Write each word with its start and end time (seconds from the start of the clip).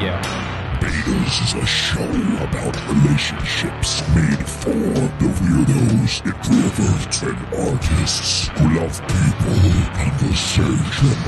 Yeah. 0.00 0.22
Betas 0.80 1.42
is 1.44 1.52
a 1.62 1.66
show 1.66 2.08
about 2.40 2.74
relationships 2.88 4.00
made 4.14 4.48
for 4.48 4.72
the 4.72 5.28
weirdos, 5.44 6.22
introverts, 6.24 7.20
and 7.28 7.36
artists 7.68 8.48
who 8.48 8.80
love 8.80 8.96
people, 9.12 9.60
conversation, 9.92 10.72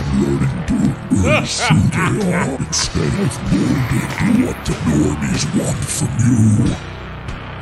and 0.00 0.10
learning 0.22 0.58
to 0.68 0.76
embrace 1.10 1.60
who 1.68 1.80
they 1.92 2.32
are 2.32 2.56
instead 2.56 3.12
of 3.20 3.32
molding 3.52 4.08
to 4.16 4.28
what 4.40 4.58
the 4.64 4.72
normies 4.88 5.44
want 5.58 5.84
from 5.84 6.12
you. 6.24 6.74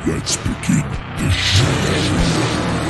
Let's 0.07 0.37
begin 0.37 0.87
the 1.17 1.29
show. 1.29 2.80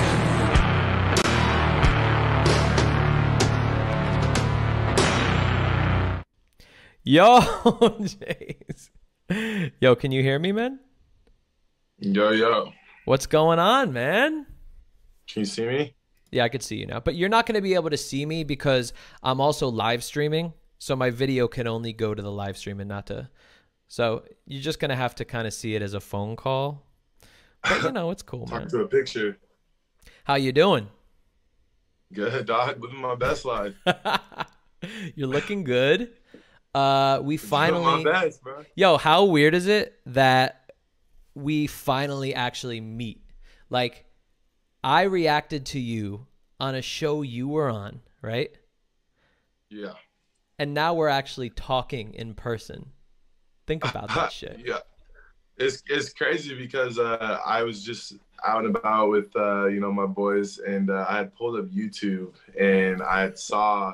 Yo, 7.04 7.42
Chase. 8.00 8.92
Yo, 9.80 9.96
can 9.96 10.12
you 10.12 10.22
hear 10.22 10.38
me, 10.38 10.52
man? 10.52 10.80
Yo, 11.98 12.30
yo. 12.30 12.74
What's 13.06 13.26
going 13.26 13.58
on, 13.58 13.92
man? 13.92 14.46
Can 15.28 15.40
you 15.40 15.46
see 15.46 15.66
me? 15.66 15.96
Yeah, 16.32 16.44
I 16.44 16.50
could 16.50 16.62
see 16.62 16.76
you 16.76 16.86
now. 16.86 17.00
But 17.00 17.16
you're 17.16 17.30
not 17.30 17.48
going 17.48 17.56
to 17.56 17.62
be 17.62 17.74
able 17.74 17.90
to 17.90 17.98
see 17.98 18.24
me 18.24 18.44
because 18.44 18.94
I'm 19.24 19.42
also 19.42 19.68
live 19.68 20.04
streaming. 20.04 20.54
So 20.78 20.96
my 20.96 21.10
video 21.10 21.48
can 21.48 21.66
only 21.66 21.92
go 21.92 22.14
to 22.14 22.22
the 22.22 22.32
live 22.32 22.56
stream 22.56 22.80
and 22.80 22.90
not 22.90 23.08
to. 23.08 23.30
So 23.88 24.24
you're 24.46 24.62
just 24.62 24.80
going 24.80 24.90
to 24.90 24.96
have 24.96 25.16
to 25.16 25.26
kind 25.26 25.48
of 25.48 25.56
see 25.56 25.74
it 25.74 25.82
as 25.82 25.96
a 25.96 26.00
phone 26.00 26.36
call. 26.36 26.86
But 27.64 27.82
you 27.82 27.92
know, 27.92 28.12
it's 28.12 28.22
cool, 28.22 28.46
man. 28.46 28.48
Talk 28.50 28.60
man. 28.60 28.70
to 28.70 28.80
a 28.82 28.88
picture. 28.88 29.40
How 30.24 30.36
you 30.36 30.52
doing? 30.52 30.88
Good, 32.14 32.46
dog. 32.46 32.80
Living 32.80 33.02
my 33.02 33.16
best 33.16 33.44
life. 33.44 33.74
you're 35.16 35.28
looking 35.28 35.64
good. 35.64 36.12
Uh 36.74 37.20
we 37.22 37.38
finally 37.38 38.04
best. 38.04 38.42
Yo, 38.76 38.98
how 38.98 39.26
weird 39.26 39.54
is 39.54 39.68
it 39.68 40.00
that 40.06 40.72
we 41.36 41.68
finally 41.68 42.34
actually 42.34 42.82
meet? 42.82 43.22
Like, 43.70 44.06
I 44.84 45.04
reacted 45.04 45.66
to 45.68 45.80
you 45.80 46.28
on 46.60 46.76
a 46.76 46.82
show 46.82 47.22
you 47.22 47.48
were 47.48 47.70
on, 47.70 48.02
right? 48.22 48.52
Yeah. 49.70 49.94
And 50.60 50.74
now 50.74 50.94
we're 50.94 51.08
actually 51.08 51.50
talking 51.50 52.14
in 52.14 52.36
person. 52.36 52.92
Think 53.66 53.86
about 53.86 54.10
that 54.10 54.32
shit. 54.34 54.62
Yeah. 54.66 54.80
It's 55.58 55.84
it's 55.88 56.12
crazy 56.14 56.56
because 56.56 57.00
uh, 57.00 57.40
I 57.46 57.64
was 57.64 57.84
just 57.84 58.14
out 58.46 58.66
and 58.66 58.76
about 58.76 59.10
with 59.10 59.36
uh, 59.36 59.68
you 59.68 59.80
know 59.80 59.92
my 59.92 60.06
boys, 60.06 60.58
and 60.60 60.90
uh, 60.90 61.06
I 61.08 61.18
had 61.18 61.36
pulled 61.36 61.60
up 61.60 61.66
YouTube 61.68 62.34
and 62.60 63.02
I 63.02 63.22
had 63.22 63.38
saw 63.38 63.94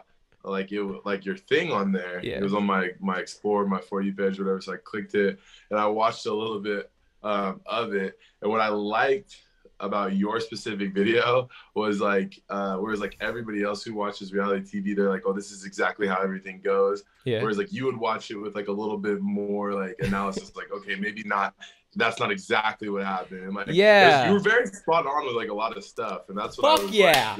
like 0.49 0.71
it 0.71 0.81
like 1.05 1.25
your 1.25 1.37
thing 1.37 1.71
on 1.71 1.91
there. 1.91 2.19
Yeah. 2.23 2.37
It 2.37 2.43
was 2.43 2.53
on 2.53 2.65
my 2.65 2.91
my 2.99 3.17
explore, 3.19 3.65
my 3.65 3.81
for 3.81 4.01
you 4.01 4.13
page, 4.13 4.39
whatever. 4.39 4.61
So 4.61 4.73
I 4.73 4.77
clicked 4.77 5.15
it 5.15 5.39
and 5.69 5.79
I 5.79 5.85
watched 5.87 6.25
a 6.25 6.33
little 6.33 6.59
bit 6.59 6.91
um, 7.23 7.61
of 7.65 7.93
it. 7.93 8.17
And 8.41 8.51
what 8.51 8.61
I 8.61 8.69
liked 8.69 9.43
about 9.79 10.15
your 10.15 10.39
specific 10.39 10.93
video 10.93 11.49
was 11.75 11.99
like 12.01 12.41
uh, 12.49 12.77
whereas 12.77 12.99
like 12.99 13.15
everybody 13.21 13.63
else 13.63 13.83
who 13.83 13.93
watches 13.93 14.33
reality 14.33 14.81
TV, 14.81 14.95
they're 14.95 15.09
like, 15.09 15.23
oh, 15.25 15.33
this 15.33 15.51
is 15.51 15.65
exactly 15.65 16.07
how 16.07 16.21
everything 16.21 16.61
goes. 16.61 17.03
Yeah. 17.25 17.41
Whereas 17.41 17.57
like 17.57 17.71
you 17.71 17.85
would 17.85 17.97
watch 17.97 18.31
it 18.31 18.37
with 18.37 18.55
like 18.55 18.67
a 18.67 18.71
little 18.71 18.97
bit 18.97 19.21
more 19.21 19.73
like 19.73 19.95
analysis, 19.99 20.55
like 20.55 20.71
okay, 20.71 20.95
maybe 20.95 21.23
not. 21.23 21.53
That's 21.95 22.19
not 22.19 22.31
exactly 22.31 22.89
what 22.89 23.03
happened. 23.03 23.55
Like, 23.55 23.67
Yeah. 23.69 24.27
you 24.27 24.33
were 24.33 24.39
very 24.39 24.67
spot 24.67 25.07
on 25.07 25.25
with 25.25 25.35
like 25.35 25.49
a 25.49 25.53
lot 25.53 25.75
of 25.75 25.83
stuff, 25.83 26.29
and 26.29 26.37
that's 26.37 26.57
what 26.57 26.77
Fuck 26.77 26.81
I 26.81 26.83
was 26.85 26.93
yeah. 26.93 27.37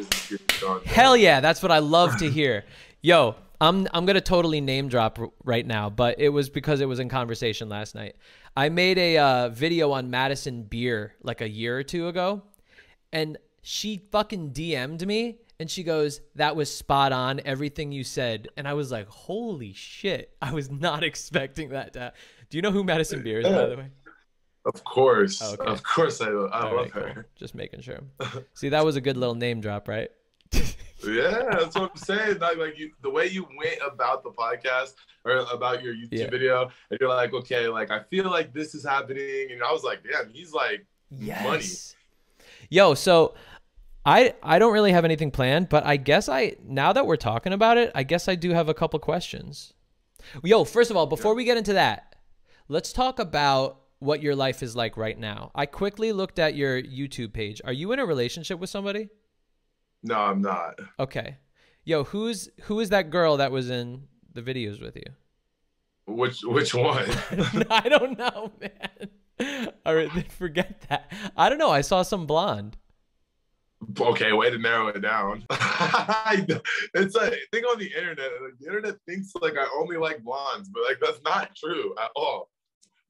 Like. 0.68 0.84
Hell 0.86 1.16
yeah, 1.16 1.40
that's 1.42 1.62
what 1.62 1.72
I 1.72 1.78
love 1.78 2.18
to 2.18 2.30
hear. 2.30 2.64
Yo, 3.02 3.36
I'm 3.62 3.88
I'm 3.94 4.06
gonna 4.06 4.22
totally 4.22 4.62
name 4.62 4.88
drop 4.90 5.20
r- 5.20 5.30
right 5.44 5.66
now, 5.66 5.90
but 5.90 6.20
it 6.20 6.30
was 6.30 6.50
because 6.50 6.82
it 6.82 6.88
was 6.88 7.00
in 7.00 7.10
conversation 7.10 7.70
last 7.70 7.96
night. 7.96 8.16
I 8.56 8.70
made 8.70 8.98
a 8.98 9.18
uh, 9.18 9.50
video 9.50 9.92
on 9.92 10.10
Madison 10.10 10.64
Beer 10.64 11.14
like 11.22 11.42
a 11.42 11.50
year 11.50 11.78
or 11.78 11.84
two 11.84 12.08
ago, 12.08 12.42
and 13.14 13.38
she 13.62 14.08
fucking 14.12 14.52
DM'd 14.52 15.06
me 15.06 15.38
and 15.60 15.70
she 15.70 15.84
goes, 15.84 16.22
"That 16.36 16.56
was 16.56 16.74
spot 16.74 17.12
on, 17.12 17.40
everything 17.46 17.92
you 17.92 18.04
said." 18.04 18.48
And 18.58 18.68
I 18.68 18.74
was 18.74 18.92
like, 18.92 19.08
"Holy 19.08 19.74
shit!" 19.74 20.36
I 20.42 20.54
was 20.54 20.72
not 20.72 21.04
expecting 21.12 21.70
that. 21.70 21.94
To 21.94 22.14
Do 22.50 22.58
you 22.58 22.62
know 22.62 22.72
who 22.72 22.84
Madison 22.84 23.22
Beer 23.24 23.40
is, 23.40 23.48
by 23.48 23.68
the 23.68 23.78
way? 23.78 23.90
Of 24.66 24.84
course, 24.84 25.40
Oh, 25.42 25.54
Okay. 25.54 25.72
of 25.72 25.82
course, 25.84 26.20
I, 26.20 26.26
I 26.28 26.30
All 26.32 26.42
love 26.42 26.74
right, 26.76 26.92
her. 26.92 27.12
cool. 27.14 27.24
Just 27.38 27.56
making 27.56 27.82
sure. 27.82 28.00
See, 28.54 28.70
that 28.70 28.84
was 28.84 28.98
a 28.98 29.02
good 29.02 29.16
little 29.16 29.36
name 29.36 29.62
drop, 29.62 29.88
right? 29.88 30.12
Yeah, 31.06 31.44
that's 31.52 31.76
what 31.76 31.92
I'm 31.92 31.98
saying. 31.98 32.40
Like, 32.40 32.58
like 32.58 32.78
you, 32.78 32.92
the 33.02 33.10
way 33.10 33.28
you 33.28 33.48
went 33.58 33.80
about 33.86 34.24
the 34.24 34.32
podcast 34.32 34.94
or 35.26 35.38
about 35.54 35.84
your 35.84 35.94
YouTube 35.94 36.08
Yeah. 36.12 36.30
video, 36.30 36.72
and 36.90 37.00
you're 37.00 37.10
like, 37.10 37.34
okay, 37.34 37.68
like 37.68 37.92
I 37.92 38.02
feel 38.04 38.26
like 38.30 38.54
this 38.54 38.74
is 38.74 38.86
happening, 38.86 39.52
and 39.52 39.62
I 39.64 39.72
was 39.72 39.84
like, 39.84 40.00
damn, 40.10 40.30
he's 40.30 40.54
like, 40.54 40.86
money. 41.12 41.66
Yo, 42.70 42.94
so 42.94 43.36
I 44.06 44.34
I 44.42 44.58
don't 44.60 44.74
really 44.74 44.92
have 44.92 45.06
anything 45.06 45.32
planned, 45.32 45.70
but 45.70 45.86
I 45.86 45.98
guess 45.98 46.28
I 46.30 46.56
now 46.64 46.94
that 46.94 47.06
we're 47.06 47.16
talking 47.18 47.54
about 47.54 47.78
it, 47.78 47.92
I 47.94 48.04
guess 48.04 48.28
I 48.28 48.36
do 48.36 48.52
have 48.52 48.70
a 48.70 48.74
couple 48.74 49.00
questions. 49.00 49.74
Yo, 50.44 50.64
first 50.64 50.90
of 50.92 50.98
all, 50.98 51.06
before 51.06 51.36
we 51.36 51.44
get 51.46 51.58
into 51.58 51.74
that, 51.74 52.16
let's 52.68 52.92
talk 52.92 53.20
about 53.20 53.82
what 54.00 54.22
your 54.22 54.36
life 54.36 54.62
is 54.64 54.76
like 54.76 54.98
right 54.98 55.18
now. 55.18 55.52
I 55.56 55.66
quickly 55.66 56.12
looked 56.12 56.40
at 56.40 56.56
your 56.56 56.82
YouTube 56.82 57.34
page. 57.34 57.62
Are 57.64 57.74
you 57.74 57.92
in 57.92 58.00
a 58.00 58.06
relationship 58.06 58.60
with 58.60 58.70
somebody? 58.70 59.10
No, 60.08 60.16
I'm 60.16 60.42
not. 60.42 60.80
Okay. 61.00 61.38
Yo, 61.84 62.04
who's 62.04 62.50
who 62.64 62.80
is 62.80 62.90
that 62.90 63.10
girl 63.10 63.38
that 63.38 63.52
was 63.52 63.70
in 63.70 64.08
the 64.34 64.42
videos 64.42 64.82
with 64.82 64.96
you? 64.96 65.06
Which 66.06 66.42
which 66.44 66.74
one? 66.74 67.06
I 67.70 67.88
don't 67.90 68.18
know, 68.18 68.52
man. 68.60 69.74
All 69.86 69.96
right, 69.96 70.10
then 70.14 70.26
forget 70.30 70.82
that. 70.90 71.12
I 71.36 71.50
don't 71.50 71.58
know. 71.58 71.70
I 71.70 71.82
saw 71.82 72.02
some 72.02 72.26
blonde. 72.26 72.78
okay, 74.00 74.34
way 74.34 74.50
to 74.50 74.58
narrow 74.58 74.88
it 74.88 75.00
down. 75.02 75.46
it's 75.50 77.16
a 77.16 77.30
thing 77.52 77.64
on 77.64 77.78
the 77.78 77.92
internet. 77.96 78.32
Like, 78.42 78.58
the 78.60 78.66
internet 78.68 78.96
thinks 79.08 79.32
like 79.40 79.54
I 79.58 79.68
only 79.78 79.98
like 79.98 80.24
blondes, 80.24 80.70
but 80.70 80.84
like 80.84 80.98
that's 81.02 81.22
not 81.24 81.56
true 81.56 81.94
at 82.02 82.10
all. 82.16 82.50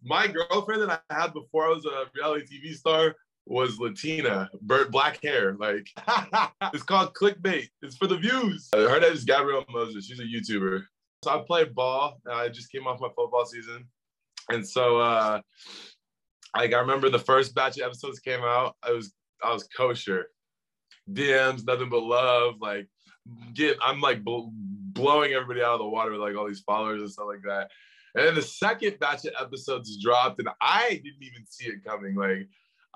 My 0.03 0.27
girlfriend 0.27 0.83
that 0.83 1.01
I 1.09 1.15
had 1.15 1.33
before 1.33 1.65
I 1.65 1.69
was 1.69 1.85
a 1.85 2.05
reality 2.15 2.59
TV 2.59 2.75
star 2.75 3.15
was 3.49 3.79
Latina, 3.79 4.49
bird 4.61 4.91
black 4.91 5.21
hair. 5.23 5.55
Like 5.59 5.87
it's 6.73 6.83
called 6.83 7.13
clickbait. 7.13 7.69
It's 7.81 7.97
for 7.97 8.07
the 8.07 8.17
views. 8.17 8.69
Uh, 8.73 8.87
Her 8.87 8.99
name 8.99 9.13
is 9.13 9.23
Gabrielle 9.23 9.65
Moses. 9.71 10.05
She's 10.05 10.19
a 10.19 10.23
YouTuber. 10.23 10.83
So 11.23 11.31
I 11.31 11.43
played 11.45 11.73
ball. 11.73 12.19
I 12.29 12.49
just 12.49 12.71
came 12.71 12.85
off 12.87 12.99
my 12.99 13.09
football 13.15 13.45
season, 13.45 13.87
and 14.49 14.67
so 14.67 14.99
uh, 14.99 15.41
like 16.55 16.73
I 16.73 16.79
remember 16.79 17.09
the 17.09 17.19
first 17.19 17.55
batch 17.55 17.77
of 17.77 17.85
episodes 17.85 18.19
came 18.19 18.41
out. 18.41 18.75
I 18.83 18.91
was 18.91 19.13
I 19.43 19.53
was 19.53 19.67
kosher. 19.75 20.27
DMs, 21.11 21.65
nothing 21.65 21.89
but 21.89 22.03
love. 22.03 22.55
Like, 22.59 22.87
get 23.53 23.77
I'm 23.81 24.01
like 24.01 24.23
bl- 24.23 24.49
blowing 24.51 25.33
everybody 25.33 25.61
out 25.61 25.73
of 25.73 25.79
the 25.79 25.87
water 25.87 26.11
with 26.11 26.21
like 26.21 26.35
all 26.35 26.47
these 26.47 26.61
followers 26.61 27.01
and 27.01 27.11
stuff 27.11 27.27
like 27.27 27.43
that. 27.45 27.71
And 28.15 28.25
then 28.25 28.35
the 28.35 28.41
second 28.41 28.99
batch 28.99 29.25
of 29.25 29.33
episodes 29.39 30.01
dropped, 30.01 30.39
and 30.39 30.49
I 30.59 30.89
didn't 31.03 31.21
even 31.21 31.45
see 31.47 31.67
it 31.67 31.83
coming. 31.85 32.15
Like, 32.15 32.47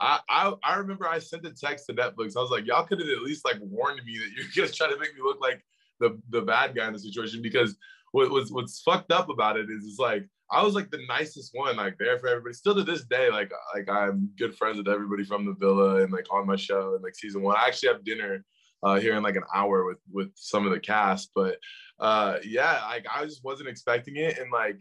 I 0.01 0.19
I, 0.27 0.53
I 0.63 0.75
remember 0.77 1.07
I 1.07 1.19
sent 1.19 1.45
a 1.45 1.51
text 1.51 1.85
to 1.85 1.93
Netflix. 1.93 2.35
I 2.35 2.41
was 2.41 2.51
like, 2.51 2.65
y'all 2.65 2.85
could 2.85 2.99
have 2.99 3.09
at 3.09 3.21
least 3.21 3.45
like 3.45 3.59
warned 3.61 4.03
me 4.03 4.17
that 4.17 4.31
you're 4.35 4.51
just 4.51 4.75
trying 4.77 4.91
to 4.91 4.99
make 4.99 5.15
me 5.15 5.21
look 5.23 5.39
like 5.39 5.63
the 5.99 6.19
the 6.29 6.41
bad 6.41 6.75
guy 6.75 6.87
in 6.87 6.93
the 6.93 6.99
situation 6.99 7.41
because 7.41 7.77
what, 8.11 8.31
what's 8.31 8.51
what's 8.51 8.81
fucked 8.81 9.11
up 9.11 9.29
about 9.29 9.57
it 9.57 9.69
is 9.69 9.85
it's 9.85 9.99
like 9.99 10.27
I 10.51 10.63
was 10.63 10.75
like 10.75 10.91
the 10.91 11.05
nicest 11.07 11.51
one, 11.53 11.77
like 11.77 11.97
there 11.97 12.19
for 12.19 12.27
everybody. 12.27 12.53
Still 12.53 12.75
to 12.75 12.83
this 12.83 13.05
day, 13.05 13.29
like 13.29 13.51
like 13.73 13.87
I'm 13.89 14.29
good 14.37 14.55
friends 14.57 14.77
with 14.77 14.89
everybody 14.89 15.23
from 15.23 15.45
the 15.45 15.53
villa 15.53 16.03
and 16.03 16.11
like 16.11 16.25
on 16.31 16.47
my 16.47 16.57
show 16.57 16.95
and 16.95 17.03
like 17.03 17.15
season 17.15 17.41
one. 17.41 17.55
I 17.55 17.67
actually 17.67 17.89
have 17.89 18.03
dinner 18.03 18.43
uh, 18.83 18.99
here 18.99 19.15
in 19.15 19.23
like 19.23 19.35
an 19.35 19.43
hour 19.53 19.85
with 19.85 19.99
with 20.11 20.31
some 20.35 20.65
of 20.65 20.73
the 20.73 20.79
cast, 20.79 21.31
but 21.33 21.57
uh, 21.99 22.37
yeah, 22.43 22.81
like 22.87 23.05
I 23.13 23.23
just 23.25 23.43
wasn't 23.43 23.69
expecting 23.69 24.17
it, 24.17 24.39
and 24.39 24.51
like 24.51 24.77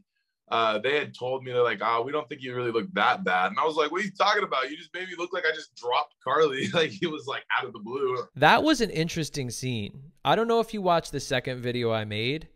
uh, 0.50 0.79
they 0.79 0.99
had 0.99 1.14
told 1.14 1.44
me 1.44 1.52
they're 1.52 1.62
like, 1.62 1.81
oh, 1.82 2.02
we 2.02 2.12
don't 2.12 2.29
think 2.29 2.43
you 2.43 2.55
really 2.55 2.73
look 2.73 2.93
that 2.94 3.25
bad, 3.25 3.50
and 3.50 3.58
I 3.58 3.64
was 3.64 3.76
like, 3.76 3.91
what 3.91 4.00
are 4.00 4.05
you 4.05 4.11
talking 4.11 4.43
about? 4.43 4.70
You 4.70 4.76
just 4.76 4.93
made 4.93 5.08
me 5.08 5.14
look 5.17 5.32
like 5.32 5.44
I 5.50 5.55
just 5.55 5.75
dropped 5.76 6.14
Carly, 6.23 6.69
like 6.75 6.91
he 6.91 7.06
was 7.06 7.26
like 7.26 7.44
out 7.58 7.67
of 7.67 7.73
the 7.73 7.79
blue. 7.79 8.19
That 8.37 8.62
was 8.62 8.81
an 8.81 8.91
interesting 8.91 9.50
scene. 9.50 10.12
I 10.25 10.37
don't 10.37 10.49
know 10.49 10.61
if 10.61 10.75
you 10.75 10.82
watched 10.82 11.12
the 11.12 11.20
second 11.20 11.61
video 11.61 11.93
I 11.93 12.05
made, 12.05 12.49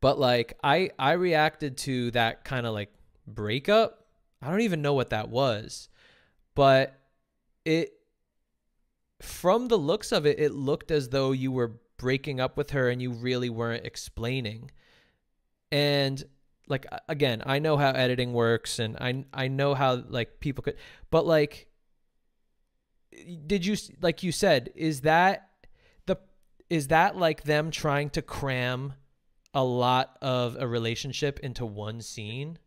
but 0.00 0.18
like 0.18 0.58
I 0.62 0.90
I 0.98 1.12
reacted 1.12 1.76
to 1.78 2.10
that 2.12 2.44
kind 2.44 2.66
of 2.66 2.74
like 2.74 2.92
breakup. 3.26 4.06
I 4.42 4.50
don't 4.50 4.62
even 4.62 4.82
know 4.82 4.94
what 4.94 5.10
that 5.10 5.28
was. 5.28 5.88
But 6.54 6.98
it 7.64 7.92
from 9.20 9.68
the 9.68 9.78
looks 9.78 10.12
of 10.12 10.26
it, 10.26 10.38
it 10.38 10.52
looked 10.52 10.90
as 10.90 11.10
though 11.10 11.32
you 11.32 11.52
were 11.52 11.80
breaking 11.98 12.40
up 12.40 12.56
with 12.56 12.70
her 12.70 12.88
and 12.88 13.02
you 13.02 13.12
really 13.12 13.50
weren't 13.50 13.84
explaining. 13.84 14.70
And 15.70 16.22
like 16.70 16.86
again, 17.08 17.42
I 17.46 17.60
know 17.60 17.76
how 17.78 17.90
editing 17.92 18.32
works 18.34 18.78
and 18.80 18.96
I 18.98 19.26
I 19.34 19.48
know 19.48 19.74
how 19.74 19.96
like 20.08 20.40
people 20.40 20.62
could 20.64 20.76
but 21.10 21.26
like 21.26 21.68
did 23.46 23.66
you 23.66 23.76
like 24.00 24.22
you 24.22 24.32
said 24.32 24.70
is 24.74 25.00
that 25.02 25.48
the 26.06 26.16
is 26.68 26.88
that 26.88 27.16
like 27.16 27.42
them 27.42 27.70
trying 27.70 28.10
to 28.10 28.22
cram 28.22 28.94
a 29.54 29.64
lot 29.64 30.16
of 30.22 30.56
a 30.60 30.66
relationship 30.68 31.40
into 31.40 31.66
one 31.66 32.00
scene. 32.00 32.58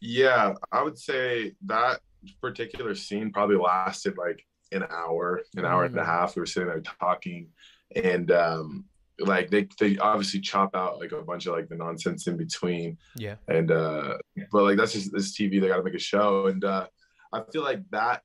Yeah, 0.00 0.54
I 0.72 0.82
would 0.82 0.98
say 0.98 1.54
that 1.66 2.00
particular 2.40 2.94
scene 2.94 3.32
probably 3.32 3.56
lasted 3.56 4.16
like 4.18 4.44
an 4.72 4.84
hour, 4.90 5.42
an 5.56 5.64
hour 5.64 5.84
and 5.84 5.96
a 5.96 6.04
Mm. 6.04 6.04
half. 6.04 6.34
We 6.34 6.40
were 6.40 6.46
sitting 6.46 6.68
there 6.68 6.80
talking, 6.80 7.48
and 7.94 8.30
um, 8.32 8.84
like 9.24 9.50
they 9.50 9.68
they 9.80 9.98
obviously 9.98 10.40
chop 10.40 10.74
out 10.74 10.98
like 10.98 11.12
a 11.12 11.22
bunch 11.22 11.46
of 11.46 11.54
like 11.54 11.68
the 11.68 11.76
nonsense 11.76 12.26
in 12.26 12.36
between, 12.36 12.98
Yeah. 13.16 13.36
and 13.48 13.70
uh, 13.70 14.18
but 14.50 14.62
like 14.64 14.76
that's 14.76 14.92
just 14.92 15.12
this 15.12 15.36
TV. 15.36 15.60
They 15.60 15.68
got 15.68 15.76
to 15.78 15.82
make 15.82 15.94
a 15.94 15.98
show, 15.98 16.46
and 16.46 16.64
uh, 16.64 16.86
I 17.32 17.42
feel 17.52 17.62
like 17.62 17.80
that 17.90 18.22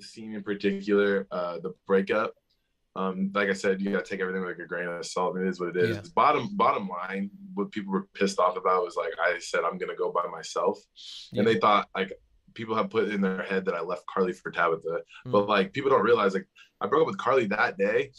scene 0.00 0.34
in 0.34 0.42
particular, 0.42 1.26
uh, 1.30 1.58
the 1.60 1.72
breakup. 1.86 2.34
Um, 2.96 3.32
like 3.34 3.48
I 3.48 3.54
said, 3.54 3.80
you 3.80 3.90
gotta 3.90 4.04
take 4.04 4.20
everything 4.20 4.42
with 4.42 4.50
like 4.56 4.64
a 4.64 4.68
grain 4.68 4.86
of 4.86 5.04
salt. 5.04 5.36
It 5.36 5.46
is 5.48 5.58
what 5.58 5.70
it 5.70 5.76
is. 5.76 5.96
Yeah. 5.96 6.02
Bottom 6.14 6.56
bottom 6.56 6.88
line, 6.88 7.28
what 7.54 7.72
people 7.72 7.92
were 7.92 8.06
pissed 8.14 8.38
off 8.38 8.56
about 8.56 8.84
was 8.84 8.94
like 8.96 9.12
I 9.20 9.38
said 9.40 9.60
I'm 9.64 9.78
gonna 9.78 9.96
go 9.96 10.12
by 10.12 10.26
myself, 10.30 10.78
Yeah. 11.32 11.40
and 11.40 11.48
they 11.48 11.58
thought 11.58 11.88
like 11.96 12.12
people 12.54 12.76
have 12.76 12.90
put 12.90 13.08
in 13.08 13.20
their 13.20 13.42
head 13.42 13.64
that 13.64 13.74
I 13.74 13.80
left 13.80 14.06
Carly 14.06 14.32
for 14.32 14.52
Tabitha, 14.52 15.00
Mm. 15.26 15.32
but 15.32 15.48
like 15.48 15.72
people 15.72 15.90
don't 15.90 16.04
realize 16.04 16.34
like 16.34 16.46
I 16.80 16.86
broke 16.86 17.00
up 17.02 17.06
with 17.08 17.18
Carly 17.18 17.46
that 17.46 17.76
day. 17.78 18.12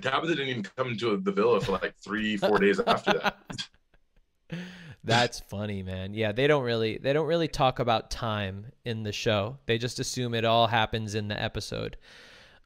Tabitha 0.00 0.34
didn't 0.34 0.48
even 0.48 0.62
come 0.76 0.96
to 0.96 1.16
the 1.16 1.32
villa 1.32 1.60
for 1.60 1.72
like 1.72 1.94
three 1.96 2.36
four 2.36 2.58
days 2.58 2.80
after 2.80 3.12
that. 3.14 3.38
That's 5.04 5.40
funny, 5.40 5.82
man. 5.82 6.14
Yeah, 6.14 6.32
they 6.32 6.46
don't 6.46 6.64
really 6.64 6.98
they 6.98 7.12
don't 7.12 7.26
really 7.26 7.48
talk 7.48 7.78
about 7.78 8.10
time 8.10 8.66
in 8.84 9.02
the 9.02 9.12
show. 9.12 9.58
They 9.66 9.78
just 9.78 10.00
assume 10.00 10.34
it 10.34 10.44
all 10.44 10.66
happens 10.66 11.14
in 11.14 11.28
the 11.28 11.40
episode. 11.40 11.96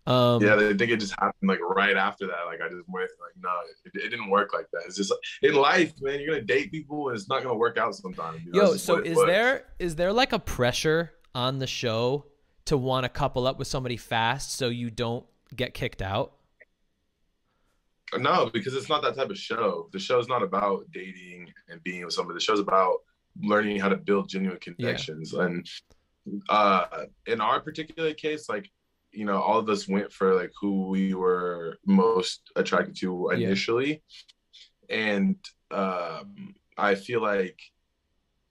Um 0.06 0.42
yeah, 0.42 0.54
they 0.54 0.72
think 0.74 0.90
it 0.90 1.00
just 1.00 1.14
happened 1.18 1.48
like 1.48 1.60
right 1.60 1.96
after 1.96 2.26
that. 2.28 2.46
Like 2.46 2.60
I 2.60 2.68
just 2.68 2.88
went 2.88 3.10
like 3.20 3.34
no, 3.42 3.50
it, 3.84 4.04
it 4.04 4.08
didn't 4.10 4.30
work 4.30 4.54
like 4.54 4.66
that. 4.72 4.82
It's 4.86 4.96
just 4.96 5.10
like, 5.10 5.18
in 5.42 5.54
life, 5.54 5.92
man. 6.00 6.20
You're 6.20 6.34
gonna 6.34 6.46
date 6.46 6.70
people 6.70 7.08
and 7.08 7.18
it's 7.18 7.28
not 7.28 7.42
gonna 7.42 7.56
work 7.56 7.76
out 7.76 7.94
sometimes. 7.94 8.44
you 8.44 8.52
know? 8.52 8.70
Yo, 8.70 8.76
so 8.76 8.98
is 8.98 9.18
there 9.26 9.64
is 9.78 9.96
there 9.96 10.12
like 10.12 10.32
a 10.32 10.38
pressure 10.38 11.12
on 11.34 11.58
the 11.58 11.66
show 11.66 12.26
to 12.66 12.76
want 12.76 13.04
to 13.04 13.08
couple 13.08 13.46
up 13.46 13.58
with 13.58 13.68
somebody 13.68 13.96
fast 13.96 14.52
so 14.52 14.68
you 14.68 14.90
don't 14.90 15.26
get 15.54 15.74
kicked 15.74 16.02
out? 16.02 16.37
No, 18.16 18.48
because 18.52 18.74
it's 18.74 18.88
not 18.88 19.02
that 19.02 19.16
type 19.16 19.30
of 19.30 19.38
show. 19.38 19.88
The 19.92 19.98
show's 19.98 20.28
not 20.28 20.42
about 20.42 20.84
dating 20.92 21.52
and 21.68 21.82
being 21.82 22.04
with 22.04 22.14
somebody. 22.14 22.36
The 22.36 22.40
show's 22.40 22.60
about 22.60 22.98
learning 23.42 23.78
how 23.80 23.88
to 23.88 23.96
build 23.96 24.28
genuine 24.28 24.58
connections. 24.60 25.32
And 25.34 25.66
uh 26.48 27.04
in 27.26 27.40
our 27.40 27.60
particular 27.60 28.12
case, 28.14 28.48
like, 28.48 28.70
you 29.12 29.24
know, 29.24 29.40
all 29.40 29.58
of 29.58 29.68
us 29.68 29.88
went 29.88 30.12
for 30.12 30.34
like 30.34 30.52
who 30.60 30.88
we 30.88 31.14
were 31.14 31.78
most 31.86 32.50
attracted 32.56 32.96
to 32.96 33.28
Yeah. 33.32 33.46
initially. 33.48 34.02
And 34.88 35.36
um 35.70 36.54
I 36.76 36.94
feel 36.94 37.20
like 37.20 37.58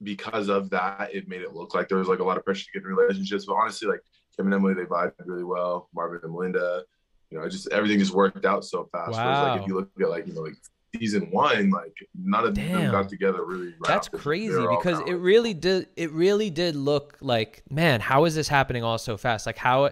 because 0.04 0.50
of 0.50 0.70
that, 0.72 1.10
it 1.14 1.28
made 1.28 1.42
it 1.42 1.54
look 1.54 1.74
like 1.74 1.88
there 1.90 1.98
was 1.98 2.08
like 2.08 2.20
a 2.20 2.24
lot 2.24 2.38
of 2.38 2.46
pressure 2.46 2.66
to 2.66 2.80
get 2.80 2.86
in 2.88 2.96
relationships. 2.96 3.46
But 3.46 3.56
honestly, 3.56 3.88
like 3.88 4.02
Cam 4.36 4.46
and 4.46 4.54
Emily, 4.54 4.76
they 4.76 4.84
vibed 4.84 5.14
really 5.26 5.44
well. 5.44 5.90
Marvin 5.96 6.20
and 6.24 6.32
Melinda, 6.32 6.84
you 7.30 7.38
know, 7.38 7.46
it 7.46 7.50
just 7.50 7.68
everything 7.72 8.00
just 8.00 8.14
worked 8.14 8.46
out 8.46 8.64
so 8.66 8.88
fast. 8.92 9.12
Whereas, 9.12 9.40
like 9.40 9.56
Wow. 9.58 9.62
if 9.62 9.68
you 9.68 9.76
look 9.76 9.90
at 10.02 10.10
like 10.10 10.28
you 10.28 10.34
know 10.34 10.42
like 10.42 10.56
season 10.96 11.30
one, 11.32 11.70
like 11.70 11.96
none 12.16 12.46
of 12.46 12.54
Damn. 12.54 12.72
them 12.84 12.92
got 12.92 13.10
together 13.10 13.44
really. 13.46 13.68
right 13.68 13.76
That's 13.88 14.08
crazy 14.08 14.66
because 14.70 15.00
it 15.08 15.14
really 15.16 15.54
did 15.54 15.90
it 15.96 16.12
really 16.12 16.50
did 16.50 16.76
look 16.76 17.18
like, 17.22 17.64
man, 17.70 18.00
how 18.00 18.26
is 18.26 18.36
this 18.36 18.48
happening 18.48 18.84
all 18.84 18.98
so 18.98 19.18
fast? 19.18 19.46
Like 19.46 19.58
how 19.58 19.90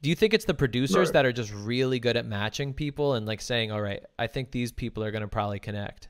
do 0.00 0.08
you 0.08 0.14
think 0.14 0.32
it's 0.32 0.44
the 0.46 0.54
producers 0.54 1.08
Right. 1.08 1.12
that 1.14 1.26
are 1.26 1.32
just 1.32 1.52
really 1.52 1.98
good 1.98 2.16
at 2.16 2.24
matching 2.24 2.72
people 2.72 3.14
and 3.14 3.26
like 3.26 3.40
saying, 3.40 3.70
"All 3.72 3.82
right, 3.82 4.02
I 4.18 4.26
think 4.28 4.50
these 4.52 4.72
people 4.72 5.02
are 5.04 5.10
going 5.10 5.22
to 5.22 5.28
probably 5.28 5.58
connect." 5.58 6.08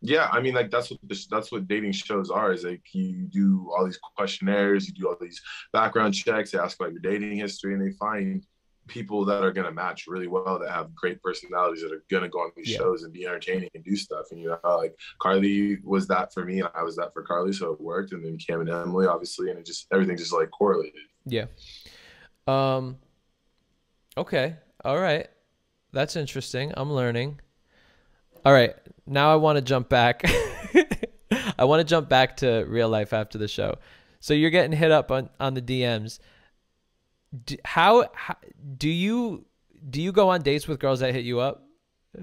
Yeah, 0.00 0.28
I 0.32 0.40
mean, 0.40 0.54
like 0.54 0.70
that's 0.70 0.90
what 0.92 1.00
this, 1.02 1.26
that's 1.26 1.50
what 1.50 1.66
dating 1.66 1.90
shows 1.90 2.30
are. 2.30 2.52
Is 2.52 2.62
like 2.64 2.82
you 2.92 3.26
do 3.26 3.68
all 3.76 3.84
these 3.84 3.98
questionnaires, 4.16 4.86
you 4.86 4.94
do 4.94 5.08
all 5.08 5.16
these 5.20 5.42
background 5.72 6.14
checks, 6.14 6.52
they 6.52 6.58
ask 6.58 6.78
about 6.80 6.92
your 6.92 7.00
dating 7.00 7.36
history, 7.36 7.74
and 7.74 7.82
they 7.84 7.90
find 7.98 8.46
people 8.88 9.24
that 9.26 9.42
are 9.44 9.52
gonna 9.52 9.70
match 9.72 10.06
really 10.08 10.26
well, 10.26 10.58
that 10.58 10.70
have 10.70 10.94
great 10.94 11.22
personalities, 11.22 11.82
that 11.82 11.92
are 11.92 12.02
gonna 12.10 12.28
go 12.28 12.40
on 12.40 12.50
these 12.56 12.70
Yeah. 12.70 12.78
shows 12.78 13.02
and 13.04 13.12
be 13.12 13.24
entertaining 13.26 13.68
and 13.74 13.84
do 13.84 13.94
stuff. 13.94 14.26
And 14.30 14.40
you 14.40 14.48
know, 14.48 14.76
like 14.76 14.96
Carly 15.20 15.78
was 15.84 16.06
that 16.08 16.32
for 16.34 16.44
me, 16.44 16.60
and 16.60 16.68
I 16.74 16.82
was 16.82 16.96
that 16.96 17.12
for 17.12 17.22
Carly, 17.22 17.52
so 17.52 17.72
it 17.72 17.80
worked. 17.80 18.12
And 18.12 18.24
then 18.24 18.38
Cam 18.38 18.60
and 18.60 18.68
Emily, 18.70 19.06
obviously, 19.06 19.50
and 19.50 19.58
it 19.58 19.66
just 19.66 19.86
everything 19.92 20.16
just 20.16 20.32
like 20.32 20.50
correlated. 20.50 21.00
Yeah. 21.26 21.46
Um 22.46 22.98
Okay. 24.16 24.56
All 24.84 24.98
right. 24.98 25.28
That's 25.92 26.16
interesting. 26.16 26.72
I'm 26.76 26.92
learning. 26.92 27.40
All 28.44 28.52
right. 28.52 28.74
Now 29.06 29.32
I 29.32 29.36
want 29.36 29.56
to 29.56 29.62
jump 29.62 29.88
back. 29.88 30.22
I 31.58 31.64
want 31.64 31.80
to 31.80 31.84
jump 31.84 32.08
back 32.08 32.36
to 32.38 32.64
real 32.68 32.88
life 32.88 33.12
after 33.12 33.38
the 33.38 33.48
show. 33.48 33.76
So 34.20 34.34
you're 34.34 34.50
getting 34.50 34.76
hit 34.76 34.90
up 34.90 35.10
on 35.10 35.30
on 35.38 35.54
the 35.54 35.62
DMs. 35.62 36.18
How, 37.64 38.08
how 38.14 38.36
do 38.76 38.88
you 38.88 39.44
do 39.90 40.02
you 40.02 40.12
go 40.12 40.30
on 40.30 40.42
dates 40.42 40.66
with 40.66 40.80
girls 40.80 41.00
that 41.00 41.14
hit 41.14 41.24
you 41.24 41.40
up? 41.40 41.62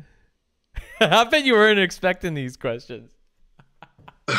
I 0.99 1.23
bet 1.25 1.45
you 1.45 1.53
weren't 1.53 1.79
expecting 1.79 2.33
these 2.33 2.57
questions. 2.57 3.11
um, 4.27 4.37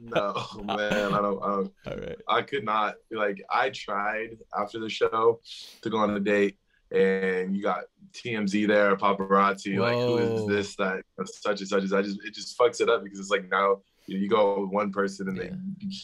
no, 0.00 0.46
man, 0.64 1.12
I 1.12 1.20
don't, 1.20 1.42
I 1.42 1.48
don't. 1.48 1.72
All 1.86 1.96
right. 1.96 2.16
I 2.28 2.42
could 2.42 2.64
not 2.64 2.94
like 3.10 3.42
I 3.50 3.70
tried 3.70 4.38
after 4.56 4.78
the 4.78 4.88
show 4.88 5.40
to 5.82 5.90
go 5.90 5.98
on 5.98 6.16
a 6.16 6.20
date 6.20 6.56
and 6.92 7.56
you 7.56 7.62
got 7.62 7.84
TMZ 8.12 8.66
there, 8.66 8.96
paparazzi, 8.96 9.78
like 9.78 9.94
who 9.94 10.18
is 10.18 10.46
this 10.46 10.76
that 10.76 11.02
such 11.24 11.60
and 11.60 11.68
such 11.68 11.82
as 11.82 11.92
I 11.92 12.02
just 12.02 12.18
it 12.24 12.34
just 12.34 12.58
fucks 12.58 12.80
it 12.80 12.88
up 12.88 13.02
because 13.02 13.18
it's 13.18 13.30
like 13.30 13.50
now 13.50 13.80
you, 14.06 14.16
know, 14.16 14.22
you 14.22 14.28
go 14.28 14.60
with 14.60 14.70
one 14.70 14.92
person 14.92 15.28
and 15.28 15.36
they 15.38 15.50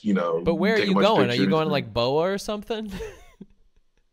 you 0.03 0.15
know 0.15 0.41
But 0.43 0.55
where 0.57 0.75
are 0.75 0.79
you 0.79 0.95
going? 0.95 1.31
Are 1.31 1.35
you 1.35 1.47
going 1.47 1.67
to 1.67 1.73
like 1.73 1.93
Boa 1.93 2.33
or 2.33 2.39
something? 2.39 2.91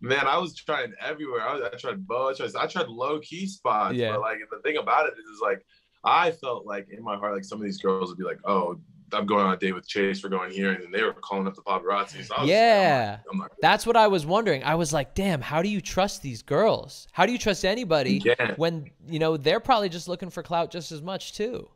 man 0.02 0.28
I 0.28 0.38
was 0.38 0.54
trying 0.54 0.94
everywhere 1.00 1.42
I, 1.48 1.54
was, 1.54 1.64
I 1.74 1.78
tried 1.78 2.06
Boa. 2.06 2.32
I 2.32 2.34
tried, 2.34 2.52
I 2.60 2.68
tried 2.68 2.88
low 2.88 3.20
key 3.20 3.48
spots 3.48 3.96
Yeah. 3.96 4.12
but 4.12 4.22
like 4.22 4.40
the 4.52 4.60
thing 4.60 4.78
about 4.78 5.06
it 5.08 5.14
is, 5.14 5.26
is 5.26 5.40
like 5.42 5.66
I 6.04 6.32
felt 6.32 6.66
like 6.66 6.88
in 6.90 7.02
my 7.04 7.16
heart 7.16 7.34
like 7.34 7.46
some 7.46 7.60
of 7.60 7.64
these 7.64 7.78
girls 7.78 8.10
would 8.10 8.18
be 8.18 8.26
like 8.26 8.40
oh 8.46 8.80
I'm 9.14 9.26
going 9.28 9.46
on 9.46 9.54
a 9.54 9.58
date 9.58 9.74
with 9.74 9.88
Chase 9.88 10.24
we're 10.24 10.30
going 10.30 10.52
here 10.52 10.72
and 10.72 10.84
then 10.84 10.92
they 10.92 11.04
were 11.04 11.14
calling 11.14 11.48
up 11.48 11.56
the 11.56 11.62
paparazzi 11.62 12.26
so 12.26 12.34
I 12.36 12.42
was 12.42 12.50
Yeah. 12.50 13.18
like, 13.20 13.26
I'm 13.32 13.38
not, 13.38 13.52
I'm 13.52 13.58
That's 13.62 13.86
what 13.86 13.96
I 13.96 14.08
was 14.08 14.26
wondering. 14.26 14.64
I 14.64 14.74
was 14.76 14.92
like, 14.92 15.14
damn, 15.14 15.40
how 15.40 15.62
do 15.62 15.70
you 15.70 15.82
trust 15.82 16.22
these 16.24 16.42
girls? 16.42 17.08
How 17.12 17.26
do 17.28 17.32
you 17.32 17.38
trust 17.38 17.64
anybody 17.64 18.24
yeah 18.26 18.56
when, 18.56 18.90
you 19.08 19.20
know, 19.20 19.38
they're 19.38 19.60
probably 19.60 19.90
just 19.90 20.08
looking 20.08 20.32
for 20.32 20.42
clout 20.42 20.72
just 20.72 20.92
as 20.92 21.02
much 21.02 21.34
too? 21.34 21.70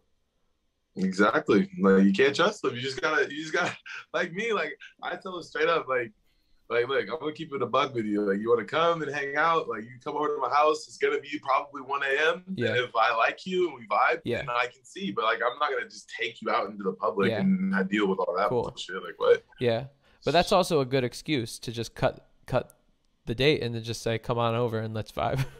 Exactly. 0.97 1.69
Like 1.81 2.03
you 2.03 2.13
can't 2.13 2.35
trust 2.35 2.61
them. 2.61 2.75
You 2.75 2.81
just 2.81 3.01
gotta 3.01 3.23
you 3.33 3.41
just 3.41 3.53
gotta 3.53 3.75
like 4.13 4.33
me, 4.33 4.53
like 4.53 4.77
I 5.03 5.15
tell 5.15 5.33
them 5.33 5.43
straight 5.43 5.69
up, 5.69 5.87
like 5.87 6.11
like 6.69 6.87
look, 6.89 7.01
I'm 7.09 7.19
gonna 7.19 7.31
keep 7.31 7.53
it 7.53 7.61
a 7.61 7.65
bug 7.65 7.95
with 7.95 8.05
you. 8.05 8.21
Like 8.21 8.39
you 8.39 8.49
wanna 8.49 8.65
come 8.65 9.01
and 9.01 9.13
hang 9.13 9.35
out, 9.37 9.69
like 9.69 9.83
you 9.83 9.91
come 10.03 10.15
over 10.17 10.27
to 10.27 10.37
my 10.41 10.49
house, 10.49 10.87
it's 10.87 10.97
gonna 10.97 11.19
be 11.19 11.39
probably 11.41 11.81
one 11.81 12.01
AM. 12.03 12.43
Yeah. 12.55 12.69
And 12.69 12.77
if 12.79 12.91
I 12.95 13.15
like 13.15 13.45
you 13.45 13.69
and 13.69 13.77
we 13.77 13.87
vibe, 13.87 14.21
Yeah. 14.25 14.39
then 14.39 14.49
I 14.49 14.65
can 14.67 14.83
see. 14.83 15.11
But 15.11 15.23
like 15.25 15.37
I'm 15.37 15.57
not 15.59 15.69
gonna 15.71 15.89
just 15.89 16.09
take 16.19 16.41
you 16.41 16.49
out 16.49 16.69
into 16.69 16.83
the 16.83 16.93
public 16.93 17.29
Yeah. 17.31 17.39
and 17.39 17.73
I 17.75 17.83
deal 17.83 18.07
with 18.07 18.19
all 18.19 18.35
that 18.37 18.49
Cool. 18.49 18.63
bullshit. 18.63 19.01
Like 19.03 19.17
what? 19.17 19.43
Yeah. 19.59 19.85
But 20.25 20.31
that's 20.31 20.51
also 20.51 20.81
a 20.81 20.85
good 20.85 21.03
excuse 21.05 21.57
to 21.59 21.71
just 21.71 21.95
cut 21.95 22.27
cut 22.47 22.73
the 23.27 23.35
date 23.35 23.61
and 23.61 23.73
then 23.75 23.83
just 23.83 24.01
say, 24.01 24.17
come 24.17 24.37
on 24.37 24.55
over 24.55 24.79
and 24.79 24.93
let's 24.93 25.11
vibe. 25.11 25.45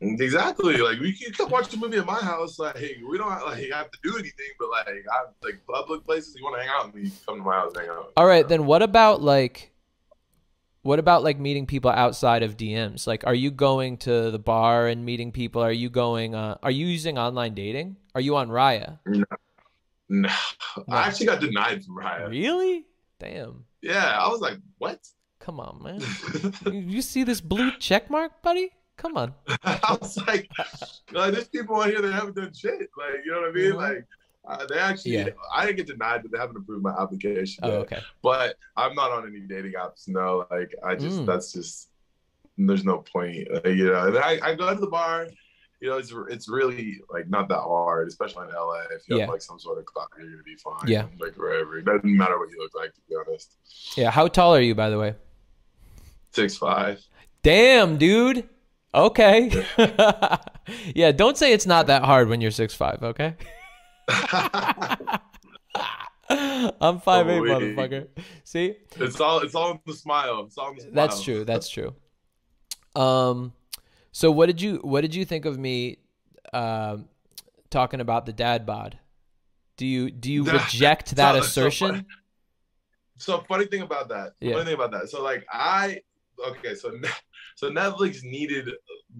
Exactly. 0.00 0.76
Like 0.76 1.00
we 1.00 1.12
can 1.12 1.32
come 1.32 1.50
watch 1.50 1.68
the 1.68 1.76
movie 1.76 1.98
at 1.98 2.06
my 2.06 2.20
house. 2.20 2.58
Like 2.58 2.76
hey, 2.78 2.98
we 3.08 3.18
don't 3.18 3.28
like 3.46 3.70
have 3.72 3.90
to 3.90 3.98
do 4.02 4.14
anything, 4.14 4.46
but 4.58 4.70
like 4.70 4.86
I 4.88 5.24
like 5.42 5.60
public 5.68 6.04
places 6.04 6.34
you 6.36 6.44
want 6.44 6.56
to 6.56 6.60
hang 6.62 6.70
out 6.78 6.92
with 6.92 7.02
me, 7.02 7.10
come 7.26 7.38
to 7.38 7.42
my 7.42 7.54
house 7.54 7.72
and 7.74 7.82
hang 7.86 7.90
out. 7.90 8.12
All 8.16 8.26
right, 8.26 8.46
then 8.46 8.66
what 8.66 8.82
about 8.82 9.22
like 9.22 9.72
what 10.82 10.98
about 11.00 11.24
like 11.24 11.38
meeting 11.38 11.66
people 11.66 11.90
outside 11.90 12.42
of 12.44 12.56
DMs? 12.56 13.06
Like 13.06 13.26
are 13.26 13.34
you 13.34 13.50
going 13.50 13.96
to 13.98 14.30
the 14.30 14.38
bar 14.38 14.86
and 14.86 15.04
meeting 15.04 15.32
people? 15.32 15.62
Are 15.62 15.72
you 15.72 15.90
going 15.90 16.34
uh 16.34 16.58
are 16.62 16.70
you 16.70 16.86
using 16.86 17.18
online 17.18 17.54
dating? 17.54 17.96
Are 18.14 18.20
you 18.20 18.36
on 18.36 18.48
Raya? 18.48 18.98
No. 19.06 19.24
No. 20.08 20.28
I 20.88 21.02
actually 21.08 21.26
got 21.26 21.40
denied 21.40 21.84
from 21.84 21.96
Raya. 21.96 22.30
Really? 22.30 22.86
Damn. 23.18 23.64
Yeah, 23.82 24.16
I 24.18 24.28
was 24.28 24.40
like, 24.40 24.58
what? 24.78 25.00
Come 25.40 25.60
on, 25.60 25.82
man. 25.82 26.00
You- 26.66 26.80
you 26.96 27.02
see 27.02 27.24
this 27.24 27.40
blue 27.40 27.72
check 27.78 28.08
mark, 28.10 28.40
buddy? 28.42 28.70
Come 28.98 29.16
on. 29.16 29.32
I 29.64 29.96
was 30.00 30.18
like, 30.26 30.50
like, 31.12 31.32
there's 31.32 31.48
people 31.48 31.76
on 31.76 31.88
here 31.88 32.02
that 32.02 32.12
haven't 32.12 32.36
done 32.36 32.52
shit. 32.52 32.90
Like, 32.98 33.24
you 33.24 33.32
know 33.32 33.40
what 33.40 33.50
I 33.50 33.52
mean? 33.52 33.72
Mhm. 33.72 33.76
Like, 33.76 34.06
uh, 34.46 34.66
they 34.66 34.78
actually, 34.78 35.12
Yeah. 35.12 35.28
I 35.54 35.64
didn't 35.64 35.78
get 35.78 35.86
denied, 35.86 36.22
but 36.22 36.32
they 36.32 36.38
haven't 36.38 36.56
approved 36.56 36.82
my 36.82 36.94
application. 37.00 37.60
Oh, 37.64 37.68
yet. 37.70 37.78
okay. 37.80 38.00
But 38.22 38.56
I'm 38.76 38.94
not 38.94 39.10
on 39.12 39.26
any 39.26 39.40
dating 39.40 39.72
apps. 39.78 40.08
No, 40.08 40.46
like, 40.50 40.74
I 40.84 40.94
just, 40.96 41.20
Mm. 41.20 41.26
that's 41.26 41.52
just, 41.52 41.88
there's 42.58 42.84
no 42.84 42.98
point. 42.98 43.48
Like, 43.52 43.66
you 43.66 43.86
know, 43.86 44.08
and 44.08 44.18
I, 44.18 44.38
I 44.42 44.54
go 44.54 44.74
to 44.74 44.80
the 44.80 44.86
bar. 44.88 45.28
You 45.80 45.90
know, 45.90 45.96
it's 45.98 46.12
it's 46.28 46.48
really 46.48 47.00
like 47.08 47.28
not 47.30 47.48
that 47.50 47.60
hard, 47.60 48.08
especially 48.08 48.48
in 48.48 48.52
LA. 48.52 48.80
If 48.90 49.02
you 49.08 49.14
Yeah. 49.16 49.20
have 49.26 49.30
like 49.30 49.42
some 49.42 49.60
sort 49.60 49.78
of 49.78 49.84
clock, 49.84 50.12
you're 50.18 50.28
gonna 50.28 50.42
be 50.42 50.56
fine. 50.56 50.88
Yeah. 50.88 51.06
like 51.20 51.36
wherever. 51.38 51.78
It 51.78 51.84
doesn't 51.84 52.02
matter 52.16 52.36
what 52.36 52.50
you 52.50 52.58
look 52.58 52.74
like, 52.74 52.92
to 52.94 53.00
be 53.08 53.14
honest. 53.14 53.54
Yeah, 53.96 54.10
how 54.10 54.26
tall 54.26 54.56
are 54.56 54.60
you 54.60 54.74
by 54.74 54.90
the 54.90 54.98
way? 54.98 55.14
Six 56.32 56.56
five. 56.56 57.00
Damn, 57.44 57.96
dude. 57.96 58.48
Okay. 58.94 59.64
yeah, 60.94 61.12
don't 61.12 61.36
say 61.36 61.52
it's 61.52 61.66
not 61.66 61.86
that 61.88 62.04
hard 62.04 62.28
when 62.28 62.40
you're 62.40 62.50
six 62.50 62.74
five, 62.74 63.02
okay? 63.02 63.34
I'm 66.30 67.00
five 67.00 67.28
eight, 67.28 67.38
Oh, 67.38 67.42
motherfucker. 67.42 68.08
See? 68.44 68.74
it's 68.96 69.20
all 69.20 69.40
it's 69.40 69.54
all 69.54 69.72
in 69.72 69.80
the 69.86 69.94
smile. 69.94 70.44
It's 70.46 70.58
all 70.58 70.70
in 70.70 70.76
the 70.76 70.80
smile. 70.82 70.94
That's 70.94 71.22
true. 71.22 71.44
That's 71.44 71.68
true. 71.68 71.94
Um, 72.96 73.52
so 74.12 74.30
what 74.30 74.46
did 74.46 74.60
you 74.60 74.76
what 74.82 75.00
did 75.02 75.14
you 75.14 75.24
think 75.24 75.44
of 75.44 75.58
me 75.58 75.98
um, 76.52 77.08
talking 77.70 78.00
about 78.00 78.26
the 78.26 78.32
dad 78.32 78.66
bod? 78.66 78.98
Do 79.76 79.86
you 79.86 80.10
do 80.10 80.32
you 80.32 80.44
reject 80.50 81.16
that 81.16 81.34
So- 81.34 81.40
so 81.40 81.46
assertion? 81.46 81.88
funny. 81.88 82.06
So 83.20 83.40
funny 83.48 83.66
thing 83.66 83.82
about 83.82 84.08
that. 84.10 84.34
Yeah. 84.40 84.52
Funny 84.54 84.66
thing 84.66 84.74
about 84.74 84.92
that. 84.92 85.08
So 85.10 85.22
like 85.22 85.44
I 85.52 86.00
okay, 86.50 86.74
so 86.74 86.92
so 87.58 87.68
Netflix 87.72 88.22
needed 88.22 88.68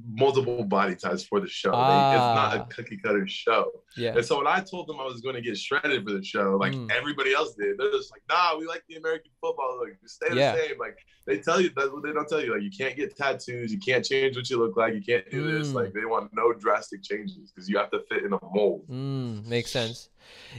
multiple 0.06 0.62
body 0.62 0.94
types 0.94 1.24
for 1.24 1.40
the 1.40 1.48
show. 1.48 1.70
It's 1.70 1.74
not 1.76 2.56
Ah. 2.56 2.62
a 2.62 2.72
cookie 2.72 2.98
cutter 2.98 3.26
show. 3.26 3.64
yeah. 3.96 4.14
And 4.14 4.24
so 4.24 4.36
when 4.38 4.46
I 4.46 4.60
told 4.60 4.86
them 4.86 5.00
I 5.00 5.04
was 5.04 5.20
going 5.20 5.34
to 5.34 5.40
get 5.40 5.58
shredded 5.58 6.04
for 6.06 6.12
the 6.12 6.22
show, 6.22 6.56
like 6.56 6.72
Mm. 6.72 6.88
everybody 6.92 7.32
else 7.34 7.54
did, 7.56 7.78
they're 7.78 7.90
just 7.90 8.12
like, 8.12 8.22
"Nah, 8.28 8.56
we 8.56 8.64
like 8.66 8.84
the 8.88 8.94
American 8.96 9.32
football 9.40 9.78
look. 9.80 10.00
Just 10.00 10.14
stay 10.16 10.28
Yeah. 10.36 10.52
the 10.54 10.58
same." 10.68 10.78
Like 10.78 10.96
they 11.26 11.38
tell 11.38 11.60
you 11.60 11.70
that's 11.74 11.90
what 11.90 12.04
they 12.04 12.12
don't 12.12 12.28
tell 12.28 12.40
you. 12.44 12.52
Like 12.54 12.62
you 12.62 12.70
can't 12.70 12.94
get 12.94 13.16
tattoos, 13.16 13.72
you 13.72 13.80
can't 13.80 14.04
change 14.04 14.36
what 14.36 14.48
you 14.50 14.58
look 14.58 14.76
like, 14.76 14.94
you 14.94 15.02
can't 15.02 15.28
do 15.30 15.42
this. 15.50 15.68
Mm. 15.70 15.74
Like 15.74 15.92
they 15.92 16.04
want 16.04 16.30
no 16.32 16.52
drastic 16.52 17.02
changes 17.02 17.50
because 17.50 17.68
you 17.68 17.76
have 17.78 17.90
to 17.90 18.00
fit 18.08 18.22
in 18.24 18.32
a 18.34 18.38
mold. 18.54 18.86
Mm, 18.88 19.46
makes 19.46 19.70
sense. 19.72 20.10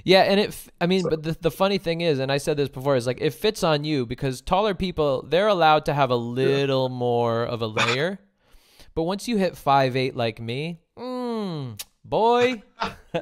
Yeah, 0.04 0.22
and 0.22 0.40
it. 0.40 0.56
I 0.80 0.86
mean, 0.86 1.02
So- 1.04 1.10
but 1.10 1.24
the 1.24 1.38
the 1.40 1.52
funny 1.52 1.78
thing 1.78 2.02
is, 2.02 2.20
and 2.20 2.32
I 2.32 2.38
said 2.38 2.58
this 2.58 2.70
before, 2.70 2.96
is 2.96 3.08
like 3.08 3.22
it 3.22 3.32
fits 3.34 3.64
on 3.64 3.84
you 3.84 4.06
because 4.06 4.42
taller 4.42 4.74
people 4.74 5.24
they're 5.24 5.48
allowed 5.48 5.86
to 5.86 5.94
have 5.94 6.10
a 6.12 6.16
little 6.16 6.90
more 6.90 7.44
of 7.44 7.62
a 7.62 7.68
layer, 7.80 8.20
but 8.96 9.04
once 9.04 9.28
you 9.28 9.38
hit 9.38 9.56
five 9.58 9.96
eight 9.96 10.16
like 10.16 10.40
me, 10.40 10.80
mm, 10.98 11.80
boy, 12.06 12.62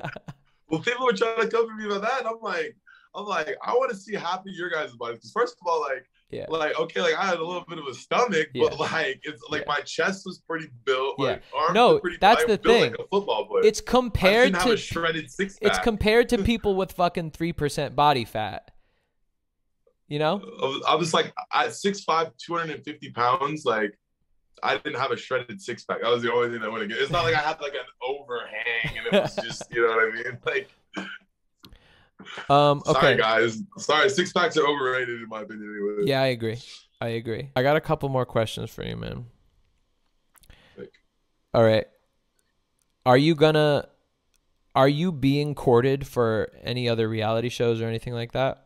Well, 0.70 0.82
people 0.82 1.06
were 1.06 1.14
trying 1.14 1.40
to 1.42 1.48
cover 1.48 1.74
me 1.76 1.86
about 1.86 2.02
that, 2.02 2.20
and 2.20 2.28
I'm 2.28 2.42
like, 2.42 2.76
I'm 3.16 3.26
like, 3.26 3.56
I 3.66 3.72
want 3.74 3.90
to 3.92 3.96
see 3.98 4.14
half 4.16 4.40
of 4.42 4.48
your 4.48 4.70
guys' 4.70 4.94
bodies. 4.94 5.18
Because 5.20 5.32
first 5.32 5.56
of 5.62 5.66
all, 5.66 5.80
like, 5.82 6.06
yeah, 6.30 6.46
like 6.50 6.78
okay, 6.80 7.02
like 7.02 7.16
I 7.16 7.26
had 7.26 7.38
a 7.40 7.44
little 7.46 7.64
bit 7.68 7.78
of 7.80 7.86
a 7.88 7.94
stomach, 7.94 8.50
Yeah. 8.54 8.68
but 8.70 8.80
like 8.80 9.20
it's 9.24 9.42
like 9.50 9.62
Yeah. 9.62 9.74
my 9.76 9.80
chest 9.82 10.24
was 10.26 10.40
pretty 10.40 10.68
built. 10.86 11.16
Yeah. 11.20 11.26
Like 11.26 11.44
arms 11.56 11.74
No, 11.74 11.94
were 11.94 12.00
pretty, 12.02 12.18
that's 12.20 12.44
I 12.44 12.48
the 12.48 12.58
built 12.58 12.76
thing. 12.82 12.92
Like 12.92 13.00
a 13.00 13.08
football 13.08 13.46
player. 13.48 13.64
it's 13.66 13.80
compared 13.82 14.54
to 14.56 14.72
a 14.74 14.78
shredded 14.78 15.32
six 15.32 15.58
it's 15.62 15.80
compared 15.80 16.30
to 16.30 16.38
people 16.44 16.76
with 16.76 16.92
fucking 16.92 17.32
three 17.32 17.54
percent 17.54 17.96
body 17.96 18.26
fat. 18.26 18.72
You 20.10 20.20
know? 20.20 20.36
I 20.62 20.66
was- 20.66 20.84
I 20.88 20.96
was 20.96 21.14
like 21.14 21.34
at 21.54 21.68
6'5", 21.70 22.32
250 22.38 23.12
pounds, 23.12 23.66
like 23.66 23.98
I 24.64 24.78
didn't 24.78 25.00
have 25.00 25.12
a 25.12 25.18
shredded 25.18 25.62
six 25.62 25.84
pack. 25.86 26.02
That 26.02 26.10
was 26.10 26.24
the 26.24 26.34
only 26.34 26.50
thing 26.50 26.62
that 26.62 26.72
went 26.72 26.84
against. 26.84 27.04
It's 27.04 27.12
not 27.12 27.24
like 27.24 27.36
I 27.36 27.40
had 27.40 27.60
like 27.62 27.74
an 27.74 27.86
overhang 28.02 28.98
and 28.98 29.06
it 29.08 29.22
was 29.22 29.36
just, 29.44 29.64
you 29.72 29.82
know 29.86 29.96
what 29.96 30.10
I 30.10 30.16
mean? 30.16 30.38
Like, 30.46 30.70
Um. 32.50 32.82
sorry 32.86 33.14
Okay. 33.14 33.18
guys, 33.18 33.62
sorry, 33.78 34.10
six 34.10 34.34
packs 34.34 34.58
are 34.58 34.68
overrated 34.68 35.22
in 35.22 35.30
my 35.30 35.42
opinion. 35.42 35.74
Anyway. 35.74 36.10
Yeah, 36.10 36.22
I 36.22 36.28
agree. 36.28 36.58
I 37.00 37.10
agree. 37.10 37.52
I 37.56 37.62
got 37.64 37.76
a 37.76 37.82
couple 37.82 38.10
more 38.10 38.26
questions 38.26 38.70
for 38.70 38.84
you, 38.84 38.98
man. 38.98 39.26
All 41.54 41.64
right. 41.64 41.86
Are 43.06 43.18
you 43.18 43.36
gonna 43.36 43.88
are 44.76 44.90
you 44.90 45.12
being 45.12 45.56
courted 45.56 46.06
for 46.06 46.52
any 46.62 46.88
other 46.90 47.08
reality 47.08 47.50
shows 47.50 47.82
or 47.82 47.88
anything 47.88 48.14
like 48.14 48.34
that? 48.34 48.66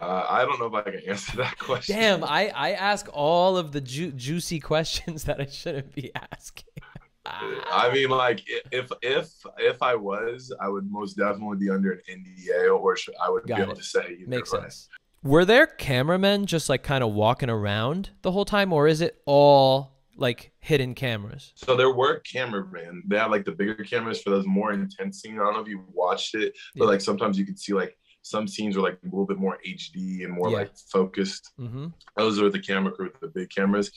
Uh, 0.00 0.26
I 0.28 0.44
don't 0.44 0.60
know 0.60 0.66
if 0.66 0.74
I 0.74 0.82
can 0.90 1.00
answer 1.08 1.36
that 1.38 1.58
question. 1.58 1.96
Damn, 1.96 2.24
I 2.24 2.50
I 2.54 2.72
ask 2.72 3.08
all 3.12 3.56
of 3.56 3.72
the 3.72 3.80
ju- 3.80 4.12
juicy 4.12 4.60
questions 4.60 5.24
that 5.26 5.40
I 5.40 5.46
shouldn't 5.46 5.94
be 5.94 6.12
asking. 6.32 6.83
I 7.26 7.90
mean, 7.92 8.10
like 8.10 8.42
if 8.70 8.90
if 9.02 9.30
if 9.58 9.82
I 9.82 9.94
was, 9.94 10.52
I 10.60 10.68
would 10.68 10.90
most 10.90 11.16
definitely 11.16 11.56
be 11.58 11.70
under 11.70 11.92
an 11.92 12.00
NDA, 12.08 12.68
or 12.78 12.96
I 13.22 13.30
would 13.30 13.46
Got 13.46 13.56
be 13.56 13.62
able 13.62 13.74
to 13.76 13.82
say. 13.82 14.18
Makes 14.26 14.52
way. 14.52 14.60
sense. 14.60 14.88
Were 15.22 15.44
there 15.46 15.66
cameramen 15.66 16.44
just 16.46 16.68
like 16.68 16.82
kind 16.82 17.02
of 17.02 17.12
walking 17.14 17.48
around 17.48 18.10
the 18.22 18.32
whole 18.32 18.44
time, 18.44 18.72
or 18.72 18.86
is 18.86 19.00
it 19.00 19.22
all 19.24 19.92
like 20.16 20.52
hidden 20.60 20.94
cameras? 20.94 21.52
So 21.56 21.76
there 21.76 21.90
were 21.90 22.20
cameramen. 22.20 23.04
They 23.06 23.16
have 23.18 23.30
like 23.30 23.44
the 23.46 23.52
bigger 23.52 23.74
cameras 23.84 24.20
for 24.22 24.30
those 24.30 24.46
more 24.46 24.72
intense 24.72 25.22
scenes. 25.22 25.38
I 25.40 25.44
don't 25.44 25.54
know 25.54 25.60
if 25.60 25.68
you 25.68 25.82
watched 25.92 26.34
it, 26.34 26.54
but 26.76 26.84
Yeah. 26.84 26.90
like 26.90 27.00
sometimes 27.00 27.38
you 27.38 27.46
could 27.46 27.58
see 27.58 27.72
like 27.72 27.96
some 28.20 28.46
scenes 28.46 28.76
were 28.76 28.82
like 28.82 28.98
a 29.02 29.06
little 29.06 29.26
bit 29.26 29.38
more 29.38 29.58
HD 29.66 30.24
and 30.24 30.32
more 30.32 30.50
Yeah. 30.50 30.58
like 30.58 30.72
focused. 30.92 31.50
Mm-hmm. 31.58 31.86
Those 32.16 32.40
are 32.40 32.50
the 32.50 32.60
camera 32.60 32.92
crew 32.92 33.06
with 33.10 33.20
the 33.20 33.28
big 33.28 33.48
cameras. 33.50 33.90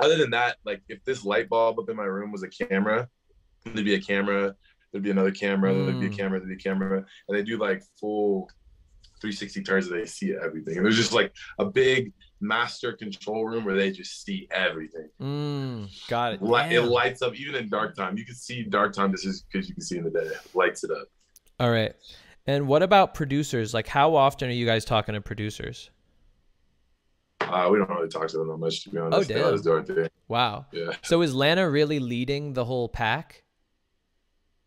Other 0.00 0.16
than 0.16 0.30
that, 0.30 0.56
like 0.64 0.82
if 0.88 1.02
this 1.04 1.24
light 1.24 1.48
bulb 1.48 1.78
up 1.78 1.88
in 1.88 1.96
my 1.96 2.04
room 2.04 2.32
was 2.32 2.42
a 2.42 2.48
camera, 2.48 3.08
there'd 3.64 3.84
be 3.84 3.94
a 3.94 4.00
camera, 4.00 4.54
there'd 4.92 5.04
be 5.04 5.10
another 5.10 5.30
camera, 5.32 5.72
there'd 5.72 5.98
be 5.98 6.06
a 6.06 6.10
Mm. 6.10 6.16
camera, 6.16 6.38
there'd 6.40 6.48
be 6.48 6.54
a 6.54 6.58
camera, 6.58 7.04
and 7.28 7.38
they 7.38 7.42
do 7.42 7.58
like 7.58 7.82
full 8.00 8.50
360 9.20 9.62
turns 9.62 9.86
and 9.86 10.00
they 10.00 10.04
see 10.06 10.34
everything. 10.34 10.76
And 10.76 10.84
there's 10.84 10.96
just 10.96 11.12
like 11.12 11.32
a 11.58 11.64
big 11.64 12.12
master 12.40 12.92
control 12.92 13.46
room 13.46 13.64
where 13.64 13.74
they 13.76 13.90
just 13.90 14.22
see 14.24 14.46
everything. 14.50 15.08
Mm, 15.20 16.08
got 16.08 16.34
it. 16.34 16.40
It 16.42 16.80
lights 16.82 17.22
up 17.22 17.34
even 17.34 17.54
in 17.54 17.68
dark 17.70 17.96
time. 17.96 18.18
You 18.18 18.26
can 18.26 18.34
see 18.34 18.64
dark 18.64 18.92
time 18.92 19.12
just 19.12 19.46
because 19.50 19.68
you 19.68 19.74
can 19.74 19.82
see 19.82 19.96
in 19.96 20.04
the 20.04 20.10
day. 20.10 20.26
It 20.26 20.54
lights 20.54 20.84
it 20.84 20.90
up. 20.90 21.08
All 21.58 21.70
right. 21.70 21.94
And 22.46 22.68
what 22.68 22.82
about 22.82 23.14
producers? 23.14 23.72
Like, 23.72 23.86
how 23.86 24.14
often 24.14 24.50
are 24.50 24.52
you 24.52 24.66
guys 24.66 24.84
talking 24.84 25.14
to 25.14 25.22
producers? 25.22 25.90
Uh, 27.50 27.68
we 27.70 27.78
don't 27.78 27.88
really 27.90 28.08
talk 28.08 28.28
to 28.28 28.38
them 28.38 28.48
that 28.48 28.56
much, 28.56 28.82
to 28.84 28.90
be 28.90 28.98
honest. 28.98 29.28
They 29.28 29.34
damn. 29.34 29.54
us 29.54 29.60
do 29.62 29.72
our 29.72 29.82
thing. 29.82 30.08
Wow. 30.28 30.66
Yeah, 30.72 30.90
So 31.02 31.22
is 31.22 31.34
Lana 31.34 31.68
really 31.68 31.98
leading 31.98 32.52
the 32.54 32.64
whole 32.64 32.88
pack? 32.88 33.42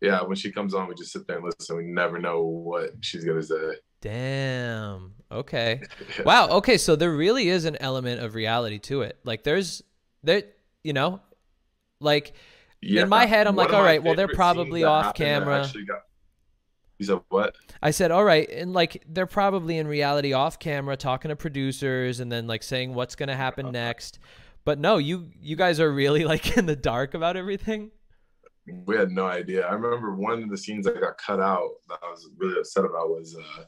yeah. 0.01 0.21
When 0.21 0.35
she 0.35 0.51
comes 0.51 0.73
on, 0.73 0.87
we 0.87 0.95
just 0.95 1.11
sit 1.11 1.25
there 1.27 1.37
and 1.37 1.45
listen. 1.45 1.75
We 1.77 1.83
never 1.85 2.19
know 2.19 2.41
what 2.43 2.91
she's 3.01 3.23
gonna 3.25 3.41
say. 3.43 3.73
Damn. 4.01 5.13
Okay. 5.31 5.81
Wow. 6.25 6.49
Okay. 6.49 6.77
So 6.77 6.95
there 6.95 7.11
really 7.11 7.49
is 7.49 7.65
an 7.65 7.77
element 7.79 8.21
of 8.21 8.35
reality 8.35 8.79
to 8.79 9.01
it. 9.01 9.17
Like, 9.23 9.43
there's 9.43 9.81
there, 10.23 10.43
you 10.83 10.93
know, 10.93 11.21
like 11.99 12.33
Yeah. 12.81 13.03
In 13.03 13.09
my 13.09 13.25
head, 13.25 13.47
I'm 13.47 13.55
One 13.55 13.65
like, 13.65 13.73
all 13.75 13.81
right, 13.83 14.01
well, 14.03 14.13
they're 14.15 14.27
probably 14.27 14.83
off 14.83 15.15
camera. 15.15 15.63
actually 15.63 15.85
got- 15.85 16.03
You 16.99 17.05
said 17.05 17.19
what? 17.29 17.55
I 17.81 17.91
said, 17.91 18.11
all 18.11 18.23
right, 18.23 18.49
and 18.49 18.73
like 18.73 19.03
they're 19.07 19.27
probably 19.27 19.77
in 19.77 19.87
reality 19.87 20.33
off 20.33 20.57
camera 20.59 20.97
talking 20.97 21.29
to 21.29 21.35
producers 21.35 22.19
and 22.19 22.31
then 22.31 22.47
like 22.47 22.63
saying 22.63 22.93
what's 22.93 23.15
gonna 23.15 23.35
happen 23.35 23.71
next. 23.71 24.19
But 24.65 24.79
no, 24.79 24.97
you 24.97 25.29
you 25.39 25.55
guys 25.55 25.79
are 25.79 25.91
really 25.91 26.25
like 26.33 26.57
in 26.57 26.65
the 26.65 26.75
dark 26.75 27.13
about 27.13 27.37
everything. 27.37 27.91
We 28.85 28.97
had 28.97 29.11
no 29.11 29.25
idea. 29.25 29.65
I 29.65 29.73
remember 29.73 30.13
one 30.13 30.43
of 30.43 30.49
the 30.49 30.57
scenes 30.57 30.85
that 30.85 30.99
got 30.99 31.17
cut 31.17 31.39
out 31.39 31.69
that 31.87 31.99
I 32.03 32.09
was 32.09 32.29
really 32.37 32.59
upset 32.59 32.83
about 32.83 33.09
was 33.09 33.33
uh, 33.33 33.63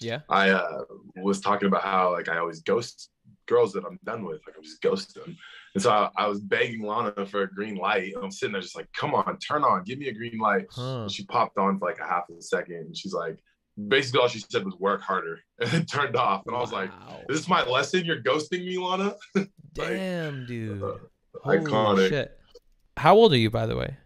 Yeah. 0.00 0.20
I 0.30 0.48
uh, 0.48 0.84
was 1.16 1.40
talking 1.40 1.68
about 1.68 1.82
how 1.82 2.12
like 2.12 2.30
I 2.30 2.38
always 2.38 2.62
ghost 2.62 3.10
girls 3.46 3.74
that 3.74 3.84
I'm 3.84 3.98
done 4.04 4.24
with. 4.24 4.40
Like 4.46 4.56
I'm 4.56 4.62
just 4.62 4.80
ghost 4.80 5.14
them. 5.14 5.36
And 5.74 5.82
so 5.82 5.90
I, 5.90 6.10
I 6.16 6.26
was 6.26 6.40
begging 6.40 6.82
Lana 6.82 7.26
for 7.26 7.42
a 7.42 7.50
green 7.52 7.76
light. 7.76 8.12
And 8.14 8.24
I'm 8.24 8.30
sitting 8.30 8.52
there 8.52 8.60
just 8.62 8.76
like, 8.76 8.88
come 8.92 9.14
on, 9.14 9.38
turn 9.38 9.62
on, 9.62 9.84
give 9.84 9.98
me 9.98 10.08
a 10.08 10.12
green 10.12 10.38
light. 10.38 10.66
Huh. 10.70 11.02
And 11.02 11.10
she 11.10 11.24
popped 11.26 11.58
on 11.58 11.78
for 11.78 11.88
like 11.88 12.00
a 12.00 12.04
half 12.06 12.24
a 12.36 12.42
second. 12.42 12.74
And 12.76 12.96
she's 12.96 13.12
like, 13.12 13.38
basically 13.88 14.20
all 14.20 14.28
she 14.28 14.40
said 14.40 14.64
was 14.64 14.74
work 14.78 15.00
harder. 15.00 15.38
And 15.60 15.72
it 15.74 15.88
turned 15.88 16.16
off. 16.16 16.42
And 16.46 16.56
I 16.56 16.60
was 16.60 16.72
like, 16.72 16.90
this 17.28 17.38
is 17.40 17.48
my 17.48 17.64
lesson? 17.66 18.04
You're 18.04 18.22
ghosting 18.22 18.64
me, 18.64 18.78
Lana? 18.78 19.14
damn, 19.74 20.46
dude. 20.46 20.82
uh, 20.82 20.94
Holy 21.42 21.58
iconic. 21.58 22.08
shit. 22.08 22.38
How 22.96 23.14
old 23.14 23.32
are 23.32 23.38
you, 23.38 23.50
by 23.50 23.66
the 23.66 23.76
way? 23.76 23.96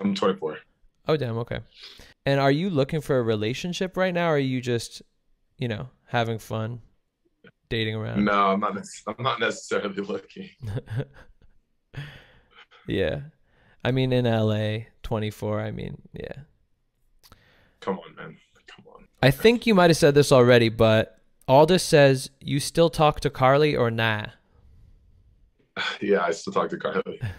I'm 0.00 0.14
24. 0.14 0.58
Oh, 1.08 1.16
damn. 1.16 1.38
Okay. 1.38 1.60
And 2.26 2.40
are 2.40 2.50
you 2.50 2.70
looking 2.70 3.00
for 3.00 3.18
a 3.18 3.22
relationship 3.22 3.96
right 3.96 4.12
now, 4.14 4.28
or 4.30 4.34
are 4.34 4.38
you 4.38 4.60
just, 4.60 5.02
you 5.58 5.68
know, 5.68 5.88
having 6.06 6.38
fun, 6.38 6.80
dating 7.70 7.94
around? 7.94 8.24
No, 8.24 8.32
I'm 8.32 8.60
not. 8.60 8.76
I'm 9.06 9.22
not 9.22 9.40
necessarily 9.40 9.94
looking. 10.02 10.50
yeah. 12.86 13.20
I 13.82 13.92
mean, 13.92 14.12
in 14.12 14.26
LA, 14.26 14.90
24. 15.02 15.60
I 15.60 15.70
mean, 15.70 16.02
yeah. 16.12 16.42
Come 17.80 17.98
on, 17.98 18.14
man. 18.14 18.36
Come 18.66 18.84
on. 18.94 19.06
I 19.22 19.30
think 19.30 19.66
you 19.66 19.74
might 19.74 19.88
have 19.88 19.96
said 19.96 20.14
this 20.14 20.30
already, 20.30 20.68
but 20.68 21.18
Aldous 21.48 21.82
says 21.82 22.28
you 22.40 22.60
still 22.60 22.90
talk 22.90 23.20
to 23.20 23.30
Carly 23.30 23.74
or 23.74 23.90
nah. 23.90 24.26
Yeah, 26.02 26.22
I 26.22 26.32
still 26.32 26.52
talk 26.52 26.68
to 26.70 26.76
Carly. 26.76 27.20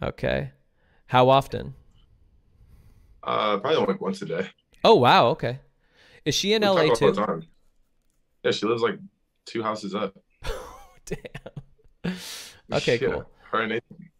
Okay. 0.00 0.52
How 1.06 1.28
often? 1.28 1.74
Uh, 3.24 3.58
probably 3.58 3.84
like 3.84 4.00
once 4.00 4.22
a 4.22 4.26
day. 4.26 4.48
Oh 4.84 4.94
wow. 4.94 5.26
Okay. 5.30 5.58
Is 6.24 6.36
she 6.36 6.52
in 6.52 6.62
We 6.62 6.68
LA 6.68 6.94
too? 6.94 7.42
Yeah, 8.44 8.52
she 8.52 8.64
lives 8.64 8.80
like 8.80 9.00
two 9.48 9.62
houses 9.62 9.94
up. 9.94 10.16
Damn. 11.04 12.16
Okay, 12.72 12.98
Yeah, 13.00 13.08
cool. 13.08 13.30
Her 13.50 13.62
and 13.62 13.70
Nathan. 13.70 14.10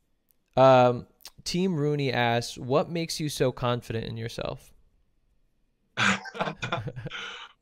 Um, 0.56 1.06
Team 1.44 1.76
Rooney 1.76 2.12
asks, 2.12 2.58
"What 2.58 2.90
makes 2.90 3.20
you 3.20 3.28
so 3.28 3.52
confident 3.52 4.06
in 4.06 4.16
yourself?" 4.16 4.72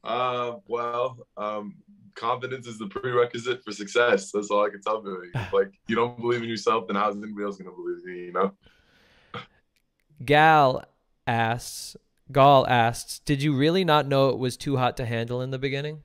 uh, 0.05 0.55
well, 0.69 1.19
um, 1.37 1.77
confidence 2.15 2.67
is 2.67 2.79
the 2.79 2.87
prerequisite 2.87 3.63
for 3.65 3.73
success. 3.73 4.31
That's 4.33 4.51
all 4.51 4.65
I 4.65 4.71
can 4.71 4.81
tell 4.83 5.03
you. 5.05 5.31
Like 5.53 5.71
you 5.87 5.95
don't 5.95 6.21
believe 6.21 6.43
in 6.43 6.49
yourself, 6.49 6.87
then 6.89 6.97
how's 6.97 7.17
anybody 7.17 7.45
else 7.45 7.59
gonna 7.59 7.71
believe 7.71 7.99
in 8.07 8.15
you? 8.15 8.23
You 8.27 8.33
know. 8.33 8.53
Gal 10.25 10.85
asks, 11.27 11.97
Gal 12.33 12.67
asks, 12.67 13.19
did 13.21 13.43
you 13.43 13.55
really 13.55 13.85
not 13.85 14.07
know 14.07 14.31
it 14.31 14.39
was 14.39 14.57
too 14.57 14.77
hot 14.77 14.97
to 14.97 15.05
handle 15.05 15.43
in 15.43 15.51
the 15.51 15.59
beginning? 15.59 16.03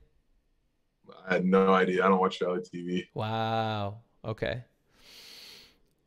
I 1.26 1.34
had 1.34 1.44
no 1.44 1.72
idea. 1.74 2.04
I 2.04 2.08
don't 2.08 2.20
watch 2.20 2.40
reality 2.40 2.70
TV. 2.82 3.06
Wow. 3.14 3.98
Okay. 4.24 4.64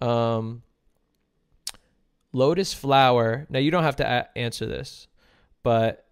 Um, 0.02 0.64
Lotus 2.34 2.74
Flower. 2.74 3.48
Now 3.50 3.60
you 3.60 3.72
don't 3.72 3.84
have 3.84 3.96
to 3.98 4.06
a- 4.08 4.38
answer 4.38 4.66
this, 4.66 5.08
but 5.64 6.08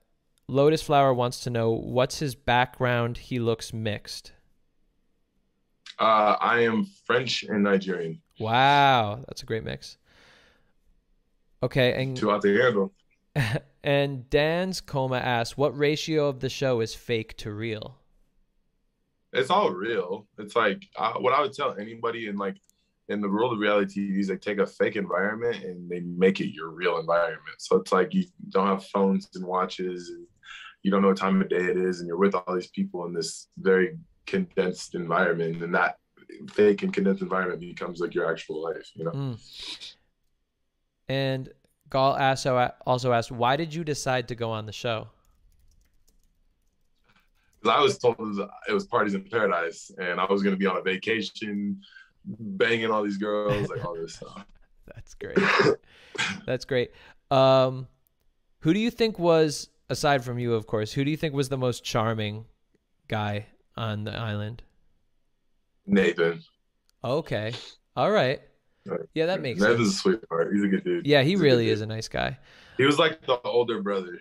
Lotus 0.48 0.82
Flower 0.82 1.14
wants 1.14 1.42
to 1.42 1.50
know 1.50 1.72
what's 1.72 2.20
his 2.20 2.36
background. 2.36 3.18
He 3.18 3.40
looks 3.40 3.74
mixed. 3.74 4.32
Uh, 6.00 6.36
I 6.40 6.62
am 6.62 6.86
French 7.06 7.44
and 7.44 7.64
Nigerian. 7.64 8.22
Wow, 8.40 9.24
that's 9.28 9.44
a 9.44 9.46
great 9.46 9.64
mix. 9.64 9.98
Okay, 11.62 12.02
and 12.02 12.18
to 12.18 12.30
handle. 12.30 12.94
and 13.84 14.30
Dan's 14.30 14.82
coma 14.82 15.18
asks, 15.18 15.58
what 15.58 15.78
ratio 15.78 16.28
of 16.28 16.40
the 16.40 16.50
show 16.50 16.82
is 16.82 16.94
fake 16.94 17.38
to 17.38 17.52
real? 17.52 18.00
It's 19.34 19.50
all 19.50 19.72
real. 19.72 20.28
It's 20.38 20.56
like 20.56 20.84
uh, 20.96 21.13
what 21.13 21.34
I 21.34 21.42
would 21.42 21.54
tell 21.54 21.75
anybody 21.78 22.28
in 22.28 22.38
like 22.38 22.58
in 23.10 23.20
the 23.20 23.30
world 23.30 23.54
of 23.54 23.60
reality 23.60 24.10
TV 24.10 24.20
is 24.20 24.28
they 24.28 24.38
take 24.38 24.60
a 24.60 24.66
fake 24.66 24.96
environment 24.96 25.63
and 25.63 25.90
they 25.90 26.00
make 26.02 26.40
it 26.40 26.54
your 26.54 26.70
real 26.70 27.00
environment. 27.00 27.58
So 27.58 27.78
it's 27.78 27.92
like 27.92 28.13
you 28.13 28.25
don't 28.50 28.68
have 28.68 28.86
phones 28.86 29.30
and 29.36 29.46
watches 29.46 30.10
and 30.10 30.25
you 30.84 30.92
don't 30.92 31.02
know 31.02 31.10
what 31.10 31.18
time 31.18 31.42
of 31.42 31.50
day 31.50 31.66
it 31.66 31.78
is 31.78 32.00
and 32.00 32.08
you're 32.08 32.18
with 32.18 32.36
all 32.36 32.56
these 32.56 32.68
people 32.68 33.06
in 33.06 33.13
this 33.13 33.48
very 33.58 33.98
condensed 34.25 34.96
environment 34.96 35.62
and 35.63 35.74
that 35.75 35.98
fake 36.52 36.84
and 36.84 36.94
condensed 36.94 37.22
environment 37.22 37.60
becomes 37.60 38.00
like 38.00 38.13
your 38.13 38.30
actual 38.30 38.63
life, 38.63 38.92
you 38.96 39.06
know. 39.06 39.12
Mm. 39.12 39.96
And 41.10 41.50
Gal 41.90 42.16
also 42.20 42.72
also 42.86 43.13
asked, 43.13 43.32
why 43.32 43.56
did 43.56 43.74
you 43.74 43.84
decide 43.84 44.28
to 44.30 44.36
go 44.36 44.52
on 44.52 44.66
the 44.66 44.72
show? 44.72 45.10
I 47.65 47.82
was 47.82 47.98
told 47.98 48.15
it 48.20 48.22
was, 48.22 48.39
it 48.67 48.74
was 48.74 48.86
parties 48.86 49.13
in 49.13 49.24
paradise 49.24 49.91
and 49.98 50.20
I 50.20 50.25
was 50.25 50.43
going 50.43 50.55
to 50.55 50.60
be 50.60 50.65
on 50.65 50.77
a 50.77 50.82
vacation 50.82 51.82
banging 52.25 52.89
all 52.91 53.03
these 53.03 53.17
girls 53.17 53.70
like 53.70 53.84
all 53.86 53.96
this 53.96 54.15
stuff. 54.15 54.46
That's 54.93 55.13
great. 55.13 55.38
That's 56.46 56.65
great. 56.65 56.91
Um, 57.32 57.88
who 58.60 58.74
do 58.74 58.79
you 58.79 58.91
think 58.91 59.17
was, 59.17 59.70
aside 59.89 60.24
from 60.24 60.39
you, 60.39 60.53
of 60.53 60.67
course, 60.67 60.91
who 60.91 61.03
do 61.03 61.12
you 61.12 61.17
think 61.17 61.34
was 61.34 61.50
the 61.50 61.58
most 61.58 61.84
charming 61.84 62.46
guy 63.08 63.48
on 63.75 64.03
the 64.03 64.13
island? 64.13 64.63
Nathan. 65.86 66.41
Okay. 67.03 67.53
All 67.96 68.12
right. 68.12 68.41
Yeah, 69.13 69.27
that 69.27 69.41
makes 69.41 69.62
Nathan's 69.62 69.88
sense. 69.88 69.96
a 69.96 70.01
sweetheart. 70.01 70.53
He's 70.53 70.63
a 70.63 70.67
good 70.67 70.84
dude. 70.84 71.05
Yeah, 71.05 71.22
he 71.22 71.32
He's 71.32 71.39
really 71.39 71.70
is 71.70 71.82
a 71.82 71.86
nice 71.86 72.08
guy. 72.08 72.38
He 72.77 72.86
was 72.86 73.00
like 73.00 73.25
the 73.25 73.39
older 73.41 73.82
brother. 73.82 74.20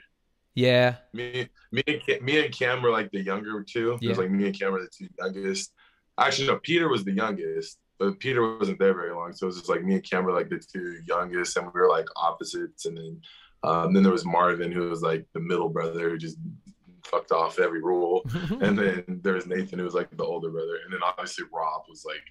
Yeah. 0.54 0.96
Me, 1.12 1.48
me, 1.70 1.82
and 1.86 2.02
Cam, 2.04 2.24
me 2.24 2.44
and 2.44 2.54
Cam 2.54 2.82
were 2.82 2.90
like 2.90 3.10
the 3.10 3.20
younger 3.22 3.62
two. 3.62 3.98
It 4.00 4.08
was 4.08 4.18
like 4.18 4.30
me 4.30 4.46
and 4.46 4.58
Cam 4.58 4.72
were 4.72 4.80
the 4.80 4.88
two 4.96 5.08
youngest. 5.18 5.72
Actually, 6.18 6.48
no, 6.48 6.58
Peter 6.58 6.88
was 6.88 7.04
the 7.04 7.12
youngest, 7.12 7.78
but 7.98 8.18
Peter 8.18 8.58
wasn't 8.58 8.78
there 8.78 8.94
very 8.94 9.14
long. 9.14 9.32
So 9.32 9.46
it 9.46 9.48
was 9.48 9.56
just 9.56 9.68
like 9.68 9.82
me 9.82 9.94
and 9.94 10.04
Cam 10.04 10.24
were 10.24 10.32
like 10.32 10.50
the 10.50 10.58
two 10.58 10.98
youngest, 11.06 11.56
and 11.56 11.66
we 11.66 11.80
were 11.80 11.88
like 11.88 12.06
opposites. 12.16 12.84
And 12.86 12.96
then, 12.96 13.20
um, 13.62 13.94
then 13.94 14.02
there 14.02 14.12
was 14.12 14.26
Marvin, 14.26 14.72
who 14.72 14.90
was 14.90 15.02
like 15.02 15.26
the 15.32 15.40
middle 15.40 15.68
brother, 15.68 16.10
who 16.10 16.18
just 16.18 16.36
fucked 17.04 17.32
off 17.32 17.58
every 17.58 17.80
rule. 17.80 18.22
And 18.60 18.78
then 18.78 19.20
there 19.22 19.34
was 19.34 19.46
Nathan, 19.46 19.78
who 19.78 19.84
was 19.84 19.94
like 19.94 20.14
the 20.16 20.24
older 20.24 20.50
brother. 20.50 20.78
And 20.84 20.92
then 20.92 21.00
obviously 21.02 21.46
Rob 21.52 21.82
was 21.88 22.04
like 22.04 22.22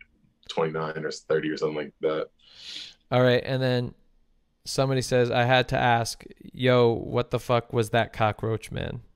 29 0.49 1.05
or 1.05 1.11
30 1.11 1.49
or 1.49 1.57
something 1.57 1.77
like 1.77 1.93
that. 2.01 2.27
All 3.11 3.21
right, 3.21 3.43
and 3.45 3.61
then 3.61 3.93
somebody 4.65 5.01
says 5.01 5.31
I 5.31 5.43
had 5.45 5.67
to 5.69 5.77
ask, 5.77 6.23
"Yo, 6.53 6.91
what 6.93 7.31
the 7.31 7.39
fuck 7.39 7.73
was 7.73 7.89
that 7.91 8.13
cockroach 8.13 8.71
man?" 8.71 9.01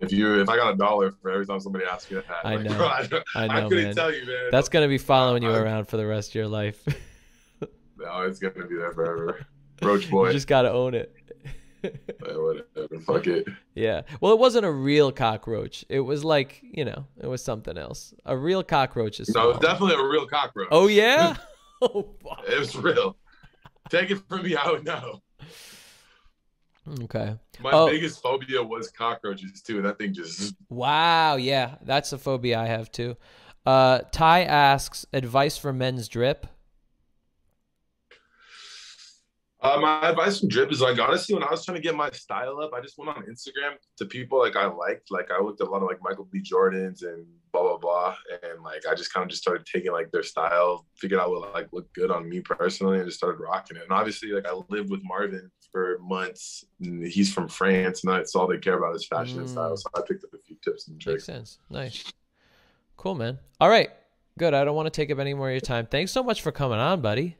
If 0.00 0.10
you, 0.12 0.40
if 0.40 0.48
I 0.48 0.56
got 0.56 0.74
a 0.74 0.76
dollar 0.76 1.12
for 1.22 1.30
every 1.30 1.46
time 1.46 1.60
somebody 1.60 1.84
asks 1.84 2.10
me 2.10 2.16
that, 2.16 2.24
I 2.44 2.56
like, 2.56 2.64
know. 2.64 2.76
bro, 2.76 2.86
I, 2.88 3.06
I 3.36 3.44
I 3.44 3.60
know, 3.60 3.68
couldn't 3.68 3.84
man. 3.84 3.94
tell 3.94 4.12
you, 4.12 4.26
man. 4.26 4.48
That's 4.50 4.68
gonna 4.68 4.88
be 4.88 4.98
following 4.98 5.42
you 5.44 5.50
I- 5.50 5.58
around 5.58 5.84
for 5.86 5.96
the 5.96 6.06
rest 6.06 6.30
of 6.30 6.34
your 6.36 6.48
life. 6.48 6.84
No, 7.96 8.22
it's 8.22 8.40
gonna 8.40 8.66
be 8.66 8.74
there 8.74 8.92
forever. 8.92 9.46
Roach 9.80 10.10
boy. 10.10 10.26
you 10.26 10.32
just 10.32 10.48
gotta 10.48 10.70
own 10.70 10.94
it. 10.94 11.14
Yeah, 11.82 11.90
whatever. 12.36 12.98
Fuck 13.00 13.26
it. 13.28 13.46
yeah. 13.74 14.02
Well, 14.20 14.32
it 14.32 14.38
wasn't 14.38 14.66
a 14.66 14.70
real 14.70 15.12
cockroach. 15.12 15.84
It 15.88 16.00
was 16.00 16.22
like 16.24 16.60
you 16.62 16.84
know, 16.84 17.06
it 17.22 17.28
was 17.28 17.42
something 17.42 17.78
else. 17.78 18.12
A 18.26 18.36
real 18.36 18.62
cockroach 18.64 19.20
is. 19.20 19.28
No, 19.30 19.52
definitely 19.54 19.94
a 19.94 20.04
real 20.06 20.26
cockroach. 20.26 20.68
Oh 20.70 20.88
yeah. 20.88 21.36
oh. 21.82 22.08
fuck. 22.22 22.42
It 22.48 22.58
was 22.58 22.76
real. 22.76 23.16
Take 23.90 24.10
it 24.10 24.18
from 24.28 24.42
me, 24.42 24.56
I 24.56 24.70
would 24.70 24.84
know. 24.84 25.22
Okay. 27.02 27.36
My 27.60 27.70
Oh. 27.72 27.88
biggest 27.88 28.22
phobia 28.22 28.62
was 28.62 28.90
cockroaches 28.90 29.62
too. 29.62 29.80
That 29.82 29.98
thing 29.98 30.12
just 30.12 30.54
Wow. 30.68 31.36
Yeah, 31.36 31.76
that's 31.82 32.12
a 32.12 32.18
phobia 32.18 32.58
I 32.60 32.66
have 32.66 32.90
too. 32.92 33.16
Uh, 33.64 34.00
Ty 34.12 34.42
asks 34.44 35.06
advice 35.12 35.56
for 35.56 35.72
men's 35.72 36.08
drip. 36.08 36.46
Uh, 39.60 39.78
my 39.80 40.10
advice 40.10 40.40
from 40.40 40.50
Drip 40.50 40.70
is 40.70 40.82
like 40.82 40.98
honestly, 41.00 41.34
when 41.34 41.42
I 41.42 41.50
was 41.50 41.64
trying 41.64 41.76
to 41.76 41.82
get 41.82 41.94
my 41.94 42.10
style 42.10 42.60
up, 42.60 42.72
I 42.74 42.82
just 42.82 42.98
went 42.98 43.08
on 43.16 43.22
Instagram 43.22 43.76
to 43.96 44.04
people 44.04 44.38
like 44.38 44.56
I 44.56 44.66
liked. 44.66 45.10
Like 45.10 45.30
I 45.30 45.40
looked 45.40 45.62
at 45.62 45.68
a 45.68 45.70
lot 45.70 45.82
of 45.82 45.88
like 45.88 46.02
Michael 46.02 46.28
B. 46.30 46.42
Jordans 46.42 47.02
and 47.02 47.24
blah 47.54 47.62
blah 47.62 47.78
blah, 47.78 48.16
and 48.42 48.62
like 48.62 48.82
I 48.90 48.94
just 48.94 49.12
kind 49.14 49.22
of 49.24 49.30
just 49.30 49.40
started 49.42 49.64
taking 49.64 49.92
like 49.92 50.10
their 50.10 50.22
style, 50.24 50.86
figured 50.96 51.20
out 51.20 51.30
what 51.30 51.54
like 51.54 51.68
looked 51.72 51.94
good 51.94 52.10
on 52.10 52.28
me 52.28 52.40
personally, 52.40 52.98
and 52.98 53.06
just 53.06 53.16
started 53.18 53.38
rocking 53.40 53.76
it. 53.76 53.84
And 53.84 53.92
obviously, 53.92 54.30
like 54.32 54.46
I 54.46 54.52
lived 54.68 54.90
with 54.90 55.00
Marvin 55.04 55.50
for 55.72 55.98
months. 56.00 56.64
And 56.80 57.02
he's 57.04 57.32
from 57.32 57.48
France, 57.48 58.04
and 58.04 58.12
that's 58.12 58.34
all 58.34 58.46
they 58.46 58.58
care 58.58 58.76
about 58.78 58.94
is 58.96 59.06
fashion 59.06 59.38
and 59.38 59.48
Mm. 59.48 59.52
style. 59.52 59.76
So 59.76 59.88
I 59.96 60.00
picked 60.06 60.24
up 60.24 60.34
a 60.34 60.38
few 60.38 60.56
tips 60.62 60.88
and 60.88 61.00
tricks 61.00 61.26
Makes 61.28 61.38
sense. 61.38 61.58
Nice. 61.70 62.12
Cool, 62.96 63.14
man. 63.14 63.38
All 63.60 63.68
right. 63.68 63.90
Good. 64.38 64.52
I 64.54 64.64
don't 64.64 64.74
want 64.76 64.86
to 64.86 64.90
take 64.90 65.10
up 65.12 65.18
any 65.18 65.32
more 65.34 65.48
of 65.48 65.52
your 65.54 65.60
time. 65.60 65.86
Thanks 65.86 66.10
so 66.12 66.22
much 66.22 66.42
for 66.42 66.50
coming 66.52 66.78
on, 66.78 67.00
buddy. 67.00 67.36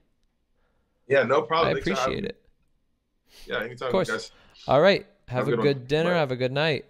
Yeah, 1.08 1.24
no 1.24 1.42
problem. 1.42 1.76
I 1.76 1.80
Thanks 1.80 1.88
for 1.88 1.94
having 1.96 2.18
appreciate 2.18 2.24
it. 2.30 2.40
Yeah, 3.46 3.60
anytime, 3.64 3.86
Of 3.88 3.92
course. 3.92 4.10
guys. 4.10 4.30
All 4.68 4.80
right. 4.80 5.06
Have, 5.28 5.46
Have 5.46 5.48
a 5.48 5.52
a 5.52 5.56
good 5.56 5.62
good 5.62 5.88
dinner. 5.88 6.10
Bye. 6.10 6.16
Have 6.18 6.30
a 6.30 6.36
good 6.36 6.52
night. 6.52 6.84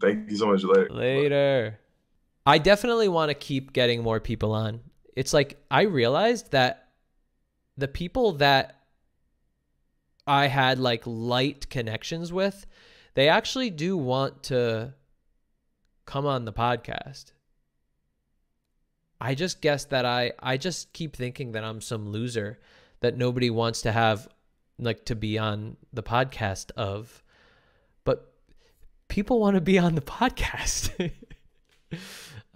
Thank 0.00 0.30
you 0.30 0.36
so 0.36 0.46
much. 0.46 0.62
Later. 0.62 0.88
Later. 0.90 1.78
I 2.46 2.58
definitely 2.58 3.08
want 3.08 3.30
to 3.30 3.34
keep 3.34 3.72
getting 3.72 4.02
more 4.02 4.20
people 4.20 4.52
on. 4.52 4.80
It's 5.16 5.34
like 5.34 5.58
I 5.70 5.82
realized 5.82 6.52
that 6.52 6.90
the 7.76 7.88
people 7.88 8.32
that 8.34 8.76
I 10.26 10.46
had 10.46 10.78
like 10.78 11.02
light 11.04 11.68
connections 11.70 12.32
with, 12.32 12.66
they 13.14 13.28
actually 13.28 13.70
do 13.70 13.96
want 13.96 14.44
to 14.44 14.94
come 16.04 16.24
on 16.24 16.44
the 16.44 16.52
podcast. 16.52 17.32
I 19.20 19.34
just 19.34 19.60
guess 19.60 19.84
that 19.86 20.04
I 20.04 20.32
I 20.38 20.56
just 20.56 20.92
keep 20.92 21.16
thinking 21.16 21.52
that 21.52 21.64
I'm 21.64 21.80
some 21.80 22.10
loser 22.10 22.58
that 23.00 23.16
nobody 23.16 23.50
wants 23.50 23.82
to 23.82 23.92
have 23.92 24.28
like 24.78 25.04
to 25.06 25.16
be 25.16 25.38
on 25.38 25.76
the 25.92 26.02
podcast 26.02 26.70
of. 26.76 27.22
But 28.04 28.32
people 29.08 29.40
want 29.40 29.54
to 29.54 29.60
be 29.60 29.78
on 29.78 29.94
the 29.94 30.00
podcast. 30.18 31.10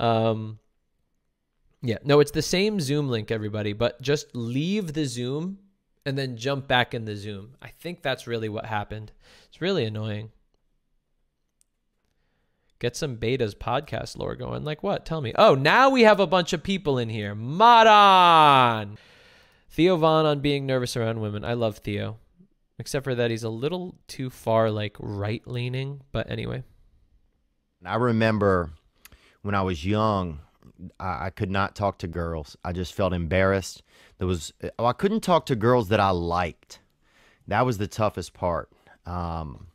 Um 0.01 0.59
yeah, 1.83 1.99
no, 2.05 2.21
it's 2.21 2.33
the 2.33 2.43
same 2.43 2.81
Zoom 2.81 3.09
link 3.09 3.31
everybody, 3.31 3.73
but 3.73 4.01
just 4.03 4.35
leave 4.35 4.93
the 4.93 5.07
Zoom 5.07 5.59
and 6.05 6.17
then 6.17 6.37
jump 6.37 6.69
back 6.69 6.95
in 6.95 7.05
the 7.05 7.17
Zoom. 7.17 7.55
I 7.63 7.69
think 7.69 8.03
that's 8.03 8.27
really 8.27 8.49
what 8.49 8.67
happened. 8.67 9.13
It's 9.49 9.61
really 9.61 9.85
annoying. 9.85 10.31
Get 12.79 12.97
some 12.97 13.19
betas 13.19 13.55
podcast 13.55 14.17
lore 14.17 14.35
going. 14.35 14.65
Like 14.65 14.83
what? 14.83 15.05
Tell 15.05 15.21
me. 15.21 15.33
Oh, 15.37 15.55
now 15.55 15.91
we 15.91 16.03
have 16.03 16.19
a 16.19 16.27
bunch 16.27 16.53
of 16.55 16.63
people 16.63 16.99
in 16.99 17.11
here. 17.11 17.35
Modon. 17.35 18.97
Theo 19.69 19.97
Von 19.97 20.27
on 20.27 20.41
being 20.41 20.67
nervous 20.67 20.97
around 20.97 21.21
women. 21.21 21.45
I 21.45 21.53
love 21.53 21.79
Theo. 21.79 22.19
Except 22.79 23.05
for 23.05 23.15
that 23.15 23.31
he's 23.31 23.45
a 23.45 23.51
little 23.51 23.99
too 24.09 24.31
far 24.31 24.71
like 24.71 24.97
right 24.99 25.47
leaning. 25.47 26.01
But 26.11 26.31
anyway. 26.31 26.63
I 27.85 27.97
remember 27.97 28.71
when 29.43 29.55
I 29.55 29.63
was 29.63 29.85
young, 29.85 30.41
I, 30.99 31.27
I 31.27 31.31
could 31.31 31.51
not 31.51 31.75
talk 31.75 31.99
to 31.99 32.07
girls. 32.07 32.57
I 32.65 32.73
just 32.73 32.95
felt 32.95 33.13
embarrassed. 33.13 33.83
There 34.19 34.27
was 34.27 34.53
oh, 34.79 34.87
I 34.87 34.93
couldn't 34.93 35.21
talk 35.21 35.47
to 35.47 35.57
girls 35.57 35.89
that 35.89 36.01
I 36.01 36.11
liked. 36.11 36.81
That 37.49 37.67
was 37.67 37.79
the 37.79 37.87
toughest 37.87 38.33
part. 38.35 38.71
Um, 39.07 39.67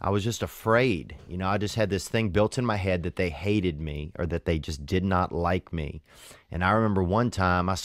I 0.00 0.10
was 0.10 0.24
just 0.24 0.42
afraid. 0.42 1.16
You 1.28 1.36
know, 1.36 1.46
I 1.46 1.58
just 1.58 1.76
had 1.76 1.90
this 1.90 2.08
thing 2.08 2.30
built 2.30 2.58
in 2.58 2.66
my 2.66 2.76
head 2.76 3.04
that 3.04 3.16
they 3.16 3.30
hated 3.30 3.80
me 3.80 4.12
or 4.18 4.26
that 4.26 4.44
they 4.44 4.58
just 4.58 4.84
did 4.84 5.04
not 5.04 5.30
like 5.30 5.72
me. 5.72 6.02
And 6.50 6.64
I 6.64 6.72
remember 6.72 7.02
one 7.02 7.30
time, 7.30 7.68
I 7.68 7.76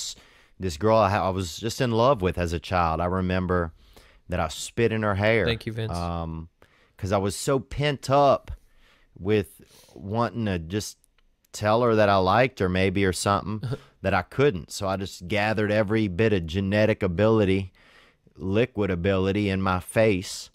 this 0.60 0.78
girl 0.78 0.98
I, 0.98 1.16
I 1.16 1.30
was 1.30 1.58
just 1.58 1.82
in 1.82 1.92
love 1.92 2.22
with 2.22 2.38
as 2.38 2.54
a 2.54 2.60
child. 2.60 3.00
I 3.00 3.06
remember 3.06 3.74
that 4.30 4.40
I 4.40 4.48
spit 4.48 4.92
in 4.92 5.04
her 5.04 5.16
hair. 5.16 5.46
Thank 5.46 5.66
you, 5.66 5.74
Vince. 5.74 5.94
Um, 5.94 6.50
because 6.96 7.12
I 7.12 7.18
was 7.18 7.36
so 7.36 7.60
pent 7.60 8.10
up 8.10 8.52
with 9.20 9.62
wanting 9.94 10.46
to 10.46 10.58
just 10.58 10.98
tell 11.58 11.82
her 11.82 11.96
that 11.96 12.10
I 12.10 12.18
liked 12.18 12.60
her 12.60 12.70
maybe 12.70 13.04
or 13.06 13.14
something 13.14 13.62
that 14.02 14.14
I 14.14 14.22
couldn't. 14.22 14.72
So 14.72 14.88
I 14.88 14.98
just 14.98 15.28
gathered 15.28 15.72
every 15.72 16.08
bit 16.08 16.34
of 16.34 16.46
genetic 16.46 17.02
ability, 17.04 17.72
liquid 18.36 18.92
ability 18.92 19.50
in 19.50 19.62
my 19.62 19.80
face 19.80 20.50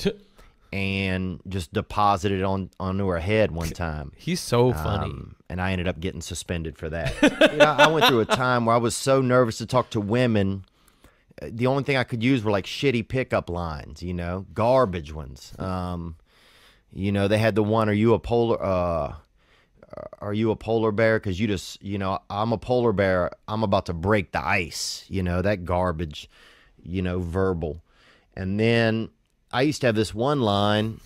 and 0.72 1.40
just 1.48 1.72
deposited 1.72 2.38
it 2.40 2.44
on 2.44 2.70
onto 2.80 3.06
her 3.08 3.18
head 3.18 3.50
one 3.50 3.68
time. 3.68 4.12
He's 4.16 4.40
so 4.40 4.72
funny. 4.72 5.10
Um, 5.10 5.36
and 5.50 5.60
I 5.60 5.72
ended 5.72 5.86
up 5.86 6.00
getting 6.00 6.22
suspended 6.22 6.78
for 6.78 6.88
that. 6.88 7.12
you 7.52 7.58
know, 7.58 7.64
I 7.66 7.88
went 7.88 8.06
through 8.06 8.20
a 8.20 8.24
time 8.24 8.64
where 8.64 8.74
I 8.74 8.78
was 8.78 8.96
so 8.96 9.20
nervous 9.20 9.58
to 9.58 9.66
talk 9.66 9.90
to 9.90 10.00
women. 10.00 10.64
Uh, 11.42 11.48
The 11.52 11.66
only 11.66 11.82
thing 11.82 11.96
I 11.98 12.04
could 12.04 12.22
use 12.22 12.42
were 12.42 12.50
like 12.50 12.64
shitty 12.64 13.06
pickup 13.08 13.50
lines, 13.50 14.02
you 14.02 14.14
know, 14.14 14.46
garbage 14.54 15.12
ones. 15.12 15.52
Um, 15.58 16.16
you 16.94 17.10
know, 17.10 17.26
they 17.26 17.38
had 17.38 17.54
the 17.54 17.62
one, 17.62 17.88
"Are 17.88 17.94
you 17.94 18.12
a 18.12 18.18
polar? 18.18 18.62
Uh, 18.62 19.14
are 20.20 20.33
you 20.33 20.50
a 20.50 20.57
polar 20.57 20.92
bear? 20.92 21.18
Because 21.18 21.38
you 21.40 21.46
just, 21.46 21.83
you 21.83 21.98
know, 21.98 22.18
I'm 22.31 22.52
a 22.52 22.59
polar 22.59 22.92
bear. 22.92 23.31
I'm 23.48 23.62
about 23.62 23.87
to 23.87 23.94
break 23.94 24.33
the 24.33 24.44
ice. 24.44 25.05
You 25.09 25.22
know 25.22 25.42
that 25.42 25.64
garbage. 25.64 26.28
You 26.83 27.02
know, 27.02 27.20
verbal. 27.20 27.83
And 28.35 28.59
then 28.59 29.11
I 29.52 29.62
used 29.62 29.81
to 29.83 29.88
have 29.88 29.94
this 29.94 30.14
one 30.14 30.40
line. 30.40 31.00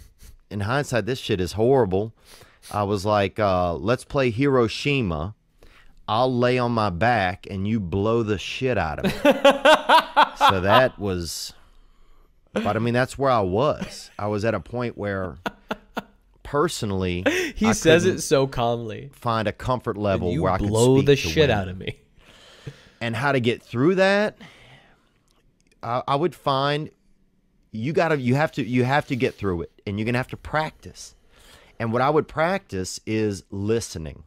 In 0.51 0.61
hindsight, 0.61 1.07
this 1.07 1.18
shit 1.18 1.40
is 1.40 1.53
horrible. 1.53 2.12
I 2.70 2.85
was 2.85 3.05
like, 3.05 3.38
uh, 3.38 3.75
let's 3.75 4.05
play 4.05 4.31
Hiroshima. 4.31 5.35
I'll 6.09 6.33
lay 6.33 6.57
on 6.59 6.72
my 6.72 6.90
back 6.90 7.46
and 7.51 7.66
you 7.66 7.81
blow 7.81 8.22
the 8.22 8.38
shit 8.38 8.79
out 8.79 9.01
of 9.01 9.05
me. 9.07 9.11
so 10.37 10.61
that 10.61 10.94
was, 10.99 11.53
but 12.53 12.77
I 12.77 12.79
mean, 12.79 12.94
that's 12.94 13.18
where 13.18 13.31
I 13.31 13.40
was. 13.40 14.11
I 14.18 14.29
was 14.29 14.44
at 14.44 14.55
a 14.55 14.61
point 14.61 14.96
where 14.96 15.37
personally, 16.46 17.24
he 17.56 17.66
I 17.66 17.72
says 17.72 18.04
it 18.06 18.20
so 18.20 18.46
calmly. 18.46 19.11
find 19.12 19.48
a 19.48 19.52
comfort 19.52 19.96
level 19.96 20.30
You 20.32 20.44
where 20.44 20.52
I 20.52 20.59
blow 20.59 21.02
the 21.02 21.16
shit 21.16 21.37
women. 21.48 21.50
out 21.59 21.68
of 21.68 21.76
me. 21.76 21.98
and 23.00 23.14
how 23.16 23.32
to 23.32 23.40
get 23.40 23.62
through 23.62 23.96
that 23.96 24.38
I, 25.82 26.02
I 26.09 26.16
would 26.16 26.35
find 26.35 26.90
you 27.72 27.92
gotta 27.92 28.16
you 28.18 28.35
have 28.37 28.52
to 28.52 28.62
you 28.64 28.85
have 28.85 29.06
to 29.09 29.16
get 29.16 29.35
through 29.35 29.62
it 29.62 29.72
and 29.87 29.98
you're 29.98 30.06
gonna 30.06 30.18
have 30.18 30.28
to 30.28 30.37
practice. 30.37 31.14
And 31.78 31.92
what 31.92 32.00
i 32.00 32.09
would 32.09 32.26
practice 32.28 33.00
is 33.06 33.42
listening. 33.50 34.22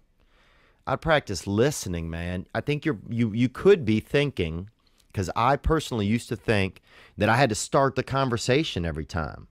I'd 0.85 1.01
practice 1.01 1.47
listening 1.47 2.09
man. 2.09 2.45
I 2.53 2.61
think 2.61 2.85
you're 2.85 2.99
you 3.09 3.33
you 3.33 3.49
could 3.49 3.85
be 3.85 3.99
thinking 3.99 4.69
because 5.11 5.29
i 5.35 5.55
personally 5.55 6.05
used 6.05 6.29
to 6.29 6.35
think 6.35 6.81
that 7.17 7.29
i 7.29 7.35
had 7.37 7.49
to 7.49 7.55
start 7.55 7.95
the 7.95 8.03
conversation 8.03 8.85
every 8.85 9.05
time. 9.05 9.47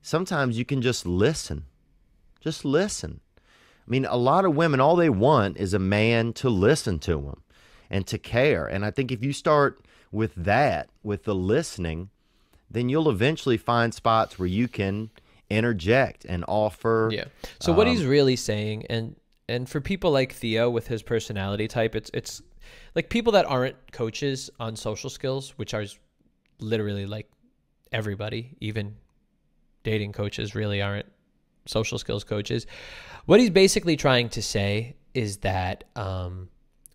Sometimes 0.00 0.56
you 0.58 0.64
can 0.64 0.80
just 0.80 1.04
listen 1.06 1.64
just 2.44 2.64
listen 2.64 3.20
I 3.86 3.90
mean, 3.90 4.06
a 4.06 4.16
lot 4.16 4.44
of 4.44 4.56
women, 4.56 4.80
all 4.80 4.96
they 4.96 5.10
want 5.10 5.58
is 5.58 5.74
a 5.74 5.78
man 5.78 6.32
to 6.34 6.48
listen 6.48 6.98
to 7.00 7.16
them 7.16 7.42
and 7.90 8.06
to 8.06 8.18
care. 8.18 8.66
And 8.66 8.84
I 8.84 8.90
think 8.90 9.12
if 9.12 9.22
you 9.22 9.32
start 9.32 9.84
with 10.10 10.34
that, 10.36 10.88
with 11.02 11.24
the 11.24 11.34
listening, 11.34 12.08
then 12.70 12.88
you'll 12.88 13.10
eventually 13.10 13.58
find 13.58 13.92
spots 13.92 14.38
where 14.38 14.46
you 14.48 14.68
can 14.68 15.10
interject 15.50 16.24
and 16.24 16.46
offer. 16.48 17.10
Yeah. 17.12 17.24
So 17.60 17.72
what 17.72 17.86
Um, 17.86 17.94
he's 17.94 18.06
really 18.06 18.36
saying, 18.36 18.86
and 18.88 19.16
and 19.50 19.68
for 19.68 19.82
people 19.82 20.10
like 20.10 20.32
Theo 20.32 20.70
with 20.70 20.86
his 20.86 21.02
personality 21.02 21.68
type, 21.68 21.94
it's 21.94 22.10
it's 22.14 22.40
like 22.94 23.10
people 23.10 23.32
that 23.32 23.44
aren't 23.44 23.76
coaches 23.92 24.48
on 24.58 24.76
social 24.76 25.10
skills, 25.10 25.50
which 25.58 25.74
are 25.74 25.84
literally 26.58 27.04
like 27.04 27.30
everybody, 27.92 28.56
even 28.60 28.96
dating 29.82 30.12
coaches 30.12 30.54
really 30.54 30.80
aren't 30.80 31.06
social 31.66 31.98
skills 31.98 32.24
coaches. 32.24 32.66
What 33.26 33.40
he's 33.40 33.50
basically 33.50 33.96
trying 33.96 34.28
to 34.30 34.42
say 34.42 34.96
is 35.14 35.38
that 35.38 35.84
um, 35.96 36.48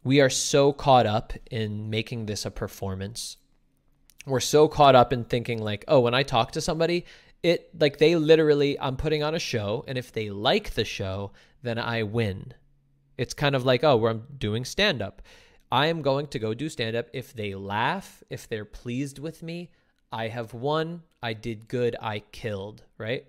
we 0.03 0.21
are 0.21 0.29
so 0.29 0.73
caught 0.73 1.05
up 1.05 1.33
in 1.49 1.89
making 1.89 2.25
this 2.25 2.45
a 2.45 2.51
performance. 2.51 3.37
We're 4.25 4.39
so 4.39 4.67
caught 4.67 4.95
up 4.95 5.11
in 5.11 5.23
thinking 5.23 5.59
like 5.59 5.85
oh 5.87 6.01
when 6.01 6.13
i 6.13 6.23
talk 6.23 6.51
to 6.51 6.61
somebody 6.61 7.05
it 7.41 7.69
like 7.79 7.97
they 7.97 8.15
literally 8.15 8.79
i'm 8.79 8.97
putting 8.97 9.23
on 9.23 9.33
a 9.33 9.39
show 9.39 9.83
and 9.87 9.97
if 9.97 10.11
they 10.11 10.29
like 10.29 10.71
the 10.71 10.85
show 10.85 11.31
then 11.63 11.79
i 11.79 12.03
win. 12.03 12.53
It's 13.17 13.33
kind 13.33 13.55
of 13.55 13.65
like 13.65 13.83
oh 13.83 13.97
where 13.97 14.11
i'm 14.11 14.27
doing 14.37 14.65
stand 14.65 15.01
up 15.01 15.21
i 15.71 15.87
am 15.87 16.01
going 16.01 16.27
to 16.27 16.39
go 16.39 16.53
do 16.53 16.69
stand 16.69 16.95
up 16.95 17.07
if 17.13 17.33
they 17.33 17.55
laugh 17.55 18.23
if 18.29 18.47
they're 18.47 18.65
pleased 18.65 19.19
with 19.19 19.41
me 19.41 19.71
i 20.11 20.27
have 20.27 20.53
won. 20.53 21.03
I 21.23 21.33
did 21.33 21.67
good. 21.67 21.95
I 22.01 22.19
killed 22.19 22.83
right 22.97 23.25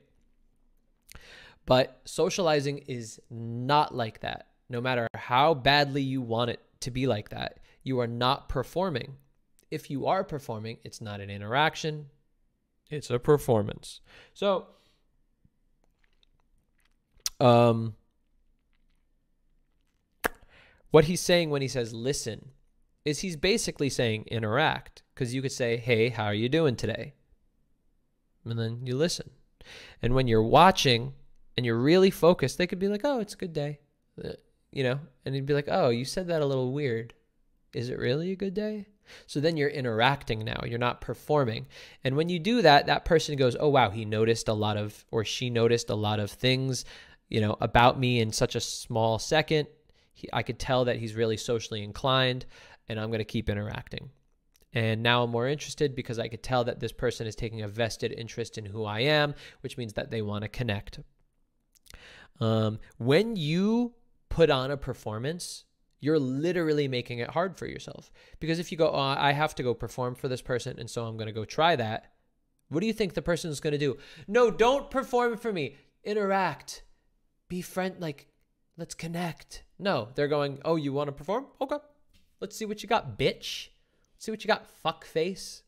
but 1.70 2.00
socializing 2.04 2.78
is 2.88 3.20
not 3.30 3.94
like 3.94 4.20
that 4.20 4.48
no 4.68 4.80
matter 4.80 5.06
how 5.14 5.54
badly 5.54 6.02
you 6.02 6.20
want 6.20 6.50
it 6.50 6.60
to 6.80 6.90
be 6.90 7.06
like 7.06 7.28
that 7.28 7.60
you 7.82 8.00
are 8.00 8.06
not 8.06 8.48
performing 8.48 9.16
if 9.70 9.90
you 9.90 10.06
are 10.06 10.24
performing, 10.24 10.78
it's 10.84 11.00
not 11.00 11.20
an 11.20 11.30
interaction, 11.30 12.06
it's 12.90 13.10
a 13.10 13.18
performance. 13.18 14.00
So, 14.34 14.66
um, 17.38 17.94
what 20.90 21.04
he's 21.04 21.20
saying 21.20 21.50
when 21.50 21.62
he 21.62 21.68
says 21.68 21.94
listen 21.94 22.50
is 23.04 23.20
he's 23.20 23.36
basically 23.36 23.88
saying 23.88 24.24
interact 24.26 25.02
because 25.14 25.32
you 25.34 25.40
could 25.40 25.52
say, 25.52 25.76
hey, 25.76 26.08
how 26.08 26.24
are 26.24 26.34
you 26.34 26.48
doing 26.48 26.76
today? 26.76 27.14
And 28.44 28.58
then 28.58 28.80
you 28.84 28.96
listen. 28.96 29.30
And 30.02 30.14
when 30.14 30.26
you're 30.26 30.42
watching 30.42 31.14
and 31.56 31.66
you're 31.66 31.78
really 31.78 32.10
focused, 32.10 32.58
they 32.58 32.66
could 32.66 32.78
be 32.78 32.88
like, 32.88 33.02
oh, 33.04 33.20
it's 33.20 33.34
a 33.34 33.38
good 33.38 33.52
day. 33.52 33.80
Uh, 34.22 34.30
You 34.72 34.84
know, 34.84 35.00
and 35.24 35.34
he'd 35.34 35.46
be 35.46 35.54
like, 35.54 35.68
oh, 35.68 35.88
you 35.88 36.04
said 36.04 36.28
that 36.28 36.42
a 36.42 36.46
little 36.46 36.72
weird. 36.72 37.14
Is 37.74 37.90
it 37.90 37.98
really 37.98 38.30
a 38.32 38.36
good 38.36 38.54
day? 38.54 38.86
So 39.26 39.40
then 39.40 39.56
you're 39.56 39.68
interacting 39.68 40.44
now. 40.44 40.62
You're 40.64 40.78
not 40.78 41.00
performing. 41.00 41.66
And 42.04 42.16
when 42.16 42.28
you 42.28 42.38
do 42.38 42.62
that, 42.62 42.86
that 42.86 43.04
person 43.04 43.36
goes, 43.36 43.56
"Oh 43.58 43.68
wow, 43.68 43.90
he 43.90 44.04
noticed 44.04 44.48
a 44.48 44.52
lot 44.54 44.76
of 44.76 45.04
or 45.10 45.24
she 45.24 45.50
noticed 45.50 45.90
a 45.90 45.94
lot 45.94 46.20
of 46.20 46.30
things, 46.30 46.84
you 47.28 47.40
know, 47.40 47.56
about 47.60 47.98
me 47.98 48.20
in 48.20 48.32
such 48.32 48.54
a 48.54 48.60
small 48.60 49.18
second. 49.18 49.66
He, 50.12 50.28
I 50.32 50.42
could 50.42 50.58
tell 50.58 50.84
that 50.84 50.96
he's 50.96 51.14
really 51.14 51.36
socially 51.36 51.82
inclined 51.82 52.46
and 52.88 52.98
I'm 53.00 53.10
going 53.10 53.18
to 53.18 53.24
keep 53.24 53.48
interacting." 53.48 54.10
And 54.72 55.02
now 55.02 55.24
I'm 55.24 55.30
more 55.30 55.48
interested 55.48 55.96
because 55.96 56.20
I 56.20 56.28
could 56.28 56.44
tell 56.44 56.62
that 56.64 56.78
this 56.78 56.92
person 56.92 57.26
is 57.26 57.34
taking 57.34 57.62
a 57.62 57.68
vested 57.68 58.12
interest 58.12 58.56
in 58.56 58.66
who 58.66 58.84
I 58.84 59.00
am, 59.00 59.34
which 59.62 59.76
means 59.76 59.94
that 59.94 60.10
they 60.12 60.22
want 60.22 60.42
to 60.42 60.48
connect. 60.48 61.00
Um, 62.40 62.78
when 62.98 63.36
you 63.36 63.94
put 64.28 64.50
on 64.50 64.70
a 64.70 64.76
performance, 64.76 65.64
you're 66.00 66.18
literally 66.18 66.88
making 66.88 67.18
it 67.18 67.30
hard 67.30 67.56
for 67.56 67.66
yourself. 67.66 68.10
Because 68.40 68.58
if 68.58 68.72
you 68.72 68.78
go, 68.78 68.90
oh, 68.90 68.98
I 68.98 69.32
have 69.32 69.54
to 69.56 69.62
go 69.62 69.74
perform 69.74 70.14
for 70.14 70.28
this 70.28 70.42
person, 70.42 70.78
and 70.78 70.88
so 70.88 71.04
I'm 71.04 71.16
going 71.16 71.26
to 71.26 71.32
go 71.32 71.44
try 71.44 71.76
that, 71.76 72.12
what 72.68 72.80
do 72.80 72.86
you 72.86 72.92
think 72.92 73.14
the 73.14 73.22
person 73.22 73.50
is 73.50 73.60
going 73.60 73.72
to 73.72 73.78
do? 73.78 73.98
No, 74.26 74.50
don't 74.50 74.90
perform 74.90 75.36
for 75.36 75.52
me. 75.52 75.76
Interact. 76.04 76.82
Be 77.48 77.60
friend, 77.62 77.96
like, 77.98 78.28
let's 78.78 78.94
connect. 78.94 79.64
No, 79.78 80.08
they're 80.14 80.28
going, 80.28 80.60
oh, 80.64 80.76
you 80.76 80.92
want 80.92 81.08
to 81.08 81.12
perform? 81.12 81.46
Okay. 81.60 81.76
Let's 82.40 82.56
see 82.56 82.64
what 82.64 82.82
you 82.82 82.88
got, 82.88 83.18
bitch. 83.18 83.68
Let's 84.14 84.24
see 84.24 84.30
what 84.30 84.44
you 84.44 84.48
got, 84.48 84.66
fuck 84.66 85.04
face. 85.04 85.62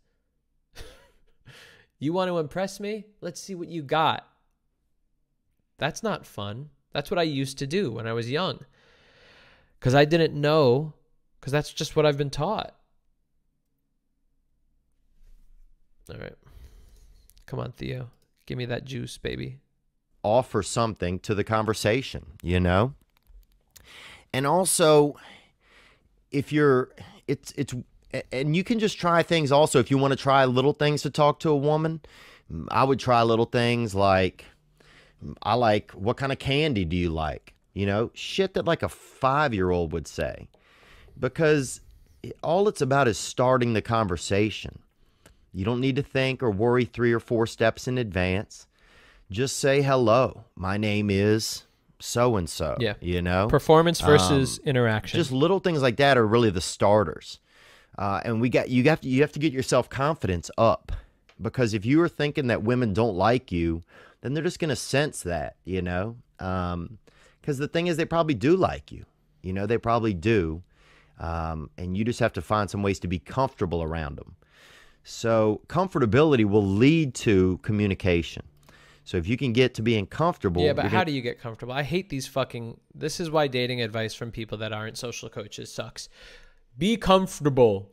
you 1.98 2.12
want 2.12 2.28
to 2.28 2.38
impress 2.38 2.80
me? 2.80 3.06
Let's 3.20 3.40
see 3.40 3.54
what 3.54 3.68
you 3.68 3.82
got. 3.82 4.26
That's 5.82 6.04
not 6.04 6.24
fun. 6.24 6.70
That's 6.92 7.10
what 7.10 7.18
I 7.18 7.24
used 7.24 7.58
to 7.58 7.66
do 7.66 7.90
when 7.90 8.06
I 8.06 8.12
was 8.12 8.30
young 8.30 8.60
because 9.80 9.96
I 9.96 10.04
didn't 10.04 10.32
know, 10.40 10.92
because 11.40 11.50
that's 11.50 11.72
just 11.72 11.96
what 11.96 12.06
I've 12.06 12.16
been 12.16 12.30
taught. 12.30 12.76
All 16.08 16.20
right. 16.20 16.36
Come 17.46 17.58
on, 17.58 17.72
Theo. 17.72 18.10
Give 18.46 18.56
me 18.58 18.64
that 18.66 18.84
juice, 18.84 19.18
baby. 19.18 19.58
offer 20.22 20.62
something 20.62 21.18
to 21.20 21.34
the 21.34 21.44
conversation, 21.44 22.26
you 22.42 22.60
know? 22.60 22.94
And 24.32 24.46
also 24.46 25.16
if 26.30 26.52
you're 26.52 26.90
it's 27.26 27.52
it's 27.56 27.74
and 28.30 28.54
you 28.54 28.64
can 28.64 28.78
just 28.78 28.98
try 28.98 29.22
things 29.22 29.50
also 29.50 29.78
if 29.78 29.90
you 29.90 29.98
want 29.98 30.12
to 30.12 30.16
try 30.16 30.44
little 30.44 30.72
things 30.72 31.02
to 31.02 31.10
talk 31.10 31.40
to 31.40 31.50
a 31.50 31.56
woman. 31.56 32.00
I 32.70 32.84
would 32.84 32.98
try 33.00 33.22
little 33.22 33.46
things 33.46 33.94
like 33.94 34.44
I 35.42 35.54
like 35.54 35.90
what 35.92 36.16
kind 36.16 36.32
of 36.32 36.38
candy 36.38 36.84
do 36.84 36.96
you 36.96 37.10
like? 37.10 37.54
You 37.74 37.86
know, 37.86 38.10
shit 38.14 38.54
that 38.54 38.66
like 38.66 38.82
a 38.82 38.88
5-year-old 38.88 39.92
would 39.92 40.06
say. 40.06 40.48
Because 41.18 41.80
all 42.42 42.68
it's 42.68 42.80
about 42.80 43.08
is 43.08 43.18
starting 43.18 43.72
the 43.72 43.82
conversation. 43.82 44.80
You 45.52 45.64
don't 45.64 45.80
need 45.80 45.96
to 45.96 46.02
think 46.02 46.42
or 46.42 46.50
worry 46.50 46.84
3 46.84 47.12
or 47.12 47.20
4 47.20 47.46
steps 47.46 47.88
in 47.88 47.98
advance 47.98 48.66
just 49.32 49.58
say 49.58 49.82
hello. 49.82 50.44
My 50.54 50.76
name 50.76 51.10
is 51.10 51.64
so 51.98 52.36
and 52.36 52.48
so. 52.48 52.76
Yeah. 52.78 52.94
You 53.00 53.22
know? 53.22 53.48
Performance 53.48 54.00
versus 54.00 54.60
interaction. 54.64 55.16
Just 55.16 55.32
little 55.32 55.58
things 55.58 55.82
like 55.82 55.96
that 55.96 56.16
are 56.16 56.26
really 56.26 56.50
the 56.50 56.60
starters. 56.60 57.40
Uh, 57.98 58.20
and 58.24 58.40
we 58.40 58.48
got 58.48 58.68
you 58.68 58.84
have 58.84 59.00
to 59.00 59.08
you 59.08 59.20
have 59.22 59.32
to 59.32 59.38
get 59.38 59.52
your 59.52 59.62
self 59.62 59.90
confidence 59.90 60.50
up 60.56 60.92
because 61.40 61.74
if 61.74 61.84
you 61.84 62.00
are 62.00 62.08
thinking 62.08 62.46
that 62.46 62.62
women 62.62 62.94
don't 62.94 63.16
like 63.16 63.52
you, 63.52 63.82
then 64.22 64.34
they're 64.34 64.42
just 64.44 64.58
going 64.58 64.70
to 64.70 64.76
sense 64.76 65.22
that, 65.24 65.56
you 65.64 65.82
know. 65.82 66.16
Um, 66.38 66.98
Because 67.40 67.58
the 67.58 67.68
thing 67.68 67.88
is, 67.88 67.96
they 67.96 68.04
probably 68.04 68.34
do 68.34 68.56
like 68.56 68.90
you. 68.92 69.04
You 69.42 69.52
know, 69.52 69.66
they 69.66 69.76
probably 69.78 70.14
do. 70.14 70.62
Um, 71.18 71.70
and 71.76 71.96
you 71.96 72.04
just 72.04 72.20
have 72.20 72.32
to 72.34 72.42
find 72.42 72.70
some 72.70 72.82
ways 72.82 72.98
to 73.00 73.08
be 73.08 73.18
comfortable 73.18 73.82
around 73.82 74.16
them. 74.16 74.36
So, 75.04 75.60
comfortability 75.66 76.44
will 76.44 76.64
lead 76.66 77.14
to 77.16 77.58
communication. 77.62 78.44
So, 79.04 79.16
if 79.16 79.26
you 79.26 79.36
can 79.36 79.52
get 79.52 79.74
to 79.74 79.82
being 79.82 80.06
comfortable, 80.06 80.62
Yeah, 80.62 80.72
but 80.74 80.84
how 80.84 80.90
gonna- 80.98 81.06
do 81.06 81.12
you 81.12 81.20
get 81.22 81.40
comfortable? 81.40 81.72
I 81.74 81.82
hate 81.82 82.08
these 82.08 82.28
fucking. 82.28 82.78
This 82.94 83.18
is 83.18 83.28
why 83.30 83.48
dating 83.48 83.82
advice 83.82 84.14
from 84.14 84.30
people 84.30 84.56
that 84.58 84.72
aren't 84.72 84.96
social 84.96 85.28
coaches 85.28 85.72
sucks. 85.74 86.08
Be 86.78 86.96
comfortable. 86.96 87.90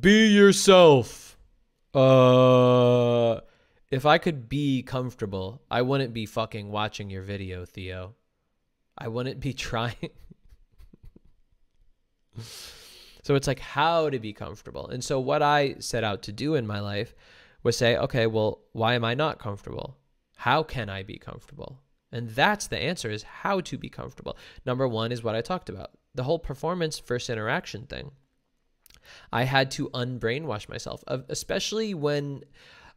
Be 0.00 0.26
yourself. 0.28 1.38
Uh, 1.94 3.40
if 3.90 4.06
I 4.06 4.18
could 4.18 4.48
be 4.48 4.82
comfortable, 4.82 5.62
I 5.70 5.82
wouldn't 5.82 6.14
be 6.14 6.26
fucking 6.26 6.70
watching 6.70 7.10
your 7.10 7.22
video, 7.22 7.64
Theo. 7.64 8.14
I 8.96 9.08
wouldn't 9.08 9.40
be 9.40 9.52
trying. 9.68 10.10
so 13.22 13.34
it's 13.34 13.46
like 13.46 13.60
how 13.60 14.10
to 14.10 14.18
be 14.18 14.32
comfortable. 14.32 14.88
And 14.88 15.02
so 15.02 15.18
what 15.18 15.42
I 15.42 15.76
set 15.78 16.04
out 16.04 16.22
to 16.22 16.32
do 16.32 16.54
in 16.54 16.66
my 16.66 16.80
life 16.80 17.14
was 17.62 17.76
say, 17.76 17.96
okay, 17.96 18.26
well, 18.26 18.60
why 18.72 18.94
am 18.94 19.04
I 19.04 19.14
not 19.14 19.38
comfortable? 19.38 19.96
How 20.36 20.62
can 20.62 20.88
I 20.88 21.02
be 21.02 21.18
comfortable? 21.18 21.80
And 22.12 22.30
that's 22.30 22.66
the 22.66 22.78
answer 22.78 23.10
is 23.10 23.22
how 23.22 23.60
to 23.60 23.78
be 23.78 23.88
comfortable. 23.88 24.36
Number 24.64 24.88
one 24.88 25.12
is 25.12 25.22
what 25.22 25.34
I 25.34 25.42
talked 25.42 25.68
about 25.68 25.90
the 26.14 26.24
whole 26.24 26.40
performance 26.40 26.98
first 26.98 27.30
interaction 27.30 27.86
thing. 27.86 28.10
I 29.32 29.44
had 29.44 29.70
to 29.72 29.90
unbrainwash 29.90 30.68
myself, 30.68 31.04
especially 31.06 31.94
when 31.94 32.44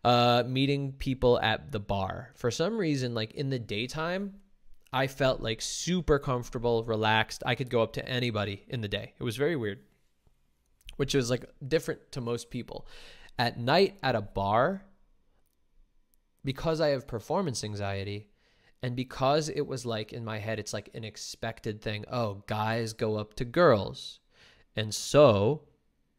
uh, 0.03 0.43
meeting 0.45 0.93
people 0.93 1.39
at 1.39 1.71
the 1.71 1.79
bar. 1.79 2.33
For 2.35 2.51
some 2.51 2.77
reason, 2.77 3.13
like 3.13 3.33
in 3.33 3.49
the 3.49 3.59
daytime, 3.59 4.35
I 4.91 5.07
felt 5.07 5.41
like 5.41 5.61
super 5.61 6.19
comfortable, 6.19 6.83
relaxed. 6.83 7.43
I 7.45 7.55
could 7.55 7.69
go 7.69 7.81
up 7.81 7.93
to 7.93 8.07
anybody 8.07 8.63
in 8.67 8.81
the 8.81 8.87
day. 8.87 9.13
It 9.19 9.23
was 9.23 9.37
very 9.37 9.55
weird, 9.55 9.79
which 10.97 11.15
was 11.15 11.29
like 11.29 11.45
different 11.67 12.11
to 12.11 12.21
most 12.21 12.49
people. 12.49 12.87
At 13.39 13.59
night 13.59 13.97
at 14.03 14.15
a 14.15 14.21
bar, 14.21 14.85
because 16.43 16.81
I 16.81 16.89
have 16.89 17.07
performance 17.07 17.63
anxiety 17.63 18.29
and 18.83 18.97
because 18.97 19.47
it 19.47 19.65
was 19.65 19.85
like 19.85 20.11
in 20.11 20.25
my 20.25 20.39
head, 20.39 20.59
it's 20.59 20.73
like 20.73 20.89
an 20.93 21.05
expected 21.05 21.81
thing. 21.81 22.03
Oh, 22.11 22.43
guys 22.47 22.91
go 22.91 23.15
up 23.15 23.33
to 23.35 23.45
girls. 23.45 24.19
And 24.75 24.93
so 24.93 25.61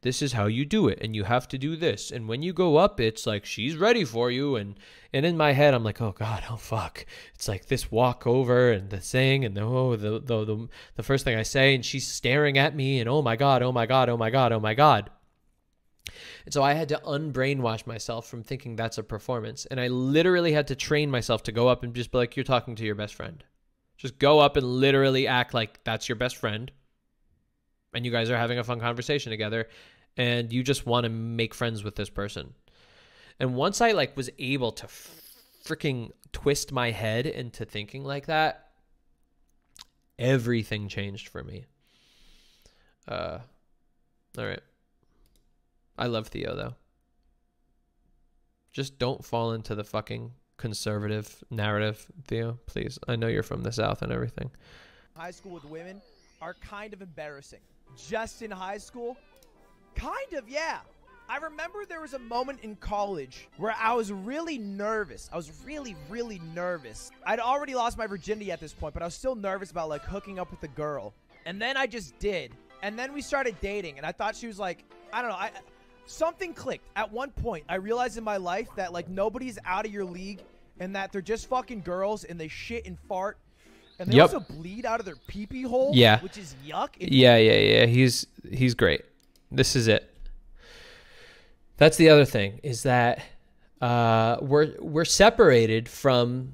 this 0.05 0.23
is 0.23 0.35
how 0.35 0.47
you 0.47 0.64
do 0.64 0.87
it 0.87 0.99
and 1.01 1.17
you 1.17 1.25
have 1.25 1.49
to 1.49 1.59
do 1.59 1.75
this 1.75 2.11
and 2.12 2.29
when 2.29 2.43
you 2.43 2.53
go 2.53 2.77
up 2.77 3.01
it's 3.01 3.27
like 3.27 3.45
she's 3.45 3.77
ready 3.77 4.05
for 4.05 4.31
you 4.31 4.55
and 4.55 4.79
and 5.12 5.27
in 5.27 5.37
my 5.37 5.53
head 5.53 5.75
i'm 5.75 5.83
like 5.83 6.01
oh 6.01 6.12
god 6.12 6.45
oh 6.49 6.57
fuck 6.57 7.05
it's 7.35 7.49
like 7.49 7.67
this 7.67 7.90
walk 7.90 8.27
over 8.27 8.71
and 8.71 8.90
the 8.90 9.01
thing 9.01 9.45
and 9.45 9.57
the 9.57 9.62
oh 9.62 9.97
the 9.97 10.21
the 10.21 10.45
the, 10.45 10.69
the 10.97 11.03
first 11.03 11.25
thing 11.25 11.37
i 11.37 11.43
say 11.43 11.75
and 11.75 11.85
she's 11.85 12.07
staring 12.07 12.57
at 12.57 12.77
me 12.77 13.01
and 13.01 13.09
oh 13.09 13.23
my 13.23 13.35
god 13.35 13.62
oh 13.62 13.73
my 13.73 13.87
god 13.87 14.09
oh 14.09 14.17
my 14.17 14.31
god 14.31 14.53
oh 14.53 14.61
my 14.61 14.75
god 14.75 15.11
and 16.45 16.53
so 16.53 16.62
I 16.62 16.75
had 16.75 16.90
to 16.90 17.01
unbrainwash 17.05 17.87
myself 17.87 18.29
from 18.29 18.43
thinking 18.43 18.77
that's 18.77 18.99
a 18.99 19.03
performance. 19.03 19.67
And 19.67 19.81
I 19.81 19.88
literally 19.88 20.53
had 20.53 20.69
to 20.69 20.77
train 20.77 21.11
myself 21.11 21.43
to 21.45 21.53
go 21.53 21.69
up 21.69 21.83
and 21.83 21.95
just 21.95 22.12
be 22.12 22.19
like, 22.19 22.37
you're 22.37 22.45
talking 22.45 22.77
to 22.77 22.85
your 22.85 22.95
best 22.95 23.14
friend. 23.14 23.43
Just 23.97 24.19
go 24.19 24.40
up 24.40 24.57
and 24.57 24.67
literally 24.67 25.27
act 25.27 25.55
like 25.55 25.83
that's 25.85 26.09
your 26.09 26.17
best 26.17 26.37
friend. 26.37 26.71
And 27.95 28.05
you 28.05 28.11
guys 28.11 28.29
are 28.29 28.37
having 28.37 28.59
a 28.59 28.64
fun 28.64 28.81
conversation 28.81 29.31
together. 29.31 29.69
And 30.16 30.53
you 30.53 30.62
just 30.62 30.87
want 30.87 31.05
to 31.05 31.11
make 31.11 31.55
friends 31.55 31.83
with 31.83 31.96
this 31.96 32.11
person. 32.11 32.55
And 33.40 33.55
once 33.55 33.81
I 33.81 33.92
like 33.92 34.16
was 34.16 34.31
able 34.38 34.72
to 34.72 34.87
freaking 34.87 36.11
twist 36.33 36.72
my 36.72 36.90
head 36.90 37.27
into 37.27 37.64
thinking 37.64 38.05
like 38.05 38.27
that, 38.27 38.68
everything 40.18 40.88
changed 40.88 41.29
for 41.29 41.42
me. 41.42 41.64
Uh, 43.09 43.38
all 44.38 44.46
right. 44.46 44.62
I 45.98 46.07
love 46.07 46.29
Theo 46.29 46.55
though. 46.55 46.74
Just 48.72 48.98
don't 48.98 49.24
fall 49.24 49.53
into 49.53 49.74
the 49.74 49.85
fucking 49.85 50.33
conservative 50.57 51.42
narrative, 51.50 52.07
Theo, 52.27 52.59
please. 52.66 52.98
I 53.07 53.16
know 53.16 53.29
you're 53.29 53.42
from 53.42 53.62
the 53.62 53.72
South 53.72 54.03
and 54.03 54.12
everything. 54.12 54.50
high 55.16 55.31
school 55.31 55.53
with 55.53 55.64
women 55.64 56.00
are 56.40 56.55
kind 56.55 56.92
of 56.92 57.00
embarrassing. 57.00 57.61
Just 58.09 58.42
in 58.42 58.50
high 58.50 58.79
school? 58.79 59.16
Kind 59.95 60.33
of, 60.35 60.49
yeah. 60.49 60.79
I 61.29 61.39
remember 61.39 61.87
there 61.87 62.03
was 62.03 62.13
a 62.13 62.19
moment 62.19 62.61
in 62.63 62.77
college 62.77 63.49
where 63.57 63.75
I 63.81 63.95
was 63.95 64.13
really 64.13 64.59
nervous. 64.59 65.31
I 65.33 65.37
was 65.37 65.51
really, 65.65 65.97
really 66.11 66.39
nervous. 66.55 67.11
I'd 67.27 67.41
already 67.41 67.75
lost 67.75 67.97
my 67.97 68.07
virginity 68.07 68.53
at 68.53 68.61
this 68.61 68.75
point, 68.75 68.93
but 68.93 69.03
I 69.03 69.07
was 69.07 69.15
still 69.15 69.35
nervous 69.35 69.71
about 69.71 69.89
like 69.89 70.03
hooking 70.05 70.39
up 70.39 70.51
with 70.51 70.63
a 70.65 70.69
girl. 70.69 71.15
And 71.47 71.61
then 71.61 71.77
I 71.79 71.87
just 71.87 72.19
did. 72.19 72.53
And 72.83 72.99
then 72.99 73.15
we 73.15 73.23
started 73.23 73.57
dating, 73.63 73.97
and 73.97 74.05
I 74.07 74.13
thought 74.13 74.37
she 74.37 74.47
was 74.47 74.59
like, 74.59 74.85
I 75.13 75.23
don't 75.23 75.31
know, 75.31 75.37
I 75.37 75.51
something 76.07 76.53
clicked. 76.53 76.87
At 76.97 77.11
one 77.11 77.31
point, 77.31 77.65
I 77.71 77.77
realized 77.77 78.19
in 78.19 78.25
my 78.25 78.37
life 78.37 78.69
that 78.77 78.93
like 78.93 79.09
nobody's 79.09 79.59
out 79.65 79.87
of 79.87 79.93
your 79.93 80.05
league 80.05 80.41
and 80.79 80.95
that 80.95 81.11
they're 81.13 81.23
just 81.23 81.49
fucking 81.49 81.81
girls 81.81 82.25
and 82.25 82.39
they 82.39 82.49
shit 82.49 82.85
and 82.87 82.99
fart. 83.09 83.39
And 83.99 84.11
they 84.11 84.17
Yep. 84.17 84.23
also 84.35 84.41
bleed 84.41 84.85
out 84.85 85.01
of 85.01 85.07
their 85.07 85.17
pee 85.29 85.47
pee 85.47 85.63
hole, 85.63 85.93
Yeah. 85.95 86.21
which 86.21 86.37
is 86.37 86.55
yuck. 86.67 86.91
It- 86.99 87.13
Yeah, 87.13 87.37
yeah, 87.39 87.53
yeah. 87.59 87.87
He's 87.87 88.27
he's 88.53 88.75
great. 88.75 89.03
This 89.57 89.77
is 89.77 89.88
it. 89.88 90.11
That's 91.77 91.97
the 91.97 92.09
other 92.09 92.25
thing 92.25 92.61
is 92.62 92.85
that 92.85 93.23
uh, 93.81 94.38
we're 94.40 94.75
we're 94.81 95.05
separated 95.05 95.88
from 95.88 96.53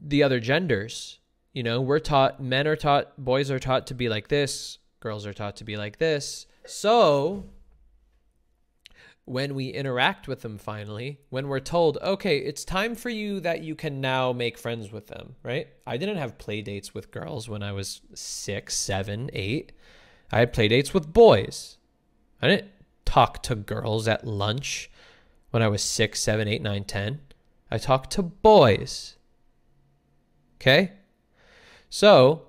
the 0.00 0.22
other 0.22 0.40
genders. 0.40 1.18
You 1.52 1.62
know, 1.62 1.80
we're 1.80 2.00
taught 2.00 2.42
men 2.42 2.66
are 2.66 2.76
taught 2.76 3.22
boys 3.22 3.50
are 3.50 3.58
taught 3.58 3.86
to 3.88 3.94
be 3.94 4.08
like 4.08 4.28
this, 4.28 4.78
girls 5.00 5.26
are 5.26 5.32
taught 5.32 5.56
to 5.56 5.64
be 5.64 5.76
like 5.76 5.98
this. 5.98 6.46
So 6.66 7.44
when 9.24 9.54
we 9.54 9.68
interact 9.68 10.26
with 10.26 10.40
them 10.40 10.58
finally, 10.58 11.20
when 11.30 11.46
we're 11.46 11.60
told, 11.60 11.98
okay, 12.02 12.38
it's 12.38 12.64
time 12.64 12.96
for 12.96 13.10
you 13.10 13.38
that 13.40 13.62
you 13.62 13.76
can 13.76 14.00
now 14.00 14.32
make 14.32 14.58
friends 14.58 14.90
with 14.90 15.06
them, 15.06 15.36
right? 15.44 15.68
I 15.86 15.98
didn't 15.98 16.16
have 16.16 16.36
play 16.36 16.62
dates 16.62 16.94
with 16.94 17.12
girls 17.12 17.48
when 17.48 17.62
I 17.62 17.70
was 17.70 18.00
six, 18.14 18.76
seven, 18.76 19.30
eight. 19.32 19.72
I 20.32 20.40
had 20.40 20.52
play 20.52 20.66
dates 20.66 20.92
with 20.92 21.12
boys. 21.12 21.76
I 22.42 22.48
didn't 22.48 22.70
talk 23.04 23.42
to 23.44 23.54
girls 23.54 24.08
at 24.08 24.26
lunch 24.26 24.90
when 25.50 25.62
I 25.62 25.68
was 25.68 25.82
six, 25.82 26.20
seven, 26.20 26.48
eight, 26.48 26.62
nine, 26.62 26.84
ten. 26.84 27.20
I 27.70 27.78
talked 27.78 28.10
to 28.12 28.22
boys. 28.22 29.16
Okay? 30.56 30.92
So, 31.88 32.42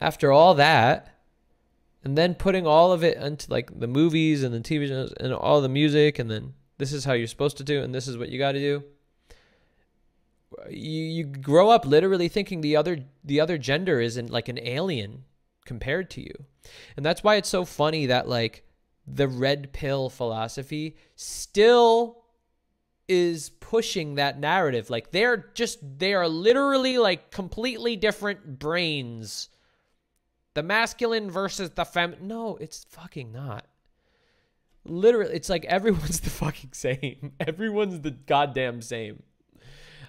after 0.00 0.32
all 0.32 0.54
that, 0.54 1.14
and 2.04 2.16
then 2.16 2.34
putting 2.34 2.66
all 2.66 2.92
of 2.92 3.02
it 3.04 3.16
into 3.18 3.50
like 3.50 3.78
the 3.78 3.86
movies 3.86 4.42
and 4.42 4.54
the 4.54 4.60
TV 4.60 4.88
shows 4.88 5.12
and 5.18 5.32
all 5.32 5.60
the 5.60 5.68
music, 5.68 6.18
and 6.18 6.30
then 6.30 6.54
this 6.78 6.92
is 6.92 7.04
how 7.04 7.12
you're 7.12 7.26
supposed 7.26 7.58
to 7.58 7.64
do, 7.64 7.82
and 7.82 7.94
this 7.94 8.08
is 8.08 8.16
what 8.16 8.30
you 8.30 8.38
got 8.38 8.52
to 8.52 8.60
do. 8.60 8.84
You 10.70 11.02
you 11.02 11.24
grow 11.24 11.70
up 11.70 11.84
literally 11.84 12.28
thinking 12.28 12.60
the 12.60 12.76
other 12.76 13.04
the 13.22 13.40
other 13.40 13.58
gender 13.58 14.00
isn't 14.00 14.30
like 14.30 14.48
an 14.48 14.58
alien 14.58 15.24
compared 15.66 16.08
to 16.10 16.22
you, 16.22 16.32
and 16.96 17.04
that's 17.04 17.22
why 17.22 17.34
it's 17.34 17.48
so 17.48 17.64
funny 17.64 18.06
that 18.06 18.28
like 18.28 18.64
the 19.14 19.28
red 19.28 19.72
pill 19.72 20.10
philosophy 20.10 20.96
still 21.16 22.22
is 23.08 23.48
pushing 23.48 24.16
that 24.16 24.38
narrative. 24.38 24.90
Like 24.90 25.10
they're 25.10 25.50
just 25.54 25.78
they 25.98 26.14
are 26.14 26.28
literally 26.28 26.98
like 26.98 27.30
completely 27.30 27.96
different 27.96 28.58
brains. 28.58 29.48
The 30.54 30.62
masculine 30.62 31.30
versus 31.30 31.70
the 31.70 31.84
fem 31.84 32.16
no 32.20 32.56
it's 32.56 32.84
fucking 32.90 33.32
not. 33.32 33.66
Literally 34.84 35.34
it's 35.34 35.48
like 35.48 35.64
everyone's 35.64 36.20
the 36.20 36.30
fucking 36.30 36.72
same. 36.72 37.32
Everyone's 37.40 38.00
the 38.00 38.10
goddamn 38.10 38.82
same. 38.82 39.22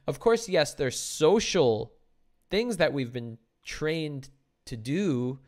Of 0.07 0.19
course 0.19 0.49
yes 0.49 0.73
there's 0.73 0.99
social 0.99 1.93
things 2.49 2.77
that 2.77 2.91
we've 2.91 3.13
been 3.13 3.37
trained 3.63 4.29
to 4.65 4.75
do 4.75 5.39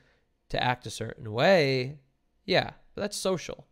to 0.50 0.64
act 0.64 0.88
a 0.88 0.92
certain 0.92 1.32
way. 1.34 2.00
Yeah 2.46 2.72
that's 3.02 3.18
social 3.18 3.66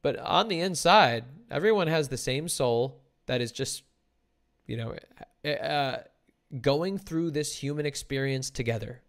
but 0.00 0.18
on 0.18 0.48
the 0.48 0.60
inside 0.60 1.24
everyone 1.50 1.86
has 1.86 2.08
the 2.08 2.16
same 2.16 2.48
soul 2.48 3.00
that 3.26 3.40
is 3.40 3.52
just 3.52 3.84
you 4.66 4.76
know 4.76 4.94
uh, 5.44 5.98
going 6.60 6.98
through 6.98 7.30
this 7.30 7.56
human 7.56 7.86
experience 7.86 8.50
together. 8.50 9.00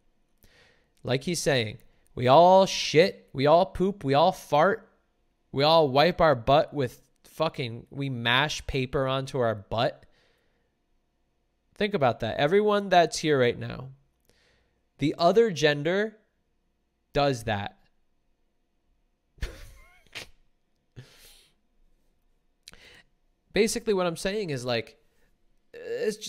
Like 1.03 1.23
he's 1.23 1.41
saying, 1.41 1.79
we 2.15 2.27
all 2.27 2.65
shit, 2.65 3.29
we 3.33 3.45
all 3.45 3.65
poop, 3.65 4.03
we 4.03 4.13
all 4.13 4.31
fart, 4.31 4.89
we 5.51 5.63
all 5.63 5.89
wipe 5.89 6.21
our 6.21 6.35
butt 6.35 6.73
with 6.73 7.01
fucking, 7.25 7.87
we 7.89 8.09
mash 8.09 8.65
paper 8.67 9.07
onto 9.07 9.39
our 9.39 9.55
butt. 9.55 10.05
Think 11.75 11.93
about 11.93 12.21
that. 12.21 12.37
Everyone 12.37 12.89
that's 12.89 13.19
here 13.19 13.39
right 13.39 13.57
now, 13.57 13.89
the 14.99 15.15
other 15.17 15.51
gender 15.51 16.17
does 17.11 17.43
that. 17.43 17.77
Basically, 23.53 23.93
what 23.93 24.07
I'm 24.07 24.17
saying 24.17 24.49
is 24.49 24.65
like, 24.65 24.97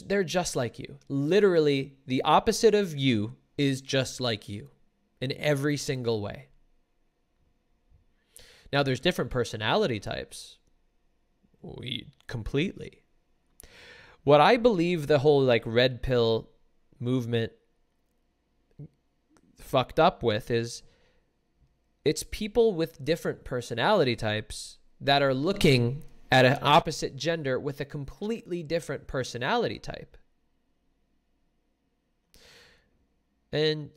they're 0.06 0.24
just 0.24 0.56
like 0.56 0.78
you. 0.78 0.98
Literally, 1.08 1.96
the 2.06 2.22
opposite 2.22 2.74
of 2.74 2.96
you 2.96 3.36
is 3.56 3.80
just 3.80 4.20
like 4.20 4.48
you 4.48 4.70
in 5.20 5.32
every 5.32 5.76
single 5.76 6.20
way. 6.20 6.48
Now, 8.72 8.82
there's 8.82 9.00
different 9.00 9.30
personality 9.30 10.00
types. 10.00 10.58
We 11.62 12.08
completely. 12.26 13.02
What 14.24 14.40
I 14.40 14.56
believe 14.56 15.06
the 15.06 15.20
whole 15.20 15.42
like 15.42 15.62
red 15.64 16.02
pill 16.02 16.48
movement 16.98 17.52
fucked 19.58 19.98
up 19.98 20.22
with 20.22 20.50
is 20.50 20.82
it's 22.04 22.22
people 22.22 22.74
with 22.74 23.04
different 23.04 23.44
personality 23.44 24.16
types 24.16 24.78
that 25.00 25.22
are 25.22 25.34
looking 25.34 26.02
at 26.34 26.44
an 26.44 26.58
opposite 26.62 27.14
gender 27.14 27.60
with 27.60 27.80
a 27.80 27.84
completely 27.84 28.64
different 28.64 29.06
personality 29.06 29.78
type. 29.78 30.16
And 33.52 33.90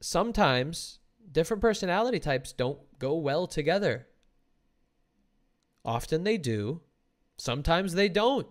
sometimes 0.00 1.00
different 1.32 1.60
personality 1.60 2.20
types 2.20 2.52
don't 2.52 2.78
go 3.00 3.16
well 3.16 3.48
together. 3.48 4.06
Often 5.84 6.22
they 6.22 6.38
do, 6.38 6.82
sometimes 7.36 7.94
they 7.94 8.08
don't. 8.08 8.46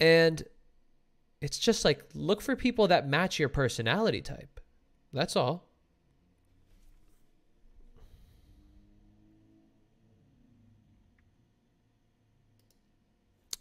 And 0.00 0.42
it's 1.40 1.58
just 1.60 1.84
like 1.84 2.04
look 2.12 2.42
for 2.42 2.56
people 2.56 2.88
that 2.88 3.08
match 3.08 3.38
your 3.38 3.48
personality 3.48 4.20
type. 4.20 4.58
That's 5.12 5.36
all. 5.36 5.68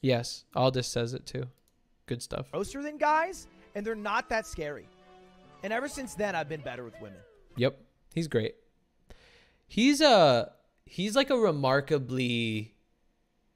Yes, 0.05 0.45
Aldous 0.55 0.87
says 0.87 1.15
it 1.15 1.25
too. 1.25 1.47
Good 2.05 2.21
stuff. 2.21 2.51
Closer 2.51 2.83
than 2.83 2.99
guys, 2.99 3.47
and 3.73 3.83
they're 3.83 3.95
not 3.95 4.29
that 4.29 4.45
scary. 4.45 4.87
And 5.63 5.73
ever 5.73 5.87
since 5.87 6.13
then, 6.13 6.35
I've 6.35 6.47
been 6.47 6.61
better 6.61 6.83
with 6.83 6.93
women. 7.01 7.17
Yep, 7.57 7.81
he's 8.13 8.27
great. 8.27 8.53
He's 9.67 10.01
a 10.01 10.51
he's 10.85 11.15
like 11.15 11.31
a 11.31 11.35
remarkably 11.35 12.75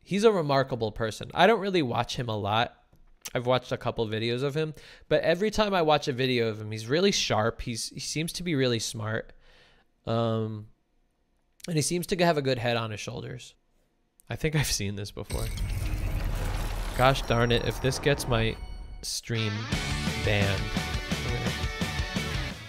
he's 0.02 0.24
a 0.24 0.32
remarkable 0.32 0.92
person. 0.92 1.30
I 1.36 1.46
don't 1.46 1.60
really 1.60 1.84
watch 1.84 2.16
him 2.16 2.30
a 2.30 2.36
lot. 2.36 2.76
I've 3.36 3.46
watched 3.46 3.72
a 3.72 3.78
couple 3.78 4.08
videos 4.08 4.42
of 4.42 4.56
him, 4.56 4.74
but 5.08 5.22
every 5.22 5.52
time 5.52 5.76
I 5.76 5.84
watch 5.84 6.08
a 6.08 6.14
video 6.14 6.48
of 6.48 6.60
him, 6.60 6.72
he's 6.72 6.88
really 6.88 7.12
sharp. 7.12 7.62
He's 7.62 7.90
he 7.90 8.00
seems 8.00 8.34
to 8.34 8.44
be 8.44 8.56
really 8.56 8.80
smart. 8.80 9.34
Um 10.08 10.66
and 11.68 11.76
he 11.76 11.84
seems 11.84 12.08
to 12.08 12.26
have 12.26 12.40
a 12.40 12.42
good 12.42 12.58
head 12.58 12.76
on 12.76 12.90
his 12.90 13.00
shoulders. 13.00 13.54
I 14.32 14.36
think 14.36 14.56
I've 14.56 14.66
seen 14.66 14.96
this 14.96 15.12
before. 15.12 15.46
Gosh 17.00 17.22
darn 17.22 17.54
it, 17.54 17.64
if 17.66 17.82
this 17.82 17.98
gets 17.98 18.28
my 18.28 18.58
stream 19.04 19.54
banned, 20.26 20.62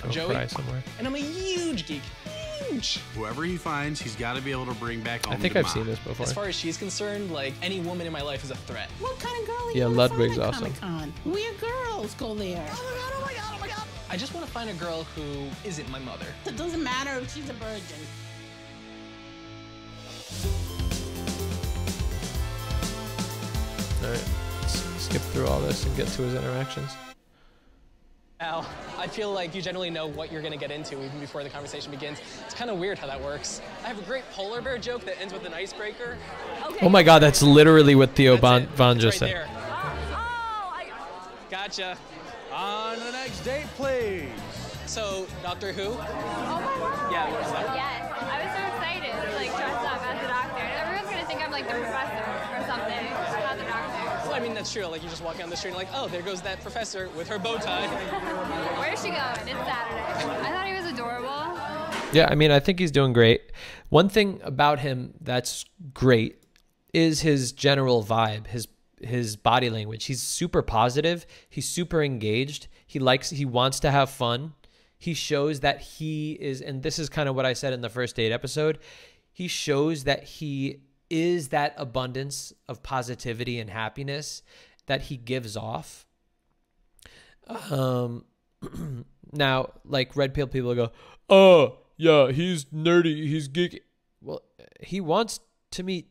I'm 0.04 0.10
gonna 0.10 0.14
go 0.14 0.28
cry 0.28 0.46
somewhere. 0.46 0.84
And 0.98 1.06
I'm 1.08 1.16
a 1.16 1.18
huge 1.18 1.84
geek. 1.88 2.02
Huge. 2.68 3.00
Whoever 3.16 3.42
he 3.42 3.56
finds, 3.56 4.00
he's 4.00 4.14
got 4.14 4.36
to 4.36 4.40
be 4.40 4.52
able 4.52 4.66
to 4.66 4.74
bring 4.74 5.00
back 5.00 5.26
home. 5.26 5.34
I 5.34 5.36
think 5.36 5.56
I've 5.56 5.64
Ma. 5.64 5.70
seen 5.70 5.86
this 5.86 5.98
before. 5.98 6.26
As 6.26 6.32
far 6.32 6.44
as 6.44 6.54
she's 6.54 6.76
concerned, 6.76 7.32
like 7.32 7.54
any 7.60 7.80
woman 7.80 8.06
in 8.06 8.12
my 8.12 8.22
life 8.22 8.44
is 8.44 8.52
a 8.52 8.54
threat. 8.54 8.88
What 9.00 9.18
kind 9.18 9.36
of 9.42 9.48
girl 9.48 9.66
are 9.66 9.72
Yeah, 9.72 9.88
you 9.88 9.94
Ludwig's 9.94 10.36
gonna 10.36 10.50
awesome. 10.50 10.62
find 10.70 10.74
at 10.76 10.80
Comic-Con? 10.80 11.32
Weird 11.32 11.58
girls 11.58 12.14
go 12.14 12.32
there. 12.36 12.70
Oh 12.72 12.84
my 12.84 13.00
god, 13.00 13.12
oh 13.16 13.20
my 13.26 13.34
god, 13.34 13.52
oh 13.56 13.60
my 13.60 13.66
god. 13.66 13.82
I 14.10 14.16
just 14.16 14.32
want 14.32 14.46
to 14.46 14.52
find 14.52 14.70
a 14.70 14.74
girl 14.74 15.02
who 15.16 15.48
isn't 15.68 15.90
my 15.90 15.98
mother. 15.98 16.26
It 16.46 16.56
doesn't 16.56 16.84
matter 16.84 17.18
if 17.18 17.34
she's 17.34 17.50
a 17.50 17.54
virgin. 17.54 18.06
All 24.02 24.10
right, 24.10 24.24
let's 24.62 24.80
skip 25.02 25.20
through 25.20 25.46
all 25.46 25.60
this 25.60 25.84
and 25.84 25.94
get 25.96 26.08
to 26.08 26.22
his 26.22 26.34
interactions. 26.34 26.90
Now, 28.40 28.66
I 28.96 29.06
feel 29.06 29.30
like 29.30 29.54
you 29.54 29.60
generally 29.60 29.90
know 29.90 30.06
what 30.06 30.32
you're 30.32 30.40
gonna 30.40 30.56
get 30.56 30.70
into 30.70 30.94
even 31.04 31.20
before 31.20 31.42
the 31.42 31.50
conversation 31.50 31.90
begins. 31.90 32.18
It's 32.46 32.54
kind 32.54 32.70
of 32.70 32.78
weird 32.78 32.98
how 32.98 33.06
that 33.06 33.20
works. 33.20 33.60
I 33.84 33.88
have 33.88 33.98
a 33.98 34.02
great 34.02 34.24
polar 34.32 34.62
bear 34.62 34.78
joke 34.78 35.04
that 35.04 35.20
ends 35.20 35.34
with 35.34 35.44
an 35.44 35.52
icebreaker. 35.52 36.16
Oh 36.80 36.88
my 36.88 37.02
God, 37.02 37.18
that's 37.18 37.42
literally 37.42 37.94
what 37.94 38.12
Theo 38.12 38.32
That's 38.36 38.40
Von, 38.40 38.62
it. 38.62 38.68
Von 38.70 38.98
just 38.98 39.20
right 39.20 39.28
said. 39.28 39.36
there. 39.36 39.48
Oh, 40.12 41.28
gotcha. 41.50 41.98
On 42.54 42.98
the 42.98 43.12
next 43.12 43.40
date, 43.40 43.66
please. 43.76 44.30
So, 44.86 45.26
Doctor 45.42 45.72
Who? 45.72 45.82
Oh 45.82 45.98
my 45.98 46.06
god. 46.06 47.12
Yeah, 47.12 47.30
what's 47.30 47.50
that? 47.52 47.76
Yes. 47.76 48.08
I 48.24 48.42
was 48.42 48.50
so 48.56 48.62
excited, 48.72 49.12
like 49.36 49.52
dressed 49.54 49.84
up 49.84 50.00
as 50.00 50.16
a 50.24 50.28
doctor. 50.28 50.64
Everyone's 50.64 51.10
gonna 51.12 51.26
think 51.26 51.44
I'm 51.44 51.52
like 51.52 51.68
the 51.68 51.74
professor 51.76 52.24
or 52.56 52.64
something, 52.66 53.04
not 53.44 53.58
the 53.58 53.68
doctor. 53.68 54.02
Well, 54.26 54.34
I 54.34 54.40
mean, 54.40 54.49
that's 54.60 54.74
true. 54.74 54.84
Like, 54.84 55.02
you 55.02 55.08
just 55.08 55.24
walk 55.24 55.38
down 55.38 55.48
the 55.48 55.56
street 55.56 55.70
and 55.70 55.78
like, 55.78 55.88
oh, 55.94 56.06
there 56.08 56.20
goes 56.20 56.42
that 56.42 56.60
professor 56.60 57.08
with 57.16 57.26
her 57.28 57.38
bow 57.38 57.56
tie. 57.56 57.86
Where's 58.78 59.00
she 59.00 59.08
going? 59.08 59.18
It's 59.18 59.66
Saturday. 59.66 60.02
I 60.02 60.52
thought 60.52 60.66
he 60.66 60.74
was 60.74 60.84
adorable. 60.84 61.28
Yeah, 62.12 62.28
I 62.30 62.34
mean, 62.34 62.50
I 62.50 62.60
think 62.60 62.78
he's 62.78 62.90
doing 62.90 63.14
great. 63.14 63.52
One 63.88 64.10
thing 64.10 64.38
about 64.42 64.80
him 64.80 65.14
that's 65.22 65.64
great 65.94 66.42
is 66.92 67.22
his 67.22 67.52
general 67.52 68.04
vibe, 68.04 68.48
his 68.48 68.68
his 69.00 69.34
body 69.34 69.70
language. 69.70 70.04
He's 70.04 70.20
super 70.20 70.60
positive. 70.60 71.24
He's 71.48 71.66
super 71.66 72.02
engaged. 72.02 72.66
He 72.86 72.98
likes 72.98 73.30
he 73.30 73.46
wants 73.46 73.80
to 73.80 73.90
have 73.90 74.10
fun. 74.10 74.52
He 74.98 75.14
shows 75.14 75.60
that 75.60 75.80
he 75.80 76.32
is 76.32 76.60
and 76.60 76.82
this 76.82 76.98
is 76.98 77.08
kind 77.08 77.30
of 77.30 77.34
what 77.34 77.46
I 77.46 77.54
said 77.54 77.72
in 77.72 77.80
the 77.80 77.88
first 77.88 78.16
date 78.16 78.30
episode. 78.30 78.78
He 79.32 79.48
shows 79.48 80.04
that 80.04 80.24
he 80.24 80.80
is 81.10 81.48
that 81.48 81.74
abundance 81.76 82.52
of 82.68 82.82
positivity 82.82 83.58
and 83.58 83.68
happiness 83.68 84.42
that 84.86 85.02
he 85.02 85.16
gives 85.16 85.56
off. 85.56 86.06
Um 87.48 88.24
now 89.32 89.70
like 89.84 90.16
red 90.16 90.32
pill 90.32 90.46
people 90.46 90.74
go, 90.74 90.92
"Oh, 91.28 91.78
yeah, 91.96 92.30
he's 92.30 92.66
nerdy, 92.66 93.26
he's 93.26 93.48
geeky." 93.48 93.80
Well, 94.20 94.42
he 94.80 95.00
wants 95.00 95.40
to 95.72 95.82
meet 95.82 96.10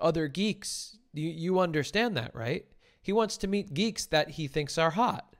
other 0.00 0.28
geeks. 0.28 0.98
You 1.12 1.28
you 1.28 1.58
understand 1.58 2.16
that, 2.16 2.34
right? 2.34 2.66
He 3.00 3.12
wants 3.12 3.36
to 3.38 3.46
meet 3.46 3.74
geeks 3.74 4.06
that 4.06 4.30
he 4.30 4.46
thinks 4.46 4.78
are 4.78 4.90
hot. 4.90 5.36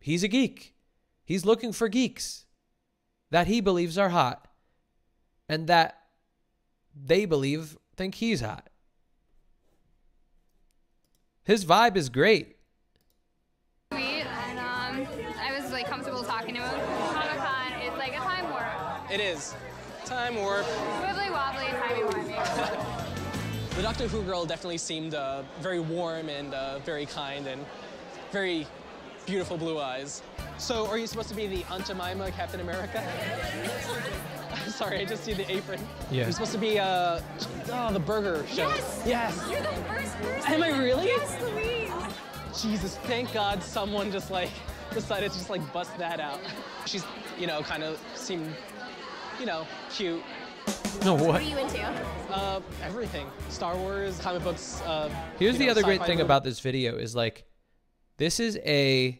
He's 0.00 0.22
a 0.22 0.28
geek. 0.28 0.74
He's 1.24 1.44
looking 1.44 1.72
for 1.72 1.88
geeks 1.88 2.46
that 3.30 3.46
he 3.46 3.60
believes 3.60 3.98
are 3.98 4.10
hot 4.10 4.47
and 5.48 5.66
that 5.68 6.02
they 6.94 7.24
believe 7.24 7.76
think 7.96 8.16
he's 8.16 8.40
hot. 8.40 8.68
His 11.44 11.64
vibe 11.64 11.96
is 11.96 12.08
great. 12.08 12.56
Sweet, 13.92 14.26
and 14.26 14.58
um, 14.58 15.08
I 15.40 15.58
was 15.58 15.72
like 15.72 15.86
comfortable 15.86 16.22
talking 16.22 16.54
to 16.54 16.60
him. 16.60 16.80
Comic 17.12 17.38
Con 17.38 17.80
is 17.80 17.92
like 17.98 18.12
a 18.12 18.18
time 18.18 18.50
warp. 18.50 19.10
It 19.10 19.20
is. 19.20 19.54
Time 20.04 20.36
warp. 20.36 20.66
Wibbly 20.66 21.30
wobbly, 21.30 21.66
timey 21.66 22.02
wimey. 22.02 22.94
The 23.78 23.84
Doctor 23.84 24.08
Who 24.08 24.22
girl 24.24 24.44
definitely 24.44 24.78
seemed 24.78 25.14
uh, 25.14 25.44
very 25.60 25.78
warm 25.78 26.28
and 26.28 26.52
uh, 26.52 26.80
very 26.80 27.06
kind 27.06 27.46
and 27.46 27.64
very 28.32 28.66
beautiful 29.24 29.56
blue 29.56 29.78
eyes. 29.78 30.20
So, 30.58 30.88
are 30.88 30.98
you 30.98 31.06
supposed 31.06 31.28
to 31.28 31.36
be 31.36 31.46
the 31.46 31.64
Aunt 31.70 31.86
Jemima 31.86 32.32
Captain 32.32 32.58
America? 32.58 33.06
I'm 34.68 34.74
sorry, 34.74 34.98
I 35.00 35.04
just 35.06 35.24
see 35.24 35.32
the 35.32 35.50
apron. 35.50 35.80
Yeah. 36.10 36.24
You're 36.24 36.32
supposed 36.32 36.52
to 36.52 36.58
be 36.58 36.78
uh, 36.78 37.20
oh, 37.72 37.92
the 37.92 37.98
burger 37.98 38.44
show. 38.48 38.68
Yes. 38.68 39.02
Yes. 39.06 39.46
You're 39.50 39.60
the 39.60 39.68
first 39.68 40.14
person. 40.18 40.52
Am 40.52 40.62
I 40.62 40.78
really? 40.78 41.06
Yes, 41.06 41.40
Louise. 41.42 41.90
Jesus, 42.60 42.96
thank 43.04 43.32
God 43.32 43.62
someone 43.62 44.10
just 44.12 44.30
like 44.30 44.50
decided 44.92 45.30
to 45.32 45.38
just 45.38 45.48
like 45.50 45.72
bust 45.72 45.96
that 45.98 46.20
out. 46.20 46.40
She's, 46.86 47.04
you 47.38 47.46
know, 47.46 47.62
kind 47.62 47.82
of 47.82 47.98
seemed, 48.14 48.54
you 49.40 49.46
know, 49.46 49.66
cute. 49.90 50.22
No, 51.04 51.14
What 51.14 51.24
what? 51.26 51.40
are 51.40 51.44
you 51.44 51.56
into? 51.56 51.80
Uh, 52.30 52.60
everything. 52.82 53.26
Star 53.48 53.74
Wars, 53.76 54.18
comic 54.20 54.42
books. 54.42 54.82
Uh, 54.82 55.08
Here's 55.38 55.54
you 55.54 55.60
the 55.60 55.64
know, 55.66 55.70
other 55.70 55.82
great 55.82 56.00
thing 56.02 56.16
movie- 56.18 56.22
about 56.22 56.44
this 56.44 56.60
video 56.60 56.96
is 56.98 57.14
like 57.16 57.44
this 58.18 58.38
is 58.40 58.58
a 58.66 59.18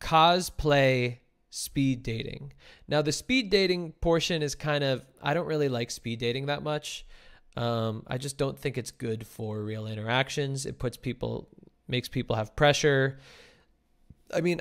cosplay 0.00 1.18
speed 1.50 2.02
dating. 2.02 2.52
Now 2.88 3.02
the 3.02 3.12
speed 3.12 3.50
dating 3.50 3.92
portion 4.00 4.42
is 4.42 4.54
kind 4.54 4.82
of 4.82 5.04
I 5.22 5.34
don't 5.34 5.46
really 5.46 5.68
like 5.68 5.90
speed 5.90 6.18
dating 6.18 6.46
that 6.46 6.62
much. 6.62 7.06
Um, 7.56 8.04
I 8.06 8.18
just 8.18 8.38
don't 8.38 8.58
think 8.58 8.78
it's 8.78 8.90
good 8.90 9.26
for 9.26 9.62
real 9.62 9.86
interactions. 9.86 10.64
It 10.64 10.78
puts 10.78 10.96
people 10.96 11.48
makes 11.86 12.08
people 12.08 12.36
have 12.36 12.56
pressure. 12.56 13.18
I 14.32 14.40
mean, 14.40 14.60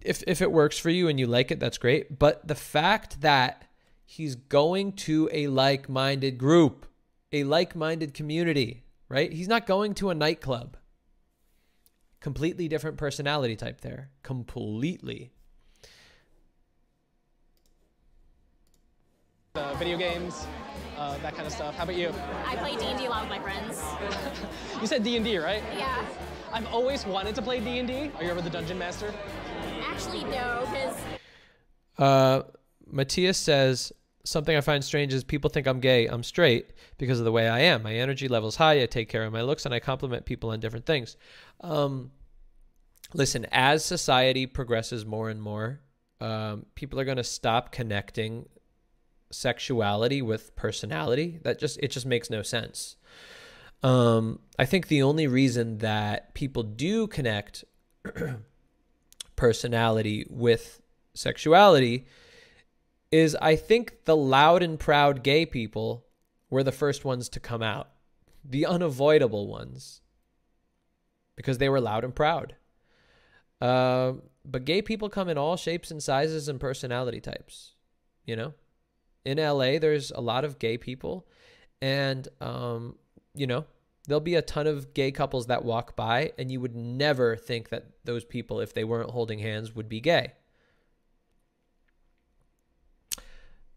if 0.00 0.22
if 0.26 0.42
it 0.42 0.52
works 0.52 0.78
for 0.78 0.90
you 0.90 1.08
and 1.08 1.18
you 1.18 1.26
like 1.26 1.50
it, 1.50 1.60
that's 1.60 1.78
great. 1.78 2.18
But 2.18 2.46
the 2.46 2.54
fact 2.54 3.20
that 3.22 3.64
he's 4.04 4.36
going 4.36 4.92
to 4.92 5.28
a 5.32 5.48
like-minded 5.48 6.38
group, 6.38 6.86
a 7.32 7.44
like-minded 7.44 8.14
community, 8.14 8.84
right? 9.08 9.32
He's 9.32 9.48
not 9.48 9.66
going 9.66 9.94
to 9.94 10.10
a 10.10 10.14
nightclub. 10.14 10.76
Completely 12.20 12.68
different 12.68 12.96
personality 12.96 13.56
type 13.56 13.80
there. 13.80 14.10
Completely. 14.22 15.32
Uh, 19.56 19.74
video 19.74 19.96
games. 19.96 20.46
uh, 20.98 21.16
that 21.18 21.34
kind 21.34 21.46
of 21.46 21.52
stuff. 21.52 21.74
How 21.76 21.84
about 21.84 21.96
you? 21.96 22.12
I 22.46 22.56
play 22.56 22.76
D&D 22.76 23.06
a 23.06 23.10
lot 23.10 23.22
with 23.22 23.30
my 23.30 23.40
friends. 23.40 23.82
You 24.80 24.86
said 24.86 25.02
D&D, 25.04 25.38
right? 25.38 25.62
Yeah. 25.76 26.04
I've 26.52 26.66
always 26.66 27.06
wanted 27.06 27.34
to 27.36 27.42
play 27.42 27.60
D&D. 27.60 28.10
Are 28.16 28.24
you 28.24 28.30
ever 28.30 28.42
the 28.42 28.50
dungeon 28.50 28.78
master? 28.78 29.12
Actually, 29.82 30.24
no, 30.24 30.66
because 30.70 30.96
Uh, 31.98 32.42
Matthias 32.86 33.38
says 33.38 33.90
something 34.24 34.54
I 34.54 34.60
find 34.60 34.84
strange 34.84 35.14
is 35.14 35.24
people 35.24 35.48
think 35.48 35.66
I'm 35.66 35.80
gay. 35.80 36.06
I'm 36.06 36.22
straight 36.22 36.72
because 36.98 37.18
of 37.18 37.24
the 37.24 37.32
way 37.32 37.48
I 37.48 37.60
am. 37.60 37.82
My 37.82 37.94
energy 37.94 38.28
level's 38.28 38.56
high. 38.56 38.82
I 38.82 38.86
take 38.86 39.08
care 39.08 39.24
of 39.24 39.32
my 39.32 39.40
looks, 39.42 39.64
and 39.64 39.74
I 39.74 39.78
compliment 39.80 40.26
people 40.26 40.50
on 40.50 40.60
different 40.60 40.84
things. 40.84 41.16
Um, 41.62 42.10
listen, 43.14 43.46
as 43.50 43.82
society 43.84 44.44
progresses 44.46 45.06
more 45.06 45.30
and 45.30 45.40
more, 45.40 45.80
um, 46.20 46.66
people 46.74 47.00
are 47.00 47.04
going 47.04 47.16
to 47.16 47.24
stop 47.24 47.72
connecting 47.72 48.46
sexuality 49.30 50.22
with 50.22 50.54
personality. 50.56 51.40
That 51.42 51.58
just 51.58 51.78
it 51.82 51.90
just 51.90 52.06
makes 52.06 52.30
no 52.30 52.42
sense. 52.42 52.96
Um, 53.82 54.40
I 54.58 54.64
think 54.64 54.88
the 54.88 55.02
only 55.02 55.26
reason 55.26 55.78
that 55.78 56.34
people 56.34 56.62
do 56.62 57.06
connect 57.06 57.64
personality 59.36 60.26
with 60.28 60.80
sexuality 61.14 62.06
is 63.12 63.36
I 63.40 63.56
think 63.56 64.04
the 64.04 64.16
loud 64.16 64.62
and 64.62 64.78
proud 64.78 65.22
gay 65.22 65.46
people 65.46 66.06
were 66.50 66.62
the 66.62 66.72
first 66.72 67.04
ones 67.04 67.28
to 67.30 67.40
come 67.40 67.62
out, 67.62 67.90
the 68.44 68.66
unavoidable 68.66 69.46
ones, 69.46 70.00
because 71.36 71.58
they 71.58 71.68
were 71.68 71.80
loud 71.80 72.04
and 72.04 72.14
proud. 72.14 72.56
Um, 73.60 74.22
but 74.44 74.64
gay 74.64 74.82
people 74.82 75.08
come 75.08 75.28
in 75.28 75.38
all 75.38 75.56
shapes 75.56 75.90
and 75.90 76.02
sizes 76.02 76.48
and 76.48 76.60
personality 76.60 77.20
types. 77.20 77.72
You 78.24 78.36
know, 78.36 78.54
in 79.26 79.38
LA, 79.38 79.78
there's 79.78 80.12
a 80.12 80.20
lot 80.20 80.44
of 80.44 80.58
gay 80.58 80.78
people, 80.78 81.26
and 81.82 82.26
um, 82.40 82.96
you 83.34 83.46
know, 83.46 83.64
there'll 84.06 84.20
be 84.20 84.36
a 84.36 84.42
ton 84.42 84.66
of 84.66 84.94
gay 84.94 85.10
couples 85.10 85.46
that 85.48 85.64
walk 85.64 85.96
by, 85.96 86.32
and 86.38 86.50
you 86.50 86.60
would 86.60 86.76
never 86.76 87.36
think 87.36 87.70
that 87.70 87.86
those 88.04 88.24
people, 88.24 88.60
if 88.60 88.72
they 88.72 88.84
weren't 88.84 89.10
holding 89.10 89.40
hands, 89.40 89.74
would 89.74 89.88
be 89.88 90.00
gay. 90.00 90.32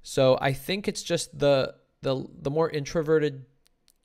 So 0.04 0.38
I 0.40 0.54
think 0.54 0.88
it's 0.88 1.04
just 1.04 1.38
the 1.38 1.76
the 2.02 2.26
the 2.42 2.52
more 2.52 2.70
introverted 2.70 3.46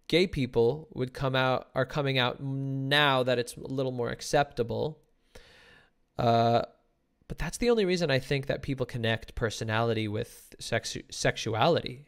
gay 0.08 0.26
people 0.26 0.88
would 0.92 1.12
come 1.12 1.36
out 1.36 1.68
are 1.74 1.86
coming 1.86 2.18
out 2.18 2.42
now 2.42 3.22
that 3.22 3.38
it's 3.38 3.56
a 3.56 3.60
little 3.60 3.92
more 3.92 4.10
acceptable. 4.10 4.98
Uh, 6.18 6.62
but 7.28 7.38
that's 7.38 7.58
the 7.58 7.70
only 7.70 7.84
reason 7.84 8.10
I 8.10 8.18
think 8.18 8.46
that 8.46 8.62
people 8.62 8.86
connect 8.86 9.34
personality 9.34 10.08
with 10.08 10.54
sex 10.58 10.96
sexuality. 11.10 12.06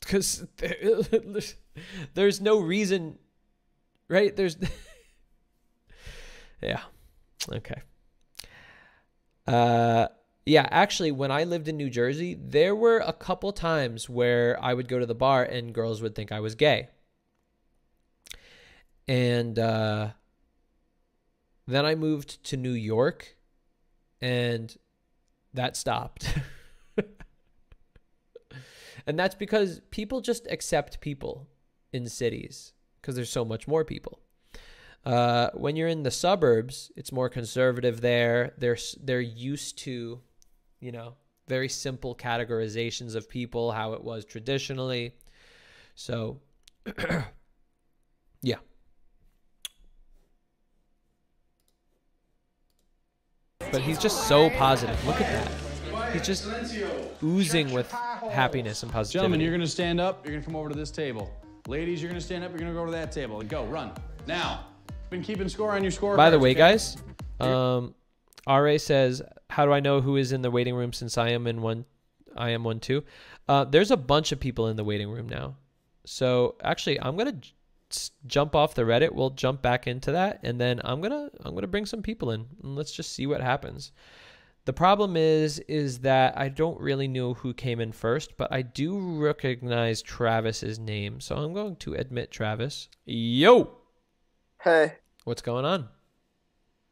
Because 0.00 0.44
there's 2.14 2.40
no 2.40 2.58
reason, 2.58 3.18
right? 4.08 4.34
There's, 4.34 4.56
yeah, 6.62 6.80
okay. 7.52 7.82
Uh, 9.46 10.08
yeah, 10.44 10.66
actually, 10.70 11.12
when 11.12 11.30
I 11.30 11.44
lived 11.44 11.68
in 11.68 11.76
New 11.76 11.88
Jersey, 11.88 12.34
there 12.34 12.74
were 12.74 12.98
a 12.98 13.12
couple 13.12 13.52
times 13.52 14.08
where 14.08 14.58
I 14.62 14.74
would 14.74 14.88
go 14.88 14.98
to 14.98 15.06
the 15.06 15.14
bar 15.14 15.44
and 15.44 15.72
girls 15.72 16.02
would 16.02 16.16
think 16.16 16.32
I 16.32 16.40
was 16.40 16.56
gay. 16.56 16.88
And 19.06 19.56
uh, 19.58 20.10
then 21.68 21.86
I 21.86 21.94
moved 21.94 22.42
to 22.44 22.56
New 22.56 22.72
York 22.72 23.36
and 24.22 24.74
that 25.52 25.76
stopped. 25.76 26.32
and 29.06 29.18
that's 29.18 29.34
because 29.34 29.82
people 29.90 30.22
just 30.22 30.46
accept 30.50 31.00
people 31.00 31.48
in 31.92 32.08
cities 32.08 32.72
because 33.00 33.16
there's 33.16 33.28
so 33.28 33.44
much 33.44 33.68
more 33.68 33.84
people. 33.84 34.20
Uh, 35.04 35.50
when 35.54 35.74
you're 35.74 35.88
in 35.88 36.04
the 36.04 36.10
suburbs, 36.10 36.92
it's 36.96 37.10
more 37.10 37.28
conservative 37.28 38.00
there. 38.00 38.54
They're 38.56 38.78
they're 39.02 39.20
used 39.20 39.78
to, 39.78 40.20
you 40.80 40.92
know, 40.92 41.16
very 41.48 41.68
simple 41.68 42.14
categorizations 42.14 43.16
of 43.16 43.28
people, 43.28 43.72
how 43.72 43.94
it 43.94 44.04
was 44.04 44.24
traditionally. 44.24 45.16
So, 45.96 46.40
yeah. 48.42 48.58
But 53.72 53.80
he's 53.80 53.98
just 53.98 54.28
so 54.28 54.50
positive. 54.50 55.02
Look 55.06 55.18
at 55.18 55.32
that. 55.32 56.12
He's 56.12 56.26
just 56.26 56.46
oozing 57.22 57.72
with 57.72 57.90
happiness 57.90 58.82
and 58.82 58.92
positivity. 58.92 59.22
Gentlemen, 59.22 59.40
you're 59.40 59.50
going 59.50 59.62
to 59.62 59.66
stand 59.66 59.98
up. 59.98 60.24
You're 60.24 60.32
going 60.32 60.42
to 60.42 60.46
come 60.46 60.56
over 60.56 60.68
to 60.68 60.74
this 60.74 60.90
table. 60.90 61.32
Ladies, 61.66 62.02
you're 62.02 62.10
going 62.10 62.20
to 62.20 62.24
stand 62.24 62.44
up. 62.44 62.50
You're 62.50 62.60
going 62.60 62.70
to 62.70 62.78
go 62.78 62.84
to 62.84 62.92
that 62.92 63.10
table 63.12 63.40
and 63.40 63.48
go 63.48 63.64
run 63.64 63.92
now. 64.26 64.66
Been 65.08 65.22
keeping 65.22 65.48
score 65.48 65.72
on 65.72 65.82
your 65.82 65.90
score. 65.90 66.18
By 66.18 66.28
the 66.28 66.38
way, 66.38 66.52
guys, 66.52 66.98
um, 67.40 67.94
Ra 68.46 68.76
says, 68.76 69.22
"How 69.48 69.64
do 69.64 69.72
I 69.72 69.80
know 69.80 70.02
who 70.02 70.16
is 70.16 70.32
in 70.32 70.42
the 70.42 70.50
waiting 70.50 70.74
room 70.74 70.92
since 70.92 71.16
I 71.16 71.30
am 71.30 71.46
in 71.46 71.62
one? 71.62 71.86
I 72.36 72.50
am 72.50 72.64
one 72.64 72.78
too." 72.78 73.04
Uh, 73.48 73.64
there's 73.64 73.90
a 73.90 73.96
bunch 73.96 74.32
of 74.32 74.40
people 74.40 74.68
in 74.68 74.76
the 74.76 74.84
waiting 74.84 75.10
room 75.10 75.28
now. 75.28 75.56
So 76.04 76.56
actually, 76.62 77.00
I'm 77.00 77.16
gonna 77.16 77.36
jump 78.26 78.54
off 78.54 78.74
the 78.74 78.82
Reddit. 78.82 79.12
We'll 79.12 79.30
jump 79.30 79.62
back 79.62 79.86
into 79.86 80.12
that, 80.12 80.40
and 80.42 80.60
then 80.60 80.80
I'm 80.84 81.00
gonna 81.00 81.30
I'm 81.44 81.54
gonna 81.54 81.66
bring 81.66 81.86
some 81.86 82.02
people 82.02 82.30
in, 82.30 82.46
and 82.62 82.76
let's 82.76 82.92
just 82.92 83.12
see 83.12 83.26
what 83.26 83.40
happens. 83.40 83.92
The 84.64 84.72
problem 84.72 85.16
is 85.16 85.58
is 85.60 86.00
that 86.00 86.36
I 86.38 86.48
don't 86.48 86.80
really 86.80 87.08
know 87.08 87.34
who 87.34 87.52
came 87.54 87.80
in 87.80 87.92
first, 87.92 88.36
but 88.36 88.52
I 88.52 88.62
do 88.62 88.98
recognize 89.22 90.02
Travis's 90.02 90.78
name, 90.78 91.20
so 91.20 91.36
I'm 91.36 91.52
going 91.52 91.76
to 91.76 91.94
admit 91.94 92.30
Travis. 92.30 92.88
Yo, 93.04 93.78
Hey, 94.62 94.94
what's 95.24 95.42
going 95.42 95.64
on? 95.64 95.88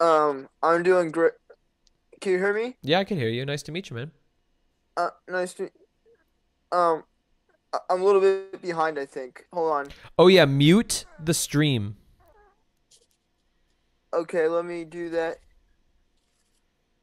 um, 0.00 0.48
I'm 0.62 0.82
doing 0.82 1.10
great. 1.10 1.32
Can 2.20 2.32
you 2.32 2.38
hear 2.38 2.52
me? 2.54 2.76
Yeah, 2.82 2.98
I 2.98 3.04
can 3.04 3.18
hear 3.18 3.28
you. 3.28 3.44
Nice 3.46 3.62
to 3.64 3.72
meet 3.72 3.90
you, 3.90 3.96
man. 3.96 4.10
Uh, 4.96 5.10
nice 5.28 5.54
to. 5.54 5.70
Um, 6.72 7.04
I'm 7.88 8.02
a 8.02 8.04
little 8.04 8.20
bit 8.20 8.60
behind. 8.62 8.98
I 8.98 9.06
think. 9.06 9.46
Hold 9.52 9.72
on. 9.72 9.88
Oh 10.18 10.26
yeah, 10.26 10.44
mute 10.44 11.04
the 11.22 11.34
stream. 11.34 11.96
Okay, 14.12 14.48
let 14.48 14.64
me 14.64 14.84
do 14.84 15.08
that. 15.10 15.38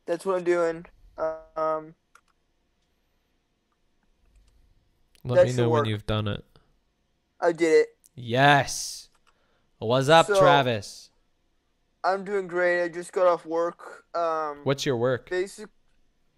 That's 0.05 0.25
what 0.25 0.37
I'm 0.37 0.43
doing. 0.43 0.85
Um, 1.17 1.95
Let 5.23 5.47
me 5.47 5.53
know 5.53 5.69
when 5.69 5.85
you've 5.85 6.05
done 6.05 6.27
it. 6.27 6.43
I 7.39 7.51
did 7.51 7.81
it. 7.81 7.87
Yes. 8.15 9.09
What's 9.79 10.09
up, 10.09 10.27
So- 10.27 10.39
Travis? 10.39 11.09
I'm 12.03 12.23
doing 12.23 12.47
great. 12.47 12.83
I 12.83 12.87
just 12.87 13.11
got 13.11 13.27
off 13.27 13.45
work. 13.45 14.05
Um, 14.15 14.59
What's 14.63 14.85
your 14.85 14.95
work? 14.97 15.29
basic. 15.29 15.67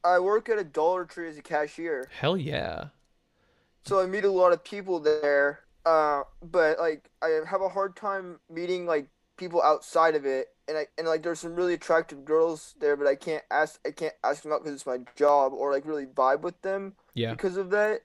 I 0.04 0.18
work 0.20 0.50
at 0.50 0.58
a 0.58 0.64
Dollar 0.64 1.06
Tree 1.06 1.30
as 1.30 1.38
a 1.38 1.42
cashier. 1.42 2.10
Hell 2.20 2.38
yeah. 2.38 2.86
So 3.86 4.00
I 4.00 4.06
meet 4.06 4.24
a 4.24 4.32
lot 4.32 4.54
of 4.54 4.64
people 4.64 5.00
there, 5.00 5.62
uh, 5.86 6.22
but 6.42 6.80
like 6.80 7.10
I 7.22 7.40
have 7.50 7.62
a 7.62 7.70
hard 7.70 7.96
time 7.96 8.40
meeting 8.50 8.86
like 8.86 9.08
people 9.38 9.62
outside 9.62 10.16
of 10.16 10.26
it, 10.26 10.48
and 10.68 10.78
I 10.78 10.88
and 10.98 11.08
like 11.08 11.24
there's 11.24 11.40
some 11.40 11.56
really 11.56 11.74
attractive 11.74 12.26
girls 12.26 12.76
there, 12.80 12.96
but 12.96 13.08
I 13.08 13.16
can't 13.16 13.44
ask 13.50 13.80
I 13.86 13.92
can't 13.92 14.14
ask 14.24 14.44
them 14.44 14.52
out 14.52 14.62
because 14.64 14.76
it's 14.76 14.86
my 14.86 15.00
job 15.16 15.54
or 15.54 15.72
like 15.72 15.86
really 15.86 16.06
vibe 16.06 16.42
with 16.42 16.62
them 16.62 16.94
Yeah. 17.14 17.32
because 17.32 17.58
of 17.58 17.70
that. 17.72 18.02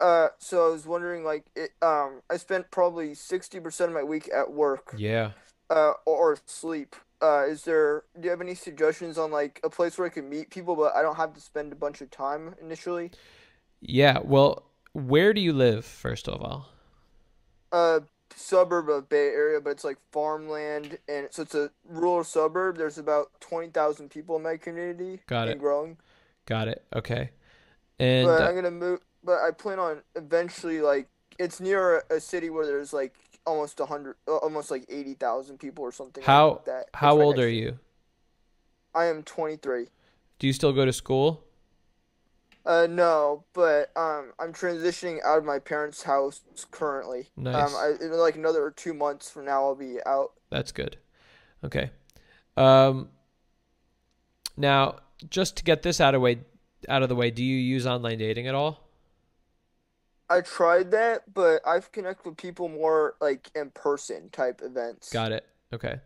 Uh, 0.00 0.28
so 0.38 0.66
I 0.66 0.70
was 0.70 0.86
wondering 0.86 1.24
like 1.24 1.46
it 1.54 1.72
um 1.82 2.22
I 2.30 2.36
spent 2.38 2.70
probably 2.70 3.14
sixty 3.14 3.60
percent 3.60 3.90
of 3.90 3.94
my 3.94 4.02
week 4.02 4.30
at 4.32 4.50
work, 4.52 4.94
Yeah. 4.96 5.32
uh, 5.68 5.92
or, 6.06 6.32
or 6.32 6.38
sleep. 6.46 6.96
Uh, 7.22 7.44
is 7.46 7.64
there 7.64 8.04
do 8.18 8.24
you 8.24 8.30
have 8.30 8.40
any 8.40 8.54
suggestions 8.54 9.18
on 9.18 9.30
like 9.30 9.60
a 9.62 9.68
place 9.68 9.98
where 9.98 10.06
I 10.06 10.10
can 10.10 10.28
meet 10.30 10.50
people, 10.50 10.74
but 10.76 10.94
I 10.94 11.02
don't 11.02 11.16
have 11.16 11.34
to 11.34 11.40
spend 11.40 11.72
a 11.72 11.76
bunch 11.76 12.00
of 12.00 12.10
time 12.10 12.54
initially? 12.62 13.10
Yeah. 13.80 14.20
Well, 14.24 14.69
where 14.92 15.32
do 15.32 15.40
you 15.40 15.52
live, 15.52 15.84
first 15.84 16.28
of 16.28 16.40
all? 16.42 16.68
uh 17.72 18.00
suburb 18.36 18.88
of 18.88 19.08
Bay 19.08 19.28
Area, 19.28 19.60
but 19.60 19.70
it's 19.70 19.84
like 19.84 19.98
farmland, 20.12 20.98
and 21.08 21.28
so 21.30 21.42
it's 21.42 21.54
a 21.54 21.70
rural 21.84 22.24
suburb. 22.24 22.76
There's 22.76 22.98
about 22.98 23.28
twenty 23.40 23.68
thousand 23.68 24.10
people 24.10 24.36
in 24.36 24.42
my 24.42 24.56
community. 24.56 25.20
Got 25.26 25.48
and 25.48 25.52
it. 25.52 25.58
growing. 25.58 25.96
Got 26.46 26.68
it. 26.68 26.84
Okay. 26.94 27.30
And 27.98 28.26
but 28.26 28.42
uh, 28.42 28.46
I'm 28.46 28.54
gonna 28.54 28.70
move. 28.70 29.00
But 29.22 29.40
I 29.40 29.50
plan 29.50 29.78
on 29.78 30.02
eventually 30.16 30.80
like 30.80 31.08
it's 31.38 31.60
near 31.60 31.98
a, 31.98 32.16
a 32.16 32.20
city 32.20 32.50
where 32.50 32.66
there's 32.66 32.92
like 32.92 33.14
almost 33.46 33.80
a 33.80 33.86
hundred, 33.86 34.16
uh, 34.26 34.36
almost 34.36 34.70
like 34.70 34.84
eighty 34.88 35.14
thousand 35.14 35.58
people 35.58 35.84
or 35.84 35.92
something. 35.92 36.22
how 36.24 36.52
like 36.52 36.64
that. 36.66 36.84
how 36.94 37.20
old 37.20 37.38
are 37.38 37.48
you? 37.48 37.78
I 38.94 39.06
am 39.06 39.22
twenty 39.22 39.56
three. 39.56 39.86
Do 40.38 40.46
you 40.46 40.52
still 40.52 40.72
go 40.72 40.84
to 40.84 40.92
school? 40.92 41.44
Uh 42.64 42.86
no, 42.88 43.44
but 43.52 43.90
um 43.96 44.32
I'm 44.38 44.52
transitioning 44.52 45.18
out 45.24 45.38
of 45.38 45.44
my 45.44 45.58
parents' 45.58 46.02
house 46.02 46.42
currently. 46.70 47.28
Nice. 47.36 47.72
Um, 47.72 47.76
I, 47.76 48.04
in 48.04 48.12
like 48.12 48.36
another 48.36 48.70
two 48.70 48.94
months 48.94 49.30
from 49.30 49.46
now, 49.46 49.64
I'll 49.64 49.74
be 49.74 49.98
out. 50.04 50.32
That's 50.50 50.72
good. 50.72 50.96
Okay. 51.64 51.90
Um 52.56 53.08
now, 54.56 54.96
just 55.28 55.56
to 55.56 55.64
get 55.64 55.82
this 55.82 56.00
out 56.00 56.14
of 56.14 56.20
way 56.20 56.40
out 56.88 57.02
of 57.02 57.08
the 57.08 57.16
way, 57.16 57.30
do 57.30 57.44
you 57.44 57.56
use 57.56 57.86
online 57.86 58.18
dating 58.18 58.46
at 58.46 58.54
all? 58.54 58.88
I 60.28 60.42
tried 60.42 60.92
that, 60.92 61.34
but 61.34 61.60
I've 61.66 61.90
connected 61.90 62.28
with 62.28 62.36
people 62.36 62.68
more 62.68 63.16
like 63.20 63.50
in 63.54 63.70
person 63.70 64.30
type 64.30 64.60
events. 64.62 65.10
Got 65.12 65.32
it. 65.32 65.44
Okay. 65.72 66.00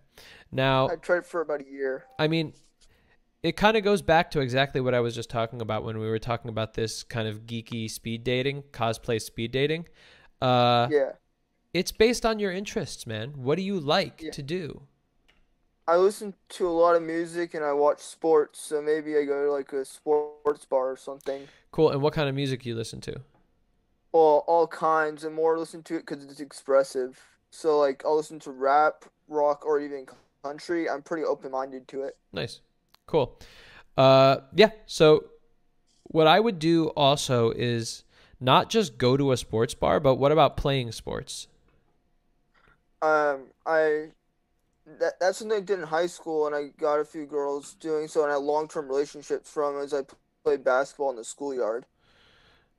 Now, 0.50 0.88
I 0.88 0.96
tried 0.96 1.26
for 1.26 1.40
about 1.40 1.60
a 1.60 1.70
year. 1.70 2.04
I 2.18 2.28
mean, 2.28 2.54
it 3.44 3.58
kind 3.58 3.76
of 3.76 3.84
goes 3.84 4.00
back 4.00 4.30
to 4.30 4.40
exactly 4.40 4.80
what 4.80 4.94
I 4.94 5.00
was 5.00 5.14
just 5.14 5.28
talking 5.28 5.60
about 5.60 5.84
when 5.84 5.98
we 5.98 6.08
were 6.08 6.18
talking 6.18 6.48
about 6.48 6.72
this 6.72 7.02
kind 7.02 7.28
of 7.28 7.42
geeky 7.42 7.90
speed 7.90 8.24
dating, 8.24 8.62
cosplay 8.72 9.20
speed 9.20 9.52
dating. 9.52 9.86
Uh, 10.40 10.88
Yeah. 10.90 11.12
It's 11.74 11.92
based 11.92 12.24
on 12.24 12.38
your 12.38 12.52
interests, 12.52 13.06
man. 13.06 13.34
What 13.36 13.56
do 13.56 13.62
you 13.62 13.78
like 13.78 14.22
Yeah. 14.22 14.30
to 14.30 14.42
do? 14.42 14.86
I 15.86 15.96
listen 15.96 16.34
to 16.50 16.66
a 16.66 16.70
lot 16.72 16.96
of 16.96 17.02
music 17.02 17.52
and 17.52 17.62
I 17.62 17.74
watch 17.74 18.00
sports, 18.00 18.60
so 18.60 18.80
maybe 18.80 19.18
I 19.18 19.24
go 19.24 19.44
to 19.44 19.52
like 19.52 19.70
a 19.74 19.84
sports 19.84 20.64
bar 20.64 20.90
or 20.90 20.96
something. 20.96 21.46
Cool. 21.70 21.90
And 21.90 22.00
what 22.00 22.14
kind 22.14 22.30
of 22.30 22.34
music 22.34 22.64
you 22.64 22.74
listen 22.74 23.02
to? 23.02 23.20
Well, 24.12 24.44
all 24.46 24.66
kinds, 24.66 25.24
and 25.24 25.34
more 25.34 25.58
listen 25.58 25.82
to 25.82 25.96
it 25.96 26.06
because 26.06 26.24
it's 26.24 26.40
expressive. 26.40 27.20
So 27.50 27.78
like 27.78 28.06
I'll 28.06 28.16
listen 28.16 28.38
to 28.40 28.52
rap, 28.52 29.04
rock, 29.28 29.66
or 29.66 29.80
even 29.80 30.06
country. 30.42 30.88
I'm 30.88 31.02
pretty 31.02 31.24
open-minded 31.24 31.88
to 31.88 32.04
it. 32.04 32.16
Nice. 32.32 32.60
Cool. 33.06 33.38
Uh, 33.96 34.38
yeah. 34.54 34.70
So, 34.86 35.26
what 36.04 36.26
I 36.26 36.40
would 36.40 36.58
do 36.58 36.88
also 36.88 37.50
is 37.50 38.04
not 38.40 38.70
just 38.70 38.98
go 38.98 39.16
to 39.16 39.32
a 39.32 39.36
sports 39.36 39.74
bar, 39.74 40.00
but 40.00 40.16
what 40.16 40.32
about 40.32 40.56
playing 40.56 40.92
sports? 40.92 41.48
Um, 43.02 43.48
I 43.66 44.10
that 44.98 45.14
that's 45.20 45.38
something 45.38 45.58
I 45.58 45.60
did 45.60 45.78
in 45.78 45.86
high 45.86 46.06
school, 46.06 46.46
and 46.46 46.54
I 46.54 46.68
got 46.78 47.00
a 47.00 47.04
few 47.04 47.26
girls 47.26 47.74
doing 47.74 48.08
so, 48.08 48.22
and 48.22 48.30
I 48.30 48.34
had 48.34 48.42
long-term 48.42 48.88
relationships 48.88 49.50
from 49.50 49.78
as 49.78 49.94
I 49.94 50.02
played 50.42 50.64
basketball 50.64 51.10
in 51.10 51.16
the 51.16 51.24
schoolyard. 51.24 51.86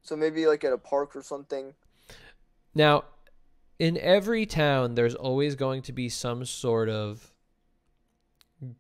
So 0.02 0.16
maybe 0.16 0.46
like 0.46 0.64
at 0.64 0.72
a 0.72 0.78
park 0.78 1.16
or 1.16 1.24
something. 1.24 1.74
Now, 2.76 3.06
in 3.80 3.98
every 3.98 4.46
town, 4.46 4.96
there's 4.96 5.16
always 5.16 5.56
going 5.56 5.82
to 5.84 5.94
be 5.94 6.10
some 6.10 6.46
sort 6.46 6.90
of 6.90 7.34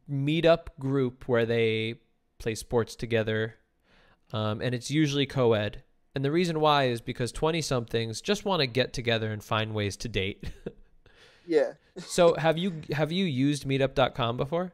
meetup 0.09 0.67
group 0.80 1.28
where 1.28 1.45
they 1.45 1.95
play 2.39 2.55
sports 2.55 2.95
together, 2.95 3.55
um, 4.34 4.61
and 4.61 4.73
it's 4.76 4.89
usually 4.91 5.26
co 5.26 5.53
ed. 5.53 5.84
And 6.13 6.23
the 6.23 6.32
reason 6.32 6.59
why 6.61 6.86
is 6.86 7.01
because 7.01 7.32
20 7.34 7.61
somethings 7.61 8.21
just 8.21 8.45
want 8.45 8.61
to 8.61 8.67
get 8.67 8.93
together 8.93 9.32
and 9.34 9.43
find 9.43 9.73
ways 9.73 9.97
to 9.97 10.07
date. 10.09 10.51
Yeah. 11.47 11.73
so, 11.97 12.34
have 12.39 12.57
you 12.57 12.82
have 12.91 13.11
you 13.11 13.23
used 13.23 13.67
meetup.com 13.67 14.36
before? 14.36 14.73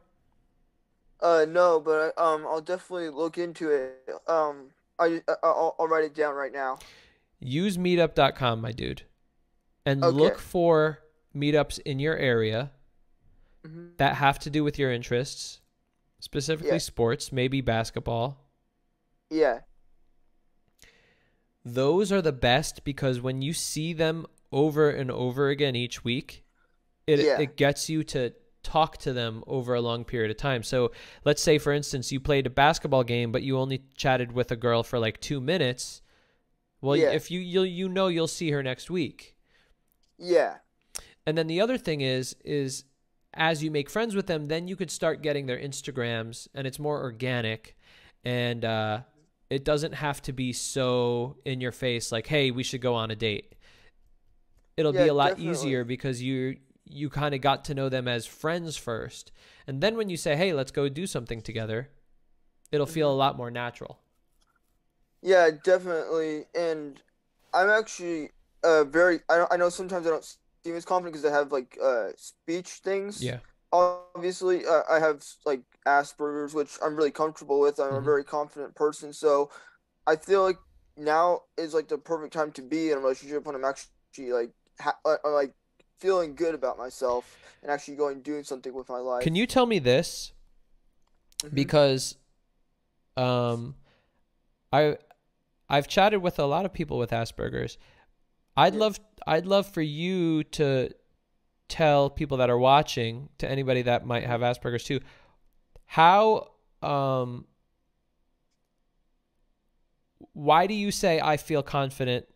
Uh, 1.20 1.44
no, 1.46 1.78
but 1.80 2.14
I, 2.16 2.32
um, 2.34 2.46
I'll 2.46 2.62
definitely 2.62 3.10
look 3.10 3.36
into 3.36 3.68
it. 3.68 3.92
Um, 4.26 4.70
I 4.98 5.20
I- 5.28 5.34
I'll, 5.42 5.76
I'll 5.78 5.86
write 5.86 6.04
it 6.04 6.14
down 6.14 6.34
right 6.34 6.50
now. 6.50 6.78
Use 7.40 7.76
meetup.com, 7.76 8.62
my 8.62 8.72
dude, 8.72 9.02
and 9.84 10.02
Okay. 10.02 10.16
look 10.16 10.38
for 10.38 11.00
meetups 11.36 11.78
in 11.80 11.98
your 11.98 12.16
area 12.16 12.70
Mhm. 13.66 13.96
that 13.98 14.16
have 14.16 14.38
to 14.40 14.50
do 14.50 14.64
with 14.64 14.78
your 14.78 14.92
interests, 14.92 15.60
specifically 16.20 16.72
Yeah. 16.72 16.78
sports, 16.78 17.30
maybe 17.32 17.60
basketball. 17.60 18.48
Yeah. 19.30 19.60
Those 21.64 22.10
are 22.10 22.22
the 22.22 22.32
best 22.32 22.84
because 22.84 23.20
when 23.20 23.40
you 23.42 23.52
see 23.52 23.92
them 23.92 24.26
over 24.50 24.90
and 24.90 25.10
over 25.10 25.48
again 25.48 25.76
each 25.76 26.04
week, 26.04 26.44
it 27.06 27.20
Yeah. 27.20 27.40
it 27.40 27.56
gets 27.56 27.88
you 27.88 28.02
to 28.04 28.34
talk 28.62 28.96
to 28.98 29.12
them 29.12 29.42
over 29.46 29.74
a 29.74 29.80
long 29.80 30.04
period 30.04 30.30
of 30.30 30.36
time. 30.36 30.62
So, 30.62 30.92
let's 31.24 31.42
say 31.42 31.58
for 31.58 31.72
instance 31.72 32.12
you 32.12 32.20
played 32.20 32.46
a 32.46 32.50
basketball 32.50 33.02
game 33.04 33.32
but 33.32 33.42
you 33.42 33.58
only 33.58 33.84
chatted 33.96 34.32
with 34.32 34.50
a 34.52 34.56
girl 34.56 34.82
for 34.82 34.98
like 34.98 35.20
2 35.20 35.40
minutes. 35.40 36.00
Well, 36.80 36.96
Yeah. 36.96 37.10
if 37.10 37.30
you 37.30 37.40
you 37.40 37.62
you 37.62 37.88
know 37.88 38.08
you'll 38.08 38.28
see 38.28 38.50
her 38.50 38.62
next 38.62 38.90
week. 38.90 39.36
Yeah. 40.18 40.58
And 41.26 41.38
then 41.38 41.46
the 41.46 41.60
other 41.60 41.78
thing 41.78 42.00
is 42.00 42.36
is 42.44 42.84
as 43.34 43.62
you 43.62 43.70
make 43.70 43.90
friends 43.90 44.14
with 44.14 44.26
them, 44.26 44.46
then 44.48 44.68
you 44.68 44.76
could 44.76 44.90
start 44.90 45.22
getting 45.22 45.46
their 45.46 45.58
Instagrams 45.58 46.48
and 46.54 46.66
it's 46.66 46.78
more 46.78 47.00
organic 47.02 47.76
and 48.24 48.64
uh 48.64 49.00
it 49.50 49.64
doesn't 49.64 49.92
have 49.92 50.22
to 50.22 50.32
be 50.32 50.52
so 50.52 51.36
in 51.44 51.60
your 51.60 51.72
face 51.72 52.10
like, 52.10 52.26
"Hey, 52.26 52.50
we 52.50 52.62
should 52.62 52.80
go 52.80 52.94
on 52.94 53.10
a 53.10 53.16
date." 53.16 53.54
It'll 54.76 54.92
be 54.92 55.06
a 55.06 55.14
lot 55.14 55.38
definitely. 55.38 55.38
easier 55.38 55.84
because 55.84 56.22
you 56.22 56.58
you 56.84 57.08
kind 57.08 57.34
of 57.34 57.40
got 57.40 57.64
to 57.66 57.74
know 57.74 57.88
them 57.88 58.06
as 58.08 58.26
friends 58.26 58.76
first. 58.76 59.32
And 59.66 59.80
then 59.82 59.96
when 59.96 60.10
you 60.10 60.16
say, 60.16 60.36
"Hey, 60.36 60.52
let's 60.52 60.70
go 60.70 60.88
do 60.90 61.06
something 61.06 61.40
together," 61.40 61.90
it'll 62.72 62.86
feel 62.86 63.10
Mm-hmm. 63.10 63.12
a 63.12 63.14
lot 63.14 63.36
more 63.38 63.50
natural. 63.50 64.00
Yeah, 65.22 65.50
definitely. 65.62 66.46
And 66.54 67.00
I'm 67.54 67.68
actually 67.70 68.30
uh 68.64 68.84
very 68.84 69.20
I 69.28 69.46
I 69.50 69.56
know 69.56 69.68
sometimes 69.68 70.06
I 70.06 70.10
don't 70.10 70.36
as 70.66 70.84
confident 70.84 71.14
because 71.14 71.30
I 71.30 71.36
have 71.36 71.52
like 71.52 71.78
uh 71.82 72.08
speech 72.16 72.68
things. 72.68 73.22
Yeah. 73.22 73.38
Obviously, 73.72 74.66
uh, 74.66 74.82
I 74.90 74.98
have 74.98 75.24
like 75.46 75.62
Asperger's, 75.86 76.54
which 76.54 76.78
I'm 76.84 76.94
really 76.94 77.10
comfortable 77.10 77.60
with. 77.60 77.80
I'm 77.80 77.92
a 77.92 78.00
Mhm. 78.00 78.04
very 78.04 78.22
confident 78.24 78.74
person, 78.74 79.12
so 79.12 79.50
I 80.06 80.16
feel 80.16 80.42
like 80.42 80.58
now 80.96 81.42
is 81.56 81.74
like 81.74 81.88
the 81.88 81.98
perfect 81.98 82.32
time 82.34 82.52
to 82.52 82.62
be 82.62 82.90
in 82.90 82.98
a 82.98 83.00
relationship 83.00 83.46
when 83.46 83.54
I'm 83.54 83.64
actually 83.64 84.32
like 84.32 84.50
ha- 84.80 84.98
uh, 85.04 85.16
uh, 85.24 85.32
like 85.32 85.54
feeling 86.00 86.34
good 86.34 86.54
about 86.54 86.78
myself 86.78 87.38
and 87.62 87.70
actually 87.70 87.96
going 87.96 88.16
and 88.16 88.22
doing 88.22 88.44
something 88.44 88.74
with 88.74 88.88
my 88.88 88.98
life. 88.98 89.22
Can 89.22 89.34
you 89.34 89.46
tell 89.46 89.66
me 89.66 89.78
this? 89.78 90.32
Mhm. 91.42 91.54
Because 91.54 92.16
um 93.16 93.74
I 94.72 94.96
I've 95.68 95.88
chatted 95.88 96.22
with 96.22 96.38
a 96.38 96.44
lot 96.46 96.64
of 96.66 96.72
people 96.72 96.98
with 96.98 97.10
Asperger's. 97.10 97.78
I'd 98.56 98.74
love 98.74 98.98
I'd 99.26 99.46
love 99.46 99.66
for 99.66 99.82
you 99.82 100.44
to 100.44 100.90
tell 101.68 102.10
people 102.10 102.38
that 102.38 102.50
are 102.50 102.58
watching, 102.58 103.28
to 103.38 103.50
anybody 103.50 103.82
that 103.82 104.04
might 104.04 104.24
have 104.24 104.40
Asperger's 104.40 104.84
too, 104.84 105.00
how 105.86 106.48
um 106.82 107.46
why 110.34 110.66
do 110.66 110.74
you 110.74 110.90
say 110.90 111.20
I 111.20 111.36
feel 111.36 111.62
confident 111.62 112.26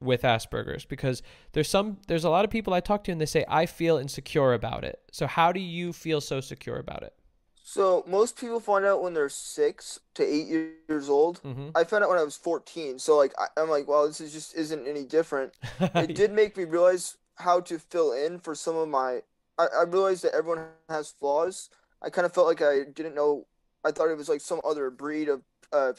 with 0.00 0.22
Asperger's? 0.22 0.84
Because 0.84 1.22
there's 1.52 1.68
some 1.68 1.98
there's 2.06 2.24
a 2.24 2.30
lot 2.30 2.44
of 2.44 2.50
people 2.50 2.72
I 2.72 2.80
talk 2.80 3.04
to 3.04 3.12
and 3.12 3.20
they 3.20 3.26
say 3.26 3.44
I 3.48 3.66
feel 3.66 3.98
insecure 3.98 4.52
about 4.54 4.84
it. 4.84 5.00
So 5.12 5.26
how 5.26 5.52
do 5.52 5.60
you 5.60 5.92
feel 5.92 6.20
so 6.20 6.40
secure 6.40 6.76
about 6.78 7.02
it? 7.02 7.14
So 7.68 8.02
most 8.06 8.38
people 8.38 8.60
find 8.60 8.86
out 8.86 9.02
when 9.02 9.12
they're 9.12 9.28
six 9.28 10.00
to 10.14 10.24
eight 10.24 10.46
years 10.88 11.10
old. 11.10 11.42
Mhm. 11.42 11.72
I 11.74 11.84
found 11.84 12.02
out 12.02 12.08
when 12.08 12.18
I 12.18 12.24
was 12.24 12.34
14. 12.34 12.98
So 12.98 13.14
like 13.18 13.34
I, 13.38 13.48
I'm 13.60 13.68
like, 13.68 13.86
wow, 13.86 14.06
this 14.06 14.22
is 14.22 14.32
just 14.32 14.54
isn't 14.54 14.88
any 14.88 15.04
different. 15.04 15.52
It 15.94 16.14
did 16.14 16.32
make 16.32 16.56
me 16.56 16.64
realize 16.64 17.18
how 17.36 17.60
to 17.60 17.78
fill 17.78 18.12
in 18.12 18.38
for 18.40 18.54
some 18.54 18.74
of 18.74 18.88
my. 18.88 19.20
I, 19.58 19.66
I 19.80 19.82
realized 19.82 20.24
that 20.24 20.32
everyone 20.32 20.64
has 20.88 21.10
flaws. 21.10 21.68
I 22.00 22.08
kind 22.08 22.24
of 22.24 22.32
felt 22.32 22.46
like 22.46 22.62
I 22.62 22.84
didn't 22.84 23.14
know. 23.14 23.46
I 23.84 23.92
thought 23.92 24.08
it 24.08 24.16
was 24.16 24.30
like 24.30 24.40
some 24.40 24.62
other 24.64 24.88
breed 24.88 25.28
of 25.28 25.42
uh, 25.70 25.92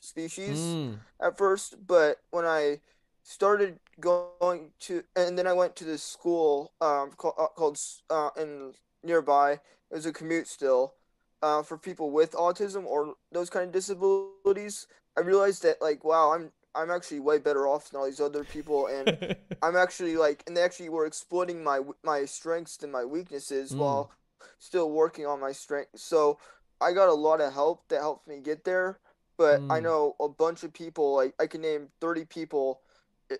species 0.00 0.58
Mm. 0.58 0.98
at 1.20 1.38
first, 1.38 1.86
but 1.86 2.18
when 2.32 2.44
I 2.44 2.80
started 3.22 3.78
going 4.00 4.72
to, 4.80 5.04
and 5.14 5.38
then 5.38 5.46
I 5.46 5.52
went 5.52 5.76
to 5.76 5.84
this 5.84 6.02
school 6.02 6.72
um 6.80 7.12
called, 7.16 7.34
uh, 7.38 7.46
called 7.54 7.78
uh, 8.10 8.30
in 8.36 8.74
nearby. 9.04 9.52
It 9.52 9.94
was 9.94 10.06
a 10.06 10.12
commute 10.12 10.48
still, 10.48 10.94
uh, 11.42 11.62
for 11.62 11.78
people 11.78 12.10
with 12.10 12.32
autism 12.32 12.84
or 12.86 13.14
those 13.32 13.50
kind 13.50 13.66
of 13.66 13.72
disabilities. 13.72 14.86
I 15.16 15.20
realized 15.20 15.62
that 15.64 15.82
like, 15.82 16.04
wow, 16.04 16.32
I'm 16.32 16.52
I'm 16.74 16.90
actually 16.90 17.20
way 17.20 17.38
better 17.38 17.66
off 17.66 17.90
than 17.90 18.00
all 18.00 18.06
these 18.06 18.20
other 18.20 18.44
people, 18.44 18.86
and 18.86 19.14
I'm 19.62 19.76
actually 19.76 20.16
like, 20.16 20.42
and 20.46 20.56
they 20.56 20.62
actually 20.62 20.88
were 20.88 21.06
exploiting 21.06 21.62
my 21.64 21.80
my 22.04 22.24
strengths 22.24 22.82
and 22.82 22.92
my 22.92 23.04
weaknesses 23.04 23.74
Mm. 23.74 23.76
while 23.76 24.12
still 24.58 24.90
working 24.90 25.26
on 25.26 25.40
my 25.40 25.52
strengths. 25.52 26.02
So 26.04 26.38
I 26.80 26.92
got 26.92 27.08
a 27.08 27.14
lot 27.14 27.40
of 27.40 27.52
help 27.52 27.88
that 27.88 28.00
helped 28.00 28.26
me 28.28 28.40
get 28.40 28.64
there. 28.64 28.98
But 29.38 29.64
I 29.70 29.80
Mm. 29.80 29.80
know 29.80 30.14
a 30.20 30.28
bunch 30.28 30.62
of 30.62 30.72
people, 30.72 31.14
like 31.16 31.34
I 31.40 31.46
can 31.46 31.62
name 31.62 31.88
30 32.00 32.24
people 32.24 32.80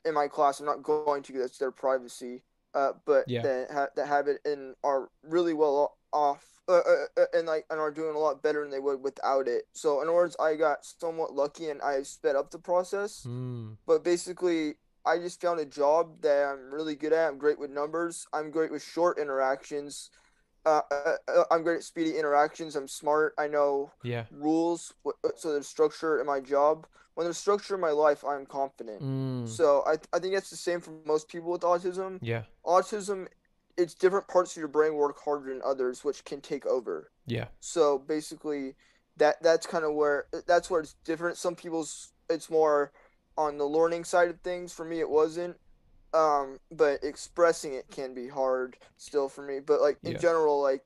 in 0.05 0.15
my 0.15 0.29
class. 0.29 0.61
I'm 0.61 0.67
not 0.67 0.83
going 0.83 1.23
to, 1.25 1.33
that's 1.39 1.59
their 1.59 1.71
privacy. 1.71 2.43
Uh, 2.75 2.93
but 3.05 3.27
Yeah. 3.27 3.43
that 3.43 3.69
ha- 3.71 3.89
that 3.97 4.07
have 4.09 4.29
it 4.29 4.41
and 4.45 4.75
are 4.83 5.11
really 5.23 5.53
well 5.55 5.99
off, 6.13 6.52
uh, 6.69 6.73
uh, 6.73 7.05
uh, 7.17 7.25
and 7.35 7.47
like 7.47 7.67
and 7.71 7.81
are 7.81 7.91
doing 7.91 8.15
a 8.15 8.19
lot 8.19 8.43
better 8.43 8.63
than 8.63 8.71
they 8.71 8.79
would 8.79 9.03
without 9.03 9.49
it. 9.49 9.65
So 9.73 10.01
in 10.01 10.09
other 10.09 10.15
words, 10.15 10.37
I 10.39 10.55
got 10.57 10.85
somewhat 10.85 11.35
lucky 11.35 11.71
and 11.71 11.83
I 11.83 12.03
sped 12.03 12.37
up 12.37 12.51
the 12.51 12.59
process. 12.59 13.27
Mm. 13.27 13.77
But 13.87 14.05
basically, 14.05 14.75
I 15.05 15.19
just 15.19 15.41
found 15.41 15.61
a 15.61 15.67
job 15.67 16.21
that 16.23 16.45
I'm 16.47 16.73
really 16.73 16.95
good 16.95 17.13
at. 17.13 17.29
I'm 17.29 17.39
great 17.39 17.59
with 17.59 17.71
numbers. 17.71 18.27
I'm 18.33 18.51
great 18.51 18.71
with 18.71 18.83
short 18.83 19.19
interactions. 19.19 20.11
Uh, 20.65 20.83
uh, 20.93 21.43
I'm 21.51 21.65
great 21.65 21.79
at 21.79 21.83
speedy 21.83 22.17
interactions. 22.17 22.77
I'm 22.77 22.87
smart. 22.87 23.35
I 23.37 23.49
know 23.49 23.91
Yeah. 24.05 24.27
rules. 24.31 24.95
So 25.37 25.53
there's 25.53 25.67
structure 25.67 26.21
in 26.21 26.27
my 26.27 26.39
job. 26.39 26.87
When 27.15 27.27
there's 27.27 27.37
structure 27.37 27.75
in 27.75 27.81
my 27.81 27.91
life, 27.91 28.25
I'm 28.25 28.47
confident. 28.47 29.03
Mm. 29.03 29.49
So 29.49 29.83
I, 29.87 29.97
I 30.15 30.21
think 30.21 30.35
that's 30.35 30.51
the 30.51 30.57
same 30.57 30.81
for 30.81 30.93
most 31.05 31.29
people 31.29 31.51
with 31.51 31.63
autism. 31.63 32.21
Yeah. 32.23 32.45
Autism, 32.65 33.27
it's 33.77 33.95
different 33.95 34.29
parts 34.29 34.53
of 34.53 34.59
your 34.59 34.69
brain 34.69 34.95
work 34.95 35.19
harder 35.25 35.49
than 35.49 35.63
others, 35.65 36.05
which 36.05 36.25
can 36.25 36.41
take 36.41 36.67
over. 36.67 37.11
Yeah. 37.27 37.47
So 37.61 37.99
basically, 37.99 38.75
that 39.17 39.43
that's 39.43 39.67
kind 39.67 39.85
of 39.85 39.95
where 39.95 40.27
that's 40.47 40.71
where 40.71 40.81
it's 40.81 40.95
different. 41.05 41.37
Some 41.37 41.55
people's 41.55 42.13
it's 42.29 42.51
more 42.51 42.93
on 43.37 43.59
the 43.59 43.65
learning 43.65 44.05
side 44.05 44.29
of 44.29 44.41
things. 44.41 44.73
For 44.73 44.85
me, 44.85 45.01
it 45.01 45.09
wasn't. 45.09 45.57
Um, 46.15 46.59
but 46.71 47.03
expressing 47.03 47.73
it 47.73 47.87
can 47.91 48.13
be 48.13 48.29
hard 48.29 48.77
still 48.99 49.31
for 49.31 49.43
me. 49.43 49.61
But 49.61 49.81
like 49.81 49.99
in 50.05 50.13
Yeah. 50.13 50.19
general, 50.19 50.61
like 50.61 50.85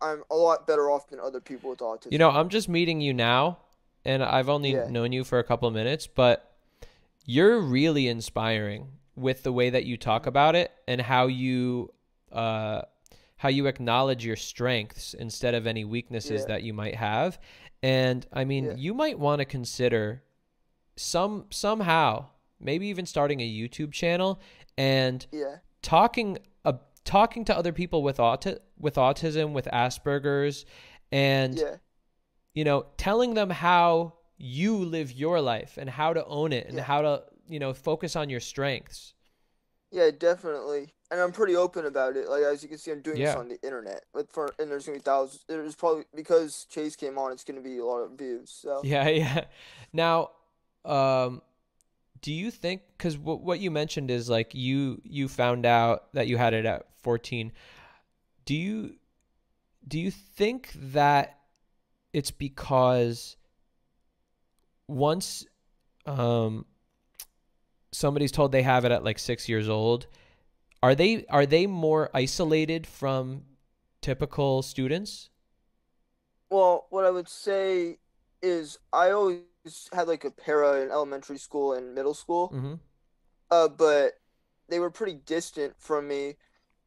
I'm 0.00 0.24
a 0.30 0.34
lot 0.34 0.66
better 0.66 0.90
off 0.90 1.08
than 1.08 1.20
other 1.20 1.40
people 1.40 1.70
with 1.70 1.78
autism. 1.78 2.10
You 2.10 2.18
know, 2.18 2.30
I'm 2.30 2.48
just 2.48 2.68
meeting 2.68 3.00
you 3.00 3.14
now, 3.14 3.58
and 4.04 4.22
I've 4.22 4.48
only 4.48 4.72
Yeah. 4.72 4.88
known 4.88 5.12
you 5.12 5.22
for 5.22 5.38
a 5.38 5.44
couple 5.44 5.68
of 5.68 5.74
minutes, 5.74 6.08
but 6.08 6.56
you're 7.24 7.60
really 7.60 8.08
inspiring 8.08 8.98
with 9.16 9.44
the 9.44 9.52
way 9.52 9.70
that 9.70 9.84
you 9.84 9.96
talk 9.96 10.26
about 10.26 10.56
it 10.56 10.72
and 10.88 11.00
how 11.02 11.28
you 11.28 11.92
uh 12.34 12.82
how 13.36 13.48
you 13.48 13.66
acknowledge 13.66 14.24
your 14.24 14.36
strengths 14.36 15.12
instead 15.14 15.54
of 15.54 15.66
any 15.66 15.84
weaknesses 15.84 16.42
Yeah. 16.42 16.46
that 16.46 16.62
you 16.62 16.72
might 16.72 16.94
have. 16.94 17.38
And 17.82 18.26
I 18.32 18.44
mean, 18.44 18.64
Yeah. 18.64 18.74
you 18.76 18.94
might 18.94 19.18
want 19.18 19.40
to 19.40 19.44
consider 19.44 20.22
some 20.96 21.46
somehow 21.50 22.26
maybe 22.60 22.86
even 22.86 23.04
starting 23.06 23.40
a 23.40 23.48
YouTube 23.48 23.92
channel 23.92 24.40
and 24.78 25.26
Yeah. 25.32 25.56
talking 25.82 26.38
uh, 26.64 26.74
talking 27.04 27.44
to 27.46 27.56
other 27.56 27.72
people 27.72 28.02
with 28.02 28.18
auti- 28.18 28.58
with 28.78 28.94
autism 28.94 29.52
with 29.52 29.66
Asperger's 29.66 30.64
and 31.12 31.60
you 32.54 32.64
know 32.64 32.86
telling 32.96 33.34
them 33.34 33.50
how 33.50 34.14
you 34.38 34.76
live 34.76 35.12
your 35.12 35.40
life 35.40 35.76
and 35.76 35.90
how 35.90 36.12
to 36.12 36.24
own 36.26 36.52
it 36.52 36.68
and 36.68 36.78
how 36.80 37.02
to 37.02 37.22
you 37.48 37.58
know 37.58 37.74
focus 37.74 38.16
on 38.16 38.30
your 38.30 38.40
strengths 38.40 39.14
Yeah, 39.90 40.10
definitely. 40.10 40.94
And 41.14 41.22
I'm 41.22 41.30
pretty 41.30 41.54
open 41.54 41.86
about 41.86 42.16
it. 42.16 42.28
Like 42.28 42.42
as 42.42 42.60
you 42.64 42.68
can 42.68 42.76
see, 42.76 42.90
I'm 42.90 43.00
doing 43.00 43.20
this 43.20 43.36
on 43.36 43.46
the 43.46 43.62
internet. 43.62 44.02
With 44.12 44.28
for 44.32 44.52
and 44.58 44.68
there's 44.68 44.84
gonna 44.84 44.98
be 44.98 45.02
thousands. 45.02 45.44
There's 45.46 45.76
probably 45.76 46.06
because 46.12 46.66
Chase 46.68 46.96
came 46.96 47.18
on, 47.18 47.30
it's 47.30 47.44
gonna 47.44 47.60
be 47.60 47.78
a 47.78 47.84
lot 47.84 48.00
of 48.00 48.18
views. 48.18 48.50
So 48.50 48.80
yeah 48.82 49.08
yeah 49.08 49.44
now 49.92 50.30
um 50.84 51.40
do 52.20 52.32
you 52.32 52.50
think 52.50 52.82
because 52.98 53.14
w- 53.14 53.38
what 53.38 53.60
you 53.60 53.70
mentioned 53.70 54.10
is 54.10 54.28
like 54.28 54.56
you 54.56 55.00
you 55.04 55.28
found 55.28 55.64
out 55.64 56.12
that 56.14 56.26
you 56.26 56.36
had 56.36 56.52
it 56.52 56.66
at 56.66 56.86
14 57.02 57.52
do 58.44 58.56
you 58.56 58.96
do 59.86 60.00
you 60.00 60.10
think 60.10 60.72
that 60.74 61.38
it's 62.12 62.32
because 62.32 63.36
once 64.88 65.46
um 66.06 66.64
somebody's 67.92 68.32
told 68.32 68.50
they 68.50 68.62
have 68.62 68.84
it 68.84 68.90
at 68.90 69.04
like 69.04 69.20
6 69.20 69.48
years 69.48 69.68
old 69.68 70.08
are 70.84 70.94
they 70.94 71.24
are 71.30 71.46
they 71.46 71.66
more 71.66 72.10
isolated 72.14 72.86
from 72.86 73.42
typical 74.02 74.62
students 74.62 75.30
Well, 76.50 76.86
what 76.90 77.04
I 77.04 77.10
would 77.10 77.28
say 77.28 77.98
is 78.42 78.78
I 78.92 79.10
always 79.10 79.42
had 79.92 80.08
like 80.08 80.24
a 80.24 80.30
para 80.30 80.82
in 80.82 80.90
elementary 80.90 81.38
school 81.38 81.72
and 81.72 81.94
middle 81.94 82.14
school. 82.14 82.50
Mhm. 82.54 82.80
Uh, 83.50 83.68
but 83.68 84.20
they 84.68 84.78
were 84.80 84.90
pretty 84.90 85.14
distant 85.14 85.74
from 85.80 86.08
me, 86.08 86.36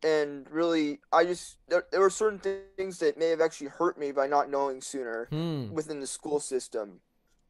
and 0.03 0.49
really, 0.51 1.01
I 1.11 1.25
just 1.25 1.57
there, 1.67 1.85
there 1.91 2.01
were 2.01 2.09
certain 2.09 2.39
things 2.77 2.99
that 2.99 3.17
may 3.17 3.29
have 3.29 3.41
actually 3.41 3.69
hurt 3.69 3.97
me 3.97 4.11
by 4.11 4.27
not 4.27 4.49
knowing 4.49 4.81
sooner 4.81 5.27
Hmm. 5.31 5.73
within 5.73 5.99
the 6.01 6.07
school 6.07 6.39
system. 6.39 7.01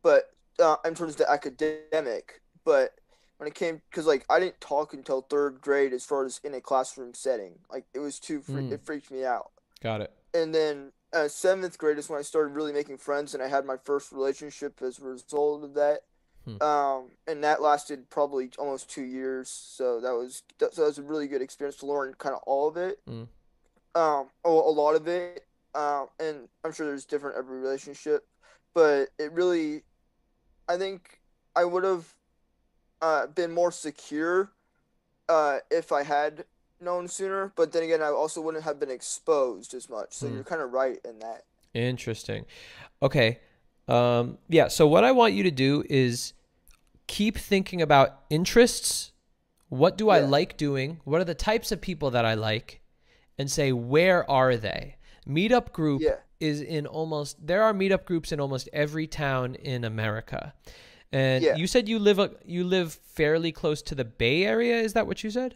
But 0.03 0.35
uh, 0.59 0.77
in 0.85 0.95
terms 0.95 1.13
of 1.13 1.17
the 1.17 1.31
academic, 1.31 2.41
but 2.65 2.99
when 3.37 3.47
it 3.47 3.55
came, 3.55 3.81
because 3.89 4.05
like 4.05 4.25
I 4.29 4.39
didn't 4.39 4.59
talk 4.61 4.93
until 4.93 5.21
third 5.21 5.61
grade 5.61 5.93
as 5.93 6.05
far 6.05 6.25
as 6.25 6.39
in 6.43 6.53
a 6.53 6.61
classroom 6.61 7.13
setting. 7.13 7.59
Like 7.71 7.85
it 7.93 7.99
was 7.99 8.19
too, 8.19 8.41
fre- 8.41 8.51
Mm. 8.59 8.71
it 8.71 8.81
freaked 8.85 9.11
me 9.11 9.23
out 9.25 9.51
got 9.81 10.01
it 10.01 10.11
and 10.33 10.53
then 10.55 10.91
uh, 11.13 11.27
seventh 11.27 11.77
grade 11.77 11.97
is 11.97 12.09
when 12.09 12.19
I 12.19 12.21
started 12.23 12.49
really 12.53 12.73
making 12.73 12.97
friends, 12.97 13.33
and 13.33 13.41
I 13.41 13.47
had 13.47 13.65
my 13.65 13.77
first 13.77 14.11
relationship 14.11 14.81
as 14.81 14.99
a 14.99 15.05
result 15.05 15.63
of 15.63 15.73
that. 15.75 16.01
Hmm. 16.43 16.61
Um, 16.61 17.11
and 17.27 17.43
that 17.45 17.61
lasted 17.61 18.09
probably 18.09 18.49
almost 18.59 18.89
two 18.89 19.03
years, 19.03 19.49
so 19.49 20.01
that 20.01 20.11
was 20.11 20.43
that, 20.59 20.73
so 20.75 20.81
that 20.81 20.87
was 20.87 20.97
a 20.97 21.03
really 21.03 21.27
good 21.27 21.41
experience 21.41 21.77
to 21.77 21.85
learn 21.85 22.13
kind 22.17 22.35
of 22.35 22.41
all 22.45 22.67
of 22.67 22.75
it, 22.75 22.99
Mm. 23.07 23.27
um, 23.95 24.27
a, 24.43 24.49
a 24.49 24.49
lot 24.49 24.95
of 24.95 25.07
it. 25.07 25.45
Um, 25.75 26.07
and 26.19 26.49
I'm 26.63 26.71
sure 26.73 26.85
there's 26.85 27.05
different 27.05 27.37
every 27.37 27.59
relationship, 27.59 28.25
but 28.73 29.09
it 29.17 29.31
really, 29.31 29.83
I 30.67 30.77
think 30.77 31.19
I 31.55 31.63
would 31.65 31.83
have 31.85 32.13
uh, 33.01 33.27
been 33.27 33.51
more 33.51 33.71
secure 33.71 34.51
uh, 35.29 35.59
if 35.69 35.91
I 35.91 36.03
had 36.03 36.45
known 36.79 37.07
sooner. 37.07 37.51
But 37.55 37.71
then 37.71 37.83
again, 37.83 38.01
I 38.01 38.07
also 38.07 38.41
wouldn't 38.41 38.63
have 38.63 38.79
been 38.79 38.91
exposed 38.91 39.73
as 39.73 39.89
much. 39.89 40.13
So 40.13 40.27
Hmm. 40.27 40.35
you're 40.35 40.43
kind 40.43 40.61
of 40.61 40.71
right 40.71 40.99
in 41.03 41.19
that. 41.19 41.45
Interesting. 41.73 42.45
Okay. 43.01 43.39
Um, 43.87 44.37
yeah. 44.49 44.67
So 44.67 44.87
what 44.87 45.03
I 45.03 45.11
want 45.11 45.33
you 45.33 45.43
to 45.43 45.51
do 45.51 45.83
is 45.89 46.33
keep 47.07 47.37
thinking 47.37 47.81
about 47.81 48.21
interests. 48.29 49.11
What 49.69 49.97
do 49.97 50.09
I 50.09 50.19
like 50.19 50.57
doing? 50.57 50.99
What 51.03 51.19
are 51.21 51.25
the 51.25 51.35
types 51.35 51.71
of 51.71 51.81
people 51.81 52.11
that 52.11 52.25
I 52.25 52.33
like? 52.33 52.81
And 53.37 53.51
say, 53.51 53.71
where 53.71 54.29
are 54.29 54.55
they? 54.57 54.95
Meetup 55.27 55.71
group 55.71 56.01
Yeah. 56.01 56.15
is 56.39 56.61
in 56.61 56.87
almost, 56.87 57.45
there 57.45 57.61
are 57.63 57.73
meetup 57.73 58.05
groups 58.05 58.31
in 58.31 58.39
almost 58.39 58.67
every 58.73 59.07
town 59.07 59.55
in 59.55 59.83
America. 59.83 60.53
And 61.11 61.43
Yeah. 61.43 61.55
you 61.55 61.67
said 61.67 61.87
you 61.87 61.99
live, 61.99 62.19
a, 62.19 62.31
you 62.45 62.63
live 62.63 62.93
fairly 62.93 63.51
close 63.51 63.81
to 63.83 63.95
the 63.95 64.05
Bay 64.05 64.43
Area. 64.45 64.77
Is 64.79 64.93
that 64.93 65.07
what 65.07 65.23
you 65.23 65.31
said? 65.31 65.55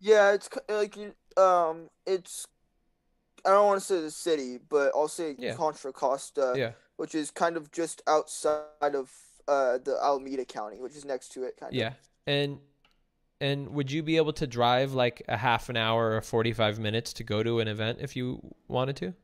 Yeah, 0.00 0.32
it's 0.32 0.48
like 0.68 0.96
you 0.96 1.14
um, 1.36 1.88
it's 2.06 2.46
I 3.44 3.50
don't 3.50 3.66
want 3.66 3.80
to 3.80 3.86
say 3.86 4.00
the 4.00 4.10
city, 4.10 4.58
but 4.58 4.92
I'll 4.94 5.08
say 5.08 5.36
Yeah. 5.38 5.54
Contra 5.54 5.92
Costa, 5.92 6.54
Yeah. 6.56 6.72
which 6.96 7.14
is 7.14 7.30
kind 7.30 7.56
of 7.56 7.70
just 7.72 8.02
outside 8.06 8.94
of 8.94 9.12
uh 9.48 9.78
the 9.78 9.98
Alameda 10.02 10.44
County, 10.44 10.78
which 10.80 10.96
is 10.96 11.04
next 11.04 11.30
to 11.30 11.44
it, 11.44 11.56
kind 11.58 11.78
of. 11.78 11.78
Yeah. 11.78 11.94
And 12.26 12.60
and 13.40 13.70
would 13.70 13.90
you 13.92 14.02
be 14.02 14.16
able 14.16 14.32
to 14.34 14.46
drive 14.46 14.94
like 14.94 15.22
a 15.28 15.36
half 15.38 15.68
an 15.68 15.76
hour 15.76 16.16
or 16.16 16.22
45 16.22 16.78
minutes 16.78 17.12
to 17.14 17.24
go 17.24 17.42
to 17.42 17.60
an 17.60 17.68
event 17.68 17.98
if 18.00 18.16
you 18.16 18.54
wanted 18.68 18.96
to? 18.96 19.14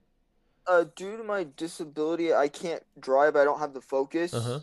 Uh, 0.67 0.85
due 0.97 1.17
to 1.17 1.23
my 1.25 1.45
disability, 1.57 2.33
I 2.33 2.49
can't 2.49 2.83
drive. 2.99 3.37
I 3.37 3.45
don't 3.45 3.59
have 3.59 3.75
the 3.75 3.83
focus. 3.83 4.33
Uh-huh. 4.33 4.61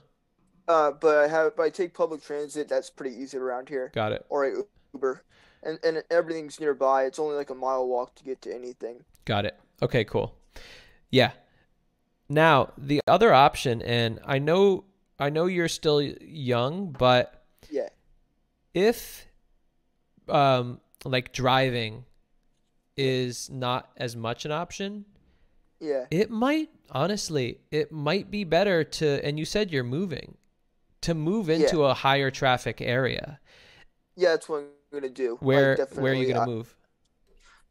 Uh, 0.67 0.91
but 0.91 1.17
I 1.17 1.27
have. 1.27 1.55
But 1.55 1.63
I 1.63 1.69
take 1.69 1.93
public 1.93 2.23
transit. 2.23 2.67
That's 2.69 2.89
pretty 2.89 3.15
easy 3.15 3.37
around 3.37 3.69
here. 3.69 3.91
Got 3.93 4.11
it. 4.11 4.25
Or 4.29 4.45
I 4.45 4.53
Uber, 4.93 5.23
and 5.63 5.79
and 5.83 6.03
everything's 6.11 6.59
nearby. 6.59 7.05
It's 7.05 7.19
only 7.19 7.35
like 7.35 7.49
a 7.49 7.55
mile 7.55 7.87
walk 7.87 8.15
to 8.15 8.23
get 8.23 8.41
to 8.43 8.53
anything. 8.53 9.03
Got 9.25 9.45
it. 9.45 9.59
Okay, 9.81 10.03
cool. 10.03 10.35
Yeah. 11.09 11.31
Now, 12.29 12.71
the 12.77 13.01
other 13.07 13.33
option 13.33 13.81
and 13.81 14.19
I 14.25 14.39
know 14.39 14.85
I 15.19 15.29
know 15.29 15.45
you're 15.45 15.67
still 15.67 16.01
young, 16.01 16.91
but 16.97 17.43
Yeah. 17.69 17.89
if 18.73 19.27
um 20.29 20.79
like 21.03 21.33
driving 21.33 22.05
is 22.95 23.49
not 23.49 23.91
as 23.97 24.15
much 24.15 24.45
an 24.45 24.51
option, 24.51 25.05
Yeah. 25.79 26.05
it 26.11 26.29
might 26.29 26.69
honestly, 26.91 27.59
it 27.71 27.91
might 27.91 28.31
be 28.31 28.43
better 28.43 28.83
to 28.83 29.25
and 29.25 29.37
you 29.37 29.45
said 29.45 29.71
you're 29.71 29.83
moving 29.83 30.37
to 31.01 31.13
move 31.13 31.49
Yeah. 31.49 31.55
into 31.55 31.83
a 31.83 31.93
higher 31.93 32.31
traffic 32.31 32.81
area. 32.81 33.39
Yeah, 34.15 34.29
that's 34.29 34.47
what 34.47 34.59
I'm 34.59 34.67
gonna 34.91 35.09
do. 35.09 35.31
Like, 35.33 35.41
Where 35.41 35.75
where 35.95 36.11
are 36.11 36.15
you 36.15 36.27
going 36.27 36.37
I- 36.37 36.45
to 36.45 36.51
move? 36.51 36.75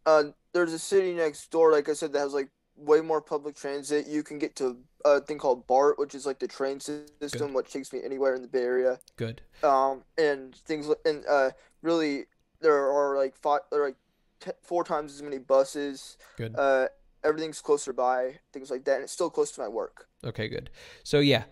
Uh, 0.07 0.25
there's 0.53 0.73
a 0.73 0.79
city 0.79 1.13
next 1.15 1.51
door, 1.51 1.71
like 1.73 1.89
I 1.89 1.93
said, 1.93 2.13
that 2.13 2.21
has 2.21 2.33
like 2.35 2.49
way 2.77 3.01
more 3.01 3.21
public 3.21 3.55
transit. 3.55 4.07
You 4.07 4.23
can 4.23 4.39
get 4.39 4.57
to 4.57 4.79
a 5.05 5.21
thing 5.21 5.39
called 5.39 5.67
BART, 5.67 5.99
which 5.99 6.15
is 6.15 6.25
like 6.27 6.39
the 6.39 6.49
train 6.49 6.81
system, 6.81 7.53
which 7.53 7.71
takes 7.71 7.93
me 7.93 8.01
anywhere 8.03 8.35
in 8.35 8.43
the 8.43 8.49
Bay 8.49 8.63
Area. 8.63 8.99
Good. 9.17 9.43
Um, 9.63 10.03
and 10.17 10.55
things 10.55 10.89
li- 10.89 10.97
and 11.05 11.25
uh, 11.29 11.51
really 11.83 12.25
there 12.61 12.91
are 12.91 13.17
like 13.17 13.37
five, 13.37 13.61
there 13.71 13.83
are 13.83 13.87
like 13.89 13.97
t- 14.41 14.51
four 14.63 14.83
times 14.83 15.13
as 15.15 15.23
many 15.23 15.39
buses. 15.39 16.17
Good. 16.37 16.57
Uh, 16.57 16.89
everything's 17.23 17.61
closer 17.61 17.93
by, 17.93 18.41
things 18.53 18.71
like 18.71 18.85
that, 18.87 18.95
and 18.97 19.05
it's 19.05 19.13
still 19.13 19.31
close 19.31 19.51
to 19.53 19.61
my 19.61 19.69
work. 19.69 20.09
Okay, 20.25 20.49
good. 20.49 20.71
So 21.05 21.21
yeah. 21.21 21.45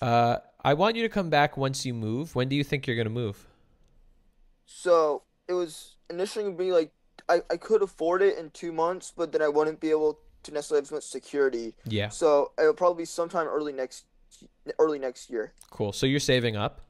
Uh 0.00 0.38
I 0.64 0.74
want 0.74 0.96
you 0.96 1.02
to 1.02 1.08
come 1.08 1.30
back 1.30 1.56
once 1.56 1.86
you 1.86 1.94
move. 1.94 2.34
When 2.34 2.48
do 2.48 2.56
you 2.56 2.64
think 2.64 2.86
you're 2.88 2.96
going 2.96 3.06
to 3.06 3.12
move? 3.12 3.46
So 4.66 5.22
it 5.46 5.52
was 5.52 5.94
initially 6.10 6.44
gonna 6.44 6.56
be 6.56 6.72
like 6.72 6.90
I, 7.28 7.42
I 7.50 7.56
could 7.56 7.82
afford 7.82 8.22
it 8.22 8.36
in 8.38 8.50
two 8.50 8.72
months, 8.72 9.12
but 9.16 9.32
then 9.32 9.42
I 9.42 9.48
wouldn't 9.48 9.80
be 9.80 9.90
able 9.90 10.18
to 10.44 10.52
necessarily 10.52 10.80
have 10.80 10.88
as 10.88 10.92
much 10.92 11.02
security. 11.04 11.74
Yeah. 11.84 12.08
So 12.08 12.52
it'll 12.58 12.74
probably 12.74 13.02
be 13.02 13.06
sometime 13.06 13.46
early 13.46 13.72
next 13.72 14.06
early 14.78 14.98
next 14.98 15.30
year. 15.30 15.52
Cool. 15.70 15.92
So 15.92 16.06
you're 16.06 16.20
saving 16.20 16.56
up? 16.56 16.80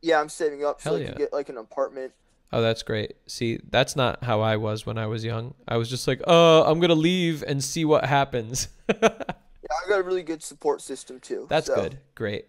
Yeah, 0.00 0.20
I'm 0.20 0.28
saving 0.28 0.64
up 0.64 0.80
so 0.80 0.90
Hell 0.90 0.98
I 0.98 1.02
yeah. 1.02 1.08
can 1.08 1.18
get 1.18 1.32
like 1.32 1.48
an 1.48 1.58
apartment. 1.58 2.12
Oh, 2.52 2.60
that's 2.60 2.82
great. 2.82 3.14
See, 3.26 3.60
that's 3.70 3.96
not 3.96 4.24
how 4.24 4.42
I 4.42 4.56
was 4.56 4.84
when 4.84 4.98
I 4.98 5.06
was 5.06 5.24
young. 5.24 5.54
I 5.66 5.78
was 5.78 5.88
just 5.88 6.06
like, 6.06 6.20
"Oh, 6.26 6.62
I'm 6.64 6.80
going 6.80 6.90
to 6.90 6.94
leave 6.94 7.42
and 7.46 7.64
see 7.64 7.84
what 7.84 8.04
happens." 8.04 8.68
Yeah, 9.62 9.76
I 9.84 9.88
got 9.88 10.00
a 10.00 10.02
really 10.02 10.22
good 10.22 10.42
support 10.42 10.80
system 10.80 11.20
too. 11.20 11.46
that's 11.48 11.66
so- 11.68 11.74
good. 11.74 11.98
Great. 12.14 12.46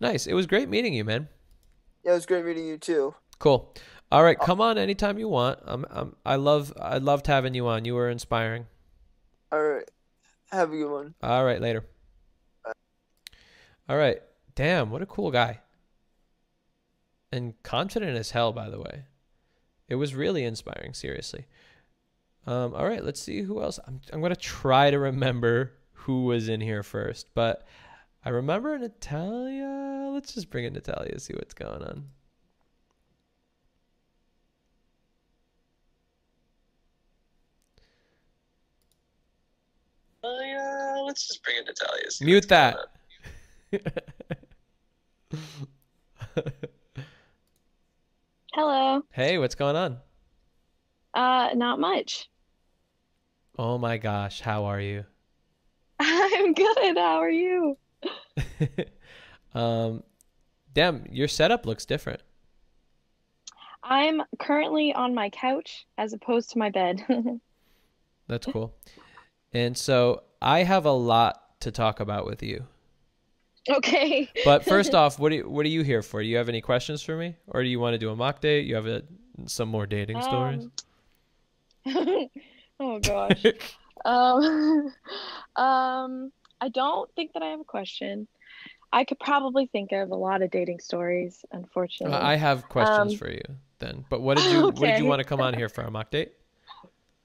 Nice. 0.00 0.26
It 0.26 0.34
was 0.34 0.46
great 0.46 0.68
meeting 0.68 0.92
you, 0.94 1.04
man. 1.04 1.28
Yeah, 2.04 2.12
it 2.12 2.14
was 2.14 2.26
great 2.26 2.44
meeting 2.44 2.66
you 2.66 2.76
too. 2.78 3.14
Cool. 3.38 3.74
All 4.12 4.22
right, 4.22 4.38
come 4.38 4.60
on 4.60 4.78
anytime 4.78 5.18
you 5.18 5.28
want. 5.28 5.58
I'm, 5.64 5.84
I'm 5.90 6.14
I 6.24 6.36
love 6.36 6.72
I 6.80 6.98
loved 6.98 7.26
having 7.26 7.54
you 7.54 7.66
on. 7.66 7.84
You 7.84 7.94
were 7.94 8.08
inspiring. 8.10 8.66
All 9.50 9.62
right, 9.62 9.88
have 10.50 10.72
a 10.72 10.76
good 10.76 10.90
one. 10.90 11.14
All 11.22 11.44
right, 11.44 11.60
later. 11.60 11.84
All 13.88 13.96
right. 13.96 14.20
Damn, 14.54 14.90
what 14.90 15.02
a 15.02 15.06
cool 15.06 15.30
guy. 15.30 15.60
and 17.32 17.60
confident 17.64 18.16
as 18.16 18.30
hell, 18.30 18.52
by 18.52 18.70
the 18.70 18.78
way. 18.78 19.04
It 19.88 19.96
was 19.96 20.14
really 20.14 20.44
inspiring, 20.44 20.94
seriously. 20.94 21.46
Um, 22.46 22.74
all 22.74 22.86
right, 22.86 23.04
let's 23.04 23.20
see 23.20 23.42
who 23.42 23.60
else. 23.62 23.80
I'm, 23.86 24.00
I'm 24.12 24.20
going 24.20 24.32
to 24.34 24.40
try 24.40 24.90
to 24.90 24.98
remember 24.98 25.72
who 26.04 26.24
was 26.24 26.48
in 26.50 26.60
here 26.60 26.82
first, 26.82 27.28
but 27.34 27.66
I 28.26 28.28
remember 28.28 28.78
Natalia. 28.78 30.10
Let's 30.12 30.34
just 30.34 30.50
bring 30.50 30.66
in 30.66 30.74
Natalia, 30.74 31.18
see 31.18 31.32
what's 31.32 31.54
going 31.54 31.82
on. 31.82 32.04
Oh 40.22 40.40
yeah, 40.42 41.00
let's 41.06 41.26
just 41.26 41.42
bring 41.42 41.56
in 41.56 41.64
Natalia. 41.64 42.10
see 42.10 42.26
Mute 42.26 42.48
that. 42.48 42.76
Hello. 48.52 49.02
hey, 49.10 49.38
what's 49.38 49.54
going 49.54 49.76
on? 49.76 49.96
Uh, 51.14 51.48
not 51.54 51.80
much. 51.80 52.28
Oh 53.58 53.78
my 53.78 53.96
gosh, 53.96 54.42
how 54.42 54.66
are 54.66 54.80
you? 54.80 55.06
I'm 56.00 56.52
good. 56.54 56.96
How 56.96 57.20
are 57.20 57.30
you? 57.30 57.76
Um, 59.54 60.02
damn, 60.72 61.06
your 61.10 61.28
setup 61.28 61.64
looks 61.64 61.86
different. 61.86 62.20
I'm 63.82 64.22
currently 64.38 64.92
on 64.92 65.14
my 65.14 65.30
couch 65.30 65.86
as 65.98 66.12
opposed 66.12 66.50
to 66.50 66.58
my 66.58 66.70
bed. 66.70 67.04
That's 68.28 68.46
cool. 68.46 68.74
And 69.52 69.76
so 69.76 70.24
I 70.42 70.64
have 70.64 70.86
a 70.86 70.92
lot 70.92 71.60
to 71.60 71.70
talk 71.70 72.00
about 72.00 72.26
with 72.26 72.42
you. 72.42 72.66
okay. 73.70 74.28
But 74.44 74.64
first 74.64 74.94
off, 74.94 75.18
what 75.18 75.28
do 75.28 75.36
you, 75.36 75.48
what 75.48 75.64
are 75.64 75.68
you 75.70 75.82
here 75.82 76.02
for? 76.02 76.20
Do 76.20 76.26
you 76.28 76.36
have 76.36 76.48
any 76.48 76.60
questions 76.60 77.02
for 77.02 77.16
me, 77.16 77.36
or 77.46 77.62
do 77.62 77.68
you 77.68 77.78
want 77.78 77.94
to 77.94 77.98
do 77.98 78.10
a 78.10 78.16
mock 78.16 78.40
date? 78.40 78.66
You 78.66 78.74
have 78.74 78.86
a, 78.86 79.02
some 79.46 79.68
more 79.68 79.86
dating 79.86 80.20
stories? 80.22 80.68
Um, 81.86 82.28
oh 82.80 82.98
gosh. 82.98 83.44
Um, 84.04 84.92
um, 85.56 86.32
I 86.60 86.68
don't 86.72 87.10
think 87.14 87.32
that 87.34 87.42
I 87.42 87.46
have 87.46 87.60
a 87.60 87.64
question. 87.64 88.26
I 88.92 89.04
could 89.04 89.18
probably 89.18 89.66
think 89.66 89.90
of 89.92 90.10
a 90.10 90.14
lot 90.14 90.40
of 90.42 90.50
dating 90.50 90.78
stories, 90.78 91.44
unfortunately. 91.50 92.16
Uh, 92.16 92.24
I 92.24 92.36
have 92.36 92.68
questions 92.68 93.12
Um, 93.12 93.18
for 93.18 93.30
you 93.30 93.42
then. 93.80 94.04
But 94.08 94.22
what 94.22 94.36
did 94.36 94.52
you 94.52 94.62
what 94.66 94.76
did 94.80 94.98
you 94.98 95.06
want 95.06 95.18
to 95.18 95.24
come 95.24 95.40
on 95.40 95.54
here 95.54 95.68
for 95.68 95.82
a 95.82 95.90
mock 95.90 96.10
date? 96.10 96.32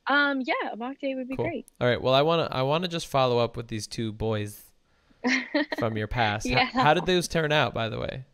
Um, 0.07 0.41
yeah, 0.43 0.71
a 0.71 0.75
mock 0.75 0.97
date 0.99 1.15
would 1.15 1.27
be 1.27 1.35
Cool. 1.35 1.45
great. 1.45 1.67
All 1.79 1.87
right. 1.87 2.01
Well, 2.01 2.15
I 2.15 2.23
want 2.23 2.49
to 2.49 2.57
I 2.57 2.63
want 2.63 2.83
to 2.83 2.87
just 2.87 3.05
follow 3.07 3.37
up 3.37 3.55
with 3.55 3.67
these 3.67 3.85
two 3.85 4.11
boys 4.11 4.63
from 5.79 5.95
your 5.95 6.07
past. 6.07 6.47
Yeah. 6.47 6.65
How, 6.65 6.95
did 6.95 7.05
those 7.05 7.27
turn 7.27 7.51
out, 7.51 7.73
by 7.75 7.89
the 7.89 7.99
way? 7.99 8.25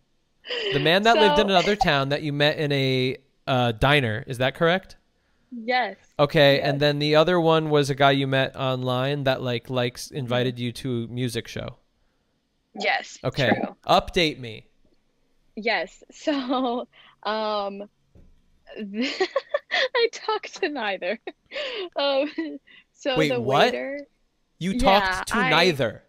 The 0.71 0.79
man 0.79 1.03
that 1.03 1.17
lived 1.17 1.39
in 1.39 1.49
another 1.49 1.75
town 1.75 2.09
that 2.09 2.21
you 2.21 2.31
met 2.31 2.57
in 2.57 2.71
a 2.71 3.17
uh, 3.47 3.71
diner, 3.73 4.23
is 4.27 4.37
that 4.37 4.55
correct? 4.55 4.95
Yes. 5.64 5.95
Okay, 6.20 6.60
and 6.62 6.80
then 6.80 6.99
the 6.99 7.16
other 7.16 7.39
one 7.39 7.70
was 7.70 7.89
a 7.89 7.95
guy 7.95 8.12
you 8.12 8.28
met 8.28 8.56
online 8.56 9.24
that 9.24 9.41
like 9.41 9.70
likes 9.70 10.12
invited 10.12 10.60
you 10.60 10.72
to 10.74 11.03
a 11.06 11.08
music 11.08 11.47
show. 11.47 11.78
Yes. 12.78 13.18
Okay. 13.24 13.49
True. 13.49 13.76
Update 13.88 14.39
me. 14.39 14.68
Yes. 15.56 16.03
So, 16.12 16.88
um, 17.24 17.84
I 18.78 20.10
talked 20.12 20.62
to 20.62 20.70
neither. 20.70 21.20
Um, 21.95 22.30
so 22.93 23.18
Wait, 23.18 23.30
the 23.30 23.39
what? 23.39 23.66
waiter. 23.68 24.01
You 24.60 24.72
Yeah, 24.72 24.80
talked 24.99 25.30
to 25.30 25.38
I- 25.38 25.49
neither. 25.49 26.03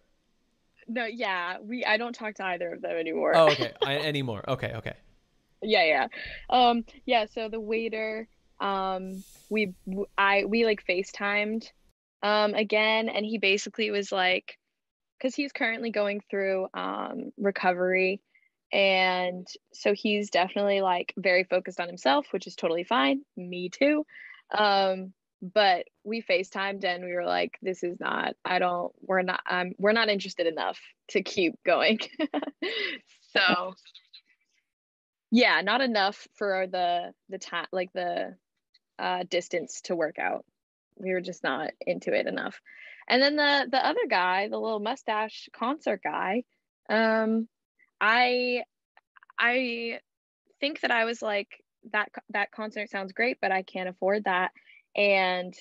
No, 0.89 1.05
yeah, 1.05 1.59
we. 1.61 1.85
I 1.85 1.97
don't 1.99 2.15
talk 2.15 2.35
to 2.37 2.45
either 2.45 2.73
of 2.73 2.81
them 2.83 2.97
anymore. 2.97 3.33
Oh, 3.37 3.51
okay. 3.51 3.73
I, 3.83 3.97
anymore. 3.99 4.43
Okay, 4.49 4.73
okay. 4.75 4.95
yeah, 5.63 5.85
yeah. 5.85 6.07
Um, 6.51 6.85
yeah. 7.07 7.27
So 7.27 7.49
the 7.49 7.61
waiter. 7.61 8.27
Um, 8.61 9.23
we. 9.49 9.75
I. 10.17 10.45
We 10.45 10.65
like 10.65 10.85
FaceTimed. 10.87 11.71
Um, 12.23 12.55
again, 12.55 13.09
and 13.09 13.25
he 13.25 13.39
basically 13.39 13.91
was 13.91 14.11
like, 14.11 14.59
because 15.19 15.35
he's 15.35 15.53
currently 15.53 15.91
going 15.91 16.21
through 16.31 16.69
um 16.75 17.31
recovery 17.39 18.21
and 18.73 19.47
so 19.73 19.95
he's 19.95 20.31
definitely 20.31 20.81
like 20.81 21.15
very 21.17 21.45
focused 21.45 21.81
on 21.81 21.89
himself 21.89 22.27
which 22.31 22.47
is 22.47 22.57
totally 22.57 22.85
fine 22.85 23.23
me 23.37 23.69
too 23.69 24.05
um 24.57 25.13
but 25.43 25.87
we 26.03 26.23
facetimed 26.23 26.85
and 26.85 27.05
we 27.05 27.15
were 27.15 27.25
like 27.25 27.59
this 27.63 27.83
is 27.83 28.01
not 28.01 28.35
i 28.45 28.59
don't 28.59 28.93
we're 29.01 29.23
not 29.23 29.41
um 29.49 29.73
we're 29.79 29.93
not 29.93 30.09
interested 30.09 30.47
enough 30.47 30.79
to 31.09 31.23
keep 31.23 31.55
going 31.65 31.99
so 33.37 33.75
yeah 35.31 35.61
not 35.61 35.81
enough 35.81 36.27
for 36.35 36.67
the 36.67 37.13
the 37.29 37.39
time 37.39 37.67
like 37.71 37.93
the 37.93 38.35
uh 38.99 39.25
distance 39.29 39.81
to 39.83 39.97
work 39.97 40.19
out. 40.19 40.45
We 40.99 41.13
were 41.13 41.21
just 41.21 41.43
not 41.43 41.71
into 41.81 42.13
it 42.13 42.27
enough. 42.27 42.61
And 43.09 43.23
then 43.23 43.37
the 43.37 43.69
the 43.71 43.85
other 43.87 44.07
guy 44.09 44.49
the 44.49 44.59
little 44.59 44.81
mustache 44.81 45.49
concert 45.53 46.01
guy 46.03 46.45
um 46.89 47.49
i 48.01 48.63
i 49.39 49.99
think 50.61 50.81
that 50.81 50.91
i 50.91 51.05
was 51.05 51.21
like 51.21 51.49
that 51.93 52.11
that 52.31 52.51
concert 52.53 52.91
sounds 52.91 53.13
great 53.13 53.39
but 53.41 53.53
i 53.53 53.63
can't 53.63 53.89
afford 53.89 54.25
that. 54.25 54.53
And 54.97 55.55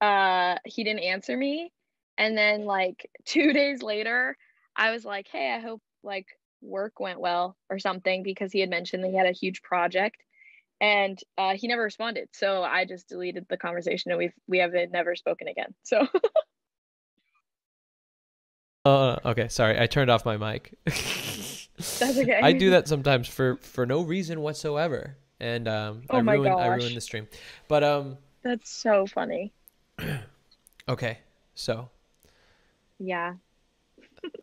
uh 0.00 0.56
he 0.64 0.84
didn't 0.84 1.00
answer 1.02 1.36
me. 1.36 1.72
And 2.16 2.36
then 2.36 2.64
like 2.64 3.10
2 3.26 3.52
days 3.52 3.82
later 3.82 4.36
i 4.76 4.90
was 4.90 5.04
like 5.04 5.26
hey 5.30 5.52
i 5.52 5.60
hope 5.60 5.82
like 6.02 6.26
work 6.60 7.00
went 7.00 7.20
well 7.20 7.56
or 7.70 7.78
something 7.78 8.22
because 8.22 8.52
he 8.52 8.60
had 8.60 8.70
mentioned 8.70 9.02
that 9.04 9.10
he 9.10 9.16
had 9.16 9.26
a 9.26 9.32
huge 9.32 9.62
project 9.62 10.22
and 10.80 11.18
uh, 11.36 11.54
he 11.56 11.66
never 11.68 11.82
responded 11.82 12.28
so 12.32 12.62
i 12.62 12.84
just 12.84 13.08
deleted 13.08 13.46
the 13.48 13.56
conversation 13.56 14.10
and 14.10 14.18
we've 14.18 14.32
we 14.46 14.58
haven't 14.58 14.92
never 14.92 15.14
spoken 15.16 15.48
again 15.48 15.74
so 15.82 16.06
Uh, 18.84 19.18
okay, 19.24 19.48
sorry. 19.48 19.78
I 19.78 19.86
turned 19.86 20.10
off 20.10 20.24
my 20.24 20.36
mic. 20.36 20.74
That's 20.86 22.16
okay. 22.18 22.38
I 22.42 22.52
do 22.52 22.70
that 22.70 22.88
sometimes 22.88 23.28
for 23.28 23.56
for 23.56 23.84
no 23.84 24.02
reason 24.02 24.40
whatsoever, 24.40 25.16
and 25.40 25.68
um, 25.68 26.02
I 26.10 26.18
Oh 26.18 26.22
my 26.22 26.34
ruin 26.34 26.52
I 26.58 26.68
gosh. 26.68 26.80
ruin 26.80 26.94
the 26.94 27.00
stream. 27.00 27.28
But 27.66 27.84
um, 27.84 28.16
that's 28.42 28.70
so 28.70 29.06
funny 29.06 29.52
okay. 30.88 31.18
So 31.54 31.90
yeah 32.98 33.34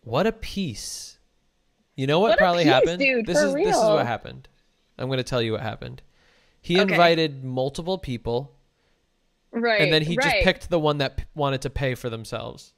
what 0.04 0.28
a 0.28 0.32
piece. 0.32 1.18
You 1.96 2.08
know 2.08 2.20
what, 2.20 2.32
What 2.32 2.40
probably 2.40 2.64
piece, 2.64 2.72
happened? 2.74 3.00
dude, 3.00 3.26
this 3.26 3.42
is 3.42 3.54
this 3.54 3.82
is 3.82 3.90
what 3.90 4.06
happened. 4.06 4.48
I'm 4.98 5.10
gonna 5.10 5.24
tell 5.24 5.42
you 5.42 5.54
what 5.54 5.62
happened. 5.62 6.02
He 6.66 6.82
Okay. 6.82 6.94
invited 6.94 7.44
multiple 7.44 8.00
people, 8.00 8.52
right 9.52 9.82
and 9.82 9.94
then 9.94 10.02
he 10.02 10.16
just 10.18 10.36
picked 10.38 10.68
the 10.72 10.80
one 10.80 10.98
that 10.98 11.18
p- 11.18 11.24
wanted 11.36 11.62
to 11.62 11.70
pay 11.70 11.94
for 11.94 12.10
themselves. 12.10 12.74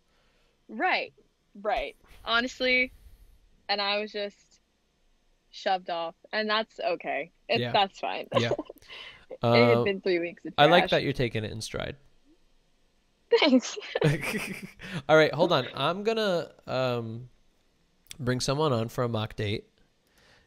right 0.67 1.13
right 1.61 1.95
honestly 2.25 2.91
and 3.69 3.79
i 3.81 3.97
was 3.99 4.11
just 4.11 4.59
shoved 5.51 5.89
off 5.89 6.15
and 6.33 6.49
that's 6.49 6.81
okay 6.85 7.31
it's 7.47 7.61
Yeah. 7.61 7.71
that's 7.71 7.97
fine 7.97 8.27
Yeah. 8.37 8.51
it 9.29 9.37
Uh, 9.41 9.69
had 9.69 9.83
been 9.85 10.01
three 10.01 10.19
weeks 10.19 10.43
of 10.45 10.53
I 10.57 10.65
like 10.65 10.89
that 10.89 11.03
you're 11.03 11.13
taking 11.13 11.45
it 11.45 11.51
in 11.53 11.61
stride. 11.61 11.95
thanks 13.39 13.77
All 15.07 15.15
right, 15.15 15.33
hold 15.33 15.53
on. 15.53 15.69
I'm 15.73 16.03
gonna 16.03 16.51
um 16.67 17.29
bring 18.19 18.41
someone 18.41 18.73
on 18.73 18.89
for 18.89 19.05
a 19.05 19.09
mock 19.09 19.37
date. 19.37 19.63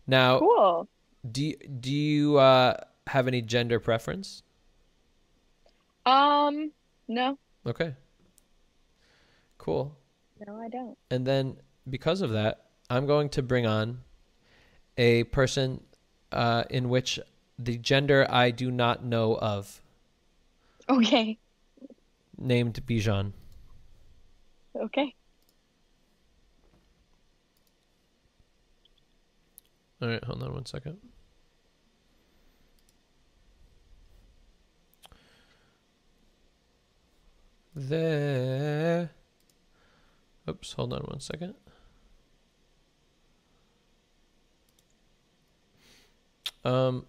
Now, 0.07 0.39
cool 0.41 0.89
do 1.31 1.45
you, 1.47 1.57
do 1.57 1.91
you 1.91 2.39
uh 2.39 2.77
have 3.11 3.27
any 3.29 3.43
gender 3.43 3.79
preference? 3.81 4.43
um 6.07 6.73
no 7.09 7.39
Okay. 7.67 7.95
Cool. 9.59 9.95
no 10.47 10.57
i 10.57 10.69
don't 10.69 10.97
And 11.11 11.27
then 11.27 11.57
because 11.89 12.23
of 12.23 12.31
that, 12.31 12.67
I'm 12.89 13.07
going 13.07 13.29
to 13.31 13.43
bring 13.43 13.67
on 13.67 14.01
a 14.97 15.25
person 15.25 15.83
uh 16.33 16.65
in 16.71 16.89
which 16.89 17.19
the 17.59 17.77
gender 17.77 18.27
I 18.31 18.51
do 18.51 18.71
not 18.71 19.05
know 19.05 19.37
of, 19.37 19.83
okay 20.89 21.39
named 22.39 22.81
Bijan. 22.87 23.33
okay 24.87 25.15
All 30.01 30.09
right, 30.09 30.25
hold 30.25 30.43
on 30.43 30.55
one 30.55 30.65
second. 30.65 30.97
There. 37.89 39.11
Oops, 40.49 40.73
hold 40.73 40.93
on 40.93 41.01
one 41.01 41.21
second. 41.21 41.55
Um. 46.63 47.07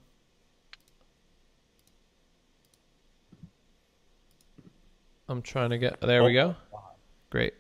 I'm 5.28 5.42
trying 5.42 5.72
to 5.72 5.78
get. 5.78 6.00
There 6.00 6.24
we 6.24 6.34
go. 6.34 6.56
Great. 7.30 7.54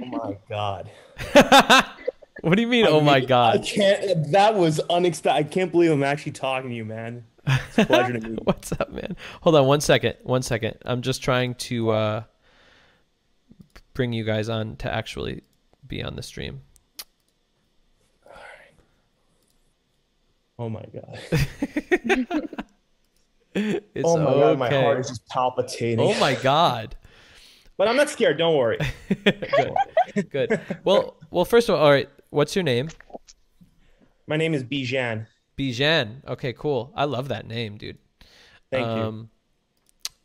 Oh 0.00 0.04
my 0.04 0.36
god. 0.48 0.90
What 2.42 2.54
do 2.54 2.62
you 2.62 2.68
mean? 2.68 2.86
I 2.86 2.90
oh 2.90 3.00
my 3.00 3.18
god! 3.18 3.58
I 3.58 3.62
can't. 3.64 4.30
That 4.30 4.54
was 4.54 4.78
unexpected. 4.88 5.38
I 5.38 5.42
can't 5.42 5.72
believe 5.72 5.90
I'm 5.90 6.04
actually 6.04 6.32
talking 6.32 6.70
to 6.70 6.76
you, 6.76 6.84
man. 6.84 7.24
It's 7.44 7.78
a 7.78 7.84
pleasure 7.84 8.12
to 8.12 8.20
meet 8.20 8.30
you. 8.30 8.38
What's 8.44 8.70
up, 8.72 8.92
man? 8.92 9.16
Hold 9.40 9.56
on 9.56 9.66
one 9.66 9.80
second. 9.80 10.14
One 10.22 10.42
second. 10.42 10.76
I'm 10.84 11.02
just 11.02 11.20
trying 11.20 11.56
to 11.56 11.90
uh, 11.90 12.22
bring 13.98 14.12
you 14.12 14.22
guys 14.22 14.48
on 14.48 14.76
to 14.76 14.88
actually 14.88 15.42
be 15.88 16.04
on 16.04 16.14
the 16.14 16.22
stream. 16.22 16.60
Oh 20.56 20.68
my 20.68 20.84
god. 20.94 21.18
It's 23.54 24.04
oh 24.04 24.16
my 24.18 24.24
god, 24.24 24.58
my 24.58 24.66
okay. 24.68 24.82
heart 24.82 25.00
is 25.00 25.08
just 25.08 25.26
palpitating. 25.26 25.98
Oh 25.98 26.14
my 26.20 26.36
god. 26.36 26.94
But 27.76 27.88
I'm 27.88 27.96
not 27.96 28.08
scared. 28.08 28.38
Don't 28.38 28.56
worry. 28.56 28.78
Good. 29.24 30.30
Good. 30.30 30.60
Well, 30.84 31.16
well. 31.32 31.44
First 31.44 31.68
of 31.68 31.74
all, 31.74 31.80
all 31.84 31.90
right. 31.90 32.08
What's 32.30 32.54
your 32.54 32.62
name? 32.62 32.90
My 34.28 34.36
name 34.36 34.54
is 34.54 34.62
Bijan. 34.62 35.26
Bijan. 35.58 36.24
Okay, 36.28 36.52
cool. 36.52 36.92
I 36.94 37.06
love 37.06 37.28
that 37.28 37.48
name, 37.48 37.78
dude. 37.78 37.98
Thank 38.70 38.86
you. 38.86 38.94
you. 38.94 39.28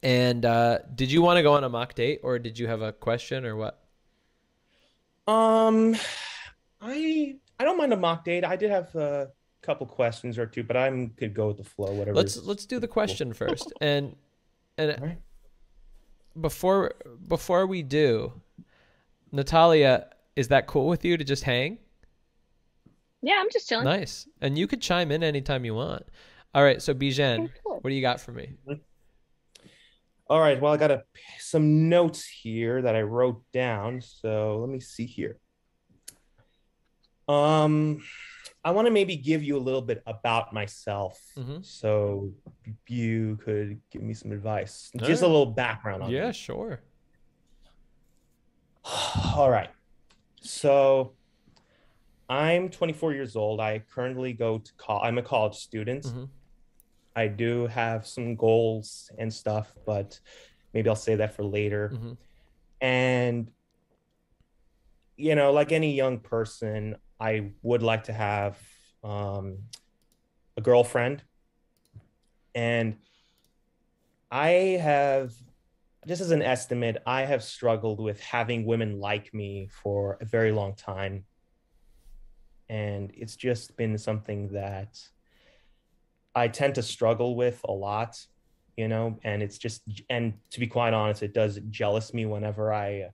And 0.03 0.45
uh, 0.45 0.79
did 0.93 1.11
you 1.11 1.21
want 1.21 1.37
to 1.37 1.43
go 1.43 1.53
on 1.53 1.63
a 1.63 1.69
mock 1.69 1.95
date, 1.95 2.19
or 2.23 2.37
did 2.37 2.59
you 2.59 2.67
have 2.67 2.81
a 2.81 2.91
question, 2.91 3.45
or 3.45 3.55
what? 3.55 3.79
Um, 5.27 5.95
I 6.81 7.37
I 7.57 7.63
don't 7.63 7.77
mind 7.77 7.93
a 7.93 7.97
mock 7.97 8.25
date. 8.25 8.43
I 8.43 8.57
did 8.57 8.69
have 8.69 8.93
a 8.95 9.31
couple 9.61 9.87
questions 9.87 10.37
or 10.37 10.45
two, 10.45 10.63
but 10.63 10.75
I'm 10.75 11.11
could 11.11 11.33
go 11.33 11.47
with 11.47 11.57
the 11.57 11.63
flow. 11.63 11.93
Whatever. 11.93 12.15
Let's 12.15 12.37
let's 12.43 12.65
do 12.65 12.79
the 12.79 12.87
question 12.87 13.31
first, 13.33 13.71
and 13.79 14.17
and 14.77 15.17
before 16.39 16.95
before 17.25 17.65
we 17.65 17.81
do, 17.81 18.33
Natalia, 19.31 20.09
is 20.35 20.49
that 20.49 20.67
cool 20.67 20.87
with 20.87 21.05
you 21.05 21.15
to 21.15 21.23
just 21.23 21.45
hang? 21.45 21.77
Yeah, 23.21 23.39
I'm 23.39 23.49
just 23.53 23.69
chilling. 23.69 23.85
Nice, 23.85 24.27
and 24.41 24.57
you 24.57 24.67
could 24.67 24.81
chime 24.81 25.11
in 25.11 25.23
anytime 25.23 25.63
you 25.63 25.75
want. 25.75 26.03
All 26.53 26.61
right, 26.63 26.81
so 26.81 26.93
Bijan, 26.93 27.49
what 27.63 27.85
do 27.85 27.91
you 27.91 28.01
got 28.01 28.19
for 28.19 28.33
me? 28.33 28.57
All 30.33 30.39
right. 30.39 30.59
Well, 30.59 30.73
I 30.73 30.77
got 30.77 30.89
a, 30.89 31.03
some 31.37 31.89
notes 31.89 32.25
here 32.25 32.81
that 32.81 32.95
I 32.95 33.03
wrote 33.03 33.43
down. 33.53 34.01
So 34.01 34.57
let 34.61 34.67
me 34.67 34.79
see 34.79 35.05
here. 35.05 35.37
Um, 37.27 38.01
I 38.65 38.71
want 38.71 38.87
to 38.87 38.91
maybe 38.91 39.15
give 39.15 39.43
you 39.43 39.55
a 39.57 39.59
little 39.59 39.83
bit 39.83 40.01
about 40.07 40.51
myself, 40.51 41.21
Mhm. 41.37 41.63
so 41.63 42.31
you 42.87 43.37
could 43.43 43.79
give 43.91 44.01
me 44.01 44.15
some 44.15 44.31
advice, 44.31 44.89
All 44.99 45.05
just 45.05 45.21
a 45.21 45.27
little 45.27 45.45
background 45.45 46.01
on 46.01 46.09
me. 46.09 46.15
Yeah, 46.15 46.31
sure. 46.31 46.81
All 49.35 49.51
right. 49.51 49.69
So 50.41 51.13
I'm 52.27 52.69
24 52.69 53.13
years 53.13 53.35
old. 53.35 53.59
I 53.59 53.83
currently 53.93 54.33
go 54.33 54.57
to 54.57 54.73
call. 54.77 54.99
I'm 55.03 55.19
a 55.19 55.21
college 55.23 55.57
student. 55.57 56.05
Mm-hmm. 56.05 56.23
I 57.15 57.27
do 57.27 57.67
have 57.67 58.07
some 58.07 58.35
goals 58.35 59.11
and 59.17 59.31
stuff, 59.31 59.73
but 59.85 60.19
maybe 60.73 60.89
I'll 60.89 60.95
say 60.95 61.15
that 61.15 61.35
for 61.35 61.43
later. 61.43 61.91
Mm-hmm. 61.93 62.13
And 62.81 63.51
you 65.15 65.35
know, 65.35 65.51
like 65.51 65.71
any 65.71 65.93
young 65.93 66.19
person, 66.19 66.95
I 67.19 67.51
would 67.61 67.83
like 67.83 68.05
to 68.05 68.13
have 68.13 68.57
um, 69.03 69.59
a 70.57 70.61
girlfriend. 70.61 71.23
And 72.55 72.97
I 74.31 74.49
have, 74.81 75.33
just 76.07 76.21
as 76.21 76.31
an 76.31 76.41
estimate, 76.41 77.01
I 77.05 77.25
have 77.25 77.43
struggled 77.43 77.99
with 77.99 78.19
having 78.19 78.65
women 78.65 78.99
like 78.99 79.33
me 79.33 79.69
for 79.71 80.17
a 80.19 80.25
very 80.25 80.51
long 80.51 80.75
time. 80.75 81.25
And 82.69 83.11
it's 83.15 83.35
just 83.35 83.77
been 83.77 83.97
something 83.97 84.49
that 84.49 84.99
I 86.35 86.47
tend 86.47 86.75
to 86.75 86.83
struggle 86.83 87.35
with 87.35 87.61
a 87.65 87.71
lot, 87.71 88.17
you 88.77 88.87
know, 88.87 89.19
and 89.23 89.43
it's 89.43 89.57
just, 89.57 89.81
and 90.09 90.33
to 90.51 90.59
be 90.59 90.67
quite 90.67 90.93
honest, 90.93 91.23
it 91.23 91.33
does 91.33 91.59
jealous 91.69 92.13
me 92.13 92.25
whenever 92.25 92.73
I, 92.73 93.09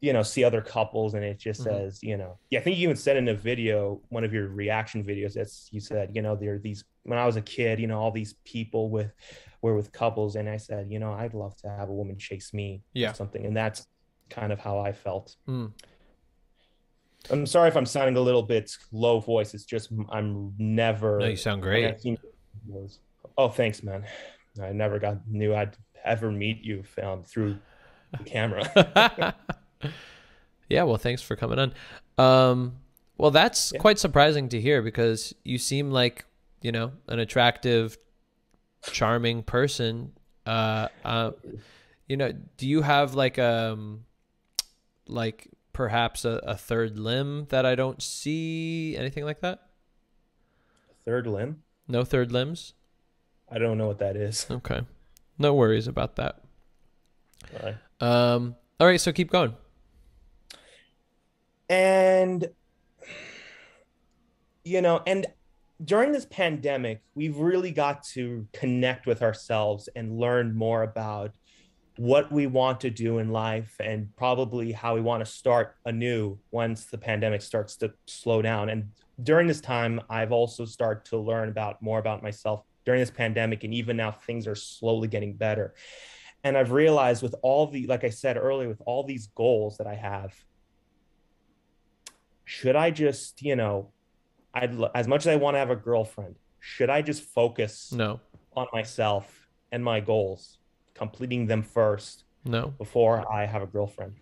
you 0.00 0.12
know, 0.12 0.22
see 0.22 0.42
other 0.42 0.60
couples 0.60 1.14
and 1.14 1.24
it 1.24 1.38
just 1.38 1.60
Mhm. 1.60 1.64
says, 1.64 2.02
you 2.02 2.16
know, 2.16 2.38
yeah, 2.50 2.58
I 2.58 2.62
think 2.62 2.76
you 2.76 2.84
even 2.84 2.96
said 2.96 3.16
in 3.16 3.28
a 3.28 3.34
video, 3.34 4.00
one 4.08 4.24
of 4.24 4.32
your 4.32 4.48
reaction 4.48 5.04
videos, 5.04 5.34
that's 5.34 5.68
you 5.70 5.80
said, 5.80 6.10
you 6.14 6.22
know, 6.22 6.34
there 6.34 6.54
are 6.54 6.58
these, 6.58 6.84
when 7.04 7.18
I 7.18 7.26
was 7.26 7.36
a 7.36 7.42
kid, 7.42 7.78
you 7.78 7.86
know, 7.86 8.00
all 8.00 8.10
these 8.10 8.34
people 8.44 8.90
with, 8.90 9.12
were 9.60 9.76
with 9.76 9.92
couples. 9.92 10.34
And 10.36 10.48
I 10.48 10.56
said, 10.56 10.90
you 10.90 10.98
know, 10.98 11.12
I'd 11.12 11.34
love 11.34 11.56
to 11.58 11.68
have 11.68 11.88
a 11.88 11.92
woman 11.94 12.18
chase 12.18 12.52
me 12.52 12.82
or 12.96 13.00
Yeah. 13.00 13.12
something. 13.12 13.46
And 13.46 13.56
that's 13.56 13.86
kind 14.28 14.52
of 14.52 14.58
how 14.58 14.78
I 14.80 14.92
felt. 14.92 15.36
Mm. 15.48 15.72
I'm 17.30 17.46
sorry 17.46 17.68
if 17.68 17.76
I'm 17.76 17.86
sounding 17.86 18.16
a 18.16 18.20
little 18.20 18.42
bit 18.42 18.76
low 18.90 19.20
voice. 19.20 19.54
It's 19.54 19.64
just 19.64 19.90
I'm 20.10 20.52
never. 20.58 21.18
No, 21.18 21.26
you 21.26 21.36
sound 21.36 21.62
great. 21.62 21.86
I've 21.86 22.00
seen 22.00 22.18
videos. 22.68 22.98
Oh, 23.38 23.48
thanks, 23.48 23.82
man. 23.82 24.04
I 24.60 24.72
never 24.72 24.98
got 24.98 25.26
knew 25.28 25.54
I'd 25.54 25.76
ever 26.04 26.30
meet 26.30 26.62
you 26.62 26.84
um, 27.02 27.22
through 27.22 27.58
the 28.18 28.24
camera. 28.24 29.34
yeah, 30.68 30.82
well, 30.82 30.98
thanks 30.98 31.22
for 31.22 31.36
coming 31.36 31.58
on. 31.58 31.74
Um, 32.18 32.76
well, 33.16 33.30
that's 33.30 33.72
quite 33.78 33.98
surprising 33.98 34.48
to 34.50 34.60
hear 34.60 34.82
because 34.82 35.34
you 35.44 35.58
seem 35.58 35.90
like 35.90 36.24
you 36.60 36.72
know 36.72 36.92
an 37.08 37.18
attractive, 37.18 37.96
charming 38.82 39.42
person. 39.42 40.12
Uh, 40.44 40.88
uh, 41.04 41.30
you 42.08 42.16
know, 42.16 42.32
do 42.56 42.66
you 42.66 42.82
have 42.82 43.14
like 43.14 43.38
um, 43.38 44.04
like 45.06 45.48
perhaps 45.72 46.24
a, 46.24 46.40
a 46.44 46.56
third 46.56 46.98
limb 46.98 47.46
that 47.50 47.66
I 47.66 47.74
don't 47.74 48.02
see? 48.02 48.96
Anything 48.96 49.24
like 49.24 49.40
that? 49.40 49.60
Third 51.04 51.26
limb? 51.26 51.62
No 51.88 52.04
third 52.04 52.32
limbs. 52.32 52.74
I 53.50 53.58
don't 53.58 53.76
know 53.76 53.86
what 53.86 53.98
that 53.98 54.16
is. 54.16 54.46
Okay, 54.50 54.82
no 55.38 55.54
worries 55.54 55.86
about 55.86 56.16
that. 56.16 56.40
All 57.54 57.66
right. 57.66 57.76
Um, 58.00 58.56
all 58.80 58.86
right, 58.86 59.00
so 59.00 59.12
keep 59.12 59.30
going. 59.30 59.54
And 61.68 62.48
you 64.64 64.80
know, 64.80 65.02
and 65.06 65.26
during 65.84 66.12
this 66.12 66.26
pandemic, 66.26 67.02
we've 67.14 67.36
really 67.36 67.72
got 67.72 68.04
to 68.04 68.46
connect 68.52 69.06
with 69.06 69.22
ourselves 69.22 69.88
and 69.96 70.18
learn 70.18 70.54
more 70.54 70.82
about 70.82 71.32
what 71.96 72.32
we 72.32 72.46
want 72.46 72.80
to 72.80 72.90
do 72.90 73.18
in 73.18 73.30
life 73.30 73.76
and 73.80 74.14
probably 74.16 74.72
how 74.72 74.94
we 74.94 75.00
want 75.00 75.24
to 75.24 75.30
start 75.30 75.76
anew 75.84 76.38
once 76.50 76.86
the 76.86 76.98
pandemic 76.98 77.42
starts 77.42 77.76
to 77.76 77.92
slow 78.06 78.40
down. 78.40 78.70
And 78.70 78.90
during 79.22 79.46
this 79.46 79.60
time, 79.60 80.00
I've 80.08 80.32
also 80.32 80.64
started 80.64 81.04
to 81.10 81.18
learn 81.18 81.48
about 81.48 81.82
more 81.82 81.98
about 81.98 82.22
myself 82.22 82.64
during 82.84 83.00
this 83.00 83.10
pandemic. 83.10 83.64
And 83.64 83.74
even 83.74 83.96
now, 83.96 84.10
things 84.10 84.46
are 84.46 84.54
slowly 84.54 85.06
getting 85.08 85.34
better. 85.34 85.74
And 86.44 86.56
I've 86.56 86.72
realized 86.72 87.22
with 87.22 87.34
all 87.42 87.66
the, 87.66 87.86
like 87.86 88.04
I 88.04 88.10
said 88.10 88.36
earlier, 88.36 88.68
with 88.68 88.82
all 88.86 89.04
these 89.04 89.28
goals 89.28 89.76
that 89.78 89.86
I 89.86 89.94
have, 89.94 90.34
should 92.44 92.74
I 92.74 92.90
just, 92.90 93.42
you 93.42 93.54
know, 93.54 93.92
I'd 94.54 94.76
as 94.94 95.06
much 95.08 95.22
as 95.22 95.28
I 95.28 95.36
want 95.36 95.54
to 95.54 95.58
have 95.58 95.70
a 95.70 95.76
girlfriend, 95.76 96.36
should 96.60 96.90
I 96.90 97.02
just 97.02 97.22
focus 97.22 97.92
No. 97.92 98.20
on 98.54 98.66
myself 98.72 99.48
and 99.70 99.82
my 99.84 100.00
goals, 100.00 100.58
completing 101.02 101.46
them 101.46 101.62
first 101.62 102.24
No. 102.44 102.74
before 102.78 103.30
I 103.30 103.46
have 103.46 103.62
a 103.62 103.66
girlfriend? 103.66 104.14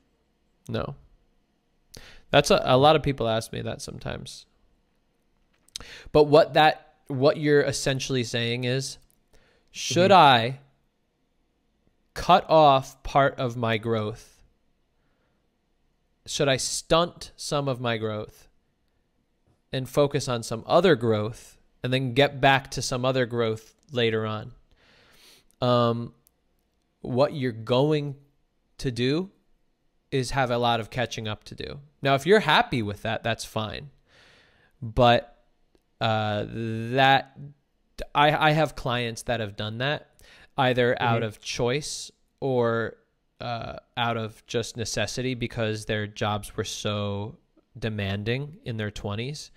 No. 0.68 0.94
That's 2.30 2.50
a, 2.50 2.60
a 2.64 2.76
lot 2.76 2.96
of 2.96 3.02
people 3.02 3.28
ask 3.28 3.52
me 3.52 3.60
that 3.62 3.82
sometimes. 3.82 4.46
But 6.12 6.24
what 6.24 6.54
that 6.54 6.86
what 7.08 7.36
you're 7.38 7.62
essentially 7.62 8.22
saying 8.24 8.64
is 8.64 8.98
should 9.72 10.10
Mhm. 10.10 10.14
I 10.14 10.58
cut 12.14 12.48
off 12.48 13.02
part 13.02 13.34
of 13.38 13.56
my 13.56 13.78
growth? 13.78 14.42
Should 16.26 16.48
I 16.48 16.56
stunt 16.56 17.32
some 17.36 17.66
of 17.68 17.80
my 17.80 17.96
growth 17.96 18.48
and 19.72 19.88
focus 19.88 20.28
on 20.28 20.42
some 20.42 20.62
other 20.66 20.94
growth 20.96 21.58
and 21.82 21.92
then 21.92 22.14
get 22.14 22.40
back 22.40 22.70
to 22.72 22.82
some 22.82 23.04
other 23.04 23.26
growth 23.26 23.74
later 23.90 24.24
on? 24.26 24.52
Um 25.60 26.14
what 27.00 27.34
you're 27.34 27.52
going 27.52 28.16
to 28.78 28.90
do 28.90 29.30
is 30.10 30.32
have 30.32 30.50
a 30.50 30.58
lot 30.58 30.80
of 30.80 30.90
catching 30.90 31.28
up 31.28 31.44
to 31.44 31.54
do. 31.54 31.80
Now, 32.02 32.14
if 32.14 32.26
you're 32.26 32.40
happy 32.40 32.82
with 32.82 33.02
that, 33.02 33.22
that's 33.22 33.44
fine. 33.44 33.90
But 34.82 35.36
uh, 36.00 36.46
that 36.48 37.36
I 38.14 38.48
I 38.48 38.50
have 38.52 38.74
clients 38.74 39.22
that 39.22 39.40
have 39.40 39.54
done 39.56 39.78
that 39.78 40.08
either 40.56 41.00
out 41.00 41.20
Mhm. 41.22 41.26
of 41.26 41.40
choice 41.40 42.10
or 42.40 42.96
uh, 43.40 43.76
out 43.96 44.16
of 44.16 44.44
just 44.46 44.76
necessity 44.76 45.34
because 45.34 45.86
their 45.86 46.06
jobs 46.06 46.56
were 46.56 46.64
so 46.64 47.36
demanding 47.78 48.58
in 48.64 48.76
their 48.76 48.90
20s. 48.90 49.50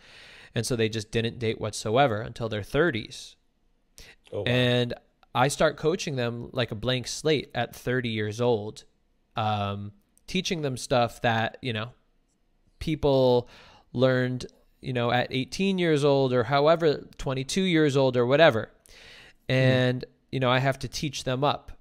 And 0.56 0.66
so 0.66 0.76
they 0.76 0.88
just 0.88 1.12
didn't 1.12 1.40
date 1.40 1.60
whatsoever 1.60 2.22
until 2.22 2.48
their 2.48 2.62
30s. 2.62 3.36
Oh, 4.32 4.40
wow. 4.40 4.44
And 4.46 4.94
I 5.36 5.48
start 5.48 5.78
coaching 5.78 6.16
them 6.16 6.50
like 6.52 6.72
a 6.72 6.76
blank 6.76 7.08
slate 7.08 7.50
at 7.56 7.76
30 7.76 8.10
years 8.10 8.40
old, 8.40 8.84
um, 9.36 9.92
teaching 10.28 10.62
them 10.62 10.78
stuff 10.78 11.22
that, 11.22 11.58
you 11.62 11.74
know, 11.74 11.92
people 12.80 13.50
learned, 13.94 14.46
you 14.82 14.94
know, 14.94 15.12
at 15.12 15.28
18 15.32 15.80
years 15.80 16.04
old 16.04 16.34
or 16.34 16.44
however 16.44 17.08
22 17.18 17.62
years 17.62 17.98
old 17.98 18.16
or 18.16 18.26
whatever. 18.26 18.70
And 19.50 20.06
you 20.34 20.40
know, 20.40 20.50
I 20.50 20.58
have 20.58 20.80
to 20.80 20.88
teach 20.88 21.26
them 21.26 21.44
up. 21.44 21.72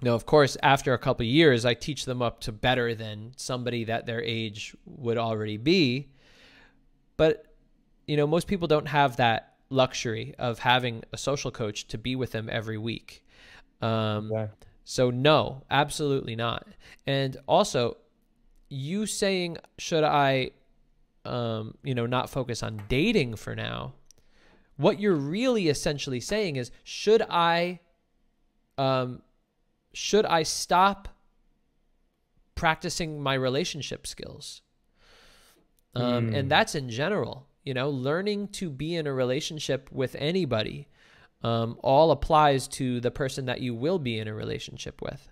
Now, 0.00 0.14
of 0.14 0.26
course, 0.26 0.56
after 0.62 0.94
a 0.94 0.98
couple 0.98 1.26
years, 1.26 1.64
I 1.64 1.74
teach 1.74 2.04
them 2.04 2.22
up 2.22 2.38
to 2.42 2.52
better 2.52 2.94
than 2.94 3.32
somebody 3.36 3.82
that 3.82 4.06
their 4.06 4.22
age 4.22 4.76
would 4.84 5.18
already 5.18 5.56
be. 5.56 6.06
But, 7.16 7.46
you 8.06 8.16
know, 8.16 8.28
most 8.28 8.46
people 8.46 8.68
don't 8.68 8.86
have 8.86 9.16
that 9.16 9.47
luxury 9.70 10.34
of 10.38 10.60
having 10.60 11.04
a 11.12 11.18
social 11.18 11.50
coach 11.50 11.86
to 11.88 11.98
be 11.98 12.16
with 12.16 12.32
them 12.32 12.48
every 12.50 12.78
week. 12.78 13.24
Um, 13.80 14.30
So, 14.84 15.10
no, 15.10 15.64
absolutely 15.70 16.34
not. 16.34 16.66
And 17.06 17.36
also, 17.46 17.98
you 18.70 19.04
saying, 19.06 19.58
should 19.76 20.04
I, 20.04 20.52
um, 21.26 21.74
you 21.82 21.94
know, 21.94 22.06
not 22.06 22.30
focus 22.30 22.62
on 22.62 22.80
dating 22.88 23.36
for 23.36 23.54
now? 23.54 23.92
What 24.78 25.00
you're 25.00 25.14
really 25.14 25.68
essentially 25.68 26.20
saying 26.20 26.56
is, 26.56 26.70
should 26.84 27.22
I, 27.28 27.80
um, 28.78 29.22
should 29.92 30.24
I 30.24 30.42
stop 30.44 31.08
practicing 32.54 33.20
my 33.20 33.34
relationship 33.34 34.06
skills? 34.06 34.62
Um, 35.94 36.28
Hmm. 36.28 36.34
And 36.34 36.50
that's 36.50 36.74
in 36.74 36.88
general, 36.90 37.47
you 37.64 37.74
know, 37.74 37.90
learning 37.90 38.48
to 38.48 38.70
be 38.70 38.94
in 38.94 39.06
a 39.06 39.12
relationship 39.12 39.90
with 39.92 40.16
anybody 40.18 40.88
um, 41.42 41.78
all 41.82 42.10
applies 42.10 42.66
to 42.66 43.00
the 43.00 43.10
person 43.10 43.46
that 43.46 43.60
you 43.60 43.74
will 43.74 43.98
be 43.98 44.18
in 44.18 44.26
a 44.26 44.34
relationship 44.34 45.00
with. 45.00 45.28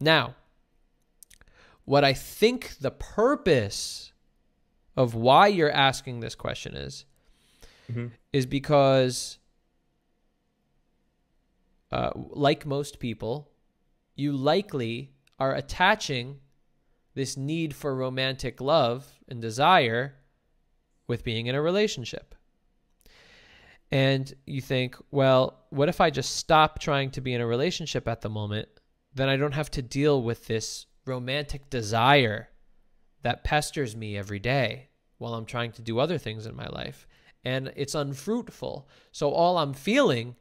Now, 0.00 0.34
what 1.84 2.04
I 2.04 2.12
think 2.12 2.76
the 2.80 2.90
purpose 2.90 4.12
of 4.96 5.14
why 5.14 5.46
you're 5.46 5.70
asking 5.70 6.20
this 6.20 6.34
question 6.34 6.74
is, 6.76 7.04
Mhm. 7.90 8.10
is 8.32 8.46
because, 8.46 9.38
uh, 11.92 12.10
like 12.14 12.66
most 12.66 12.98
people, 12.98 13.50
you 14.14 14.32
likely 14.32 15.12
are 15.38 15.54
attaching 15.54 16.40
this 17.14 17.36
need 17.36 17.74
for 17.74 17.94
romantic 17.94 18.60
love 18.60 19.20
and 19.28 19.40
desire 19.40 20.16
with 21.06 21.24
being 21.24 21.46
in 21.46 21.54
a 21.54 21.62
relationship. 21.62 22.34
And 23.90 24.32
you 24.46 24.60
think, 24.60 24.96
well, 25.10 25.64
what 25.70 25.88
if 25.88 26.00
I 26.00 26.10
just 26.10 26.36
stop 26.36 26.80
trying 26.80 27.10
to 27.12 27.20
be 27.20 27.34
in 27.34 27.40
a 27.40 27.46
relationship 27.46 28.08
at 28.08 28.20
the 28.20 28.28
moment? 28.28 28.68
Then 29.14 29.28
I 29.28 29.36
don't 29.36 29.54
have 29.54 29.70
to 29.72 29.82
deal 29.82 30.22
with 30.22 30.46
this 30.46 30.86
romantic 31.04 31.70
desire 31.70 32.48
that 33.22 33.44
pesters 33.44 33.94
me 33.94 34.16
every 34.16 34.38
day 34.38 34.88
while 35.18 35.34
I'm 35.34 35.46
trying 35.46 35.72
to 35.72 35.82
do 35.82 35.98
other 35.98 36.18
things 36.18 36.46
in 36.46 36.56
my 36.56 36.66
life. 36.66 37.06
And 37.44 37.72
it's 37.76 37.94
unfruitful. 37.94 38.88
So 39.12 39.30
all 39.30 39.58
I'm 39.58 39.72
feeling 39.72 40.34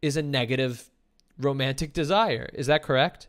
is 0.00 0.16
a 0.16 0.22
negative 0.22 0.88
romantic 1.38 1.92
desire. 1.92 2.48
Is 2.54 2.68
that 2.68 2.82
correct? 2.82 3.28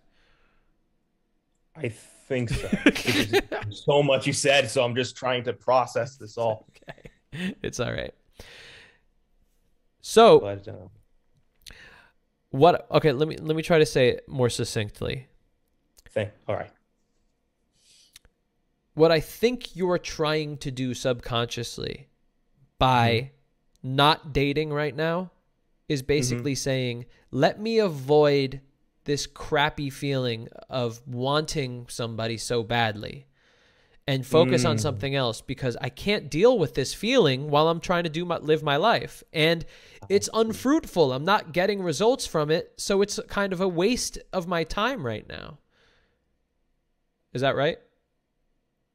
I 1.75 1.89
think 2.27 2.49
so. 2.49 2.69
So 3.71 4.01
much 4.03 4.25
you 4.27 4.33
said, 4.33 4.69
so 4.69 4.83
I'm 4.83 4.95
just 4.95 5.15
trying 5.15 5.43
to 5.45 5.53
process 5.53 6.15
this 6.17 6.37
all. 6.37 6.67
Okay. 6.69 7.55
It's 7.61 7.79
all 7.79 7.91
right. 7.91 8.13
So 10.01 10.39
But 10.39 10.67
uh, 10.67 10.73
what 12.51 12.87
okay, 12.91 13.11
let 13.11 13.27
me 13.27 13.37
let 13.37 13.55
me 13.55 13.63
try 13.63 13.79
to 13.79 13.85
say 13.85 14.09
it 14.09 14.29
more 14.29 14.49
succinctly. 14.49 15.27
thing. 16.09 16.29
All 16.47 16.55
right. 16.55 16.71
What 18.93 19.11
I 19.11 19.19
think 19.19 19.75
you're 19.75 19.97
trying 19.97 20.57
to 20.59 20.71
do 20.71 20.93
subconsciously 20.93 22.07
by 22.79 23.31
not 23.83 24.31
dating 24.31 24.71
right 24.71 24.95
now 24.95 25.31
is 25.89 26.01
basically 26.01 26.55
saying, 26.55 27.05
let 27.29 27.59
me 27.59 27.79
avoid 27.79 28.61
this 29.05 29.25
crappy 29.27 29.89
feeling 29.89 30.49
of 30.69 31.01
wanting 31.07 31.85
somebody 31.89 32.37
so 32.37 32.61
badly 32.63 33.27
and 34.07 34.25
focus 34.25 34.65
on 34.65 34.75
Mm. 34.75 34.79
something 34.81 35.15
else 35.15 35.41
because 35.41 35.75
I 35.81 35.89
can't 35.89 36.29
deal 36.29 36.59
with 36.59 36.75
this 36.75 36.93
feeling 36.93 37.49
while 37.49 37.67
I'm 37.69 37.79
trying 37.79 38.03
to 38.03 38.09
do 38.09 38.23
my, 38.25 38.37
live 38.37 38.61
my 38.61 38.75
life 38.75 39.23
and 39.33 39.65
it's 40.09 40.29
unfruitful. 40.33 41.11
I'm 41.11 41.25
not 41.25 41.53
getting 41.53 41.81
results 41.81 42.27
from 42.27 42.51
it, 42.51 42.73
so 42.77 43.01
it's 43.01 43.19
kind 43.27 43.51
of 43.53 43.61
a 43.61 43.67
waste 43.67 44.19
of 44.31 44.47
my 44.47 44.63
time 44.63 45.03
right 45.05 45.27
now. 45.27 45.57
Is 47.33 47.41
that 47.41 47.55
right? 47.55 47.77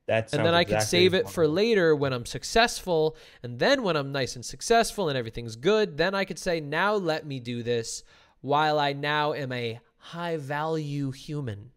That 0.06 0.32
and 0.32 0.44
then 0.44 0.54
I 0.54 0.64
could 0.64 0.74
exactly 0.76 0.98
save 0.98 1.14
it 1.14 1.28
for 1.28 1.46
later 1.46 1.94
when 1.94 2.12
I'm 2.12 2.26
successful. 2.26 3.16
And 3.42 3.58
then 3.58 3.82
when 3.82 3.96
I'm 3.96 4.12
nice 4.12 4.34
and 4.34 4.44
successful 4.44 5.08
and 5.08 5.16
everything's 5.18 5.56
good, 5.56 5.96
then 5.96 6.14
I 6.14 6.24
could 6.24 6.38
say, 6.38 6.60
now 6.60 6.94
let 6.94 7.26
me 7.26 7.38
do 7.38 7.62
this 7.62 8.02
while 8.40 8.78
I 8.78 8.92
now 8.92 9.34
am 9.34 9.52
a 9.52 9.78
high 10.00 10.36
value 10.36 11.10
human. 11.12 11.70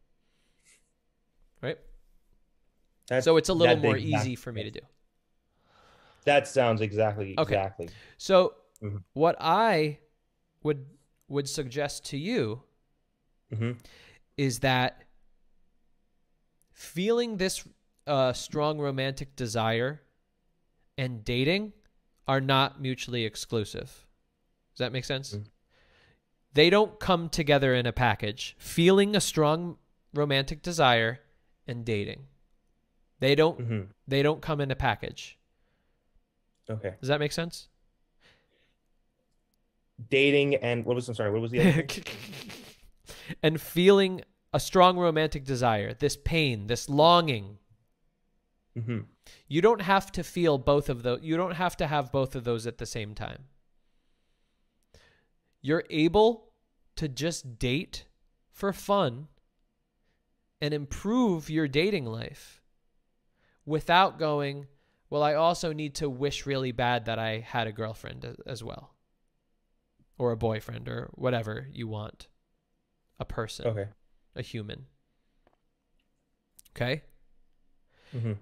Right? 1.62 1.78
That- 3.08 3.24
so 3.24 3.38
it's 3.38 3.50
a 3.50 3.54
little 3.54 3.78
more 3.78 3.98
easy 3.98 4.36
for 4.36 4.52
me 4.52 4.64
to 4.64 4.72
do. 4.72 4.80
That 6.26 6.48
sounds 6.48 6.82
exactly 6.82 7.38
Okay. 7.38 7.56
exactly. 7.56 7.90
So 8.18 8.56
Mhm. 8.82 9.04
what 9.14 9.36
I 9.40 10.00
would 10.64 10.86
would 11.28 11.50
suggest 11.50 12.06
to 12.06 12.18
you 12.18 12.64
Mhm. 13.52 13.78
is 14.38 14.60
that 14.60 15.04
feeling 16.72 17.38
this 17.38 17.68
uh, 18.08 18.34
strong 18.34 18.80
romantic 18.80 19.36
desire 19.36 20.02
and 20.98 21.24
dating 21.24 21.74
are 22.28 22.42
not 22.42 22.82
mutually 22.82 23.24
exclusive. 23.26 24.06
Does 24.74 24.80
that 24.80 24.92
make 24.92 25.06
sense? 25.06 25.38
They 26.54 26.70
don't 26.70 27.00
come 27.00 27.30
together 27.30 27.74
in 27.74 27.86
a 27.86 27.92
package. 27.92 28.56
Feeling 28.60 29.16
a 29.16 29.22
strong 29.22 29.78
romantic 30.14 30.62
desire 30.62 31.20
and 31.68 31.84
dating. 31.84 32.28
They 33.20 33.36
don't 33.36 33.60
Mhm. 33.60 33.88
they 34.08 34.22
don't 34.22 34.42
come 34.42 34.60
in 34.62 34.70
a 34.70 34.76
package. 34.76 35.38
Okay. 36.70 36.96
Does 37.00 37.10
that 37.10 37.20
make 37.20 37.32
sense? 37.32 37.70
Dating 40.10 40.56
and 40.56 40.86
what 40.86 40.96
was 40.96 41.08
I'm 41.08 41.16
sorry, 41.16 41.32
what 41.32 41.42
was 41.42 41.52
the 41.52 41.62
other 41.62 41.88
and 43.44 43.62
feeling 43.62 44.22
a 44.54 44.60
strong 44.60 44.98
romantic 44.98 45.46
desire, 45.46 45.94
this 45.94 46.18
pain, 46.18 46.68
this 46.68 46.90
longing. 46.90 47.58
Mhm. 48.78 49.06
You 49.48 49.62
don't 49.62 49.82
have 49.82 50.12
to 50.14 50.24
feel 50.24 50.58
both 50.58 50.90
of 50.90 51.04
those. 51.04 51.22
You 51.24 51.38
don't 51.38 51.56
have 51.56 51.78
to 51.78 51.88
have 51.88 52.12
both 52.12 52.36
of 52.36 52.44
those 52.44 52.68
at 52.68 52.78
the 52.80 52.86
same 52.86 53.16
time. 53.16 53.46
You're 55.64 55.86
able 55.90 56.52
to 56.98 57.08
just 57.08 57.58
date 57.58 58.06
for 58.52 58.72
fun 58.74 59.30
and 60.62 60.74
improve 60.74 61.50
your 61.50 61.68
dating 61.68 62.06
life 62.06 62.62
without 63.66 64.20
going, 64.20 64.68
well, 65.10 65.24
I 65.24 65.34
also 65.34 65.74
need 65.74 65.96
to 65.96 66.10
wish 66.10 66.46
really 66.46 66.72
bad 66.72 67.06
that 67.06 67.18
I 67.18 67.40
had 67.40 67.66
a 67.66 67.72
girlfriend 67.72 68.36
as 68.46 68.64
well 68.64 68.94
or 70.20 70.32
a 70.32 70.38
boyfriend 70.38 70.88
or 70.90 71.10
whatever 71.16 71.68
you 71.72 71.88
want 71.88 72.28
a 73.20 73.26
person 73.26 73.66
Okay. 73.68 73.88
a 74.36 74.42
human 74.42 74.86
okay 76.76 77.02
Mhm. 78.14 78.38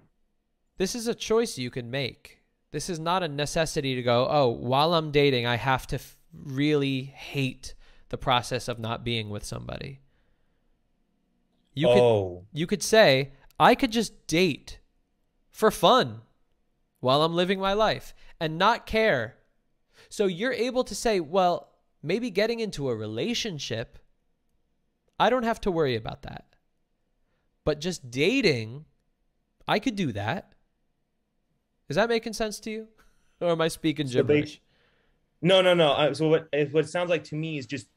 this 0.76 0.94
is 0.94 1.06
a 1.06 1.14
choice 1.14 1.56
you 1.58 1.70
can 1.70 1.90
make 1.90 2.38
this 2.72 2.88
is 2.90 2.98
not 2.98 3.22
a 3.22 3.28
necessity 3.28 3.94
to 3.94 4.02
go 4.02 4.26
oh 4.30 4.48
while 4.48 4.94
i'm 4.94 5.10
dating 5.10 5.46
i 5.46 5.56
have 5.56 5.86
to 5.86 5.96
f- 5.96 6.18
really 6.32 7.02
hate 7.02 7.74
the 8.08 8.18
process 8.18 8.68
of 8.68 8.78
not 8.78 9.04
being 9.04 9.30
with 9.30 9.44
somebody 9.44 10.00
you 11.74 11.88
Oh. 11.88 12.44
could 12.50 12.58
you 12.58 12.66
could 12.66 12.82
say 12.82 13.32
i 13.58 13.74
could 13.74 13.90
just 13.92 14.26
date 14.26 14.78
for 15.50 15.70
fun 15.70 16.22
while 17.00 17.22
i'm 17.22 17.34
living 17.34 17.58
my 17.60 17.72
life 17.72 18.14
and 18.40 18.58
not 18.58 18.86
care 18.86 19.36
so 20.08 20.26
you're 20.26 20.52
able 20.52 20.84
to 20.84 20.94
say 20.94 21.20
well 21.20 21.68
maybe 22.02 22.30
getting 22.30 22.60
into 22.60 22.88
a 22.88 22.96
relationship 22.96 23.98
I 25.20 25.30
don't 25.30 25.44
have 25.44 25.60
to 25.60 25.70
worry 25.70 25.94
about 25.94 26.22
that. 26.22 26.46
But 27.64 27.80
just 27.80 28.10
dating, 28.10 28.86
I 29.68 29.78
could 29.78 29.94
do 29.94 30.10
that. 30.12 30.54
Is 31.88 31.94
that 31.94 32.08
making 32.08 32.32
sense 32.32 32.58
to 32.60 32.70
you? 32.72 32.88
Or 33.40 33.50
am 33.50 33.60
I 33.60 33.68
speaking 33.68 34.08
gibberish? 34.08 34.60
No, 35.42 35.60
no, 35.60 35.74
no. 35.74 35.90
Uh, 35.92 36.14
so 36.14 36.28
what 36.28 36.48
it- 36.52 36.72
what 36.72 36.84
it 36.84 36.88
sounds 36.88 37.10
like 37.10 37.24
to 37.24 37.34
me 37.34 37.58
is 37.58 37.66
just 37.66 37.88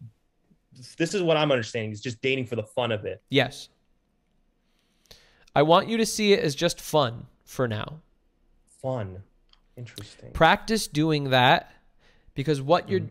this 0.98 1.14
is 1.14 1.22
what 1.22 1.38
I'm 1.38 1.52
understanding 1.52 1.91
is 1.91 2.02
just 2.02 2.22
dating 2.22 2.48
for 2.48 2.56
the 2.58 2.64
fun 2.64 2.91
of 2.91 3.06
it. 3.06 3.22
Yes. 3.30 3.70
I 5.56 5.62
want 5.62 5.88
you 5.88 5.96
to 5.98 6.06
see 6.06 6.34
it 6.34 6.39
as 6.43 6.54
just 6.54 6.82
fun 6.82 7.28
for 7.46 7.66
now. 7.68 8.02
Fun. 8.82 9.24
Interesting. 9.78 10.32
Practice 10.34 10.88
doing 10.88 11.30
that 11.30 11.72
because 12.34 12.62
what 12.62 12.89
you're 12.89 13.08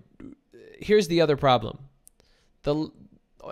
here's 0.78 1.08
the 1.08 1.20
other 1.20 1.36
problem. 1.36 1.78
The 2.64 2.90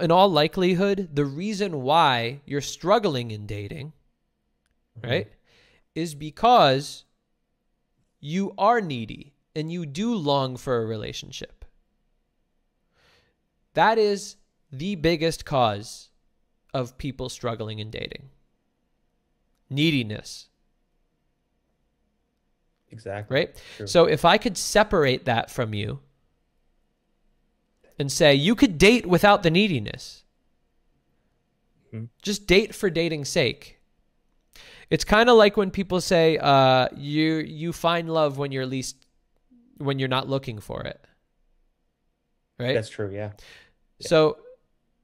in 0.01 0.11
all 0.11 0.29
likelihood, 0.31 1.11
the 1.15 1.25
reason 1.25 1.83
why 1.83 2.41
you're 2.47 2.61
struggling 2.63 3.31
in 3.31 3.47
dating, 3.47 3.93
right, 5.03 5.29
is 5.95 6.15
because 6.15 7.05
you 8.21 8.55
are 8.57 8.81
needy 8.81 9.32
and 9.55 9.71
you 9.73 9.87
do 9.87 10.15
long 10.15 10.57
for 10.57 10.83
a 10.83 10.87
relationship. 10.87 11.65
That 13.75 13.99
is 13.99 14.37
the 14.71 14.95
biggest 14.97 15.45
cause 15.45 16.09
of 16.75 16.97
people 16.99 17.29
struggling 17.29 17.79
in 17.79 17.91
dating 17.91 18.29
neediness. 19.69 20.49
Exactly. 22.91 23.35
Right? 23.35 23.63
True. 23.79 23.87
So 23.87 24.05
if 24.05 24.25
I 24.25 24.37
could 24.37 24.59
separate 24.59 25.25
that 25.25 25.51
from 25.51 25.73
you 25.73 26.01
and 27.99 28.13
say 28.13 28.35
you 28.35 28.55
could 28.55 28.77
date 28.77 29.07
without 29.07 29.43
the 29.43 29.51
neediness, 29.51 30.25
Mhm. 31.93 32.09
just 32.21 32.47
date 32.47 32.75
for 32.75 32.91
dating's 32.91 33.31
sake. 33.31 33.79
It's 34.91 35.05
kind 35.05 35.31
of 35.31 35.37
like 35.39 35.57
when 35.57 35.71
people 35.71 36.03
say 36.03 36.37
uh, 36.37 36.89
you 36.95 37.37
you 37.37 37.73
find 37.73 38.13
love 38.13 38.37
when 38.37 38.53
you're 38.53 38.67
least 38.67 39.02
when 39.85 39.99
you're 39.99 40.09
not 40.09 40.29
looking 40.29 40.59
for 40.59 40.83
it. 40.83 41.05
Right? 42.59 42.75
That's 42.75 42.89
true. 42.89 43.11
Yeah. 43.13 43.33
So 44.01 44.39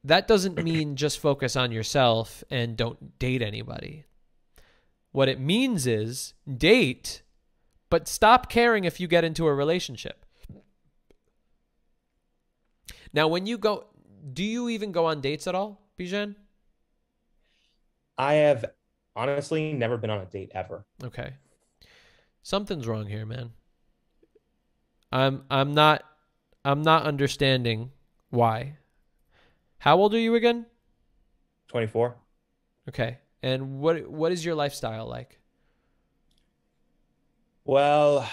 that 0.05 0.29
doesn't 0.29 0.62
mean 0.62 0.97
just 0.97 1.18
focus 1.18 1.57
on 1.57 1.72
yourself 1.72 2.45
and 2.51 2.76
don't 2.76 3.18
date 3.18 3.43
anybody. 3.43 4.05
What 5.12 5.29
it 5.29 5.41
means 5.41 5.87
is 5.87 6.35
date, 6.57 7.22
but 7.91 8.07
stop 8.07 8.49
caring 8.49 8.85
if 8.85 9.01
you 9.01 9.09
get 9.09 9.24
into 9.24 9.47
a 9.47 9.55
relationship. 9.55 10.24
Now, 13.12 13.26
when 13.29 13.47
you 13.47 13.59
go, 13.59 13.87
do 14.33 14.45
you 14.45 14.68
even 14.68 14.93
go 14.93 15.07
on 15.07 15.20
dates 15.20 15.47
at 15.47 15.55
all, 15.55 15.81
Bijan? 15.99 16.37
I 18.18 18.35
have 18.35 18.66
honestly 19.16 19.72
never 19.72 19.97
been 19.97 20.11
on 20.11 20.20
a 20.20 20.26
date 20.26 20.53
ever. 20.55 20.85
Okay. 21.03 21.33
Something's 22.43 22.87
wrong 22.87 23.07
here, 23.07 23.24
man. 23.26 23.53
I'm 25.13 25.45
I'm 25.51 25.75
not 25.75 26.05
I'm 26.65 26.83
not 26.83 27.05
understanding 27.05 27.91
why. 28.31 28.77
How 29.79 29.97
old 29.97 30.15
are 30.15 30.19
you 30.19 30.35
again? 30.35 30.67
24. 31.69 32.17
Okay. 32.89 33.19
And 33.43 33.79
what 33.81 34.09
what 34.09 34.33
is 34.33 34.45
your 34.45 34.55
lifestyle 34.55 35.07
like? 35.07 35.39
Well, 37.65 38.29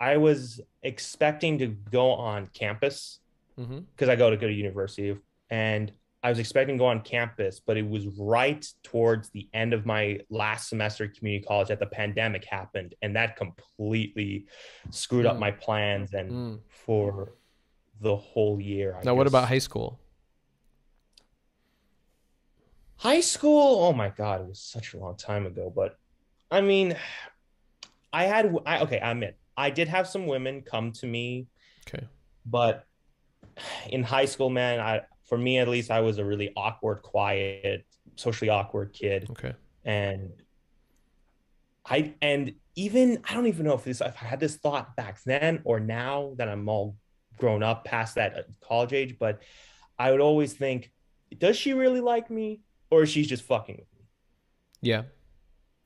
I 0.00 0.18
was 0.18 0.60
expecting 0.82 1.58
to 1.58 1.68
go 1.68 2.12
on 2.12 2.48
campus 2.48 3.20
Mm-hmm. 3.58 3.78
because 3.94 4.08
I 4.08 4.16
go 4.16 4.30
to 4.30 4.36
go 4.36 4.48
to 4.48 4.52
university, 4.52 5.16
and 5.48 5.92
I 6.24 6.30
was 6.30 6.38
expecting 6.38 6.76
to 6.76 6.78
go 6.78 6.86
on 6.86 7.02
campus, 7.02 7.60
but 7.60 7.76
it 7.76 7.86
was 7.86 8.06
right 8.18 8.66
towards 8.82 9.28
the 9.28 9.46
end 9.52 9.74
of 9.74 9.84
my 9.84 10.20
last 10.30 10.70
semester 10.70 11.04
at 11.04 11.12
community 11.14 11.44
college 11.46 11.68
that 11.68 11.78
the 11.78 11.86
pandemic 11.86 12.46
happened, 12.46 12.94
and 13.02 13.14
that 13.14 13.36
completely 13.36 14.46
screwed 14.88 15.26
up 15.26 15.36
Mm. 15.36 15.40
my 15.40 15.50
plans 15.50 16.14
and 16.14 16.30
Mm. 16.32 16.60
for 16.70 17.34
the 18.00 18.16
whole 18.16 18.58
year. 18.58 18.96
I 18.96 19.04
Now, 19.04 19.14
what 19.14 19.26
about 19.26 19.48
high 19.48 19.58
school? 19.58 20.00
High 22.96 23.20
school, 23.20 23.84
oh 23.84 23.92
my 23.92 24.08
God, 24.08 24.40
it 24.40 24.46
was 24.48 24.60
such 24.60 24.94
a 24.94 24.98
long 24.98 25.16
time 25.18 25.44
ago. 25.44 25.70
But 25.74 25.98
I 26.50 26.62
mean, 26.62 26.96
I 28.14 28.24
had, 28.24 28.54
I, 28.64 28.80
okay, 28.80 28.98
I 28.98 29.10
admit, 29.10 29.36
I 29.58 29.68
did 29.68 29.88
have 29.88 30.08
some 30.08 30.26
women 30.26 30.62
come 30.62 30.92
to 30.92 31.06
me, 31.06 31.48
Okay. 31.86 32.06
but 32.46 32.86
in 33.90 34.02
high 34.02 34.24
school, 34.24 34.48
man, 34.48 34.80
I, 34.80 35.02
for 35.34 35.38
me 35.38 35.58
at 35.58 35.66
least, 35.66 35.90
I 35.90 35.98
was 35.98 36.18
a 36.18 36.24
really 36.24 36.52
awkward, 36.54 37.02
quiet, 37.02 37.84
socially 38.14 38.50
awkward 38.50 38.92
kid. 38.92 39.26
Okay. 39.30 39.52
And 39.84 40.30
I, 41.84 42.14
and 42.22 42.54
even, 42.76 43.20
I 43.28 43.34
don't 43.34 43.48
even 43.48 43.66
know 43.66 43.74
if 43.74 43.82
this, 43.82 44.00
if 44.00 44.14
I 44.22 44.26
had 44.26 44.38
this 44.38 44.54
thought 44.54 44.94
back 44.94 45.20
then 45.24 45.60
or 45.64 45.80
now 45.80 46.34
that 46.36 46.48
I'm 46.48 46.68
all 46.68 46.94
grown 47.36 47.64
up 47.64 47.84
past 47.84 48.14
that 48.14 48.38
uh, 48.38 48.42
college 48.60 48.92
age, 48.92 49.16
but 49.18 49.42
I 49.98 50.12
would 50.12 50.20
always 50.20 50.52
think, 50.52 50.92
does 51.36 51.56
she 51.56 51.72
really 51.72 52.00
like 52.00 52.30
me 52.30 52.60
or 52.92 53.02
is 53.02 53.10
she 53.10 53.24
just 53.24 53.42
fucking 53.42 53.74
with 53.74 53.92
me? 53.98 54.06
Yeah. 54.82 55.02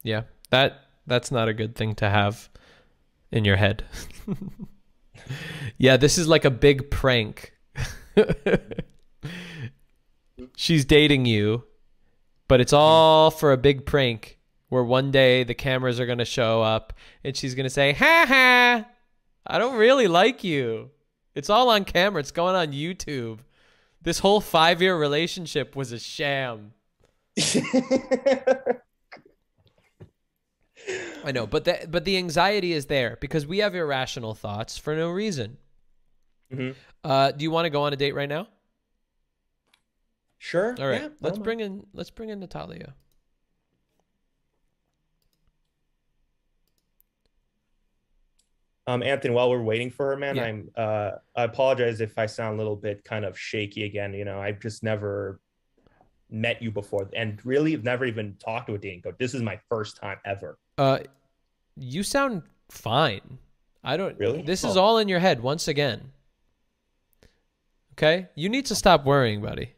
Yeah. 0.03 0.24
That 0.51 0.78
that's 1.07 1.30
not 1.30 1.49
a 1.49 1.55
good 1.55 1.74
thing 1.74 1.94
to 1.94 2.11
have 2.11 2.51
in 3.32 3.46
your 3.46 3.57
head. 3.57 3.82
yeah, 5.78 5.96
this 5.96 6.18
is 6.18 6.28
like 6.28 6.44
a 6.44 6.51
big 6.51 6.90
prank. 6.90 7.55
She's 10.61 10.85
dating 10.85 11.25
you, 11.25 11.63
but 12.49 12.61
it's 12.61 12.73
all 12.73 13.31
for 13.31 13.53
a 13.53 13.57
big 13.57 13.87
prank 13.87 14.41
where 14.71 14.83
one 14.83 15.13
day 15.13 15.45
the 15.45 15.55
cameras 15.55 16.01
are 16.01 16.07
going 16.07 16.19
to 16.19 16.25
show 16.25 16.63
up 16.63 16.93
and 17.23 17.37
she's 17.37 17.55
going 17.55 17.63
to 17.63 17.71
say, 17.71 17.93
"Ha 17.93 18.25
ha. 18.27 18.85
I 19.47 19.59
don't 19.59 19.77
really 19.77 20.09
like 20.09 20.43
you." 20.43 20.91
It's 21.37 21.49
all 21.49 21.69
on 21.71 21.85
camera. 21.85 22.19
It's 22.19 22.33
going 22.33 22.57
on 22.57 22.73
YouTube. 22.73 23.39
This 24.03 24.19
whole 24.19 24.41
5-year 24.41 24.99
relationship 24.99 25.77
was 25.77 25.93
a 25.93 25.99
sham. 26.01 26.73
I 31.25 31.31
know, 31.33 31.47
but 31.47 31.67
the 31.67 31.87
but 31.89 32.05
the 32.05 32.17
anxiety 32.17 32.73
is 32.73 32.87
there 32.87 33.17
because 33.21 33.47
we 33.47 33.59
have 33.59 33.77
irrational 33.77 34.35
thoughts 34.35 34.77
for 34.77 34.97
no 34.97 35.09
reason. 35.09 35.57
Mhm. 36.53 36.75
Uh, 37.05 37.31
do 37.31 37.45
you 37.45 37.53
want 37.53 37.67
to 37.67 37.71
go 37.71 37.83
on 37.83 37.93
a 37.93 37.97
date 37.97 38.17
right 38.17 38.29
now? 38.29 38.49
Sure. 40.39 40.74
All 40.78 40.86
right, 40.89 41.03
yeah, 41.03 41.09
let's 41.20 41.39
bring 41.39 41.61
in 41.61 41.86
let's 41.93 42.11
bring 42.11 42.28
in 42.30 42.41
Natalia. 42.41 42.95
Um, 48.86 49.03
Anthony, 49.03 49.34
while 49.34 49.51
we're 49.51 49.61
waiting 49.62 49.91
for 49.91 50.07
her, 50.07 50.16
man, 50.16 50.36
Yeah. 50.36 50.45
I'm 50.45 50.70
uh 50.76 51.11
I 51.36 51.45
apologize 51.45 52.01
if 52.01 52.18
I 52.18 52.26
sound 52.26 52.55
a 52.55 52.59
little 52.59 52.76
bit 52.76 53.05
kind 53.05 53.24
of 53.24 53.39
shaky 53.39 53.84
again. 53.84 54.14
You 54.14 54.24
know, 54.24 54.41
I've 54.41 54.61
just 54.61 54.82
never 54.82 55.41
met 56.30 56.62
you 56.62 56.70
before 56.70 57.09
and 57.14 57.45
really 57.45 57.76
never 57.76 58.05
even 58.07 58.36
talked 58.36 58.68
to 58.68 58.74
a 58.74 58.78
dating. 58.78 59.03
This 59.18 59.34
is 59.34 59.43
my 59.43 59.59
first 59.68 59.97
time 59.99 60.18
ever. 60.24 60.59
Uh, 60.78 61.01
you 61.76 62.03
sound 62.03 62.43
fine. 62.70 63.39
I 63.84 63.97
don't 63.97 64.18
Really? 64.18 64.43
This 64.43 64.64
is 64.64 64.76
Oh. 64.76 64.82
all 64.82 64.99
in 64.99 65.09
your 65.09 65.20
head 65.20 65.41
once 65.43 65.68
again. 65.68 66.12
Okay, 67.93 68.28
you 68.34 68.49
need 68.49 68.66
to 68.66 68.74
stop 68.74 69.05
worrying, 69.05 69.43
buddy. 69.43 69.72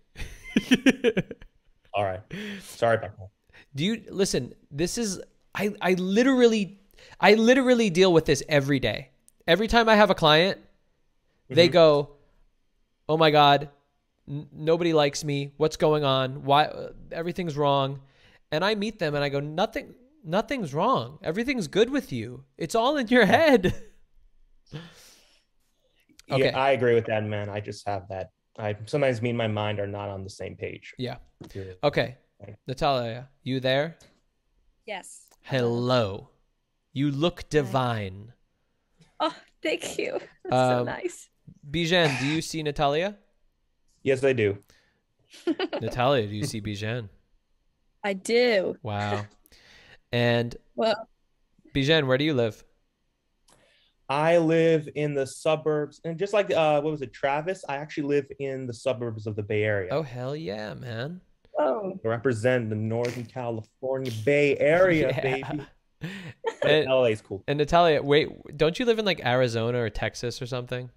All 1.94 2.04
right. 2.04 2.20
Sorry 2.60 2.96
about 2.96 3.16
that. 3.18 3.28
Do 3.74 3.84
you 3.84 4.02
listen? 4.10 4.54
This 4.70 4.98
is 4.98 5.20
I 5.54 5.74
I 5.80 5.94
literally 5.94 6.80
I 7.20 7.34
literally 7.34 7.90
deal 7.90 8.12
with 8.12 8.24
this 8.24 8.42
every 8.48 8.78
day. 8.80 9.10
Every 9.46 9.68
time 9.68 9.88
I 9.88 9.96
have 9.96 10.10
a 10.10 10.14
client, 10.14 10.58
they 11.48 11.68
Mhm. 11.68 11.72
go, 11.72 12.10
"Oh 13.08 13.16
my 13.16 13.30
god, 13.30 13.68
n- 14.28 14.48
nobody 14.52 14.92
likes 14.92 15.24
me. 15.24 15.52
What's 15.56 15.76
going 15.76 16.04
on? 16.04 16.44
Why 16.44 16.64
uh, 16.66 16.92
everything's 17.12 17.56
wrong?" 17.56 18.00
And 18.52 18.64
I 18.64 18.74
meet 18.74 18.98
them 18.98 19.14
and 19.14 19.22
I 19.24 19.28
go, 19.28 19.40
"Nothing 19.40 19.94
nothing's 20.24 20.72
wrong. 20.74 21.18
Everything's 21.22 21.66
good 21.68 21.90
with 21.90 22.12
you. 22.12 22.44
It's 22.58 22.74
all 22.74 22.96
in 22.96 23.08
your 23.08 23.26
head." 23.26 23.74
Okay. 26.30 26.50
Yeah, 26.50 26.58
I 26.58 26.70
agree 26.72 26.94
with 26.94 27.06
that, 27.06 27.24
man. 27.24 27.48
I 27.48 27.58
just 27.60 27.86
have 27.88 28.06
that. 28.08 28.30
I 28.58 28.76
sometimes 28.86 29.22
me 29.22 29.30
and 29.30 29.38
my 29.38 29.46
mind 29.48 29.78
are 29.80 29.86
not 29.86 30.08
on 30.08 30.24
the 30.24 30.30
same 30.30 30.56
page. 30.56 30.94
yeah. 30.98 31.16
Yeah. 31.54 31.72
Okay. 31.84 32.16
Natalia, 32.66 33.28
you 33.42 33.60
there? 33.60 33.96
Yes. 34.86 35.26
Hello. 35.42 36.30
You 36.92 37.10
look 37.10 37.48
divine. 37.50 38.32
Oh, 39.20 39.34
thank 39.62 39.98
you. 39.98 40.12
That's 40.44 40.56
so 40.70 40.80
Um, 40.80 40.86
nice. 40.86 41.28
Bijan, 41.70 42.18
do 42.20 42.26
you 42.26 42.40
see 42.42 42.62
Natalia? 42.62 43.16
Yes, 44.02 44.24
I 44.24 44.32
do. 44.32 44.58
Natalia, 45.80 46.26
do 46.26 46.34
you 46.34 46.44
see 46.44 46.60
Bijan? 46.60 47.08
I 48.02 48.14
do. 48.14 48.76
Wow. 48.82 49.26
And 50.12 50.56
Well, 50.74 51.08
Bijan, 51.74 52.06
where 52.06 52.18
do 52.18 52.24
you 52.24 52.34
live? 52.34 52.64
I 54.10 54.36
live 54.38 54.88
in 54.96 55.14
the 55.14 55.26
suburbs, 55.26 56.00
and 56.04 56.18
just 56.18 56.32
like 56.34 56.50
uh, 56.52 56.80
what 56.82 56.90
was 56.90 57.00
it, 57.00 57.12
Travis? 57.12 57.64
I 57.68 57.76
actually 57.76 58.08
live 58.08 58.26
in 58.40 58.66
the 58.66 58.74
suburbs 58.74 59.26
of 59.26 59.36
the 59.36 59.42
Bay 59.42 59.62
Area. 59.62 59.90
Oh 59.92 60.02
hell 60.02 60.34
yeah, 60.36 60.74
man. 60.74 61.20
oh, 61.58 61.98
I 62.04 62.08
represent 62.08 62.68
the 62.70 62.76
Northern 62.76 63.24
California 63.24 64.12
Bay 64.24 64.56
Area, 64.58 65.08
Yeah. 65.16 65.20
baby. 65.22 65.64
And, 66.64 66.86
LA 66.86 67.04
is 67.04 67.20
cool. 67.22 67.44
and 67.46 67.58
Natalia, 67.58 68.02
wait, 68.02 68.28
don't 68.56 68.78
you 68.78 68.84
live 68.86 68.98
in 68.98 69.04
like 69.04 69.20
Arizona 69.24 69.78
or 69.82 69.88
Texas 69.90 70.40
or 70.42 70.46
something? 70.46 70.90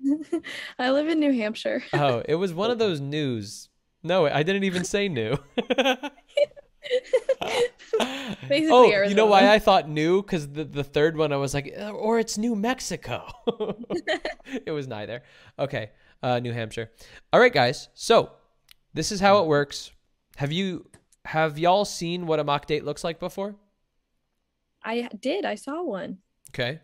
I 0.78 0.90
live 0.90 1.08
in 1.08 1.18
New 1.20 1.32
Hampshire. 1.32 1.82
Oh, 1.92 2.22
it 2.28 2.34
was 2.34 2.52
one 2.52 2.70
of 2.70 2.78
those 2.78 3.00
news. 3.00 3.68
No, 4.02 4.26
I 4.26 4.42
didn't 4.42 4.64
even 4.64 4.84
say 4.84 5.08
new. 5.08 5.36
Basically, 8.48 8.70
oh, 8.70 9.02
you 9.02 9.14
know 9.14 9.26
why 9.26 9.52
I 9.52 9.58
thought 9.58 9.88
new? 9.88 10.22
Because 10.22 10.48
the, 10.48 10.64
the 10.64 10.84
third 10.84 11.16
one 11.16 11.32
I 11.32 11.36
was 11.36 11.54
like, 11.54 11.74
"Uh, 11.78 11.90
or 11.90 12.18
it's 12.18 12.36
New 12.36 12.54
Mexico. 12.54 13.26
it 14.66 14.70
was 14.70 14.86
neither. 14.86 15.22
Okay, 15.58 15.90
uh, 16.22 16.40
New 16.40 16.52
Hampshire. 16.52 16.90
All 17.32 17.40
right, 17.40 17.52
guys. 17.52 17.88
So 17.94 18.32
this 18.92 19.12
is 19.12 19.20
how 19.20 19.42
it 19.42 19.46
works. 19.46 19.92
Have 20.36 20.52
you 20.52 20.86
have 21.24 21.58
y'all 21.58 21.84
seen 21.84 22.26
what 22.26 22.40
a 22.40 22.44
mock 22.44 22.66
date 22.66 22.84
looks 22.84 23.04
like 23.04 23.18
before? 23.18 23.56
I 24.82 25.08
did. 25.20 25.44
I 25.44 25.54
saw 25.54 25.82
one. 25.82 26.18
Okay. 26.50 26.80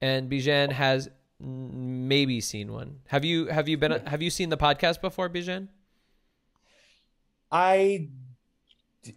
And 0.00 0.30
Bijan 0.30 0.72
has 0.72 1.08
maybe 1.40 2.40
seen 2.40 2.72
one. 2.72 3.00
Have 3.08 3.24
you 3.24 3.46
have 3.46 3.68
you 3.68 3.76
been 3.76 3.92
have 4.06 4.22
you 4.22 4.30
seen 4.30 4.48
the 4.48 4.56
podcast 4.56 5.00
before, 5.00 5.28
Bijan? 5.28 5.68
I 7.50 8.08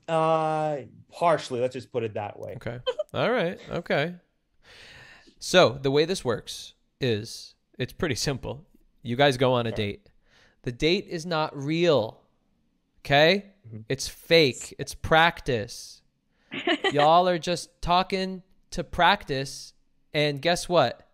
uh 0.08 0.78
partially, 1.12 1.60
let's 1.60 1.74
just 1.74 1.92
put 1.92 2.04
it 2.04 2.14
that 2.16 2.40
way. 2.40 2.54
Okay. 2.56 2.80
All 3.14 3.32
right. 3.32 3.60
Okay. 3.70 4.16
So 5.40 5.78
the 5.82 5.92
way 5.92 6.06
this 6.06 6.26
works 6.26 6.74
is 7.00 7.56
it's 7.78 7.94
pretty 7.94 8.16
simple. 8.16 8.66
You 9.04 9.16
guys 9.16 9.38
go 9.38 9.54
on 9.54 9.68
a 9.68 9.72
date. 9.72 10.10
The 10.64 10.72
date 10.72 11.08
is 11.10 11.26
not 11.26 11.56
real. 11.56 12.22
Okay? 13.06 13.46
It's 13.88 14.08
fake. 14.08 14.76
It's 14.80 14.94
practice. 14.94 16.02
Y'all 16.92 17.28
are 17.28 17.38
just 17.38 17.82
talking 17.82 18.44
to 18.72 18.84
practice. 18.84 19.74
And 20.14 20.42
guess 20.42 20.68
what? 20.68 21.08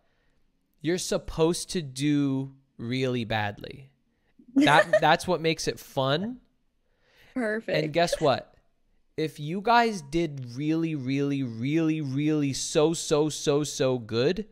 You're 0.82 0.98
supposed 0.98 1.70
to 1.72 1.82
do 1.82 2.54
really 2.78 3.26
badly. 3.26 3.90
That 4.56 4.88
that's 5.02 5.28
what 5.28 5.42
makes 5.42 5.68
it 5.68 5.80
fun. 5.80 6.38
Perfect. 7.34 7.78
And 7.78 7.94
guess 7.94 8.20
what? 8.20 8.53
If 9.16 9.40
you 9.40 9.62
guys 9.62 10.02
did 10.02 10.56
really, 10.56 10.96
really, 10.96 11.44
really, 11.44 12.02
really 12.02 12.54
so, 12.54 12.94
so, 12.94 13.30
so, 13.30 13.64
so 13.64 14.00
good, 14.00 14.48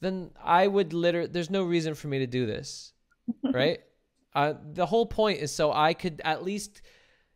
then 0.00 0.30
I 0.42 0.66
would 0.66 0.92
literally, 0.92 1.28
there's 1.28 1.50
no 1.50 1.62
reason 1.62 1.94
for 1.94 2.08
me 2.08 2.18
to 2.18 2.26
do 2.26 2.46
this. 2.46 2.92
Right? 3.42 3.80
uh, 4.34 4.54
the 4.72 4.86
whole 4.86 5.06
point 5.06 5.40
is 5.40 5.52
so 5.52 5.72
I 5.72 5.94
could 5.94 6.20
at 6.24 6.42
least 6.42 6.82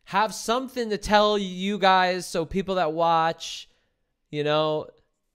have 0.05 0.35
something 0.35 0.90
to 0.90 0.99
tell 0.99 1.39
you 1.39 1.78
guys 1.78 2.27
so 2.27 2.45
people 2.45 2.77
that 2.77 2.93
watch, 2.93 3.69
you 4.31 4.43
know, 4.43 4.89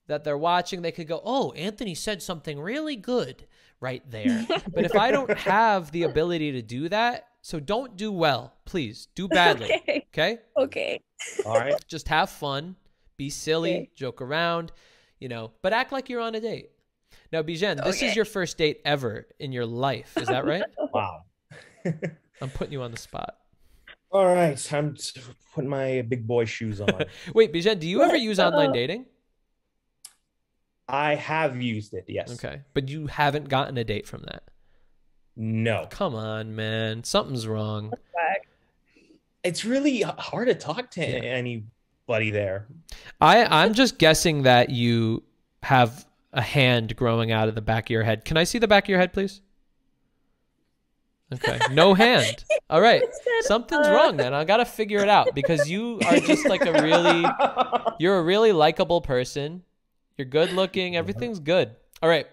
that 0.08 0.24
they're 0.24 0.38
watching, 0.38 0.82
they 0.82 0.92
could 0.92 1.08
go, 1.08 1.22
oh, 1.24 1.52
Anthony 1.54 1.96
said 1.96 2.22
something 2.22 2.60
really 2.60 2.96
good 2.96 3.46
right 3.80 4.04
there. 4.10 4.46
but 4.74 4.84
if 4.84 4.96
I 4.96 5.12
don't 5.12 5.38
have 5.38 5.92
the 5.92 6.04
ability 6.04 6.54
to 6.54 6.62
do 6.62 6.90
that, 6.90 7.28
so 7.44 7.60
don't 7.60 7.98
do 7.98 8.10
well, 8.12 8.54
please. 8.66 9.10
Do 9.14 9.28
badly. 9.28 9.70
Okay. 9.84 10.06
Okay. 10.14 10.40
Okay. 10.58 11.02
All 11.46 11.60
right. 11.60 11.76
Just 11.88 12.08
have 12.08 12.30
fun, 12.30 12.76
be 13.18 13.30
silly, 13.30 13.74
Okay. 13.76 13.90
joke 13.96 14.22
around, 14.22 14.72
you 15.20 15.28
know, 15.28 15.52
but 15.62 15.74
act 15.74 15.92
like 15.92 16.08
you're 16.10 16.22
on 16.22 16.36
a 16.36 16.40
date. 16.40 16.70
Now, 17.32 17.42
Bijan, 17.44 17.84
this 17.84 18.02
is 18.02 18.16
your 18.16 18.26
first 18.26 18.58
date 18.58 18.80
ever 18.86 19.28
in 19.40 19.52
your 19.52 19.66
life. 19.66 20.18
Is 20.18 20.28
that 20.30 20.46
right? 20.46 20.64
Wow. 20.94 21.24
I'm 22.42 22.50
putting 22.52 22.72
you 22.72 22.82
on 22.82 22.92
the 22.92 22.98
spot. 22.98 23.36
All 24.12 24.26
right, 24.26 24.74
I'm 24.74 24.96
t- 24.96 25.20
putting 25.54 25.70
my 25.70 26.02
big 26.08 26.26
boy 26.26 26.46
shoes 26.46 26.80
on. 26.80 27.06
Wait, 27.34 27.52
Bijan, 27.52 27.80
do 27.80 27.88
you 27.88 28.04
ever 28.04 28.16
use 28.16 28.40
online 28.40 28.72
dating? 28.72 29.06
I 30.88 31.16
have 31.16 31.62
used 31.62 31.94
it, 31.94 32.06
yes. 32.08 32.32
Okay. 32.36 32.62
But 32.74 32.88
you 32.90 33.08
haven't 33.08 33.50
gotten 33.50 33.78
a 33.78 33.84
date 33.84 34.08
from 34.08 34.22
that. 34.28 34.44
No. 35.36 35.88
Come 35.90 36.16
on, 36.16 36.56
man. 36.56 37.04
Something's 37.04 37.48
wrong. 37.48 37.94
It's 39.44 39.66
really 39.66 40.02
hard 40.02 40.48
to 40.48 40.56
talk 40.56 40.92
to 40.92 41.02
anybody 41.06 42.32
there. 42.32 42.68
I 43.20 43.44
I'm 43.44 43.74
just 43.74 43.98
guessing 43.98 44.44
that 44.44 44.70
you 44.70 45.24
have 45.64 46.06
a 46.32 46.42
hand 46.42 46.96
growing 46.96 47.32
out 47.32 47.50
of 47.50 47.56
the 47.56 47.62
back 47.62 47.86
of 47.86 47.90
your 47.90 48.04
head. 48.04 48.24
Can 48.26 48.38
I 48.38 48.46
see 48.46 48.58
the 48.58 48.68
back 48.68 48.86
of 48.86 48.90
your 48.90 49.00
head, 49.00 49.12
please? 49.12 49.42
Okay. 51.34 51.60
No 51.72 51.94
hand. 51.94 52.46
All 52.70 52.80
right. 52.80 53.04
Something's 53.42 53.90
wrong 53.90 54.18
then. 54.18 54.34
I 54.34 54.44
got 54.46 54.58
to 54.58 54.66
figure 54.66 55.00
it 55.00 55.10
out 55.10 55.34
because 55.34 55.70
you 55.70 56.00
are 56.06 56.18
just 56.20 56.48
like 56.48 56.66
a 56.66 56.72
really 56.82 57.26
you're 58.00 58.20
a 58.20 58.24
really 58.24 58.52
likable 58.52 59.02
person. 59.02 59.64
You're 60.18 60.28
good 60.28 60.54
looking. 60.54 60.96
Everything's 60.96 61.40
good. 61.40 61.76
All 62.02 62.10
right. 62.10 62.28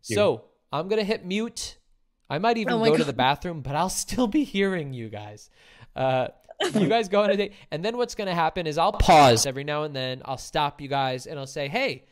So, 0.00 0.44
I'm 0.72 0.88
going 0.88 0.98
to 0.98 1.04
hit 1.04 1.24
mute. 1.24 1.76
I 2.32 2.38
might 2.38 2.56
even 2.56 2.72
Oh 2.72 2.78
my 2.78 2.88
go 2.88 2.96
to 2.96 3.04
the 3.04 3.12
bathroom, 3.12 3.60
but 3.60 3.76
I'll 3.76 3.90
still 3.90 4.26
be 4.26 4.44
hearing 4.44 4.94
you 4.94 5.08
guys. 5.10 5.50
Uh 5.94 6.28
you 6.74 6.88
guys 6.88 7.08
go 7.08 7.22
on 7.22 7.30
a 7.30 7.36
date 7.36 7.52
and 7.70 7.84
then 7.84 7.96
what's 7.96 8.14
going 8.14 8.28
to 8.28 8.34
happen 8.34 8.66
is 8.68 8.78
I'll 8.78 8.92
pause 8.92 9.46
every 9.46 9.64
now 9.64 9.82
and 9.82 9.94
then. 9.94 10.22
I'll 10.24 10.38
stop 10.38 10.80
you 10.80 10.86
guys 10.88 11.26
and 11.26 11.36
I'll 11.38 11.46
say, 11.46 11.66
"Hey, 11.68 12.04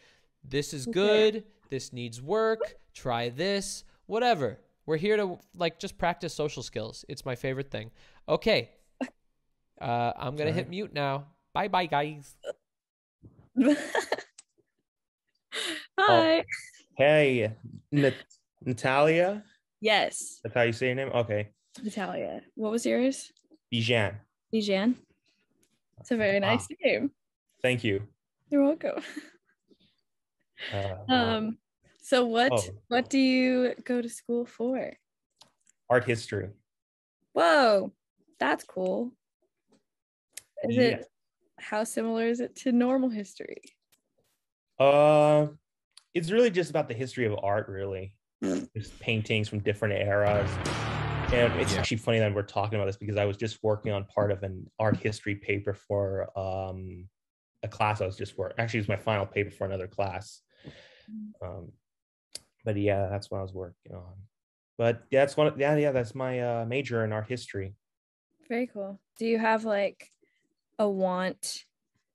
this 0.44 0.74
is 0.74 0.86
good. 0.86 1.44
This 1.70 1.92
needs 1.92 2.20
work. 2.20 2.58
Try 2.92 3.28
this. 3.28 3.84
Whatever. 4.06 4.58
We're 4.86 4.96
here 4.96 5.16
to 5.16 5.38
like 5.56 5.78
just 5.78 5.96
practice 5.96 6.34
social 6.34 6.62
skills. 6.64 7.04
It's 7.08 7.24
my 7.24 7.36
favorite 7.36 7.70
thing. 7.70 7.90
Okay. 8.28 8.70
Uh, 9.80 10.12
I'm 10.16 10.36
gonna 10.36 10.52
hit 10.52 10.68
mute 10.68 10.92
now. 10.92 11.26
Bye 11.54 11.68
bye, 11.68 11.86
guys. 11.86 12.34
Hi. 15.98 16.44
Hey, 16.96 17.52
Nat- 17.92 18.14
Natalia? 18.64 19.42
Yes. 19.80 20.40
That's 20.42 20.54
how 20.54 20.62
you 20.62 20.72
say 20.72 20.86
your 20.86 20.94
name? 20.96 21.10
Okay. 21.14 21.50
Natalia. 21.82 22.42
What 22.54 22.72
was 22.72 22.84
yours? 22.84 23.32
Bijan. 23.72 24.16
Bijan. 24.52 24.94
It's 26.00 26.10
a 26.10 26.16
very 26.16 26.40
nice 26.40 26.66
name. 26.84 27.10
Thank 27.62 27.84
you. 27.84 28.02
You're 28.50 28.64
welcome. 28.64 29.02
Uh, 30.72 30.94
Um. 31.12 31.58
So 32.02 32.26
what? 32.26 32.52
Oh. 32.52 32.62
What 32.88 33.08
do 33.08 33.18
you 33.18 33.74
go 33.84 34.02
to 34.02 34.08
school 34.08 34.44
for? 34.44 34.92
art 35.88 36.04
history. 36.04 36.48
Whoa, 37.32 37.92
that's 38.38 38.62
cool. 38.64 39.12
Is 40.64 40.76
Yeah. 40.76 40.82
it? 40.82 41.06
How 41.58 41.82
similar 41.84 42.24
is 42.26 42.40
it 42.40 42.54
to 42.56 42.72
normal 42.72 43.08
history? 43.10 43.60
Uh, 44.78 45.48
it's 46.14 46.30
really 46.30 46.50
just 46.50 46.70
about 46.70 46.88
the 46.88 46.94
history 46.94 47.26
of 47.26 47.36
art, 47.42 47.68
really. 47.68 48.14
Just 48.76 48.98
paintings 49.00 49.48
from 49.48 49.60
different 49.60 49.94
eras. 49.94 50.50
And 51.32 51.52
it's 51.60 51.74
actually 51.74 51.98
funny 51.98 52.18
that 52.18 52.34
we're 52.34 52.42
talking 52.42 52.76
about 52.76 52.86
this 52.86 52.96
because 52.96 53.16
I 53.16 53.24
was 53.24 53.36
just 53.36 53.62
working 53.62 53.92
on 53.92 54.04
part 54.04 54.32
of 54.32 54.42
an 54.42 54.68
art 54.78 54.96
history 54.96 55.36
paper 55.36 55.74
for 55.74 56.36
um, 56.38 57.06
a 57.62 57.68
class 57.68 58.00
I 58.00 58.06
was 58.06 58.16
just 58.16 58.36
working. 58.36 58.58
Actually, 58.58 58.78
it 58.78 58.82
was 58.82 58.88
my 58.88 58.96
final 58.96 59.26
paper 59.26 59.50
for 59.50 59.64
another 59.64 59.86
class. 59.86 60.40
Um, 61.42 61.72
but 62.64 62.76
yeah, 62.76 63.08
that's 63.08 63.30
what 63.30 63.38
I 63.38 63.42
was 63.42 63.54
working 63.54 63.94
on. 63.94 64.14
But 64.76 65.04
yeah, 65.10 65.20
that's 65.20 65.36
one. 65.36 65.52
Yeah, 65.58 65.76
yeah, 65.76 65.92
that's 65.92 66.14
my 66.14 66.40
uh, 66.40 66.64
major 66.66 67.04
in 67.04 67.12
art 67.12 67.28
history. 67.28 67.74
Very 68.48 68.66
cool. 68.66 69.00
Do 69.18 69.26
you 69.26 69.38
have 69.38 69.64
like 69.64 70.10
a 70.78 70.88
want? 70.88 71.64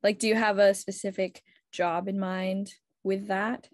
Like, 0.03 0.19
do 0.19 0.27
you 0.27 0.35
have 0.35 0.59
a 0.59 0.73
specific 0.73 1.41
job 1.71 2.07
in 2.07 2.19
mind 2.19 2.71
with 3.03 3.27
that? 3.27 3.69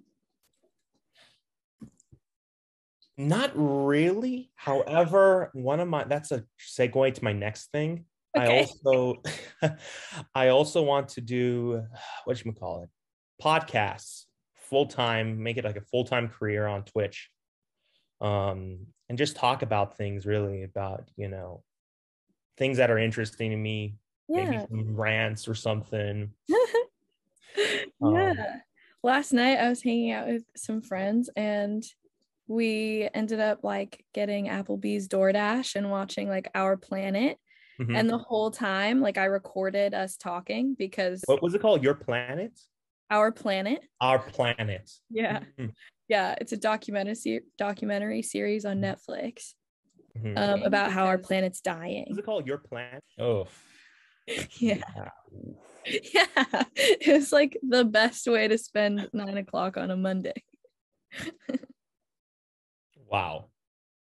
Not 3.22 3.52
really. 3.53 4.49
However, 4.56 5.52
one 5.53 5.80
of 5.80 5.88
my 5.88 6.06
that's 6.06 6.31
a 6.31 6.43
segue 6.60 7.14
to 7.14 7.23
my 7.23 7.34
next 7.34 7.72
thing. 7.72 8.06
I 8.35 8.48
also 8.48 9.22
I 10.35 10.48
also 10.48 10.81
want 10.81 11.10
to 11.10 11.22
do 11.22 11.84
what 12.26 12.43
you 12.43 12.52
call 12.52 12.84
it 12.84 12.89
podcasts 13.41 14.26
full 14.56 14.88
time, 14.88 15.43
make 15.43 15.57
it 15.57 15.65
like 15.65 15.76
a 15.76 15.81
full 15.81 16.03
time 16.03 16.30
career 16.30 16.65
on 16.65 16.84
Twitch, 16.84 17.30
um, 18.22 18.88
and 19.07 19.19
just 19.19 19.35
talk 19.35 19.61
about 19.61 19.98
things 19.98 20.26
really 20.26 20.64
about 20.64 21.07
you 21.15 21.27
know 21.27 21.61
things 22.57 22.77
that 22.77 22.89
are 22.89 22.98
interesting 22.98 23.52
to 23.52 23.57
me. 23.57 23.98
Maybe 24.30 24.57
some 24.57 24.95
rants 24.95 25.48
or 25.48 25.53
something. 25.53 26.31
yeah. 26.48 27.84
Um, 28.02 28.35
Last 29.03 29.31
night 29.34 29.60
I 29.60 29.69
was 29.69 29.84
hanging 29.84 30.11
out 30.11 30.27
with 30.27 30.43
some 30.56 30.81
friends 30.81 31.30
and 31.35 31.84
we 32.52 33.07
ended 33.14 33.40
up 33.40 33.64
like 33.64 34.03
getting 34.14 34.48
Applebee's 34.48 35.07
DoorDash 35.07 35.76
and 35.76 35.90
watching 35.90 36.28
like 36.28 36.49
Our 36.53 36.76
Planet. 36.76 37.38
Mhm. 37.80 37.98
And 37.98 38.10
the 38.10 38.18
whole 38.18 38.52
time, 38.52 38.99
like 38.99 39.18
I 39.18 39.26
recorded 39.26 39.94
us 39.94 40.18
talking 40.18 40.76
because 40.78 41.23
What 41.26 41.41
was 41.41 41.56
it 41.56 41.61
called? 41.61 41.82
Your 41.82 41.94
planet? 41.95 42.52
Our 43.10 43.32
Planet. 43.32 43.80
Our 44.02 44.19
planet. 44.19 44.91
Yeah. 45.10 45.40
Mhm. 45.57 45.72
Yeah. 46.10 46.36
It's 46.41 46.52
a 46.52 46.57
documentary 46.57 47.15
se- 47.15 47.41
documentary 47.57 48.22
series 48.22 48.65
on 48.65 48.82
Netflix 48.82 49.53
Mhm. 50.18 50.38
um, 50.38 50.64
about 50.64 50.91
how 50.91 51.06
our 51.06 51.18
planet's 51.18 51.61
dying. 51.61 52.06
What's 52.07 52.19
it 52.19 52.26
called? 52.26 52.45
Your 52.48 52.57
planet? 52.57 53.03
Oh. 53.18 53.48
Yeah. 54.60 54.84
Yeah. 56.14 56.65
It 56.76 57.11
was 57.11 57.32
like 57.32 57.57
the 57.68 57.84
best 57.84 58.28
way 58.28 58.48
to 58.48 58.57
spend 58.57 59.10
nine 59.14 59.38
o'clock 59.38 59.78
on 59.78 59.90
a 59.90 59.98
Monday. 59.98 60.44
Wow. 63.11 63.45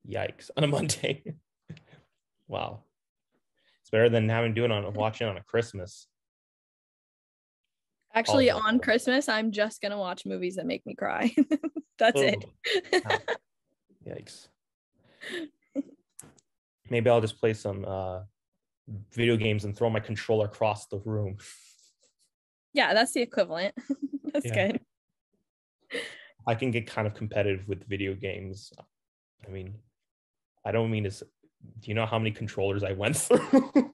Yikes. 0.08 0.52
On 0.58 0.64
a 0.64 0.68
Monday. 0.78 1.24
wow. 2.48 2.82
It's 3.82 3.90
better 3.90 4.10
than 4.10 4.28
having 4.30 4.54
to 4.54 4.56
do 4.62 4.66
it 4.66 4.72
on 4.72 4.94
watching 4.94 5.28
on 5.28 5.38
a 5.38 5.44
Christmas. 5.44 6.08
Actually, 8.14 8.52
Oh. 8.52 8.58
on 8.60 8.80
Christmas, 8.80 9.30
I'm 9.30 9.52
just 9.52 9.82
gonna 9.82 9.98
watch 9.98 10.26
movies 10.26 10.56
that 10.56 10.66
make 10.66 10.86
me 10.86 10.94
cry. 10.96 11.34
That's 11.98 12.20
it. 12.20 12.46
Yikes. 14.06 14.48
Maybe 16.90 17.10
I'll 17.10 17.22
just 17.22 17.40
play 17.40 17.54
some 17.54 17.86
uh 17.86 18.22
video 19.12 19.36
games 19.36 19.66
and 19.66 19.76
throw 19.76 19.90
my 19.90 20.00
controller 20.00 20.46
across 20.46 20.88
the 20.88 21.00
room. 21.00 21.38
Yeah, 22.74 22.94
that's 22.94 23.12
the 23.14 23.22
equivalent. 23.22 23.74
That's 24.34 24.46
Yeah. 24.46 24.72
good. 24.72 24.82
I 26.48 26.56
can 26.56 26.72
get 26.72 26.86
kind 26.88 27.08
of 27.08 27.14
competitive 27.16 27.68
with 27.68 27.84
video 27.88 28.14
games. 28.14 28.72
I 29.46 29.52
mean, 29.52 29.76
I 30.66 30.72
don't 30.72 30.92
mean 30.92 31.04
to. 31.04 31.10
Do 31.10 31.26
you 31.84 31.96
know 31.96 32.06
how 32.06 32.20
many 32.20 32.32
controllers 32.32 32.84
I 32.84 32.94
went 32.94 33.18
through? 33.18 33.40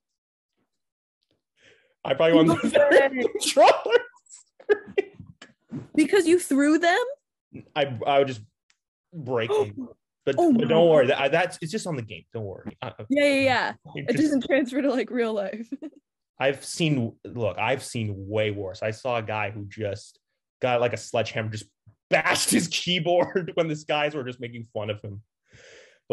I 2.06 2.14
probably 2.14 2.44
went 2.44 2.60
through 2.60 2.70
30 2.70 3.28
controllers. 3.40 3.99
Because 5.95 6.28
you 6.28 6.40
threw 6.40 6.78
them? 6.78 6.99
I 7.76 7.98
I 8.06 8.20
would 8.20 8.28
just 8.28 8.41
break 9.14 9.49
them. 9.76 9.90
But, 10.26 10.36
Oh 10.38 10.53
but 10.53 10.70
don't 10.70 10.90
worry, 10.90 11.07
that, 11.07 11.32
that's 11.34 11.57
it's 11.61 11.72
just 11.72 11.86
on 11.86 11.98
the 11.98 12.02
game. 12.02 12.24
Don't 12.34 12.45
worry. 12.45 12.78
I, 12.82 12.94
Yeah, 13.10 13.26
yeah, 13.26 13.41
yeah. 13.41 13.74
It 13.95 14.06
It 14.10 14.18
doesn't 14.18 14.45
transfer 14.45 14.82
to 14.82 14.90
like 14.90 15.10
real 15.10 15.34
life. 15.34 15.70
I've 16.40 16.64
seen 16.64 17.14
look, 17.26 17.57
I've 17.57 17.84
seen 17.84 18.15
way 18.28 18.52
worse. 18.52 18.82
I 18.82 18.91
saw 18.91 19.18
a 19.18 19.22
guy 19.22 19.52
who 19.52 19.65
just 19.65 20.20
got 20.61 20.82
like 20.82 20.94
a 20.94 20.98
sledgehammer, 20.98 21.49
just 21.49 21.65
bashed 22.10 22.49
his 22.49 22.68
keyboard 22.70 23.52
when 23.56 23.68
these 23.68 23.84
guys 23.84 24.15
were 24.15 24.24
just 24.24 24.40
making 24.40 24.68
fun 24.74 24.90
of 24.90 25.02
him. 25.02 25.22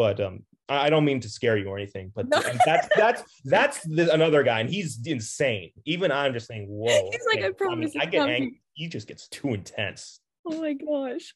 But 0.01 0.19
um, 0.19 0.43
I 0.67 0.87
I 0.87 0.89
don't 0.89 1.05
mean 1.05 1.19
to 1.19 1.29
scare 1.29 1.57
you 1.59 1.67
or 1.67 1.77
anything, 1.77 2.11
but 2.15 2.27
that's 2.65 2.89
that's 2.95 3.23
that's 3.45 3.83
the, 3.83 4.11
another 4.11 4.41
guy, 4.41 4.61
and 4.61 4.67
he's 4.67 4.99
insane. 5.05 5.69
Even 5.85 6.11
I'm 6.11 6.33
just 6.33 6.47
saying, 6.47 6.65
whoa. 6.67 7.11
He's 7.11 7.21
like, 7.27 7.37
okay, 7.37 7.47
"I 7.47 7.51
promise 7.51 7.93
mean, 7.93 8.01
I 8.01 8.05
get 8.07 8.27
angry. 8.27 8.59
He 8.73 8.87
just 8.87 9.07
gets 9.07 9.27
too 9.27 9.53
intense. 9.53 10.21
oh 10.47 10.59
my 10.59 10.73
gosh. 10.73 11.35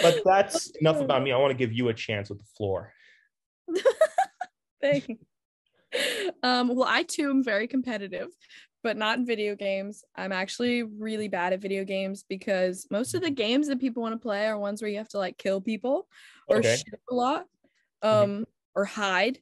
But 0.00 0.22
that's 0.24 0.70
enough 0.80 1.02
about 1.02 1.22
me. 1.22 1.30
I 1.30 1.36
want 1.36 1.50
to 1.50 1.58
give 1.58 1.74
you 1.74 1.88
a 1.88 1.94
chance 1.94 2.30
with 2.30 2.38
the 2.38 2.48
floor. 2.56 2.94
Thanks. 4.80 5.08
Um, 6.42 6.74
well, 6.74 6.88
I 6.88 7.02
too 7.02 7.28
am 7.28 7.44
very 7.44 7.66
competitive, 7.66 8.28
but 8.82 8.96
not 8.96 9.18
in 9.18 9.26
video 9.26 9.54
games. 9.54 10.04
I'm 10.16 10.32
actually 10.32 10.82
really 10.82 11.28
bad 11.28 11.52
at 11.52 11.60
video 11.60 11.84
games 11.84 12.24
because 12.28 12.86
most 12.90 13.14
of 13.14 13.22
the 13.22 13.30
games 13.30 13.68
that 13.68 13.80
people 13.80 14.02
want 14.02 14.14
to 14.14 14.18
play 14.18 14.46
are 14.46 14.58
ones 14.58 14.82
where 14.82 14.90
you 14.90 14.98
have 14.98 15.08
to 15.10 15.18
like 15.18 15.38
kill 15.38 15.60
people 15.60 16.08
or 16.48 16.58
Okay. 16.58 16.76
shoot 16.76 17.00
a 17.10 17.14
lot, 17.14 17.46
um, 18.02 18.44
or 18.74 18.84
hide. 18.84 19.38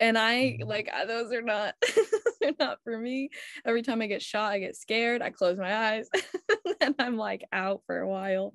And 0.00 0.18
I 0.18 0.58
like 0.64 0.90
I- 0.92 1.04
those 1.06 1.32
are 1.32 1.42
not 1.42 1.74
they're 2.40 2.52
not 2.58 2.78
for 2.82 2.98
me. 2.98 3.30
Every 3.64 3.82
time 3.82 4.02
I 4.02 4.08
get 4.08 4.22
shot, 4.22 4.52
I 4.52 4.58
get 4.58 4.74
scared. 4.76 5.22
I 5.22 5.30
close 5.30 5.56
my 5.58 5.74
eyes, 5.92 6.08
and 6.80 6.94
I'm 6.98 7.16
like 7.16 7.44
out 7.52 7.82
for 7.86 8.00
a 8.00 8.08
while. 8.08 8.52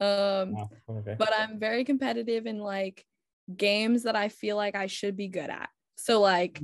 Um, 0.00 0.52
Wow, 0.52 0.70
okay. 0.90 1.16
but 1.18 1.32
I'm 1.38 1.58
very 1.58 1.84
competitive 1.84 2.46
in 2.46 2.58
like 2.58 3.04
games 3.56 4.02
that 4.02 4.16
I 4.16 4.28
feel 4.28 4.56
like 4.56 4.74
I 4.74 4.86
should 4.88 5.16
be 5.16 5.28
good 5.28 5.48
at. 5.48 5.70
So 5.96 6.20
like 6.20 6.60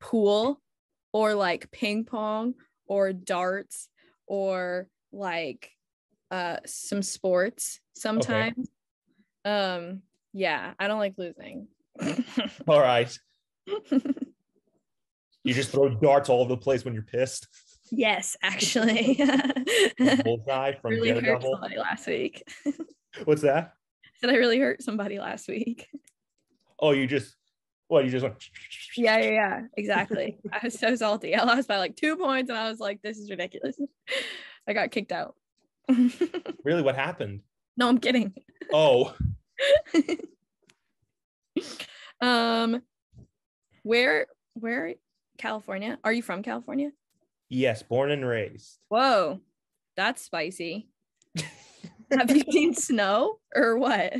pool 0.00 0.60
or 1.18 1.34
like 1.34 1.68
ping 1.72 2.04
pong 2.04 2.54
or 2.86 3.12
darts 3.12 3.88
or 4.28 4.86
like 5.10 5.72
uh 6.30 6.58
some 6.64 7.02
sports 7.02 7.80
sometimes. 7.94 8.68
Um 9.44 10.02
yeah, 10.32 10.74
I 10.78 10.86
don't 10.86 11.00
like 11.00 11.14
losing. 11.18 11.66
All 12.68 12.80
right. 12.80 13.18
You 15.44 15.54
just 15.54 15.70
throw 15.70 15.88
darts 15.88 16.28
all 16.28 16.40
over 16.40 16.50
the 16.50 16.58
place 16.58 16.84
when 16.84 16.92
you're 16.92 17.04
pissed. 17.04 17.46
yes, 17.90 18.36
actually. 18.42 19.14
Bullseye 20.22 20.74
from 20.74 20.90
really 20.90 21.22
hurt 21.22 21.40
somebody 21.40 21.78
last 21.78 22.06
week. 22.06 22.42
What's 23.24 23.40
that? 23.42 23.72
Did 24.20 24.28
I 24.28 24.34
really 24.34 24.58
hurt 24.58 24.82
somebody 24.82 25.18
last 25.18 25.48
week? 25.48 25.86
Oh, 26.78 26.90
you 26.90 27.06
just 27.06 27.34
what? 27.88 28.04
You 28.04 28.10
just 28.10 28.22
went. 28.22 28.36
Yeah, 28.96 29.18
yeah, 29.18 29.30
yeah, 29.30 29.60
exactly. 29.76 30.38
I 30.52 30.60
was 30.64 30.78
so 30.78 30.94
salty. 30.94 31.34
I 31.36 31.44
lost 31.44 31.68
by 31.68 31.78
like 31.78 31.96
two 31.96 32.16
points, 32.16 32.48
and 32.50 32.58
I 32.58 32.70
was 32.70 32.80
like, 32.80 33.02
"This 33.02 33.18
is 33.18 33.30
ridiculous." 33.30 33.78
I 34.68 34.72
got 34.74 34.90
kicked 34.90 35.12
out. 35.12 35.34
Really? 36.64 36.82
What 36.82 36.94
happened? 36.94 37.40
No, 37.76 37.88
I'm 37.88 37.98
kidding. 37.98 38.34
Oh, 38.72 39.14
Um, 42.20 42.82
where, 43.82 44.26
where, 44.54 44.94
California? 45.38 45.98
Are 46.04 46.12
you 46.12 46.22
from 46.22 46.42
California? 46.42 46.90
yes, 47.48 47.82
born 47.82 48.10
and 48.10 48.26
raised. 48.26 48.78
Whoa, 48.88 49.40
that's 49.96 50.20
spicy. 50.22 50.88
Have 52.10 52.30
you 52.34 52.42
seen 52.50 52.74
snow 52.74 53.38
or 53.54 53.78
what? 53.78 54.14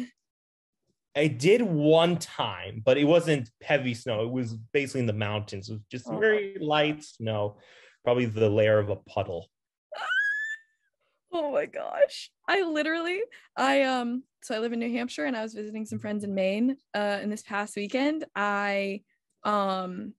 I 1.18 1.26
did 1.26 1.62
one 1.62 2.16
time, 2.18 2.80
but 2.84 2.96
it 2.96 3.04
wasn't 3.04 3.50
heavy 3.60 3.92
snow. 3.92 4.22
It 4.22 4.30
was 4.30 4.54
basically 4.54 5.00
in 5.00 5.06
the 5.06 5.12
mountains. 5.12 5.68
It 5.68 5.72
was 5.72 5.82
just 5.90 6.06
Oh. 6.08 6.18
very 6.20 6.56
light 6.60 7.02
snow, 7.02 7.58
probably 8.04 8.26
the 8.26 8.48
layer 8.48 8.78
of 8.78 8.88
a 8.88 8.96
puddle. 8.96 9.50
Oh 11.30 11.52
my 11.52 11.66
gosh. 11.66 12.30
I 12.48 12.62
literally 12.62 13.20
I 13.54 13.82
um 13.82 14.22
so 14.42 14.54
I 14.54 14.60
live 14.60 14.72
in 14.72 14.78
New 14.78 14.90
Hampshire 14.90 15.26
and 15.26 15.36
I 15.36 15.42
was 15.42 15.52
visiting 15.52 15.84
some 15.84 15.98
friends 15.98 16.24
in 16.24 16.34
Maine 16.34 16.78
uh 16.94 17.18
in 17.22 17.28
this 17.28 17.42
past 17.42 17.76
weekend. 17.76 18.24
I 18.34 19.02
um 19.44 20.14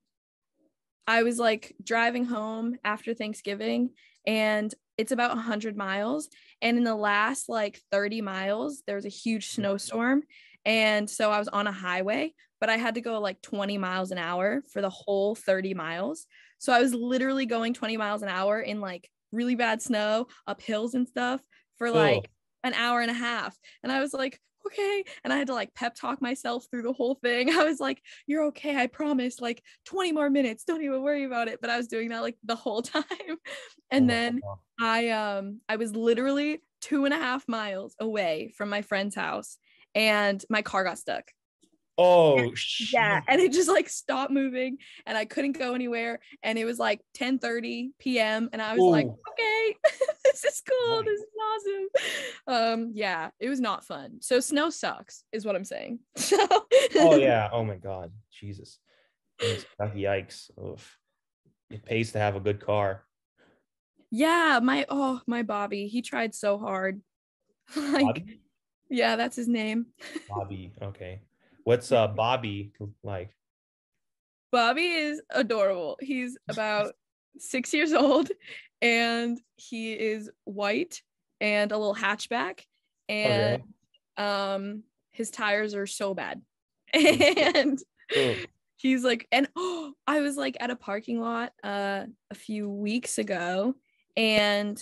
I 1.08 1.24
was 1.24 1.40
like 1.40 1.76
driving 1.84 2.26
home 2.26 2.78
after 2.84 3.16
Thanksgiving 3.16 3.90
and 4.28 4.72
it's 5.00 5.12
about 5.12 5.32
100 5.32 5.76
miles 5.76 6.30
and 6.62 6.78
in 6.78 6.84
the 6.84 6.96
last 6.96 7.50
like 7.50 7.82
30 7.92 8.22
miles 8.22 8.84
there 8.86 8.96
was 8.96 9.06
a 9.06 9.10
huge 9.10 9.48
snowstorm 9.50 10.22
and 10.66 11.10
so 11.10 11.32
I 11.32 11.40
was 11.40 11.48
on 11.48 11.68
a 11.68 11.72
highway 11.72 12.34
but 12.60 12.70
I 12.70 12.78
had 12.78 12.96
to 12.96 13.02
go 13.02 13.20
like 13.20 13.42
20 13.42 13.78
miles 13.78 14.12
an 14.12 14.18
hour 14.18 14.64
for 14.72 14.82
the 14.82 14.90
whole 14.90 15.36
30 15.36 15.74
miles. 15.74 16.26
So 16.58 16.74
I 16.74 16.82
was 16.82 16.94
literally 16.94 17.46
going 17.46 17.74
20 17.74 17.98
miles 17.98 18.22
an 18.22 18.30
hour 18.30 18.60
in 18.60 18.82
like 18.82 19.10
really 19.32 19.56
bad 19.56 19.82
snow 19.82 20.28
up 20.46 20.62
hills 20.62 20.94
and 20.94 21.08
stuff 21.08 21.42
for 21.78 21.92
like 21.92 22.30
an 22.64 22.74
hour 22.74 23.00
and 23.00 23.12
a 23.12 23.14
half. 23.14 23.58
And 23.84 23.92
I 23.92 24.02
was 24.02 24.14
like, 24.14 24.40
okay. 24.66 25.06
And 25.24 25.32
I 25.32 25.38
had 25.38 25.48
to 25.48 25.54
like 25.54 25.74
pep 25.74 25.96
talk 25.96 26.22
myself 26.22 26.66
through 26.70 26.82
the 26.82 26.92
whole 26.92 27.16
thing. 27.16 27.50
I 27.58 27.64
was 27.64 27.80
like, 27.80 28.02
you're 28.28 28.46
okay. 28.48 28.76
I 28.76 28.88
promise. 28.88 29.40
Like 29.40 29.64
20 29.86 30.12
more 30.12 30.30
minutes. 30.30 30.66
Don't 30.66 30.84
even 30.84 31.02
worry 31.02 31.24
about 31.24 31.48
it. 31.48 31.62
But 31.62 31.70
I 31.70 31.78
was 31.78 31.88
doing 31.88 32.10
that 32.10 32.22
like 32.22 32.38
the 32.44 32.56
whole 32.56 32.82
time. 32.82 33.06
And 33.90 34.10
then 34.10 34.42
I 34.80 35.10
um 35.10 35.62
I 35.70 35.78
was 35.78 35.96
literally 35.96 36.62
two 36.82 37.06
and 37.06 37.14
a 37.14 37.18
half 37.18 37.48
miles 37.48 37.96
away 38.00 38.54
from 38.58 38.70
my 38.70 38.82
friend's 38.82 39.16
house 39.16 39.58
and 39.96 40.44
my 40.50 40.62
car 40.62 40.84
got 40.84 40.98
stuck. 40.98 41.32
Oh, 42.02 42.54
Yeah, 42.94 43.20
and 43.28 43.42
it 43.42 43.52
just 43.52 43.68
like 43.68 43.90
stopped 43.90 44.32
moving 44.32 44.78
and 45.06 45.18
I 45.18 45.26
couldn't 45.26 45.60
go 45.60 45.74
anywhere 45.74 46.22
and 46.42 46.58
it 46.58 46.64
was 46.64 46.80
like 46.80 47.02
10 47.16 47.40
30 47.40 47.92
p.m. 48.00 48.50
and 48.54 48.62
I 48.62 48.74
was 48.74 48.82
like, 48.82 49.06
okay, 49.06 49.76
this 50.24 50.46
is 50.46 50.62
cool, 50.62 51.04
this 51.04 51.20
is 51.20 51.28
awesome. 52.48 52.48
Um, 52.48 52.92
yeah, 52.94 53.32
it 53.42 53.50
was 53.50 53.60
not 53.60 53.84
fun. 53.84 54.20
So 54.22 54.40
snow 54.40 54.70
sucks, 54.70 55.26
is 55.34 55.46
what 55.46 55.58
I'm 55.58 55.66
saying. 55.66 56.00
So 56.18 56.38
oh 56.96 57.16
yeah. 57.18 57.50
Oh 57.52 57.66
my 57.66 57.76
God. 57.76 58.12
Jesus. 58.32 58.80
Yikes. 59.42 59.66
Yikes. 59.96 60.52
Oof. 60.58 60.98
It 61.70 61.84
pays 61.84 62.14
to 62.14 62.20
have 62.20 62.38
a 62.38 62.40
good 62.40 62.62
car. 62.66 63.04
yeah, 64.10 64.62
my 64.64 64.86
oh 64.88 65.20
my 65.28 65.44
Bobby, 65.44 65.88
he 65.88 66.02
tried 66.02 66.34
so 66.34 66.58
hard. 66.58 67.02
like, 67.76 68.06
Bobby? 68.06 68.40
Yeah, 68.90 69.16
that's 69.16 69.36
his 69.36 69.48
name. 69.48 69.88
Bobby. 70.30 70.72
Okay. 70.82 71.22
What's 71.64 71.92
uh 71.92 72.08
Bobby 72.08 72.72
like? 73.04 73.32
Bobby 74.52 74.88
is 74.88 75.22
adorable. 75.30 75.98
He's 76.02 76.38
about 76.48 76.94
six 77.38 77.74
years 77.74 77.94
old 77.94 78.30
and 78.82 79.40
he 79.56 79.94
is 79.94 80.32
white 80.46 81.02
and 81.40 81.72
a 81.72 81.78
little 81.78 81.96
hatchback. 81.96 82.62
And 83.08 83.62
um 84.18 84.84
his 85.12 85.30
tires 85.30 85.76
are 85.76 85.88
so 85.88 86.14
bad. 86.14 86.42
and 86.94 87.80
he's 88.78 89.04
like, 89.04 89.28
and 89.32 89.48
oh, 89.56 89.94
I 90.08 90.22
was 90.22 90.38
like 90.38 90.58
at 90.60 90.72
a 90.72 90.76
parking 90.76 91.20
lot 91.22 91.54
uh 91.64 92.06
a 92.32 92.36
few 92.36 92.70
weeks 92.70 93.20
ago 93.20 93.76
and 94.18 94.82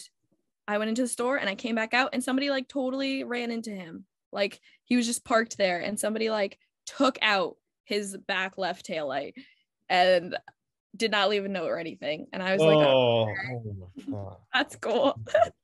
I 0.67 0.77
went 0.77 0.89
into 0.89 1.01
the 1.01 1.07
store 1.07 1.37
and 1.37 1.49
I 1.49 1.55
came 1.55 1.75
back 1.75 1.93
out 1.93 2.09
and 2.13 2.23
somebody 2.23 2.49
like 2.49 2.67
totally 2.67 3.23
ran 3.23 3.51
into 3.51 3.71
him. 3.71 4.05
Like 4.31 4.59
he 4.83 4.95
was 4.95 5.05
just 5.05 5.25
parked 5.25 5.57
there 5.57 5.79
and 5.79 5.99
somebody 5.99 6.29
like 6.29 6.59
took 6.85 7.17
out 7.21 7.57
his 7.85 8.17
back 8.17 8.57
left 8.57 8.85
tail 8.85 9.07
light 9.07 9.35
and 9.89 10.37
did 10.95 11.11
not 11.11 11.29
leave 11.29 11.45
a 11.45 11.47
note 11.47 11.67
or 11.69 11.77
anything. 11.77 12.27
And 12.33 12.43
I 12.43 12.53
was 12.53 12.61
like, 12.61 12.75
oh, 12.75 13.27
oh, 13.27 13.33
oh 13.51 13.89
my 14.07 14.13
God. 14.13 14.37
that's 14.53 14.75
cool. 14.75 15.19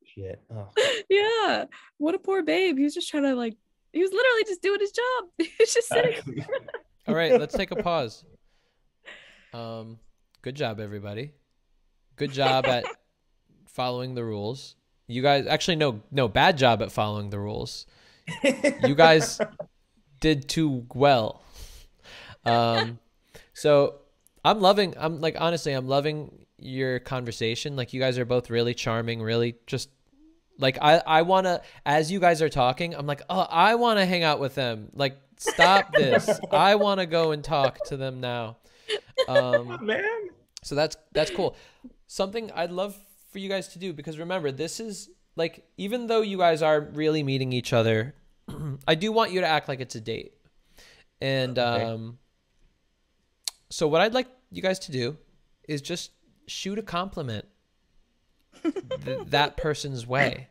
Shit. 0.06 0.42
Oh. 0.54 0.70
yeah. 1.10 1.66
What 1.98 2.16
a 2.16 2.20
poor 2.20 2.44
babe. 2.44 2.78
He 2.78 2.84
was 2.84 2.94
just 2.94 3.10
trying 3.10 3.24
to 3.24 3.36
like 3.36 3.56
he 3.92 4.02
was 4.02 4.12
literally 4.12 4.44
just 4.46 4.62
doing 4.62 4.80
his 4.80 4.92
job. 4.92 5.26
He 5.38 5.52
was 5.60 5.74
just 5.74 5.88
sitting 5.88 6.46
All 7.08 7.16
right, 7.16 7.38
let's 7.38 7.54
take 7.54 7.72
a 7.72 7.76
pause. 7.76 8.24
Um, 9.54 10.00
good 10.42 10.56
job, 10.56 10.80
everybody. 10.80 11.34
Good 12.16 12.32
job 12.32 12.66
at 12.66 12.86
following 13.68 14.16
the 14.16 14.24
rules. 14.24 14.76
You 15.08 15.22
guys 15.22 15.46
actually 15.48 15.76
no 15.76 16.02
no 16.12 16.28
bad 16.28 16.58
job 16.58 16.82
at 16.82 16.92
following 16.92 17.30
the 17.30 17.40
rules. 17.40 17.86
You 18.44 18.96
guys 18.96 19.40
did 20.22 20.48
too 20.48 20.86
well. 20.94 21.42
Um, 22.46 23.00
so 23.54 23.96
I'm 24.46 24.60
loving. 24.62 24.94
I'm 24.98 25.20
like 25.22 25.36
honestly, 25.40 25.74
I'm 25.74 25.88
loving 25.88 26.46
your 26.58 27.00
conversation. 27.00 27.76
Like 27.76 27.94
you 27.94 28.00
guys 28.00 28.18
are 28.18 28.26
both 28.26 28.50
really 28.50 28.74
charming, 28.74 29.22
really 29.22 29.56
just 29.68 29.90
Like 30.60 30.78
I 30.82 31.02
I 31.06 31.22
want 31.24 31.46
to 31.48 31.62
as 31.86 32.12
you 32.12 32.20
guys 32.20 32.42
are 32.42 32.50
talking, 32.50 32.96
I'm 32.96 33.08
like, 33.08 33.22
"Oh, 33.30 33.48
I 33.50 33.76
want 33.76 34.00
to 34.00 34.06
hang 34.06 34.24
out 34.24 34.40
with 34.40 34.56
them." 34.56 34.90
Like 34.94 35.18
stop 35.38 35.92
this. 35.98 36.30
I 36.52 36.76
want 36.76 37.00
to 37.00 37.06
go 37.06 37.32
and 37.32 37.44
talk 37.44 37.84
to 37.88 37.98
them 37.98 38.22
now. 38.22 38.58
Um 39.28 39.80
Man. 39.86 40.30
so 40.64 40.76
that's 40.76 40.96
that's 41.12 41.32
cool. 41.32 41.56
Something 42.08 42.52
I'd 42.54 42.72
love 42.72 42.96
for 43.34 43.40
you 43.40 43.50
guys 43.50 43.68
to 43.70 43.80
do 43.80 43.92
because 43.94 44.18
remember, 44.18 44.52
this 44.52 44.80
is 44.80 45.10
like 45.36 45.66
even 45.78 46.08
though 46.08 46.22
you 46.22 46.38
guys 46.38 46.62
are 46.62 46.80
really 46.80 47.24
meeting 47.24 47.52
each 47.52 47.74
other, 47.74 48.16
I 48.88 48.96
do 48.96 49.12
want 49.12 49.32
you 49.32 49.42
to 49.42 49.48
act 49.48 49.68
like 49.68 49.82
it's 49.82 49.96
a 49.96 50.02
date. 50.02 50.34
And 51.20 51.58
Okay. 51.58 51.84
um 51.84 52.20
so 53.70 53.88
what 53.88 54.02
I'd 54.02 54.14
like 54.14 54.28
you 54.52 54.62
guys 54.62 54.80
to 54.80 54.92
do 54.92 55.18
is 55.68 55.82
just 55.82 56.12
shoot 56.48 56.78
a 56.78 56.84
compliment 56.84 57.46
th- 58.64 59.20
that 59.28 59.58
person's 59.58 60.06
way. 60.06 60.48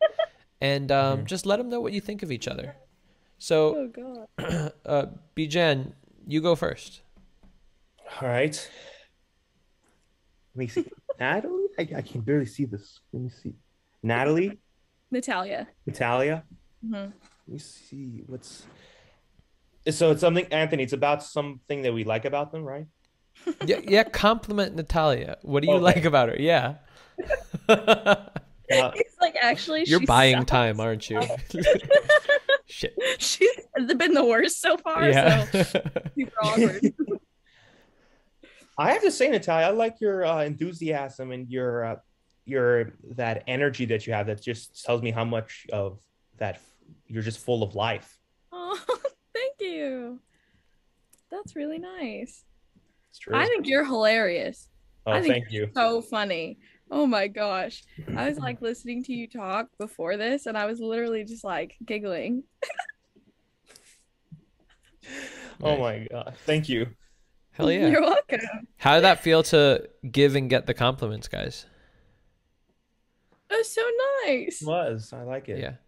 And 0.59 0.91
um, 0.91 1.25
just 1.25 1.45
let 1.45 1.57
them 1.57 1.69
know 1.69 1.81
what 1.81 1.91
you 1.93 1.99
think 2.01 2.23
of 2.23 2.31
each 2.31 2.47
other. 2.47 2.75
So, 3.37 3.75
Oh 3.75 3.87
god. 3.87 4.73
uh, 4.85 5.05
Bijan, 5.35 5.93
you 6.25 6.41
go 6.41 6.55
first. 6.55 7.01
All 8.21 8.27
right. 8.29 8.69
Let 10.55 10.59
me 10.59 10.67
see. 10.67 10.85
Natalie? 11.27 11.67
I, 11.79 11.87
I 11.97 12.01
can 12.01 12.19
barely 12.21 12.45
see 12.45 12.65
this. 12.65 12.99
Let 13.13 13.23
me 13.23 13.29
see. 13.29 13.53
Natalie? 14.01 14.59
Natalia. 15.09 15.67
Natalia? 15.85 16.43
hmm 16.85 16.93
Let 16.93 17.13
me 17.47 17.59
see. 17.59 18.23
What's. 18.27 18.65
So 19.89 20.11
it's 20.11 20.21
something, 20.21 20.45
Anthony, 20.51 20.83
it's 20.83 20.91
about 20.93 21.23
something 21.23 21.81
that 21.83 21.93
we 21.93 22.03
like 22.03 22.25
about 22.25 22.51
them, 22.51 22.63
right? 22.63 22.87
yeah, 23.65 23.79
yeah, 23.83 24.03
compliment 24.03 24.75
Natalia. 24.75 25.37
What 25.43 25.61
do 25.63 25.67
you 25.69 25.75
Okay. 25.75 25.83
like 25.83 26.05
about 26.05 26.27
her? 26.29 26.35
Yeah. 26.37 26.75
He's 28.69 29.17
like, 29.21 29.35
actually, 29.41 29.83
You're 29.85 30.05
buying 30.05 30.37
sucks. 30.39 30.51
time, 30.51 30.79
aren't 30.81 31.09
you? 31.09 31.21
Shit. 32.65 32.95
She's 33.19 33.49
been 33.95 34.13
the 34.13 34.25
worst 34.25 34.61
so 34.61 34.77
far. 34.77 35.07
Yeah. 35.09 35.45
So 35.51 35.63
super 36.17 36.31
awkward. 36.41 36.81
I 38.77 38.91
have 38.91 39.01
to 39.03 39.11
say, 39.11 39.29
Natalia, 39.29 39.67
I 39.67 39.69
like 39.69 40.01
your 40.01 40.25
uh, 40.25 40.43
enthusiasm 40.43 41.31
and 41.31 41.49
your 41.49 41.85
uh, 41.85 41.95
your 42.45 42.93
that 43.11 43.43
energy 43.47 43.85
that 43.85 44.07
you 44.07 44.13
have. 44.13 44.27
That 44.27 44.41
just 44.41 44.83
tells 44.83 45.01
me 45.01 45.11
how 45.11 45.25
much 45.25 45.67
of 45.71 45.99
that 46.37 46.59
you're 47.07 47.23
just 47.23 47.39
full 47.39 47.63
of 47.63 47.75
life. 47.75 48.17
oh, 48.51 48.79
thank 49.33 49.53
you. 49.59 50.19
That's 51.31 51.55
really 51.55 51.79
nice. 51.79 52.43
It's 53.09 53.19
true. 53.19 53.35
I 53.35 53.45
think 53.45 53.67
you're 53.67 53.85
hilarious. 53.85 54.69
Oh, 55.05 55.11
I 55.13 55.21
think 55.21 55.33
thank 55.33 55.51
you. 55.51 55.69
So 55.75 56.01
funny. 56.01 56.59
Oh 56.89 57.07
my 57.07 57.27
gosh. 57.27 57.83
I 58.15 58.27
was 58.27 58.37
like 58.37 58.61
listening 58.61 59.03
to 59.05 59.13
you 59.13 59.27
talk 59.27 59.67
before 59.79 60.15
this 60.15 60.45
and 60.45 60.57
I 60.57 60.65
was 60.65 60.79
literally 60.79 61.23
just 61.23 61.43
like 61.43 61.75
giggling. 61.85 62.43
Oh 65.61 65.77
my 65.77 66.07
god, 66.09 66.35
thank 66.45 66.67
you. 66.67 66.87
Hell 67.53 67.71
yeah. 67.71 67.87
You're 67.87 68.01
welcome. 68.01 68.39
How 68.77 68.95
did 68.95 69.03
that 69.03 69.21
feel 69.21 69.43
to 69.43 69.87
give 70.11 70.35
and 70.35 70.49
get 70.49 70.65
the 70.65 70.73
compliments, 70.73 71.27
guys? 71.27 71.65
That 73.49 73.57
was 73.57 73.69
so 73.69 73.81
nice. 74.25 74.61
Was 74.65 75.13
I 75.13 75.23
like 75.23 75.49
it? 75.49 75.59
Yeah. 75.59 75.73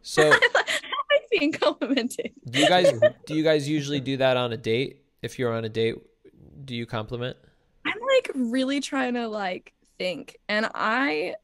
So, 0.00 0.22
I 0.22 0.30
like 0.30 1.24
being 1.30 1.52
complimented. 1.52 2.30
do 2.48 2.60
you 2.60 2.68
guys 2.68 2.92
do 3.26 3.34
you 3.34 3.42
guys 3.42 3.68
usually 3.68 3.98
do 4.00 4.16
that 4.18 4.36
on 4.36 4.52
a 4.52 4.56
date? 4.56 5.02
If 5.22 5.38
you're 5.40 5.52
on 5.52 5.64
a 5.64 5.68
date, 5.68 5.96
do 6.64 6.74
you 6.74 6.86
compliment? 6.86 7.36
I'm 7.84 7.98
like 8.16 8.30
really 8.34 8.80
trying 8.80 9.14
to 9.14 9.26
like 9.28 9.74
think 9.98 10.38
and 10.48 10.70
I 10.72 11.34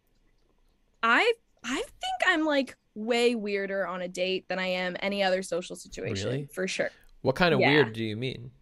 I 1.03 1.31
I 1.65 1.75
think 1.75 2.23
I'm 2.29 2.47
like 2.47 2.77
way 2.95 3.35
weirder 3.35 3.87
on 3.87 4.01
a 4.03 4.09
date 4.09 4.49
than 4.49 4.61
I 4.61 4.69
am 4.69 4.97
any 5.01 5.23
other 5.25 5.43
social 5.43 5.75
situation 5.75 6.29
Really? 6.29 6.49
for 6.55 6.69
sure. 6.69 6.91
What 7.23 7.35
kind 7.35 7.53
of 7.53 7.61
Yeah. 7.61 7.71
weird 7.71 7.93
do 7.93 8.05
you 8.05 8.17
mean? 8.17 8.53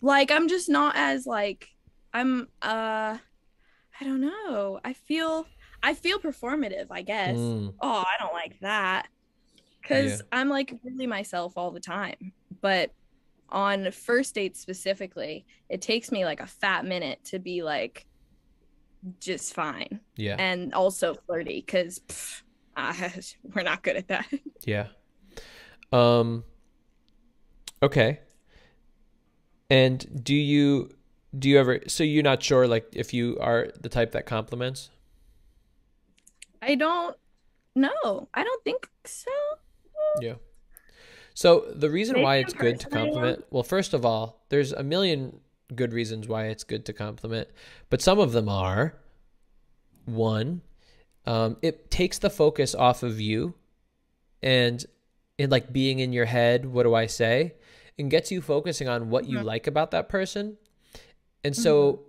Like 0.00 0.30
I'm 0.30 0.48
just 0.48 0.68
not 0.68 0.94
as 0.96 1.26
like 1.26 1.68
I'm 2.12 2.48
uh 2.62 3.18
I 4.00 4.04
don't 4.04 4.20
know. 4.20 4.80
I 4.84 4.92
feel 4.94 5.46
I 5.82 5.94
feel 5.94 6.18
performative, 6.18 6.86
I 6.90 7.02
guess. 7.02 7.36
Mm. 7.36 7.74
Oh, 7.80 8.04
I 8.06 8.14
don't 8.18 8.32
like 8.32 8.58
that. 8.60 9.08
Cuz 9.84 10.10
Yeah. 10.10 10.16
I'm 10.32 10.48
like 10.48 10.74
really 10.82 11.06
myself 11.06 11.54
all 11.56 11.70
the 11.70 11.80
time. 11.80 12.32
But 12.60 12.92
on 13.48 13.90
first 13.90 14.34
dates 14.34 14.60
specifically, 14.60 15.44
it 15.68 15.82
takes 15.82 16.12
me 16.12 16.24
like 16.24 16.40
a 16.40 16.46
fat 16.46 16.84
minute 16.84 17.22
to 17.24 17.38
be 17.38 17.62
like 17.62 18.06
just 19.18 19.54
fine. 19.54 20.00
Yeah. 20.16 20.36
And 20.38 20.72
also 20.72 21.14
flirty 21.26 21.62
cuz 21.62 22.00
we're 23.42 23.62
not 23.62 23.82
good 23.82 23.96
at 23.96 24.08
that. 24.08 24.26
Yeah. 24.64 24.88
Um 25.92 26.44
okay. 27.82 28.20
And 29.70 30.24
do 30.24 30.34
you 30.34 30.90
do 31.38 31.48
you 31.48 31.58
ever 31.58 31.80
so 31.86 32.02
you're 32.02 32.24
not 32.24 32.42
sure 32.42 32.66
like 32.66 32.88
if 32.92 33.14
you 33.14 33.38
are 33.40 33.68
the 33.80 33.88
type 33.88 34.12
that 34.12 34.26
compliments? 34.26 34.90
I 36.60 36.74
don't 36.74 37.16
know. 37.74 38.28
I 38.34 38.44
don't 38.44 38.64
think 38.64 38.88
so. 39.04 39.30
Yeah. 40.20 40.34
So 41.34 41.72
the 41.74 41.88
reason 41.88 42.14
Maybe 42.14 42.24
why 42.24 42.36
it's 42.36 42.52
good 42.52 42.80
to 42.80 42.88
compliment, 42.88 43.44
well, 43.50 43.62
first 43.62 43.94
of 43.94 44.04
all, 44.04 44.44
there's 44.48 44.72
a 44.72 44.82
million 44.82 45.40
good 45.74 45.92
reasons 45.92 46.26
why 46.26 46.46
it's 46.46 46.64
good 46.64 46.84
to 46.86 46.92
compliment, 46.92 47.48
but 47.88 48.02
some 48.02 48.18
of 48.18 48.32
them 48.32 48.48
are 48.48 48.96
one, 50.04 50.62
um, 51.26 51.56
it 51.62 51.90
takes 51.90 52.18
the 52.18 52.28
focus 52.28 52.74
off 52.74 53.02
of 53.02 53.20
you 53.20 53.54
and 54.42 54.84
it 55.38 55.48
like 55.50 55.72
being 55.72 56.00
in 56.00 56.12
your 56.12 56.24
head, 56.24 56.66
what 56.66 56.82
do 56.82 56.94
I 56.94 57.06
say? 57.06 57.54
And 58.00 58.10
gets 58.10 58.32
you 58.32 58.40
focusing 58.40 58.88
on 58.88 59.10
what 59.10 59.26
you 59.28 59.38
Mhm. 59.38 59.44
like 59.44 59.66
about 59.66 59.90
that 59.92 60.08
person. 60.08 60.56
And 61.44 61.54
so 61.54 62.00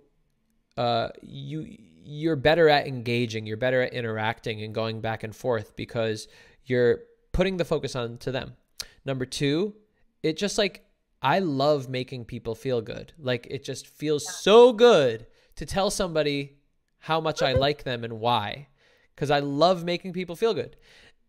uh 0.76 1.10
you 1.22 1.76
you're 2.04 2.34
better 2.36 2.68
at 2.68 2.86
engaging, 2.88 3.46
you're 3.46 3.56
better 3.56 3.80
at 3.82 3.92
interacting 3.92 4.60
and 4.62 4.74
going 4.74 5.00
back 5.00 5.22
and 5.22 5.36
forth 5.36 5.76
because 5.76 6.26
you're 6.64 7.04
putting 7.30 7.58
the 7.58 7.64
focus 7.64 7.94
on 7.94 8.18
to 8.18 8.32
them. 8.32 8.56
Number 9.04 9.24
2, 9.24 9.74
it 10.22 10.36
just 10.36 10.58
like 10.58 10.84
I 11.22 11.38
love 11.38 11.88
making 11.88 12.24
people 12.24 12.54
feel 12.56 12.80
good. 12.80 13.12
Like 13.18 13.46
it 13.50 13.62
just 13.62 13.86
feels 13.86 14.24
so 14.42 14.72
good 14.72 15.26
to 15.56 15.64
tell 15.64 15.90
somebody 15.90 16.56
how 16.98 17.20
much 17.20 17.40
I 17.42 17.52
like 17.52 17.84
them 17.84 18.02
and 18.02 18.18
why 18.18 18.68
cuz 19.16 19.30
I 19.30 19.38
love 19.40 19.84
making 19.84 20.12
people 20.14 20.34
feel 20.36 20.54
good. 20.54 20.76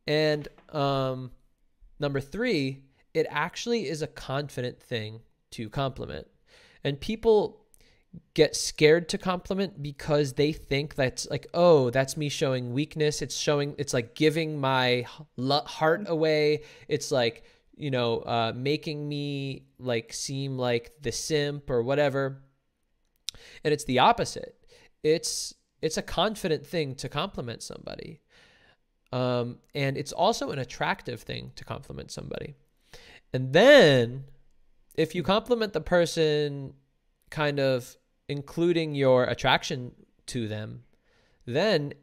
And 0.07 0.47
um 0.69 1.31
number 1.99 2.19
3, 2.19 2.81
it 3.13 3.27
actually 3.29 3.87
is 3.87 4.01
a 4.01 4.07
confident 4.07 4.81
thing 4.81 5.21
to 5.51 5.69
compliment. 5.69 6.27
And 6.83 6.99
people 6.99 7.63
get 8.33 8.55
scared 8.55 9.09
to 9.09 9.17
compliment 9.17 9.81
because 9.81 10.33
they 10.33 10.51
think 10.51 10.95
that's 10.95 11.27
like 11.29 11.47
oh 11.53 11.89
that's 11.89 12.17
me 12.17 12.29
showing 12.29 12.73
weakness. 12.73 13.21
It's 13.21 13.35
showing 13.35 13.75
it's 13.77 13.93
like 13.93 14.15
giving 14.15 14.59
my 14.59 15.05
heart 15.37 16.05
away. 16.07 16.63
It's 16.87 17.11
like 17.11 17.43
you 17.75 17.91
know 17.91 18.19
uh, 18.19 18.53
making 18.55 19.07
me 19.07 19.65
like 19.79 20.13
seem 20.13 20.57
like 20.57 20.91
the 21.01 21.11
simp 21.11 21.69
or 21.69 21.81
whatever. 21.81 22.43
And 23.63 23.73
it's 23.73 23.85
the 23.85 23.99
opposite. 23.99 24.55
It's 25.03 25.53
it's 25.81 25.97
a 25.97 26.01
confident 26.01 26.65
thing 26.65 26.95
to 26.95 27.09
compliment 27.09 27.61
somebody. 27.61 28.21
Um, 29.11 29.59
and 29.75 29.95
it's 29.95 30.11
also 30.11 30.49
an 30.49 30.57
attractive 30.57 31.21
thing 31.21 31.51
to 31.55 31.63
compliment 31.63 32.09
somebody 32.09 32.55
and 33.33 33.51
then 33.53 34.25
if 34.95 35.15
you 35.15 35.23
compliment 35.23 35.73
the 35.73 35.81
person 35.81 36.73
kind 37.29 37.59
of 37.59 37.97
including 38.29 38.95
your 38.95 39.23
attraction 39.23 39.91
to 40.27 40.47
them, 40.47 40.83
then 41.45 41.93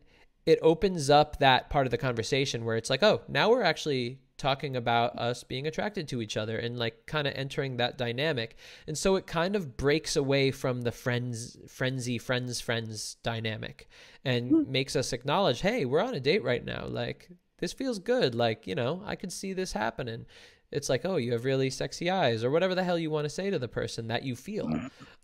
it 0.44 0.58
opens 0.62 1.08
up 1.08 1.38
that 1.38 1.70
part 1.70 1.86
of 1.86 1.90
the 1.90 1.98
conversation 1.98 2.64
where 2.64 2.76
it's 2.76 2.90
like, 2.90 3.02
oh, 3.02 3.22
now 3.28 3.50
we're 3.50 3.62
actually 3.62 4.18
talking 4.36 4.74
about 4.74 5.16
us 5.18 5.44
being 5.44 5.66
attracted 5.66 6.08
to 6.08 6.22
each 6.22 6.36
other 6.36 6.56
and 6.56 6.78
like 6.78 7.06
kind 7.06 7.28
of 7.28 7.34
entering 7.36 7.76
that 7.76 7.98
dynamic. 7.98 8.56
And 8.86 8.96
so 8.96 9.16
it 9.16 9.26
kind 9.26 9.54
of 9.54 9.76
breaks 9.76 10.16
away 10.16 10.50
from 10.50 10.80
the 10.80 10.92
friends, 10.92 11.58
frenzy, 11.68 12.16
friends, 12.16 12.58
friends 12.60 13.16
dynamic 13.22 13.88
and 14.24 14.50
hmm. 14.50 14.72
makes 14.72 14.96
us 14.96 15.12
acknowledge, 15.12 15.60
hey, 15.60 15.84
we're 15.84 16.02
on 16.02 16.14
a 16.14 16.20
date 16.20 16.42
right 16.42 16.64
now. 16.64 16.86
Like, 16.86 17.28
this 17.58 17.74
feels 17.74 17.98
good. 17.98 18.34
Like, 18.34 18.66
you 18.66 18.74
know, 18.74 19.02
I 19.04 19.14
could 19.14 19.30
see 19.30 19.52
this 19.52 19.74
happening. 19.74 20.24
It's 20.72 20.88
like, 20.88 21.04
oh, 21.04 21.16
you 21.16 21.32
have 21.32 21.44
really 21.44 21.70
sexy 21.70 22.10
eyes, 22.10 22.44
or 22.44 22.50
whatever 22.50 22.74
the 22.74 22.84
hell 22.84 22.98
you 22.98 23.10
want 23.10 23.24
to 23.24 23.30
say 23.30 23.50
to 23.50 23.58
the 23.58 23.68
person 23.68 24.08
that 24.08 24.22
you 24.22 24.36
feel. 24.36 24.70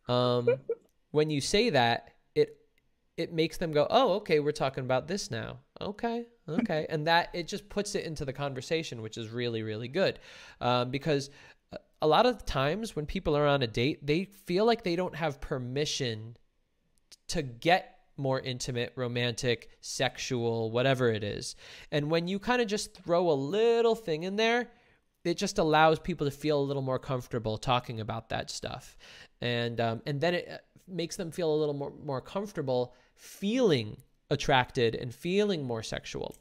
Um, 0.09 0.48
when 1.10 1.31
you 1.31 1.40
say 1.40 1.70
that, 1.70 2.10
it 2.35 2.56
it 3.16 3.32
makes 3.32 3.56
them 3.56 3.73
go, 3.73 3.86
oh, 3.89 4.14
okay, 4.14 4.40
we're 4.40 4.52
talking 4.52 4.85
about 4.85 5.09
this 5.09 5.31
now. 5.31 5.59
Okay, 5.81 6.27
okay, 6.48 6.86
and 6.90 7.06
that 7.06 7.31
it 7.32 7.47
just 7.48 7.68
puts 7.68 7.94
it 7.94 8.05
into 8.05 8.24
the 8.24 8.32
conversation, 8.32 9.02
which 9.02 9.16
is 9.18 9.31
really 9.31 9.62
really 9.62 9.89
good, 9.89 10.18
um, 10.60 10.90
because 10.90 11.31
a- 11.73 11.78
a 12.02 12.06
lot 12.06 12.27
of 12.27 12.44
times 12.44 12.94
when 12.97 13.06
people 13.06 13.36
are 13.36 13.47
on 13.47 13.62
a 13.62 13.66
date, 13.66 14.06
they 14.06 14.24
feel 14.24 14.64
like 14.64 14.82
they 14.85 14.97
don't 14.97 15.14
have 15.16 15.40
permission 15.40 16.36
to 17.28 17.43
get 17.43 17.93
more 18.16 18.40
intimate, 18.40 18.93
romantic, 18.97 19.68
sexual, 19.81 20.70
whatever 20.70 21.10
it 21.10 21.23
is. 21.23 21.55
And 21.90 22.10
when 22.10 22.28
you 22.28 22.39
kind 22.39 22.62
of 22.62 22.68
just 22.68 22.94
throw 22.94 23.31
a 23.31 23.32
little 23.35 23.94
thing 23.94 24.23
in 24.23 24.36
there, 24.36 24.70
it 25.27 25.36
just 25.36 25.59
allows 25.59 25.98
people 25.98 26.27
to 26.27 26.31
feel 26.31 26.61
a 26.61 26.62
little 26.62 26.82
more 26.82 26.98
comfortable 26.98 27.59
talking 27.59 28.01
about 28.01 28.28
that 28.31 28.51
stuff. 28.51 28.97
And 29.40 29.81
um, 29.81 30.03
and 30.07 30.20
then 30.20 30.35
it 30.35 30.48
uh, 30.51 30.59
makes 30.89 31.16
them 31.16 31.31
feel 31.31 31.53
a 31.53 31.57
little 31.57 31.74
more 31.74 31.93
more 32.05 32.20
comfortable 32.20 32.94
feeling 33.15 33.97
attracted 34.31 34.94
and 34.94 35.15
feeling 35.15 35.65
more 35.65 35.82
sexual, 35.82 36.36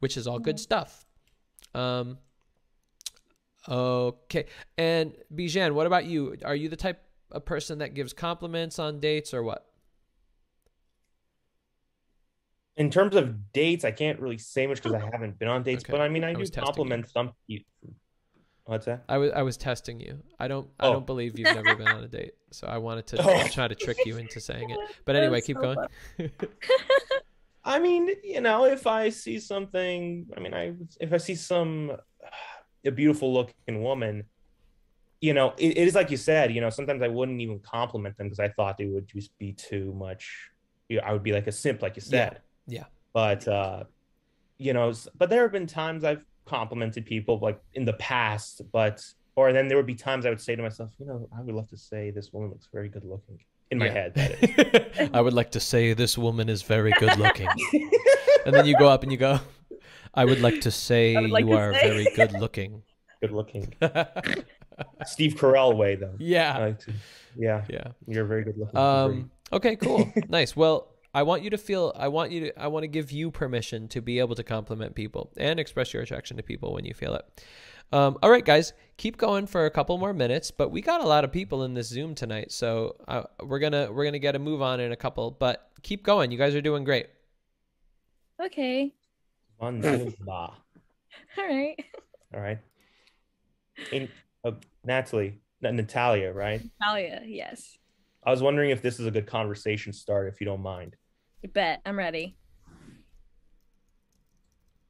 which 0.00 0.16
is 0.16 0.26
all 0.26 0.38
good 0.38 0.60
stuff. 0.60 1.06
Um, 1.74 2.18
okay. 3.68 4.46
And 4.78 5.14
Bijan, 5.34 5.72
what 5.72 5.86
about 5.86 6.06
you? 6.06 6.36
Are 6.44 6.54
you 6.54 6.68
the 6.68 6.76
type 6.76 7.02
of 7.30 7.44
person 7.44 7.78
that 7.78 7.94
gives 7.94 8.12
compliments 8.12 8.78
on 8.78 9.00
dates 9.00 9.34
or 9.34 9.42
what? 9.42 9.66
In 12.76 12.90
terms 12.90 13.16
of 13.16 13.52
dates, 13.52 13.84
I 13.84 13.90
can't 13.90 14.20
really 14.20 14.36
say 14.38 14.66
much 14.66 14.82
because 14.82 14.92
I 14.92 15.00
haven't 15.10 15.38
been 15.38 15.48
on 15.48 15.62
dates, 15.62 15.82
Okay. 15.84 15.92
but 15.92 16.00
I 16.02 16.08
mean, 16.08 16.24
I, 16.24 16.30
I 16.30 16.34
do 16.34 16.40
was 16.40 16.50
you. 16.54 16.62
compliment 16.62 17.08
some 17.10 17.32
people. 17.48 17.66
What's 18.66 18.86
that? 18.86 19.04
I 19.08 19.18
was 19.18 19.30
I 19.32 19.42
was 19.42 19.56
testing 19.56 20.00
you. 20.00 20.22
I 20.40 20.48
don't 20.48 20.68
I 20.80 20.86
Oh. 20.86 20.92
don't 20.92 21.06
believe 21.06 21.38
you've 21.38 21.54
never 21.54 21.74
been 21.76 21.86
on 21.88 22.02
a 22.04 22.08
date. 22.08 22.34
So 22.50 22.66
I 22.66 22.78
wanted 22.78 23.06
to 23.08 23.16
Oh. 23.24 23.44
try 23.48 23.68
to 23.68 23.74
trick 23.74 24.04
you 24.04 24.16
into 24.16 24.40
saying 24.40 24.70
it. 24.70 24.78
But 25.04 25.14
anyway, 25.16 25.40
keep 25.40 25.56
so 25.56 25.62
going. 26.18 26.30
I 27.64 27.78
mean, 27.78 28.10
you 28.22 28.40
know, 28.40 28.64
if 28.64 28.86
I 28.86 29.08
see 29.08 29.38
something, 29.38 30.26
I 30.36 30.40
mean, 30.40 30.54
I 30.54 30.74
if 31.00 31.12
I 31.12 31.16
see 31.16 31.34
some 31.36 31.92
a 32.84 32.90
beautiful 32.90 33.32
looking 33.32 33.82
woman, 33.82 34.24
you 35.20 35.32
know, 35.34 35.54
it, 35.58 35.76
it 35.78 35.88
is 35.88 35.94
like 35.94 36.10
you 36.10 36.16
said, 36.16 36.52
you 36.52 36.60
know, 36.60 36.70
sometimes 36.70 37.02
I 37.02 37.08
wouldn't 37.08 37.40
even 37.40 37.60
compliment 37.60 38.16
them 38.18 38.26
because 38.26 38.40
I 38.40 38.48
thought 38.50 38.80
it 38.80 38.86
would 38.92 39.08
just 39.08 39.36
be 39.38 39.52
too 39.52 39.92
much. 39.96 40.50
You 40.88 40.96
know, 40.98 41.02
I 41.06 41.12
would 41.12 41.22
be 41.24 41.32
like 41.32 41.46
a 41.46 41.52
simp, 41.52 41.82
like 41.82 41.96
you 41.96 42.02
said. 42.02 42.40
yeah. 42.66 42.84
But 43.12 43.46
uh, 43.48 43.84
you 44.58 44.72
know, 44.72 44.92
but 45.16 45.30
there 45.30 45.42
have 45.42 45.52
been 45.52 45.66
times 45.66 46.02
I've 46.04 46.24
complimented 46.46 47.04
people 47.04 47.38
like 47.40 47.60
in 47.74 47.84
the 47.84 47.92
past, 47.94 48.62
but 48.72 49.04
or 49.36 49.52
then 49.52 49.68
there 49.68 49.76
would 49.76 49.86
be 49.86 49.94
times 49.94 50.24
I 50.24 50.30
would 50.30 50.40
say 50.40 50.56
to 50.56 50.62
myself, 50.62 50.90
you 50.98 51.04
know, 51.06 51.28
I 51.36 51.42
would 51.42 51.54
love 51.54 51.68
to 51.68 51.76
say 51.76 52.10
this 52.10 52.32
woman 52.32 52.50
looks 52.50 52.68
very 52.72 52.88
good 52.88 53.04
looking 53.04 53.38
in 53.70 53.78
my 53.78 53.86
Yeah. 53.86 53.92
head. 53.92 54.14
That 54.14 54.30
is. 55.00 55.10
I 55.14 55.20
would 55.20 55.34
like 55.34 55.50
to 55.52 55.60
say 55.60 55.92
this 55.92 56.16
woman 56.16 56.48
is 56.48 56.62
very 56.62 56.92
good 56.98 57.18
looking. 57.18 57.48
and 58.46 58.54
then 58.54 58.64
you 58.66 58.76
go 58.78 58.88
up 58.88 59.02
and 59.02 59.12
you 59.12 59.18
go, 59.18 59.38
I 60.14 60.24
would 60.24 60.40
like 60.40 60.62
to 60.62 60.70
say 60.70 61.14
like 61.18 61.44
you 61.44 61.50
to 61.50 61.56
are 61.58 61.74
say- 61.74 61.88
very 61.90 62.06
good 62.16 62.32
looking. 62.32 62.82
good 63.20 63.32
looking. 63.32 63.74
Steve 65.06 65.34
Carell 65.34 65.76
way 65.76 65.96
though. 65.96 66.14
Yeah. 66.18 66.58
Like 66.58 66.78
to- 66.80 66.92
yeah. 67.36 67.64
Yeah. 67.68 67.88
You're 68.06 68.24
very 68.24 68.44
good 68.44 68.56
looking. 68.58 68.78
Um 68.78 69.30
okay, 69.52 69.76
cool. 69.76 70.10
nice. 70.28 70.56
Well, 70.56 70.88
I 71.16 71.22
want 71.22 71.42
you 71.42 71.48
to 71.48 71.56
feel 71.56 71.94
I 71.96 72.08
want 72.08 72.30
you 72.30 72.40
to 72.40 72.62
I 72.62 72.66
want 72.66 72.82
to 72.82 72.88
give 72.88 73.10
you 73.10 73.30
permission 73.30 73.88
to 73.88 74.02
be 74.02 74.18
able 74.18 74.34
to 74.34 74.42
compliment 74.42 74.94
people 74.94 75.32
and 75.38 75.58
express 75.58 75.94
your 75.94 76.02
attraction 76.02 76.36
to 76.36 76.42
people 76.42 76.74
when 76.74 76.84
you 76.84 76.92
feel 76.92 77.14
it. 77.14 77.24
Um, 77.90 78.18
all 78.22 78.30
right, 78.30 78.44
guys, 78.44 78.74
keep 78.98 79.16
going 79.16 79.46
for 79.46 79.64
a 79.64 79.70
couple 79.70 79.96
more 79.96 80.12
minutes, 80.12 80.50
but 80.50 80.70
we 80.70 80.82
got 80.82 81.00
a 81.00 81.06
lot 81.06 81.24
of 81.24 81.32
people 81.32 81.64
in 81.64 81.72
this 81.72 81.88
Zoom 81.88 82.14
tonight, 82.14 82.52
so 82.52 82.96
uh, 83.08 83.22
we're 83.42 83.60
gonna 83.60 83.90
we're 83.90 84.04
gonna 84.04 84.18
get 84.18 84.36
a 84.36 84.38
move 84.38 84.60
on 84.60 84.78
in 84.78 84.92
a 84.92 84.96
couple. 84.96 85.30
But 85.30 85.70
keep 85.82 86.02
going, 86.02 86.30
you 86.30 86.36
guys 86.36 86.54
are 86.54 86.60
doing 86.60 86.84
great. 86.84 87.06
Okay. 88.38 88.92
Wonderful. 89.58 90.12
All 90.28 90.54
right. 91.38 91.82
All 92.34 92.40
right. 92.40 92.58
In, 93.90 94.06
uh, 94.44 94.50
Natalie, 94.84 95.38
Natalia, 95.62 96.30
right? 96.30 96.60
Natalia, 96.78 97.22
yes. 97.24 97.78
I 98.22 98.30
was 98.30 98.42
wondering 98.42 98.68
if 98.68 98.82
this 98.82 99.00
is 99.00 99.06
a 99.06 99.10
good 99.10 99.26
conversation 99.26 99.94
start, 99.94 100.28
if 100.28 100.42
you 100.42 100.44
don't 100.44 100.60
mind. 100.60 100.94
You 101.46 101.52
bet. 101.52 101.80
I'm 101.86 101.96
ready. 101.96 102.34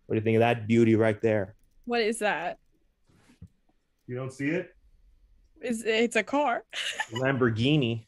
What 0.07 0.15
do 0.15 0.19
you 0.19 0.23
think 0.23 0.37
of 0.37 0.41
that 0.41 0.67
beauty 0.67 0.97
right 0.97 1.21
there? 1.21 1.55
What 1.85 2.01
is 2.01 2.21
that? 2.21 2.57
You 4.07 4.17
don't 4.17 4.33
see 4.33 4.49
it? 4.49 4.75
Is 5.61 5.85
it's 5.85 6.17
a 6.17 6.23
car? 6.23 6.65
Lamborghini. 7.13 8.07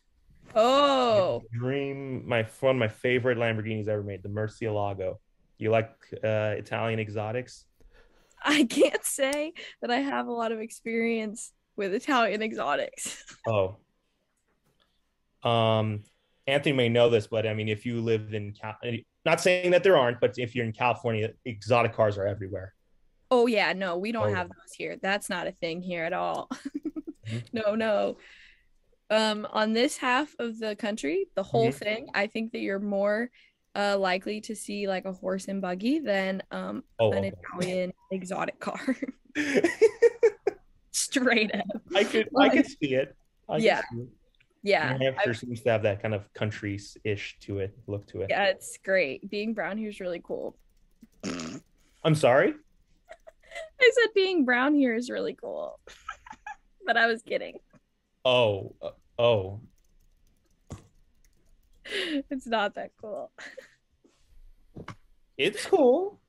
Oh, 0.54 1.42
Dream, 1.52 2.26
my 2.26 2.46
one 2.60 2.76
of 2.76 2.80
my 2.80 2.88
favorite 2.88 3.36
Lamborghinis 3.36 3.86
ever 3.86 4.02
made, 4.02 4.22
the 4.22 4.30
Murcielago. 4.30 5.18
You 5.58 5.70
like 5.70 5.90
uh, 6.24 6.54
Italian 6.56 7.00
exotics? 7.00 7.66
I 8.42 8.64
can't 8.64 9.04
say 9.04 9.52
that 9.82 9.90
I 9.90 9.98
have 9.98 10.26
a 10.26 10.32
lot 10.32 10.52
of 10.52 10.60
experience 10.60 11.52
with 11.76 11.92
Italian 11.92 12.40
exotics. 12.40 13.26
Oh. 13.46 13.76
Um, 15.42 16.02
Anthony 16.48 16.72
may 16.74 16.88
know 16.88 17.10
this, 17.10 17.26
but 17.26 17.46
I 17.46 17.52
mean, 17.52 17.68
if 17.68 17.84
you 17.84 18.00
lived 18.00 18.32
in 18.32 18.52
Cal, 18.52 18.74
not 19.24 19.40
saying 19.40 19.70
that 19.72 19.82
there 19.82 19.96
aren't, 19.98 20.18
but 20.18 20.38
if 20.38 20.54
you're 20.54 20.64
in 20.64 20.72
California, 20.72 21.30
exotic 21.44 21.92
cars 21.92 22.16
are 22.16 22.26
everywhere. 22.26 22.74
Oh 23.30 23.46
yeah, 23.46 23.74
no, 23.74 23.98
we 23.98 24.12
don't 24.12 24.30
Oh, 24.30 24.34
have 24.34 24.48
those 24.48 24.72
here. 24.74 24.96
That's 25.02 25.28
not 25.28 25.46
a 25.46 25.52
thing 25.52 25.82
here 25.82 26.04
at 26.04 26.12
all. 26.12 26.48
Mhm. 27.30 27.44
No, 27.52 27.74
no. 27.74 28.16
Um, 29.10 29.46
on 29.52 29.74
this 29.74 29.98
half 29.98 30.34
of 30.38 30.58
the 30.58 30.74
country, 30.76 31.26
the 31.34 31.42
whole 31.42 31.68
Mhm. 31.70 31.74
thing, 31.74 32.06
I 32.14 32.26
think 32.26 32.52
that 32.52 32.60
you're 32.60 32.78
more 32.80 33.30
uh 33.74 33.98
likely 33.98 34.40
to 34.40 34.56
see 34.56 34.88
like 34.88 35.04
a 35.04 35.12
horse 35.12 35.46
and 35.46 35.60
buggy 35.60 35.98
than 35.98 36.42
um 36.50 36.84
Oh, 36.98 37.12
an 37.12 37.18
okay. 37.24 37.32
Italian 37.36 37.92
exotic 38.10 38.58
car. 38.60 38.96
Straight 40.92 41.54
up. 41.54 41.66
I 41.94 42.04
could, 42.04 42.30
I 42.38 42.48
could 42.48 42.66
see 42.66 42.94
it. 42.94 43.14
I 43.48 43.58
Yeah. 43.58 43.82
see 43.92 44.00
it. 44.00 44.08
Yeah. 44.68 44.96
New 44.98 45.06
Hampshire 45.06 45.32
seems 45.32 45.62
to 45.62 45.70
have 45.70 45.82
that 45.84 46.02
kind 46.02 46.14
of 46.14 46.30
country-ish 46.34 47.38
to 47.40 47.60
it, 47.60 47.76
look 47.86 48.06
to 48.08 48.20
it. 48.20 48.26
Yeah, 48.28 48.44
it's 48.44 48.76
great. 48.84 49.28
Being 49.30 49.54
brown 49.54 49.78
here 49.78 49.88
is 49.88 49.98
really 49.98 50.20
cool. 50.22 50.58
I'm 52.04 52.14
sorry. 52.14 52.52
I 53.80 53.90
said 53.94 54.10
being 54.14 54.44
brown 54.44 54.74
here 54.74 54.94
is 54.94 55.08
really 55.08 55.32
cool. 55.32 55.80
but 56.86 56.98
I 56.98 57.06
was 57.06 57.22
kidding. 57.22 57.58
Oh, 58.26 58.74
uh, 58.82 58.90
oh, 59.18 59.60
It's 62.30 62.46
not 62.46 62.74
that 62.74 62.90
cool. 63.00 63.32
it's 65.38 65.64
cool. 65.64 66.20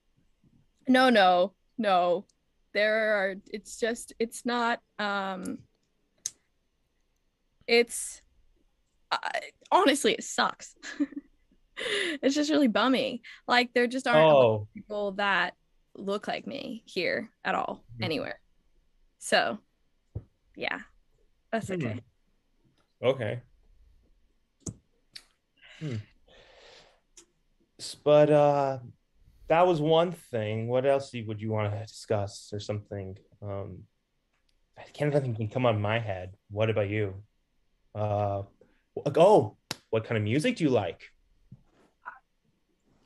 No, 0.88 1.10
no, 1.10 1.54
no. 1.78 2.26
There 2.74 3.18
are 3.18 3.36
it's 3.52 3.78
just 3.78 4.14
it's 4.20 4.46
not 4.46 4.80
um 4.98 5.58
it's 7.68 8.22
uh, 9.12 9.18
honestly 9.72 10.14
it 10.14 10.24
sucks. 10.24 10.76
it's 12.22 12.36
just 12.36 12.50
really 12.52 12.68
bummy. 12.68 13.22
Like 13.48 13.74
there 13.74 13.88
just 13.88 14.08
aren't 14.08 14.32
a 14.32 14.34
lot 14.36 14.44
of 14.44 14.62
Oh, 14.62 14.68
people 14.74 15.12
that 15.14 15.54
look 15.96 16.28
like 16.28 16.46
me 16.48 16.84
here 16.86 17.30
at 17.44 17.56
all 17.56 17.84
Mhm. 18.00 18.06
anywhere. 18.06 18.40
So, 19.20 19.60
yeah. 20.56 20.80
That's 21.52 21.68
Hmm. 21.68 21.74
okay. 21.74 22.00
okay. 23.02 23.42
Hmm. 25.80 25.96
But 28.04 28.30
uh, 28.30 28.80
that 29.48 29.66
was 29.66 29.80
one 29.82 30.12
thing. 30.12 30.68
What 30.68 30.86
else 30.86 31.12
would 31.14 31.42
you 31.42 31.52
want 31.52 31.74
to 31.74 31.86
discuss 31.86 32.52
or 32.54 32.60
something? 32.60 33.18
Um, 33.42 33.84
I 34.78 34.84
can't 34.94 35.14
nothing 35.14 35.36
can 35.36 35.48
come 35.48 35.66
on 35.66 35.82
my 35.82 36.00
head. 36.00 36.36
What 36.52 36.70
about 36.70 36.90
you? 36.90 37.24
Uh, 37.96 38.44
oh, 39.06 39.58
what 39.90 40.06
kind 40.06 40.18
of 40.18 40.24
music 40.24 40.58
do 40.58 40.64
you 40.64 40.70
like? 40.70 41.02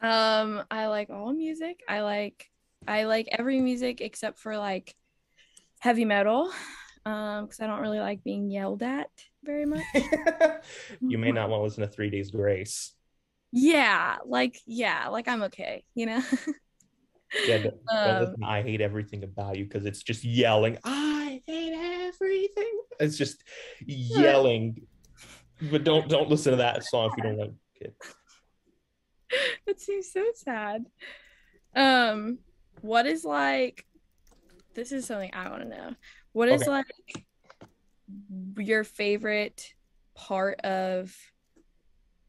Um, 0.01 0.63
I 0.69 0.87
like 0.87 1.09
all 1.09 1.33
music. 1.33 1.79
I 1.87 2.01
like 2.01 2.49
I 2.87 3.05
like 3.05 3.29
every 3.31 3.61
music 3.61 4.01
except 4.01 4.39
for 4.39 4.57
like 4.57 4.95
heavy 5.79 6.05
metal. 6.05 6.51
Um, 7.05 7.45
because 7.45 7.59
I 7.59 7.67
don't 7.67 7.81
really 7.81 7.99
like 7.99 8.23
being 8.23 8.49
yelled 8.49 8.81
at 8.83 9.09
very 9.43 9.65
much. 9.65 9.83
You 11.01 11.17
may 11.17 11.31
not 11.31 11.49
want 11.49 11.59
to 11.59 11.63
listen 11.63 11.81
to 11.81 11.87
Three 11.89 12.09
Days 12.09 12.31
Grace. 12.31 12.93
Yeah, 13.51 14.17
like 14.25 14.57
yeah, 14.65 15.09
like 15.09 15.27
I'm 15.27 15.43
okay, 15.43 15.83
you 15.95 16.05
know. 16.05 16.21
Yeah, 17.47 17.65
Um, 17.89 18.35
I 18.43 18.61
hate 18.61 18.79
everything 18.79 19.23
about 19.23 19.57
you 19.57 19.63
because 19.63 19.87
it's 19.87 20.03
just 20.03 20.23
yelling. 20.23 20.77
I 20.83 21.41
hate 21.47 21.73
everything. 21.73 22.79
It's 22.99 23.17
just 23.17 23.43
yelling. 23.85 24.85
But 25.71 25.83
don't 25.83 26.09
don't 26.09 26.29
listen 26.29 26.51
to 26.51 26.57
that 26.57 26.83
song 26.83 27.09
if 27.11 27.17
you 27.17 27.23
don't 27.23 27.37
like 27.37 27.51
it. 27.81 27.95
That 29.65 29.79
seems 29.79 30.11
so 30.11 30.23
sad. 30.35 30.85
Um, 31.75 32.39
what 32.81 33.07
is 33.07 33.25
like 33.25 33.85
this 34.75 34.91
is 34.91 35.05
something 35.05 35.31
I 35.33 35.49
want 35.49 35.63
to 35.63 35.69
know. 35.69 35.95
What 36.33 36.49
is 36.49 36.61
Okay. 36.61 36.71
like 36.71 37.25
your 38.57 38.83
favorite 38.83 39.73
part 40.15 40.59
of 40.61 41.15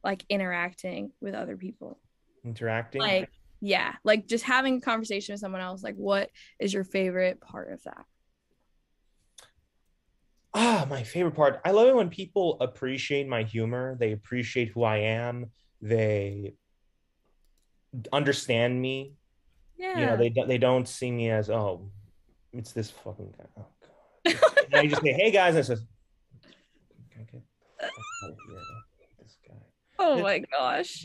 like 0.02 0.24
interacting 0.28 1.12
with 1.20 1.35
other 1.35 1.56
people? 1.56 1.98
Interacting. 2.44 3.01
Like, 3.01 3.31
yeah, 3.61 3.94
like 4.05 4.27
just 4.27 4.44
having 4.44 4.77
a 4.77 4.81
conversation 4.81 5.32
with 5.32 5.40
someone 5.40 5.62
else. 5.62 5.82
Like, 5.82 5.97
what 5.97 6.31
is 6.61 6.73
your 6.73 6.85
favorite 6.85 7.40
part 7.40 7.73
of 7.73 7.82
that? 7.85 8.05
Ah, 10.55 10.86
my 10.89 11.02
favorite 11.02 11.35
part. 11.35 11.60
I 11.64 11.72
love 11.72 11.89
it 11.89 11.94
when 11.94 12.09
people 12.10 12.56
appreciate 12.60 13.26
my 13.28 13.43
humor. 13.43 13.97
They 13.98 14.12
appreciate 14.12 14.68
who 14.68 14.85
I 14.85 14.98
am. 14.98 15.51
they 15.82 16.55
understand 18.12 18.81
me. 18.81 19.14
Yeah. 19.76 19.98
You 20.01 20.06
know, 20.06 20.16
they 20.16 20.28
don't- 20.31 20.48
they 20.48 20.59
don't 20.59 20.89
see 20.89 21.10
me 21.10 21.31
as 21.31 21.51
oh, 21.51 21.90
it's 22.52 22.72
this 22.72 22.90
fucking 22.90 23.35
guy. 23.36 23.44
Oh 23.59 23.66
god. 24.32 24.59
and 24.72 24.74
I 24.76 24.86
just 24.86 25.02
say, 25.02 25.12
hey 25.12 25.31
guys, 25.31 25.55
and 25.55 25.60
it 25.60 25.64
says, 25.66 25.85
oh 29.98 30.22
my 30.22 30.39
gosh. 30.51 31.05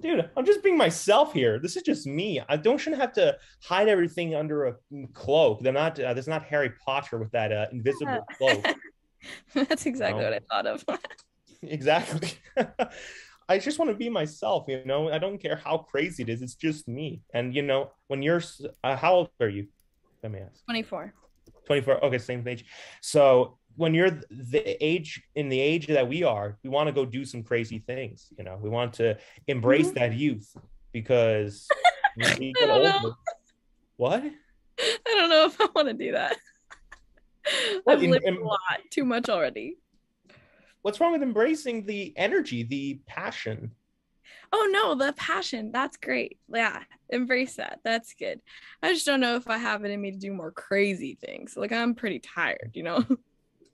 Dude, 0.00 0.30
I'm 0.36 0.44
just 0.44 0.62
being 0.62 0.76
myself 0.76 1.32
here. 1.32 1.58
This 1.58 1.76
is 1.76 1.82
just 1.82 2.06
me. 2.06 2.40
I 2.48 2.56
don't 2.56 2.78
shouldn't 2.78 3.00
have 3.00 3.12
to 3.14 3.36
hide 3.62 3.88
everything 3.88 4.34
under 4.34 4.66
a 4.66 4.74
cloak. 5.12 5.60
They're 5.62 5.72
not. 5.72 5.98
Uh, 5.98 6.14
there's 6.14 6.28
not 6.28 6.44
Harry 6.44 6.70
Potter 6.84 7.18
with 7.18 7.30
that 7.32 7.52
uh, 7.52 7.66
invisible 7.72 8.26
cloak. 8.38 8.64
That's 9.54 9.86
exactly 9.86 10.22
No. 10.22 10.30
what 10.30 10.34
I 10.34 10.40
thought 10.50 10.66
of. 10.66 10.84
exactly. 11.62 12.30
I 13.48 13.58
just 13.58 13.78
want 13.78 13.90
to 13.90 13.96
be 13.96 14.08
myself. 14.08 14.64
You 14.68 14.82
know, 14.84 15.10
I 15.10 15.18
don't 15.18 15.38
care 15.38 15.56
how 15.56 15.78
crazy 15.78 16.22
it 16.22 16.28
is. 16.28 16.40
It's 16.40 16.54
just 16.54 16.86
me. 16.88 17.20
And 17.34 17.54
you 17.54 17.62
know, 17.62 17.90
when 18.06 18.22
you're, 18.22 18.42
uh, 18.84 18.96
how 18.96 19.14
old 19.14 19.30
are 19.40 19.48
you? 19.48 19.66
Let 20.22 20.32
me 20.32 20.38
ask. 20.40 20.64
24. 20.64 21.14
24 21.66 22.04
okay 22.04 22.18
same 22.18 22.46
age 22.48 22.64
so 23.00 23.58
when 23.76 23.94
you're 23.94 24.10
the 24.30 24.76
age 24.84 25.22
in 25.34 25.48
the 25.48 25.58
age 25.60 25.86
that 25.86 26.06
we 26.08 26.22
are 26.22 26.58
we 26.62 26.70
want 26.70 26.86
to 26.88 26.92
go 26.92 27.04
do 27.04 27.24
some 27.24 27.42
crazy 27.42 27.78
things 27.78 28.28
you 28.36 28.44
know 28.44 28.58
we 28.60 28.68
want 28.68 28.92
to 28.94 29.16
embrace 29.46 29.90
that 29.92 30.12
youth 30.14 30.54
because 30.92 31.68
Mm-hmm. 32.18 32.50
I 32.62 32.66
don't 32.66 32.70
older 32.70 32.88
know. 33.04 33.14
what 33.96 34.24
I 34.24 34.98
don't 35.06 35.30
know 35.30 35.46
if 35.46 35.60
I 35.60 35.68
want 35.74 35.88
to 35.88 35.94
do 35.94 36.10
that. 36.12 36.36
I've 37.86 38.02
in- 38.02 38.10
lived 38.10 38.24
in- 38.24 38.36
a 38.36 38.44
lot, 38.44 38.58
too 38.90 39.04
much 39.04 39.28
already. 39.28 39.76
what's 40.82 41.00
wrong 41.00 41.12
with 41.12 41.22
embracing 41.22 41.86
the 41.86 42.12
energy 42.16 42.64
the 42.64 43.00
passion 43.06 43.70
Oh 44.52 44.68
no, 44.72 44.96
the 44.96 45.12
passion. 45.12 45.70
That's 45.72 45.96
great. 45.96 46.38
Yeah, 46.52 46.82
embrace 47.08 47.54
that. 47.56 47.78
That's 47.84 48.14
good. 48.14 48.40
I 48.82 48.92
just 48.92 49.06
don't 49.06 49.20
know 49.20 49.36
if 49.36 49.46
I 49.46 49.58
have 49.58 49.84
it 49.84 49.92
in 49.92 50.00
me 50.00 50.10
to 50.10 50.18
do 50.18 50.32
more 50.32 50.50
crazy 50.50 51.16
things. 51.24 51.56
Like 51.56 51.70
I'm 51.70 51.94
pretty 51.94 52.18
tired, 52.18 52.72
you 52.74 52.82
know. 52.82 53.04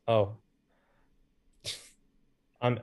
oh 0.08 0.32
i'm 2.62 2.78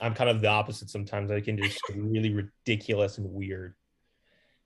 i'm 0.00 0.14
kind 0.14 0.30
of 0.30 0.40
the 0.40 0.48
opposite 0.48 0.90
sometimes 0.90 1.30
i 1.30 1.40
can 1.40 1.56
just 1.56 1.80
really 1.94 2.32
ridiculous 2.32 3.18
and 3.18 3.32
weird 3.32 3.74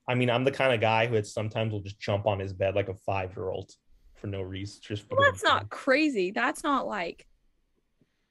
i 0.08 0.14
mean 0.14 0.30
i'm 0.30 0.44
the 0.44 0.50
kind 0.50 0.72
of 0.72 0.80
guy 0.80 1.06
who 1.06 1.22
sometimes 1.22 1.72
will 1.72 1.80
just 1.80 1.98
jump 1.98 2.26
on 2.26 2.38
his 2.38 2.52
bed 2.52 2.74
like 2.74 2.88
a 2.88 2.94
five 2.94 3.34
year 3.36 3.50
old 3.50 3.72
for 4.18 4.26
no 4.26 4.42
reason 4.42 4.80
just 4.82 5.04
Well, 5.10 5.20
that's 5.20 5.44
not 5.44 5.70
crazy. 5.70 6.30
That's 6.30 6.62
not 6.62 6.86
like 6.86 7.26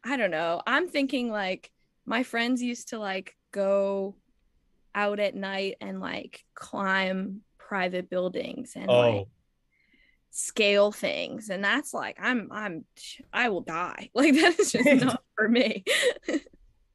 I 0.03 0.15
don't 0.17 0.31
know. 0.31 0.61
I'm 0.65 0.87
thinking 0.87 1.31
like 1.31 1.71
my 2.05 2.23
friends 2.23 2.61
used 2.61 2.89
to 2.89 2.99
like 2.99 3.35
go 3.51 4.15
out 4.95 5.19
at 5.19 5.35
night 5.35 5.75
and 5.81 5.99
like 5.99 6.43
climb 6.55 7.41
private 7.57 8.09
buildings 8.09 8.73
and 8.75 8.87
like 8.87 9.15
oh 9.15 9.27
scale 10.37 10.91
things 10.91 11.49
and 11.49 11.63
that's 11.63 11.95
like 11.95 12.15
I'm 12.21 12.49
I'm 12.51 12.85
I 13.33 13.49
will 13.49 13.61
die. 13.61 14.11
Like 14.15 14.35
that 14.35 14.59
is 14.59 14.71
just 14.71 15.03
not 15.03 15.23
for 15.35 15.49
me. 15.49 15.83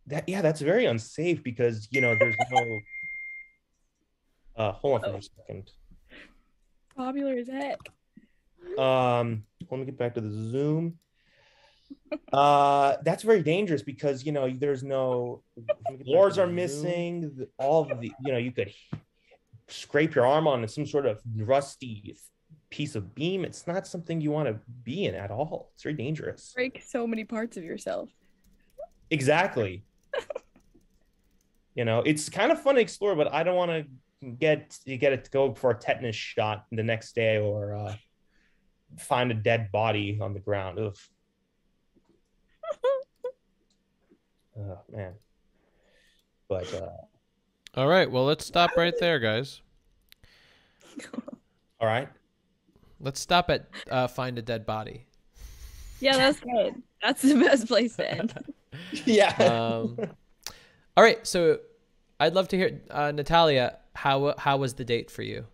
that 0.06 0.28
yeah 0.28 0.42
that's 0.42 0.60
very 0.60 0.84
unsafe 0.86 1.42
because 1.42 1.88
you 1.90 2.00
know 2.00 2.14
there's 2.16 2.36
no 2.52 2.78
uh 4.56 4.72
hold 4.72 5.02
on 5.04 5.10
for 5.10 5.18
a 5.18 5.22
second 5.22 5.70
Popular 6.96 7.34
as 7.34 7.48
heck. 7.48 7.78
um 8.78 9.42
let 9.70 9.80
me 9.80 9.86
get 9.86 9.98
back 9.98 10.14
to 10.14 10.20
the 10.20 10.30
zoom 10.30 10.98
uh 12.32 12.96
that's 13.02 13.24
very 13.24 13.42
dangerous 13.42 13.82
because 13.82 14.24
you 14.24 14.30
know 14.30 14.48
there's 14.48 14.84
no 14.84 15.42
floors 16.04 16.38
are 16.38 16.46
missing 16.46 17.46
all 17.58 17.90
of 17.90 18.00
the 18.00 18.12
you 18.24 18.30
know 18.32 18.38
you 18.38 18.52
could 18.52 18.72
scrape 19.68 20.14
your 20.14 20.26
arm 20.26 20.46
on 20.46 20.66
some 20.68 20.86
sort 20.86 21.06
of 21.06 21.20
rusty 21.36 22.16
piece 22.72 22.94
of 22.94 23.14
beam 23.14 23.44
it's 23.44 23.66
not 23.66 23.86
something 23.86 24.20
you 24.20 24.30
want 24.30 24.48
to 24.48 24.58
be 24.82 25.04
in 25.04 25.14
at 25.14 25.30
all 25.30 25.70
it's 25.74 25.82
very 25.82 25.94
dangerous 25.94 26.52
Break 26.54 26.82
so 26.84 27.06
many 27.06 27.24
parts 27.24 27.56
of 27.56 27.64
yourself. 27.64 28.08
Exactly. 29.12 29.84
you 31.74 31.84
know, 31.84 32.00
it's 32.00 32.30
kind 32.30 32.50
of 32.50 32.62
fun 32.62 32.76
to 32.76 32.80
explore, 32.80 33.14
but 33.14 33.30
I 33.30 33.42
don't 33.42 33.56
want 33.56 33.70
to 33.70 33.84
get 34.38 34.78
you 34.86 34.96
get 34.96 35.12
it 35.12 35.24
to 35.24 35.30
go 35.30 35.52
for 35.52 35.70
a 35.70 35.74
tetanus 35.74 36.16
shot 36.16 36.64
the 36.72 36.82
next 36.82 37.14
day 37.14 37.36
or 37.36 37.74
uh, 37.74 37.94
find 38.98 39.30
a 39.30 39.34
dead 39.34 39.70
body 39.70 40.18
on 40.20 40.32
the 40.32 40.40
ground. 40.40 40.78
Ugh. 40.78 40.96
oh 44.58 44.78
man. 44.90 45.12
But 46.48 46.72
uh, 46.74 47.78
All 47.78 47.88
right. 47.88 48.10
Well, 48.10 48.24
let's 48.24 48.46
stop 48.46 48.70
right 48.78 48.94
there, 48.98 49.18
guys. 49.18 49.60
all 51.80 51.86
right. 51.86 52.08
Let's 53.02 53.20
stop 53.20 53.50
at 53.50 53.68
uh, 53.90 54.06
find 54.06 54.38
a 54.38 54.42
dead 54.42 54.64
body. 54.64 55.06
Yeah, 56.00 56.16
that's 56.16 56.40
good. 56.40 56.82
That's 57.02 57.22
the 57.22 57.34
best 57.34 57.66
place 57.66 57.96
to 57.96 58.10
end. 58.10 58.32
yeah. 59.04 59.34
Um, 59.36 59.98
all 60.96 61.04
right. 61.04 61.24
So 61.26 61.58
I'd 62.20 62.34
love 62.34 62.48
to 62.48 62.56
hear, 62.56 62.80
uh, 62.90 63.10
Natalia, 63.10 63.78
how 63.94 64.34
how 64.38 64.56
was 64.56 64.74
the 64.74 64.84
date 64.84 65.10
for 65.10 65.22
you? 65.22 65.46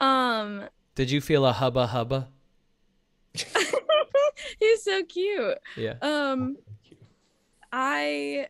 Um, 0.00 0.64
Did 0.94 1.10
you 1.10 1.20
feel 1.20 1.44
a 1.44 1.52
hubba 1.52 1.88
hubba? 1.88 2.28
he's 4.58 4.82
so 4.82 5.04
cute. 5.04 5.58
Yeah. 5.76 5.94
Um, 6.00 6.56
I 7.70 8.48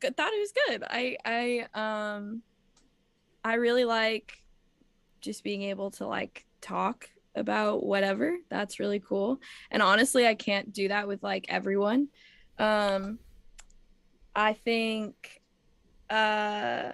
thought 0.00 0.32
it 0.32 0.40
was 0.40 0.52
good. 0.68 0.84
I 0.88 1.16
I 1.24 1.66
um, 1.74 2.42
I 3.44 3.54
really 3.54 3.84
like 3.84 4.41
just 5.22 5.42
being 5.44 5.62
able 5.62 5.90
to 5.92 6.06
like 6.06 6.44
talk 6.60 7.08
about 7.34 7.84
whatever. 7.84 8.36
That's 8.50 8.78
really 8.78 9.00
cool. 9.00 9.38
And 9.70 9.82
honestly, 9.82 10.26
I 10.26 10.34
can't 10.34 10.72
do 10.72 10.88
that 10.88 11.08
with 11.08 11.22
like 11.22 11.46
everyone. 11.48 12.08
Um, 12.58 13.18
I 14.34 14.52
think 14.54 15.14
uh 16.10 16.92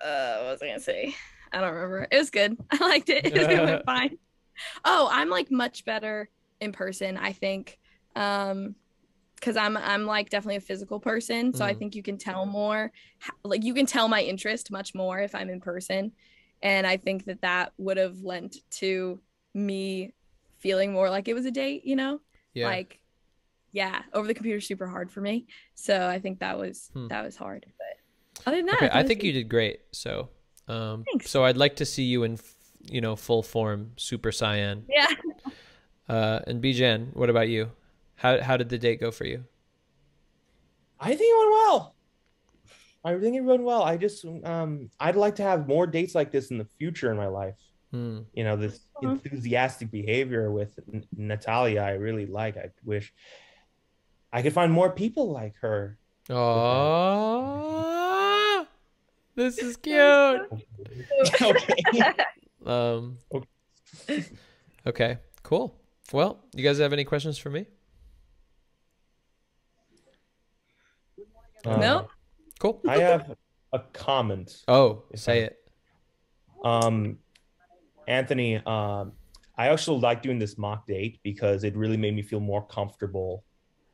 uh 0.00 0.36
what 0.38 0.50
was 0.52 0.62
I 0.62 0.66
gonna 0.68 0.80
say? 0.80 1.14
I 1.52 1.60
don't 1.60 1.74
remember. 1.74 2.06
It 2.10 2.18
was 2.18 2.30
good. 2.30 2.56
I 2.70 2.76
liked 2.78 3.08
it. 3.08 3.26
it 3.26 3.64
went 3.64 3.82
fine. 3.86 4.18
Oh, 4.84 5.08
I'm 5.10 5.30
like 5.30 5.50
much 5.50 5.84
better 5.84 6.28
in 6.60 6.72
person, 6.72 7.16
I 7.16 7.32
think. 7.32 7.78
Um 8.16 8.76
because 9.36 9.56
I'm 9.56 9.76
I'm 9.76 10.06
like 10.06 10.30
definitely 10.30 10.56
a 10.56 10.60
physical 10.60 11.00
person, 11.00 11.52
so 11.52 11.64
I 11.64 11.74
Mm. 11.74 11.78
think 11.78 11.94
you 11.96 12.02
can 12.02 12.16
tell 12.16 12.46
more. 12.46 12.92
Like 13.44 13.62
you 13.64 13.74
can 13.74 13.86
tell 13.86 14.08
my 14.08 14.22
interest 14.22 14.70
much 14.70 14.94
more 14.94 15.18
if 15.18 15.34
I'm 15.34 15.50
in 15.50 15.60
person, 15.60 16.12
and 16.62 16.86
I 16.86 16.96
think 16.96 17.24
that 17.26 17.42
that 17.42 17.72
would 17.78 17.96
have 17.96 18.20
lent 18.22 18.56
to 18.80 19.20
me 19.54 20.12
feeling 20.58 20.92
more 20.92 21.10
like 21.10 21.28
it 21.28 21.34
was 21.34 21.44
a 21.46 21.50
date. 21.50 21.84
You 21.84 21.96
know, 21.96 22.20
Yeah. 22.54 22.66
like 22.68 23.00
yeah, 23.72 24.02
over 24.12 24.26
the 24.26 24.34
computer 24.34 24.60
super 24.60 24.86
hard 24.86 25.10
for 25.10 25.20
me, 25.20 25.46
so 25.74 26.06
I 26.08 26.18
think 26.20 26.38
that 26.40 26.58
was 26.58 26.90
Hmm. 26.92 27.08
that 27.08 27.24
was 27.24 27.36
hard. 27.36 27.66
But 27.78 28.46
other 28.46 28.56
than 28.58 28.66
that, 28.66 28.76
Okay, 28.76 28.88
thought 28.88 28.96
I 28.96 29.02
think 29.02 29.22
you 29.22 29.32
did 29.32 29.48
great. 29.48 29.80
So, 29.92 30.28
um, 30.68 31.04
so 31.22 31.44
I'd 31.44 31.56
like 31.56 31.76
to 31.76 31.84
see 31.84 32.04
you 32.04 32.22
in, 32.24 32.38
you 32.84 33.00
know, 33.00 33.16
full 33.16 33.42
form, 33.42 33.92
Super 33.96 34.30
Saiyan 34.30 34.82
Yeah. 34.88 35.08
Uh, 36.08 36.40
and 36.46 36.62
Bijan, 36.62 37.14
what 37.16 37.30
about 37.30 37.48
you? 37.48 37.70
How 38.16 38.40
how 38.42 38.56
did 38.58 38.68
the 38.68 38.76
date 38.78 39.00
go 39.00 39.10
for 39.10 39.24
you? 39.24 39.44
I 41.00 41.08
think 41.16 41.22
it 41.32 41.38
went 41.38 41.50
well. 41.52 41.94
I 43.04 43.18
think 43.18 43.36
it 43.36 43.42
went 43.42 43.62
well. 43.62 43.82
I 43.82 43.96
just 43.98 44.24
um 44.44 44.88
I'd 44.98 45.16
like 45.16 45.34
to 45.36 45.42
have 45.42 45.68
more 45.68 45.86
dates 45.86 46.14
like 46.14 46.30
this 46.32 46.50
in 46.50 46.58
the 46.58 46.64
future 46.78 47.10
in 47.10 47.16
my 47.16 47.26
life. 47.26 47.54
Hmm. 47.90 48.20
You 48.32 48.44
know, 48.44 48.56
this 48.56 48.80
enthusiastic 49.02 49.90
behavior 49.90 50.50
with 50.50 50.78
N- 50.92 51.04
Natalia, 51.16 51.80
I 51.82 51.92
really 51.92 52.26
like. 52.26 52.56
I 52.56 52.70
wish 52.84 53.12
I 54.32 54.42
could 54.42 54.52
find 54.52 54.72
more 54.72 54.90
people 54.90 55.30
like 55.30 55.54
her. 55.60 55.98
Oh, 57.36 58.66
this 59.36 59.58
is 59.58 59.76
cute. 59.82 60.40
Um. 62.66 63.18
Okay. 64.86 65.18
Cool. 65.42 65.78
Well, 66.12 66.42
you 66.54 66.64
guys 66.64 66.78
have 66.78 66.94
any 66.94 67.04
questions 67.04 67.36
for 67.36 67.50
me? 67.50 67.66
Uh, 71.66 72.04
Cool. 72.58 72.80
I 72.86 72.98
have 72.98 73.34
a 73.72 73.80
comment. 73.92 74.62
Oh, 74.68 75.04
say 75.14 75.42
I- 75.42 75.44
it. 75.46 75.56
Um, 76.64 77.18
Anthony, 78.08 78.56
um, 78.64 79.12
I 79.56 79.68
also 79.68 79.94
like 79.94 80.22
doing 80.22 80.38
this 80.38 80.56
mock 80.58 80.86
date 80.86 81.20
because 81.22 81.64
it 81.64 81.76
really 81.76 81.96
made 81.96 82.14
me 82.14 82.22
feel 82.22 82.40
more 82.40 82.66
comfortable, 82.66 83.44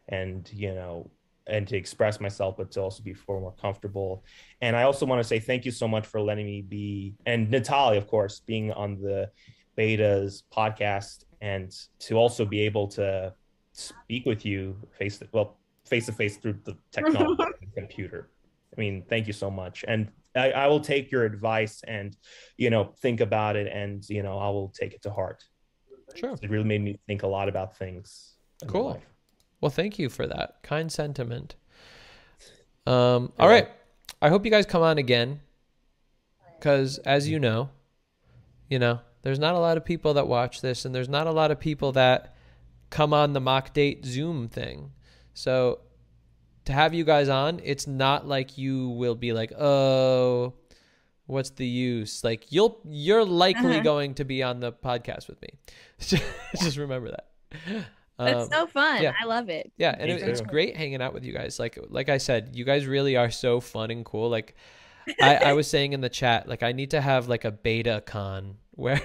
and 0.09 0.49
you 0.53 0.75
know, 0.75 1.11
and 1.47 1.67
to 1.69 1.77
express 1.77 2.21
myself, 2.21 2.57
but 2.57 2.71
to 2.73 2.81
also 2.81 3.03
be 3.03 3.13
far 3.13 3.41
more 3.41 3.53
comfortable. 3.61 4.25
And 4.61 4.77
I 4.77 4.85
also 4.85 5.05
want 5.07 5.21
to 5.21 5.25
say 5.27 5.39
thank 5.41 5.65
you 5.65 5.71
so 5.71 5.89
much 5.89 6.07
for 6.07 6.21
letting 6.21 6.47
me 6.47 6.63
be, 6.63 7.15
and 7.27 7.51
Natalia, 7.51 7.99
of 7.99 8.07
course, 8.07 8.41
being 8.41 8.73
on 8.73 9.01
the 9.01 9.31
Betas 9.77 10.43
podcast, 10.55 11.25
and 11.41 11.75
to 12.01 12.17
also 12.17 12.45
be 12.45 12.61
able 12.61 12.87
to 12.89 13.35
speak 13.73 14.27
with 14.27 14.45
you 14.45 14.77
face 14.99 15.19
to 15.19 15.29
well 15.33 15.57
face 15.87 16.07
to 16.07 16.13
face 16.13 16.37
through 16.37 16.59
the 16.65 16.77
technology 16.93 17.37
the 17.61 17.81
computer. 17.81 18.31
I 18.77 18.81
mean, 18.81 19.05
thank 19.09 19.27
you 19.27 19.33
so 19.33 19.51
much. 19.51 19.85
And 19.87 20.11
I, 20.37 20.53
I 20.53 20.67
will 20.69 20.81
take 20.81 21.11
your 21.11 21.25
advice 21.25 21.83
and, 21.87 22.17
you 22.57 22.71
know, 22.71 22.95
think 23.01 23.21
about 23.21 23.57
it 23.57 23.67
and, 23.73 24.09
you 24.09 24.23
know, 24.23 24.39
I 24.39 24.49
will 24.49 24.69
take 24.69 24.95
it 24.95 25.03
to 25.03 25.11
heart. 25.11 25.45
Sure. 26.15 26.37
It 26.41 26.51
really 26.51 26.65
made 26.65 26.83
me 26.83 26.99
think 27.07 27.23
a 27.23 27.27
lot 27.27 27.49
about 27.49 27.77
things. 27.77 28.35
Cool. 28.67 29.01
Well, 29.61 29.71
thank 29.71 29.99
you 29.99 30.09
for 30.09 30.27
that 30.27 30.63
kind 30.63 30.91
sentiment. 30.91 31.57
Um, 32.87 33.33
all 33.39 33.49
right. 33.49 33.69
I 34.23 34.29
hope 34.29 34.45
you 34.45 34.51
guys 34.51 34.67
come 34.67 34.83
on 34.83 34.99
again. 34.99 35.41
Because 36.59 36.99
as 36.99 37.27
you 37.27 37.39
know, 37.39 37.71
you 38.69 38.79
know, 38.79 39.01
there's 39.23 39.39
not 39.39 39.55
a 39.55 39.59
lot 39.59 39.79
of 39.79 39.85
people 39.85 40.15
that 40.15 40.29
watch 40.29 40.61
this, 40.61 40.85
and 40.85 40.95
there's 40.95 41.09
not 41.09 41.27
a 41.27 41.33
lot 41.33 41.51
of 41.51 41.59
people 41.59 41.93
that 41.93 42.35
come 42.91 43.15
on 43.15 43.33
the 43.33 43.41
mock 43.41 43.73
date 43.73 44.05
Zoom 44.05 44.47
thing. 44.49 44.93
So 45.33 45.81
to 46.71 46.75
have 46.75 46.95
you 46.95 47.05
guys 47.05 47.29
on, 47.29 47.61
it's 47.65 47.87
not 47.87 48.27
like 48.27 48.57
you 48.59 48.91
will 48.91 49.15
be 49.15 49.33
like, 49.33 49.53
oh, 49.59 50.55
what's 51.27 51.51
the 51.51 51.67
use? 51.67 52.23
Like 52.25 52.51
you'll 52.53 52.81
you're 52.89 53.25
likely 53.25 53.75
Uh-huh. 53.77 53.81
going 53.83 54.15
to 54.15 54.25
be 54.25 54.43
on 54.43 54.61
the 54.61 54.73
podcast 54.73 55.29
with 55.29 55.41
me. 55.43 55.51
Just 56.01 56.77
remember 56.77 57.11
that. 57.11 57.27
That's 58.19 58.45
Um, 58.45 58.49
so 58.51 58.67
fun. 58.67 59.03
yeah. 59.03 59.15
I 59.21 59.25
love 59.25 59.49
it. 59.49 59.73
yeah, 59.79 59.95
and 59.99 60.11
it, 60.11 60.23
it's 60.23 60.41
great 60.43 60.77
hanging 60.77 61.01
out 61.01 61.15
with 61.15 61.25
you 61.25 61.33
guys. 61.33 61.59
Like 61.59 61.79
like 61.89 62.09
I 62.09 62.19
said, 62.19 62.51
you 62.55 62.65
guys 62.65 62.87
really 62.87 63.17
are 63.17 63.31
so 63.31 63.61
fun 63.61 63.91
and 63.91 64.05
cool. 64.05 64.29
Like 64.29 64.55
I, 65.21 65.37
I 65.37 65.53
was 65.55 65.67
saying 65.67 65.93
in 65.95 66.01
the 66.03 66.09
chat, 66.11 66.49
like 66.49 66.63
I 66.63 66.73
need 66.73 66.91
to 66.91 67.01
have 67.01 67.29
like 67.29 67.45
a 67.45 67.51
beta 67.51 68.03
con 68.07 68.57
where 68.73 69.01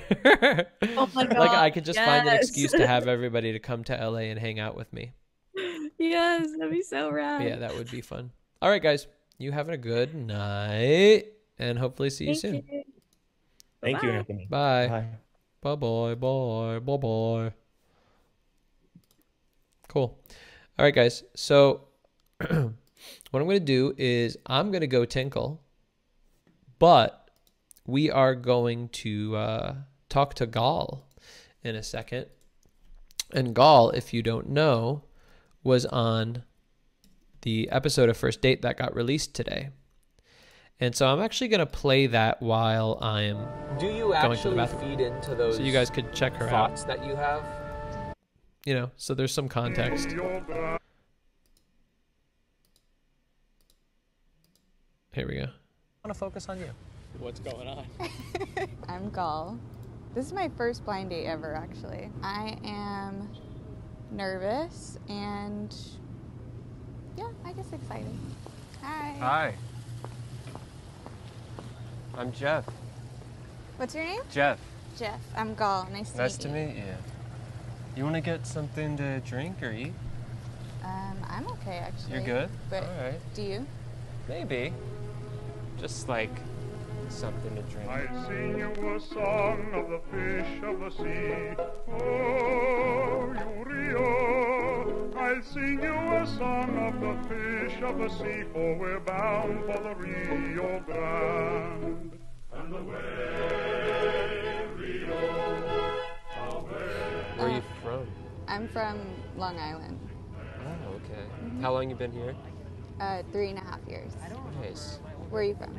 Oh 0.97 1.09
my 1.13 1.23
like 1.23 1.49
I 1.51 1.69
God, 1.69 1.73
could 1.73 1.85
just 1.85 1.99
find 1.99 2.27
an 2.27 2.35
excuse 2.35 2.71
to 2.71 2.85
have 2.87 3.07
everybody 3.07 3.51
to 3.53 3.59
come 3.59 3.83
to 3.85 3.93
LA 3.95 4.27
and 4.31 4.39
hang 4.39 4.59
out 4.59 4.75
with 4.75 4.91
me. 4.93 5.11
Yes, 5.97 6.51
that'd 6.57 6.71
be 6.71 6.81
so 6.81 7.09
rad. 7.09 7.43
Yeah, 7.43 7.55
that 7.57 7.75
would 7.75 7.89
be 7.89 8.01
fun. 8.01 8.31
All 8.61 8.69
right, 8.69 8.81
guys, 8.81 9.07
you 9.37 9.51
having 9.51 9.73
a 9.73 9.77
good 9.77 10.13
night, 10.15 11.25
and 11.57 11.77
hopefully 11.79 12.09
see 12.09 12.27
you 12.27 12.35
soon. 12.35 12.63
Thank 13.81 14.01
you, 14.03 14.09
Bye-bye. 14.09 14.17
Anthony. 14.17 14.47
Bye. 14.49 14.87
Bye. 14.87 15.05
Bye 15.61 15.75
bye 15.75 16.15
bye 16.15 16.79
bye 16.79 16.97
bye. 16.97 17.53
Cool. 19.87 20.19
All 20.77 20.85
right, 20.85 20.93
guys. 20.93 21.23
So 21.35 21.87
what 22.37 22.49
I'm 22.49 22.75
going 23.31 23.59
to 23.59 23.59
do 23.59 23.93
is 23.97 24.37
I'm 24.45 24.71
going 24.71 24.81
to 24.81 24.87
go 24.87 25.05
tinkle, 25.05 25.63
but 26.77 27.29
we 27.87 28.11
are 28.11 28.35
going 28.35 28.89
to 28.89 29.35
uh, 29.35 29.75
talk 30.09 30.33
to 30.35 30.45
Gal 30.45 31.05
in 31.63 31.75
a 31.75 31.83
second. 31.83 32.27
And 33.31 33.55
Gal, 33.55 33.89
if 33.91 34.13
you 34.13 34.21
don't 34.21 34.49
know, 34.49 35.03
was 35.65 35.85
on 35.87 36.43
the 37.41 37.69
episode 37.71 38.07
of 38.07 38.15
First 38.15 38.41
Date 38.41 38.61
that 38.61 38.77
got 38.77 38.95
released 38.95 39.33
today. 39.35 39.69
And 40.79 40.95
so 40.95 41.07
I'm 41.07 41.21
actually 41.21 41.47
going 41.47 41.59
to 41.59 41.65
play 41.65 42.07
that 42.07 42.41
while 42.41 42.97
I 43.01 43.23
am 43.23 43.47
Do 43.79 43.87
you 43.87 44.13
going 44.13 44.13
to 44.13 44.27
the 44.27 44.33
actually 44.33 44.55
bathroom. 44.55 44.97
feed 44.97 44.99
into 45.05 45.33
those 45.35 45.57
So 45.57 45.63
you 45.63 45.71
guys 45.71 45.89
could 45.89 46.13
check 46.13 46.33
her 46.35 46.45
out. 46.45 46.69
thoughts 46.69 46.83
that 46.83 47.05
you 47.05 47.15
have? 47.15 47.43
You 48.65 48.73
know, 48.75 48.91
so 48.97 49.13
there's 49.13 49.33
some 49.33 49.47
context. 49.47 50.09
Here 55.13 55.27
we 55.27 55.35
go. 55.35 55.43
I 55.43 56.07
want 56.07 56.13
to 56.13 56.13
focus 56.13 56.49
on 56.49 56.59
you. 56.59 56.69
What's 57.19 57.39
going 57.39 57.67
on? 57.67 57.85
I'm 58.89 59.09
Gal. 59.11 59.57
This 60.13 60.25
is 60.25 60.33
my 60.33 60.49
first 60.57 60.83
blind 60.83 61.09
date 61.11 61.25
ever, 61.25 61.55
actually. 61.55 62.09
I 62.21 62.57
am 62.65 63.29
nervous 64.15 64.97
and, 65.09 65.75
yeah, 67.17 67.27
I 67.43 67.51
guess 67.51 67.71
excited. 67.73 68.17
Hi. 68.81 69.15
Hi. 69.19 69.53
I'm 72.17 72.31
Jeff. 72.31 72.65
What's 73.77 73.93
your 73.93 74.05
name? 74.05 74.21
Jeff. 74.31 74.59
Jeff. 74.97 75.19
I'm 75.35 75.53
Gal. 75.55 75.87
Nice 75.91 76.11
to 76.11 76.17
Nice 76.17 76.37
meet 76.39 76.45
you. 76.45 76.51
Nice 76.51 76.67
to 76.69 76.75
meet 76.75 76.75
you. 76.77 76.93
You 77.97 78.03
want 78.03 78.15
to 78.15 78.21
get 78.21 78.47
something 78.47 78.95
to 78.97 79.19
drink 79.21 79.61
or 79.61 79.71
eat? 79.71 79.93
Um, 80.83 81.17
I'm 81.27 81.47
okay, 81.47 81.77
actually. 81.77 82.13
You're 82.13 82.23
good? 82.23 82.49
But 82.69 82.83
All 82.83 83.03
right. 83.03 83.19
do 83.33 83.41
you? 83.41 83.65
Maybe. 84.29 84.73
Just 85.79 86.07
like 86.07 86.31
something 87.09 87.55
to 87.55 87.61
drink. 87.63 87.89
I 87.89 88.07
sing 88.27 88.57
you 88.57 88.71
a 88.95 88.99
song 88.99 89.73
of 89.73 89.89
the 89.89 90.01
fish 90.11 90.63
of 90.63 90.79
the 90.79 90.89
sea. 90.89 91.55
Oh, 91.89 93.33
you 93.33 93.63
Rio. 93.65 95.11
I 95.15 95.41
sing 95.41 95.79
you 95.81 95.93
a 95.93 96.27
song 96.37 96.77
of 96.77 96.99
the 97.01 97.15
fish 97.29 97.81
of 97.81 97.97
the 97.97 98.09
sea, 98.09 98.43
for 98.51 98.77
we're 98.77 98.99
bound 98.99 99.65
for 99.65 99.79
the 99.81 99.95
Rio 99.95 100.83
Grande. 100.85 102.11
And 102.53 102.73
the 102.73 102.83
way, 102.83 104.67
Rio, 104.77 105.15
Where 107.37 107.47
are 107.47 107.49
you 107.49 107.63
from? 107.83 108.07
I'm 108.47 108.67
from 108.69 108.99
Long 109.37 109.57
Island. 109.59 109.99
Oh, 110.65 110.95
okay. 110.95 111.25
How 111.61 111.73
long 111.73 111.89
you 111.89 111.95
been 111.95 112.11
here? 112.11 112.35
Uh, 112.99 113.23
three 113.31 113.49
and 113.49 113.57
a 113.57 113.61
half 113.61 113.79
years. 113.87 114.13
Nice. 114.61 114.99
Where 115.29 115.41
are 115.41 115.45
you 115.45 115.55
from? 115.55 115.77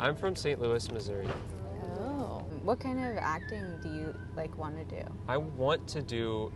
I'm 0.00 0.16
from 0.16 0.34
St. 0.34 0.60
Louis, 0.60 0.90
Missouri. 0.90 1.28
Oh. 1.98 2.42
What 2.62 2.80
kind 2.80 2.98
of 2.98 3.16
acting 3.18 3.78
do 3.82 3.88
you 3.90 4.14
like 4.34 4.56
want 4.56 4.76
to 4.88 4.96
do? 4.96 5.02
I 5.28 5.36
want 5.36 5.86
to 5.88 6.02
do 6.02 6.50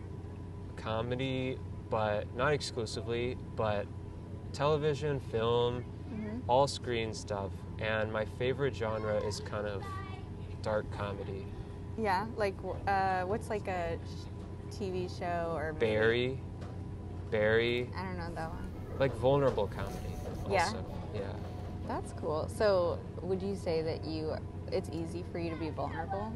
comedy, 0.75 1.57
but 1.89 2.25
not 2.35 2.53
exclusively, 2.53 3.37
but 3.55 3.85
television, 4.51 5.19
film, 5.19 5.85
Mhm. 6.11 6.41
all 6.47 6.67
screen 6.67 7.13
stuff. 7.13 7.51
And 7.79 8.11
my 8.11 8.25
favorite 8.25 8.75
genre 8.75 9.15
is 9.17 9.39
kind 9.41 9.67
of 9.67 9.83
dark 10.63 10.89
comedy. 10.91 11.45
Yeah, 11.97 12.25
like 12.37 12.55
uh, 12.87 13.23
what's 13.23 13.49
like 13.49 13.67
a 13.67 13.99
TV 14.71 15.07
show 15.07 15.53
or 15.55 15.73
movie? 15.73 15.85
Barry, 15.85 16.39
Barry, 17.29 17.89
I 17.95 18.03
don't 18.05 18.17
know 18.17 18.33
that 18.33 18.49
one. 18.49 18.71
like 18.99 19.13
vulnerable 19.17 19.67
comedy. 19.67 20.15
Yeah. 20.49 20.71
Yeah. 21.13 21.21
That's 21.87 22.13
cool. 22.13 22.49
So, 22.57 22.99
would 23.21 23.41
you 23.41 23.55
say 23.55 23.81
that 23.81 24.05
you 24.05 24.33
it's 24.71 24.89
easy 24.89 25.23
for 25.31 25.39
you 25.39 25.49
to 25.49 25.55
be 25.55 25.69
vulnerable? 25.69 26.33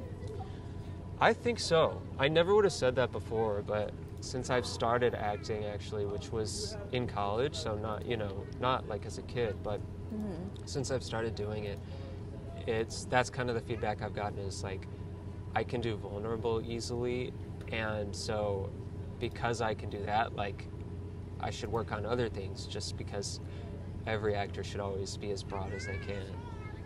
I 1.19 1.33
think 1.33 1.59
so. 1.59 2.01
I 2.17 2.27
never 2.27 2.55
would 2.55 2.63
have 2.63 2.73
said 2.73 2.95
that 2.95 3.11
before, 3.11 3.61
but 3.65 3.91
since 4.21 4.49
I've 4.49 4.65
started 4.65 5.15
acting 5.15 5.65
actually, 5.65 6.05
which 6.05 6.31
was 6.31 6.77
in 6.91 7.07
college, 7.07 7.55
so 7.55 7.75
not, 7.75 8.05
you 8.05 8.17
know, 8.17 8.45
not 8.59 8.87
like 8.87 9.05
as 9.05 9.17
a 9.17 9.21
kid, 9.23 9.55
but 9.63 9.81
Mhm. 10.13 10.49
since 10.65 10.91
I've 10.91 11.03
started 11.03 11.35
doing 11.35 11.65
it, 11.65 11.79
it's 12.67 13.05
that's 13.05 13.29
kind 13.29 13.49
of 13.49 13.55
the 13.55 13.61
feedback 13.61 14.01
I've 14.01 14.13
gotten 14.13 14.39
is 14.39 14.63
like 14.63 14.87
I 15.55 15.63
can 15.63 15.81
do 15.81 15.95
vulnerable 15.95 16.61
easily 16.65 17.33
and 17.71 18.15
so 18.15 18.69
because 19.19 19.61
I 19.61 19.73
can 19.73 19.89
do 19.89 20.03
that, 20.05 20.35
like 20.35 20.67
I 21.39 21.49
should 21.49 21.71
work 21.71 21.91
on 21.91 22.05
other 22.05 22.29
things 22.29 22.65
just 22.65 22.97
because 22.97 23.39
every 24.07 24.35
actor 24.35 24.63
should 24.63 24.79
always 24.79 25.15
be 25.17 25.31
as 25.31 25.43
broad 25.43 25.73
as 25.73 25.85
they 25.85 25.97
can. 25.97 26.23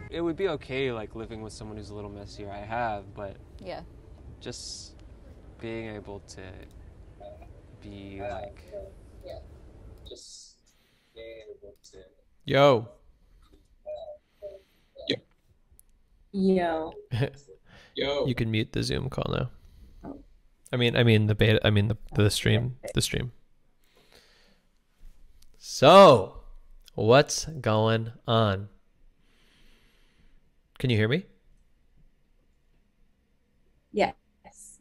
It 0.09 0.21
would 0.21 0.35
be 0.35 0.49
okay 0.49 0.91
like 0.91 1.15
living 1.15 1.41
with 1.41 1.53
someone 1.53 1.77
who's 1.77 1.89
a 1.89 1.95
little 1.95 2.09
messier 2.09 2.51
I 2.51 2.59
have, 2.59 3.13
but 3.15 3.37
Yeah. 3.59 3.81
just 4.39 4.93
being 5.59 5.95
able 5.95 6.19
to 6.29 6.41
be 7.81 8.19
like 8.21 8.61
yeah, 9.25 9.39
Just 10.07 10.57
being 11.15 11.37
able 11.49 11.75
to. 11.91 11.97
Yo. 12.45 12.89
Yo. 16.31 16.93
Yo. 17.95 18.25
You 18.25 18.33
can 18.35 18.49
mute 18.51 18.71
the 18.71 18.81
Zoom 18.83 19.09
call 19.09 19.31
now. 19.31 20.13
I 20.71 20.77
mean, 20.77 20.95
I 20.97 21.03
mean 21.03 21.27
the 21.27 21.35
beta. 21.35 21.59
I 21.65 21.69
mean 21.69 21.87
the 21.87 21.97
the 22.15 22.29
stream. 22.31 22.77
The 22.95 23.01
stream. 23.01 23.31
So, 25.57 26.42
what's 26.93 27.45
going 27.45 28.11
on? 28.27 28.69
Can 30.79 30.89
you 30.89 30.97
hear 30.97 31.07
me? 31.07 31.25
Yes. 33.91 34.13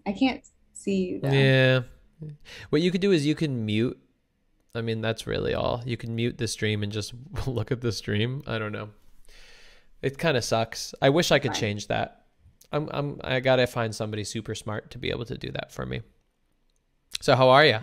I 0.06 0.12
can't 0.12 0.42
see 0.72 1.04
you 1.04 1.20
though. 1.20 1.30
Yeah. 1.30 1.80
What 2.70 2.82
you 2.82 2.90
could 2.90 3.00
do 3.00 3.12
is 3.12 3.26
you 3.26 3.34
can 3.34 3.64
mute. 3.64 3.98
I 4.74 4.80
mean, 4.80 5.00
that's 5.00 5.26
really 5.26 5.54
all. 5.54 5.82
You 5.84 5.96
can 5.96 6.14
mute 6.14 6.38
the 6.38 6.48
stream 6.48 6.82
and 6.82 6.90
just 6.90 7.12
look 7.46 7.70
at 7.70 7.80
the 7.80 7.92
stream. 7.92 8.42
I 8.46 8.58
don't 8.58 8.72
know. 8.72 8.90
It 10.00 10.18
kind 10.18 10.36
of 10.36 10.44
sucks. 10.44 10.94
I 11.00 11.10
wish 11.10 11.30
I 11.30 11.38
could 11.38 11.52
Fine. 11.52 11.60
change 11.60 11.86
that. 11.88 12.24
I'm 12.72 12.88
I'm 12.90 13.20
I 13.22 13.40
got 13.40 13.56
to 13.56 13.66
find 13.66 13.94
somebody 13.94 14.24
super 14.24 14.54
smart 14.54 14.90
to 14.92 14.98
be 14.98 15.10
able 15.10 15.26
to 15.26 15.36
do 15.36 15.50
that 15.52 15.72
for 15.72 15.84
me. 15.84 16.00
So, 17.20 17.36
how 17.36 17.50
are 17.50 17.64
you? 17.64 17.78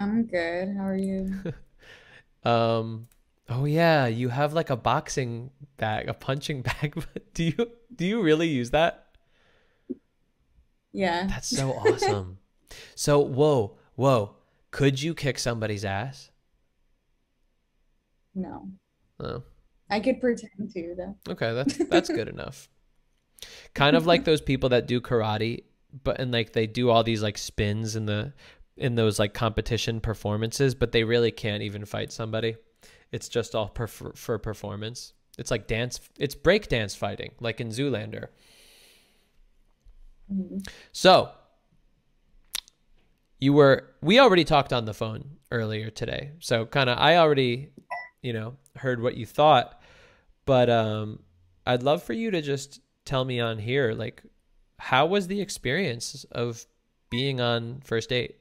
I'm 0.00 0.24
good. 0.24 0.74
How 0.76 0.84
are 0.84 0.96
you? 0.96 1.42
Um 2.44 3.08
oh 3.48 3.64
yeah, 3.64 4.06
you 4.06 4.28
have 4.28 4.52
like 4.52 4.70
a 4.70 4.76
boxing 4.76 5.50
bag, 5.76 6.08
a 6.08 6.14
punching 6.14 6.62
bag. 6.80 6.94
But 6.94 7.34
do 7.34 7.44
you 7.44 7.70
do 7.94 8.06
you 8.06 8.22
really 8.22 8.48
use 8.48 8.70
that? 8.70 9.02
Yeah. 10.92 11.26
That's 11.26 11.48
so 11.48 11.72
awesome. 11.72 12.38
so, 12.94 13.18
whoa, 13.18 13.76
whoa. 13.96 14.36
Could 14.70 15.02
you 15.02 15.14
kick 15.14 15.38
somebody's 15.38 15.84
ass? 15.84 16.30
No. 18.34 18.68
Oh. 19.20 19.42
I 19.90 20.00
could 20.00 20.20
pretend 20.20 20.70
to 20.72 20.94
though. 20.96 21.16
Okay, 21.28 21.52
that's 21.52 21.76
that's 21.88 22.08
good 22.08 22.28
enough. 22.36 22.68
Kind 23.74 23.94
of 23.94 24.06
like 24.06 24.24
those 24.24 24.40
people 24.40 24.70
that 24.70 24.86
do 24.86 25.02
karate, 25.02 25.64
but 26.02 26.18
and 26.18 26.32
like 26.32 26.54
they 26.54 26.66
do 26.66 26.88
all 26.88 27.02
these 27.02 27.22
like 27.22 27.36
spins 27.36 27.94
in 27.94 28.06
the 28.06 28.32
in 28.76 28.94
those 28.94 29.18
like 29.18 29.34
competition 29.34 30.00
performances, 30.00 30.74
but 30.74 30.92
they 30.92 31.04
really 31.04 31.30
can't 31.30 31.62
even 31.62 31.84
fight 31.84 32.12
somebody. 32.12 32.56
It's 33.10 33.28
just 33.28 33.54
all 33.54 33.68
per, 33.68 33.86
for, 33.86 34.12
for 34.14 34.38
performance. 34.38 35.12
It's 35.38 35.50
like 35.50 35.66
dance. 35.66 36.00
It's 36.18 36.34
break 36.34 36.68
dance 36.68 36.94
fighting, 36.94 37.32
like 37.40 37.60
in 37.60 37.68
Zoolander. 37.68 38.28
So 40.92 41.30
you 43.38 43.52
were 43.52 43.88
we 44.00 44.18
already 44.18 44.44
talked 44.44 44.72
on 44.72 44.84
the 44.84 44.94
phone 44.94 45.36
earlier 45.50 45.90
today. 45.90 46.32
So 46.40 46.66
kind 46.66 46.88
of 46.88 46.98
I 46.98 47.16
already, 47.16 47.70
you 48.22 48.32
know, 48.32 48.56
heard 48.76 49.02
what 49.02 49.16
you 49.16 49.26
thought, 49.26 49.82
but 50.44 50.70
um 50.70 51.18
I'd 51.66 51.82
love 51.82 52.02
for 52.02 52.12
you 52.12 52.30
to 52.30 52.42
just 52.42 52.80
tell 53.04 53.24
me 53.24 53.40
on 53.40 53.58
here 53.58 53.92
like 53.92 54.22
how 54.78 55.06
was 55.06 55.26
the 55.28 55.40
experience 55.40 56.24
of 56.32 56.64
being 57.10 57.40
on 57.40 57.80
first 57.84 58.08
date? 58.08 58.36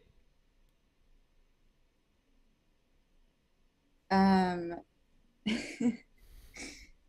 Um, 4.11 4.75
it 5.45 5.95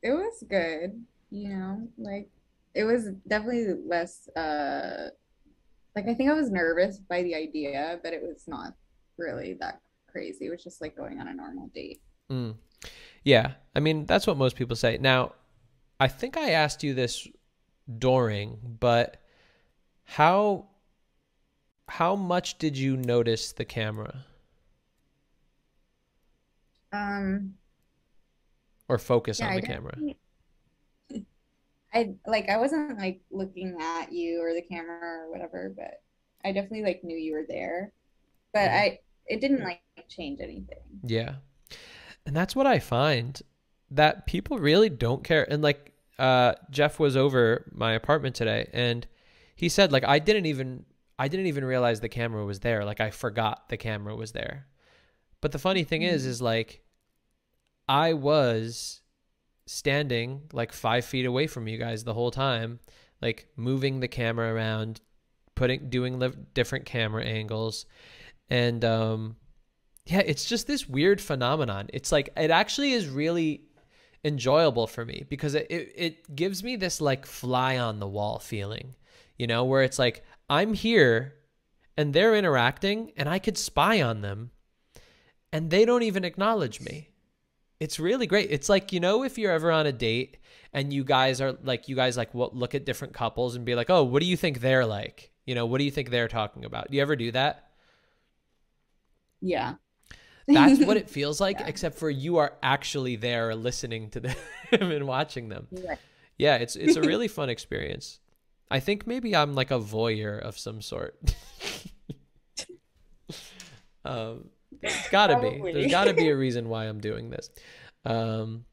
was 0.05 0.45
good, 0.49 1.05
you 1.31 1.49
know, 1.49 1.89
like 1.99 2.31
it 2.75 2.85
was 2.85 3.09
definitely 3.27 3.75
less, 3.87 4.29
uh, 4.37 5.09
like 5.95 6.09
I 6.09 6.15
think 6.15 6.31
I 6.31 6.35
was 6.35 6.51
nervous 6.51 6.99
by 6.99 7.23
the 7.23 7.35
idea, 7.35 7.99
but 8.03 8.13
it 8.13 8.23
was 8.23 8.45
not 8.47 8.75
really 9.19 9.55
that 9.61 9.81
crazy. 10.11 10.47
It 10.47 10.51
was 10.51 10.63
just 10.63 10.81
like 10.81 10.97
going 10.97 11.21
on 11.21 11.29
a 11.29 11.35
normal 11.35 11.71
date. 11.75 12.01
Mm. 12.31 12.55
Yeah, 13.25 13.53
I 13.75 13.81
mean 13.81 14.07
that's 14.07 14.27
what 14.27 14.37
most 14.37 14.57
people 14.57 14.77
say. 14.77 14.99
Now, 14.99 15.33
I 16.01 16.09
think 16.09 16.37
I 16.37 16.51
asked 16.51 16.83
you 16.83 16.95
this 16.95 17.29
during, 17.99 18.77
but 18.81 19.19
how 20.05 20.69
how 21.89 22.17
much 22.17 22.59
did 22.59 22.77
you 22.77 22.97
notice 22.97 23.53
the 23.53 23.65
camera 23.65 24.25
Um, 26.93 27.55
or 28.89 28.99
focus 28.99 29.41
yeah, 29.41 29.49
on 29.49 29.57
the 29.57 29.63
camera? 29.63 29.97
I 31.95 32.15
like 32.27 32.49
I 32.49 32.57
wasn't 32.57 32.99
like 32.99 33.21
looking 33.31 33.77
at 33.81 34.13
you 34.13 34.41
or 34.43 34.55
the 34.55 34.63
camera 34.63 35.25
or 35.25 35.31
whatever, 35.31 35.73
but 35.77 36.03
I 36.45 36.53
definitely 36.53 36.83
like 36.83 37.05
knew 37.05 37.17
you 37.17 37.33
were 37.35 37.45
there. 37.49 37.93
But 38.53 38.71
I 38.71 39.01
it 39.27 39.41
didn't 39.41 39.63
like 39.63 39.81
change 40.09 40.41
anything. 40.41 40.79
Yeah. 41.03 41.37
And 42.25 42.37
that's 42.37 42.57
what 42.57 42.67
I 42.67 42.79
find 42.79 43.41
that 43.91 44.27
people 44.27 44.59
really 44.59 44.89
don't 44.89 45.25
care. 45.25 45.51
And 45.51 45.63
like 45.63 45.93
uh 46.19 46.55
Jeff 46.71 46.99
was 46.99 47.17
over 47.17 47.71
my 47.75 47.93
apartment 47.93 48.35
today 48.35 48.69
and 48.73 49.07
he 49.55 49.69
said 49.69 49.93
like 49.93 50.05
I 50.05 50.19
didn't 50.19 50.47
even 50.47 50.85
I 51.19 51.29
didn't 51.29 51.47
even 51.47 51.65
realize 51.65 52.01
the 52.01 52.09
camera 52.09 52.45
was 52.45 52.61
there. 52.61 52.85
Like 52.85 53.01
I 53.01 53.11
forgot 53.11 53.69
the 53.69 53.77
camera 53.77 54.17
was 54.17 54.33
there. 54.33 54.67
But 55.43 55.53
the 55.53 55.59
funny 55.59 55.85
thing 55.85 56.03
is 56.03 56.25
is 56.25 56.41
like 56.41 56.83
I 57.87 58.15
was 58.15 59.03
standing 59.67 60.43
like 60.53 60.73
5 60.73 61.05
feet 61.05 61.27
away 61.27 61.47
from 61.47 61.69
you 61.69 61.77
guys 61.77 62.05
the 62.05 62.15
whole 62.15 62.31
time, 62.31 62.81
like 63.21 63.49
moving 63.57 64.01
the 64.01 64.09
camera 64.09 64.55
around, 64.55 65.03
putting 65.55 65.91
doing 65.91 66.23
different 66.55 66.87
camera 66.87 67.25
angles 67.25 67.85
and 68.49 68.83
um 68.85 69.37
yeah, 70.07 70.21
it's 70.21 70.45
just 70.45 70.67
this 70.67 70.89
weird 70.89 71.21
phenomenon. 71.21 71.89
It's 71.93 72.11
like 72.11 72.31
it 72.37 72.51
actually 72.51 72.93
is 72.93 73.09
really 73.09 73.63
enjoyable 74.25 74.87
for 74.87 75.05
me 75.05 75.25
because 75.29 75.55
it, 75.55 75.67
it, 75.71 75.93
it 75.97 76.37
gives 76.37 76.63
me 76.63 76.77
this 76.77 77.01
like 77.01 77.27
fly 77.27 77.79
on 77.79 77.99
the 77.99 78.09
wall 78.09 78.39
feeling, 78.39 78.95
you 79.39 79.47
know, 79.47 79.65
where 79.65 79.83
it's 79.83 79.99
like 79.99 80.25
I'm 80.49 80.75
here 80.75 81.35
and 81.97 82.15
they're 82.15 82.37
interacting 82.37 83.13
and 83.17 83.29
I 83.29 83.39
could 83.39 83.59
spy 83.59 84.03
on 84.03 84.23
them 84.23 84.51
and 85.53 85.71
they 85.71 85.85
don't 85.85 86.03
even 86.03 86.25
acknowledge 86.25 86.81
me. 86.81 87.11
It's 87.79 87.99
really 87.99 88.27
great. 88.27 88.51
It's 88.51 88.69
like, 88.69 88.93
you 88.93 89.01
know, 89.01 89.25
if 89.25 89.39
you're 89.39 89.53
ever 89.53 89.73
on 89.73 89.87
a 89.87 89.93
date 89.93 90.39
and 90.73 90.93
you 90.93 91.05
guys 91.05 91.41
are 91.41 91.57
like, 91.65 91.89
you 91.89 91.97
guys 91.97 92.17
like 92.17 92.33
what 92.33 92.55
look 92.55 92.75
at 92.75 92.87
different 92.87 93.13
couples 93.13 93.57
and 93.57 93.65
be 93.65 93.75
like, 93.75 93.91
oh, 93.91 94.05
what 94.05 94.21
do 94.21 94.27
you 94.27 94.37
think 94.37 94.61
they're 94.61 94.87
like? 94.87 95.33
You 95.47 95.55
know, 95.55 95.67
what 95.67 95.79
do 95.79 95.85
you 95.85 95.91
think 95.91 96.11
they're 96.11 96.29
talking 96.29 96.65
about? 96.65 96.91
Do 96.91 96.97
you 96.97 97.03
ever 97.03 97.17
do 97.17 97.33
that? 97.33 97.71
Yeah. 99.41 99.75
That's 100.47 100.81
what 100.85 100.97
it 101.03 101.11
feels 101.11 101.41
like, 101.41 101.61
except 101.61 101.99
for 101.99 102.09
you 102.09 102.39
are 102.39 102.55
actually 102.63 103.17
there 103.17 103.55
listening 103.55 104.11
to 104.11 104.21
them 104.21 104.37
and 104.71 105.07
watching 105.07 105.49
them. 105.49 105.67
Right. 105.71 105.99
Yeah, 106.39 106.57
it's 106.57 106.77
it's 106.77 106.97
a 106.97 107.01
really 107.03 107.29
fun 107.29 107.51
experience. 107.51 108.21
I 108.71 108.81
think 108.81 109.07
maybe 109.07 109.37
I'm 109.37 109.55
like 109.55 109.71
a 109.71 109.79
voyeur 109.79 110.39
of 110.39 110.59
some 110.59 110.81
sort. 110.81 111.35
um, 114.05 114.49
it's 114.81 115.09
gotta 115.11 115.39
be. 115.39 115.61
There's 115.73 115.91
gotta 115.91 116.15
be 116.15 116.29
a 116.29 116.37
reason 116.37 116.69
why 116.69 116.85
I'm 116.85 117.01
doing 117.01 117.31
this. 117.31 117.51
Um, 118.05 118.65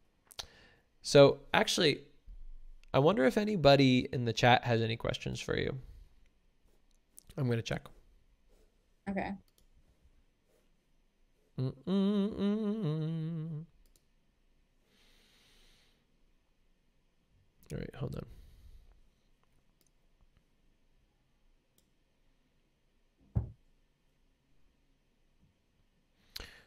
so 1.02 1.40
actually, 1.54 2.02
I 2.94 3.00
wonder 3.00 3.26
if 3.26 3.38
anybody 3.38 4.08
in 4.12 4.26
the 4.26 4.34
chat 4.34 4.64
has 4.64 4.82
any 4.82 4.96
questions 4.96 5.40
for 5.40 5.58
you. 5.58 5.78
I'm 7.38 7.50
gonna 7.50 7.62
check. 7.62 7.84
Okay. 9.10 9.34
Mm-mm-mm-mm. 11.60 13.66
All 17.72 17.78
right, 17.78 17.96
hold 17.96 18.16
on. 18.16 18.26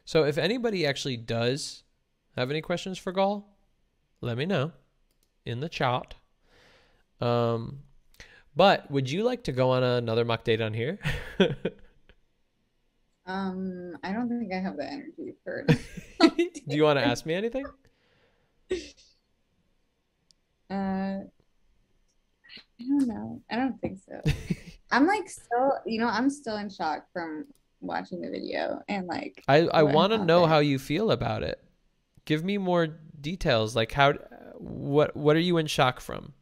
So, 0.05 0.23
if 0.25 0.37
anybody 0.37 0.85
actually 0.85 1.17
does 1.17 1.83
have 2.35 2.49
any 2.49 2.61
questions 2.61 2.97
for 2.97 3.11
Gal, 3.11 3.47
let 4.21 4.37
me 4.37 4.45
know 4.45 4.71
in 5.45 5.59
the 5.59 5.69
chat. 5.69 6.15
Um, 7.21 7.79
but 8.55 8.89
would 8.91 9.09
you 9.09 9.23
like 9.23 9.43
to 9.45 9.51
go 9.51 9.71
on 9.71 9.83
another 9.83 10.25
mock 10.25 10.43
date 10.43 10.61
on 10.61 10.73
here? 10.73 10.99
Um, 13.25 13.97
I 14.03 14.11
don't 14.11 14.27
think 14.27 14.51
I 14.53 14.59
have 14.59 14.75
the 14.77 14.85
energy 14.85 15.35
for 15.43 15.65
it. 16.19 16.61
Do 16.67 16.75
you 16.75 16.83
want 16.83 16.99
to 16.99 17.05
ask 17.05 17.25
me 17.25 17.33
anything? 17.33 17.65
Uh, 20.69 21.19
I 21.19 21.27
don't 22.79 23.07
know. 23.07 23.41
I 23.49 23.55
don't 23.55 23.79
think 23.79 23.99
so. 24.05 24.21
I'm 24.91 25.07
like 25.07 25.29
still, 25.29 25.71
you 25.85 25.99
know, 25.99 26.07
I'm 26.07 26.29
still 26.29 26.57
in 26.57 26.69
shock 26.69 27.05
from 27.13 27.45
watching 27.83 28.21
the 28.21 28.29
video 28.29 28.81
and 28.87 29.07
like 29.07 29.43
I, 29.47 29.67
I 29.67 29.83
want 29.83 30.11
to 30.13 30.17
know 30.17 30.41
happened. 30.41 30.53
how 30.53 30.59
you 30.59 30.79
feel 30.79 31.11
about 31.11 31.43
it. 31.43 31.63
Give 32.25 32.43
me 32.43 32.57
more 32.57 32.87
details. 32.87 33.75
Like 33.75 33.91
how, 33.91 34.13
what, 34.57 35.15
what 35.15 35.35
are 35.35 35.39
you 35.39 35.57
in 35.57 35.67
shock 35.67 35.99
from? 35.99 36.33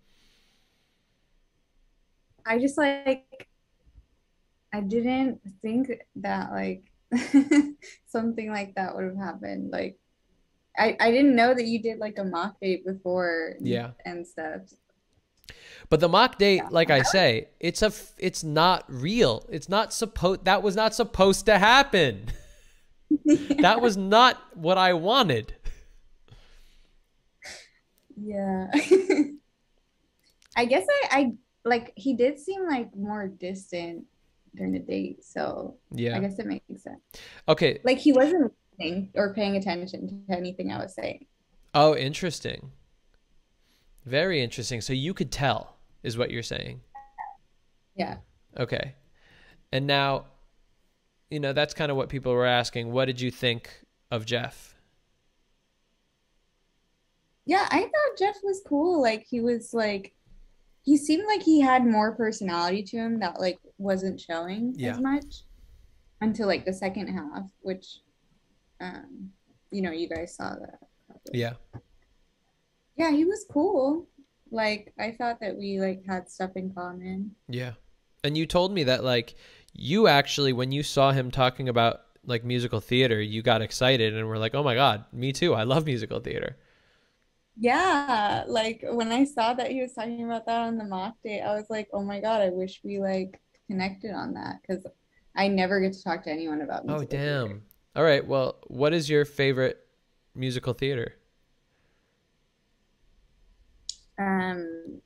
I 2.45 2.59
just 2.59 2.77
like 2.77 3.47
I 4.73 4.81
didn't 4.81 5.41
think 5.61 5.91
that 6.18 6.51
like 6.51 6.84
something 8.07 8.49
like 8.49 8.76
that 8.76 8.95
would 8.95 9.05
have 9.05 9.18
happened. 9.18 9.72
Like 9.72 9.97
I 10.77 10.95
I 10.99 11.11
didn't 11.11 11.35
know 11.35 11.53
that 11.53 11.65
you 11.65 11.81
did 11.81 11.99
like 11.99 12.18
a 12.18 12.23
mock 12.23 12.59
date 12.61 12.85
before 12.85 13.55
Yeah. 13.59 13.91
and 14.05 14.26
stuff. 14.26 14.61
But 15.89 15.99
the 15.99 16.07
mock 16.07 16.38
date, 16.38 16.63
like 16.72 16.89
I 16.89 17.01
say, 17.01 17.49
it's 17.59 17.81
a 17.81 17.91
it's 18.18 18.43
not 18.43 18.85
real. 18.88 19.45
It's 19.49 19.68
not 19.68 19.93
supposed. 19.93 20.45
That 20.45 20.63
was 20.63 20.76
not 20.76 20.93
supposed 20.95 21.45
to 21.47 21.57
happen. 21.59 22.27
That 23.59 23.81
was 23.81 23.97
not 24.15 24.41
what 24.55 24.77
I 24.77 24.93
wanted. 24.93 25.53
Yeah. 28.15 28.68
I 30.55 30.65
guess 30.65 30.85
I 30.89 31.07
I 31.11 31.31
like 31.65 31.91
he 31.95 32.13
did 32.15 32.39
seem 32.39 32.68
like 32.68 32.95
more 32.95 33.27
distant 33.27 34.05
during 34.55 34.72
the 34.73 34.80
date, 34.80 35.23
so 35.26 35.76
Yeah. 35.91 36.18
I 36.18 36.19
guess 36.19 36.39
it 36.39 36.45
makes 36.45 36.65
sense. 36.84 37.01
Okay. 37.47 37.80
Like 37.84 37.97
he 37.97 38.13
wasn't 38.13 38.53
listening 38.80 39.09
or 39.15 39.34
paying 39.34 39.55
attention 39.57 40.26
to 40.30 40.35
anything 40.35 40.72
I 40.72 40.77
was 40.81 40.93
saying. 40.93 41.26
Oh, 41.73 41.95
interesting. 41.95 42.72
Very 44.06 44.41
interesting. 44.41 44.82
So 44.82 44.94
you 44.94 45.14
could 45.14 45.32
tell, 45.32 45.78
is 46.03 46.18
what 46.18 46.32
you're 46.32 46.44
saying. 46.44 46.82
Yeah. 47.95 48.18
Okay. 48.57 48.95
And 49.72 49.86
now, 49.88 50.26
you 51.30 51.40
know, 51.40 51.53
that's 51.53 51.73
kind 51.73 51.91
of 51.91 51.98
what 51.98 52.10
people 52.10 52.34
were 52.34 52.45
asking. 52.45 52.91
What 52.91 53.06
did 53.06 53.22
you 53.22 53.32
think 53.32 53.69
of 54.10 54.26
Jeff? 54.26 54.76
Yeah, 57.45 57.68
I 57.72 57.82
thought 57.82 58.18
Jeff 58.19 58.36
was 58.44 58.61
cool. 58.68 59.02
Like 59.02 59.26
he 59.28 59.41
was 59.41 59.73
like 59.73 60.14
he 60.84 60.98
seemed 60.98 61.26
like 61.28 61.41
he 61.44 61.61
had 61.61 61.86
more 61.86 62.14
personality 62.15 62.82
to 62.84 62.98
him 62.98 63.19
that 63.19 63.40
like 63.40 63.60
wasn't 63.78 64.19
showing 64.19 64.73
Yeah. 64.78 64.91
as 64.94 64.99
much. 64.99 65.44
until 66.23 66.45
like 66.48 66.65
the 66.65 66.73
second 66.73 67.07
half, 67.07 67.49
which, 67.61 68.02
um, 68.80 69.32
you 69.72 69.82
know, 69.82 69.90
you 69.91 70.07
guys 70.07 70.36
saw 70.36 70.52
that. 70.53 70.78
Yeah. 71.34 71.53
Yeah, 72.95 73.11
he 73.11 73.26
was 73.26 73.45
cool. 73.51 74.07
Like 74.51 74.93
I 74.99 75.11
thought 75.11 75.39
that 75.41 75.57
we 75.57 75.80
like 75.80 76.03
had 76.05 76.30
stuff 76.30 76.51
in 76.55 76.73
common. 76.73 77.35
Yeah. 77.47 77.73
And 78.23 78.38
you 78.38 78.45
told 78.45 78.72
me 78.73 78.84
that 78.85 79.03
like 79.03 79.35
you 79.73 80.07
actually 80.07 80.53
when 80.53 80.72
you 80.72 80.84
saw 80.84 81.11
him 81.11 81.31
talking 81.31 81.69
about 81.69 82.01
like 82.26 82.43
musical 82.43 82.80
theater, 82.80 83.22
you 83.22 83.41
got 83.41 83.61
excited 83.61 84.15
and 84.15 84.27
were 84.27 84.38
like, 84.38 84.53
"Oh 84.55 84.63
my 84.63 84.76
god, 84.76 85.05
me 85.11 85.34
too. 85.34 85.53
I 85.53 85.63
love 85.63 85.85
musical 85.85 86.19
theater." 86.19 86.57
Yeah, 87.57 88.45
like 88.47 88.81
when 88.84 89.11
I 89.11 89.26
saw 89.26 89.53
that 89.53 89.72
he 89.72 89.81
was 89.81 89.93
talking 89.93 90.23
about 90.23 90.45
that 90.45 90.61
on 90.68 90.77
the 90.77 90.85
mock 90.85 91.15
date, 91.23 91.41
I 91.41 91.53
was 91.55 91.69
like, 91.69 91.89
"Oh 91.93 92.01
my 92.03 92.19
god, 92.19 92.41
I 92.41 92.49
wish 92.49 92.81
we 92.84 92.99
like 92.99 93.39
connected 93.68 94.11
on 94.11 94.34
that 94.34 94.61
because 94.61 94.85
I 95.35 95.47
never 95.47 95.80
get 95.80 95.93
to 95.93 96.03
talk 96.03 96.23
to 96.23 96.31
anyone 96.31 96.61
about 96.61 96.85
Oh, 96.88 97.03
damn. 97.03 97.61
theater. 97.61 97.61
All 97.95 98.03
right. 98.03 98.26
Well, 98.26 98.59
what 98.68 98.93
is 98.93 99.09
your 99.09 99.26
favorite 99.26 99.80
musical 100.35 100.73
theater? 100.73 101.15
Um, 104.18 105.02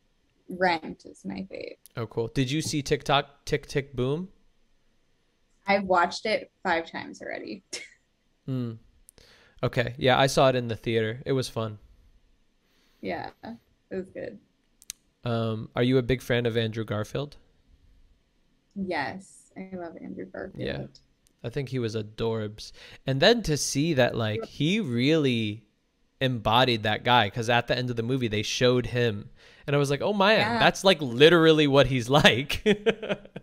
Rent 0.49 1.06
is 1.06 1.23
my 1.26 1.48
fave. 1.52 1.77
Oh, 1.98 2.06
cool. 2.07 2.27
Did 2.27 2.52
you 2.52 2.61
see 2.61 2.82
TikTok 2.82 3.45
Tick 3.45 3.68
Tick 3.68 3.95
Boom? 3.95 4.30
I've 5.68 5.84
watched 5.86 6.26
it 6.26 6.52
five 6.64 6.90
times 6.91 7.22
already. 7.22 7.64
Hmm. 8.45 8.73
Okay. 9.64 9.95
Yeah, 9.98 10.19
I 10.19 10.27
saw 10.27 10.49
it 10.49 10.56
in 10.56 10.68
the 10.68 10.76
theater. 10.76 11.23
It 11.26 11.32
was 11.32 11.49
fun. 11.49 11.80
yeah, 13.02 13.32
it 13.44 13.95
was 13.95 14.06
good. 14.14 14.38
Um, 15.23 15.69
are 15.76 15.82
you 15.82 15.98
a 15.98 16.03
big 16.03 16.22
fan 16.22 16.45
of 16.45 16.56
Andrew 16.56 16.86
Garfield? 16.86 17.38
Yes, 18.76 19.52
I 19.57 19.69
love 19.76 19.95
Andrew 19.99 20.26
Garfield. 20.26 20.64
Yeah. 20.64 20.86
I 21.44 21.49
think 21.49 21.69
he 21.69 21.80
was 21.80 21.95
adorbs. 21.95 22.72
And 23.07 23.19
then 23.19 23.41
to 23.44 23.57
see 23.57 23.95
that 23.95 24.15
like 24.15 24.45
he 24.45 24.80
really 24.80 25.64
embodied 26.26 26.84
that 26.84 27.03
guy 27.03 27.30
cuz 27.30 27.49
at 27.49 27.68
the 27.68 27.77
end 27.77 27.89
of 27.89 27.95
the 27.95 28.03
movie 28.03 28.27
they 28.27 28.43
showed 28.43 28.88
him 28.88 29.30
and 29.68 29.76
I 29.76 29.80
was 29.80 29.89
like, 29.89 30.02
"Oh 30.02 30.14
man, 30.14 30.39
Yeah. 30.39 30.60
that's 30.60 30.84
like 30.84 31.02
literally 31.02 31.68
what 31.68 31.88
he's 31.88 32.10
like." 32.19 32.61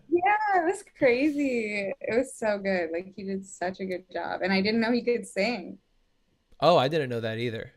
Yeah, 0.08 0.36
it 0.56 0.64
was 0.64 0.84
crazy. 0.98 1.92
It 2.00 2.16
was 2.18 2.36
so 2.36 2.58
good. 2.58 2.90
Like 2.92 3.12
he 3.16 3.24
did 3.24 3.44
such 3.46 3.80
a 3.80 3.86
good 3.86 4.04
job, 4.12 4.42
and 4.42 4.52
I 4.52 4.60
didn't 4.60 4.80
know 4.80 4.92
he 4.92 5.02
could 5.02 5.26
sing. 5.26 5.78
oh, 6.60 6.76
I 6.78 6.88
didn't 6.88 7.10
know 7.10 7.20
that 7.20 7.38
either. 7.38 7.72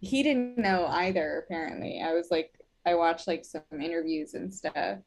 He 0.00 0.22
didn't 0.22 0.58
know 0.58 0.86
either. 0.86 1.38
Apparently, 1.44 2.00
I 2.02 2.12
was 2.12 2.30
like, 2.30 2.60
I 2.86 2.94
watched 2.94 3.26
like 3.26 3.44
some 3.44 3.62
interviews 3.80 4.34
and 4.34 4.52
stuff. 4.54 4.98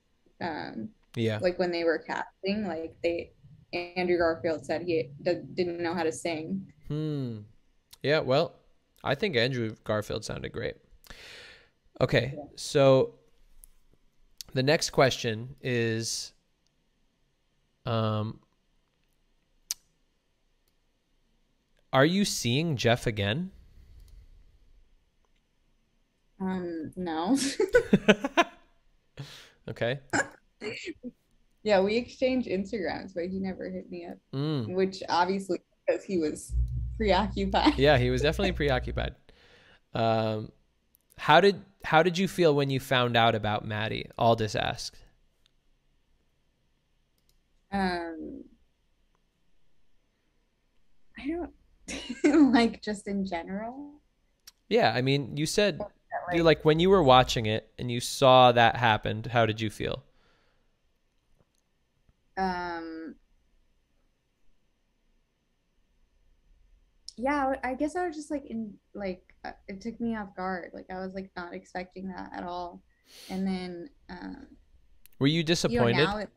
Um, 0.42 0.90
Yeah. 1.16 1.42
like 1.42 1.60
when 1.60 1.72
they 1.72 1.84
were 1.84 2.00
casting, 2.00 2.68
like 2.68 2.96
they 3.04 3.34
Andrew 3.74 4.18
Garfield 4.18 4.66
said 4.66 4.82
he 4.84 5.12
d- 5.22 5.42
didn't 5.54 5.82
know 5.82 5.94
how 5.94 6.04
to 6.04 6.12
sing. 6.12 6.74
Hmm. 6.88 7.40
Yeah, 8.04 8.20
well, 8.22 8.57
I 9.04 9.16
think 9.16 9.36
Andrew 9.36 9.76
Garfield 9.84 10.26
sounded 10.26 10.52
great. 10.52 10.76
Okay, 12.02 12.36
so 12.56 13.16
the 14.54 14.64
next 14.64 14.92
question 14.92 15.56
is 15.62 16.34
um 17.86 18.40
Are 21.94 22.06
you 22.06 22.26
seeing 22.26 22.76
Jeff 22.78 23.08
again? 23.08 23.52
Um, 26.40 26.92
no. 26.96 27.38
Okay. 29.70 30.00
Yeah, 31.64 31.82
we 31.82 31.98
exchanged 31.98 32.48
Instagrams, 32.48 33.14
but 33.14 33.26
he 33.26 33.40
never 33.40 33.70
hit 33.70 33.90
me 33.92 34.06
up, 34.06 34.18
Mm. 34.34 34.74
which 34.74 35.04
obviously 35.10 35.60
because 35.86 36.02
he 36.02 36.18
was 36.18 36.54
preoccupied. 36.98 37.78
Yeah, 37.78 37.98
he 37.98 38.10
was 38.10 38.22
definitely 38.22 38.54
preoccupied. 38.54 39.16
Um 39.94 40.52
how 41.18 41.42
did 41.42 41.64
how 41.84 42.04
did 42.04 42.18
you 42.18 42.28
feel 42.28 42.54
when 42.54 42.70
you 42.70 42.80
found 42.80 43.16
out 43.16 43.36
about 43.36 43.66
Maddie? 43.66 44.10
Aldous 44.18 44.56
asked. 44.56 44.98
Um, 47.72 48.44
I 51.18 51.28
don't 52.24 52.52
like 52.54 52.82
just 52.82 53.08
in 53.08 53.26
general. 53.26 54.02
Yeah, 54.70 54.92
I 54.94 55.02
mean, 55.02 55.38
you 55.38 55.46
said 55.46 55.82
you 56.34 56.44
like 56.44 56.66
when 56.66 56.80
you 56.80 56.90
were 56.90 57.04
watching 57.04 57.46
it 57.46 57.72
and 57.80 57.90
you 57.92 58.00
saw 58.00 58.52
that 58.52 58.76
happened, 58.76 59.28
how 59.28 59.46
did 59.46 59.62
you 59.62 59.70
feel? 59.70 60.04
Um, 62.38 62.97
yeah, 67.18 67.54
I 67.64 67.74
guess 67.74 67.96
I 67.96 68.06
was 68.06 68.16
just 68.16 68.30
like 68.30 68.46
in 68.46 68.74
like 68.94 69.34
uh, 69.44 69.52
it 69.68 69.82
took 69.82 70.00
me 70.00 70.16
off 70.16 70.36
guard. 70.36 70.72
Like 70.74 70.86
I 70.92 71.00
was 71.00 71.14
like 71.14 71.32
not 71.36 71.54
expecting 71.54 72.08
that 72.10 72.32
at 72.34 72.44
all. 72.44 72.84
And 73.30 73.46
then 73.46 73.90
um, 74.10 74.48
Were 75.20 75.28
you 75.28 75.38
you 75.38 75.44
know, 75.44 75.48
disappointed? 75.48 76.10
it, 76.20 76.30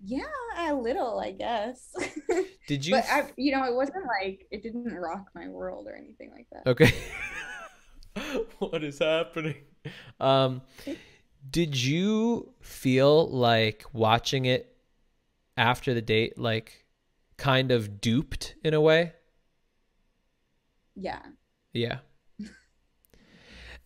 yeah, 0.00 0.22
a 0.58 0.74
little, 0.74 1.20
I 1.20 1.32
guess. 1.32 1.94
Did 2.66 2.86
you 2.86 2.94
But 2.94 3.04
I, 3.10 3.30
you 3.36 3.52
know, 3.52 3.64
it 3.64 3.74
wasn't 3.74 4.04
like 4.22 4.46
it 4.50 4.62
didn't 4.62 4.94
rock 4.94 5.26
my 5.34 5.48
world 5.48 5.86
or 5.88 5.96
anything 5.96 6.30
like 6.30 6.46
that. 6.52 6.66
Okay. 6.66 6.94
what 8.58 8.82
is 8.82 8.98
happening? 8.98 9.56
Um 10.20 10.62
did 11.50 11.80
you 11.80 12.52
feel 12.60 13.28
like 13.28 13.84
watching 13.92 14.44
it 14.46 14.76
after 15.56 15.94
the 15.94 16.02
date 16.02 16.36
like 16.36 16.84
kind 17.38 17.70
of 17.70 18.00
duped 18.00 18.56
in 18.62 18.74
a 18.74 18.80
way? 18.80 19.14
Yeah. 20.94 21.22
Yeah. 21.72 21.98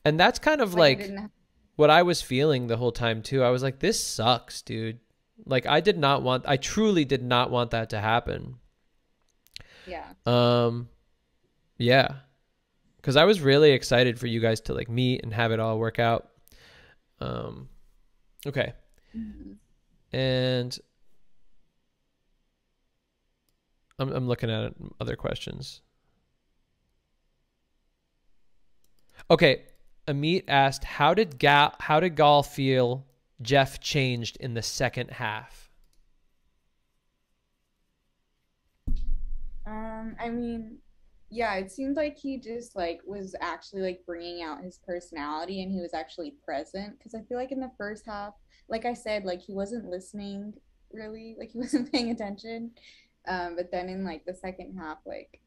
And 0.04 0.18
that's 0.18 0.40
kind 0.40 0.60
of 0.60 0.74
Like, 0.74 0.98
like, 1.10 1.30
what 1.76 1.90
I 1.90 2.02
was 2.02 2.20
feeling 2.20 2.66
the 2.66 2.76
whole 2.76 2.90
time 2.90 3.22
too. 3.22 3.42
I 3.44 3.50
was 3.50 3.62
like, 3.62 3.78
this 3.78 4.02
sucks, 4.02 4.62
dude. 4.62 4.98
Like 5.44 5.66
I 5.66 5.80
did 5.80 5.98
not 5.98 6.22
want 6.22 6.44
I 6.46 6.56
truly 6.56 7.04
did 7.04 7.22
not 7.22 7.50
want 7.50 7.70
that 7.72 7.90
to 7.90 8.00
happen. 8.00 8.56
Yeah. 9.86 10.12
Um 10.26 10.88
yeah. 11.78 12.08
Cuz 13.02 13.16
I 13.16 13.24
was 13.24 13.40
really 13.40 13.72
excited 13.72 14.18
for 14.18 14.26
you 14.28 14.40
guys 14.40 14.60
to 14.62 14.74
like 14.74 14.88
meet 14.88 15.22
and 15.22 15.34
have 15.34 15.52
it 15.52 15.60
all 15.60 15.78
work 15.78 15.98
out. 15.98 16.30
Um 17.20 17.68
okay. 18.46 18.72
And 20.12 20.78
I'm 24.02 24.12
I'm 24.12 24.28
looking 24.28 24.50
at 24.50 24.74
other 25.00 25.16
questions. 25.16 25.80
Okay, 29.30 29.62
Amit 30.06 30.44
asked, 30.48 30.84
"How 30.84 31.14
did 31.14 31.38
Gal 31.38 31.74
how 31.80 32.00
did 32.00 32.16
Gal 32.16 32.42
feel 32.42 33.06
Jeff 33.40 33.80
changed 33.80 34.36
in 34.38 34.54
the 34.54 34.62
second 34.62 35.10
half?" 35.12 35.70
Um, 39.64 40.16
I 40.20 40.28
mean, 40.28 40.78
yeah, 41.30 41.54
it 41.54 41.70
seemed 41.70 41.96
like 41.96 42.18
he 42.18 42.38
just 42.38 42.76
like 42.76 43.00
was 43.06 43.34
actually 43.40 43.82
like 43.82 44.04
bringing 44.04 44.42
out 44.42 44.62
his 44.62 44.78
personality 44.86 45.62
and 45.62 45.72
he 45.72 45.80
was 45.80 45.94
actually 45.94 46.34
present 46.44 46.98
because 46.98 47.14
I 47.14 47.22
feel 47.22 47.38
like 47.38 47.52
in 47.52 47.60
the 47.60 47.70
first 47.78 48.04
half, 48.04 48.34
like 48.68 48.84
I 48.84 48.92
said, 48.92 49.24
like 49.24 49.40
he 49.40 49.54
wasn't 49.54 49.88
listening 49.88 50.52
really, 50.92 51.36
like 51.38 51.50
he 51.52 51.58
wasn't 51.64 51.90
paying 51.90 52.10
attention. 52.10 52.72
Um, 53.28 53.54
but 53.56 53.70
then 53.70 53.88
in 53.88 54.04
like 54.04 54.24
the 54.24 54.34
second 54.34 54.76
half, 54.76 54.98
like 55.06 55.40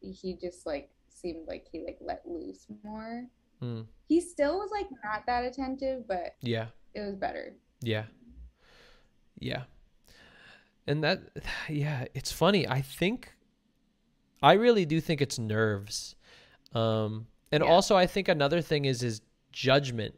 he 0.00 0.34
just 0.40 0.66
like 0.66 0.90
seemed 1.08 1.46
like 1.46 1.66
he 1.70 1.84
like 1.84 1.98
let 2.00 2.22
loose 2.26 2.66
more. 2.82 3.26
Hmm. 3.60 3.82
He 4.08 4.20
still 4.20 4.58
was 4.58 4.70
like 4.72 4.88
not 5.04 5.26
that 5.26 5.44
attentive, 5.44 6.08
but 6.08 6.34
Yeah. 6.40 6.66
it 6.94 7.00
was 7.00 7.14
better. 7.14 7.54
Yeah. 7.82 8.04
Yeah. 9.38 9.64
And 10.86 11.04
that 11.04 11.20
yeah, 11.68 12.06
it's 12.14 12.32
funny. 12.32 12.66
I 12.66 12.80
think 12.80 13.32
I 14.42 14.54
really 14.54 14.86
do 14.86 15.00
think 15.00 15.20
it's 15.20 15.38
nerves. 15.38 16.16
Um 16.74 17.26
and 17.52 17.62
also 17.62 17.96
I 17.96 18.06
think 18.06 18.28
another 18.28 18.60
thing 18.62 18.84
is 18.86 19.02
is 19.02 19.20
judgment. 19.52 20.14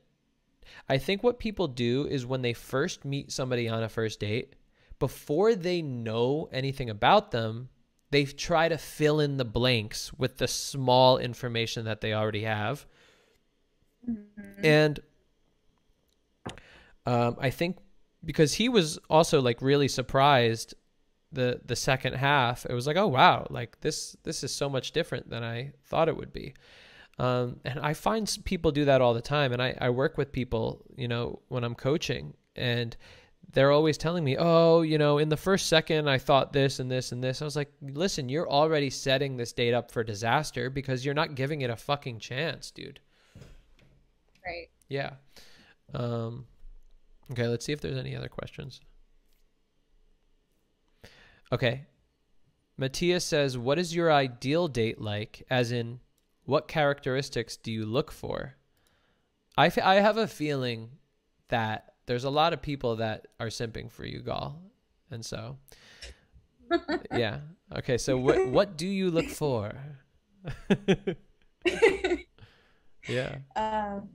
I 0.88 0.98
think 0.98 1.22
what 1.22 1.38
people 1.38 1.68
do 1.68 2.06
is 2.06 2.24
when 2.26 2.42
they 2.42 2.52
first 2.52 3.04
meet 3.04 3.32
somebody 3.32 3.68
on 3.68 3.82
a 3.82 3.88
first 3.88 4.20
date, 4.20 4.54
before 5.02 5.56
they 5.56 5.82
know 5.82 6.48
anything 6.52 6.88
about 6.88 7.32
them, 7.32 7.68
they 8.12 8.24
try 8.24 8.68
to 8.68 8.78
fill 8.78 9.18
in 9.18 9.36
the 9.36 9.44
blanks 9.44 10.12
with 10.14 10.38
the 10.38 10.46
small 10.46 11.18
information 11.18 11.86
that 11.86 12.00
they 12.00 12.14
already 12.14 12.44
have. 12.44 12.86
And 14.62 15.00
um, 17.04 17.36
I 17.40 17.50
think 17.50 17.78
because 18.24 18.54
he 18.54 18.68
was 18.68 18.96
also 19.10 19.40
like 19.40 19.60
really 19.60 19.88
surprised 19.88 20.74
the 21.32 21.60
the 21.64 21.74
second 21.74 22.12
half. 22.14 22.64
It 22.64 22.74
was 22.74 22.86
like, 22.86 22.96
oh 22.96 23.08
wow, 23.08 23.48
like 23.50 23.80
this 23.80 24.16
this 24.22 24.44
is 24.44 24.54
so 24.54 24.68
much 24.68 24.92
different 24.92 25.30
than 25.30 25.42
I 25.42 25.72
thought 25.86 26.08
it 26.08 26.16
would 26.16 26.32
be. 26.32 26.54
Um, 27.18 27.58
and 27.64 27.80
I 27.80 27.94
find 27.94 28.38
people 28.44 28.70
do 28.70 28.84
that 28.84 29.00
all 29.00 29.14
the 29.14 29.20
time. 29.20 29.52
And 29.52 29.60
I, 29.60 29.76
I 29.80 29.90
work 29.90 30.16
with 30.16 30.30
people, 30.30 30.84
you 30.94 31.08
know, 31.08 31.40
when 31.48 31.64
I'm 31.64 31.74
coaching, 31.74 32.34
and 32.54 32.96
they're 33.52 33.70
always 33.70 33.98
telling 33.98 34.24
me, 34.24 34.36
"Oh, 34.38 34.82
you 34.82 34.98
know, 34.98 35.18
in 35.18 35.28
the 35.28 35.36
first 35.36 35.66
second 35.66 36.08
I 36.08 36.18
thought 36.18 36.52
this 36.52 36.80
and 36.80 36.90
this 36.90 37.12
and 37.12 37.22
this." 37.22 37.42
I 37.42 37.44
was 37.44 37.56
like, 37.56 37.72
"Listen, 37.80 38.28
you're 38.28 38.48
already 38.48 38.90
setting 38.90 39.36
this 39.36 39.52
date 39.52 39.74
up 39.74 39.90
for 39.90 40.02
disaster 40.02 40.70
because 40.70 41.04
you're 41.04 41.14
not 41.14 41.34
giving 41.34 41.60
it 41.60 41.70
a 41.70 41.76
fucking 41.76 42.18
chance, 42.18 42.70
dude." 42.70 43.00
Right. 44.44 44.68
Yeah. 44.88 45.14
Um 45.94 46.46
Okay, 47.30 47.46
let's 47.46 47.64
see 47.64 47.72
if 47.72 47.80
there's 47.80 47.96
any 47.96 48.14
other 48.14 48.28
questions. 48.28 48.80
Okay. 51.50 51.86
Matthias 52.76 53.24
says, 53.24 53.56
"What 53.56 53.78
is 53.78 53.94
your 53.94 54.10
ideal 54.10 54.68
date 54.68 55.00
like? 55.00 55.44
As 55.50 55.72
in, 55.72 56.00
what 56.44 56.68
characteristics 56.68 57.56
do 57.56 57.70
you 57.70 57.86
look 57.86 58.10
for?" 58.10 58.56
I, 59.56 59.70
I 59.82 59.96
have 59.96 60.16
a 60.16 60.26
feeling 60.26 60.98
that 61.48 61.91
there's 62.06 62.24
a 62.24 62.30
lot 62.30 62.52
of 62.52 62.62
people 62.62 62.96
that 62.96 63.26
are 63.40 63.48
simping 63.48 63.90
for 63.90 64.04
you, 64.04 64.20
Gal, 64.20 64.60
and 65.10 65.24
so 65.24 65.58
yeah. 67.12 67.40
Okay, 67.76 67.98
so 67.98 68.16
what 68.18 68.46
what 68.48 68.76
do 68.76 68.86
you 68.86 69.10
look 69.10 69.28
for? 69.28 69.72
yeah. 73.08 73.36
Um, 73.56 74.08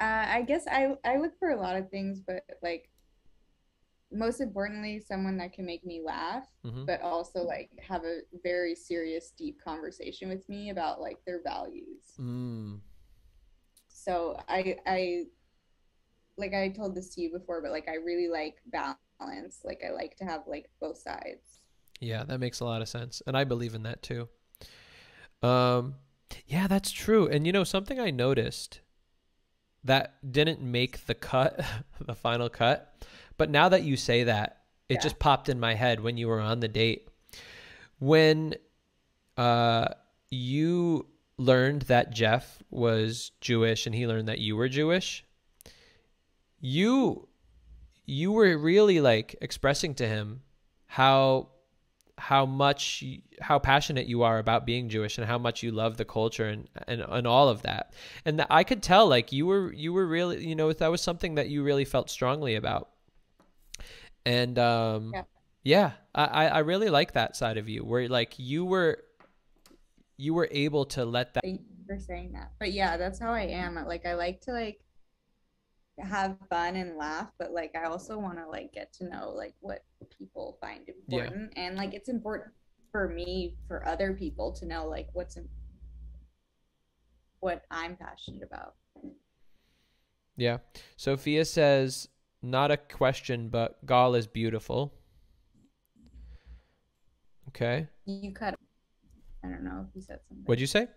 uh, 0.00 0.26
I 0.28 0.44
guess 0.46 0.64
I 0.70 0.96
I 1.04 1.16
look 1.18 1.38
for 1.38 1.50
a 1.50 1.56
lot 1.60 1.76
of 1.76 1.90
things, 1.90 2.20
but 2.20 2.42
like 2.62 2.88
most 4.12 4.40
importantly, 4.40 5.00
someone 5.00 5.36
that 5.38 5.52
can 5.52 5.66
make 5.66 5.84
me 5.84 6.00
laugh, 6.00 6.46
Mhm. 6.64 6.86
but 6.86 7.00
also 7.00 7.42
like 7.42 7.70
have 7.80 8.04
a 8.04 8.20
very 8.42 8.74
serious, 8.74 9.30
deep 9.30 9.60
conversation 9.60 10.28
with 10.28 10.48
me 10.48 10.70
about 10.70 11.00
like 11.00 11.18
their 11.24 11.42
values. 11.42 12.14
Mm. 12.18 12.80
So 13.88 14.38
I 14.48 14.76
I 14.86 15.24
like 16.36 16.54
I 16.54 16.68
told 16.68 16.94
this 16.94 17.14
to 17.14 17.20
you 17.20 17.30
before, 17.30 17.60
but 17.62 17.70
like 17.70 17.88
I 17.88 17.96
really 17.96 18.28
like 18.28 18.56
balance. 18.66 19.60
Like 19.64 19.82
I 19.86 19.92
like 19.92 20.16
to 20.16 20.24
have 20.24 20.42
like 20.46 20.70
both 20.80 20.98
sides. 20.98 21.60
Yeah, 22.00 22.24
that 22.24 22.38
makes 22.38 22.60
a 22.60 22.64
lot 22.64 22.82
of 22.82 22.88
sense. 22.88 23.22
And 23.26 23.36
I 23.36 23.44
believe 23.44 23.74
in 23.74 23.84
that 23.84 24.02
too. 24.02 24.28
Um 25.42 25.96
yeah, 26.46 26.66
that's 26.66 26.90
true. 26.90 27.28
And 27.28 27.46
you 27.46 27.52
know, 27.52 27.64
something 27.64 28.00
I 28.00 28.10
noticed 28.10 28.80
that 29.84 30.14
didn't 30.32 30.60
make 30.60 31.06
the 31.06 31.14
cut, 31.14 31.60
the 32.00 32.14
final 32.14 32.48
cut, 32.48 33.04
but 33.36 33.50
now 33.50 33.68
that 33.68 33.82
you 33.82 33.96
say 33.96 34.24
that, 34.24 34.62
it 34.88 35.00
just 35.00 35.18
popped 35.18 35.48
in 35.48 35.58
my 35.58 35.74
head 35.74 36.00
when 36.00 36.16
you 36.16 36.28
were 36.28 36.40
on 36.40 36.60
the 36.60 36.68
date. 36.68 37.08
When 37.98 38.54
uh 39.36 39.88
you 40.30 41.06
learned 41.36 41.82
that 41.82 42.12
Jeff 42.12 42.62
was 42.70 43.32
Jewish 43.40 43.86
and 43.86 43.94
he 43.94 44.06
learned 44.06 44.28
that 44.28 44.38
you 44.38 44.56
were 44.56 44.68
Jewish, 44.68 45.24
you 46.64 47.28
you 48.06 48.32
were 48.32 48.56
really 48.56 48.98
like 48.98 49.36
expressing 49.42 49.94
to 49.94 50.08
him 50.08 50.40
how 50.86 51.50
how 52.16 52.46
much 52.46 53.04
how 53.42 53.58
passionate 53.58 54.06
you 54.06 54.22
are 54.22 54.38
about 54.38 54.64
being 54.64 54.88
Jewish 54.88 55.18
and 55.18 55.26
how 55.26 55.36
much 55.36 55.62
you 55.62 55.72
love 55.72 55.98
the 55.98 56.06
culture 56.06 56.48
and 56.48 56.66
and, 56.88 57.02
and 57.02 57.26
all 57.26 57.50
of 57.50 57.62
that. 57.62 57.92
And 58.24 58.38
that 58.38 58.46
I 58.48 58.64
could 58.64 58.82
tell 58.82 59.06
like 59.06 59.30
you 59.30 59.44
were 59.44 59.74
you 59.74 59.92
were 59.92 60.06
really 60.06 60.46
you 60.46 60.54
know 60.54 60.72
that 60.72 60.90
was 60.90 61.02
something 61.02 61.34
that 61.34 61.50
you 61.50 61.62
really 61.62 61.84
felt 61.84 62.08
strongly 62.08 62.54
about. 62.54 62.88
And 64.24 64.58
um 64.58 65.12
Yeah. 65.12 65.22
yeah, 65.64 65.90
I 66.14 66.24
I 66.24 66.46
I 66.46 66.58
really 66.60 66.88
like 66.88 67.12
that 67.12 67.36
side 67.36 67.58
of 67.58 67.68
you 67.68 67.84
where 67.84 68.08
like 68.08 68.38
you 68.38 68.64
were 68.64 69.04
you 70.16 70.32
were 70.32 70.48
able 70.50 70.86
to 70.86 71.04
let 71.04 71.34
that 71.34 71.42
Thank 71.44 71.60
you 71.60 71.84
for 71.86 71.98
saying 71.98 72.32
that. 72.32 72.52
But 72.58 72.72
yeah, 72.72 72.96
that's 72.96 73.18
how 73.18 73.32
I 73.32 73.42
am. 73.42 73.74
Like 73.74 74.06
I 74.06 74.14
like 74.14 74.40
to 74.42 74.52
like 74.52 74.80
have 75.98 76.36
fun 76.50 76.76
and 76.76 76.96
laugh, 76.96 77.30
but 77.38 77.52
like 77.52 77.74
I 77.76 77.84
also 77.84 78.18
want 78.18 78.38
to 78.38 78.48
like 78.48 78.72
get 78.72 78.92
to 78.94 79.08
know 79.08 79.30
like 79.30 79.54
what 79.60 79.84
people 80.18 80.58
find 80.60 80.82
Yeah. 81.08 81.24
important 81.24 81.52
and 81.56 81.76
like 81.76 81.94
it's 81.94 82.08
important 82.08 82.52
for 82.90 83.08
me 83.08 83.56
for 83.68 83.86
other 83.86 84.12
people 84.12 84.52
to 84.52 84.66
know 84.66 84.86
like 84.86 85.08
what's 85.12 85.36
in, 85.36 85.48
what 87.40 87.64
I'm 87.70 87.96
passionate 87.96 88.42
about. 88.42 88.74
Yeah. 90.36 90.58
Sophia 90.96 91.44
says, 91.44 92.08
not 92.42 92.70
a 92.70 92.76
question, 92.76 93.48
but 93.48 93.84
Gal 93.86 94.14
is 94.14 94.26
beautiful. 94.26 94.94
Okay. 97.48 97.88
You 98.04 98.32
cut 98.32 98.54
I 99.44 99.48
don't 99.48 99.62
know 99.62 99.86
if 99.88 99.94
you 99.94 100.00
said 100.00 100.20
something. 100.26 100.44
What'd 100.46 100.60
you 100.60 100.66
say? 100.66 100.88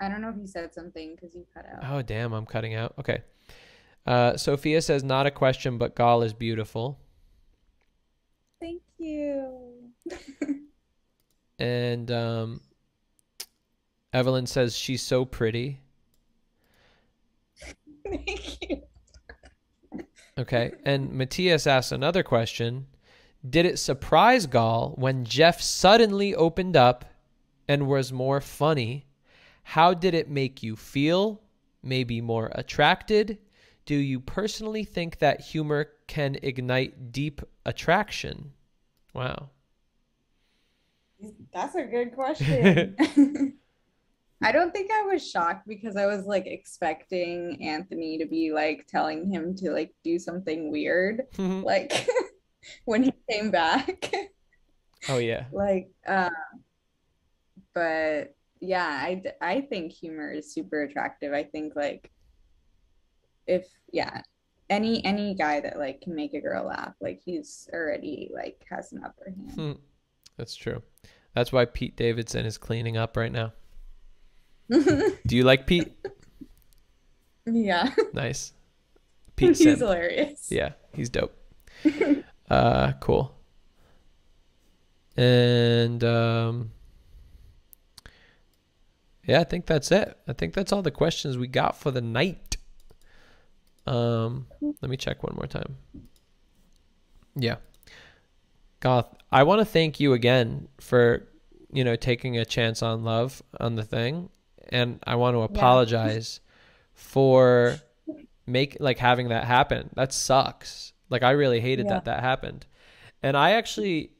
I 0.00 0.08
don't 0.08 0.20
know 0.20 0.28
if 0.28 0.36
you 0.36 0.46
said 0.46 0.74
something 0.74 1.14
because 1.14 1.34
you 1.34 1.46
cut 1.54 1.66
out. 1.66 1.90
Oh, 1.90 2.02
damn, 2.02 2.32
I'm 2.32 2.46
cutting 2.46 2.74
out. 2.74 2.94
Okay. 2.98 3.22
Uh, 4.06 4.36
Sophia 4.36 4.82
says, 4.82 5.02
not 5.02 5.26
a 5.26 5.30
question, 5.30 5.78
but 5.78 5.96
Gal 5.96 6.22
is 6.22 6.34
beautiful. 6.34 6.98
Thank 8.60 8.82
you. 8.98 9.90
And 11.58 12.10
um, 12.10 12.60
Evelyn 14.12 14.46
says, 14.46 14.76
she's 14.76 15.02
so 15.02 15.24
pretty. 15.24 15.80
Thank 18.04 18.58
you. 18.62 18.82
Okay. 20.36 20.72
And 20.84 21.12
Matthias 21.12 21.66
asks 21.66 21.92
another 21.92 22.22
question 22.22 22.86
Did 23.48 23.66
it 23.66 23.78
surprise 23.78 24.46
Gal 24.46 24.94
when 24.96 25.24
Jeff 25.24 25.60
suddenly 25.60 26.34
opened 26.34 26.76
up 26.76 27.04
and 27.68 27.86
was 27.86 28.12
more 28.12 28.40
funny? 28.40 29.06
How 29.64 29.92
did 29.94 30.14
it 30.14 30.30
make 30.30 30.62
you 30.62 30.76
feel? 30.76 31.42
Maybe 31.82 32.20
more 32.20 32.50
attracted? 32.54 33.38
Do 33.86 33.96
you 33.96 34.20
personally 34.20 34.84
think 34.84 35.18
that 35.18 35.40
humor 35.40 35.88
can 36.06 36.36
ignite 36.42 37.12
deep 37.12 37.42
attraction? 37.66 38.52
Wow. 39.12 39.50
That's 41.52 41.74
a 41.74 41.84
good 41.84 42.14
question. 42.14 42.96
I 44.42 44.52
don't 44.52 44.72
think 44.72 44.90
I 44.90 45.02
was 45.02 45.28
shocked 45.28 45.66
because 45.66 45.96
I 45.96 46.06
was 46.06 46.26
like 46.26 46.46
expecting 46.46 47.62
Anthony 47.62 48.18
to 48.18 48.26
be 48.26 48.52
like 48.52 48.86
telling 48.86 49.30
him 49.30 49.54
to 49.56 49.70
like 49.70 49.94
do 50.02 50.18
something 50.18 50.70
weird, 50.70 51.22
like 51.38 52.06
when 52.84 53.02
he 53.02 53.12
came 53.30 53.50
back. 53.50 54.12
Oh, 55.08 55.18
yeah. 55.18 55.44
like, 55.52 55.90
uh, 56.06 56.30
but 57.74 58.34
yeah, 58.64 58.86
I 58.86 59.22
I 59.40 59.60
think 59.62 59.92
humor 59.92 60.30
is 60.32 60.52
super 60.52 60.82
attractive. 60.82 61.32
I 61.32 61.44
think 61.44 61.76
like 61.76 62.10
if 63.46 63.66
yeah, 63.92 64.22
any 64.70 65.04
any 65.04 65.34
guy 65.34 65.60
that 65.60 65.78
like 65.78 66.00
can 66.00 66.14
make 66.14 66.34
a 66.34 66.40
girl 66.40 66.66
laugh, 66.66 66.94
like 67.00 67.20
he's 67.24 67.68
already 67.72 68.30
like 68.34 68.64
has 68.70 68.92
an 68.92 69.02
upper 69.04 69.26
hand. 69.30 69.52
Hmm. 69.52 69.72
That's 70.36 70.54
true. 70.56 70.82
That's 71.34 71.52
why 71.52 71.64
Pete 71.64 71.96
Davidson 71.96 72.46
is 72.46 72.58
cleaning 72.58 72.96
up 72.96 73.16
right 73.16 73.32
now. 73.32 73.52
Do 74.70 75.36
you 75.36 75.44
like 75.44 75.66
Pete? 75.66 75.92
Yeah. 77.44 77.90
Nice. 78.12 78.52
Pete 79.36 79.48
He's 79.50 79.62
sent- 79.62 79.78
hilarious. 79.80 80.48
Yeah, 80.50 80.72
he's 80.94 81.10
dope. 81.10 81.36
uh, 82.50 82.92
cool. 83.00 83.34
And 85.16 86.02
um, 86.04 86.70
yeah, 89.26 89.40
I 89.40 89.44
think 89.44 89.66
that's 89.66 89.90
it. 89.90 90.16
I 90.28 90.32
think 90.32 90.54
that's 90.54 90.72
all 90.72 90.82
the 90.82 90.90
questions 90.90 91.36
we 91.38 91.46
got 91.48 91.76
for 91.76 91.90
the 91.90 92.00
night. 92.00 92.56
Um, 93.86 94.46
let 94.80 94.90
me 94.90 94.96
check 94.96 95.22
one 95.22 95.34
more 95.36 95.46
time. 95.46 95.76
Yeah. 97.36 97.56
Goth, 98.80 99.14
I 99.32 99.42
want 99.42 99.60
to 99.60 99.64
thank 99.64 100.00
you 100.00 100.12
again 100.12 100.68
for, 100.80 101.26
you 101.72 101.84
know, 101.84 101.96
taking 101.96 102.38
a 102.38 102.44
chance 102.44 102.82
on 102.82 103.04
love 103.04 103.42
on 103.60 103.74
the 103.76 103.82
thing. 103.82 104.30
And 104.70 104.98
I 105.06 105.16
want 105.16 105.34
to 105.34 105.40
apologize 105.42 106.40
for 106.94 107.76
make 108.46 108.76
like 108.80 108.98
having 108.98 109.28
that 109.28 109.44
happen. 109.44 109.90
That 109.94 110.12
sucks. 110.12 110.92
Like 111.10 111.22
I 111.22 111.32
really 111.32 111.60
hated 111.60 111.86
Yeah. 111.86 111.94
that 111.94 112.04
that 112.06 112.20
happened. 112.20 112.66
And 113.22 113.36
I 113.36 113.52
actually 113.52 114.12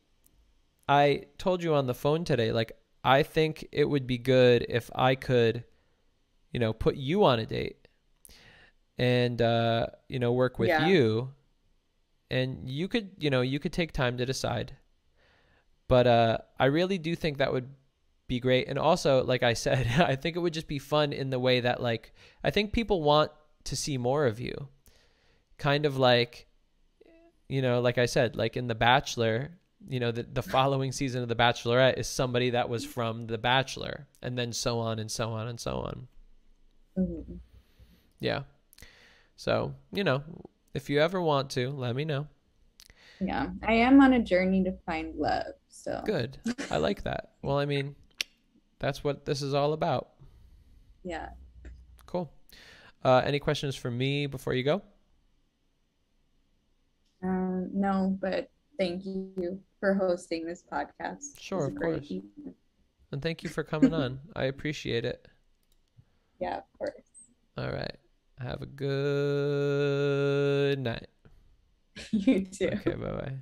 I 0.88 1.24
told 1.38 1.62
you 1.62 1.74
on 1.74 1.86
the 1.86 1.94
phone 1.94 2.24
today 2.24 2.52
like 2.52 2.72
I 3.04 3.22
think 3.22 3.68
it 3.70 3.84
would 3.84 4.06
be 4.06 4.18
good 4.18 4.64
if 4.68 4.90
I 4.94 5.14
could 5.14 5.64
you 6.52 6.60
know 6.60 6.72
put 6.72 6.96
you 6.96 7.24
on 7.24 7.38
a 7.38 7.46
date 7.46 7.86
and 8.98 9.40
uh 9.42 9.86
you 10.08 10.18
know 10.18 10.32
work 10.32 10.58
with 10.58 10.68
Yeah. 10.68 10.86
you. 10.86 11.30
And 12.30 12.68
you 12.68 12.88
could 12.88 13.10
you 13.18 13.30
know 13.30 13.42
you 13.42 13.58
could 13.60 13.72
take 13.72 13.92
time 13.92 14.16
to 14.18 14.26
decide. 14.26 14.76
But 15.88 16.06
uh 16.06 16.38
i 16.58 16.64
really 16.66 16.98
do 16.98 17.14
think 17.14 17.38
that 17.38 17.52
would 17.52 17.68
be 18.26 18.40
great. 18.40 18.68
And 18.68 18.78
also 18.78 19.22
like 19.24 19.42
i 19.42 19.52
said 19.52 19.86
i 19.98 20.16
think 20.16 20.36
it 20.36 20.40
would 20.40 20.54
just 20.54 20.68
be 20.68 20.78
fun 20.78 21.12
in 21.12 21.30
the 21.30 21.38
way 21.38 21.60
that 21.60 21.82
like 21.82 22.12
i 22.42 22.50
think 22.50 22.72
people 22.72 23.02
want 23.02 23.30
to 23.64 23.76
see 23.76 23.98
more 23.98 24.26
of 24.26 24.40
you. 24.40 24.68
Kind 25.58 25.84
of 25.86 25.96
like 25.98 26.46
you 27.48 27.60
know 27.60 27.80
like 27.80 27.98
i 27.98 28.06
said 28.06 28.34
like 28.36 28.56
in 28.56 28.66
the 28.68 28.74
bachelor 28.74 29.58
you 29.88 30.00
know 30.00 30.10
the, 30.10 30.22
the 30.22 30.42
following 30.42 30.92
season 30.92 31.22
of 31.22 31.28
the 31.28 31.34
bachelorette 31.36 31.98
is 31.98 32.08
somebody 32.08 32.50
that 32.50 32.68
was 32.68 32.84
from 32.84 33.26
the 33.26 33.38
bachelor 33.38 34.06
and 34.22 34.36
then 34.38 34.52
so 34.52 34.78
on 34.78 34.98
and 34.98 35.10
so 35.10 35.30
on 35.30 35.48
and 35.48 35.60
so 35.60 35.78
on 35.78 36.08
Mhm. 36.98 37.38
yeah. 38.20 38.42
So, 39.36 39.74
you 39.92 40.04
know, 40.04 40.22
If 40.74 40.88
you 40.88 41.00
ever 41.00 41.20
want 41.20 41.50
to, 41.50 41.70
let 41.70 41.94
me 41.96 42.04
know. 42.04 42.26
Yeah, 43.20 43.50
I 43.62 43.72
am 43.74 44.00
on 44.00 44.12
a 44.14 44.20
journey 44.22 44.62
to 44.64 44.72
find 44.86 45.14
love. 45.16 45.54
So 45.68 46.02
Good. 46.06 46.38
I 46.70 46.76
like 46.78 47.02
that. 47.02 47.32
Well, 47.42 47.58
I 47.58 47.64
mean, 47.64 47.94
that's 48.78 49.02
what 49.04 49.24
this 49.24 49.42
is 49.42 49.54
all 49.54 49.72
about. 49.72 50.10
Yeah. 51.04 51.28
Cool. 52.06 52.30
Uh, 53.04 53.22
any 53.24 53.38
questions 53.40 53.74
for 53.76 53.90
me 53.90 54.26
before 54.26 54.54
you 54.54 54.62
go? 54.64 54.82
Um, 57.22 57.70
no, 57.72 58.16
but 58.20 58.50
thank 58.78 59.04
you 59.04 59.60
for 59.80 59.94
hosting 59.94 60.46
this 60.46 60.62
podcast. 60.62 61.38
Sure, 61.38 61.66
of 61.66 61.74
course. 61.76 62.12
And 63.12 63.22
thank 63.22 63.42
you 63.42 63.50
for 63.50 63.62
coming 63.62 63.94
on. 63.94 64.20
I 64.36 64.44
appreciate 64.44 65.04
it. 65.04 65.28
Yeah, 66.40 66.58
of 66.58 66.64
course. 66.78 66.92
All 67.56 67.70
right. 67.70 67.96
Have 68.40 68.62
a 68.62 68.66
good 68.66 70.78
night. 70.78 71.06
you 72.10 72.44
too. 72.44 72.70
Okay, 72.72 72.94
bye 72.94 73.12
bye. 73.12 73.32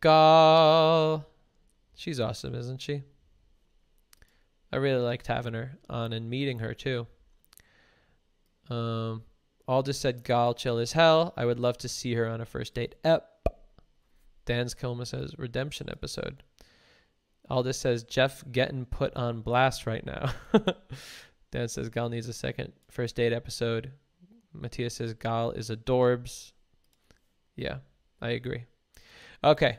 Gal. 0.00 1.26
She's 1.94 2.20
awesome, 2.20 2.54
isn't 2.54 2.80
she? 2.80 3.02
I 4.72 4.76
really 4.76 5.02
liked 5.02 5.26
having 5.26 5.54
her 5.54 5.78
on 5.90 6.12
and 6.12 6.30
meeting 6.30 6.60
her 6.60 6.72
too. 6.72 7.08
Um, 8.70 9.22
said 9.90 10.24
Gal 10.24 10.54
chill 10.54 10.78
as 10.78 10.92
hell. 10.92 11.34
I 11.36 11.44
would 11.44 11.60
love 11.60 11.78
to 11.78 11.88
see 11.88 12.14
her 12.14 12.26
on 12.26 12.40
a 12.40 12.46
first 12.46 12.74
date 12.74 12.94
ep. 13.04 13.26
Dan's 14.46 14.74
Kilma 14.74 15.06
says 15.06 15.34
redemption 15.38 15.88
episode. 15.90 16.42
Aldous 17.48 17.78
says 17.78 18.04
Jeff 18.04 18.44
getting 18.50 18.84
put 18.84 19.14
on 19.16 19.42
blast 19.42 19.86
right 19.86 20.04
now. 20.04 20.32
Dan 21.50 21.68
says 21.68 21.88
Gal 21.88 22.08
needs 22.08 22.28
a 22.28 22.32
second 22.32 22.72
first 22.90 23.16
date 23.16 23.32
episode. 23.32 23.92
Matthias 24.52 24.94
says 24.94 25.14
Gal 25.14 25.50
is 25.50 25.70
adorbs. 25.70 26.52
Yeah, 27.56 27.78
I 28.20 28.30
agree. 28.30 28.64
Okay, 29.42 29.78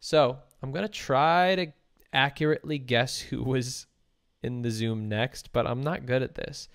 so 0.00 0.38
I'm 0.62 0.72
gonna 0.72 0.88
try 0.88 1.56
to 1.56 1.66
accurately 2.12 2.78
guess 2.78 3.18
who 3.18 3.42
was 3.42 3.86
in 4.42 4.62
the 4.62 4.70
Zoom 4.70 5.08
next, 5.08 5.52
but 5.52 5.66
I'm 5.66 5.82
not 5.82 6.06
good 6.06 6.22
at 6.22 6.34
this. 6.34 6.68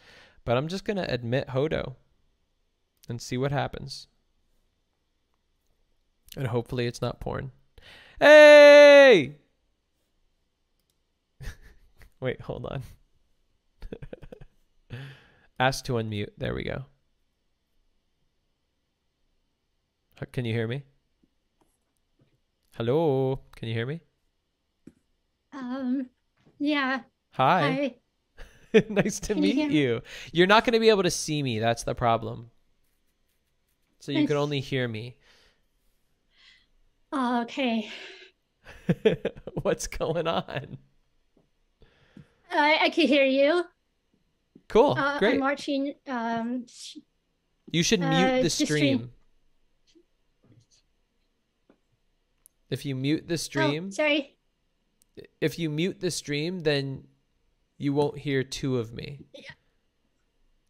But 0.46 0.58
I'm 0.58 0.68
just 0.68 0.86
gonna 0.86 1.06
admit 1.08 1.50
Hodo 1.50 1.96
and 3.08 3.22
see 3.22 3.38
what 3.38 3.52
happens. 3.52 4.08
And 6.36 6.48
hopefully 6.48 6.88
it's 6.88 7.02
not 7.02 7.20
porn. 7.20 7.52
Hey! 8.20 9.36
Wait, 12.20 12.42
hold 12.42 12.66
on. 12.66 12.84
Ask 15.60 15.86
to 15.86 15.94
unmute. 15.94 16.32
There 16.38 16.54
we 16.54 16.64
go. 16.64 16.86
Can 20.32 20.46
you 20.46 20.54
hear 20.54 20.68
me? 20.68 20.84
Hello? 22.76 23.40
Can 23.56 23.68
you 23.68 23.74
hear 23.74 23.86
me? 23.86 24.00
Um, 25.52 26.10
yeah. 26.60 27.02
Hi. 27.32 27.96
nice 28.90 29.20
to 29.22 29.36
meet 29.36 29.72
you. 29.72 30.02
You're 30.32 30.48
not 30.48 30.66
going 30.66 30.74
to 30.74 30.80
be 30.80 30.90
able 30.90 31.04
to 31.04 31.12
see 31.12 31.42
me. 31.44 31.60
That's 31.60 31.84
the 31.84 31.96
problem. 31.96 32.50
So 34.00 34.12
you 34.12 34.28
can 34.28 34.36
only 34.38 34.60
hear 34.60 34.88
me. 34.88 35.16
Oh, 37.12 37.42
okay. 37.44 37.90
What's 39.62 39.88
going 39.88 40.28
on? 40.28 40.78
I 42.52 42.78
I 42.84 42.90
can 42.90 43.08
hear 43.08 43.26
you. 43.26 43.64
Cool. 44.68 44.96
Uh, 44.98 45.16
Oh, 45.16 45.20
Great. 45.20 45.36
I'm 45.36 45.40
watching. 45.42 45.94
Um, 46.08 46.66
You 47.72 47.84
should 47.84 48.02
uh, 48.02 48.10
mute 48.10 48.38
the 48.38 48.44
the 48.44 48.50
stream. 48.50 48.68
stream. 48.98 49.12
If 52.70 52.86
you 52.86 52.96
mute 52.96 53.28
the 53.28 53.38
stream, 53.38 53.88
Oh, 53.88 53.92
sorry. 53.92 54.36
if 55.40 55.60
you 55.60 55.70
mute 55.70 56.00
the 56.00 56.10
stream, 56.12 56.62
then 56.62 57.04
you 57.78 57.94
won't 57.94 58.18
hear 58.18 58.44
two 58.44 58.78
of 58.78 58.94
me. 58.94 59.26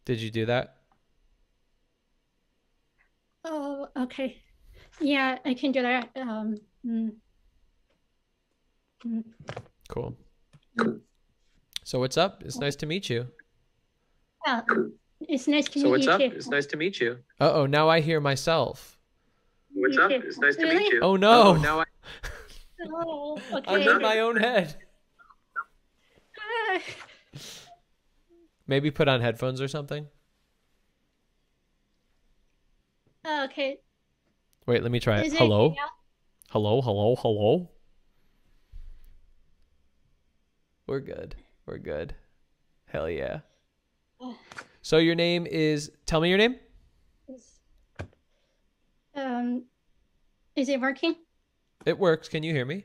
Did 0.04 0.20
you 0.20 0.30
do 0.30 0.46
that? 0.46 0.76
Oh, 3.44 3.88
okay. 3.96 4.40
Yeah, 5.00 5.38
I 5.44 5.54
can 5.54 5.72
do 5.72 5.82
that. 5.82 6.10
Um, 6.16 6.56
mm. 6.86 7.12
Mm. 9.06 9.24
Cool. 9.88 10.16
So 11.84 11.98
what's 11.98 12.16
up? 12.16 12.42
It's 12.44 12.58
nice 12.58 12.76
to 12.76 12.86
meet 12.86 13.10
you. 13.10 13.28
Uh, 14.46 14.62
it's 15.20 15.46
nice 15.48 15.68
to 15.68 15.78
So 15.78 15.84
meet 15.86 15.90
what's 15.90 16.06
you 16.06 16.12
up? 16.12 16.20
too. 16.20 16.32
It's 16.36 16.48
nice 16.48 16.66
to 16.66 16.76
meet 16.76 17.00
you. 17.00 17.18
Uh 17.40 17.52
oh, 17.52 17.66
now 17.66 17.88
I 17.88 18.00
hear 18.00 18.20
myself. 18.20 18.98
What's 19.72 19.96
You 19.96 20.02
up? 20.02 20.10
too. 20.10 20.22
It's 20.24 20.38
nice 20.38 20.56
to 20.56 20.66
meet 20.66 20.92
you. 20.92 21.00
Oh 21.02 21.16
no. 21.16 21.48
Oh, 21.48 21.56
now 21.56 21.80
I 21.80 21.84
Oh, 22.86 23.38
okay. 23.52 23.64
I'm 23.66 23.96
in 23.96 24.02
my 24.02 24.20
own 24.20 24.36
head. 24.36 24.83
Maybe 28.66 28.90
put 28.90 29.08
on 29.08 29.20
headphones 29.20 29.60
or 29.60 29.68
something. 29.68 30.06
okay. 33.26 33.78
Wait, 34.66 34.82
let 34.82 34.90
me 34.90 35.00
try 35.00 35.20
it. 35.20 35.26
Is 35.26 35.34
it 35.34 35.38
Hello? 35.38 35.74
Hello, 36.50 36.80
hello, 36.80 37.16
hello. 37.16 37.70
We're 40.86 41.00
good. 41.00 41.36
We're 41.66 41.78
good. 41.78 42.14
Hell 42.86 43.08
yeah. 43.08 43.40
Oh, 44.20 44.36
So 44.82 44.98
your 44.98 45.14
name 45.14 45.46
is 45.46 45.90
tell 46.04 46.20
me 46.20 46.28
your 46.28 46.38
name? 46.38 46.56
Um, 49.14 49.64
is 50.56 50.68
it 50.68 50.80
working? 50.80 51.14
It 51.86 51.98
works. 51.98 52.28
Can 52.28 52.42
you 52.42 52.52
hear 52.52 52.66
me? 52.66 52.84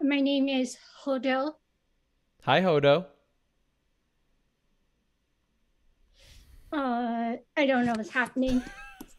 My 0.00 0.20
name 0.20 0.48
is 0.48 0.76
Hodo. 1.04 1.54
Hi 2.42 2.60
Hodo. 2.60 3.06
Uh, 6.72 7.36
I 7.56 7.66
don't 7.66 7.86
know 7.86 7.94
what's 7.96 8.10
happening. 8.10 8.62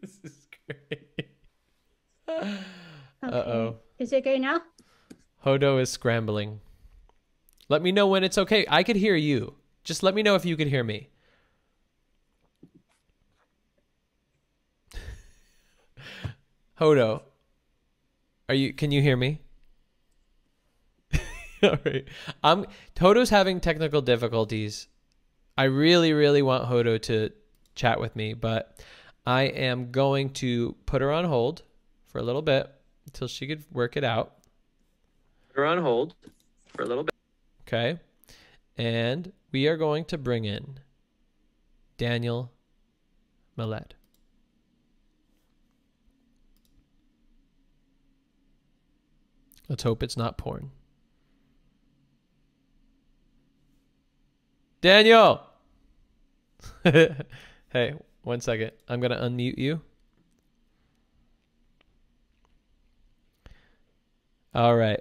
this 0.00 0.18
is 0.22 0.46
great. 0.66 1.28
Uh-oh. 3.22 3.76
Is 3.98 4.12
it 4.12 4.18
okay 4.18 4.38
now? 4.38 4.62
Hodo 5.44 5.78
is 5.78 5.90
scrambling. 5.90 6.60
Let 7.68 7.82
me 7.82 7.90
know 7.92 8.06
when 8.06 8.22
it's 8.24 8.38
okay. 8.38 8.64
I 8.68 8.82
could 8.82 8.96
hear 8.96 9.16
you. 9.16 9.56
Just 9.84 10.02
let 10.02 10.14
me 10.14 10.22
know 10.22 10.36
if 10.36 10.44
you 10.44 10.56
could 10.56 10.68
hear 10.68 10.84
me. 10.84 11.10
Hodo, 16.80 17.22
are 18.48 18.54
you? 18.54 18.72
Can 18.72 18.90
you 18.90 19.02
hear 19.02 19.16
me? 19.16 19.40
All 21.62 21.78
right. 21.84 22.04
I'm 22.42 22.66
Hodo's 22.96 23.30
having 23.30 23.60
technical 23.60 24.00
difficulties. 24.00 24.88
I 25.56 25.64
really, 25.64 26.12
really 26.12 26.42
want 26.42 26.64
Hodo 26.64 27.00
to 27.02 27.30
chat 27.74 28.00
with 28.00 28.14
me, 28.16 28.34
but 28.34 28.80
I 29.26 29.42
am 29.42 29.90
going 29.90 30.30
to 30.34 30.74
put 30.86 31.02
her 31.02 31.12
on 31.12 31.24
hold 31.24 31.62
for 32.06 32.18
a 32.18 32.22
little 32.22 32.42
bit 32.42 32.72
until 33.06 33.28
she 33.28 33.46
could 33.46 33.64
work 33.72 33.96
it 33.96 34.04
out. 34.04 34.34
We're 35.54 35.64
on 35.64 35.78
hold 35.82 36.14
for 36.68 36.82
a 36.82 36.86
little 36.86 37.04
bit. 37.04 37.14
Okay. 37.66 37.98
And 38.76 39.32
we 39.50 39.66
are 39.66 39.76
going 39.76 40.04
to 40.06 40.18
bring 40.18 40.44
in 40.44 40.78
Daniel 41.96 42.52
Millet. 43.56 43.94
Let's 49.68 49.82
hope 49.82 50.02
it's 50.02 50.16
not 50.16 50.38
porn. 50.38 50.70
Daniel! 54.80 55.42
hey, 56.84 57.94
one 58.22 58.40
second. 58.40 58.72
I'm 58.88 59.00
going 59.00 59.10
to 59.10 59.18
unmute 59.18 59.58
you. 59.58 59.80
All 64.54 64.76
right. 64.76 65.00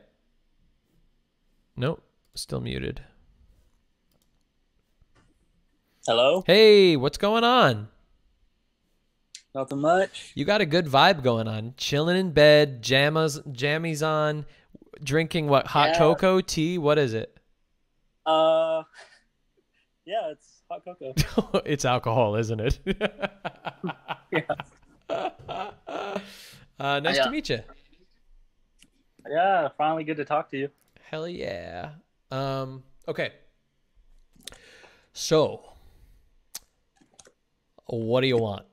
Nope, 1.75 2.03
still 2.35 2.59
muted. 2.59 3.01
Hello? 6.05 6.43
Hey, 6.45 6.95
what's 6.95 7.17
going 7.17 7.43
on? 7.43 7.89
Nothing 9.53 9.81
much. 9.81 10.31
You 10.35 10.45
got 10.45 10.61
a 10.61 10.65
good 10.65 10.85
vibe 10.85 11.23
going 11.23 11.47
on. 11.47 11.73
Chilling 11.77 12.17
in 12.17 12.31
bed, 12.31 12.83
jammas, 12.83 13.41
jammies 13.51 14.05
on, 14.05 14.45
drinking 15.03 15.47
what? 15.47 15.67
Hot 15.67 15.89
Yeah. 15.89 15.97
cocoa, 15.97 16.41
tea? 16.41 16.77
What 16.77 16.97
is 16.97 17.13
it? 17.13 17.37
Uh, 18.25 18.83
yeah, 20.05 20.31
it's 20.31 20.61
hot 20.69 20.83
cocoa. 20.83 21.13
it's 21.65 21.85
alcohol, 21.85 22.35
isn't 22.35 22.59
it? 22.59 22.79
yeah. 24.31 24.41
Uh, 26.79 26.99
nice 26.99 27.15
Yeah. 27.15 27.23
to 27.23 27.31
meet 27.31 27.49
you. 27.49 27.59
Yeah, 29.27 29.69
finally 29.79 30.03
good 30.03 30.17
to 30.17 30.25
talk 30.25 30.47
to 30.51 30.57
you. 30.57 30.69
Hell 31.09 31.27
yeah. 31.27 31.93
Um, 32.29 32.83
okay. 33.07 33.31
So, 35.13 35.63
what 37.87 38.21
do 38.21 38.27
you 38.27 38.37
want? 38.37 38.67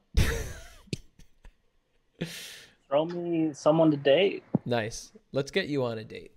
Throw 2.88 3.06
me 3.06 3.55
someone 3.55 3.90
to 3.90 3.96
date. 3.96 4.42
Nice. 4.66 5.12
Let's 5.32 5.50
get 5.50 5.68
you 5.68 5.84
on 5.84 5.98
a 5.98 6.04
date. 6.04 6.32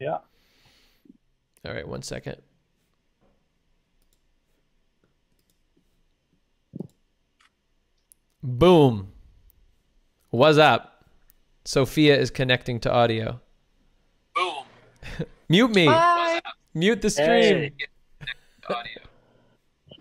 Yeah. 0.00 0.18
All 1.64 1.72
right, 1.72 1.86
one 1.86 2.02
second. 2.02 2.36
Boom. 8.42 9.08
What's 10.30 10.58
up? 10.58 11.04
Sophia 11.64 12.16
is 12.16 12.30
connecting 12.30 12.78
to 12.80 12.92
audio. 12.92 13.40
Boom. 14.34 14.64
Mute 15.48 15.74
me. 15.74 15.86
Bye. 15.86 16.40
Mute 16.72 17.02
the 17.02 17.10
stream. 17.10 17.72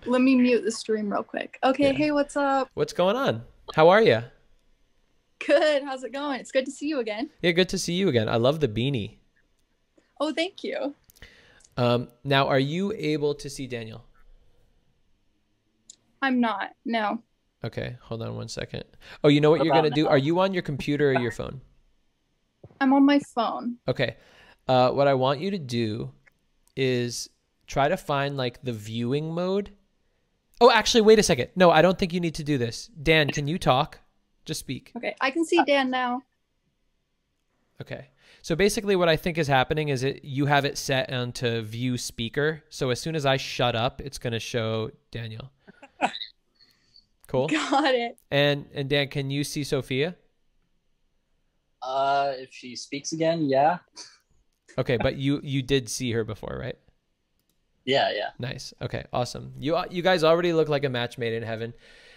Let 0.06 0.22
me 0.22 0.36
mute 0.36 0.64
the 0.64 0.72
stream 0.72 1.12
real 1.12 1.24
quick. 1.24 1.58
Okay, 1.64 1.94
hey, 1.94 2.12
what's 2.12 2.38
up? 2.38 2.70
What's 2.76 2.94
going 2.94 3.16
on? 3.16 3.44
How 3.74 3.90
are 3.90 4.02
you? 4.02 4.22
Good. 5.40 5.84
How's 5.84 6.04
it 6.04 6.14
going? 6.14 6.40
It's 6.40 6.52
good 6.52 6.66
to 6.66 6.72
see 6.72 6.88
you 6.88 7.00
again. 7.00 7.30
Yeah, 7.42 7.52
good 7.52 7.70
to 7.70 7.78
see 7.78 7.94
you 7.94 8.10
again. 8.10 8.30
I 8.30 8.38
love 8.38 8.60
the 8.60 8.68
beanie. 8.68 9.18
Oh, 10.20 10.34
thank 10.34 10.64
you. 10.64 10.96
Um, 11.78 12.08
now, 12.24 12.48
are 12.48 12.60
you 12.60 12.94
able 12.94 13.36
to 13.36 13.50
see 13.50 13.68
Daniel? 13.68 14.06
I'm 16.22 16.40
not. 16.40 16.72
No. 16.86 17.22
Okay, 17.64 17.98
hold 18.02 18.22
on 18.22 18.36
one 18.36 18.48
second. 18.48 18.84
Oh, 19.24 19.28
you 19.28 19.42
know 19.42 19.50
what 19.50 19.64
you're 19.64 19.74
gonna 19.74 19.88
about 19.88 19.96
do? 19.96 20.08
Are 20.08 20.18
you 20.18 20.40
on 20.40 20.54
your 20.54 20.64
computer 20.64 21.10
or 21.10 21.20
your 21.20 21.32
phone? 21.32 21.62
I'm 22.80 22.94
on 22.94 23.06
my 23.06 23.20
phone. 23.20 23.78
Okay. 23.88 24.18
Uh, 24.68 24.92
what 24.92 25.08
I 25.08 25.14
want 25.14 25.40
you 25.40 25.52
to 25.52 25.60
do 25.60 26.12
is 26.76 27.30
try 27.68 27.88
to 27.88 27.98
find 27.98 28.38
like 28.38 28.62
the 28.64 28.74
viewing 28.74 29.34
mode. 29.34 29.72
Oh, 30.62 30.72
actually, 30.72 31.02
wait 31.02 31.20
a 31.20 31.24
second. 31.24 31.50
No, 31.56 31.72
I 31.72 31.82
don't 31.82 31.98
think 31.98 32.14
you 32.14 32.20
need 32.20 32.36
to 32.36 32.44
do 32.44 32.58
this. 32.58 32.90
Dan, 33.02 33.30
can 33.30 33.48
you 33.48 33.58
talk? 33.58 34.00
Just 34.46 34.60
speak. 34.60 34.92
Okay, 34.96 35.16
I 35.20 35.32
can 35.32 35.46
see 35.46 35.62
Dan 35.66 35.90
now. 35.90 36.22
Okay. 37.82 38.08
So 38.42 38.56
basically, 38.56 38.96
what 38.96 39.10
I 39.10 39.16
think 39.16 39.38
is 39.38 39.48
happening 39.48 39.90
is 39.90 40.04
it 40.04 40.24
you 40.24 40.46
have 40.46 40.66
it 40.66 40.78
set 40.78 41.12
onto 41.12 41.62
view 41.62 41.98
speaker. 41.98 42.64
So 42.70 42.92
as 42.92 43.00
soon 43.02 43.16
as 43.16 43.26
I 43.26 43.38
shut 43.38 43.76
up, 43.76 44.02
it's 44.02 44.18
gonna 44.18 44.40
show 44.40 44.92
Daniel. 45.12 45.52
Cool. 47.28 47.48
Got 47.48 47.96
it. 47.96 48.18
And 48.32 48.66
and 48.74 48.90
Dan, 48.90 49.08
can 49.08 49.30
you 49.32 49.44
see 49.44 49.64
Sophia? 49.64 50.16
Uh, 51.82 52.34
if 52.38 52.54
she 52.54 52.76
speaks 52.76 53.12
again, 53.12 53.46
yeah. 53.50 53.80
Okay, 54.78 54.98
but 54.98 55.18
you 55.18 55.40
you 55.44 55.62
did 55.62 55.90
see 55.90 56.12
her 56.12 56.24
before, 56.24 56.58
right? 56.60 56.78
Yeah, 57.84 58.12
yeah. 58.14 58.30
Nice. 58.40 58.74
Okay, 58.82 59.06
awesome. 59.12 59.54
You 59.60 59.78
you 59.90 60.02
guys 60.02 60.24
already 60.24 60.54
look 60.54 60.70
like 60.70 60.84
a 60.84 60.90
match 60.90 61.18
made 61.18 61.34
in 61.34 61.44
heaven. 61.44 61.74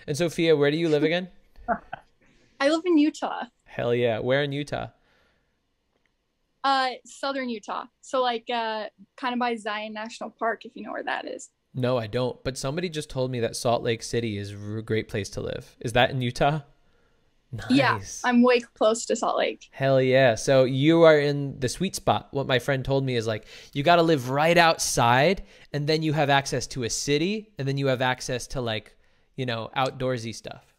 And 0.07 0.17
Sophia, 0.17 0.57
where 0.57 0.71
do 0.71 0.77
you 0.77 0.89
live 0.89 1.03
again? 1.03 1.29
I 2.61 2.69
live 2.71 2.83
in 2.85 2.99
Utah. 2.99 3.45
Hell 3.65 3.95
yeah. 3.95 4.19
Where 4.19 4.43
in 4.43 4.53
Utah? 4.53 4.89
Uh, 6.65 6.91
southern 7.05 7.49
Utah. 7.49 7.85
So 8.01 8.21
like, 8.21 8.47
uh, 8.53 8.87
kind 9.17 9.33
of 9.33 9.39
by 9.39 9.55
Zion 9.57 9.93
National 9.93 10.31
Park, 10.31 10.65
if 10.65 10.73
you 10.75 10.85
know 10.85 10.93
where 10.93 11.05
that 11.05 11.27
is. 11.27 11.51
No, 11.75 11.99
I 11.99 12.09
don't. 12.09 12.43
But 12.43 12.59
somebody 12.59 12.89
just 12.89 13.11
told 13.11 13.31
me 13.31 13.41
that 13.41 13.55
Salt 13.55 13.83
Lake 13.83 14.03
City 14.03 14.39
is 14.39 14.53
a 14.53 14.83
great 14.83 15.09
place 15.09 15.31
to 15.31 15.41
live. 15.41 15.77
Is 15.81 15.93
that 15.93 16.11
in 16.11 16.21
Utah? 16.21 16.61
Nice. 17.51 17.71
Yeah, 17.71 18.01
I'm 18.25 18.43
way 18.43 18.61
close 18.61 19.07
to 19.07 19.17
Salt 19.17 19.39
Lake. 19.39 19.69
Hell 19.71 20.03
yeah. 20.03 20.35
So 20.35 20.65
you 20.65 21.05
are 21.05 21.19
in 21.19 21.59
the 21.61 21.69
sweet 21.69 21.95
spot. 21.95 22.29
What 22.33 22.47
my 22.47 22.59
friend 22.59 22.85
told 22.85 23.05
me 23.05 23.17
is 23.17 23.27
like, 23.27 23.47
you 23.73 23.83
got 23.83 23.97
to 23.97 24.03
live 24.03 24.29
right 24.29 24.59
outside, 24.59 25.45
and 25.73 25.87
then 25.87 26.03
you 26.03 26.13
have 26.13 26.29
access 26.29 26.67
to 26.69 26.83
a 26.83 26.91
city, 26.91 27.53
and 27.59 27.67
then 27.67 27.79
you 27.79 27.87
have 27.87 28.03
access 28.03 28.47
to 28.49 28.61
like, 28.61 28.97
you 29.37 29.47
know, 29.47 29.71
outdoorsy 29.77 30.35
stuff. 30.35 30.75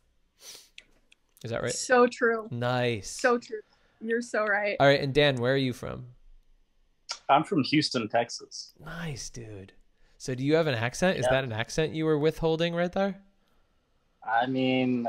Is 1.44 1.52
that 1.52 1.62
right? 1.62 1.72
So 1.74 2.06
true. 2.08 2.48
Nice. 2.52 3.10
So 3.10 3.38
true. 3.38 3.62
You're 4.02 4.22
so 4.22 4.46
right. 4.46 4.76
All 4.80 4.88
right. 4.88 5.02
And 5.02 5.14
Dan, 5.14 5.36
where 5.38 5.54
are 5.54 5.58
you 5.58 5.74
from? 5.74 6.06
I'm 7.30 7.44
from 7.44 7.64
Houston, 7.64 8.08
Texas. 8.10 8.74
Nice, 8.84 9.30
dude. 9.30 9.74
So 10.18 10.36
do 10.36 10.44
you 10.44 10.56
have 10.56 10.68
an 10.68 10.76
accent? 10.76 11.18
Is 11.18 11.26
Yeah. 11.26 11.32
that 11.32 11.44
an 11.44 11.52
accent 11.54 11.94
you 11.94 12.06
were 12.06 12.18
withholding 12.20 12.76
right 12.76 12.92
there? 12.92 13.22
I 14.28 14.48
mean, 14.48 15.08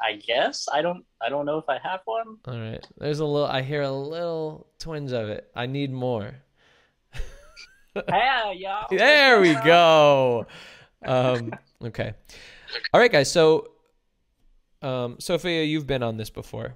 I 0.00 0.14
guess 0.16 0.68
I 0.72 0.82
don't. 0.82 1.04
I 1.20 1.28
don't 1.28 1.46
know 1.46 1.58
if 1.58 1.68
I 1.68 1.78
have 1.82 2.00
one. 2.06 2.38
All 2.46 2.58
right. 2.58 2.84
There's 2.98 3.20
a 3.20 3.24
little, 3.24 3.46
I 3.46 3.62
hear 3.62 3.82
a 3.82 3.90
little 3.92 4.66
twinge 4.78 5.12
of 5.12 5.28
it. 5.28 5.48
I 5.54 5.66
need 5.66 5.92
more. 5.92 6.34
yeah, 8.08 8.50
yeah. 8.52 8.84
There 8.90 9.40
we 9.40 9.54
go. 9.54 10.46
Um, 11.04 11.52
okay. 11.84 12.14
All 12.92 13.00
right, 13.00 13.12
guys. 13.12 13.30
So, 13.30 13.68
um, 14.82 15.16
Sophia, 15.20 15.64
you've 15.64 15.86
been 15.86 16.02
on 16.02 16.16
this 16.16 16.30
before. 16.30 16.74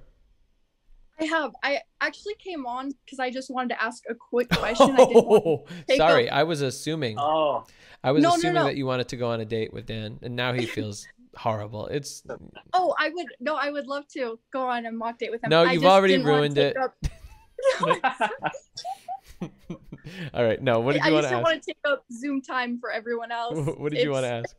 I 1.19 1.25
have. 1.25 1.51
I 1.63 1.79
actually 1.99 2.35
came 2.35 2.65
on 2.67 2.91
because 3.05 3.19
I 3.19 3.31
just 3.31 3.49
wanted 3.49 3.69
to 3.75 3.83
ask 3.83 4.03
a 4.09 4.13
quick 4.13 4.49
question. 4.49 4.91
I 4.91 4.97
didn't 4.97 5.13
Oh, 5.15 5.65
to 5.67 5.73
take 5.87 5.97
sorry. 5.97 6.29
up- 6.29 6.37
I 6.37 6.43
was 6.43 6.61
assuming. 6.61 7.17
Oh. 7.19 7.65
I 8.03 8.11
was 8.11 8.21
No, 8.21 8.29
no, 8.29 8.35
assuming 8.35 8.53
no. 8.55 8.63
that 8.65 8.75
you 8.77 8.85
wanted 8.85 9.07
to 9.09 9.15
go 9.17 9.31
on 9.31 9.41
a 9.41 9.45
date 9.45 9.73
with 9.73 9.87
Dan, 9.87 10.19
and 10.21 10.35
now 10.35 10.53
he 10.53 10.67
feels 10.67 11.07
horrible. 11.35 11.87
It's 11.87 12.21
Oh, 12.73 12.93
I 12.99 13.09
would. 13.09 13.25
No, 13.39 13.55
I 13.55 13.71
would 13.71 13.87
love 13.87 14.07
to 14.09 14.37
go 14.53 14.67
on 14.67 14.85
a 14.85 14.91
mock 14.91 15.17
date 15.17 15.31
with 15.31 15.43
him. 15.43 15.49
No, 15.49 15.63
I 15.63 15.71
you've 15.71 15.81
just 15.81 15.91
already 15.91 16.17
ruined 16.19 16.57
it. 16.59 16.77
up- 16.77 16.95
all 20.33 20.43
right. 20.43 20.61
No, 20.61 20.79
what 20.79 20.93
did 20.93 21.01
I 21.01 21.07
you 21.07 21.13
want 21.13 21.23
just 21.23 21.29
to 21.31 21.35
don't 21.35 21.41
ask? 21.41 21.51
want 21.51 21.63
to 21.63 21.73
take 21.73 21.77
up 21.91 22.05
Zoom 22.13 22.41
time 22.41 22.79
for 22.79 22.91
everyone 22.91 23.31
else. 23.31 23.57
What 23.77 23.91
did 23.91 24.03
you 24.03 24.11
wanna 24.11 24.27
ask? 24.27 24.55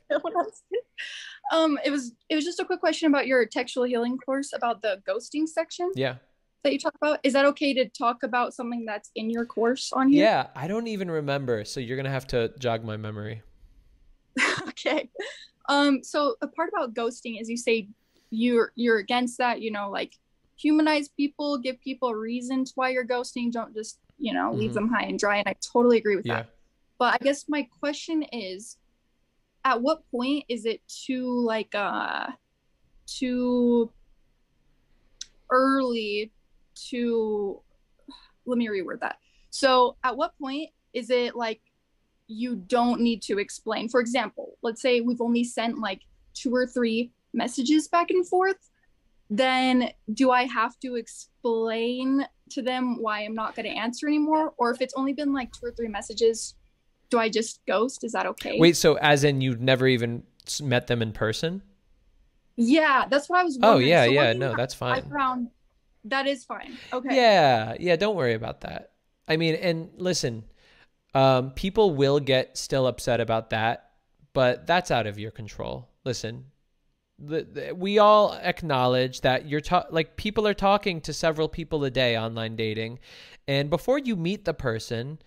Um, 1.53 1.79
it 1.85 1.91
was 1.91 2.13
it 2.29 2.35
was 2.35 2.45
just 2.45 2.61
a 2.61 2.65
quick 2.65 2.81
question 2.81 3.09
about 3.09 3.27
your 3.27 3.45
textual 3.47 3.85
healing 3.85 4.19
course 4.19 4.53
about 4.53 4.83
the 4.83 5.03
ghosting 5.09 5.47
section 5.49 5.91
Yeah. 5.95 6.17
that 6.65 6.73
you 6.73 6.79
talk 6.79 6.95
about. 7.01 7.21
Is 7.23 7.33
that 7.33 7.45
okay 7.47 7.73
to 7.75 7.89
talk 7.89 8.23
about 8.23 8.55
something 8.55 8.85
that's 8.85 9.11
in 9.15 9.31
your 9.31 9.47
course 9.47 9.93
on 9.93 10.09
here? 10.11 10.25
Yeah, 10.25 10.47
I 10.55 10.69
don't 10.69 10.87
even 10.89 11.11
remember, 11.11 11.65
so 11.65 11.81
you're 11.81 11.97
gonna 11.97 12.11
have 12.11 12.27
to 12.29 12.53
jog 12.59 12.85
my 12.85 12.97
memory. 12.97 13.43
okay. 14.69 15.11
Um, 15.69 16.03
so 16.03 16.37
a 16.41 16.47
part 16.49 16.71
about 16.75 16.95
ghosting 16.95 17.41
is 17.41 17.49
you 17.49 17.57
say 17.57 17.89
you're 18.31 18.73
you're 18.75 18.99
against 18.99 19.39
that, 19.39 19.61
you 19.61 19.71
know, 19.71 19.91
like 19.91 20.15
humanize 20.57 21.09
people, 21.09 21.59
give 21.59 21.81
people 21.81 22.15
reasons 22.15 22.73
why 22.75 22.91
you're 22.91 23.07
ghosting, 23.07 23.53
don't 23.53 23.75
just, 23.75 23.99
you 24.19 24.33
know, 24.33 24.53
leave 24.53 24.73
Mhm. 24.73 24.75
them 24.75 24.89
high 24.89 25.05
and 25.05 25.19
dry. 25.19 25.37
And 25.39 25.49
I 25.49 25.55
totally 25.73 25.99
agree 25.99 26.17
with 26.17 26.27
Yeah. 26.27 26.35
that. 26.35 26.55
But 26.99 27.15
I 27.15 27.25
guess 27.25 27.49
my 27.49 27.69
question 27.81 28.23
is 28.25 28.77
at 29.65 29.81
what 29.81 30.03
point 30.11 30.45
is 30.49 30.65
it 30.65 30.81
too 30.89 31.45
like 31.45 31.75
uh 31.75 32.27
too 33.07 33.91
early 35.51 36.33
to 36.91 37.61
let 38.47 38.59
me 38.59 38.69
reword 38.69 39.01
that. 39.01 39.19
So 39.51 39.97
at 40.05 40.17
what 40.17 40.39
point 40.41 40.71
is 40.93 41.11
it 41.11 41.37
like 41.37 41.61
you 42.27 42.57
don't 42.57 43.01
need 43.01 43.23
to 43.23 43.39
explain? 43.39 43.89
For 43.89 44.01
example, 44.01 44.57
let's 44.63 44.83
say 44.83 45.01
we've 45.01 45.21
only 45.21 45.45
sent 45.45 45.79
like 45.79 46.03
two 46.35 46.55
or 46.55 46.67
three 46.67 47.11
messages 47.33 47.89
back 47.89 48.11
and 48.11 48.27
forth. 48.27 48.71
Then 49.31 49.91
do 50.15 50.31
I 50.31 50.45
have 50.45 50.79
to 50.81 50.95
explain 50.95 52.27
to 52.51 52.63
them 52.63 53.01
why 53.01 53.21
I'm 53.21 53.35
not 53.35 53.55
going 53.55 53.67
to 53.67 53.77
answer 53.77 54.07
anymore? 54.07 54.55
Or 54.57 54.71
if 54.71 54.81
it's 54.81 54.95
only 54.95 55.13
been 55.13 55.33
like 55.33 55.53
two 55.53 55.67
or 55.67 55.73
three 55.73 55.89
messages, 55.89 56.55
do 57.11 57.19
I 57.19 57.29
just 57.29 57.65
ghost? 57.67 58.05
Is 58.05 58.13
that 58.13 58.27
okay? 58.27 58.59
Wait, 58.59 58.77
so 58.77 58.95
as 58.99 59.25
in 59.25 59.41
you've 59.41 59.61
never 59.61 59.87
even 59.87 60.23
met 60.63 60.87
them 60.87 61.03
in 61.03 61.13
person? 61.13 61.63
Yeah, 62.57 63.07
that's 63.09 63.29
what 63.29 63.41
I 63.41 63.45
was 63.45 63.59
Oh, 63.63 63.79
yeah, 63.79 64.05
So 64.05 64.11
yeah, 64.11 64.33
no, 64.33 64.49
that 64.49 64.57
that's 64.57 64.75
I 64.75 65.01
fine. 65.01 65.11
found 65.11 65.49
that 66.05 66.27
is 66.27 66.45
fine. 66.45 66.77
Okay. 66.93 67.15
Yeah, 67.15 67.75
yeah, 67.79 67.97
don't 67.97 68.17
worry 68.17 68.35
about 68.35 68.63
that. 68.63 68.93
I 69.27 69.37
mean, 69.37 69.55
and 69.57 69.91
listen, 69.97 70.45
um, 71.15 71.51
people 71.53 71.95
will 71.95 72.19
get 72.21 72.57
still 72.57 72.87
upset 72.87 73.21
about 73.21 73.51
that, 73.51 73.91
but 74.33 74.67
that's 74.67 74.91
out 74.91 75.07
of 75.07 75.19
your 75.19 75.31
control. 75.31 75.89
Listen, 76.05 76.47
the, 77.19 77.43
the, 77.45 77.75
we 77.75 77.99
all 77.99 78.33
acknowledge 78.35 79.21
that 79.23 79.47
you're 79.49 79.61
like 79.91 80.17
people 80.17 80.47
are 80.47 80.55
talking 80.55 81.01
to 81.03 81.13
several 81.13 81.49
people 81.49 81.85
a 81.85 81.91
day 81.91 82.17
online 82.17 82.57
dating, 82.57 82.99
and 83.47 83.71
before 83.71 83.99
you 83.99 84.17
meet 84.17 84.45
the 84.45 84.55
person, 84.55 85.19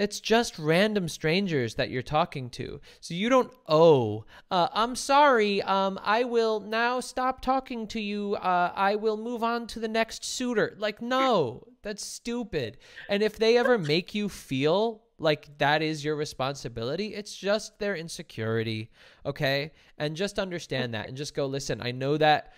it's 0.00 0.18
just 0.18 0.58
random 0.58 1.10
strangers 1.10 1.74
that 1.74 1.90
you're 1.90 2.00
talking 2.00 2.48
to. 2.48 2.80
So 3.00 3.12
you 3.12 3.28
don't 3.28 3.52
owe. 3.68 4.24
Uh, 4.50 4.68
I'm 4.72 4.96
sorry. 4.96 5.60
Um, 5.60 6.00
I 6.02 6.24
will 6.24 6.60
now 6.60 7.00
stop 7.00 7.42
talking 7.42 7.86
to 7.88 8.00
you. 8.00 8.34
Uh, 8.36 8.72
I 8.74 8.96
will 8.96 9.18
move 9.18 9.44
on 9.44 9.66
to 9.68 9.78
the 9.78 9.88
next 9.88 10.24
suitor. 10.24 10.74
Like, 10.78 11.02
no, 11.02 11.66
that's 11.82 12.02
stupid. 12.02 12.78
And 13.10 13.22
if 13.22 13.36
they 13.36 13.58
ever 13.58 13.76
make 13.76 14.14
you 14.14 14.30
feel 14.30 15.02
like 15.18 15.58
that 15.58 15.82
is 15.82 16.02
your 16.02 16.16
responsibility, 16.16 17.08
it's 17.08 17.36
just 17.36 17.78
their 17.78 17.94
insecurity. 17.94 18.90
Okay. 19.26 19.70
And 19.98 20.16
just 20.16 20.38
understand 20.38 20.94
that 20.94 21.08
and 21.08 21.16
just 21.16 21.34
go, 21.34 21.44
listen, 21.44 21.82
I 21.82 21.90
know 21.90 22.16
that 22.16 22.54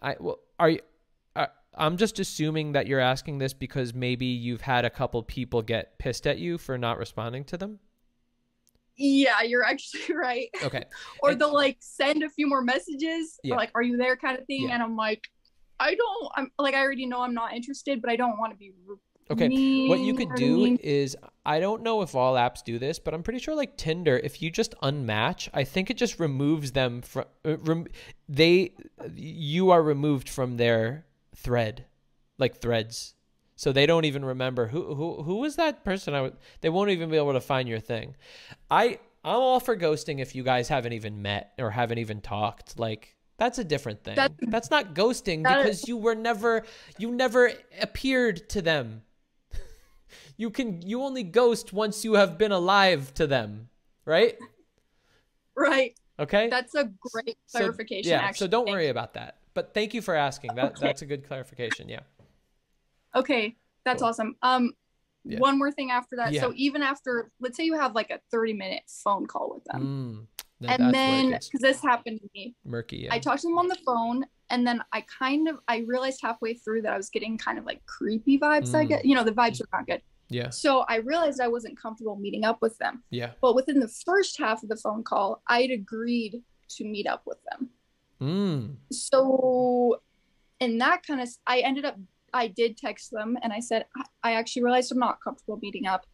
I, 0.00 0.14
well, 0.20 0.38
are 0.60 0.70
you, 0.70 0.80
I'm 1.76 1.96
just 1.96 2.18
assuming 2.18 2.72
that 2.72 2.86
you're 2.86 3.00
asking 3.00 3.38
this 3.38 3.52
because 3.52 3.94
maybe 3.94 4.26
you've 4.26 4.60
had 4.62 4.84
a 4.84 4.90
couple 4.90 5.22
people 5.22 5.62
get 5.62 5.98
pissed 5.98 6.26
at 6.26 6.38
you 6.38 6.58
for 6.58 6.78
not 6.78 6.98
responding 6.98 7.44
to 7.46 7.56
them. 7.56 7.78
Yeah, 8.96 9.42
you're 9.42 9.64
actually 9.64 10.14
right. 10.14 10.48
Okay. 10.62 10.84
or 11.22 11.34
they'll 11.34 11.52
like 11.52 11.78
send 11.80 12.22
a 12.22 12.28
few 12.30 12.46
more 12.46 12.62
messages, 12.62 13.38
Yeah. 13.42 13.56
like, 13.56 13.70
"Are 13.74 13.82
you 13.82 13.96
there?" 13.96 14.16
kind 14.16 14.38
of 14.38 14.46
thing, 14.46 14.68
Yeah. 14.68 14.74
and 14.74 14.82
I'm 14.82 14.96
like, 14.96 15.24
I 15.80 15.94
don't. 15.94 16.32
I'm 16.36 16.50
like, 16.58 16.74
I 16.74 16.80
already 16.80 17.06
know 17.06 17.20
I'm 17.22 17.34
not 17.34 17.52
interested, 17.54 18.00
but 18.00 18.10
I 18.10 18.16
don't 18.16 18.38
want 18.38 18.52
to 18.52 18.56
be. 18.58 18.72
Okay. 19.30 19.88
what 19.88 20.00
you 20.00 20.14
could 20.14 20.34
do 20.36 20.58
mean. 20.58 20.76
is 20.82 21.16
I 21.46 21.58
don't 21.58 21.82
know 21.82 22.02
if 22.02 22.14
all 22.14 22.34
apps 22.34 22.62
do 22.62 22.78
this, 22.78 22.98
but 22.98 23.14
I'm 23.14 23.22
pretty 23.22 23.38
sure 23.38 23.54
like 23.54 23.78
Tinder, 23.78 24.18
if 24.22 24.42
you 24.42 24.50
just 24.50 24.74
unmatch, 24.82 25.48
I 25.54 25.64
think 25.64 25.88
it 25.90 25.96
just 25.96 26.20
removes 26.20 26.72
them 26.72 27.00
from 27.00 27.24
uh, 27.44 27.56
rem- 27.58 27.86
they 28.28 28.74
you 29.16 29.70
are 29.70 29.82
removed 29.82 30.28
from 30.28 30.58
their 30.58 31.06
thread, 31.34 31.84
like 32.38 32.56
threads. 32.60 33.14
So 33.56 33.72
they 33.72 33.86
don't 33.86 34.04
even 34.04 34.24
remember 34.24 34.66
who 34.66 34.94
who 34.94 35.22
who 35.22 35.36
was 35.36 35.56
that 35.56 35.84
person 35.84 36.12
I 36.14 36.22
would 36.22 36.36
they 36.60 36.68
won't 36.70 36.90
even 36.90 37.08
be 37.10 37.16
able 37.16 37.34
to 37.34 37.40
find 37.40 37.68
your 37.68 37.78
thing. 37.80 38.16
I 38.70 38.98
I'm 39.24 39.36
all 39.40 39.60
for 39.60 39.76
ghosting 39.76 40.20
if 40.20 40.34
you 40.34 40.42
guys 40.42 40.68
haven't 40.68 40.92
even 40.92 41.22
met 41.22 41.52
or 41.58 41.70
haven't 41.70 41.98
even 41.98 42.20
talked. 42.20 42.78
Like 42.78 43.16
that's 43.36 43.58
a 43.58 43.64
different 43.64 44.02
thing. 44.04 44.16
That- 44.16 44.32
that's 44.48 44.70
not 44.70 44.94
ghosting 44.94 45.44
that- 45.44 45.62
because 45.62 45.86
you 45.88 45.96
were 45.96 46.14
never 46.16 46.64
you 46.98 47.12
never 47.12 47.52
appeared 47.80 48.48
to 48.50 48.60
them. 48.62 49.02
you 50.36 50.50
can 50.50 50.82
you 50.82 51.02
only 51.02 51.22
ghost 51.22 51.72
once 51.72 52.04
you 52.04 52.14
have 52.14 52.36
been 52.36 52.52
alive 52.52 53.14
to 53.14 53.26
them, 53.28 53.68
right? 54.04 54.36
Right. 55.56 55.94
Okay? 56.18 56.48
That's 56.48 56.74
a 56.74 56.90
great 57.12 57.38
So- 57.46 57.60
clarification. 57.60 58.10
yeah, 58.10 58.18
actually. 58.18 58.46
so 58.46 58.50
don't 58.50 58.68
worry 58.68 58.88
about 58.88 59.14
that. 59.14 59.36
But 59.54 59.72
thank 59.72 59.94
you 59.94 60.02
for 60.02 60.14
asking. 60.14 60.54
That 60.56 60.78
that's 60.80 61.02
a 61.02 61.06
good 61.06 61.26
clarification. 61.26 61.88
Yeah. 61.88 62.00
Okay, 63.14 63.56
that's 63.84 64.02
awesome. 64.02 64.36
Um, 64.42 64.72
Yeah. 65.26 65.38
one 65.38 65.56
more 65.56 65.70
thing 65.72 65.90
after 65.90 66.16
that. 66.16 66.34
So 66.34 66.52
even 66.54 66.82
after, 66.82 67.30
let's 67.40 67.56
say 67.56 67.64
you 67.64 67.74
have 67.78 67.94
like 67.94 68.10
a 68.10 68.20
30 68.30 68.52
minute 68.52 68.82
phone 68.88 69.26
call 69.26 69.54
with 69.54 69.64
them, 69.64 70.26
Mm, 70.60 70.68
and 70.68 70.68
that's 70.68 70.80
where 70.80 70.90
it 70.90 70.92
then 70.92 71.30
because 71.30 71.60
this 71.60 71.80
happened 71.80 72.20
to 72.20 72.28
me, 72.34 72.54
murky. 72.64 72.98
Yeah. 72.98 73.14
I 73.14 73.20
talked 73.20 73.40
to 73.42 73.46
them 73.48 73.56
on 73.56 73.68
the 73.68 73.78
phone, 73.86 74.24
and 74.50 74.66
then 74.66 74.82
I 74.92 75.00
kind 75.02 75.48
of 75.48 75.60
I 75.68 75.78
realized 75.86 76.18
halfway 76.20 76.54
through 76.54 76.82
that 76.82 76.92
I 76.92 76.96
was 76.96 77.08
getting 77.08 77.38
kind 77.38 77.58
of 77.58 77.64
like 77.64 77.86
creepy 77.86 78.38
vibes. 78.38 78.74
I 78.74 78.84
Mm. 78.84 78.88
get, 78.88 79.04
you 79.06 79.14
know, 79.14 79.24
the 79.24 79.32
vibes 79.32 79.60
are 79.62 79.68
not 79.72 79.86
good. 79.86 80.02
yeah. 80.28 80.50
So 80.50 80.80
I 80.88 80.96
realized 80.96 81.40
I 81.40 81.48
wasn't 81.48 81.78
comfortable 81.78 82.16
meeting 82.16 82.44
up 82.44 82.60
with 82.60 82.76
them. 82.78 83.04
Yeah. 83.10 83.32
But 83.40 83.54
within 83.54 83.78
the 83.78 83.88
first 83.88 84.36
half 84.38 84.62
of 84.62 84.68
the 84.68 84.76
phone 84.76 85.04
call, 85.04 85.42
I'd 85.46 85.70
agreed 85.70 86.42
to 86.70 86.84
meet 86.84 87.06
up 87.06 87.22
with 87.26 87.38
them. 87.50 87.70
Mm. 88.20 88.76
So, 88.92 90.00
in 90.60 90.78
that 90.78 91.06
kind 91.06 91.20
of, 91.20 91.28
I 91.46 91.60
ended 91.60 91.84
up, 91.84 91.96
I 92.32 92.48
did 92.48 92.76
text 92.76 93.10
them 93.10 93.36
and 93.42 93.52
I 93.52 93.60
said, 93.60 93.86
I- 93.96 94.30
I 94.30 94.32
actually 94.34 94.62
realized 94.62 94.92
I'm 94.92 94.98
not 94.98 95.20
comfortable 95.22 95.58
meeting 95.60 95.86
up. 95.86 96.06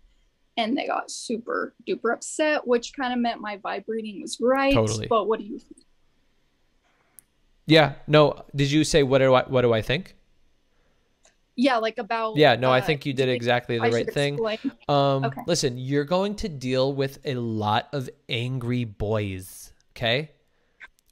And 0.56 0.77
they 0.77 0.86
got 0.86 1.10
super 1.10 1.74
duper 1.89 2.12
upset, 2.12 2.66
which 2.66 2.93
kind 2.93 3.12
of 3.14 3.18
meant 3.18 3.40
my 3.40 3.56
vibrating 3.56 4.20
was 4.20 4.39
right. 4.40 4.74
Totally. 4.74 5.06
But 5.06 5.27
what 5.27 5.39
do 5.39 5.47
you 5.47 5.59
think? 5.59 5.86
Yeah. 7.66 7.94
No. 8.06 8.44
Did 8.55 8.70
you 8.70 8.85
say 8.85 9.02
what 9.02 9.18
do 9.18 9.32
I 9.32 9.43
what 9.44 9.62
do 9.62 9.72
I 9.72 9.81
think? 9.81 10.16
Yeah, 11.56 11.77
like 11.77 11.98
about. 11.98 12.36
Yeah, 12.36 12.56
no, 12.56 12.70
I 12.70 12.81
uh, 12.81 12.85
think 12.85 13.05
you 13.05 13.12
did 13.12 13.28
exactly 13.28 13.78
the 13.78 13.85
I 13.85 13.90
right 13.90 14.12
thing. 14.12 14.39
Um, 14.89 15.24
Okay. 15.27 15.43
listen, 15.47 15.77
you're 15.77 16.05
going 16.05 16.35
to 16.36 16.48
deal 16.48 16.93
with 16.93 17.18
a 17.24 17.35
lot 17.35 17.89
of 17.93 18.09
angry 18.28 18.85
boys. 18.85 19.72
Okay, 19.93 20.31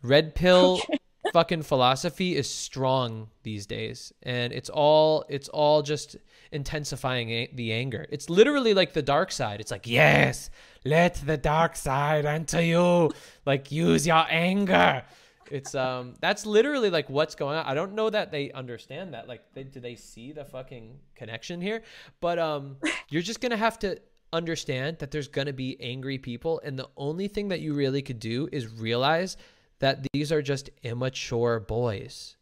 red 0.02 0.34
pill 0.34 0.80
fucking 1.32 1.62
philosophy 1.62 2.36
is 2.36 2.48
strong 2.48 3.28
these 3.42 3.66
days, 3.66 4.12
and 4.22 4.52
it's 4.52 4.70
all 4.70 5.24
it's 5.28 5.48
all 5.48 5.82
just 5.82 6.16
intensifying 6.52 7.30
a- 7.30 7.50
the 7.54 7.72
anger. 7.72 8.06
It's 8.10 8.30
literally 8.30 8.74
like 8.74 8.92
the 8.92 9.02
dark 9.02 9.32
side. 9.32 9.60
It's 9.60 9.70
like 9.70 9.86
yes, 9.86 10.50
let 10.84 11.14
the 11.26 11.36
dark 11.36 11.76
side 11.76 12.24
enter 12.26 12.62
you. 12.62 13.10
Like 13.44 13.70
use 13.70 14.06
your 14.06 14.24
anger. 14.28 15.04
It's 15.50 15.74
um 15.74 16.14
that's 16.20 16.46
literally 16.46 16.90
like 16.90 17.08
what's 17.08 17.34
going 17.34 17.56
on. 17.58 17.66
I 17.66 17.74
don't 17.74 17.94
know 17.94 18.10
that 18.10 18.30
they 18.30 18.50
understand 18.52 19.14
that. 19.14 19.28
Like 19.28 19.42
they, 19.54 19.64
do 19.64 19.80
they 19.80 19.94
see 19.96 20.32
the 20.32 20.44
fucking 20.44 20.98
connection 21.14 21.60
here? 21.60 21.82
But 22.20 22.38
um 22.38 22.76
you're 23.08 23.22
just 23.22 23.40
going 23.40 23.50
to 23.50 23.56
have 23.56 23.78
to 23.80 23.98
understand 24.30 24.98
that 24.98 25.10
there's 25.10 25.28
going 25.28 25.46
to 25.46 25.54
be 25.54 25.80
angry 25.80 26.18
people 26.18 26.60
and 26.62 26.78
the 26.78 26.86
only 26.98 27.28
thing 27.28 27.48
that 27.48 27.60
you 27.60 27.72
really 27.72 28.02
could 28.02 28.20
do 28.20 28.46
is 28.52 28.68
realize 28.68 29.38
that 29.80 30.06
these 30.12 30.32
are 30.32 30.42
just 30.42 30.70
immature 30.82 31.60
boys 31.60 32.36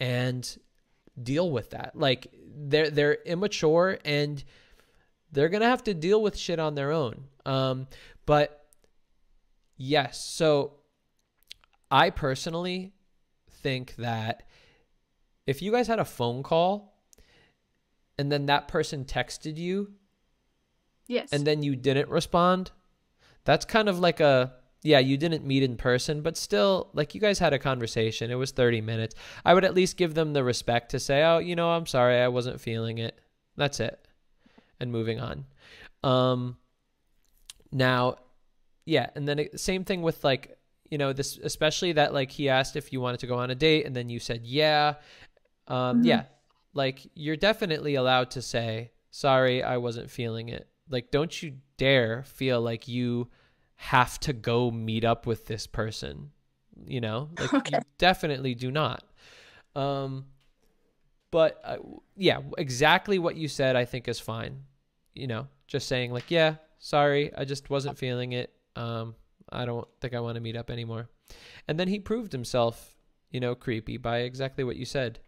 and 0.00 0.58
deal 1.22 1.50
with 1.50 1.70
that. 1.70 1.92
Like 1.94 2.26
they're 2.56 2.90
they're 2.90 3.14
immature 3.24 3.98
and 4.04 4.42
they're 5.32 5.48
going 5.48 5.60
to 5.62 5.68
have 5.68 5.84
to 5.84 5.94
deal 5.94 6.20
with 6.22 6.36
shit 6.36 6.58
on 6.58 6.74
their 6.74 6.92
own. 6.92 7.24
Um 7.44 7.86
but 8.26 8.66
yes, 9.76 10.20
so 10.24 10.74
I 11.90 12.10
personally 12.10 12.92
think 13.50 13.94
that 13.96 14.42
if 15.46 15.62
you 15.62 15.70
guys 15.70 15.86
had 15.86 15.98
a 16.00 16.04
phone 16.04 16.42
call 16.42 17.00
and 18.18 18.32
then 18.32 18.46
that 18.46 18.66
person 18.68 19.04
texted 19.04 19.56
you 19.56 19.92
Yes. 21.06 21.32
and 21.32 21.46
then 21.46 21.62
you 21.62 21.76
didn't 21.76 22.08
respond, 22.08 22.72
that's 23.44 23.64
kind 23.64 23.88
of 23.88 24.00
like 24.00 24.18
a 24.18 24.54
yeah, 24.82 24.98
you 25.00 25.16
didn't 25.16 25.44
meet 25.44 25.62
in 25.62 25.76
person, 25.76 26.20
but 26.22 26.36
still 26.36 26.90
like 26.92 27.14
you 27.14 27.20
guys 27.20 27.38
had 27.38 27.52
a 27.52 27.58
conversation. 27.58 28.30
It 28.30 28.36
was 28.36 28.50
30 28.52 28.80
minutes. 28.80 29.14
I 29.44 29.54
would 29.54 29.64
at 29.64 29.74
least 29.74 29.96
give 29.96 30.14
them 30.14 30.32
the 30.32 30.44
respect 30.44 30.90
to 30.92 31.00
say, 31.00 31.22
"Oh, 31.24 31.38
you 31.38 31.56
know, 31.56 31.70
I'm 31.70 31.86
sorry. 31.86 32.18
I 32.20 32.28
wasn't 32.28 32.60
feeling 32.60 32.98
it." 32.98 33.18
That's 33.56 33.80
it. 33.80 33.98
And 34.78 34.92
moving 34.92 35.18
on. 35.20 35.46
Um 36.04 36.56
now 37.72 38.16
yeah, 38.84 39.10
and 39.16 39.26
then 39.26 39.40
it, 39.40 39.58
same 39.58 39.84
thing 39.84 40.02
with 40.02 40.22
like 40.22 40.58
you 40.90 40.98
know 40.98 41.12
this 41.12 41.38
especially 41.38 41.92
that 41.92 42.14
like 42.14 42.30
he 42.30 42.48
asked 42.48 42.76
if 42.76 42.92
you 42.92 43.00
wanted 43.00 43.20
to 43.20 43.26
go 43.26 43.36
on 43.36 43.50
a 43.50 43.54
date 43.56 43.86
and 43.86 43.96
then 43.96 44.08
you 44.08 44.20
said 44.20 44.42
yeah 44.44 44.94
um 45.66 46.02
Mhm. 46.02 46.06
yeah 46.06 46.22
like 46.74 47.00
you're 47.14 47.34
definitely 47.36 47.96
allowed 47.96 48.30
to 48.32 48.40
say 48.42 48.92
sorry 49.10 49.64
i 49.64 49.76
wasn't 49.78 50.08
feeling 50.08 50.48
it 50.48 50.68
like 50.88 51.10
don't 51.10 51.42
you 51.42 51.54
dare 51.76 52.22
feel 52.22 52.60
like 52.60 52.86
you 52.86 53.28
have 53.76 54.18
to 54.20 54.32
go 54.32 54.70
meet 54.70 55.04
up 55.04 55.26
with 55.26 55.46
this 55.46 55.66
person 55.66 56.30
you 56.84 57.00
know? 57.00 57.30
Like 57.52 57.70
you 57.70 57.78
definitely 57.98 58.54
do 58.54 58.70
not. 58.70 59.02
Um 59.74 60.26
but 61.30 61.60
uh, 61.64 61.78
yeah 62.16 62.40
exactly 62.56 63.18
what 63.18 63.36
you 63.36 63.48
said 63.48 63.74
i 63.76 63.84
think 63.84 64.08
is 64.08 64.20
fine 64.20 64.62
you 65.14 65.26
know? 65.26 65.48
Just 65.66 65.88
saying 65.88 66.12
like 66.12 66.30
yeah 66.30 66.56
sorry 66.78 67.32
i 67.36 67.44
just 67.44 67.70
wasn't 67.70 67.98
feeling 67.98 68.32
it. 68.32 68.52
Um 68.74 69.14
i 69.50 69.64
don't 69.64 69.86
think 70.00 70.14
i 70.14 70.20
want 70.20 70.36
to 70.36 70.40
meet 70.40 70.56
up 70.56 70.70
anymore. 70.70 71.08
And 71.68 71.78
then 71.78 71.88
he 71.88 71.98
proved 71.98 72.32
himself 72.32 72.96
you 73.30 73.40
know 73.40 73.54
creepy 73.54 73.96
by 73.96 74.18
exactly 74.18 74.64
what 74.64 74.76
you 74.76 74.84
said 74.84 75.18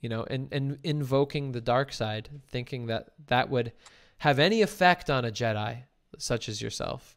you 0.00 0.08
know 0.08 0.24
and 0.28 0.48
and 0.52 0.78
invoking 0.84 1.52
the 1.52 1.60
dark 1.60 1.92
side 1.92 2.28
thinking 2.48 2.86
that 2.86 3.10
that 3.26 3.48
would 3.48 3.72
have 4.18 4.38
any 4.38 4.62
effect 4.62 5.08
on 5.08 5.24
a 5.24 5.30
jedi 5.30 5.78
such 6.18 6.48
as 6.48 6.60
yourself 6.60 7.16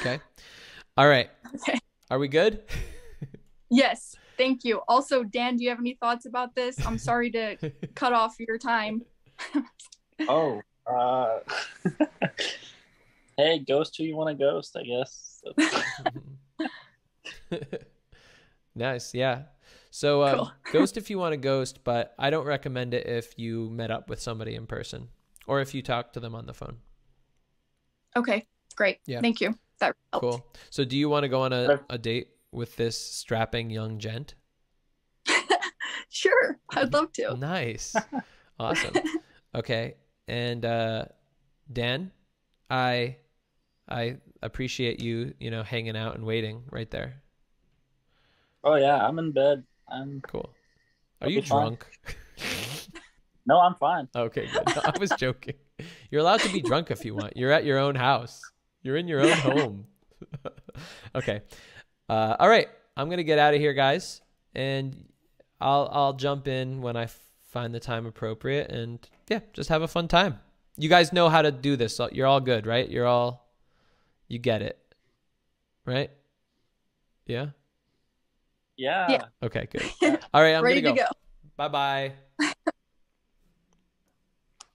okay 0.00 0.20
all 0.96 1.08
right 1.08 1.30
Okay. 1.54 1.78
are 2.10 2.18
we 2.18 2.28
good 2.28 2.62
Yes. 3.70 4.16
Thank 4.38 4.64
you. 4.64 4.80
Also, 4.88 5.24
Dan, 5.24 5.56
do 5.56 5.64
you 5.64 5.68
have 5.68 5.78
any 5.78 5.98
thoughts 6.00 6.24
about 6.24 6.54
this? 6.54 6.78
I'm 6.86 6.96
sorry 6.96 7.30
to 7.32 7.58
cut 7.94 8.12
off 8.14 8.36
your 8.38 8.56
time. 8.58 9.02
Oh, 10.26 10.62
uh, 10.86 11.40
hey, 13.36 13.58
ghost 13.60 13.94
who 13.96 14.04
you 14.04 14.16
want 14.16 14.28
to 14.30 14.34
ghost, 14.42 14.76
I 14.76 14.82
guess. 14.84 15.42
nice 18.74 19.14
yeah 19.14 19.42
so 19.90 20.22
um, 20.24 20.36
Cool. 20.36 20.52
ghost 20.72 20.96
if 20.96 21.08
you 21.10 21.18
want 21.18 21.32
to 21.32 21.36
ghost 21.36 21.84
but 21.84 22.14
i 22.18 22.30
don't 22.30 22.46
recommend 22.46 22.94
it 22.94 23.06
if 23.06 23.38
you 23.38 23.68
met 23.70 23.90
up 23.90 24.08
with 24.10 24.20
somebody 24.20 24.54
in 24.54 24.66
person 24.66 25.08
or 25.46 25.60
if 25.60 25.74
you 25.74 25.82
talk 25.82 26.12
to 26.14 26.20
them 26.20 26.34
on 26.34 26.46
the 26.46 26.54
phone 26.54 26.78
Okay. 28.16 28.46
Great. 28.78 28.98
Yeah. 29.06 29.20
Thank 29.20 29.40
you. 29.40 29.58
That 29.80 29.94
helped. 30.12 30.22
cool 30.22 30.46
so 30.70 30.84
do 30.84 30.96
you 30.96 31.08
want 31.08 31.22
to 31.24 31.28
go 31.28 31.42
on 31.42 31.52
a, 31.52 31.80
a 31.90 31.98
date 31.98 32.28
with 32.50 32.74
this 32.76 32.96
strapping 32.98 33.70
young 33.70 33.98
gent 33.98 34.34
Sure. 36.10 36.58
I'd 36.74 36.92
love 36.92 37.12
to. 37.14 37.36
nice 37.36 37.94
awesome 38.58 38.94
okay 39.54 39.94
and 40.26 40.64
uh 40.64 41.04
dan 41.72 42.10
i 42.70 43.16
i 43.88 44.16
appreciate 44.42 45.00
you 45.00 45.34
you 45.38 45.50
know 45.50 45.62
hanging 45.62 45.96
out 45.96 46.14
and 46.16 46.24
waiting 46.24 46.62
right 46.70 46.90
there 46.90 47.22
Oh 48.64 48.74
yeah, 48.74 48.98
I'm 49.06 49.18
in 49.20 49.30
bed. 49.32 49.62
I'm 49.88 50.20
cool 50.22 50.50
are 51.20 51.26
I'll 51.26 51.30
you 51.30 51.42
drunk 51.42 51.86
No, 53.46 53.60
I'm 53.60 53.74
fine. 53.76 54.08
Okay, 54.14 54.46
good. 54.52 54.66
No, 54.76 54.82
I 54.84 54.98
was 55.00 55.10
joking. 55.16 55.54
You're 56.10 56.20
allowed 56.20 56.40
to 56.40 56.52
be 56.52 56.60
drunk 56.60 56.90
if 56.90 57.02
you 57.04 57.14
want. 57.14 57.34
You're 57.34 57.50
at 57.52 57.64
your 57.64 57.78
own 57.78 57.94
house. 57.94 58.42
You're 58.82 58.96
in 58.96 59.08
your 59.08 59.20
own 59.20 59.30
home. 59.38 59.86
okay. 61.14 61.42
Uh, 62.08 62.36
all 62.38 62.48
right. 62.48 62.68
I'm 62.96 63.08
gonna 63.10 63.22
get 63.22 63.38
out 63.38 63.54
of 63.54 63.60
here, 63.60 63.74
guys. 63.74 64.20
And 64.54 65.08
I'll 65.60 65.88
I'll 65.92 66.12
jump 66.14 66.48
in 66.48 66.80
when 66.80 66.96
I 66.96 67.04
f- 67.04 67.18
find 67.48 67.74
the 67.74 67.80
time 67.80 68.06
appropriate, 68.06 68.70
and 68.70 68.98
yeah, 69.28 69.40
just 69.52 69.68
have 69.68 69.82
a 69.82 69.88
fun 69.88 70.08
time. 70.08 70.40
You 70.76 70.88
guys 70.88 71.12
know 71.12 71.28
how 71.28 71.42
to 71.42 71.50
do 71.50 71.76
this. 71.76 71.96
So 71.96 72.08
you're 72.12 72.26
all 72.26 72.40
good, 72.40 72.66
right? 72.66 72.88
You're 72.88 73.06
all, 73.06 73.48
you 74.28 74.38
get 74.38 74.62
it, 74.62 74.78
right? 75.84 76.10
Yeah. 77.26 77.48
Yeah. 78.76 79.06
Yeah. 79.10 79.24
Okay. 79.42 79.66
Good. 79.70 79.82
All 80.32 80.40
right. 80.40 80.54
I'm 80.54 80.62
Ready 80.62 80.80
gonna 80.80 80.94
to 80.94 81.00
go. 81.02 81.06
go. 81.06 81.12
Bye 81.56 81.68
bye. 81.68 82.12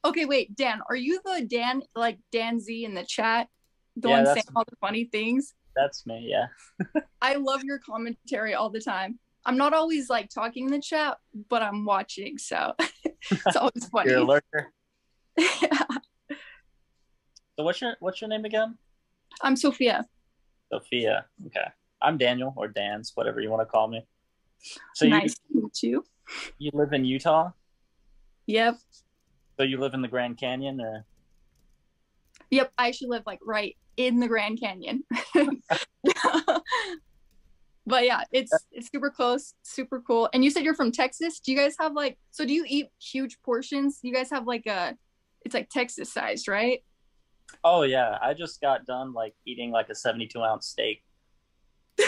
Okay, 0.05 0.25
wait, 0.25 0.53
Dan, 0.57 0.81
are 0.89 0.97
you 0.97 1.21
the 1.23 1.45
Dan 1.49 1.81
like 1.95 2.19
Dan 2.29 2.59
Z 2.59 2.83
in 2.83 2.93
the 2.93 3.05
chat? 3.05 3.47
The 3.95 4.09
Yeah, 4.09 4.23
one 4.23 4.25
saying 4.25 4.45
all 4.55 4.65
the 4.69 4.75
funny 4.77 5.05
things? 5.05 5.53
That's 5.75 6.05
me. 6.05 6.27
Yeah. 6.29 6.47
I 7.21 7.35
love 7.35 7.63
your 7.63 7.79
commentary 7.79 8.53
all 8.53 8.69
the 8.69 8.81
time. 8.81 9.19
I'm 9.45 9.57
not 9.57 9.73
always 9.73 10.09
like 10.09 10.29
talking 10.29 10.65
in 10.65 10.71
the 10.71 10.81
chat, 10.81 11.17
but 11.49 11.61
I'm 11.61 11.85
watching, 11.85 12.37
so 12.37 12.73
it's 13.31 13.55
always 13.55 13.85
funny. 13.91 14.11
You're 14.11 14.19
a 14.19 14.25
lurker. 14.25 14.71
yeah. 15.37 15.83
So 17.55 17.63
what's 17.63 17.79
your 17.81 17.95
what's 17.99 18.19
your 18.19 18.29
name 18.29 18.45
again? 18.45 18.79
I'm 19.43 19.55
Sophia. 19.55 20.07
Sophia. 20.71 21.25
Okay. 21.45 21.67
I'm 22.01 22.17
Daniel 22.17 22.51
or 22.57 22.67
Dan's, 22.67 23.11
whatever 23.13 23.41
you 23.41 23.51
want 23.51 23.61
to 23.61 23.67
call 23.67 23.87
me. 23.87 24.07
So 24.95 25.05
nice 25.05 25.35
to 25.35 25.41
meet 25.51 25.83
you. 25.83 26.03
you 26.57 26.71
you 26.71 26.71
live 26.73 26.93
in 26.93 27.05
Utah? 27.05 27.51
Yep. 28.47 28.77
So 29.57 29.63
you 29.63 29.79
live 29.79 29.93
in 29.93 30.01
the 30.01 30.07
Grand 30.07 30.37
Canyon 30.37 30.81
or 30.81 31.05
Yep. 32.53 32.71
I 32.77 32.87
actually 32.87 33.09
live 33.09 33.23
like 33.25 33.39
right 33.45 33.75
in 33.97 34.19
the 34.19 34.27
Grand 34.27 34.59
Canyon. 34.59 35.03
but 37.85 38.05
yeah, 38.05 38.23
it's 38.31 38.51
it's 38.71 38.89
super 38.91 39.09
close, 39.09 39.53
super 39.63 40.01
cool. 40.01 40.29
And 40.33 40.43
you 40.43 40.49
said 40.49 40.63
you're 40.63 40.75
from 40.75 40.91
Texas. 40.91 41.39
Do 41.39 41.51
you 41.51 41.57
guys 41.57 41.75
have 41.79 41.93
like 41.93 42.17
so 42.31 42.45
do 42.45 42.53
you 42.53 42.65
eat 42.67 42.87
huge 43.01 43.41
portions? 43.41 43.99
You 44.03 44.13
guys 44.13 44.29
have 44.29 44.45
like 44.47 44.67
a 44.67 44.95
it's 45.45 45.53
like 45.53 45.69
Texas 45.69 46.11
sized, 46.11 46.47
right? 46.47 46.83
Oh 47.63 47.83
yeah, 47.83 48.17
I 48.21 48.33
just 48.33 48.61
got 48.61 48.85
done 48.85 49.13
like 49.13 49.35
eating 49.45 49.71
like 49.71 49.89
a 49.89 49.95
72 49.95 50.41
ounce 50.41 50.67
steak. 50.67 51.03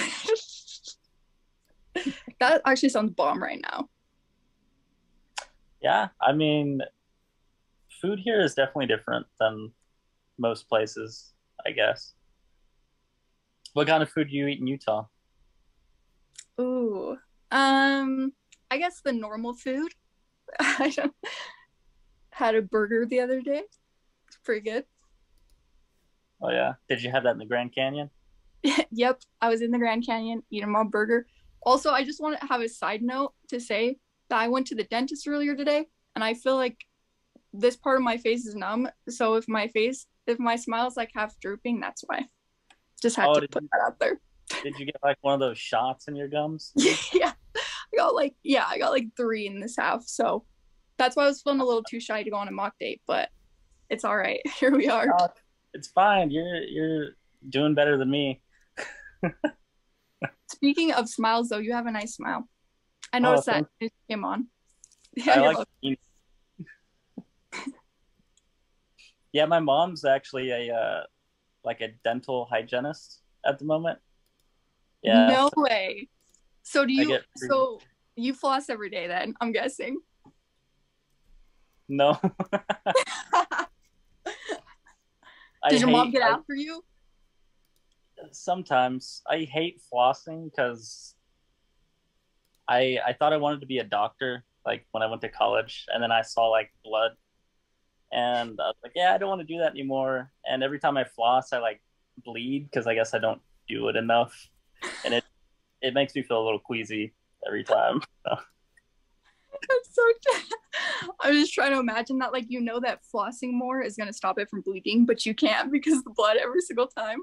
That 2.39 2.61
actually 2.65 2.89
sounds 2.89 3.11
bomb 3.11 3.41
right 3.41 3.61
now. 3.61 3.89
Yeah, 5.81 6.09
I 6.22 6.34
mean, 6.34 6.81
food 8.01 8.19
here 8.19 8.41
is 8.41 8.53
definitely 8.53 8.88
different 8.88 9.27
than 9.39 9.72
most 10.37 10.67
places, 10.69 11.33
I 11.65 11.71
guess. 11.71 12.13
What 13.73 13.87
kind 13.87 14.03
of 14.03 14.09
food 14.09 14.29
do 14.29 14.35
you 14.35 14.47
eat 14.47 14.59
in 14.59 14.67
Utah? 14.67 15.05
Ooh. 16.59 17.17
Um 17.51 18.33
I 18.71 18.77
guess 18.77 19.01
the 19.01 19.13
normal 19.13 19.53
food. 19.53 19.93
I 20.59 20.89
don't 20.95 21.13
had 22.35 22.55
a 22.55 22.61
burger 22.61 23.05
the 23.05 23.21
other 23.21 23.41
day. 23.41 23.63
It's 24.27 24.37
pretty 24.43 24.61
good. 24.61 24.83
Oh 26.41 26.49
yeah, 26.49 26.73
did 26.89 27.01
you 27.01 27.09
have 27.09 27.23
that 27.23 27.31
in 27.31 27.37
the 27.37 27.45
Grand 27.45 27.73
Canyon? 27.73 28.09
yep, 28.91 29.21
I 29.41 29.49
was 29.49 29.61
in 29.61 29.71
the 29.71 29.77
Grand 29.77 30.05
Canyon 30.05 30.43
eating 30.51 30.69
my 30.69 30.83
burger. 30.83 31.27
Also, 31.61 31.91
I 31.91 32.03
just 32.03 32.21
want 32.21 32.39
to 32.39 32.45
have 32.45 32.61
a 32.61 32.67
side 32.67 33.01
note 33.01 33.33
to 33.49 33.59
say 33.59 33.97
that 34.29 34.39
I 34.39 34.49
went 34.49 34.67
to 34.67 34.75
the 34.75 34.83
dentist 34.83 35.27
earlier 35.27 35.55
today, 35.55 35.85
and 36.15 36.23
I 36.23 36.33
feel 36.33 36.55
like 36.55 36.77
this 37.53 37.77
part 37.77 37.97
of 37.97 38.03
my 38.03 38.17
face 38.17 38.45
is 38.45 38.53
numb. 38.53 38.89
So 39.07 39.35
if 39.35 39.47
my 39.47 39.69
face, 39.69 40.07
if 40.27 40.39
my 40.39 40.56
smile 40.56 40.88
is 40.88 40.97
like 40.97 41.11
half 41.15 41.39
drooping, 41.39 41.80
that's 41.80 42.03
why. 42.07 42.26
Just 43.02 43.15
had 43.15 43.27
Oh, 43.30 43.39
to 43.39 43.47
put 43.47 43.64
you- 43.64 43.69
that 43.72 43.81
out 43.85 43.99
there. 43.99 44.19
Did 44.64 44.77
you 44.80 44.85
get 44.85 44.97
like 45.03 45.18
one 45.22 45.34
of 45.34 45.39
those 45.39 45.57
shots 45.57 46.07
in 46.07 46.15
your 46.15 46.27
gums? 46.27 46.72
yeah, 46.76 47.34
I 47.56 47.97
got 47.97 48.14
like 48.14 48.35
yeah, 48.43 48.65
I 48.68 48.77
got 48.77 48.91
like 48.91 49.07
three 49.18 49.47
in 49.47 49.60
this 49.60 49.76
half. 49.77 50.03
So 50.06 50.45
that's 50.97 51.15
why 51.15 51.23
I 51.23 51.27
was 51.27 51.41
feeling 51.41 51.61
a 51.61 51.65
little 51.65 51.84
too 51.84 51.99
shy 51.99 52.22
to 52.23 52.30
go 52.30 52.38
on 52.38 52.47
a 52.47 52.52
mock 52.52 52.76
date, 52.80 53.02
but 53.07 53.30
it's 53.89 54.03
all 54.06 54.15
right. 54.15 54.41
Here 54.60 54.72
we 54.76 54.88
are. 54.88 55.07
Oh, 55.19 55.27
it's 55.73 55.88
fine. 55.88 56.30
You're 56.30 56.61
you're 56.64 57.10
doing 57.49 57.73
better 57.73 57.97
than 57.97 58.10
me. 58.11 58.41
Speaking 60.52 60.91
of 60.93 61.10
smiles, 61.10 61.49
though, 61.49 61.57
you 61.57 61.73
have 61.73 61.88
a 61.88 61.91
nice 61.91 62.15
smile. 62.15 62.47
I 63.11 63.18
Oh, 63.18 63.22
noticed 63.22 63.47
that 63.47 63.53
thank- 63.53 63.68
when 63.80 63.89
you 63.89 63.89
came 64.15 64.26
on. 64.26 64.47
I 65.18 65.22
you're 65.23 65.35
like 65.47 65.57
welcome. 65.57 65.65
being- 65.81 65.97
Yeah, 69.35 69.45
my 69.47 69.59
mom's 69.59 70.05
actually 70.05 70.49
a 70.51 70.73
uh, 70.73 71.03
like 71.65 71.81
a 71.81 71.89
dental 72.05 72.47
hygienist 72.49 73.21
at 73.45 73.59
the 73.59 73.65
moment. 73.65 73.99
Yeah. 75.01 75.27
No 75.27 75.49
way. 75.57 76.07
So 76.63 76.85
do 76.85 76.93
you? 76.93 77.19
So 77.35 77.81
you 78.15 78.33
floss 78.33 78.69
every 78.69 78.89
day 78.89 79.07
then? 79.07 79.33
I'm 79.41 79.51
guessing. 79.51 79.99
No. 81.89 82.17
Did 85.69 85.81
your 85.81 85.89
mom 85.89 86.11
get 86.11 86.21
I- 86.21 86.29
after 86.29 86.55
you? 86.55 86.85
sometimes 88.31 89.21
I 89.29 89.39
hate 89.39 89.81
flossing 89.91 90.49
because 90.49 91.13
I 92.69 92.99
I 93.05 93.11
thought 93.11 93.33
I 93.33 93.37
wanted 93.37 93.59
to 93.59 93.67
be 93.67 93.79
a 93.79 93.83
doctor 93.83 94.45
like 94.65 94.87
when 94.91 95.03
I 95.03 95.07
went 95.07 95.21
to 95.23 95.29
college, 95.29 95.85
and 95.93 96.01
then 96.01 96.13
I 96.13 96.21
saw 96.21 96.47
like 96.47 96.71
blood, 96.85 97.11
and 98.15 98.57
I 98.61 98.67
was 98.67 98.77
like, 98.81 98.93
yeah, 98.95 99.13
I 99.13 99.17
don't 99.17 99.27
want 99.27 99.41
to 99.41 99.53
do 99.53 99.59
that 99.59 99.71
anymore. 99.71 100.31
And 100.49 100.63
every 100.63 100.79
time 100.79 100.95
I 100.95 101.03
floss, 101.03 101.51
I 101.51 101.59
like 101.59 101.81
bleed 102.23 102.69
because 102.71 102.87
I 102.87 102.95
guess 102.95 103.13
I 103.13 103.19
don't 103.19 103.41
do 103.67 103.89
it 103.89 103.97
enough, 103.97 104.49
and 105.03 105.13
it 105.13 105.25
it 105.81 105.93
makes 105.93 106.15
me 106.15 106.23
feel 106.23 106.41
a 106.41 106.45
little 106.45 106.59
queasy 106.59 107.13
every 107.45 107.65
time. 107.65 108.01
So, 108.25 108.35
That's 109.69 109.93
so. 109.93 110.01
I'm 111.21 111.33
just 111.33 111.53
trying 111.53 111.71
to 111.71 111.79
imagine 111.79 112.17
that, 112.19 112.31
like, 112.31 112.45
you 112.47 112.61
know, 112.61 112.79
that 112.79 113.01
flossing 113.13 113.51
more 113.51 113.81
is 113.81 113.97
gonna 113.97 114.13
stop 114.13 114.39
it 114.39 114.49
from 114.49 114.61
bleeding, 114.61 115.05
but 115.05 115.25
you 115.25 115.35
can't 115.35 115.69
because 115.77 116.01
the 116.03 116.11
blood 116.11 116.37
every 116.37 116.61
single 116.61 116.87
time. 116.87 117.19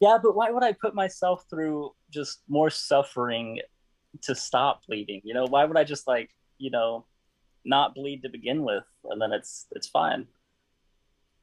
yeah, 0.00 0.16
but 0.22 0.36
why 0.36 0.50
would 0.50 0.62
I 0.62 0.72
put 0.72 0.94
myself 0.94 1.44
through 1.50 1.92
just 2.10 2.42
more 2.48 2.70
suffering 2.70 3.60
to 4.22 4.34
stop 4.36 4.82
bleeding? 4.86 5.22
You 5.24 5.34
know, 5.34 5.46
why 5.46 5.64
would 5.64 5.76
I 5.76 5.82
just 5.82 6.06
like 6.06 6.30
you 6.58 6.70
know 6.70 7.04
not 7.64 7.96
bleed 7.96 8.22
to 8.22 8.28
begin 8.28 8.62
with, 8.62 8.84
and 9.10 9.20
then 9.20 9.32
it's 9.32 9.66
it's 9.72 9.88
fine. 9.88 10.28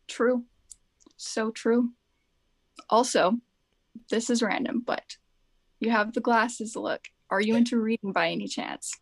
True. 0.08 0.44
So 1.18 1.52
true. 1.52 1.92
Also, 2.90 3.38
this 4.10 4.30
is 4.30 4.42
random, 4.42 4.84
but 4.86 5.18
you 5.80 5.92
have 5.92 6.14
the 6.14 6.22
glasses 6.22 6.76
look. 6.76 7.08
Are 7.30 7.42
you 7.42 7.56
into 7.56 7.80
reading 7.80 8.12
by 8.12 8.30
any 8.30 8.48
chance? 8.48 8.94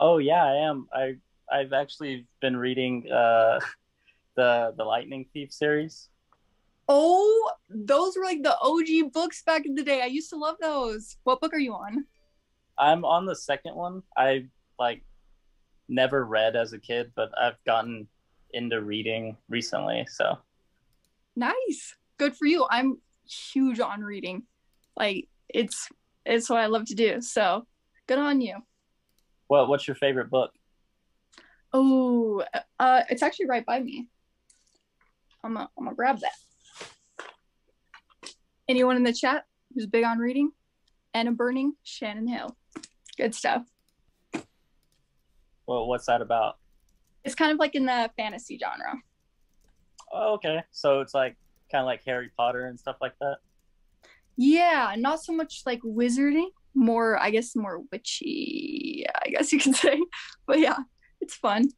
Oh 0.00 0.18
yeah, 0.18 0.44
I 0.44 0.56
am. 0.68 0.88
I 0.92 1.16
I've 1.50 1.72
actually 1.72 2.26
been 2.40 2.56
reading 2.56 3.10
uh 3.10 3.60
the 4.36 4.74
the 4.76 4.84
Lightning 4.84 5.26
Thief 5.32 5.52
series. 5.52 6.08
Oh, 6.88 7.50
those 7.70 8.16
were 8.16 8.24
like 8.24 8.42
the 8.42 8.56
OG 8.60 9.12
books 9.12 9.42
back 9.42 9.64
in 9.64 9.74
the 9.74 9.82
day. 9.82 10.02
I 10.02 10.06
used 10.06 10.30
to 10.30 10.36
love 10.36 10.56
those. 10.60 11.16
What 11.24 11.40
book 11.40 11.54
are 11.54 11.58
you 11.58 11.72
on? 11.72 12.04
I'm 12.76 13.04
on 13.04 13.24
the 13.24 13.36
second 13.36 13.74
one. 13.74 14.02
I 14.16 14.48
like 14.78 15.04
never 15.88 16.24
read 16.24 16.56
as 16.56 16.72
a 16.72 16.78
kid, 16.78 17.12
but 17.14 17.30
I've 17.40 17.62
gotten 17.64 18.08
into 18.54 18.80
reading 18.80 19.36
recently. 19.48 20.06
So 20.10 20.38
Nice. 21.36 21.96
Good 22.18 22.36
for 22.36 22.46
you. 22.46 22.66
I'm 22.70 22.98
huge 23.28 23.80
on 23.80 24.02
reading. 24.02 24.44
Like 24.96 25.28
it's 25.48 25.88
it's 26.24 26.48
what 26.48 26.60
I 26.60 26.66
love 26.66 26.86
to 26.86 26.94
do. 26.94 27.20
So, 27.20 27.66
good 28.06 28.18
on 28.18 28.40
you. 28.40 28.56
Well, 29.48 29.66
what's 29.66 29.86
your 29.86 29.94
favorite 29.96 30.30
book? 30.30 30.52
Oh, 31.72 32.44
uh 32.78 33.02
it's 33.10 33.22
actually 33.22 33.46
right 33.46 33.66
by 33.66 33.80
me. 33.80 34.08
I'm 35.42 35.54
gonna, 35.54 35.68
I'm 35.76 35.84
gonna 35.84 35.96
grab 35.96 36.20
that. 36.20 36.32
Anyone 38.68 38.96
in 38.96 39.02
the 39.02 39.12
chat 39.12 39.44
who's 39.74 39.86
big 39.86 40.04
on 40.04 40.18
reading? 40.18 40.52
Anna 41.12 41.32
Burning, 41.32 41.74
Shannon 41.82 42.26
Hill. 42.26 42.56
Good 43.16 43.34
stuff. 43.34 43.64
Well, 45.66 45.86
what's 45.86 46.06
that 46.06 46.20
about? 46.20 46.58
It's 47.24 47.34
kind 47.34 47.52
of 47.52 47.58
like 47.58 47.74
in 47.74 47.86
the 47.86 48.10
fantasy 48.16 48.58
genre. 48.62 48.94
Oh, 50.12 50.34
okay. 50.34 50.62
So 50.70 51.00
it's 51.00 51.14
like 51.14 51.36
kind 51.70 51.80
of 51.80 51.86
like 51.86 52.02
Harry 52.04 52.30
Potter 52.36 52.66
and 52.66 52.78
stuff 52.78 52.96
like 53.00 53.14
that. 53.20 53.36
Yeah, 54.36 54.94
not 54.98 55.22
so 55.22 55.32
much 55.32 55.62
like 55.64 55.80
wizarding, 55.82 56.48
more 56.74 57.18
I 57.18 57.30
guess 57.30 57.54
more 57.56 57.82
witchy, 57.90 59.06
I 59.24 59.28
guess 59.30 59.52
you 59.52 59.58
can 59.58 59.74
say. 59.84 60.00
But 60.46 60.60
yeah, 60.60 60.78
it's 61.20 61.34
fun. 61.34 61.70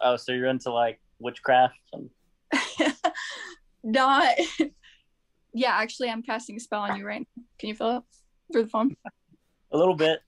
Oh, 0.00 0.16
so 0.16 0.32
you're 0.32 0.48
into 0.48 0.72
like 0.72 1.00
witchcraft 1.18 1.78
and 1.92 2.10
Not 3.84 4.34
Yeah, 5.54 5.72
actually 5.72 6.08
I'm 6.08 6.22
casting 6.22 6.56
a 6.56 6.60
spell 6.60 6.80
on 6.80 6.96
you 6.96 7.06
right 7.06 7.20
now. 7.36 7.42
Can 7.58 7.68
you 7.68 7.74
feel 7.74 7.98
it 7.98 8.02
through 8.52 8.64
the 8.64 8.68
phone? 8.70 8.96
a 9.70 9.76
little 9.76 9.94
bit. 9.94 10.20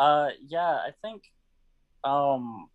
Uh, 0.00 0.30
yeah, 0.48 0.70
I 0.76 0.90
think 1.02 1.24
um 2.04 2.70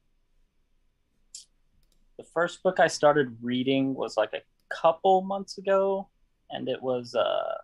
the 2.18 2.24
first 2.24 2.62
book 2.64 2.80
I 2.80 2.88
started 2.88 3.36
reading 3.42 3.96
was 3.96 4.16
like 4.16 4.34
a 4.34 4.42
couple 4.74 5.22
months 5.24 5.58
ago, 5.58 6.08
and 6.52 6.70
it 6.70 6.82
was 6.82 7.16
uh 7.16 7.56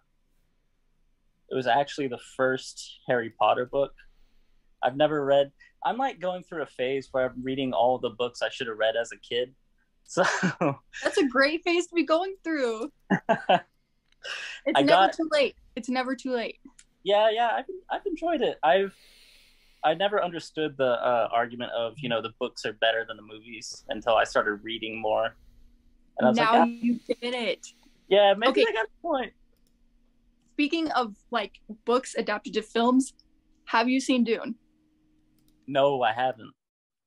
it 1.51 1.55
was 1.55 1.67
actually 1.67 2.07
the 2.07 2.19
first 2.35 2.99
Harry 3.07 3.29
Potter 3.29 3.65
book. 3.67 3.93
I've 4.83 4.97
never 4.97 5.23
read. 5.23 5.51
I'm 5.85 5.97
like 5.97 6.19
going 6.19 6.43
through 6.43 6.63
a 6.63 6.67
phase 6.67 7.09
where 7.11 7.29
I'm 7.29 7.43
reading 7.43 7.71
all 7.71 7.99
the 7.99 8.09
books 8.09 8.41
I 8.41 8.49
should 8.49 8.67
have 8.67 8.77
read 8.77 8.95
as 8.99 9.11
a 9.11 9.17
kid. 9.17 9.53
So 10.11 10.23
That's 11.03 11.17
a 11.19 11.27
great 11.27 11.63
phase 11.63 11.87
to 11.87 11.95
be 11.95 12.03
going 12.03 12.35
through. 12.43 12.91
It's 14.65 14.77
I 14.77 14.81
never 14.83 15.07
got- 15.07 15.13
too 15.13 15.27
late. 15.31 15.55
It's 15.75 15.89
never 15.89 16.15
too 16.15 16.31
late. 16.33 16.59
yeah, 17.03 17.29
yeah, 17.31 17.49
I've 17.55 17.65
I've 17.89 18.05
enjoyed 18.05 18.41
it. 18.41 18.57
I've 18.63 18.93
I 19.83 19.93
never 19.95 20.23
understood 20.23 20.77
the 20.77 20.91
uh, 21.03 21.29
argument 21.31 21.71
of 21.71 21.93
you 21.97 22.09
know 22.09 22.21
the 22.21 22.33
books 22.39 22.65
are 22.65 22.73
better 22.73 23.05
than 23.07 23.17
the 23.17 23.23
movies 23.23 23.83
until 23.89 24.15
I 24.15 24.23
started 24.23 24.55
reading 24.63 25.01
more. 25.01 25.35
And 26.17 26.27
I 26.27 26.29
was 26.29 26.37
now 26.37 26.51
like, 26.53 26.61
ah, 26.61 26.65
you 26.65 26.99
get 27.07 27.33
it. 27.33 27.67
yeah, 28.07 28.33
maybe 28.37 28.61
Okay. 28.61 28.65
I 28.69 28.73
got 28.73 28.85
a 28.85 29.01
point. 29.01 29.33
Speaking 30.53 30.91
of 30.91 31.15
like 31.31 31.53
books 31.85 32.13
adapted 32.15 32.53
to 32.53 32.61
films, 32.61 33.13
have 33.65 33.89
you 33.89 33.99
seen 33.99 34.23
Dune? 34.23 34.55
No, 35.67 36.01
I 36.03 36.13
haven't. 36.13 36.51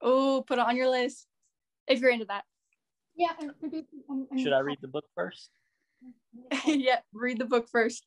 Oh, 0.00 0.44
put 0.46 0.58
it 0.58 0.66
on 0.66 0.76
your 0.76 0.88
list 0.88 1.26
if 1.86 2.00
you're 2.00 2.10
into 2.10 2.24
that. 2.26 2.44
Yeah. 3.14 3.32
Should 4.36 4.52
I 4.52 4.58
read 4.60 4.78
the 4.80 4.88
book 4.88 5.04
first? 5.14 5.50
yeah, 6.66 6.98
read 7.12 7.38
the 7.38 7.44
book 7.44 7.68
first. 7.70 8.04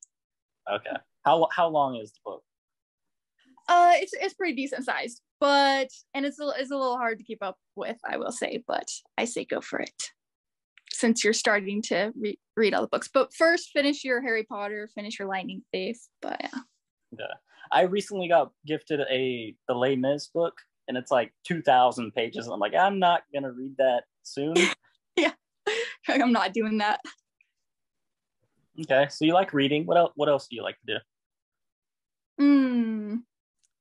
Okay. 0.72 0.98
How 1.24 1.48
how 1.52 1.70
long 1.70 1.96
is 1.96 2.12
the 2.12 2.20
book? 2.26 2.44
Uh, 3.68 3.92
it's 3.96 4.14
it's 4.14 4.34
pretty 4.34 4.56
decent 4.56 4.86
sized, 4.86 5.22
but 5.40 5.90
and 6.14 6.26
it's 6.26 6.40
a, 6.40 6.48
it's 6.58 6.72
a 6.72 6.76
little 6.78 6.98
hard 6.98 7.18
to 7.18 7.24
keep 7.24 7.44
up 7.44 7.58
with, 7.76 7.98
I 8.10 8.18
will 8.18 8.32
say. 8.32 8.64
But 8.68 8.88
I 9.18 9.26
say 9.26 9.44
go 9.46 9.60
for 9.62 9.80
it, 9.80 10.12
since 10.92 11.24
you're 11.24 11.34
starting 11.34 11.82
to 11.84 12.12
re- 12.20 12.40
read 12.56 12.74
all 12.74 12.82
the 12.82 12.88
books. 12.88 13.10
But 13.14 13.34
first, 13.34 13.72
finish 13.74 14.04
your 14.06 14.22
Harry 14.22 14.44
Potter, 14.44 14.90
finish 14.96 15.20
your 15.20 15.28
Lightning 15.28 15.64
Thief. 15.74 15.98
But 16.22 16.38
yeah, 16.42 16.60
Yeah. 17.18 17.34
I 17.70 17.82
recently 17.82 18.30
got 18.30 18.52
gifted 18.66 19.02
a 19.02 19.54
the 19.68 19.74
Les 19.76 19.98
Mis 19.98 20.28
book, 20.28 20.54
and 20.88 20.96
it's 20.98 21.12
like 21.12 21.34
two 21.46 21.62
thousand 21.62 22.14
pages. 22.14 22.46
And 22.46 22.54
I'm 22.54 22.60
like, 22.62 22.74
I'm 22.74 23.00
not 23.00 23.24
gonna 23.34 23.52
read 23.52 23.76
that 23.78 24.04
soon. 24.24 24.56
Yeah, 25.18 25.32
I'm 26.08 26.32
not 26.32 26.54
doing 26.54 26.78
that. 26.78 27.02
okay, 28.82 29.08
so 29.10 29.26
you 29.26 29.34
like 29.34 29.52
reading? 29.54 29.86
What 29.86 29.98
else? 29.98 30.12
What 30.16 30.30
else 30.30 30.48
do 30.48 30.56
you 30.56 30.64
like 30.64 30.80
to 30.86 30.94
do? 30.94 30.98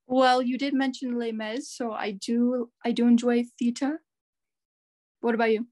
Well, 0.07 0.41
you 0.41 0.57
did 0.57 0.73
mention 0.75 1.19
Les 1.19 1.33
Mis, 1.33 1.71
so 1.71 1.93
I 1.93 2.13
do 2.13 2.71
I 2.85 2.93
do 2.93 3.07
enjoy 3.07 3.45
theater. 3.59 4.01
What 5.21 5.35
about 5.35 5.53
you? 5.53 5.67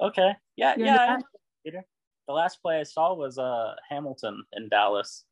Okay, 0.00 0.32
yeah, 0.56 0.74
You're 0.76 0.86
yeah. 0.86 0.92
into 0.92 1.02
I 1.02 1.06
that? 1.06 1.14
enjoy 1.16 1.26
theater. 1.64 1.86
The 2.26 2.34
last 2.34 2.62
play 2.62 2.80
I 2.80 2.84
saw 2.84 3.14
was 3.14 3.38
uh 3.38 3.74
Hamilton 3.88 4.42
in 4.54 4.68
Dallas. 4.68 5.24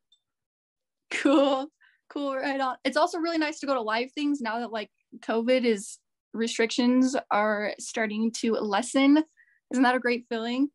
Cool. 1.10 1.68
Cool. 2.10 2.36
Right 2.36 2.60
on. 2.60 2.76
It's 2.84 2.96
also 2.96 3.18
really 3.18 3.38
nice 3.38 3.60
to 3.60 3.66
go 3.66 3.74
to 3.74 3.80
live 3.80 4.12
things 4.12 4.40
now 4.40 4.60
that 4.60 4.72
like 4.72 4.90
COVID 5.20 5.64
is 5.64 5.98
restrictions 6.34 7.16
are 7.30 7.74
starting 7.78 8.30
to 8.32 8.52
lessen. 8.55 9.24
Isn't 9.72 9.82
that 9.82 9.94
a 9.94 10.00
great 10.00 10.24
feeling? 10.28 10.68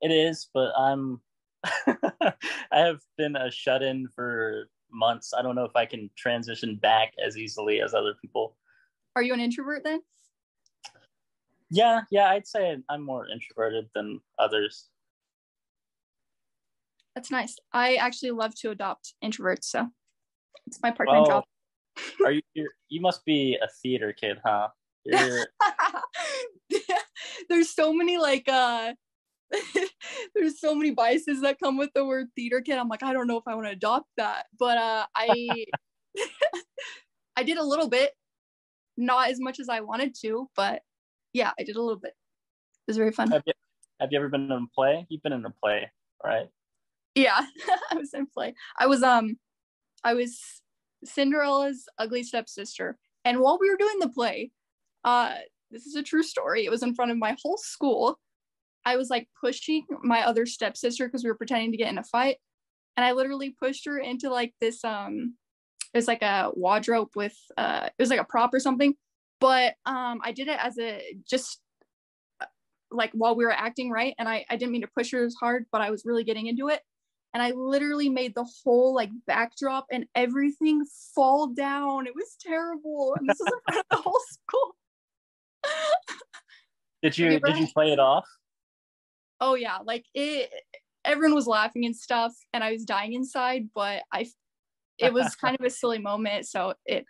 It 0.00 0.10
is, 0.10 0.48
but 0.52 0.72
I'm 0.76 1.20
I 1.86 2.32
have 2.72 3.00
been 3.16 3.36
a 3.36 3.50
shut 3.50 3.82
in 3.82 4.08
for 4.14 4.68
months. 4.92 5.32
I 5.36 5.42
don't 5.42 5.54
know 5.54 5.64
if 5.64 5.76
I 5.76 5.86
can 5.86 6.10
transition 6.16 6.76
back 6.76 7.12
as 7.24 7.36
easily 7.36 7.80
as 7.80 7.94
other 7.94 8.14
people. 8.20 8.56
Are 9.16 9.22
you 9.22 9.34
an 9.34 9.40
introvert 9.40 9.84
then? 9.84 10.00
Yeah, 11.70 12.02
yeah, 12.10 12.28
I'd 12.28 12.46
say 12.46 12.76
I'm 12.88 13.02
more 13.02 13.26
introverted 13.28 13.88
than 13.94 14.20
others. 14.38 14.88
That's 17.14 17.30
nice. 17.30 17.56
I 17.72 17.96
actually 17.96 18.30
love 18.32 18.54
to 18.56 18.70
adopt 18.70 19.14
introverts, 19.22 19.64
so 19.64 19.88
it's 20.66 20.80
my 20.82 20.90
part-time 20.90 21.22
Oh, 21.22 21.26
job. 21.26 21.44
are 22.24 22.32
you? 22.32 22.42
You're, 22.54 22.70
you 22.88 23.00
must 23.00 23.24
be 23.24 23.58
a 23.62 23.68
theater 23.82 24.12
kid, 24.12 24.38
huh? 24.44 24.68
There's 27.48 27.70
so 27.70 27.92
many 27.92 28.18
like 28.18 28.48
uh 28.48 28.94
there's 30.34 30.60
so 30.60 30.74
many 30.74 30.90
biases 30.90 31.40
that 31.42 31.58
come 31.58 31.76
with 31.76 31.90
the 31.94 32.04
word 32.04 32.28
theater 32.34 32.60
kid. 32.60 32.78
I'm 32.78 32.88
like, 32.88 33.02
I 33.02 33.12
don't 33.12 33.26
know 33.26 33.38
if 33.38 33.44
I 33.46 33.54
want 33.54 33.66
to 33.66 33.72
adopt 33.72 34.08
that. 34.16 34.46
But 34.58 34.78
uh 34.78 35.06
I 35.14 35.64
I 37.36 37.42
did 37.42 37.58
a 37.58 37.64
little 37.64 37.88
bit, 37.88 38.12
not 38.96 39.30
as 39.30 39.40
much 39.40 39.60
as 39.60 39.68
I 39.68 39.80
wanted 39.80 40.14
to, 40.22 40.48
but 40.56 40.82
yeah, 41.32 41.52
I 41.58 41.64
did 41.64 41.76
a 41.76 41.82
little 41.82 41.98
bit. 41.98 42.12
It 42.12 42.90
was 42.90 42.96
very 42.96 43.12
fun. 43.12 43.30
have 43.30 43.42
you 43.46 43.52
have 44.00 44.10
you 44.10 44.18
ever 44.18 44.28
been 44.28 44.44
in 44.44 44.52
a 44.52 44.66
play? 44.74 45.06
You've 45.08 45.22
been 45.22 45.32
in 45.32 45.44
a 45.44 45.54
play, 45.62 45.90
right? 46.24 46.48
Yeah, 47.14 47.40
I 47.90 47.94
was 47.96 48.12
in 48.14 48.26
play. 48.26 48.54
I 48.78 48.86
was 48.86 49.02
um 49.02 49.36
I 50.04 50.14
was 50.14 50.40
Cinderella's 51.04 51.86
ugly 51.98 52.22
stepsister. 52.22 52.98
And 53.24 53.40
while 53.40 53.58
we 53.60 53.70
were 53.70 53.76
doing 53.76 53.98
the 54.00 54.08
play, 54.08 54.50
uh 55.04 55.34
this 55.70 55.86
is 55.86 55.94
a 55.94 56.02
true 56.02 56.22
story. 56.22 56.64
It 56.64 56.70
was 56.70 56.82
in 56.82 56.94
front 56.94 57.10
of 57.10 57.18
my 57.18 57.36
whole 57.42 57.56
school. 57.56 58.18
I 58.84 58.96
was 58.96 59.10
like 59.10 59.28
pushing 59.40 59.84
my 60.02 60.22
other 60.26 60.46
stepsister 60.46 61.06
because 61.06 61.24
we 61.24 61.30
were 61.30 61.36
pretending 61.36 61.72
to 61.72 61.76
get 61.78 61.90
in 61.90 61.98
a 61.98 62.04
fight. 62.04 62.36
And 62.96 63.04
I 63.04 63.12
literally 63.12 63.50
pushed 63.50 63.86
her 63.86 63.98
into 63.98 64.30
like 64.30 64.54
this 64.60 64.84
um 64.84 65.34
it 65.94 65.98
was 65.98 66.08
like 66.08 66.22
a 66.22 66.50
wardrobe 66.54 67.10
with 67.14 67.36
uh 67.56 67.86
it 67.86 68.02
was 68.02 68.10
like 68.10 68.20
a 68.20 68.24
prop 68.24 68.52
or 68.52 68.60
something. 68.60 68.94
But 69.40 69.74
um 69.86 70.20
I 70.24 70.32
did 70.32 70.48
it 70.48 70.58
as 70.60 70.78
a 70.78 71.02
just 71.28 71.60
uh, 72.40 72.46
like 72.90 73.10
while 73.12 73.36
we 73.36 73.44
were 73.44 73.52
acting 73.52 73.90
right 73.90 74.14
and 74.18 74.28
I, 74.28 74.44
I 74.50 74.56
didn't 74.56 74.72
mean 74.72 74.82
to 74.82 74.88
push 74.96 75.12
her 75.12 75.24
as 75.24 75.34
hard 75.34 75.64
but 75.72 75.80
i 75.80 75.90
was 75.90 76.04
really 76.04 76.24
getting 76.24 76.46
into 76.46 76.68
it 76.68 76.80
and 77.32 77.42
i 77.42 77.50
literally 77.52 78.10
made 78.10 78.34
the 78.34 78.46
whole 78.62 78.94
like 78.94 79.08
backdrop 79.26 79.86
and 79.90 80.04
everything 80.14 80.84
fall 81.14 81.48
down 81.48 82.06
it 82.06 82.14
was 82.14 82.36
terrible 82.40 83.16
and 83.18 83.28
this 83.28 83.38
was 83.40 83.52
in 83.52 83.72
front 83.72 83.86
of 83.90 83.96
the 83.96 84.02
whole 84.02 84.20
school 84.28 84.76
Did 87.02 87.18
you 87.18 87.30
you 87.30 87.40
did 87.40 87.56
you 87.56 87.68
play 87.72 87.92
it 87.92 87.98
off? 87.98 88.26
Oh 89.44 89.54
yeah 89.56 89.78
like 89.84 90.06
it 90.14 90.50
everyone 91.04 91.34
was 91.34 91.48
laughing 91.48 91.84
and 91.84 91.96
stuff 91.96 92.32
and 92.52 92.62
i 92.62 92.70
was 92.70 92.84
dying 92.84 93.12
inside 93.12 93.68
but 93.74 94.04
i 94.12 94.24
it 94.98 95.12
was 95.12 95.34
kind 95.42 95.58
of 95.58 95.66
a 95.66 95.70
silly 95.70 95.98
moment 95.98 96.46
so 96.46 96.74
it 96.86 97.04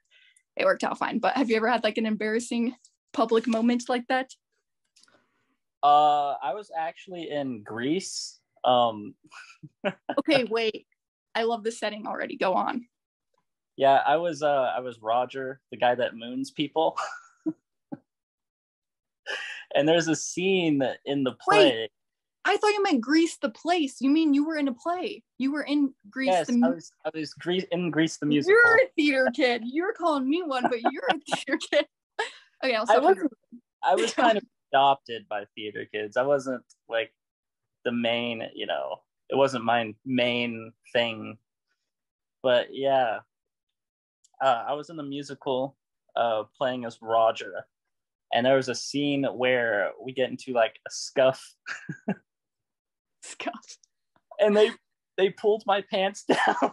it 0.57 0.65
worked 0.65 0.83
out 0.83 0.97
fine 0.97 1.19
but 1.19 1.37
have 1.37 1.51
you 1.51 1.57
ever 1.57 1.69
had 1.69 1.85
like 1.85 1.99
an 1.99 2.07
embarrassing 2.07 2.75
public 3.13 3.47
moment 3.47 3.85
like 3.89 4.07
that 4.09 4.31
Uh, 5.85 6.39
I 6.41 6.55
was 6.55 6.71
actually 6.79 7.29
in 7.29 7.65
Grease. 7.65 8.39
Um, 8.65 9.15
okay 10.19 10.45
wait 10.45 10.87
i 11.35 11.43
love 11.43 11.65
the 11.65 11.73
setting 11.73 12.07
already 12.07 12.37
go 12.37 12.55
on 12.55 12.87
yeah, 13.77 14.03
I 14.07 14.17
was 14.17 14.43
uh 14.43 14.71
I 14.77 14.81
was 14.81 15.01
Roger, 15.01 15.61
the 15.71 15.77
guy 15.79 15.95
that 15.95 16.15
moons 16.15 16.51
people. 16.51 16.97
and 19.75 19.89
there's 19.89 20.09
a 20.09 20.17
scene 20.17 20.83
in 21.05 21.25
the 21.25 21.33
play. 21.33 21.89
I 22.45 22.57
thought 22.57 22.73
you 22.73 22.83
meant 22.83 23.01
Greece 23.01 23.37
the 23.37 23.51
place. 23.51 24.01
You 24.01 24.11
mean 24.11 24.35
you 24.35 24.45
were 24.45 24.57
in 24.57 24.69
a 24.69 24.75
play? 24.75 25.23
You 25.39 25.53
were 25.53 25.63
in 25.63 25.95
Grease 26.11 26.29
yes, 26.29 26.47
the 26.49 26.61
I 26.65 26.69
was 26.69 26.93
I 27.05 27.11
was 27.15 27.35
Grease 27.35 27.65
in 27.71 27.91
Grease 27.91 28.17
the 28.17 28.27
musical. 28.27 28.55
You're 28.55 28.77
a 28.77 28.89
theater 28.97 29.29
kid. 29.35 29.63
You're 29.65 29.93
calling 29.93 30.29
me 30.29 30.43
one, 30.43 30.65
but 30.65 30.81
you're 30.83 31.09
a 31.11 31.19
theater 31.37 31.59
kid. 31.71 31.87
Okay, 32.65 32.75
I'll 32.75 32.83
I 32.83 32.95
stop. 32.95 33.03
wasn't 33.03 33.33
I 33.83 33.95
was 33.95 34.13
kind 34.15 34.39
of 34.39 34.45
adopted 34.73 35.29
by 35.29 35.45
theater 35.55 35.87
kids. 35.93 36.17
I 36.17 36.23
wasn't 36.23 36.65
like 36.89 37.13
the 37.85 37.93
main, 37.93 38.43
you 38.55 38.67
know, 38.67 39.01
it 39.29 39.37
wasn't 39.37 39.65
my 39.65 39.95
main 40.05 40.73
thing. 40.93 41.39
But 42.43 42.69
yeah, 42.73 43.21
uh, 44.43 44.65
I 44.69 44.73
was 44.75 44.91
in 44.91 44.97
the 44.97 45.03
musical 45.03 45.77
uh, 46.17 46.45
playing 46.57 46.85
as 46.85 46.99
Roger, 47.01 47.65
and 48.33 48.45
there 48.45 48.57
was 48.57 48.69
a 48.69 48.75
scene 48.75 49.25
where 49.25 49.93
we 50.03 50.13
get 50.13 50.31
into 50.31 50.53
like 50.53 50.79
a 50.87 50.91
scuff, 50.91 51.55
scuff, 53.23 53.79
and 54.41 54.57
they 54.57 54.71
they 55.17 55.31
pulled 55.31 55.63
my 55.67 55.83
pants 55.91 56.25
down. 56.29 56.73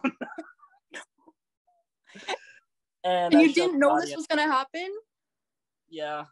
and 3.03 3.33
And 3.33 3.41
you 3.41 3.53
didn't 3.53 3.79
know 3.79 3.99
this 3.99 4.15
was 4.15 4.27
gonna 4.27 4.43
happen? 4.43 4.89
yeah 5.91 6.25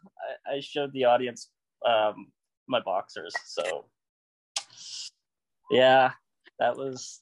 I, 0.48 0.56
I 0.56 0.60
showed 0.60 0.92
the 0.92 1.04
audience 1.04 1.50
um 1.84 2.28
my 2.68 2.80
boxers 2.80 3.34
so 3.44 3.86
yeah 5.70 6.12
that 6.60 6.76
was 6.76 7.20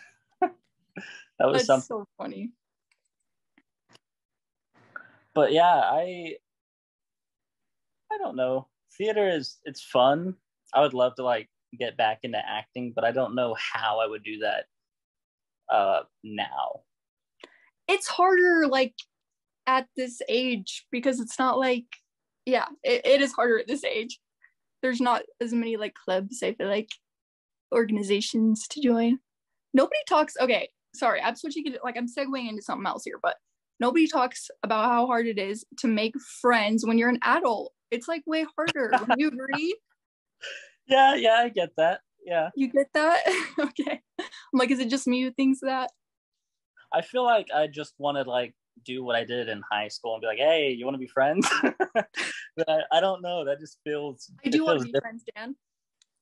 that 0.40 0.50
was 1.40 1.52
That's 1.52 1.66
something 1.66 1.86
so 1.86 2.06
funny. 2.16 2.52
but 5.34 5.52
yeah 5.52 5.80
i 5.84 6.34
i 8.10 8.18
don't 8.18 8.36
know 8.36 8.66
theater 8.96 9.28
is 9.28 9.58
it's 9.64 9.82
fun 9.82 10.34
i 10.72 10.80
would 10.80 10.94
love 10.94 11.14
to 11.16 11.22
like 11.22 11.50
get 11.78 11.96
back 11.96 12.18
into 12.22 12.38
acting 12.38 12.92
but 12.94 13.04
i 13.04 13.10
don't 13.10 13.34
know 13.34 13.54
how 13.58 14.00
i 14.00 14.06
would 14.06 14.22
do 14.22 14.38
that 14.38 14.64
uh 15.70 16.00
now 16.24 16.80
It's 17.88 18.06
harder 18.06 18.66
like 18.68 18.94
at 19.66 19.86
this 19.96 20.22
age 20.28 20.86
because 20.90 21.20
it's 21.20 21.38
not 21.38 21.58
like 21.58 21.84
yeah, 22.48 22.64
it, 22.82 23.04
it 23.04 23.20
is 23.20 23.32
harder 23.32 23.58
at 23.58 23.68
this 23.68 23.84
age. 23.84 24.18
There's 24.80 25.02
not 25.02 25.22
as 25.40 25.52
many 25.52 25.76
like 25.76 25.94
clubs, 25.94 26.42
I 26.42 26.54
feel 26.54 26.68
like 26.68 26.88
organizations 27.74 28.66
to 28.68 28.80
join. 28.80 29.18
Nobody 29.74 30.00
talks 30.08 30.34
okay, 30.40 30.70
sorry, 30.94 31.20
I'm 31.20 31.36
switching 31.36 31.66
it 31.66 31.80
like 31.84 31.96
I'm 31.98 32.08
segueing 32.08 32.48
into 32.48 32.62
something 32.62 32.86
else 32.86 33.04
here, 33.04 33.18
but 33.22 33.36
nobody 33.80 34.08
talks 34.08 34.50
about 34.62 34.86
how 34.86 35.06
hard 35.06 35.26
it 35.26 35.38
is 35.38 35.66
to 35.80 35.88
make 35.88 36.14
friends 36.40 36.86
when 36.86 36.96
you're 36.96 37.10
an 37.10 37.20
adult. 37.22 37.72
It's 37.90 38.08
like 38.08 38.22
way 38.26 38.46
harder. 38.56 38.92
Would 38.98 39.18
you 39.18 39.28
agree? 39.28 39.76
Yeah, 40.88 41.14
yeah, 41.14 41.34
I 41.34 41.48
get 41.50 41.70
that. 41.76 42.00
Yeah. 42.24 42.50
You 42.56 42.68
get 42.68 42.88
that? 42.94 43.22
okay. 43.58 44.00
I'm 44.20 44.58
like, 44.58 44.70
is 44.70 44.78
it 44.80 44.88
just 44.88 45.06
me 45.06 45.22
who 45.22 45.30
thinks 45.30 45.60
that? 45.60 45.90
I 46.92 47.02
feel 47.02 47.24
like 47.24 47.48
I 47.54 47.66
just 47.66 47.94
want 47.98 48.16
to 48.16 48.28
like 48.28 48.54
do 48.84 49.04
what 49.04 49.16
I 49.16 49.24
did 49.24 49.48
in 49.48 49.62
high 49.70 49.88
school 49.88 50.14
and 50.14 50.20
be 50.22 50.26
like, 50.26 50.38
hey, 50.38 50.70
you 50.70 50.84
want 50.84 50.94
to 50.94 50.98
be 50.98 51.06
friends? 51.06 51.48
but 51.94 52.68
I, 52.68 52.80
I 52.92 53.00
don't 53.00 53.22
know. 53.22 53.44
That 53.44 53.60
just 53.60 53.78
feels. 53.84 54.30
I 54.44 54.48
do 54.48 54.64
want 54.64 54.78
to 54.78 54.84
be 54.84 54.92
different. 54.92 55.22
friends, 55.22 55.24
Dan. 55.36 55.56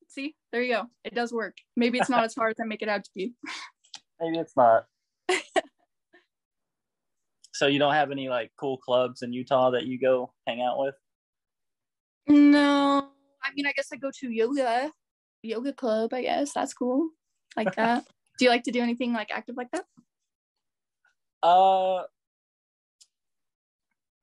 See, 0.09 0.35
there 0.51 0.61
you 0.61 0.73
go. 0.73 0.83
It 1.03 1.13
does 1.13 1.31
work. 1.31 1.57
Maybe 1.75 1.97
it's 1.97 2.09
not 2.09 2.23
as 2.23 2.35
hard 2.35 2.51
as 2.51 2.57
I 2.61 2.65
make 2.65 2.81
it 2.81 2.89
out 2.89 3.03
to 3.03 3.09
be. 3.15 3.33
Maybe 4.19 4.39
it's 4.39 4.55
not. 4.55 4.85
so 7.53 7.67
you 7.67 7.79
don't 7.79 7.93
have 7.93 8.11
any 8.11 8.29
like 8.29 8.51
cool 8.57 8.77
clubs 8.77 9.21
in 9.21 9.33
Utah 9.33 9.71
that 9.71 9.85
you 9.85 9.99
go 9.99 10.33
hang 10.47 10.61
out 10.61 10.79
with? 10.79 10.95
No, 12.27 13.09
I 13.47 13.51
mean, 13.55 13.65
I 13.65 13.71
guess 13.71 13.87
I 13.93 13.95
go 13.95 14.11
to 14.19 14.29
yoga, 14.29 14.91
yoga 15.41 15.73
club. 15.73 16.13
I 16.13 16.23
guess 16.23 16.53
that's 16.53 16.73
cool, 16.73 17.09
like 17.55 17.73
that. 17.75 18.05
do 18.37 18.45
you 18.45 18.51
like 18.51 18.63
to 18.63 18.71
do 18.71 18.81
anything 18.81 19.13
like 19.13 19.31
active 19.31 19.55
like 19.55 19.71
that? 19.71 19.85
Uh, 21.41 21.99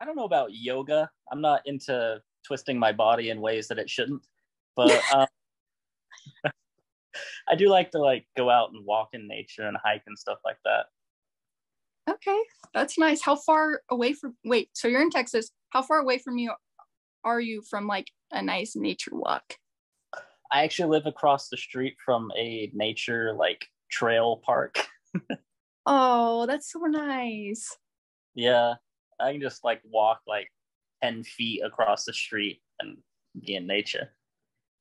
I 0.01 0.05
don't 0.05 0.17
know 0.17 0.25
about 0.25 0.51
yoga. 0.53 1.09
I'm 1.33 1.41
not 1.41 1.63
into 1.65 2.21
twisting 2.47 2.79
my 2.79 2.93
body 2.93 3.31
in 3.31 3.41
ways 3.41 3.69
that 3.69 3.79
it 3.79 3.89
shouldn't, 3.89 4.27
but 4.77 5.01
um, 5.15 5.27
I 7.49 7.55
do 7.57 7.69
like 7.69 7.91
to 7.93 7.99
like 7.99 8.27
go 8.37 8.51
out 8.51 8.71
and 8.73 8.85
walk 8.85 9.11
in 9.13 9.27
nature 9.27 9.67
and 9.67 9.77
hike 9.83 10.03
and 10.07 10.19
stuff 10.19 10.39
like 10.45 10.59
that. 10.65 10.87
Okay, 12.11 12.39
that's 12.75 12.99
nice. 12.99 13.23
How 13.23 13.35
far 13.35 13.81
away 13.91 14.13
from? 14.13 14.37
Wait, 14.45 14.69
so 14.75 14.89
you're 14.89 15.01
in 15.01 15.11
Texas. 15.11 15.51
How 15.71 15.81
far 15.81 16.01
away 16.01 16.19
from 16.19 16.37
you 16.37 16.53
are 17.25 17.41
you 17.41 17.63
from 17.63 17.87
like 17.87 18.11
a 18.31 18.43
nice 18.43 18.77
nature 18.77 19.15
walk? 19.15 19.55
I 20.53 20.63
actually 20.63 20.91
live 20.91 21.07
across 21.07 21.49
the 21.49 21.57
street 21.57 21.97
from 22.05 22.31
a 22.37 22.71
nature 22.75 23.35
like 23.35 23.67
trail 23.91 24.41
park. 24.45 24.87
Oh, 25.87 26.47
that's 26.47 26.73
so 26.73 26.81
nice. 26.81 27.77
Yeah, 28.35 28.75
I 29.21 29.33
can 29.33 29.41
just 29.41 29.65
like 29.65 29.83
walk 29.85 30.21
like 30.27 30.49
10 31.03 31.25
feet 31.25 31.63
across 31.63 32.05
the 32.05 32.13
street 32.13 32.63
and 32.81 32.99
be 33.39 33.55
in 33.55 33.67
nature. 33.67 34.11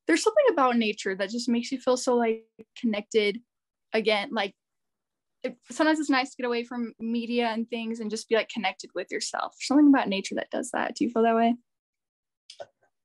There's 0.08 0.24
something 0.24 0.46
about 0.52 0.78
nature 0.78 1.16
that 1.16 1.30
just 1.30 1.50
makes 1.50 1.72
you 1.72 1.80
feel 1.80 1.98
so 1.98 2.16
like 2.16 2.46
connected. 2.78 3.40
Again, 3.94 4.30
like 4.32 4.56
it, 5.44 5.58
sometimes 5.70 6.00
it's 6.00 6.10
nice 6.10 6.32
to 6.32 6.38
get 6.38 6.48
away 6.48 6.64
from 6.64 6.94
media 7.00 7.48
and 7.48 7.70
things 7.70 8.00
and 8.00 8.10
just 8.10 8.30
be 8.30 8.36
like 8.36 8.50
connected 8.50 8.90
with 8.96 9.12
yourself. 9.12 9.56
Something 9.60 9.90
about 9.90 10.08
nature 10.08 10.36
that 10.36 10.50
does 10.52 10.72
that. 10.72 10.96
Do 10.96 11.04
you 11.04 11.12
feel 11.12 11.24
that 11.24 11.36
way? 11.36 11.56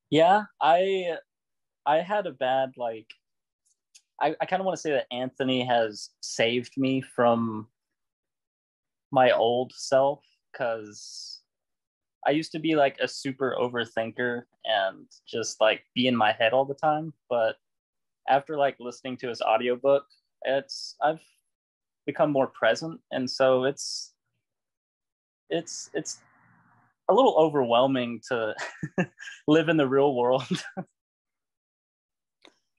Yeah, 0.09 0.43
I 0.61 1.17
I 1.85 1.97
had 1.97 2.25
a 2.25 2.31
bad 2.31 2.73
like 2.77 3.07
I, 4.21 4.35
I 4.41 4.45
kind 4.45 4.59
of 4.59 4.65
want 4.65 4.75
to 4.75 4.81
say 4.81 4.91
that 4.91 5.07
Anthony 5.11 5.63
has 5.65 6.09
saved 6.21 6.73
me 6.77 7.01
from 7.01 7.67
my 9.11 9.31
old 9.31 9.71
self 9.75 10.23
because 10.51 11.41
I 12.27 12.31
used 12.31 12.51
to 12.51 12.59
be 12.59 12.75
like 12.75 12.97
a 12.99 13.07
super 13.07 13.55
overthinker 13.59 14.43
and 14.65 15.05
just 15.27 15.61
like 15.61 15.83
be 15.95 16.07
in 16.07 16.15
my 16.15 16.31
head 16.33 16.53
all 16.53 16.65
the 16.65 16.73
time. 16.73 17.13
But 17.29 17.55
after 18.27 18.57
like 18.57 18.75
listening 18.79 19.17
to 19.17 19.29
his 19.29 19.41
audiobook, 19.41 20.05
it's 20.43 20.95
I've 21.01 21.21
become 22.05 22.31
more 22.31 22.47
present 22.47 22.99
and 23.11 23.29
so 23.29 23.65
it's 23.65 24.13
it's 25.49 25.89
it's 25.93 26.21
a 27.09 27.13
little 27.13 27.35
overwhelming 27.37 28.21
to 28.29 28.53
live 29.47 29.69
in 29.69 29.77
the 29.77 29.87
real 29.87 30.15
world. 30.15 30.43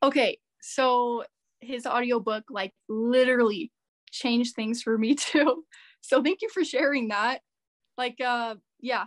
Okay, 0.02 0.38
so 0.62 1.24
his 1.60 1.84
audiobook 1.84 2.44
like 2.48 2.72
literally 2.88 3.70
changed 4.10 4.54
things 4.54 4.82
for 4.82 4.96
me 4.96 5.14
too. 5.14 5.64
So 6.00 6.22
thank 6.22 6.40
you 6.40 6.48
for 6.48 6.64
sharing 6.64 7.08
that. 7.08 7.42
Like 7.98 8.16
uh 8.18 8.54
yeah. 8.80 9.04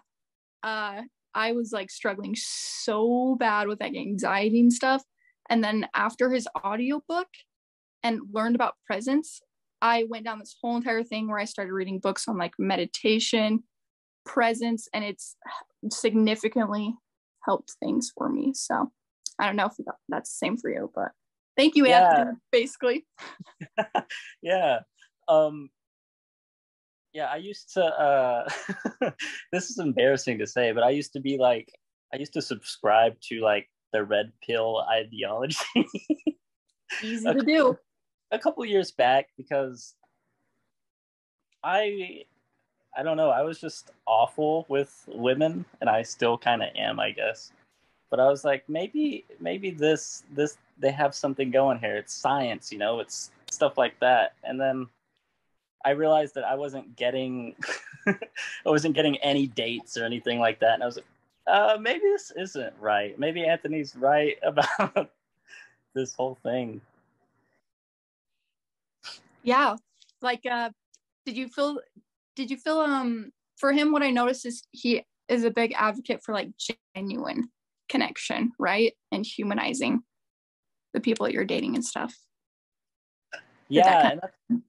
Uh 0.62 1.02
I 1.34 1.54
was 1.54 1.72
like 1.72 1.90
struggling 1.90 2.36
so 2.36 3.36
bad 3.40 3.68
with 3.68 3.82
like 3.82 3.96
anxiety 3.96 4.60
and 4.60 4.72
stuff. 4.72 5.02
And 5.50 5.64
then 5.64 5.88
after 5.96 6.30
his 6.30 6.48
audiobook 6.64 7.28
and 8.04 8.20
learned 8.32 8.54
about 8.54 8.76
presence, 8.86 9.42
I 9.82 10.06
went 10.08 10.26
down 10.26 10.38
this 10.38 10.56
whole 10.62 10.78
entire 10.78 11.04
thing 11.04 11.28
where 11.28 11.40
I 11.40 11.46
started 11.46 11.74
reading 11.74 12.00
books 12.00 12.28
on 12.28 12.38
like 12.38 12.54
meditation, 12.60 13.64
presence, 14.26 14.88
and 14.94 15.04
it's 15.04 15.36
significantly 15.90 16.96
helped 17.46 17.76
things 17.84 18.12
for 18.16 18.30
me. 18.30 18.54
So 18.54 18.92
I 19.40 19.46
don't 19.46 19.56
know 19.56 19.66
if 19.68 19.74
that's 20.10 20.30
the 20.32 20.46
same 20.46 20.58
for 20.58 20.70
you, 20.70 20.92
but 20.96 21.10
thank 21.58 21.76
you, 21.76 21.86
Yeah. 21.88 22.10
Anthony, 22.10 22.38
basically. 22.52 23.06
yeah. 24.42 24.80
Um 25.28 25.70
yeah, 27.14 27.26
I 27.26 27.38
used 27.38 27.74
to 27.74 27.84
uh 27.84 28.50
this 29.52 29.70
is 29.70 29.78
embarrassing 29.80 30.40
to 30.40 30.48
say, 30.48 30.72
but 30.72 30.84
I 30.84 30.90
used 30.92 31.14
to 31.14 31.20
be 31.20 31.38
like 31.38 31.70
I 32.14 32.18
used 32.18 32.34
to 32.34 32.42
subscribe 32.42 33.20
to 33.30 33.42
like 33.42 33.70
the 33.92 34.04
red 34.04 34.32
pill 34.46 34.84
ideology 34.90 35.58
Easy 37.04 37.26
to 37.32 37.42
do. 37.46 37.78
a 38.32 38.40
couple 38.40 38.66
years 38.66 38.92
back 38.92 39.28
because 39.38 39.96
I 41.64 42.24
I 42.98 43.04
don't 43.04 43.18
know, 43.18 43.30
I 43.30 43.42
was 43.42 43.60
just 43.60 43.92
awful 44.06 44.66
with 44.70 45.04
women 45.08 45.66
and 45.82 45.90
I 45.90 46.04
still 46.04 46.38
kind 46.38 46.62
of 46.62 46.70
am, 46.76 47.00
I 47.00 47.12
guess. 47.12 47.52
But 48.10 48.20
I 48.20 48.28
was 48.28 48.44
like 48.46 48.68
maybe 48.70 49.26
maybe 49.40 49.72
this 49.72 50.24
this 50.32 50.58
they 50.78 50.92
have 50.92 51.16
something 51.16 51.50
going 51.50 51.80
here. 51.80 51.96
It's 51.98 52.14
science, 52.14 52.72
you 52.72 52.78
know, 52.78 53.00
it's 53.00 53.32
stuff 53.52 53.78
like 53.78 54.00
that. 54.00 54.34
And 54.44 54.60
then 54.62 54.88
I 55.84 55.92
realized 55.92 56.36
that 56.36 56.44
I 56.44 56.56
wasn't 56.56 56.96
getting 56.96 57.56
I 58.08 58.16
wasn't 58.66 58.96
getting 58.96 59.18
any 59.18 59.48
dates 59.48 59.98
or 59.98 60.06
anything 60.06 60.40
like 60.40 60.60
that. 60.60 60.76
And 60.76 60.84
I 60.84 60.86
was 60.86 60.98
like, 60.98 61.06
uh, 61.48 61.78
maybe 61.80 62.02
this 62.02 62.32
isn't 62.38 62.74
right. 62.80 63.18
Maybe 63.18 63.46
Anthony's 63.46 63.96
right 63.96 64.38
about 64.44 65.10
this 65.96 66.14
whole 66.14 66.38
thing. 66.44 66.82
yeah 69.44 69.76
like 70.22 70.46
uh 70.50 70.70
did 71.26 71.38
you 71.38 71.48
feel 71.48 71.80
did 72.36 72.50
you 72.50 72.58
feel 72.58 72.80
um 72.80 73.32
for 73.58 73.72
him 73.72 73.92
what 73.92 74.04
i 74.04 74.12
noticed 74.12 74.46
is 74.46 74.64
he 74.72 75.04
is 75.28 75.44
a 75.44 75.52
big 75.52 75.74
advocate 75.78 76.22
for 76.24 76.34
like 76.34 76.50
genuine 76.96 77.50
connection 77.90 78.52
right? 78.60 78.94
And 79.12 79.26
humanizing 79.26 80.02
the 80.94 81.00
people 81.00 81.26
that 81.26 81.34
you're 81.34 81.46
dating 81.46 81.76
and 81.76 81.86
stuff. 81.86 82.14
That 83.32 83.40
yeah 83.70 84.02
kind 84.02 84.20
that's, 84.22 84.62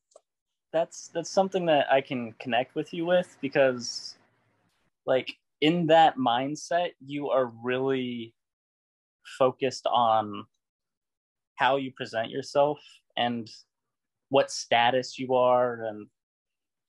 that's 0.73 1.09
that's 1.09 1.31
something 1.31 1.67
that 1.67 1.87
i 1.93 2.01
can 2.01 2.33
connect 2.41 2.75
with 2.75 2.95
you 2.95 3.05
with 3.05 3.37
because 3.43 4.17
like 5.05 5.35
in 5.61 5.87
that 5.89 6.17
mindset 6.17 6.91
you 7.05 7.29
are 7.29 7.53
really 7.63 8.35
focused 9.39 9.87
on 9.87 10.47
how 11.57 11.77
you 11.77 11.93
present 11.93 12.31
yourself 12.31 12.79
and 13.17 13.51
what 14.31 14.51
status 14.51 15.19
you 15.19 15.35
are 15.35 15.85
and 15.85 16.07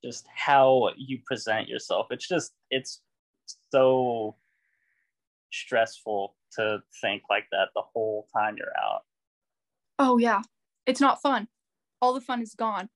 just 0.06 0.26
how 0.32 0.90
you 0.96 1.18
present 1.26 1.68
yourself. 1.68 2.06
It's 2.10 2.28
just 2.28 2.52
it's 2.70 3.00
so 3.72 4.36
stressful 5.52 6.36
to 6.52 6.78
think 7.00 7.22
like 7.28 7.46
that 7.50 7.68
the 7.74 7.82
whole 7.82 8.28
time 8.32 8.56
you're 8.56 8.78
out. 8.80 9.02
Oh 9.98 10.18
yeah. 10.18 10.42
It's 10.86 11.00
not 11.00 11.20
fun. 11.20 11.48
All 12.00 12.14
the 12.14 12.20
fun 12.20 12.40
is 12.40 12.54
gone. 12.54 12.88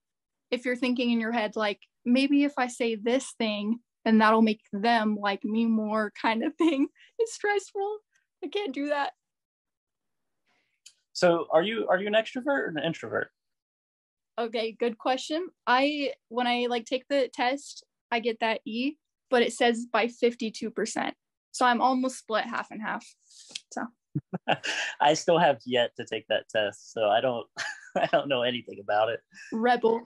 If 0.51 0.63
you're 0.63 0.77
thinking 0.77 1.11
in 1.11 1.19
your 1.19 1.31
head 1.33 1.55
like 1.55 1.79
maybe 2.03 2.43
if 2.43 2.53
i 2.57 2.65
say 2.65 2.95
this 2.95 3.33
thing 3.37 3.79
then 4.05 4.17
that'll 4.17 4.41
make 4.41 4.61
them 4.73 5.15
like 5.21 5.43
me 5.43 5.65
more 5.65 6.11
kind 6.19 6.43
of 6.43 6.55
thing. 6.55 6.87
It's 7.19 7.35
stressful. 7.35 7.97
I 8.43 8.47
can't 8.47 8.73
do 8.73 8.87
that. 8.87 9.11
So 11.13 11.45
are 11.51 11.61
you 11.61 11.87
are 11.87 11.99
you 11.99 12.07
an 12.07 12.13
extrovert 12.13 12.47
or 12.47 12.73
an 12.75 12.83
introvert 12.83 13.29
okay 14.41 14.71
good 14.71 14.97
question. 14.97 15.47
I 15.67 16.13
when 16.29 16.47
i 16.47 16.67
like 16.69 16.85
take 16.85 17.05
the 17.07 17.29
test 17.33 17.83
i 18.11 18.19
get 18.19 18.39
that 18.39 18.61
e 18.65 18.93
but 19.29 19.41
it 19.41 19.53
says 19.53 19.85
by 19.91 20.07
52% 20.07 21.11
so 21.51 21.65
i'm 21.65 21.81
almost 21.81 22.17
split 22.19 22.45
half 22.45 22.71
and 22.71 22.81
half 22.81 23.05
so. 23.71 23.85
I 25.01 25.13
still 25.13 25.37
have 25.37 25.59
yet 25.65 25.91
to 25.95 26.05
take 26.05 26.27
that 26.27 26.49
test, 26.49 26.91
so 26.91 27.07
I 27.07 27.21
don't 27.21 27.47
I 27.95 28.07
don't 28.11 28.27
know 28.27 28.41
anything 28.41 28.79
about 28.81 29.09
it. 29.09 29.21
rebel. 29.51 30.01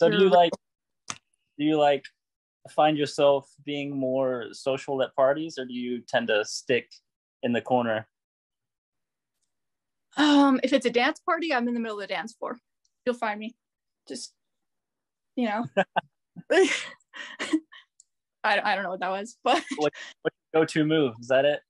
So 0.00 0.10
do 0.10 0.18
you 0.18 0.28
like 0.28 0.52
do 1.58 1.64
you 1.64 1.78
like 1.78 2.04
find 2.70 2.98
yourself 2.98 3.48
being 3.64 3.96
more 3.96 4.48
social 4.52 5.02
at 5.02 5.14
parties 5.14 5.58
or 5.58 5.64
do 5.64 5.72
you 5.72 6.02
tend 6.08 6.28
to 6.28 6.44
stick 6.44 6.90
in 7.42 7.52
the 7.52 7.60
corner? 7.60 8.08
Um, 10.16 10.60
if 10.62 10.72
it's 10.72 10.86
a 10.86 10.90
dance 10.90 11.20
party, 11.20 11.52
I'm 11.52 11.66
in 11.68 11.74
the 11.74 11.80
middle 11.80 12.00
of 12.00 12.08
the 12.08 12.14
dance 12.14 12.34
floor. 12.34 12.58
You'll 13.04 13.16
find 13.16 13.38
me. 13.40 13.54
Just, 14.08 14.32
you 15.36 15.48
know. 15.48 15.66
I, 16.50 16.70
I 18.60 18.74
don't 18.74 18.84
know 18.84 18.90
what 18.90 19.00
that 19.00 19.10
was, 19.10 19.36
but 19.42 19.62
What, 19.76 19.92
what's 20.22 20.36
your 20.52 20.62
go-to 20.62 20.84
move? 20.84 21.14
Is 21.20 21.28
that 21.28 21.44
it? 21.44 21.60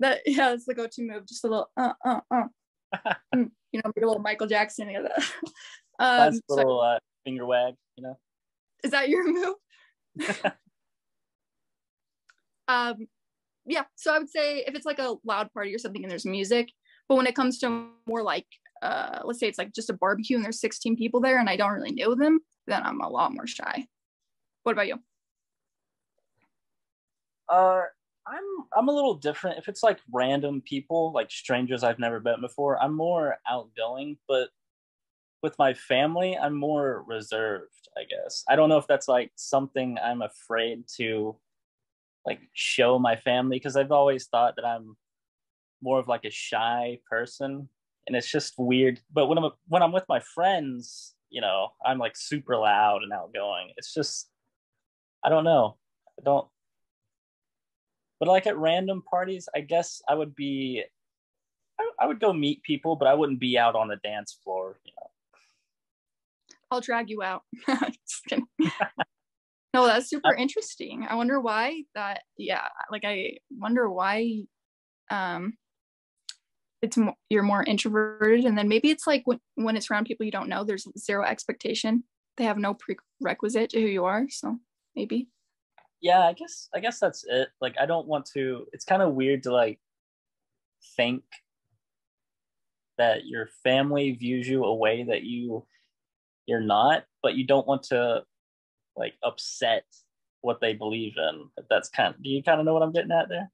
that 0.00 0.20
yeah, 0.26 0.52
it's 0.54 0.64
the 0.64 0.74
go-to 0.74 1.02
move. 1.06 1.26
Just 1.26 1.44
a 1.44 1.48
little 1.48 1.70
uh 1.76 1.92
uh 2.04 2.20
uh. 2.30 2.44
Mm, 3.34 3.50
you 3.72 3.80
know, 3.84 3.90
make 3.94 4.04
a 4.04 4.06
little 4.06 4.22
Michael 4.22 4.46
Jackson. 4.46 4.88
you 4.88 5.02
know, 5.02 5.08
um, 5.98 6.30
Nice 6.30 6.40
so- 6.48 6.56
little 6.56 6.80
uh, 6.80 6.98
finger 7.24 7.44
wag, 7.46 7.74
you 7.96 8.04
know? 8.04 8.18
is 8.82 8.90
that 8.92 9.08
your 9.08 9.24
move? 9.30 9.54
um, 12.68 13.06
yeah. 13.66 13.84
So 13.96 14.14
I 14.14 14.18
would 14.18 14.30
say 14.30 14.64
if 14.66 14.74
it's 14.74 14.86
like 14.86 14.98
a 14.98 15.14
loud 15.24 15.52
party 15.52 15.74
or 15.74 15.78
something 15.78 16.02
and 16.02 16.10
there's 16.10 16.26
music, 16.26 16.70
but 17.08 17.16
when 17.16 17.26
it 17.26 17.36
comes 17.36 17.58
to 17.60 17.88
more 18.06 18.22
like, 18.22 18.46
uh, 18.82 19.20
let's 19.24 19.40
say 19.40 19.48
it's 19.48 19.58
like 19.58 19.72
just 19.72 19.90
a 19.90 19.94
barbecue 19.94 20.36
and 20.36 20.44
there's 20.44 20.60
16 20.60 20.96
people 20.96 21.20
there 21.20 21.38
and 21.38 21.48
I 21.48 21.56
don't 21.56 21.72
really 21.72 21.92
know 21.92 22.14
them, 22.14 22.40
then 22.66 22.82
I'm 22.82 23.00
a 23.00 23.08
lot 23.08 23.32
more 23.32 23.46
shy. 23.46 23.86
What 24.62 24.72
about 24.72 24.88
you? 24.88 24.98
Uh, 27.48 27.82
I'm 28.26 28.44
I'm 28.76 28.88
a 28.88 28.92
little 28.92 29.14
different. 29.14 29.58
If 29.58 29.68
it's 29.68 29.82
like 29.82 30.00
random 30.10 30.62
people, 30.62 31.12
like 31.12 31.30
strangers 31.30 31.84
I've 31.84 31.98
never 31.98 32.20
met 32.20 32.40
before, 32.40 32.82
I'm 32.82 32.94
more 32.94 33.36
outgoing. 33.46 34.16
But 34.26 34.48
with 35.42 35.58
my 35.58 35.74
family, 35.74 36.36
I'm 36.36 36.56
more 36.56 37.04
reserved. 37.06 37.88
I 37.98 38.04
guess 38.04 38.44
I 38.48 38.56
don't 38.56 38.70
know 38.70 38.78
if 38.78 38.86
that's 38.86 39.08
like 39.08 39.30
something 39.36 39.98
I'm 40.02 40.22
afraid 40.22 40.84
to 40.96 41.36
like 42.24 42.40
show 42.54 42.98
my 42.98 43.16
family 43.16 43.56
because 43.56 43.76
I've 43.76 43.92
always 43.92 44.26
thought 44.26 44.56
that 44.56 44.64
I'm 44.64 44.96
more 45.84 46.00
of 46.00 46.08
like 46.08 46.24
a 46.24 46.30
shy 46.30 46.98
person, 47.08 47.68
and 48.06 48.16
it's 48.16 48.30
just 48.30 48.54
weird. 48.58 48.98
But 49.12 49.26
when 49.28 49.38
I'm 49.38 49.50
when 49.68 49.82
I'm 49.82 49.92
with 49.92 50.04
my 50.08 50.20
friends, 50.34 51.14
you 51.30 51.40
know, 51.40 51.68
I'm 51.84 51.98
like 51.98 52.16
super 52.16 52.56
loud 52.56 53.02
and 53.04 53.12
outgoing. 53.12 53.72
It's 53.76 53.94
just 53.94 54.28
I 55.22 55.28
don't 55.28 55.44
know. 55.44 55.76
I 56.18 56.24
don't 56.24 56.48
but 58.24 58.28
like 58.28 58.46
at 58.46 58.56
random 58.56 59.02
parties, 59.02 59.50
I 59.54 59.60
guess 59.60 60.00
I 60.08 60.14
would 60.14 60.34
be, 60.34 60.82
I, 61.78 61.90
I 62.00 62.06
would 62.06 62.20
go 62.20 62.32
meet 62.32 62.62
people, 62.62 62.96
but 62.96 63.06
I 63.06 63.12
wouldn't 63.12 63.38
be 63.38 63.58
out 63.58 63.74
on 63.74 63.88
the 63.88 63.96
dance 63.96 64.38
floor. 64.42 64.78
You 64.84 64.92
know? 64.96 65.10
I'll 66.70 66.80
drag 66.80 67.10
you 67.10 67.22
out. 67.22 67.42
No, 69.74 69.86
that's 69.86 70.08
super 70.08 70.32
interesting. 70.32 71.04
I 71.10 71.16
wonder 71.16 71.40
why 71.40 71.82
that, 71.96 72.20
yeah, 72.38 72.68
like 72.92 73.04
I 73.04 73.38
wonder 73.50 73.90
why 73.90 74.44
um 75.10 75.54
it's 76.84 76.96
mo- 76.96 77.16
you're 77.30 77.42
more 77.42 77.64
introverted 77.64 78.44
and 78.44 78.56
then 78.56 78.68
maybe 78.68 78.90
it's 78.90 79.06
like 79.06 79.22
when, 79.24 79.40
when 79.54 79.76
it's 79.76 79.90
around 79.90 80.06
people 80.06 80.26
you 80.26 80.32
don't 80.32 80.48
know 80.48 80.64
there's 80.64 80.86
zero 80.98 81.24
expectation 81.24 82.04
they 82.36 82.44
have 82.44 82.58
no 82.58 82.76
prerequisite 83.20 83.70
to 83.70 83.80
who 83.80 83.86
you 83.86 84.04
are 84.04 84.26
so 84.28 84.58
maybe 84.94 85.28
Yeah, 86.00 86.20
I 86.20 86.34
guess 86.34 86.68
I 86.74 86.80
guess 86.80 87.00
that's 87.00 87.24
it. 87.26 87.48
Like 87.60 87.76
I 87.80 87.86
don't 87.86 88.06
want 88.06 88.26
to. 88.34 88.66
It's 88.72 88.84
kind 88.84 89.00
of 89.00 89.14
weird 89.14 89.42
to 89.44 89.52
like 89.52 89.80
think 90.96 91.22
that 92.98 93.24
your 93.24 93.48
family 93.62 94.12
views 94.12 94.46
you 94.46 94.64
a 94.64 94.74
way 94.74 95.04
that 95.08 95.22
you 95.22 95.64
you're 96.46 96.60
not, 96.60 97.04
but 97.22 97.34
you 97.34 97.46
don't 97.46 97.66
want 97.66 97.84
to 97.84 98.22
like 98.96 99.14
upset 99.22 99.84
what 100.42 100.60
they 100.60 100.74
believe 100.74 101.14
in. 101.16 101.48
That's 101.70 101.88
kind 101.88 102.14
of, 102.14 102.22
do 102.22 102.28
you 102.28 102.42
kind 102.42 102.60
of 102.60 102.66
know 102.66 102.74
what 102.74 102.82
I'm 102.82 102.92
getting 102.92 103.10
at 103.10 103.30
there? 103.30 103.50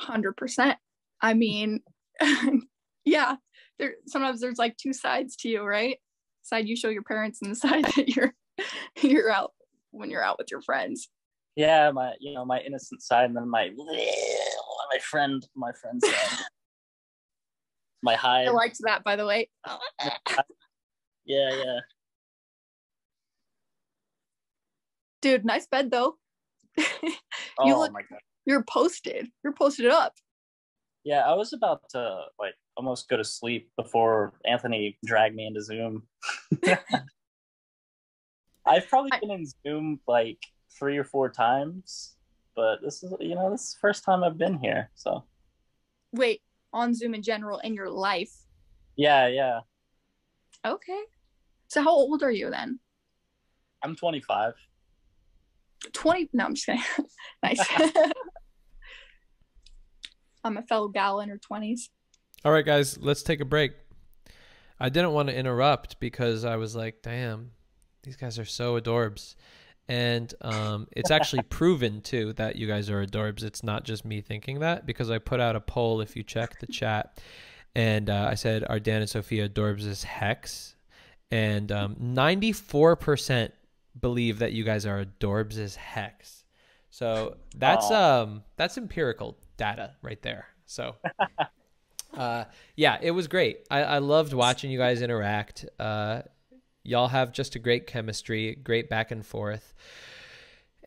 100% 0.00 0.76
i 1.22 1.34
mean 1.34 1.80
yeah 3.04 3.36
there 3.78 3.94
sometimes 4.06 4.40
there's 4.40 4.58
like 4.58 4.76
two 4.76 4.92
sides 4.92 5.36
to 5.36 5.48
you 5.48 5.62
right 5.62 5.98
side 6.42 6.66
you 6.68 6.76
show 6.76 6.88
your 6.88 7.02
parents 7.02 7.40
and 7.42 7.50
the 7.50 7.56
side 7.66 7.84
that 7.84 8.08
you're 8.08 8.32
you're 9.02 9.30
out 9.30 9.52
when 9.90 10.10
you're 10.10 10.22
out 10.22 10.38
with 10.38 10.50
your 10.50 10.62
friends 10.62 11.08
Yeah, 11.56 11.90
my 11.90 12.12
you 12.20 12.34
know 12.34 12.44
my 12.44 12.60
innocent 12.60 13.02
side, 13.02 13.26
and 13.26 13.36
then 13.36 13.48
my 13.48 13.70
my 14.92 14.98
friend 15.00 15.46
my 15.54 15.72
friend 15.80 16.00
side. 16.02 16.44
my 18.02 18.14
hide. 18.14 18.46
i 18.48 18.50
liked 18.50 18.78
that 18.84 19.02
by 19.04 19.16
the 19.16 19.26
way 19.26 19.48
Yeah, 21.28 21.50
yeah. 21.50 21.78
dude 25.22 25.44
nice 25.44 25.66
bed 25.66 25.90
though 25.90 26.16
you 26.78 26.84
oh 27.58 27.80
look 27.80 27.92
my 27.92 28.02
god. 28.08 28.20
you're 28.44 28.62
posted 28.62 29.28
you're 29.42 29.52
posted 29.52 29.86
up 29.90 30.14
Yeah, 31.06 31.20
I 31.20 31.34
was 31.34 31.52
about 31.52 31.88
to 31.90 32.24
like 32.38 32.54
almost 32.76 33.08
go 33.08 33.16
to 33.16 33.24
sleep 33.24 33.70
before 33.76 34.32
Anthony 34.44 34.98
dragged 35.04 35.36
me 35.36 35.46
into 35.46 35.62
Zoom. 35.62 36.02
I've 38.66 38.88
probably 38.88 39.12
been 39.20 39.30
in 39.30 39.46
Zoom 39.64 40.00
like 40.08 40.38
three 40.76 40.98
or 40.98 41.04
four 41.04 41.30
times, 41.30 42.16
but 42.56 42.82
this 42.82 43.04
is 43.04 43.14
you 43.20 43.36
know 43.36 43.52
this 43.52 43.68
is 43.68 43.74
the 43.74 43.80
first 43.80 44.04
time 44.04 44.24
I've 44.24 44.36
been 44.36 44.58
here. 44.58 44.90
So 44.96 45.24
wait 46.12 46.42
on 46.72 46.94
zoom 46.94 47.14
in 47.14 47.22
general 47.22 47.58
in 47.58 47.74
your 47.74 47.90
life 47.90 48.32
yeah, 48.96 49.26
yeah. 49.26 49.60
okay 50.64 51.02
so 51.68 51.82
how 51.82 51.90
old 51.90 52.22
are 52.22 52.30
you 52.30 52.50
then 52.50 52.78
I'm 53.82 53.94
25. 53.94 54.54
20 55.92 56.30
no 56.32 56.46
i'm 56.46 56.54
just 56.54 56.66
kidding 56.66 56.82
nice 57.42 57.60
i'm 60.46 60.56
a 60.56 60.62
fellow 60.62 60.88
gal 60.88 61.20
in 61.20 61.28
her 61.28 61.38
20s 61.38 61.88
All 62.44 62.52
right, 62.52 62.64
guys, 62.64 62.98
let's 63.00 63.22
take 63.22 63.40
a 63.40 63.44
break. 63.44 63.72
I 64.78 64.88
didn't 64.88 65.12
want 65.12 65.28
to 65.28 65.34
interrupt 65.34 65.98
because 66.00 66.44
I 66.44 66.56
was 66.56 66.76
like, 66.76 67.02
damn, 67.02 67.52
these 68.02 68.16
guys 68.16 68.38
are 68.38 68.44
so 68.44 68.78
adorbs. 68.78 69.34
And 69.88 70.32
um, 70.42 70.86
it's 70.92 71.10
actually 71.10 71.42
proven, 71.58 72.02
too, 72.02 72.34
that 72.34 72.56
you 72.56 72.66
guys 72.66 72.90
are 72.90 73.04
adorbs. 73.04 73.42
It's 73.42 73.64
not 73.64 73.84
just 73.84 74.04
me 74.04 74.20
thinking 74.20 74.60
that 74.60 74.86
because 74.86 75.10
I 75.10 75.18
put 75.18 75.40
out 75.40 75.56
a 75.56 75.60
poll 75.60 76.00
if 76.02 76.14
you 76.14 76.22
check 76.22 76.60
the 76.60 76.66
chat. 76.66 77.20
And 77.74 78.10
uh, 78.10 78.28
I 78.30 78.34
said, 78.34 78.64
Are 78.68 78.78
Dan 78.78 79.00
and 79.00 79.10
Sophia 79.10 79.48
adorbs 79.48 79.86
as 79.86 80.04
hex? 80.04 80.74
And 81.30 81.72
um, 81.72 81.96
94% 81.96 83.50
believe 83.98 84.38
that 84.38 84.52
you 84.52 84.62
guys 84.62 84.86
are 84.86 85.04
adorbs 85.04 85.58
as 85.58 85.74
hex. 85.76 86.44
So 86.90 87.36
that's 87.54 87.90
um 87.90 88.42
that's 88.56 88.78
empirical 88.78 89.36
data 89.56 89.94
right 90.02 90.20
there. 90.22 90.46
So 90.66 90.96
uh, 92.16 92.44
yeah, 92.74 92.98
it 93.00 93.10
was 93.12 93.28
great. 93.28 93.66
I, 93.70 93.82
I 93.82 93.98
loved 93.98 94.32
watching 94.32 94.70
you 94.70 94.78
guys 94.78 95.02
interact. 95.02 95.64
Uh, 95.78 96.22
y'all 96.82 97.08
have 97.08 97.32
just 97.32 97.54
a 97.54 97.58
great 97.58 97.86
chemistry, 97.86 98.54
great 98.54 98.88
back 98.88 99.10
and 99.10 99.24
forth. 99.24 99.74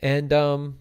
And 0.02 0.32
um, 0.34 0.80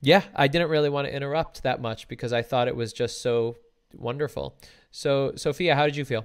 yeah, 0.00 0.22
I 0.34 0.48
didn't 0.48 0.70
really 0.70 0.88
want 0.88 1.06
to 1.06 1.14
interrupt 1.14 1.62
that 1.62 1.80
much 1.80 2.08
because 2.08 2.32
I 2.32 2.42
thought 2.42 2.68
it 2.68 2.76
was 2.76 2.92
just 2.92 3.22
so 3.22 3.56
wonderful. 3.94 4.56
So, 4.90 5.32
Sophia, 5.36 5.74
how 5.74 5.84
did 5.86 5.96
you 5.96 6.04
feel? 6.04 6.24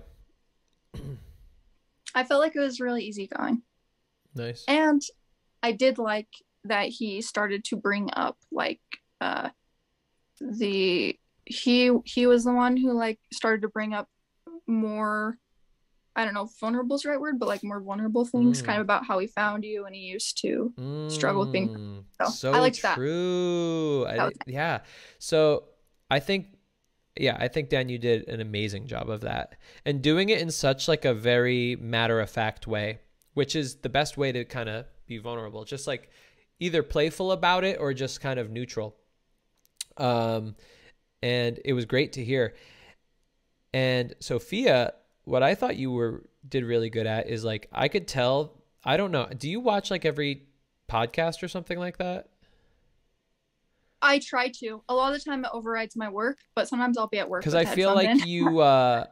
i 2.16 2.24
felt 2.24 2.42
like 2.42 2.56
it 2.56 2.60
was 2.60 2.80
really 2.80 3.04
easygoing 3.04 3.62
Nice. 4.34 4.66
and 4.68 5.02
i 5.62 5.72
did 5.72 6.00
like 6.00 6.28
that 6.64 6.88
he 6.88 7.22
started 7.22 7.64
to 7.66 7.76
bring 7.76 8.10
up 8.14 8.38
like 8.52 8.82
uh 9.22 9.50
the 10.42 11.18
he 11.46 11.92
he 12.06 12.28
was 12.28 12.44
the 12.44 12.54
one 12.54 12.78
who 12.78 12.94
like 12.94 13.20
started 13.34 13.62
to 13.62 13.70
bring 13.70 13.94
up 13.94 14.08
more 14.68 15.38
i 16.16 16.24
don't 16.24 16.34
know 16.34 16.44
if 16.44 16.52
vulnerable 16.60 16.96
is 16.96 17.02
the 17.02 17.10
right 17.10 17.20
word 17.20 17.40
but 17.40 17.48
like 17.48 17.64
more 17.64 17.80
vulnerable 17.82 18.26
things 18.26 18.62
Mm. 18.62 18.66
kind 18.66 18.78
of 18.80 18.84
about 18.84 19.06
how 19.06 19.18
he 19.20 19.28
found 19.28 19.64
you 19.64 19.86
and 19.86 19.96
he 19.96 20.02
used 20.02 20.40
to 20.42 20.74
struggle 21.08 21.42
with 21.42 21.52
being 21.52 21.70
Mm, 21.70 22.04
so, 22.22 22.30
so 22.30 22.54
i 22.54 22.60
liked 22.60 22.82
that 22.82 22.96
true. 22.96 24.06
That 24.08 24.34
yeah. 24.46 24.82
So 25.18 25.64
I 26.12 26.20
think, 26.20 26.48
yeah, 27.16 27.38
I 27.40 27.48
think 27.48 27.70
Dan, 27.70 27.88
you 27.90 27.98
did 27.98 28.28
an 28.28 28.42
amazing 28.42 28.88
job 28.88 29.10
of 29.10 29.22
that, 29.22 29.56
and 29.86 30.02
doing 30.02 30.30
it 30.30 30.42
in 30.42 30.52
such 30.52 30.88
like 30.88 31.06
a 31.06 31.14
very 31.14 31.76
matter 31.78 32.20
of 32.20 32.30
fact 32.30 32.68
way, 32.68 33.00
which 33.34 33.56
is 33.56 33.76
the 33.78 33.90
best 33.90 34.18
way 34.18 34.32
to 34.32 34.44
kind 34.46 34.70
of 34.70 34.86
be 35.08 35.18
vulnerable. 35.18 35.64
Just 35.66 35.88
like 35.88 36.10
either 36.60 36.84
playful 36.84 37.32
about 37.32 37.64
it 37.64 37.78
or 37.80 37.94
just 37.94 38.22
kind 38.22 38.40
of 38.40 38.50
neutral. 38.50 38.96
Um, 40.00 40.56
and 41.22 41.60
it 41.66 41.74
was 41.74 41.86
great 41.86 42.14
to 42.14 42.24
hear. 42.24 42.56
And 43.74 44.16
Sophia, 44.20 44.94
what 45.26 45.44
I 45.44 45.56
thought 45.56 45.76
you 45.76 45.92
were 45.92 46.24
did 46.48 46.64
really 46.64 46.90
good 46.90 47.06
at 47.06 47.30
is 47.30 47.44
like 47.44 47.68
I 47.72 47.88
could 47.88 48.08
tell. 48.08 48.64
I 48.84 48.98
don't 48.98 49.12
know. 49.12 49.28
Do 49.38 49.50
you 49.50 49.60
watch 49.60 49.92
like 49.92 50.06
every 50.06 50.48
podcast 50.90 51.44
or 51.44 51.48
something 51.48 51.78
like 51.78 51.98
that? 51.98 52.30
i 54.02 54.20
try 54.20 54.48
to 54.48 54.82
a 54.88 54.96
lot 54.96 55.14
of 55.14 55.20
the 55.20 55.30
time 55.30 55.44
it 55.44 55.52
overrides 55.54 55.96
my 55.96 56.08
work 56.08 56.38
but 56.56 56.68
sometimes 56.68 56.98
i'll 56.98 57.08
be 57.08 57.20
at 57.20 57.30
work 57.30 57.42
Because 57.42 57.54
I 57.54 57.66
feel 57.66 57.94
like 57.94 58.26
you, 58.26 58.60
uh, 58.60 59.06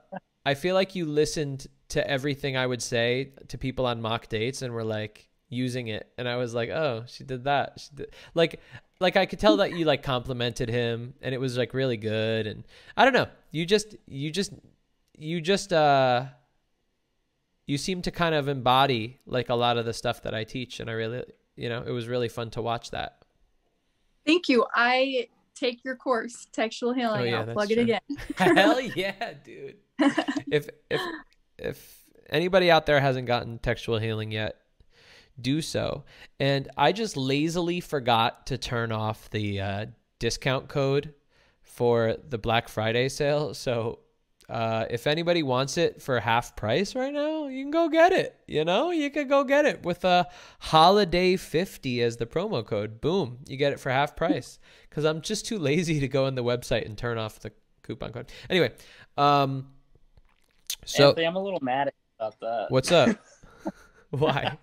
I 0.45 0.53
feel 0.53 0.75
like 0.75 0.95
you 0.95 1.05
listened 1.05 1.67
to 1.89 2.09
everything 2.09 2.55
I 2.55 2.65
would 2.65 2.81
say 2.81 3.33
to 3.49 3.57
people 3.57 3.85
on 3.85 4.01
mock 4.01 4.29
dates 4.29 4.61
and 4.61 4.73
were 4.73 4.83
like 4.83 5.26
using 5.49 5.87
it, 5.87 6.09
and 6.17 6.27
I 6.27 6.35
was 6.35 6.53
like, 6.53 6.69
oh, 6.69 7.03
she 7.07 7.23
did 7.23 7.45
that. 7.45 7.79
She 7.79 7.89
did. 7.95 8.13
Like, 8.33 8.59
like 8.99 9.15
I 9.15 9.25
could 9.25 9.39
tell 9.39 9.57
that 9.57 9.73
you 9.73 9.85
like 9.85 10.03
complimented 10.03 10.69
him, 10.69 11.13
and 11.21 11.33
it 11.33 11.39
was 11.39 11.57
like 11.57 11.73
really 11.73 11.97
good. 11.97 12.47
And 12.47 12.63
I 12.95 13.03
don't 13.03 13.13
know, 13.13 13.27
you 13.51 13.65
just, 13.65 13.95
you 14.07 14.31
just, 14.31 14.53
you 15.17 15.41
just 15.41 15.73
uh 15.73 16.25
you 17.65 17.77
seem 17.77 18.01
to 18.01 18.11
kind 18.11 18.33
of 18.33 18.47
embody 18.47 19.19
like 19.25 19.49
a 19.49 19.55
lot 19.55 19.77
of 19.77 19.85
the 19.85 19.93
stuff 19.93 20.21
that 20.23 20.33
I 20.33 20.43
teach 20.45 20.79
and 20.79 20.89
I 20.89 20.93
really 20.93 21.23
you 21.57 21.69
know, 21.69 21.83
it 21.85 21.91
was 21.91 22.07
really 22.07 22.29
fun 22.29 22.51
to 22.51 22.61
watch 22.61 22.91
that. 22.91 23.17
Thank 24.25 24.47
you. 24.47 24.65
I 24.75 25.27
take 25.55 25.83
your 25.83 25.95
course, 25.95 26.47
textual 26.51 26.93
healing. 26.93 27.21
Oh, 27.21 27.23
yeah, 27.23 27.39
I'll 27.39 27.53
plug 27.53 27.71
it 27.71 27.75
true. 27.75 27.83
again. 27.83 28.01
Hell 28.37 28.79
yeah, 28.79 29.33
dude. 29.43 29.77
if 30.51 30.69
if 30.89 31.01
if 31.57 32.03
anybody 32.29 32.69
out 32.69 32.85
there 32.85 32.99
hasn't 32.99 33.25
gotten 33.25 33.57
textual 33.57 33.97
healing 33.97 34.31
yet, 34.31 34.57
do 35.39 35.61
so. 35.61 36.03
And 36.39 36.69
I 36.77 36.91
just 36.91 37.17
lazily 37.17 37.79
forgot 37.79 38.47
to 38.47 38.57
turn 38.57 38.91
off 38.91 39.29
the 39.29 39.61
uh, 39.61 39.85
discount 40.19 40.67
code 40.67 41.13
for 41.61 42.15
the 42.27 42.37
Black 42.37 42.69
Friday 42.69 43.09
sale. 43.09 43.53
So 43.53 43.99
uh, 44.49 44.85
if 44.89 45.07
anybody 45.07 45.43
wants 45.43 45.77
it 45.77 46.01
for 46.01 46.19
half 46.19 46.55
price 46.55 46.95
right 46.95 47.13
now, 47.13 47.47
you 47.47 47.63
can 47.63 47.71
go 47.71 47.89
get 47.89 48.13
it. 48.13 48.35
You 48.47 48.63
know, 48.63 48.91
you 48.91 49.09
could 49.09 49.27
go 49.27 49.43
get 49.43 49.65
it 49.65 49.83
with 49.83 50.05
a 50.05 50.27
holiday 50.59 51.35
50 51.35 52.01
as 52.01 52.17
the 52.17 52.25
promo 52.25 52.65
code. 52.65 53.01
Boom, 53.01 53.39
you 53.45 53.57
get 53.57 53.73
it 53.73 53.79
for 53.79 53.89
half 53.89 54.15
price. 54.15 54.59
Because 54.89 55.05
I'm 55.05 55.21
just 55.21 55.45
too 55.45 55.59
lazy 55.59 55.99
to 55.99 56.07
go 56.07 56.25
on 56.25 56.33
the 56.33 56.43
website 56.43 56.87
and 56.87 56.97
turn 56.97 57.19
off 57.19 57.39
the 57.39 57.51
coupon 57.83 58.11
code. 58.11 58.31
Anyway, 58.49 58.71
um, 59.15 59.67
so 60.85 61.09
Anthony, 61.09 61.27
I'm 61.27 61.35
a 61.35 61.43
little 61.43 61.59
mad 61.61 61.91
about 62.17 62.39
that. 62.39 62.65
what's 62.69 62.91
up? 62.91 63.15
Why? 64.09 64.57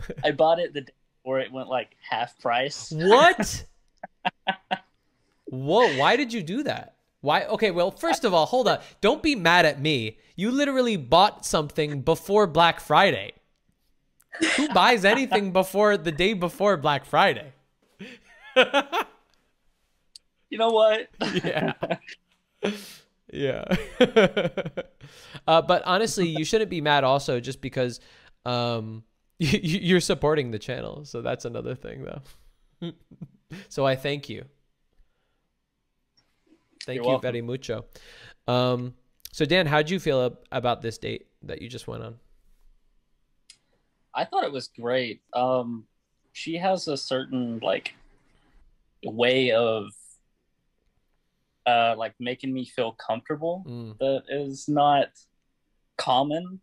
I 0.24 0.32
bought 0.32 0.58
it 0.58 0.74
the 0.74 0.82
day 0.82 0.92
before 1.22 1.40
it 1.40 1.52
went 1.52 1.68
like 1.68 1.96
half 2.08 2.38
price. 2.38 2.90
What? 2.90 3.64
Whoa, 5.46 5.96
why 5.96 6.16
did 6.16 6.32
you 6.32 6.42
do 6.42 6.62
that? 6.64 6.96
Why? 7.20 7.44
Okay, 7.44 7.70
well, 7.70 7.90
first 7.90 8.24
of 8.24 8.32
all, 8.32 8.46
hold 8.46 8.68
on. 8.68 8.78
Don't 9.00 9.22
be 9.22 9.34
mad 9.34 9.64
at 9.66 9.80
me. 9.80 10.18
You 10.36 10.50
literally 10.50 10.96
bought 10.96 11.44
something 11.44 12.02
before 12.02 12.46
Black 12.46 12.80
Friday. 12.80 13.32
Who 14.56 14.68
buys 14.68 15.04
anything 15.04 15.52
before 15.52 15.96
the 15.96 16.12
day 16.12 16.32
before 16.34 16.76
Black 16.76 17.04
Friday? 17.04 17.52
You 20.50 20.58
know 20.58 20.70
what? 20.70 21.08
Yeah. 21.42 21.72
Yeah. 23.32 23.64
uh, 25.46 25.62
but 25.62 25.82
honestly, 25.84 26.28
you 26.28 26.44
shouldn't 26.44 26.70
be 26.70 26.80
mad 26.80 27.04
also 27.04 27.40
just 27.40 27.60
because 27.60 28.00
um, 28.46 29.04
you're 29.86 30.00
supporting 30.00 30.50
the 30.50 30.58
channel. 30.58 31.04
So 31.04 31.22
that's 31.22 31.44
another 31.44 31.74
thing, 31.74 32.04
though. 32.04 32.92
so 33.68 33.86
I 33.86 33.96
thank 33.96 34.28
you. 34.28 34.44
Thank 36.84 36.96
You're 36.96 37.04
you 37.04 37.08
welcome. 37.10 37.22
very 37.22 37.42
mucho. 37.42 37.84
Um, 38.46 38.94
so 39.32 39.44
Dan, 39.44 39.66
how'd 39.66 39.90
you 39.90 40.00
feel 40.00 40.38
about 40.50 40.80
this 40.82 40.96
date 40.98 41.26
that 41.42 41.60
you 41.60 41.68
just 41.68 41.86
went 41.86 42.02
on? 42.02 42.16
I 44.14 44.24
thought 44.24 44.42
it 44.44 44.52
was 44.52 44.68
great. 44.68 45.20
Um, 45.34 45.84
she 46.32 46.56
has 46.56 46.88
a 46.88 46.96
certain 46.96 47.58
like 47.62 47.94
way 49.04 49.52
of 49.52 49.90
uh, 51.66 51.94
like 51.98 52.14
making 52.18 52.52
me 52.52 52.64
feel 52.64 52.92
comfortable 52.92 53.64
Mm. 53.68 53.98
that 53.98 54.22
is 54.30 54.66
not 54.68 55.08
common. 55.98 56.60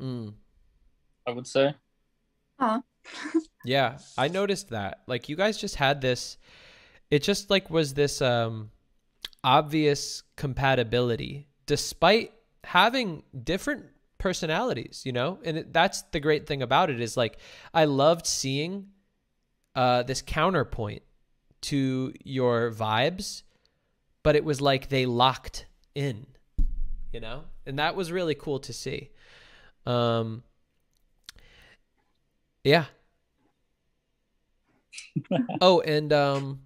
Mm. 0.00 0.34
I 1.28 1.32
would 1.32 1.46
say. 1.46 1.74
Huh. 2.58 2.80
Yeah, 3.64 3.98
I 4.16 4.28
noticed 4.28 4.70
that. 4.70 5.02
Like 5.06 5.28
you 5.28 5.36
guys 5.36 5.58
just 5.58 5.74
had 5.74 6.00
this 6.00 6.38
it 7.10 7.22
just 7.22 7.50
like 7.50 7.70
was 7.70 7.94
this 7.94 8.22
um 8.22 8.70
obvious 9.44 10.22
compatibility 10.36 11.48
despite 11.66 12.32
having 12.64 13.22
different 13.44 13.86
personalities, 14.18 15.02
you 15.04 15.12
know? 15.12 15.38
And 15.44 15.58
it, 15.58 15.72
that's 15.72 16.02
the 16.12 16.20
great 16.20 16.46
thing 16.46 16.62
about 16.62 16.88
it 16.88 17.00
is 17.00 17.16
like 17.16 17.38
I 17.74 17.84
loved 17.84 18.26
seeing 18.26 18.88
uh 19.74 20.02
this 20.04 20.22
counterpoint 20.22 21.02
to 21.62 22.14
your 22.24 22.70
vibes, 22.70 23.42
but 24.22 24.36
it 24.36 24.44
was 24.44 24.60
like 24.60 24.88
they 24.88 25.04
locked 25.04 25.66
in, 25.94 26.26
you 27.12 27.20
know? 27.20 27.44
And 27.66 27.78
that 27.78 27.96
was 27.96 28.12
really 28.12 28.34
cool 28.34 28.60
to 28.60 28.72
see. 28.72 29.10
Um 29.84 30.42
yeah, 32.64 32.86
oh, 35.60 35.80
and 35.80 36.12
um 36.12 36.60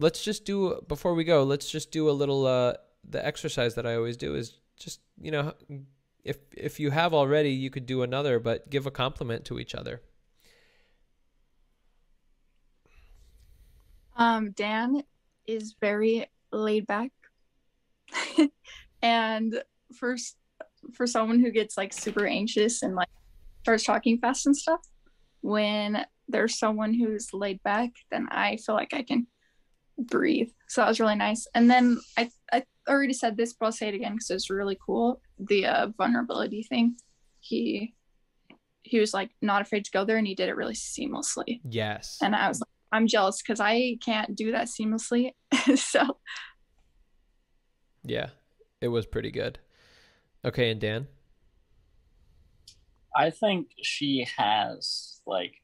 let's 0.00 0.22
just 0.22 0.44
do 0.44 0.80
before 0.88 1.14
we 1.14 1.24
go, 1.24 1.42
let's 1.44 1.70
just 1.70 1.90
do 1.90 2.08
a 2.08 2.12
little 2.12 2.46
uh 2.46 2.74
the 3.08 3.24
exercise 3.24 3.74
that 3.74 3.86
I 3.86 3.96
always 3.96 4.16
do 4.16 4.34
is 4.34 4.58
just, 4.78 5.00
you 5.20 5.30
know, 5.30 5.54
if 6.24 6.38
if 6.52 6.80
you 6.80 6.90
have 6.90 7.12
already, 7.14 7.50
you 7.50 7.70
could 7.70 7.86
do 7.86 8.02
another, 8.02 8.38
but 8.38 8.70
give 8.70 8.86
a 8.86 8.90
compliment 8.90 9.44
to 9.46 9.58
each 9.58 9.74
other. 9.74 10.00
Um, 14.16 14.52
Dan 14.52 15.02
is 15.46 15.74
very 15.80 16.26
laid 16.52 16.86
back, 16.86 17.10
and 19.02 19.62
for 19.94 20.16
for 20.92 21.06
someone 21.06 21.40
who 21.40 21.50
gets 21.50 21.76
like 21.76 21.92
super 21.92 22.26
anxious 22.26 22.82
and 22.82 22.94
like 22.94 23.08
starts 23.64 23.84
talking 23.84 24.18
fast 24.18 24.46
and 24.46 24.56
stuff, 24.56 24.80
when 25.40 26.04
there's 26.28 26.58
someone 26.58 26.92
who's 26.92 27.32
laid 27.32 27.62
back, 27.62 27.90
then 28.10 28.28
I 28.30 28.58
feel 28.58 28.74
like 28.74 28.92
I 28.92 29.02
can 29.02 29.26
breathe. 29.98 30.50
So 30.68 30.82
that 30.82 30.88
was 30.88 31.00
really 31.00 31.14
nice. 31.14 31.46
And 31.54 31.70
then 31.70 31.98
I 32.18 32.30
I 32.52 32.64
already 32.86 33.14
said 33.14 33.36
this, 33.36 33.54
but 33.54 33.66
I'll 33.66 33.72
say 33.72 33.88
it 33.88 33.94
again 33.94 34.12
because 34.12 34.30
it's 34.30 34.50
really 34.50 34.78
cool. 34.84 35.22
The 35.38 35.66
uh, 35.66 35.88
vulnerability 35.96 36.62
thing, 36.62 36.96
he 37.40 37.94
he 38.82 39.00
was 39.00 39.14
like 39.14 39.30
not 39.40 39.62
afraid 39.62 39.86
to 39.86 39.90
go 39.90 40.04
there, 40.04 40.18
and 40.18 40.26
he 40.26 40.34
did 40.34 40.50
it 40.50 40.56
really 40.56 40.74
seamlessly. 40.74 41.60
Yes. 41.64 42.18
And 42.22 42.36
I 42.36 42.48
was 42.48 42.60
like, 42.60 42.68
I'm 42.92 43.06
jealous 43.06 43.40
because 43.40 43.60
I 43.60 43.96
can't 44.04 44.36
do 44.36 44.52
that 44.52 44.68
seamlessly. 44.68 45.30
so 45.76 46.18
Yeah. 48.04 48.28
It 48.82 48.88
was 48.88 49.06
pretty 49.06 49.30
good. 49.30 49.58
Okay, 50.44 50.70
and 50.70 50.78
Dan? 50.78 51.06
I 53.14 53.30
think 53.30 53.68
she 53.82 54.26
has 54.36 55.20
like 55.26 55.54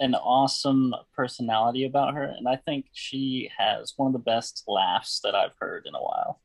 an 0.00 0.14
awesome 0.14 0.94
personality 1.14 1.84
about 1.84 2.14
her, 2.14 2.24
and 2.24 2.48
I 2.48 2.56
think 2.56 2.86
she 2.92 3.50
has 3.56 3.94
one 3.96 4.08
of 4.08 4.12
the 4.12 4.18
best 4.18 4.64
laughs 4.66 5.20
that 5.24 5.34
I've 5.34 5.54
heard 5.58 5.86
in 5.86 5.94
a 5.94 6.02
while. 6.02 6.40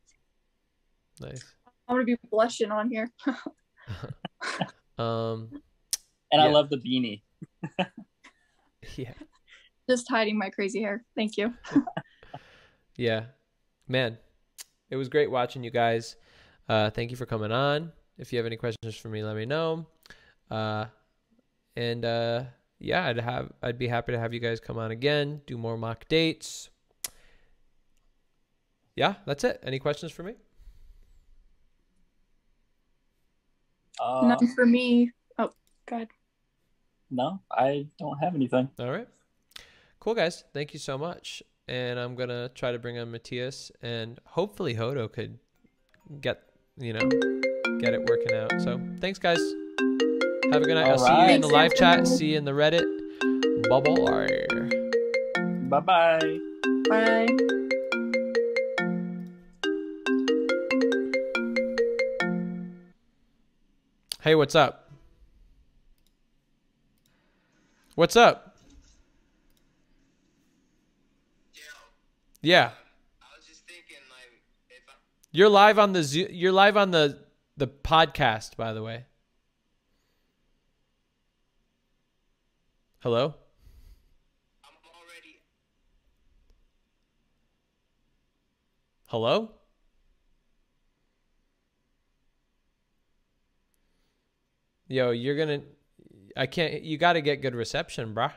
Nice. 1.20 1.44
I'm 1.88 1.96
gonna 1.96 2.06
be 2.06 2.18
blushing 2.30 2.72
on 2.72 2.90
here. 2.90 3.12
Um 4.98 5.50
And 6.32 6.42
I 6.42 6.48
love 6.48 6.70
the 6.70 6.78
beanie. 6.78 7.22
yeah. 8.96 9.14
Just 9.90 10.08
hiding 10.10 10.38
my 10.38 10.50
crazy 10.50 10.82
hair. 10.82 11.04
Thank 11.16 11.38
you. 11.38 11.54
Yeah. 12.98 13.26
Man, 13.88 14.18
it 14.90 14.96
was 14.96 15.10
great 15.10 15.32
watching 15.32 15.64
you 15.64 15.72
guys. 15.72 16.18
Uh, 16.70 16.92
thank 16.92 17.10
you 17.10 17.18
for 17.18 17.26
coming 17.26 17.52
on. 17.52 17.92
If 18.18 18.32
you 18.32 18.38
have 18.38 18.46
any 18.46 18.58
questions 18.58 18.96
for 18.96 19.10
me, 19.10 19.24
let 19.24 19.36
me 19.36 19.46
know. 19.46 19.86
Uh, 20.50 20.86
and 21.76 22.04
uh, 22.06 22.44
yeah, 22.80 23.06
I'd 23.08 23.20
have 23.20 23.52
I'd 23.62 23.78
be 23.78 23.88
happy 23.88 24.12
to 24.12 24.20
have 24.20 24.34
you 24.34 24.40
guys 24.40 24.60
come 24.60 24.78
on 24.78 24.92
again, 24.92 25.42
do 25.48 25.58
more 25.58 25.78
mock 25.78 26.08
dates. 26.08 26.70
Yeah, 28.96 29.16
that's 29.26 29.44
it. 29.44 29.60
Any 29.64 29.80
questions 29.80 30.12
for 30.12 30.24
me? 30.24 30.34
Uh, 34.00 34.22
None 34.28 34.48
for 34.56 34.66
me. 34.66 35.12
Oh, 35.38 35.52
God. 35.86 36.08
no, 37.10 37.40
I 37.52 37.88
don't 37.98 38.18
have 38.18 38.36
anything. 38.36 38.70
All 38.80 38.92
right. 38.92 39.08
Cool, 40.00 40.16
guys. 40.16 40.44
Thank 40.54 40.74
you 40.74 40.80
so 40.80 40.98
much. 40.98 41.44
And 41.68 42.00
I'm 42.00 42.16
going 42.16 42.30
to 42.30 42.52
try 42.54 42.72
to 42.72 42.80
bring 42.80 42.98
on 42.98 43.12
Matthias 43.12 43.72
and 43.82 44.20
hopefully 44.26 44.74
Hodo 44.74 45.08
could 45.08 45.40
get, 46.20 46.42
you 46.78 46.94
know, 46.94 47.41
get 47.82 47.96
it 47.96 48.06
working 48.06 48.34
out. 48.34 48.62
So 48.62 48.80
thanks, 49.00 49.18
guys. 49.18 49.40
Have 50.52 50.62
a 50.62 50.66
good 50.66 50.76
night. 50.76 50.86
I'll 50.86 51.00
All 51.00 51.08
see 51.08 51.28
you 51.28 51.36
in 51.36 51.42
the 51.42 51.48
live 51.48 51.74
chat. 51.74 52.08
See 52.08 52.32
you 52.32 52.38
in 52.38 52.46
the 52.46 52.52
Reddit. 52.52 52.86
Bubble 53.68 54.06
Bye 55.70 55.80
bye. 55.80 56.40
Bye. 56.90 57.28
Hey, 64.22 64.36
what's 64.36 64.54
up? 64.54 64.92
What's 67.96 68.16
up? 68.16 68.58
Yeah. 72.44 72.72
You're 75.32 75.50
live 75.50 75.80
on 75.80 75.94
the 75.94 76.04
Zo- 76.04 76.28
you're 76.30 76.52
live 76.52 76.76
on 76.76 76.92
the 76.92 77.18
the 77.62 77.68
podcast 77.68 78.58
by 78.58 78.74
the 78.74 78.82
way. 78.82 79.06
Hello? 83.02 83.36
Hello? 89.06 89.52
Yo, 94.88 95.12
you're 95.12 95.38
gonna. 95.38 95.62
I 96.36 96.48
can't. 96.48 96.82
You 96.82 96.98
got 96.98 97.14
to 97.14 97.22
get 97.22 97.44
good 97.44 97.54
reception, 97.54 98.16
bruh. 98.16 98.32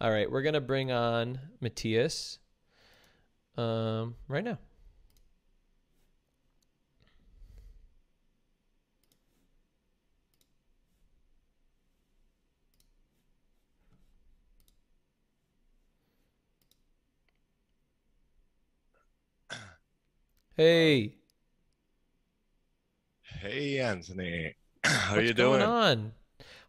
All 0.00 0.10
right, 0.10 0.30
we're 0.30 0.42
gonna 0.42 0.60
bring 0.60 0.90
on 0.92 1.38
Matthias. 1.60 2.38
Um, 3.56 4.16
right 4.28 4.44
now. 4.44 4.58
Hey. 20.56 21.18
Hey, 23.22 23.78
Anthony. 23.80 24.56
How 24.84 25.16
What's 25.16 25.28
you 25.28 25.34
doing? 25.34 25.60
going 25.60 25.62
on? 25.62 26.12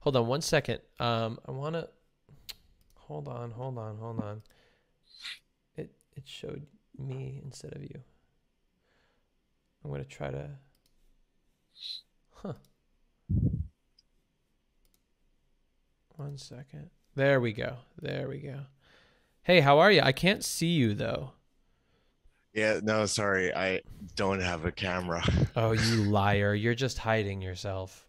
Hold 0.02 0.16
on 0.18 0.28
one 0.28 0.42
second. 0.42 0.80
Um, 1.00 1.40
I 1.46 1.52
want 1.52 1.76
to. 1.76 1.90
Hold 3.08 3.28
on, 3.30 3.52
hold 3.52 3.78
on, 3.78 3.98
hold 3.98 4.20
on. 4.20 4.42
It 5.78 5.92
it 6.16 6.24
showed 6.26 6.68
me 6.98 7.42
instead 7.44 7.74
of 7.74 7.82
you. 7.82 8.02
I'm 9.84 9.92
gonna 9.92 10.04
try 10.04 10.30
to. 10.30 10.50
Huh. 12.34 12.54
One 16.18 16.38
second. 16.38 16.90
There 17.16 17.40
we 17.40 17.54
go. 17.54 17.78
There 18.02 18.28
we 18.28 18.40
go. 18.40 18.60
Hey, 19.44 19.62
how 19.62 19.80
are 19.80 19.92
you? 19.92 20.02
I 20.02 20.12
can't 20.12 20.44
see 20.44 20.68
you 20.74 20.94
though. 20.94 21.32
Yeah, 22.54 22.80
no, 22.84 23.06
sorry. 23.06 23.54
I 23.54 23.82
don't 24.16 24.42
have 24.42 24.66
a 24.66 24.72
camera. 24.72 25.24
Oh, 25.56 25.72
you 25.72 26.04
liar. 26.04 26.54
You're 26.54 26.76
just 26.76 26.98
hiding 26.98 27.42
yourself. 27.42 28.07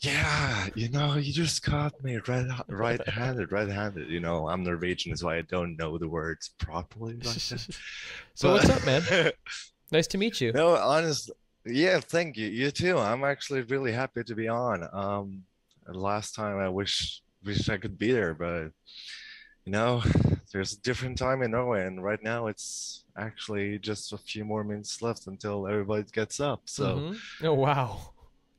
Yeah, 0.00 0.68
you 0.74 0.90
know, 0.90 1.16
you 1.16 1.32
just 1.32 1.62
caught 1.62 2.02
me 2.04 2.16
right 2.28 2.46
right-handed, 2.68 3.50
right-handed. 3.50 4.10
You 4.10 4.20
know, 4.20 4.48
I'm 4.48 4.62
Norwegian, 4.62 5.16
so 5.16 5.28
I 5.28 5.40
don't 5.42 5.76
know 5.76 5.96
the 5.96 6.08
words 6.08 6.50
properly 6.58 7.14
like 7.14 7.22
that. 7.48 7.66
So 8.34 8.52
what's 8.52 8.68
up, 8.68 8.84
man? 8.84 9.32
Nice 9.92 10.08
to 10.08 10.18
meet 10.18 10.40
you. 10.40 10.52
No, 10.52 10.74
honestly, 10.76 11.34
yeah, 11.64 12.00
thank 12.00 12.36
you. 12.36 12.48
You 12.48 12.70
too. 12.72 12.98
I'm 12.98 13.24
actually 13.24 13.62
really 13.62 13.92
happy 13.92 14.24
to 14.24 14.34
be 14.34 14.48
on. 14.48 14.86
Um, 14.92 15.44
last 15.86 16.34
time 16.34 16.58
I 16.58 16.68
wish 16.68 17.22
wish 17.44 17.68
I 17.68 17.76
could 17.76 17.96
be 17.96 18.10
there, 18.12 18.34
but 18.34 18.72
you 19.64 19.72
know, 19.72 20.02
there's 20.52 20.72
a 20.72 20.80
different 20.80 21.18
time 21.18 21.42
in 21.42 21.52
Norway, 21.52 21.86
and 21.86 22.02
right 22.02 22.22
now 22.22 22.48
it's 22.48 23.04
actually 23.16 23.78
just 23.78 24.12
a 24.12 24.18
few 24.18 24.44
more 24.44 24.64
minutes 24.64 25.00
left 25.02 25.26
until 25.26 25.66
everybody 25.68 26.04
gets 26.12 26.40
up. 26.40 26.62
So. 26.66 26.84
Mhm. 26.98 27.18
Oh 27.42 27.54
wow. 27.54 28.12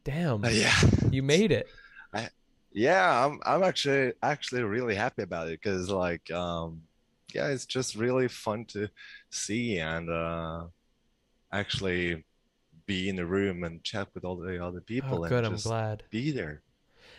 Damn. 0.08 0.46
Uh, 0.46 0.48
yeah. 0.48 0.74
You 1.12 1.22
made 1.22 1.52
it. 1.52 1.68
I, 2.14 2.30
yeah, 2.72 3.26
I'm 3.26 3.42
I'm 3.46 3.62
actually 3.62 4.14
actually 4.24 4.64
really 4.64 4.96
happy 4.96 5.22
about 5.22 5.50
it 5.50 5.60
because 5.62 5.90
like 5.90 6.32
um 6.32 6.84
yeah, 7.34 7.48
it's 7.48 7.66
just 7.66 7.96
really 7.96 8.30
fun 8.30 8.64
to 8.70 8.88
see 9.30 9.80
and 9.80 10.10
uh 10.10 10.68
actually 11.52 12.24
be 12.86 13.10
in 13.10 13.18
the 13.18 13.26
room 13.26 13.66
and 13.66 13.84
chat 13.84 14.08
with 14.14 14.24
all 14.24 14.38
the 14.38 14.64
other 14.64 14.80
people 14.80 15.26
Oh, 15.26 15.28
good. 15.28 15.44
and 15.44 15.56
I'm 15.56 15.60
glad. 15.60 16.04
be 16.10 16.32
there. 16.32 16.62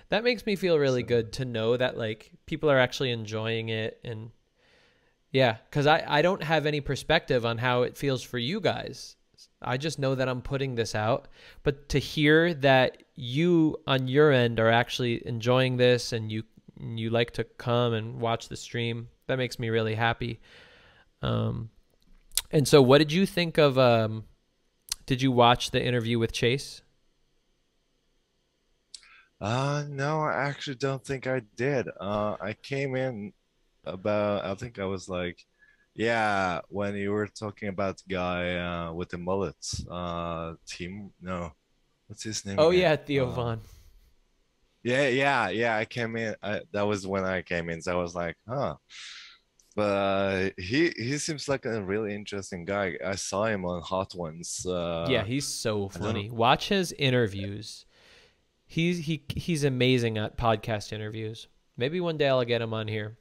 That 0.08 0.25
makes 0.25 0.47
me 0.47 0.57
feel 0.57 0.78
really 0.78 1.02
good 1.02 1.31
to 1.34 1.44
know 1.44 1.76
that 1.76 1.99
like 1.99 2.33
people 2.47 2.70
are 2.70 2.78
actually 2.78 3.10
enjoying 3.10 3.68
it 3.68 4.00
and 4.02 4.31
yeah, 5.31 5.58
cuz 5.70 5.86
I 5.86 6.02
I 6.08 6.23
don't 6.23 6.42
have 6.42 6.65
any 6.65 6.81
perspective 6.81 7.44
on 7.44 7.58
how 7.58 7.83
it 7.83 7.99
feels 7.99 8.23
for 8.23 8.39
you 8.39 8.60
guys. 8.62 9.17
I 9.62 9.77
just 9.77 9.99
know 9.99 10.15
that 10.15 10.28
I'm 10.28 10.43
putting 10.43 10.75
this 10.77 10.95
out, 10.95 11.28
but 11.62 11.89
to 11.91 11.99
hear 11.99 12.55
that 12.55 13.03
you 13.17 13.77
on 13.87 14.07
your 14.09 14.31
end 14.33 14.61
are 14.61 14.70
actually 14.70 15.27
enjoying 15.27 15.77
this 15.77 16.12
and 16.12 16.31
you 16.31 16.45
you 16.81 17.11
like 17.11 17.33
to 17.33 17.43
come 17.45 17.93
and 17.93 18.20
watch 18.20 18.49
the 18.49 18.57
stream, 18.57 19.09
that 19.27 19.37
makes 19.39 19.59
me 19.59 19.69
really 19.69 19.95
happy. 19.97 20.41
Um 21.23 21.70
and 22.53 22.69
so 22.69 22.83
what 22.83 22.99
did 22.99 23.12
you 23.12 23.27
think 23.27 23.59
of 23.59 23.78
um 23.78 24.25
did 25.07 25.23
you 25.23 25.33
watch 25.33 25.70
the 25.73 25.85
interview 25.85 26.19
with 26.19 26.33
Chase? 26.33 26.83
Uh 29.41 29.85
no, 29.89 30.20
I 30.20 30.33
actually 30.49 30.77
don't 30.77 31.05
think 31.05 31.27
I 31.27 31.41
did. 31.57 31.89
Uh 32.01 32.37
I 32.41 32.55
came 32.55 32.97
in 32.97 33.33
about 33.85 34.45
I 34.45 34.55
think 34.55 34.78
I 34.78 34.85
was 34.87 35.09
like 35.09 35.47
yeah, 35.99 36.60
when 36.68 36.94
you 36.94 37.10
were 37.10 37.27
talking 37.27 37.68
about 37.68 37.94
the 37.99 38.15
guy 38.15 38.55
uh 38.57 38.93
with 38.93 39.09
the 39.10 39.18
mullets, 39.18 39.85
uh 39.91 40.55
Tim 40.65 41.10
no. 41.20 41.52
What's 42.07 42.23
his 42.23 42.47
name? 42.47 42.57
Oh 42.59 42.70
again? 42.70 42.81
yeah, 42.81 42.97
Theo 42.97 43.25
Uh, 43.28 43.35
Von. 43.35 43.60
Yeah, 44.83 45.09
yeah, 45.09 45.49
yeah. 45.51 45.77
I 45.77 45.85
came 45.85 46.17
in. 46.17 46.35
I, 46.43 46.60
that 46.73 46.86
was 46.86 47.07
when 47.07 47.25
I 47.25 47.43
came 47.43 47.68
in. 47.68 47.83
So 47.83 47.93
I 47.93 48.01
was 48.01 48.15
like, 48.15 48.36
huh. 48.49 48.77
But 49.77 49.83
uh, 49.83 50.51
he 50.57 50.93
he 50.97 51.18
seems 51.18 51.49
like 51.49 51.65
a 51.67 51.83
really 51.83 52.15
interesting 52.15 52.65
guy. 52.65 52.97
I 53.05 53.17
saw 53.17 53.44
him 53.44 53.65
on 53.65 53.83
Hot 53.83 54.15
Ones. 54.15 54.65
Uh, 54.67 55.07
yeah, 55.10 55.25
he's 55.25 55.47
so 55.47 55.89
funny. 55.89 56.31
Watch 56.31 56.68
his 56.68 56.93
interviews. 56.93 57.85
He's 58.67 58.99
he 59.07 59.25
he's 59.28 59.65
amazing 59.65 60.17
at 60.18 60.36
podcast 60.39 60.93
interviews. 60.93 61.49
Maybe 61.77 62.01
one 62.01 62.17
day 62.17 62.28
I'll 62.28 62.44
get 62.44 62.62
him 62.62 62.73
on 62.73 62.89
here. 62.89 63.18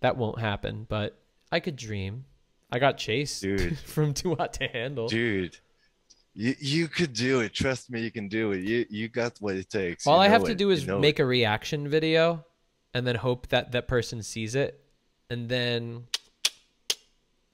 That 0.00 0.16
won't 0.16 0.40
happen, 0.40 0.86
but 0.88 1.16
I 1.52 1.60
could 1.60 1.76
dream. 1.76 2.24
I 2.70 2.78
got 2.78 2.98
Chase 2.98 3.40
Dude. 3.40 3.78
from 3.94 4.14
Too 4.14 4.34
Hot 4.36 4.52
to 4.54 4.68
Handle. 4.68 5.08
dude. 5.08 5.58
You 6.34 6.54
you 6.60 6.86
could 6.88 7.12
do 7.12 7.40
it. 7.40 7.52
Trust 7.52 7.90
me, 7.90 8.00
you 8.02 8.12
can 8.12 8.28
do 8.28 8.52
it. 8.52 8.62
You 8.62 8.86
you 8.88 9.08
got 9.08 9.36
what 9.40 9.56
it 9.56 9.68
takes. 9.68 10.06
All 10.06 10.16
You 10.16 10.22
I 10.22 10.28
have 10.28 10.42
know 10.42 10.46
to 10.48 10.52
it. 10.52 10.58
do 10.58 10.66
You 10.66 10.70
is 10.70 10.86
know 10.86 10.98
make 11.00 11.18
it. 11.18 11.22
a 11.22 11.26
reaction 11.26 11.88
video 11.88 12.44
and 12.94 13.04
then 13.06 13.16
hope 13.16 13.48
that 13.48 13.72
that 13.72 13.88
person 13.88 14.22
sees 14.22 14.54
it 14.54 14.80
and 15.28 15.48
then 15.48 16.04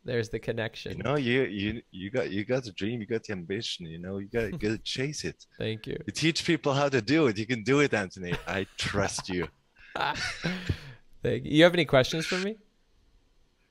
there's 0.04 0.28
the 0.28 0.38
connection. 0.38 0.98
You 0.98 1.02
know, 1.02 1.16
you 1.16 1.42
you 1.44 1.82
you 1.90 2.10
got 2.10 2.30
you 2.30 2.44
got 2.44 2.64
the 2.64 2.72
dream. 2.72 3.00
You 3.00 3.06
got 3.06 3.24
the 3.24 3.32
ambition. 3.32 3.86
You 3.86 3.98
know, 3.98 4.18
you 4.18 4.26
got 4.28 4.50
to 4.52 4.58
to 4.58 4.78
chase 4.78 5.24
it. 5.24 5.46
Thank 5.58 5.86
you. 5.86 5.96
You 6.06 6.12
teach 6.12 6.44
people 6.44 6.74
how 6.74 6.88
to 6.90 7.00
do 7.00 7.26
it. 7.28 7.38
You 7.38 7.46
can 7.46 7.62
do 7.64 7.80
it, 7.80 7.92
Anthony. 7.94 8.34
I 8.46 8.66
trust 8.76 9.28
you. 9.30 9.48
Thank 9.96 11.44
you. 11.44 11.50
You 11.56 11.64
have 11.64 11.72
any 11.74 11.86
questions 11.86 12.26
for 12.26 12.36
me? 12.38 12.56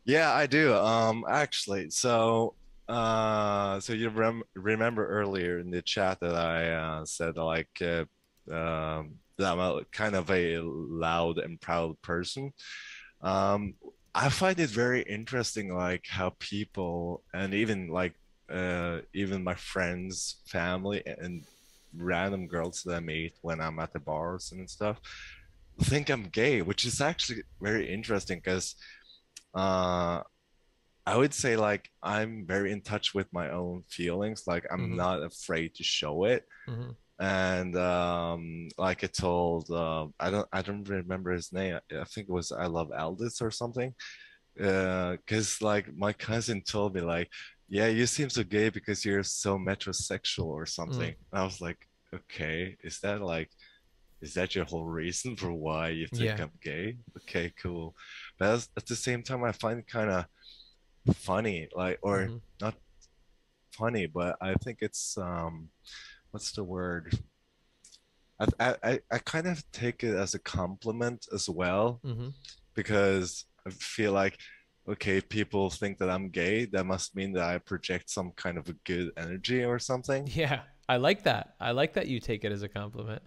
Yeah, 0.06 0.34
I 0.34 0.46
do. 0.48 0.74
Um, 0.76 1.26
actually, 1.30 1.90
so 1.90 2.56
uh, 2.88 3.80
so 3.80 3.94
you 3.94 4.10
rem 4.10 4.44
remember 4.56 5.08
earlier 5.08 5.60
in 5.60 5.72
the 5.72 5.82
chat 5.82 6.20
that 6.22 6.36
I 6.36 6.70
uh, 6.72 7.06
said 7.06 7.38
like 7.38 7.70
uh, 7.82 8.06
um, 8.54 9.16
that 9.38 9.52
I'm 9.54 9.60
a, 9.60 9.82
kind 9.92 10.16
of 10.16 10.30
a 10.30 10.60
loud 10.62 11.40
and 11.40 11.60
proud 11.60 12.00
person. 12.02 12.54
Um, 13.22 13.76
I 14.14 14.30
find 14.30 14.60
it 14.60 14.70
very 14.70 15.02
interesting, 15.04 15.74
like 15.76 16.06
how 16.10 16.32
people 16.40 17.24
and 17.34 17.54
even 17.54 17.88
like 17.90 18.14
uh, 18.50 19.00
even 19.14 19.44
my 19.44 19.56
friends, 19.56 20.38
family, 20.48 21.04
and 21.06 21.44
random 21.98 22.48
girls 22.48 22.84
that 22.86 22.96
I 22.96 23.00
meet 23.00 23.34
when 23.42 23.60
I'm 23.62 23.80
at 23.80 23.94
the 23.94 24.00
bars 24.00 24.52
and 24.52 24.70
stuff 24.70 25.00
think 25.82 26.10
I'm 26.10 26.24
gay, 26.24 26.62
which 26.62 26.86
is 26.86 27.02
actually 27.02 27.44
very 27.62 27.92
interesting 27.94 28.40
because 28.44 28.76
uh 29.56 30.22
I 31.06 31.18
would 31.18 31.34
say 31.34 31.56
like 31.58 31.90
I'm 32.04 32.46
very 32.48 32.72
in 32.72 32.82
touch 32.82 33.14
with 33.14 33.28
my 33.34 33.52
own 33.52 33.84
feelings. 33.90 34.44
Like 34.48 34.66
I'm 34.72 34.82
Mhm. 34.82 34.98
not 34.98 35.24
afraid 35.24 35.76
to 35.76 35.84
show 35.84 36.26
it. 36.26 36.46
Mhm. 36.68 36.96
And 37.20 37.76
um 37.78 38.70
like 38.78 39.04
I 39.04 39.08
told 39.08 39.70
uh 39.72 40.08
I 40.20 40.32
don't 40.32 40.48
I 40.54 40.62
don't 40.62 40.88
remember 40.90 41.32
his 41.32 41.54
name. 41.54 41.80
I 41.92 42.04
think 42.06 42.28
it 42.30 42.34
was 42.34 42.52
I 42.52 42.68
love 42.68 42.92
Aldous 42.92 43.42
or 43.42 43.52
something. 43.52 43.94
Uh 44.62 45.18
because 45.18 45.62
like 45.62 45.94
my 45.96 46.14
cousin 46.14 46.62
told 46.64 46.96
me 46.96 47.02
like 47.02 47.30
yeah 47.70 47.88
you 47.88 48.06
seem 48.08 48.30
so 48.30 48.44
gay 48.44 48.70
because 48.70 49.04
you're 49.06 49.24
so 49.24 49.58
metrosexual 49.58 50.48
or 50.48 50.66
something. 50.66 51.14
And 51.32 51.42
I 51.42 51.44
was 51.46 51.62
like 51.62 51.80
okay 52.14 52.78
is 52.84 53.00
that 53.02 53.22
like 53.22 53.50
is 54.22 54.34
that 54.36 54.56
your 54.56 54.66
whole 54.66 54.86
reason 54.86 55.36
for 55.36 55.52
why 55.54 55.90
you 55.90 56.08
think 56.08 56.40
Yeah. 56.40 56.40
I'm 56.40 56.52
gay? 56.62 56.98
Okay, 57.20 57.54
cool. 57.62 57.96
But 58.38 58.54
at, 58.60 58.68
at 58.78 58.86
the 58.86 58.96
same 58.96 59.24
time, 59.24 59.44
I 59.44 59.52
find 59.52 59.80
it 59.80 59.88
kind 59.88 60.10
of 60.10 60.26
funny, 61.16 61.68
like, 61.76 62.00
or 62.02 62.28
Mhm. 62.28 62.42
not 62.62 62.76
funny, 63.72 64.06
but 64.08 64.36
I 64.42 64.56
think 64.56 64.80
it's 64.82 65.18
um, 65.18 65.70
what's 66.32 66.52
the 66.52 66.64
word? 66.64 67.20
I 68.40 68.48
I 68.84 69.00
I, 69.12 69.18
kind 69.20 69.48
of 69.48 69.64
take 69.72 70.04
it 70.04 70.16
as 70.16 70.34
a 70.34 70.40
compliment 70.40 71.28
as 71.34 71.50
well, 71.50 72.02
Mhm. 72.04 72.34
because 72.74 73.46
I 73.66 73.70
feel 73.72 74.12
like. 74.14 74.38
Okay, 74.88 75.20
people 75.20 75.72
think 75.72 75.98
that 75.98 76.12
I'm 76.12 76.30
gay. 76.30 76.66
That 76.66 76.86
must 76.86 77.16
mean 77.16 77.34
that 77.34 77.44
I 77.44 77.58
project 77.58 78.08
some 78.08 78.32
kind 78.36 78.56
of 78.56 78.70
a 78.70 78.74
good 78.84 79.10
energy 79.18 79.64
or 79.64 79.80
something. 79.80 80.28
Yeah, 80.28 80.62
I 80.88 80.98
like 80.98 81.24
that. 81.24 81.56
I 81.60 81.72
like 81.72 81.94
that 81.94 82.08
you 82.08 82.20
take 82.20 82.44
it 82.46 82.52
as 82.52 82.62
a 82.62 82.70
compliment. 82.70 83.24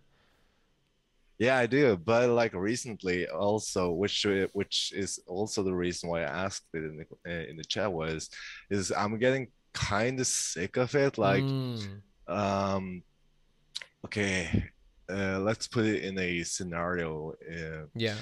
Yeah, 1.38 1.56
I 1.56 1.66
do. 1.66 1.96
But 1.96 2.30
like 2.30 2.52
recently, 2.54 3.26
also, 3.28 3.92
which 3.92 4.26
which 4.52 4.92
is 4.94 5.20
also 5.26 5.62
the 5.62 5.74
reason 5.74 6.08
why 6.08 6.20
I 6.22 6.44
asked 6.46 6.66
it 6.74 6.78
in 6.84 7.04
the 7.24 7.48
in 7.50 7.56
the 7.56 7.64
chat 7.64 7.92
was, 7.92 8.28
is 8.70 8.90
I'm 8.92 9.18
getting 9.18 9.48
kind 9.72 10.18
of 10.20 10.26
sick 10.26 10.76
of 10.76 10.94
it. 10.94 11.16
Like, 11.18 11.44
Mm. 11.44 12.02
um, 12.26 13.02
okay, 14.04 14.64
uh, 15.08 15.38
let's 15.40 15.66
put 15.68 15.84
it 15.86 16.02
in 16.04 16.18
a 16.18 16.42
scenario. 16.42 17.32
Uh, 17.48 17.86
Yeah. 17.94 18.16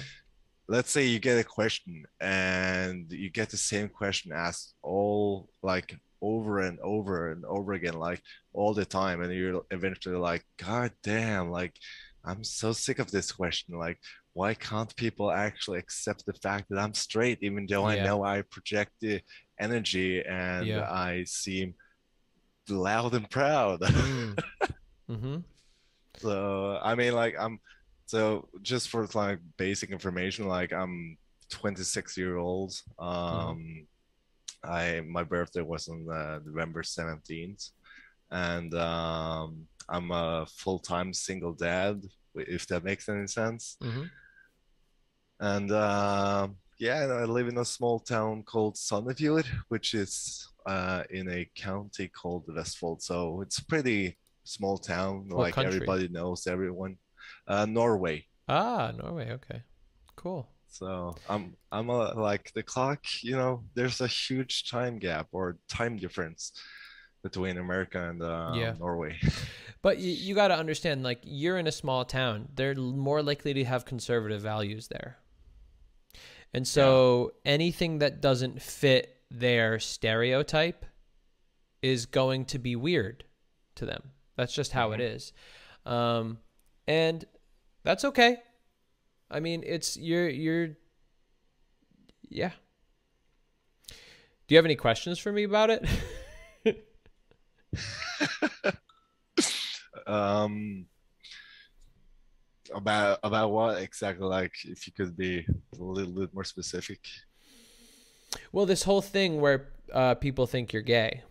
let's 0.69 0.91
say 0.91 1.05
you 1.07 1.19
get 1.19 1.39
a 1.39 1.43
question 1.43 2.03
and 2.19 3.11
you 3.11 3.29
get 3.29 3.49
the 3.49 3.57
same 3.57 3.89
question 3.89 4.31
asked 4.33 4.75
all 4.83 5.49
like 5.63 5.95
over 6.21 6.59
and 6.59 6.77
over 6.81 7.31
and 7.31 7.45
over 7.45 7.73
again 7.73 7.93
like 7.93 8.21
all 8.51 8.73
the 8.73 8.83
time 8.85 9.21
and 9.21 9.31
you're 9.33 9.61
eventually 9.71 10.17
like 10.17 10.43
god 10.57 10.91
damn 11.03 11.49
like 11.51 11.73
i'm 12.27 12.43
so 12.43 12.71
sick 12.71 12.99
of 12.99 13.09
this 13.11 13.31
question 13.31 13.77
like 13.77 13.97
why 14.33 14.53
can't 14.53 14.95
people 14.95 15.31
actually 15.31 15.79
accept 15.79 16.25
the 16.25 16.33
fact 16.45 16.65
that 16.69 16.79
i'm 16.79 16.93
straight 16.93 17.39
even 17.41 17.65
though 17.69 17.85
i 17.85 17.95
know 18.05 18.23
i 18.23 18.41
project 18.51 18.91
the 19.01 19.19
energy 19.59 20.23
and 20.25 20.67
Yeah. 20.67 20.91
i 20.91 21.23
seem 21.25 21.73
loud 22.69 23.13
and 23.15 23.29
proud 23.29 23.79
Mm-hmm. 25.09 25.37
so 26.17 26.79
I 26.83 26.95
mean, 26.95 27.13
like 27.13 27.35
I'm 27.39 27.59
so 28.05 28.49
just 28.61 28.89
for 28.89 29.07
like 29.13 29.39
basic 29.57 29.89
information, 29.91 30.47
like 30.47 30.73
I'm 30.73 31.17
26 31.49 32.17
year 32.17 32.35
old. 32.37 32.73
Um, 32.99 33.87
I 34.63 35.01
my 35.07 35.23
birthday 35.23 35.61
was 35.61 35.87
on 35.87 36.05
uh, 36.11 36.39
November 36.45 36.83
17th, 36.83 37.71
and 38.31 38.73
um, 38.75 39.65
I'm 39.87 40.11
a 40.11 40.45
full 40.47 40.79
time 40.79 41.13
single 41.13 41.53
dad. 41.53 42.01
If 42.37 42.67
that 42.67 42.83
makes 42.83 43.09
any 43.09 43.27
sense. 43.27 43.77
Mm-hmm. 43.81 44.03
And 45.39 45.71
uh, 45.71 46.47
yeah, 46.79 47.05
I 47.05 47.25
live 47.25 47.47
in 47.47 47.57
a 47.57 47.65
small 47.65 47.99
town 47.99 48.43
called 48.43 48.75
Sandefjord, 48.75 49.45
which 49.69 49.93
is 49.93 50.47
uh, 50.65 51.03
in 51.09 51.29
a 51.29 51.49
county 51.55 52.07
called 52.07 52.47
Vestfold. 52.47 53.01
So 53.01 53.41
it's 53.41 53.59
pretty 53.59 54.17
small 54.43 54.77
town. 54.77 55.27
What 55.29 55.39
like 55.39 55.53
country? 55.53 55.75
everybody 55.75 56.07
knows 56.07 56.47
everyone. 56.47 56.97
Uh, 57.47 57.65
Norway. 57.65 58.25
Ah, 58.47 58.91
Norway. 58.97 59.31
Okay. 59.31 59.61
Cool. 60.15 60.47
So 60.69 61.15
I'm 61.29 61.55
I'm 61.71 61.89
a, 61.89 62.13
like 62.13 62.51
the 62.53 62.63
clock. 62.63 63.03
You 63.21 63.37
know, 63.37 63.63
there's 63.73 64.01
a 64.01 64.07
huge 64.07 64.69
time 64.69 64.99
gap 64.99 65.27
or 65.31 65.57
time 65.69 65.97
difference 65.97 66.51
between 67.23 67.57
America 67.57 68.09
and 68.09 68.21
uh, 68.21 68.53
Yeah. 68.55 68.73
Norway. 68.79 69.17
But 69.83 69.99
you, 69.99 70.11
you 70.11 70.35
got 70.35 70.47
to 70.47 70.57
understand, 70.57 71.03
like, 71.03 71.19
you're 71.23 71.57
in 71.57 71.67
a 71.67 71.71
small 71.71 72.03
town. 72.03 72.49
They're 72.55 72.73
more 72.75 73.21
likely 73.21 73.53
to 73.53 73.63
have 73.63 73.85
conservative 73.85 74.41
values 74.41 74.87
there. 74.87 75.17
And 76.53 76.67
so 76.67 77.33
anything 77.45 77.99
that 77.99 78.19
doesn't 78.19 78.61
fit 78.61 79.15
their 79.29 79.79
stereotype 79.79 80.83
is 81.83 82.07
going 82.07 82.45
to 82.45 82.59
be 82.59 82.75
weird 82.75 83.23
to 83.75 83.85
them. 83.85 84.01
That's 84.35 84.51
just 84.53 84.71
how 84.71 84.91
it 84.93 84.99
is. 84.99 85.31
Um, 85.85 86.39
and 86.87 87.23
that's 87.83 88.03
okay. 88.03 88.37
I 89.29 89.39
mean, 89.39 89.63
it's 89.65 89.95
you're 89.95 90.27
you're 90.27 90.69
yeah. 92.29 92.51
Do 93.89 94.55
you 94.55 94.57
have 94.57 94.65
any 94.65 94.75
questions 94.75 95.19
for 95.19 95.31
me 95.31 95.43
about 95.43 95.69
it? 95.69 95.85
um 100.07 100.85
about 102.73 103.19
about 103.23 103.51
what 103.51 103.81
exactly 103.81 104.25
like 104.25 104.53
if 104.65 104.87
you 104.87 104.93
could 104.93 105.15
be 105.15 105.45
a 105.79 105.83
little 105.83 106.13
bit 106.13 106.33
more 106.33 106.43
specific 106.43 106.99
well, 108.51 108.65
this 108.65 108.83
whole 108.83 109.01
thing 109.01 109.39
where 109.39 109.69
uh, 109.93 110.15
people 110.15 110.47
think 110.47 110.73
you're 110.73 110.81
gay. 110.81 111.23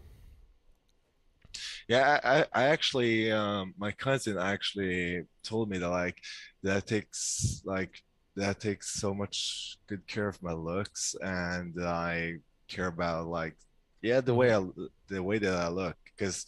yeah 1.88 2.18
i 2.24 2.38
i, 2.38 2.44
I 2.52 2.64
actually 2.64 3.30
um 3.32 3.74
my 3.78 3.92
cousin 3.92 4.38
actually 4.38 5.24
told 5.42 5.70
me 5.70 5.78
that 5.78 5.88
like 5.88 6.18
that 6.62 6.86
takes 6.86 7.62
like 7.64 8.02
that 8.34 8.60
takes 8.60 9.00
so 9.00 9.14
much 9.14 9.78
good 9.86 10.06
care 10.06 10.28
of 10.28 10.42
my 10.42 10.52
looks 10.52 11.14
and 11.22 11.74
i 11.82 12.34
care 12.68 12.88
about 12.88 13.28
like 13.28 13.56
yeah 14.02 14.20
the 14.20 14.34
way 14.34 14.54
i 14.54 14.60
the 15.08 15.22
way 15.22 15.38
that 15.38 15.54
i 15.54 15.68
look 15.68 15.96
because 16.16 16.46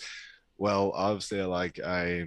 well 0.56 0.92
obviously 0.94 1.42
like 1.42 1.78
i 1.80 2.24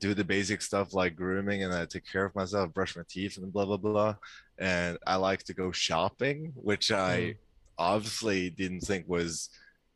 do 0.00 0.12
the 0.14 0.24
basic 0.24 0.60
stuff 0.60 0.92
like 0.92 1.14
grooming 1.14 1.62
and 1.62 1.72
I 1.72 1.86
take 1.86 2.10
care 2.10 2.24
of 2.24 2.34
myself, 2.34 2.72
brush 2.74 2.96
my 2.96 3.02
teeth 3.08 3.36
and 3.36 3.52
blah 3.52 3.64
blah 3.64 3.76
blah. 3.76 4.16
And 4.58 4.98
I 5.06 5.16
like 5.16 5.44
to 5.44 5.54
go 5.54 5.70
shopping, 5.70 6.52
which 6.56 6.90
I 6.90 7.16
Mm. 7.18 7.36
obviously 7.78 8.50
didn't 8.50 8.80
think 8.80 9.06
was 9.06 9.50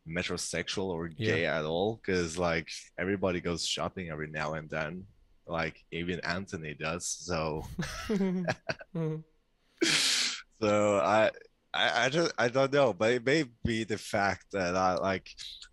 metrosexual 0.08 0.88
or 0.90 1.08
Yeah. 1.08 1.26
gay 1.32 1.46
at 1.46 1.64
all, 1.64 1.96
because 1.96 2.38
like 2.38 2.68
everybody 2.98 3.40
goes 3.40 3.66
shopping 3.66 4.10
every 4.10 4.28
now 4.28 4.54
and 4.54 4.70
then. 4.70 5.04
Like 5.46 5.82
even 5.90 6.20
Anthony 6.20 6.74
does. 6.74 7.06
So 7.08 7.64
so 10.62 10.98
I 10.98 11.30
I, 11.74 12.06
I 12.06 12.08
just 12.08 12.32
I 12.38 12.48
don't 12.48 12.72
know, 12.72 12.92
but 12.92 13.12
it 13.12 13.24
may 13.26 13.44
be 13.64 13.84
the 13.84 13.98
fact 13.98 14.46
that 14.52 14.74
I 14.76 14.94
like 14.94 15.28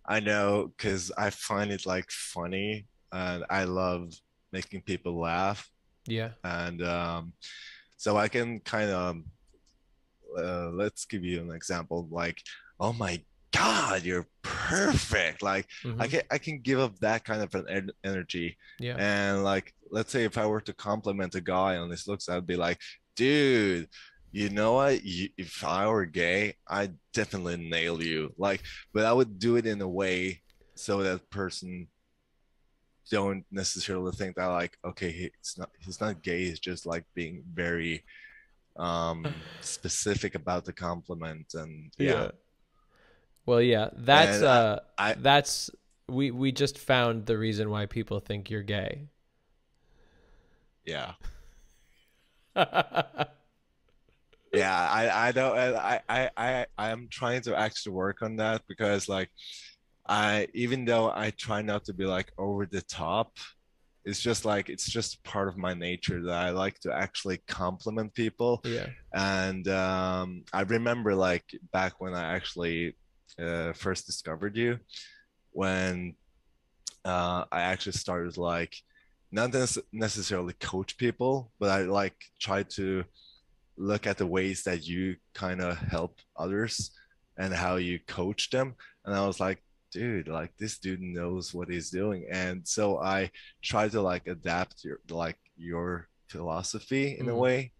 I 0.06 0.20
know 0.20 0.72
because 0.76 1.10
I 1.16 1.30
find 1.30 1.70
it 1.72 1.86
like 1.86 2.10
funny 2.10 2.86
and 3.12 3.44
I 3.50 3.64
love 3.64 4.12
making 4.52 4.82
people 4.82 5.18
laugh 5.18 5.68
Yeah. 6.06 6.30
and 6.44 6.82
um, 6.82 7.32
so 7.96 8.16
I 8.16 8.28
can 8.28 8.60
kind 8.60 8.90
of 8.90 9.16
uh, 10.38 10.70
let's 10.70 11.04
give 11.06 11.24
you 11.24 11.40
an 11.40 11.50
example 11.50 12.06
like 12.10 12.42
oh 12.78 12.92
my 12.92 13.20
god 13.52 14.02
you're 14.04 14.26
perfect 14.42 15.42
like 15.42 15.66
I 15.84 15.88
Mhm. 15.88 16.10
can 16.10 16.22
I 16.30 16.38
can 16.38 16.58
give 16.60 16.78
up 16.78 16.98
that 16.98 17.24
kind 17.24 17.42
of 17.42 17.54
an 17.54 17.64
en- 17.70 17.90
energy 18.04 18.56
Yeah. 18.78 18.96
and 18.98 19.44
like 19.44 19.72
let's 19.90 20.12
say 20.12 20.24
if 20.24 20.36
I 20.36 20.46
were 20.46 20.60
to 20.62 20.74
compliment 20.74 21.34
a 21.34 21.40
guy 21.40 21.76
on 21.76 21.88
his 21.90 22.06
looks 22.06 22.28
I'd 22.28 22.46
be 22.46 22.56
like 22.56 22.78
dude 23.14 23.88
you 24.36 24.50
know 24.50 24.74
what? 24.74 25.02
You, 25.04 25.30
if 25.38 25.64
I 25.64 25.88
were 25.88 26.06
gay 26.06 26.56
I'd 26.68 26.94
definitely 27.12 27.56
nail 27.56 28.02
you. 28.02 28.32
Like 28.38 28.62
but 28.92 29.04
I 29.06 29.12
would 29.12 29.38
do 29.38 29.56
it 29.56 29.66
in 29.66 29.80
a 29.82 29.88
way 29.88 30.42
so 30.76 31.02
that 31.02 31.30
person 31.30 31.88
don't 33.10 33.44
necessarily 33.52 34.10
think 34.12 34.36
that 34.36 34.46
like 34.46 34.76
okay 34.84 35.10
he's 35.12 35.54
not 35.56 35.70
he's 35.78 36.00
not 36.00 36.22
gay 36.22 36.44
he's 36.44 36.58
just 36.58 36.86
like 36.86 37.04
being 37.14 37.42
very 37.54 38.04
um 38.76 39.44
specific 39.60 40.34
about 40.34 40.64
the 40.64 40.72
compliment 40.72 41.46
and 41.54 41.92
yeah, 41.98 42.28
Well, 43.46 43.62
yeah, 43.62 43.90
that's 43.94 44.42
And 44.42 44.44
I- 44.46 44.64
uh, 44.72 44.80
I- 44.98 45.16
that's 45.16 45.70
we 46.08 46.30
we 46.30 46.52
just 46.52 46.78
found 46.78 47.26
the 47.26 47.38
reason 47.38 47.70
why 47.70 47.86
people 47.86 48.20
think 48.20 48.50
you're 48.50 48.62
gay. 48.62 49.08
yeah 50.84 51.14
yeah 54.56 54.88
i 54.90 55.28
i 55.28 55.32
don't 55.32 55.56
i 55.58 56.00
i 56.08 56.30
i 56.36 56.66
i 56.78 56.90
am 56.90 57.08
trying 57.10 57.40
to 57.42 57.56
actually 57.56 57.92
work 57.92 58.22
on 58.22 58.36
that 58.36 58.62
because 58.68 59.08
like 59.08 59.30
i 60.08 60.46
even 60.54 60.84
though 60.84 61.10
i 61.10 61.30
try 61.36 61.60
not 61.62 61.84
to 61.84 61.92
be 61.92 62.04
like 62.06 62.30
over 62.38 62.66
the 62.66 62.82
top 62.82 63.32
it's 64.04 64.20
just 64.20 64.44
like 64.44 64.68
it's 64.68 64.88
just 64.88 65.22
part 65.24 65.48
of 65.48 65.56
my 65.56 65.74
nature 65.74 66.22
that 66.22 66.34
i 66.46 66.50
like 66.50 66.78
to 66.80 66.92
actually 66.92 67.38
compliment 67.48 68.14
people 68.14 68.60
Yeah. 68.64 68.86
and 69.14 69.66
um 69.68 70.44
i 70.52 70.62
remember 70.62 71.14
like 71.14 71.44
back 71.72 72.00
when 72.00 72.14
i 72.14 72.34
actually 72.36 72.96
uh, 73.44 73.72
first 73.72 74.06
discovered 74.06 74.56
you 74.56 74.78
when 75.52 76.14
uh 77.04 77.44
i 77.52 77.60
actually 77.62 77.92
started 77.92 78.36
like 78.36 78.74
not 79.32 79.52
necessarily 79.92 80.54
coach 80.60 80.96
people 80.96 81.50
but 81.58 81.68
i 81.70 81.82
like 81.82 82.14
try 82.40 82.62
to 82.62 83.04
look 83.76 84.06
at 84.06 84.18
the 84.18 84.26
ways 84.26 84.62
that 84.64 84.86
you 84.86 85.16
kind 85.34 85.60
of 85.60 85.76
help 85.78 86.18
others 86.36 86.90
and 87.38 87.52
how 87.52 87.76
you 87.76 87.98
coach 88.06 88.50
them 88.50 88.74
and 89.04 89.14
i 89.14 89.26
was 89.26 89.38
like 89.40 89.62
dude 89.92 90.28
like 90.28 90.50
this 90.58 90.78
dude 90.78 91.00
knows 91.02 91.54
what 91.54 91.68
he's 91.68 91.90
doing 91.90 92.26
and 92.30 92.66
so 92.66 92.98
i 93.00 93.30
try 93.62 93.88
to 93.88 94.00
like 94.00 94.26
adapt 94.26 94.82
your 94.84 94.98
like 95.10 95.38
your 95.56 96.08
philosophy 96.28 97.16
in 97.18 97.28
a 97.28 97.32
Mhm. 97.32 97.38
way 97.38 97.72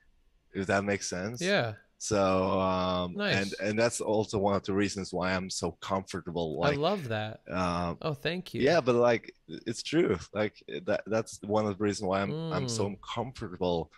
if 0.55 0.67
that 0.67 0.85
makes 0.85 1.09
sense 1.09 1.41
Yeah. 1.43 1.75
so 1.99 2.61
um 2.61 3.15
Nice. 3.17 3.35
and 3.37 3.55
and 3.69 3.79
that's 3.79 4.01
also 4.01 4.39
one 4.39 4.55
of 4.55 4.63
the 4.65 4.73
reasons 4.75 5.13
why 5.13 5.33
i'm 5.35 5.51
so 5.51 5.73
comfortable 5.81 6.61
like 6.61 6.79
I 6.79 6.81
love 6.81 7.09
that. 7.09 7.41
um 7.51 7.97
Oh, 8.03 8.15
thank 8.15 8.55
you. 8.55 8.61
yeah 8.61 8.81
but 8.81 8.95
like 8.95 9.33
it's 9.49 9.83
true 9.83 10.17
like 10.35 10.55
that 10.85 11.03
that's 11.07 11.39
one 11.43 11.67
of 11.67 11.77
the 11.77 11.83
reasons 11.85 12.07
why 12.09 12.21
i'm 12.23 12.35
i'm 12.53 12.69
so 12.69 12.85
Mm. 12.91 12.97
comfortable 13.15 13.91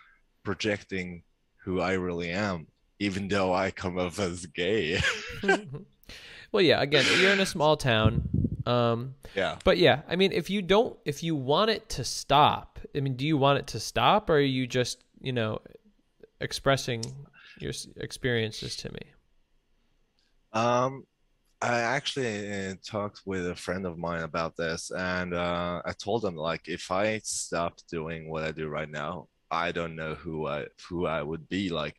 projecting 0.43 1.23
who 1.63 1.79
i 1.79 1.93
really 1.93 2.29
am 2.31 2.67
even 2.99 3.27
though 3.27 3.53
i 3.53 3.71
come 3.71 3.97
off 3.97 4.19
as 4.19 4.45
gay 4.47 4.99
well, 6.51 6.61
yeah. 6.61 6.81
Again, 6.81 7.05
you're 7.19 7.31
in 7.31 7.39
a 7.39 7.45
small 7.45 7.77
town. 7.77 8.29
Um, 8.65 9.15
Yeah. 9.35 9.57
But 9.63 9.77
yeah, 9.77 10.01
I 10.07 10.15
mean, 10.15 10.31
if 10.31 10.49
you 10.49 10.61
don't, 10.61 10.97
if 11.05 11.23
you 11.23 11.35
want 11.35 11.71
it 11.71 11.89
to 11.89 12.03
stop, 12.03 12.79
I 12.95 12.99
mean, 12.99 13.15
do 13.15 13.25
you 13.25 13.37
want 13.37 13.59
it 13.59 13.67
to 13.67 13.79
stop, 13.79 14.29
or 14.29 14.35
are 14.35 14.39
you 14.39 14.67
just, 14.67 15.03
you 15.21 15.31
know, 15.31 15.59
expressing 16.41 17.03
your 17.59 17.71
experiences 17.97 18.75
to 18.77 18.91
me? 18.91 18.99
Um, 20.53 21.05
I 21.61 21.79
actually 21.79 22.51
uh, 22.51 22.75
talked 22.85 23.21
with 23.25 23.47
a 23.47 23.55
friend 23.55 23.85
of 23.85 23.97
mine 23.97 24.23
about 24.23 24.55
this, 24.55 24.91
and 24.91 25.33
uh, 25.33 25.81
I 25.85 25.91
told 25.93 26.25
him 26.25 26.35
like 26.35 26.67
if 26.67 26.89
I 26.91 27.19
stop 27.23 27.75
doing 27.89 28.29
what 28.29 28.43
I 28.43 28.51
do 28.51 28.67
right 28.67 28.89
now, 28.89 29.27
I 29.51 29.71
don't 29.71 29.95
know 29.95 30.15
who 30.15 30.47
I 30.47 30.65
who 30.87 31.05
I 31.05 31.21
would 31.21 31.47
be. 31.49 31.69
Like, 31.69 31.95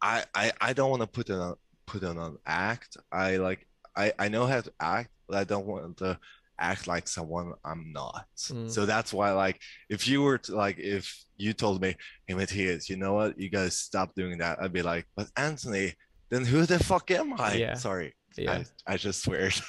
I 0.00 0.24
I, 0.34 0.52
I 0.60 0.72
don't 0.72 0.90
want 0.90 1.02
to 1.02 1.08
put 1.08 1.30
on 1.30 1.56
put 1.86 2.04
on 2.04 2.18
an 2.18 2.38
act. 2.46 2.96
I 3.12 3.36
like 3.36 3.66
I 3.96 4.12
I 4.18 4.28
know 4.28 4.46
how 4.46 4.60
to 4.60 4.72
act, 4.80 5.10
but 5.28 5.38
I 5.38 5.44
don't 5.44 5.66
want 5.66 5.98
to 5.98 6.18
act 6.60 6.86
like 6.86 7.08
someone 7.08 7.52
I'm 7.64 7.92
not. 7.92 8.26
Mm. 8.48 8.70
So 8.70 8.86
that's 8.86 9.12
why 9.12 9.32
like 9.32 9.60
if 9.88 10.08
you 10.08 10.22
were 10.22 10.38
to 10.38 10.56
like 10.56 10.78
if 10.78 11.24
you 11.36 11.52
told 11.52 11.80
me, 11.80 11.96
hey 12.26 12.34
Matthias, 12.34 12.88
you 12.88 12.96
know 12.96 13.14
what, 13.14 13.38
you 13.38 13.48
guys 13.48 13.76
stop 13.76 14.14
doing 14.14 14.38
that, 14.38 14.60
I'd 14.60 14.72
be 14.72 14.82
like, 14.82 15.06
but 15.16 15.28
Anthony, 15.36 15.94
then 16.30 16.44
who 16.44 16.66
the 16.66 16.78
fuck 16.78 17.10
am 17.10 17.40
I? 17.40 17.54
Yeah. 17.54 17.74
Sorry. 17.74 18.14
Yeah. 18.36 18.62
I, 18.86 18.94
I 18.94 18.96
just 18.96 19.22
swear. 19.22 19.50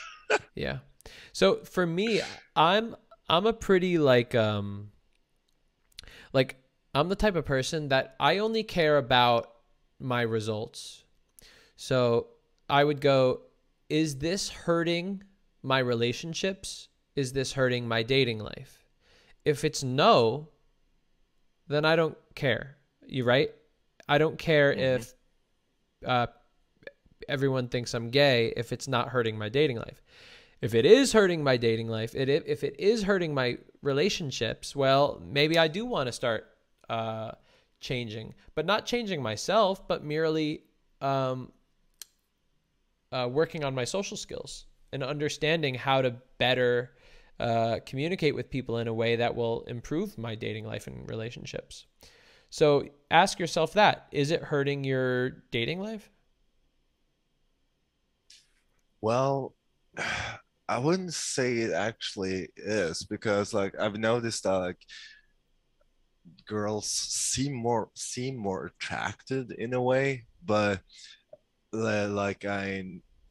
Yeah. 0.53 0.79
So 1.31 1.63
for 1.63 1.87
me, 1.87 2.21
I'm 2.55 2.95
I'm 3.27 3.47
a 3.47 3.53
pretty 3.53 3.97
like 3.97 4.35
um 4.35 4.91
like 6.33 6.57
I'm 6.93 7.09
the 7.09 7.15
type 7.15 7.35
of 7.35 7.45
person 7.45 7.89
that 7.89 8.15
I 8.19 8.39
only 8.39 8.63
care 8.63 8.97
about 8.97 9.51
my 9.99 10.21
results. 10.21 11.03
So 11.75 12.27
I 12.69 12.83
would 12.83 13.01
go, 13.01 13.41
is 13.89 14.17
this 14.17 14.49
hurting 14.49 15.23
my 15.61 15.79
relationships? 15.79 16.87
Is 17.15 17.33
this 17.33 17.53
hurting 17.53 17.87
my 17.87 18.03
dating 18.03 18.39
life? 18.39 18.85
If 19.45 19.63
it's 19.63 19.83
no, 19.83 20.49
then 21.67 21.85
I 21.85 21.95
don't 21.95 22.17
care. 22.35 22.77
You 23.05 23.23
right? 23.23 23.51
I 24.07 24.17
don't 24.17 24.37
care 24.37 24.71
if 24.71 25.13
uh, 26.05 26.27
everyone 27.27 27.67
thinks 27.67 27.93
I'm 27.93 28.09
gay 28.09 28.53
if 28.57 28.71
it's 28.71 28.87
not 28.87 29.09
hurting 29.09 29.37
my 29.37 29.49
dating 29.49 29.77
life. 29.77 30.01
If 30.61 30.75
it 30.75 30.85
is 30.85 31.13
hurting 31.13 31.43
my 31.43 31.57
dating 31.57 31.87
life, 31.87 32.15
it 32.15 32.27
if 32.27 32.63
it 32.63 32.79
is 32.79 33.03
hurting 33.03 33.33
my 33.33 33.57
relationships, 33.81 34.75
well, 34.75 35.21
maybe 35.25 35.57
I 35.57 35.67
do 35.67 35.85
want 35.85 36.07
to 36.07 36.11
start 36.11 36.47
uh, 36.89 37.31
changing, 37.79 38.33
but 38.55 38.65
not 38.65 38.85
changing 38.85 39.21
myself, 39.21 39.87
but 39.87 40.03
merely 40.03 40.63
um, 41.01 41.51
uh, 43.11 43.27
working 43.31 43.63
on 43.63 43.73
my 43.73 43.85
social 43.85 44.17
skills 44.17 44.65
and 44.91 45.03
understanding 45.03 45.75
how 45.75 46.01
to 46.01 46.15
better 46.37 46.91
uh, 47.39 47.79
communicate 47.85 48.35
with 48.35 48.49
people 48.49 48.79
in 48.79 48.87
a 48.87 48.93
way 48.93 49.15
that 49.15 49.35
will 49.35 49.63
improve 49.63 50.17
my 50.17 50.35
dating 50.35 50.65
life 50.65 50.87
and 50.87 51.09
relationships. 51.09 51.85
So 52.49 52.89
ask 53.11 53.39
yourself 53.39 53.73
that: 53.73 54.07
Is 54.11 54.31
it 54.31 54.41
hurting 54.41 54.83
your 54.83 55.29
dating 55.51 55.79
life? 55.79 56.09
Well, 59.01 59.55
I 60.67 60.77
wouldn't 60.77 61.15
say 61.15 61.59
it 61.59 61.71
actually 61.71 62.49
is 62.55 63.03
because 63.03 63.55
like 63.55 63.73
I've 63.79 63.97
noticed 63.97 64.43
that 64.43 64.57
like 64.57 64.77
girls 66.47 66.87
seem 66.89 67.53
more 67.53 67.89
seem 67.93 68.37
more 68.37 68.67
attracted 68.67 69.51
in 69.51 69.73
a 69.73 69.81
way, 69.81 70.25
but 70.45 70.81
like 71.73 72.45
I 72.45 72.83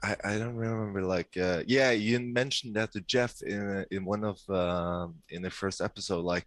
I, 0.02 0.16
I 0.24 0.38
don't 0.38 0.54
remember 0.54 1.02
like 1.02 1.36
uh, 1.36 1.62
yeah 1.66 1.90
you 1.90 2.20
mentioned 2.20 2.76
that 2.76 2.92
to 2.92 3.00
Jeff 3.00 3.42
in 3.42 3.84
in 3.90 4.04
one 4.04 4.24
of 4.24 4.38
um 4.48 5.16
in 5.30 5.42
the 5.42 5.50
first 5.50 5.80
episode 5.80 6.24
like 6.24 6.46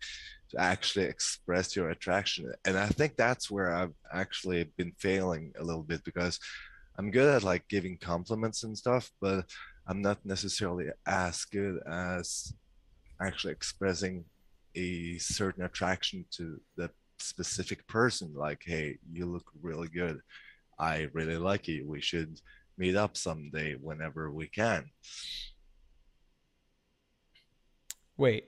to 0.51 0.61
actually 0.61 1.05
express 1.05 1.75
your 1.75 1.89
attraction 1.89 2.51
and 2.65 2.77
I 2.77 2.87
think 2.87 3.15
that's 3.15 3.51
where 3.51 3.73
I've 3.73 3.93
actually 4.13 4.65
been 4.77 4.93
failing 4.97 5.53
a 5.59 5.63
little 5.63 5.83
bit 5.83 6.03
because 6.03 6.39
I'm 6.97 7.11
good 7.11 7.33
at 7.33 7.43
like 7.43 7.67
giving 7.67 7.97
compliments 7.97 8.63
and 8.63 8.77
stuff 8.77 9.11
but 9.21 9.45
I'm 9.87 10.01
not 10.01 10.25
necessarily 10.25 10.87
as 11.05 11.43
good 11.45 11.79
as 11.87 12.53
actually 13.21 13.53
expressing 13.53 14.25
a 14.75 15.17
certain 15.17 15.63
attraction 15.63 16.25
to 16.31 16.59
the 16.75 16.89
specific 17.19 17.87
person 17.87 18.33
like 18.33 18.61
hey 18.65 18.97
you 19.11 19.25
look 19.25 19.51
really 19.61 19.87
good. 19.87 20.21
I 20.79 21.09
really 21.13 21.37
like 21.37 21.67
you. 21.67 21.87
We 21.87 22.01
should 22.01 22.41
meet 22.77 22.95
up 22.95 23.15
someday 23.15 23.75
whenever 23.75 24.31
we 24.31 24.47
can. 24.47 24.89
Wait. 28.17 28.45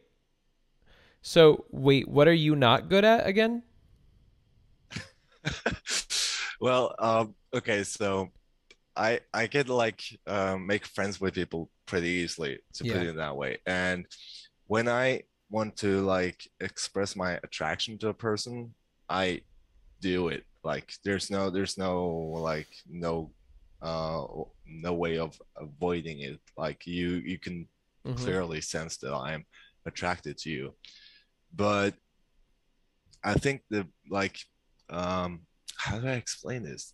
So 1.22 1.66
wait, 1.72 2.08
what 2.08 2.28
are 2.28 2.34
you 2.34 2.56
not 2.56 2.90
good 2.90 3.06
at 3.06 3.28
again? 3.28 3.64
well 6.62 6.96
um 7.00 7.36
okay 7.54 7.84
so 7.84 8.30
i 8.96 9.20
i 9.34 9.46
can 9.46 9.68
like 9.68 10.02
um, 10.28 10.66
make 10.66 10.86
friends 10.86 11.20
with 11.20 11.34
people 11.34 11.70
pretty 11.86 12.08
easily 12.08 12.60
to 12.74 12.86
put 12.86 13.04
it 13.04 13.18
that 13.18 13.36
way. 13.36 13.58
And 13.66 14.06
when 14.68 14.88
i 14.88 15.24
want 15.54 15.78
to 15.78 16.02
like 16.02 16.48
express 16.62 17.16
my 17.16 17.34
attraction 17.46 17.98
to 18.00 18.10
a 18.10 18.14
person 18.28 18.74
i 19.10 19.42
do 20.02 20.30
it 20.30 20.44
like 20.64 20.94
there's 21.06 21.30
no 21.32 21.50
there's 21.50 21.78
no 21.78 22.10
like 22.52 22.68
no 22.90 23.32
uh 23.82 24.26
no 24.66 24.94
way 24.94 25.18
of 25.20 25.40
avoiding 25.58 26.20
it 26.22 26.40
like 26.58 26.88
you 26.88 27.22
you 27.32 27.40
can 27.40 27.68
Mhm. 28.06 28.16
clearly 28.24 28.62
sense 28.62 28.98
that 28.98 29.14
i'm 29.14 29.46
attracted 29.86 30.38
to 30.38 30.50
you 30.50 30.74
but 31.56 31.94
I 33.24 33.36
think 33.36 33.62
the 33.70 33.88
like 34.10 34.38
um 34.90 35.42
how 35.78 36.00
do 36.00 36.08
I 36.08 36.14
explain 36.14 36.64
this? 36.64 36.94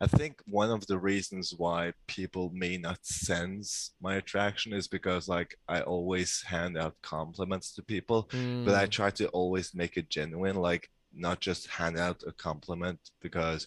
I 0.00 0.06
think 0.06 0.40
one 0.46 0.70
of 0.70 0.86
the 0.86 0.98
reasons 0.98 1.54
why 1.56 1.92
people 2.06 2.50
may 2.54 2.76
not 2.78 3.04
sense 3.04 3.92
my 4.00 4.16
attraction 4.16 4.72
is 4.72 4.86
because 4.86 5.28
like 5.28 5.56
I 5.68 5.80
always 5.80 6.42
hand 6.42 6.78
out 6.78 6.94
compliments 7.02 7.72
to 7.74 7.82
people, 7.82 8.30
but 8.64 8.74
I 8.74 8.86
Mm. 8.86 8.90
try 8.90 9.10
to 9.12 9.28
always 9.28 9.74
make 9.74 9.96
it 9.96 10.08
genuine, 10.08 10.56
like 10.56 10.88
not 11.12 11.40
just 11.40 11.66
hand 11.68 11.98
out 11.98 12.22
a 12.26 12.32
compliment 12.32 13.00
because 13.20 13.66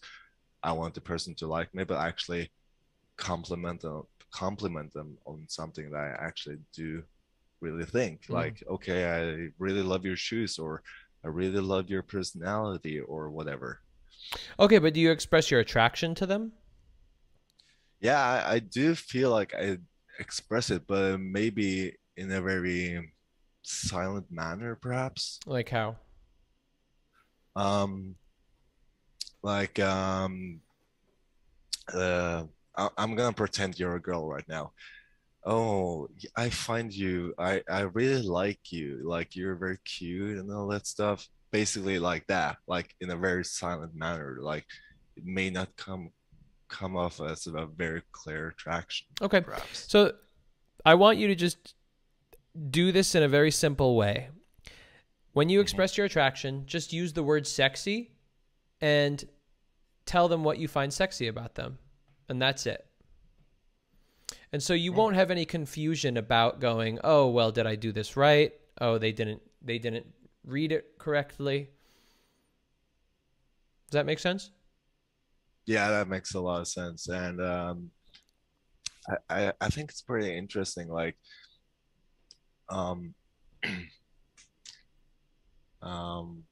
I 0.64 0.72
want 0.74 0.94
the 0.96 1.02
person 1.02 1.36
to 1.36 1.48
like 1.48 1.74
me, 1.76 1.84
but 1.84 2.00
actually 2.00 2.52
compliment 3.18 3.82
them 3.82 4.04
compliment 4.32 4.94
them 4.94 5.18
on 5.26 5.46
something 5.50 5.92
that 5.92 6.00
I 6.00 6.26
actually 6.26 6.58
do 6.74 7.04
really 7.62 7.86
think. 7.86 8.24
Mm. 8.30 8.34
Like, 8.34 8.64
okay, 8.70 9.06
I 9.10 9.50
really 9.60 9.84
love 9.84 10.06
your 10.06 10.16
shoes 10.18 10.58
or 10.60 10.84
I 11.26 11.30
really 11.30 11.60
love 11.62 11.90
your 11.90 12.04
personality 12.04 13.00
or 13.00 13.30
whatever. 13.32 13.82
Okay, 14.60 14.78
but 14.78 14.94
do 14.94 15.00
you 15.00 15.12
express 15.12 15.52
your 15.52 15.60
attraction 15.60 16.16
to 16.16 16.26
them? 16.26 16.54
Yeah, 18.00 18.20
I, 18.20 18.54
I 18.54 18.60
do 18.60 18.96
feel 18.96 19.30
like 19.30 19.54
I 19.54 19.78
express 20.20 20.70
it, 20.70 20.88
but 20.88 21.20
maybe 21.20 21.96
in 22.18 22.32
a 22.32 22.42
very 22.42 23.14
silent 23.64 24.26
manner, 24.32 24.76
perhaps. 24.76 25.40
Like 25.46 25.70
how? 25.70 25.98
Um, 27.56 28.16
like 29.44 29.80
um, 29.80 30.62
uh, 31.94 32.44
I, 32.76 32.90
I'm 32.98 33.16
gonna 33.16 33.34
pretend 33.34 33.80
you're 33.80 33.96
a 33.96 34.02
girl 34.02 34.28
right 34.28 34.48
now. 34.48 34.72
Oh, 35.44 36.10
I 36.36 36.50
find 36.50 36.94
you, 36.94 37.34
I 37.38 37.64
I 37.70 37.82
really 37.82 38.22
like 38.22 38.72
you. 38.72 39.02
Like 39.04 39.36
you're 39.36 39.56
very 39.56 39.80
cute 39.84 40.38
and 40.38 40.52
all 40.52 40.68
that 40.68 40.88
stuff. 40.88 41.28
Basically 41.52 42.00
like 42.00 42.28
that, 42.28 42.58
like 42.68 42.96
in 43.02 43.10
a 43.10 43.16
very 43.16 43.44
silent 43.44 43.94
manner. 43.96 44.38
Like 44.42 44.66
it 45.16 45.26
may 45.26 45.50
not 45.50 45.76
come 45.76 46.12
come 46.72 46.96
off 46.96 47.20
as 47.22 47.48
a 47.48 47.66
very 47.66 48.02
clear 48.12 48.48
attraction. 48.48 49.08
Okay. 49.22 49.42
perhaps. 49.42 49.86
So 49.90 50.14
I 50.86 50.96
want 50.96 51.18
you 51.18 51.28
to 51.28 51.36
just 51.36 51.76
do 52.70 52.92
this 52.92 53.14
in 53.14 53.24
a 53.24 53.28
very 53.28 53.52
simple 53.52 53.96
way. 53.96 54.30
When 55.34 55.50
you 55.50 55.60
mm-hmm. 55.60 55.64
express 55.64 55.98
your 55.98 56.06
attraction, 56.06 56.64
just 56.66 56.94
use 56.94 57.14
the 57.14 57.24
word 57.24 57.46
sexy 57.46 58.12
and 58.80 59.24
tell 60.06 60.28
them 60.28 60.44
what 60.44 60.58
you 60.58 60.68
find 60.68 60.92
sexy 60.92 61.28
about 61.28 61.56
them. 61.56 61.78
And 62.28 62.42
that's 62.42 62.66
it. 62.66 62.86
And 64.52 64.62
so 64.62 64.74
you 64.74 64.92
mm-hmm. 64.92 64.98
won't 65.00 65.16
have 65.16 65.32
any 65.32 65.46
confusion 65.46 66.18
about 66.18 66.60
going, 66.60 67.00
"Oh, 67.04 67.30
well, 67.30 67.52
did 67.52 67.66
I 67.66 67.76
do 67.76 67.92
this 67.92 68.18
right? 68.18 68.54
Oh, 68.80 68.98
they 68.98 69.12
didn't 69.12 69.42
they 69.62 69.78
didn't 69.78 70.08
read 70.44 70.72
it 70.72 70.98
correctly." 70.98 71.70
Does 73.92 73.98
that 73.98 74.06
make 74.06 74.20
sense? 74.20 74.52
Yeah, 75.66 75.90
that 75.90 76.08
makes 76.08 76.34
a 76.34 76.40
lot 76.40 76.62
of 76.62 76.68
sense. 76.68 77.10
And 77.10 77.42
um, 77.42 77.92
I, 79.30 79.48
I, 79.48 79.54
I 79.62 79.70
think 79.70 79.92
it's 79.92 80.02
pretty 80.02 80.36
interesting, 80.36 80.88
like, 80.88 81.18
um, 82.70 83.14
um, 85.82 86.44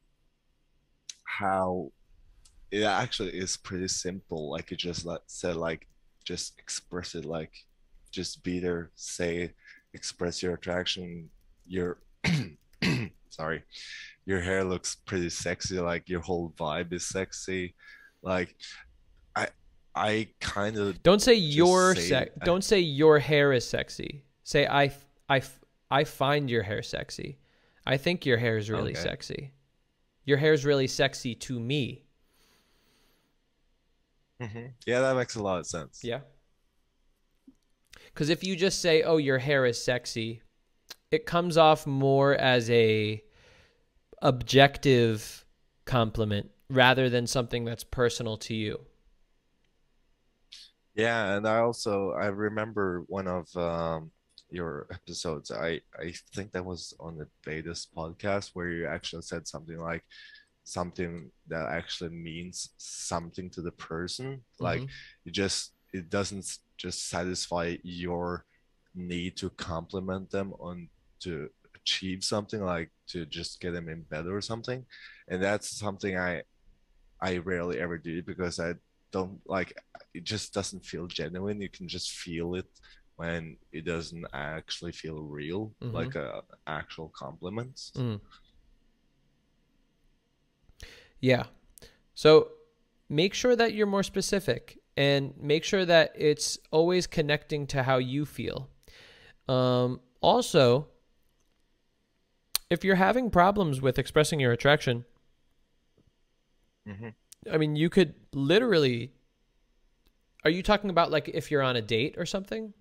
how 1.23 1.91
it 2.71 2.83
actually 2.83 3.31
is 3.31 3.57
pretty 3.57 3.87
simple. 3.87 4.51
Like 4.51 4.69
you 4.69 4.77
just 4.77 5.05
like 5.05 5.21
said, 5.27 5.55
like 5.55 5.87
just 6.25 6.59
express 6.59 7.15
it, 7.15 7.25
like 7.25 7.53
just 8.11 8.43
be 8.43 8.59
there, 8.59 8.91
say 8.95 9.53
express 9.93 10.43
your 10.43 10.53
attraction 10.53 11.29
your 11.65 11.97
sorry 13.29 13.63
your 14.25 14.41
hair 14.41 14.63
looks 14.63 14.95
pretty 15.05 15.29
sexy 15.29 15.79
like 15.79 16.07
your 16.09 16.21
whole 16.21 16.53
vibe 16.57 16.91
is 16.93 17.05
sexy 17.05 17.73
like 18.21 18.55
i 19.35 19.47
i 19.95 20.27
kind 20.39 20.77
of 20.77 21.01
Don't 21.03 21.21
say 21.21 21.33
your 21.35 21.95
say- 21.95 22.01
sex. 22.09 22.31
I- 22.41 22.45
Don't 22.45 22.63
say 22.63 22.79
your 22.79 23.19
hair 23.19 23.51
is 23.53 23.67
sexy. 23.67 24.23
Say 24.43 24.65
I, 24.67 24.91
I, 25.29 25.41
I 25.91 26.03
find 26.03 26.49
your 26.49 26.63
hair 26.63 26.81
sexy. 26.83 27.37
I 27.85 27.97
think 27.97 28.25
your 28.25 28.37
hair 28.37 28.57
is 28.57 28.69
really 28.69 28.91
Okay. 28.93 29.01
sexy. 29.01 29.51
Your 30.25 30.37
hair 30.37 30.53
is 30.53 30.63
really 30.65 30.87
sexy 30.87 31.35
to 31.35 31.59
me. 31.59 32.05
Mhm. 34.41 34.71
yeah 34.85 35.01
that 35.01 35.15
makes 35.17 35.35
a 35.35 35.43
lot 35.43 35.59
of 35.59 35.67
sense 35.67 35.99
Yeah. 36.03 36.21
Because 38.05 38.29
if 38.29 38.43
you 38.43 38.55
just 38.55 38.81
say, 38.81 39.03
"Oh, 39.03 39.17
your 39.17 39.37
hair 39.39 39.65
is 39.65 39.81
sexy," 39.83 40.41
it 41.11 41.25
comes 41.25 41.57
off 41.57 41.87
more 41.87 42.35
as 42.35 42.69
a 42.69 43.23
objective 44.21 45.45
compliment 45.85 46.51
rather 46.69 47.09
than 47.09 47.25
something 47.25 47.65
that's 47.65 47.83
personal 47.83 48.37
to 48.37 48.53
you. 48.53 48.79
Yeah, 50.95 51.35
and 51.37 51.47
I 51.47 51.59
also 51.59 52.11
I 52.11 52.27
remember 52.27 53.03
one 53.07 53.27
of 53.27 53.55
um, 53.55 54.11
your 54.49 54.87
episodes. 54.91 55.51
I 55.51 55.81
I 55.97 56.13
think 56.35 56.51
that 56.51 56.65
was 56.65 56.93
on 56.99 57.17
the 57.17 57.27
Vedas 57.45 57.87
podcast 57.95 58.51
where 58.53 58.69
you 58.69 58.87
actually 58.87 59.21
said 59.21 59.47
something 59.47 59.77
like 59.77 60.03
something 60.63 61.31
that 61.47 61.67
actually 61.69 62.09
means 62.11 62.71
something 62.77 63.49
to 63.51 63.61
the 63.61 63.71
person. 63.71 64.43
Like 64.59 64.81
Mhm. 64.81 64.89
it 65.25 65.31
just 65.33 65.73
it 65.93 66.09
doesn't 66.09 66.45
just 66.77 67.09
satisfy 67.09 67.77
your 67.83 68.45
need 68.95 69.37
to 69.37 69.49
compliment 69.51 70.29
them 70.31 70.53
on 70.59 70.89
to 71.21 71.49
achieve 71.75 72.23
something 72.23 72.61
like 72.63 72.91
to 73.07 73.25
just 73.25 73.59
get 73.59 73.71
them 73.71 73.89
in 73.89 74.01
bed 74.03 74.27
or 74.27 74.41
something. 74.41 74.85
And 75.27 75.41
that's 75.41 75.77
something 75.77 76.17
I 76.17 76.43
I 77.21 77.37
rarely 77.37 77.79
ever 77.79 77.97
do 77.97 78.21
because 78.23 78.59
I 78.59 78.75
don't 79.11 79.39
like 79.45 79.77
it 80.13 80.23
just 80.23 80.53
doesn't 80.53 80.85
feel 80.85 81.07
genuine. 81.07 81.61
You 81.61 81.69
can 81.69 81.87
just 81.87 82.11
feel 82.11 82.55
it 82.55 82.67
when 83.17 83.57
it 83.73 83.83
doesn't 83.85 84.25
actually 84.33 84.93
feel 84.93 85.21
real, 85.21 85.73
Mhm. 85.81 85.93
like 85.93 86.15
a 86.15 86.41
actual 86.67 87.09
compliment. 87.09 87.75
Mm. 87.95 88.21
Yeah. 91.19 91.47
So 92.13 92.51
make 93.09 93.33
sure 93.33 93.55
that 93.55 93.73
you're 93.73 93.87
more 93.87 94.03
specific 94.03 94.79
and 94.95 95.33
make 95.37 95.63
sure 95.63 95.85
that 95.85 96.11
it's 96.15 96.57
always 96.71 97.07
connecting 97.07 97.67
to 97.67 97.83
how 97.83 97.97
you 97.97 98.25
feel. 98.25 98.69
Um, 99.47 100.01
also, 100.21 100.87
if 102.69 102.83
you're 102.83 102.95
having 102.95 103.29
problems 103.31 103.81
with 103.81 103.97
expressing 103.97 104.39
your 104.39 104.51
attraction, 104.51 105.05
Mhm. 106.87 107.13
I 107.51 107.57
mean, 107.57 107.75
you 107.75 107.89
could 107.89 108.15
literally. 108.33 109.13
Are 110.43 110.49
you 110.49 110.63
talking 110.63 110.89
about 110.89 111.11
like 111.11 111.27
if 111.29 111.51
you're 111.51 111.61
on 111.61 111.75
a 111.75 111.81
date 111.81 112.15
or 112.17 112.25
something? 112.25 112.73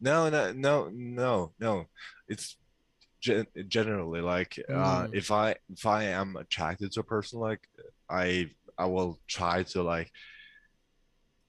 No, 0.00 0.30
no, 0.30 0.52
no, 0.52 0.88
no, 0.92 1.52
no. 1.58 1.86
It's 2.28 2.56
gen 3.20 3.46
generally 3.68 4.20
like 4.22 4.58
uh, 4.72 5.06
Mm. 5.06 5.14
if 5.14 5.30
I 5.30 5.56
if 5.70 5.84
I 5.86 6.04
am 6.04 6.36
attracted 6.36 6.92
to 6.92 7.00
a 7.00 7.04
person, 7.04 7.38
like 7.40 7.68
I 8.08 8.50
I 8.78 8.86
will 8.86 9.20
try 9.28 9.62
to 9.64 9.82
like 9.82 10.10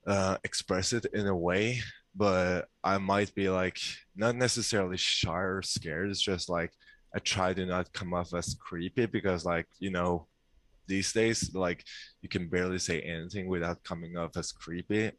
uh, 0.08 0.38
express 0.44 0.94
it 0.94 1.06
in 1.14 1.28
a 1.28 1.36
way, 1.36 1.80
but 2.16 2.68
I 2.84 2.98
might 2.98 3.34
be 3.36 3.50
like 3.50 3.80
not 4.16 4.36
necessarily 4.36 4.98
shy 4.98 5.40
or 5.42 5.62
scared. 5.62 6.10
It's 6.10 6.22
just 6.22 6.50
like 6.50 6.72
I 7.16 7.20
try 7.20 7.54
to 7.54 7.66
not 7.66 7.94
come 7.94 8.14
off 8.14 8.34
as 8.34 8.56
creepy 8.60 9.06
because 9.06 9.46
like 9.46 9.68
you 9.80 9.92
know 9.92 10.28
these 10.88 11.14
days 11.14 11.54
like 11.54 11.84
you 12.22 12.30
can 12.30 12.50
barely 12.50 12.80
say 12.80 13.02
anything 13.02 13.48
without 13.48 13.84
coming 13.84 14.18
off 14.18 14.36
as 14.38 14.52
creepy 14.52 15.12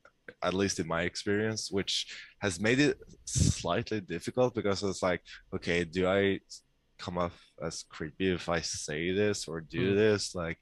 at 0.43 0.55
least 0.55 0.79
in 0.81 0.87
my 0.87 1.03
experience 1.03 1.71
which 1.71 2.15
has 2.41 2.61
made 2.61 2.79
it 2.79 2.99
slightly 3.25 4.01
difficult 4.01 4.55
because 4.55 4.83
it's 4.83 5.03
like 5.03 5.21
okay 5.55 5.85
do 5.85 6.07
i 6.07 6.39
come 6.99 7.19
off 7.19 7.39
as 7.65 7.85
creepy 7.91 8.31
if 8.33 8.49
i 8.49 8.61
say 8.61 9.13
this 9.13 9.49
or 9.49 9.61
do 9.61 9.91
Hmm. 9.91 9.97
this 9.97 10.35
like 10.35 10.59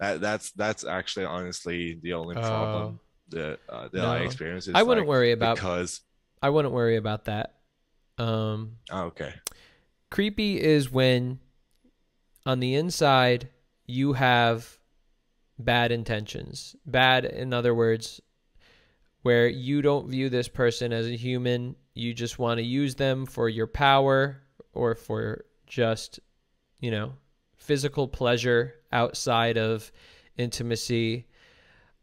that 0.00 0.20
that's 0.20 0.52
that's 0.52 0.84
actually 0.84 1.26
honestly 1.26 1.98
the 2.02 2.12
only 2.12 2.36
problem 2.36 3.00
that 3.30 3.58
uh, 3.68 3.88
that 3.92 4.04
i 4.04 4.18
No. 4.18 4.24
experience 4.24 4.68
is 4.68 4.74
I 4.74 4.82
wouldn't 4.82 5.06
like, 5.06 5.14
worry 5.16 5.32
about 5.32 5.56
because 5.56 6.00
I 6.40 6.50
wouldn't 6.50 6.72
worry 6.72 6.96
about 6.96 7.24
that. 7.24 7.54
Um, 8.18 8.76
oh, 8.90 9.04
okay 9.06 9.34
creepy 10.10 10.60
is 10.60 10.90
when 10.90 11.38
on 12.46 12.60
the 12.60 12.74
inside 12.74 13.48
you 13.86 14.14
have 14.14 14.78
bad 15.58 15.92
intentions. 15.92 16.76
Bad, 16.86 17.24
in 17.24 17.52
other 17.52 17.74
words, 17.74 18.20
where 19.22 19.48
you 19.48 19.82
don't 19.82 20.08
view 20.08 20.28
this 20.28 20.48
person 20.48 20.92
as 20.92 21.06
a 21.06 21.16
human. 21.16 21.76
You 21.94 22.14
just 22.14 22.38
want 22.38 22.58
to 22.58 22.64
use 22.64 22.94
them 22.94 23.26
for 23.26 23.48
your 23.48 23.66
power 23.66 24.42
or 24.72 24.94
for 24.94 25.44
just, 25.66 26.20
you 26.80 26.90
know, 26.90 27.14
physical 27.56 28.06
pleasure 28.06 28.74
outside 28.92 29.58
of 29.58 29.90
intimacy. 30.36 31.26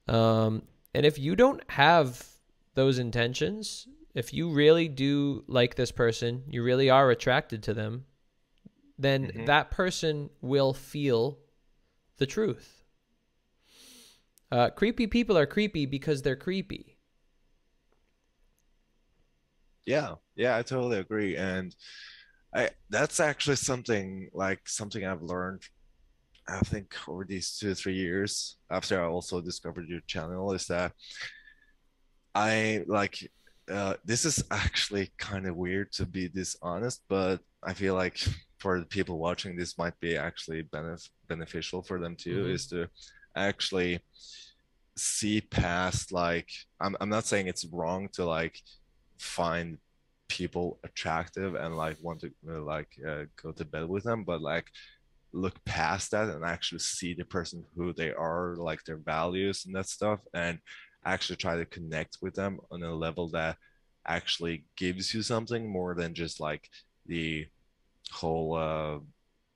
Um, 0.07 0.63
and 0.95 1.06
if 1.06 1.19
you 1.19 1.35
don't 1.35 1.61
have 1.72 2.25
those 2.74 2.99
intentions, 2.99 3.85
if 4.14 4.33
you 4.33 4.49
really 4.49 4.88
do 4.88 5.43
like 5.45 5.75
this 5.75 5.91
person, 5.91 6.43
you 6.48 6.64
really 6.64 6.90
are 6.90 7.11
attracted 7.11 7.61
to 7.64 7.74
them, 7.74 8.06
then 8.98 9.27
Mhm. 9.27 9.45
that 9.45 9.72
person 9.72 10.30
will 10.40 10.74
feel 10.74 11.38
the 12.15 12.25
truth. 12.25 12.85
Uh, 14.49 14.69
creepy 14.69 15.06
people 15.06 15.38
are 15.38 15.45
creepy 15.45 15.85
because 15.85 16.22
they're 16.22 16.38
creepy. 16.38 16.98
Yeah, 19.85 20.15
yeah, 20.35 20.56
I 20.56 20.64
totally 20.64 20.99
agree. 20.99 21.35
And 21.35 21.75
I 22.53 22.69
that's 22.90 23.19
actually 23.19 23.57
something 23.57 24.30
like 24.33 24.61
something 24.69 25.06
I've 25.06 25.22
learned 25.22 25.64
I 26.48 26.59
think 26.59 26.95
over 27.07 27.25
these 27.25 27.57
two, 27.57 27.74
three 27.74 27.95
years 27.95 28.57
after 28.69 29.01
I 29.01 29.07
also 29.07 29.41
discovered 29.41 29.88
your 29.90 30.01
channel 30.07 30.53
is 30.53 30.65
that 30.67 30.91
I 32.33 32.83
like 32.88 33.32
uh 33.72 33.95
this 34.06 34.25
is 34.25 34.43
actually 34.51 35.11
kind 35.17 35.48
of 35.48 35.56
weird 35.56 35.91
to 35.93 36.06
be 36.06 36.27
this 36.27 36.56
honest, 36.61 37.01
but 37.09 37.40
I 37.64 37.74
feel 37.74 37.95
like 37.95 38.17
for 38.59 38.80
the 38.80 38.85
people 38.85 39.17
watching 39.17 39.56
this 39.56 39.77
might 39.77 39.99
be 39.99 40.15
actually 40.17 40.64
benef 40.64 41.09
beneficial 41.27 41.82
for 41.82 41.99
them 41.99 42.15
too, 42.15 42.43
Mhm. 42.45 42.53
is 42.53 42.67
to 42.67 42.88
actually 43.35 43.99
see 44.98 45.41
past 45.41 46.11
like 46.11 46.49
I'm 46.80 46.95
I'm 47.01 47.09
not 47.09 47.25
saying 47.25 47.48
it's 47.48 47.65
wrong 47.65 48.07
to 48.14 48.25
like 48.25 48.57
find 49.17 49.77
people 50.27 50.80
attractive 50.83 51.56
and 51.56 51.75
like 51.77 51.98
want 52.01 52.22
to 52.22 52.32
uh, 52.49 52.61
like 52.61 52.90
uh, 53.07 53.25
go 53.41 53.51
to 53.51 53.65
bed 53.65 53.88
with 53.88 54.03
them 54.03 54.24
but 54.24 54.41
like 54.41 54.65
look 55.35 55.64
past 55.65 56.11
that 56.11 56.30
and 56.30 56.45
actually 56.45 56.80
see 56.80 57.14
the 57.14 57.25
person 57.25 57.64
who 57.75 57.91
they 57.93 58.11
are 58.14 58.55
like 58.55 58.83
their 58.85 58.97
values 58.97 59.65
and 59.65 59.75
that 59.75 59.88
stuff 59.88 60.22
and 60.33 60.57
actually 61.05 61.35
try 61.35 61.57
to 61.57 61.65
connect 61.65 62.17
with 62.22 62.33
them 62.33 62.57
on 62.72 62.81
a 62.81 62.95
level 62.95 63.27
that 63.27 63.57
actually 64.07 64.64
gives 64.77 65.14
you 65.14 65.22
something 65.22 65.69
more 65.69 65.93
than 65.93 66.14
just 66.14 66.39
like 66.39 66.69
the 67.05 67.45
whole 68.11 68.55
uh 68.55 68.97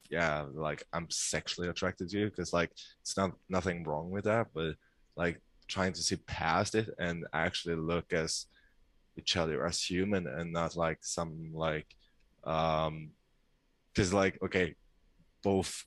yeah 0.10 0.46
like 0.54 0.84
i'm 0.92 1.08
sexually 1.10 1.70
attracted 1.70 2.10
to 2.10 2.20
you 2.20 2.26
because 2.26 2.52
like 2.52 2.72
it's 3.02 3.16
not 3.16 3.32
nothing 3.48 3.84
wrong 3.84 4.10
with 4.10 4.26
that 4.26 4.48
but 4.54 4.76
like 5.16 5.40
trying 5.68 5.94
to 5.94 6.02
see 6.02 6.18
past 6.28 6.76
it 6.76 6.90
and 7.00 7.26
actually 7.32 7.76
look 7.76 8.12
as 8.12 8.48
each 9.18 9.38
other 9.38 9.66
as 9.66 9.82
human 9.82 10.28
and 10.28 10.52
not 10.52 10.76
like 10.76 10.98
some 11.02 11.52
like 11.54 11.88
um 12.44 13.12
because 13.94 14.14
like 14.14 14.38
okay 14.44 14.76
both 15.44 15.86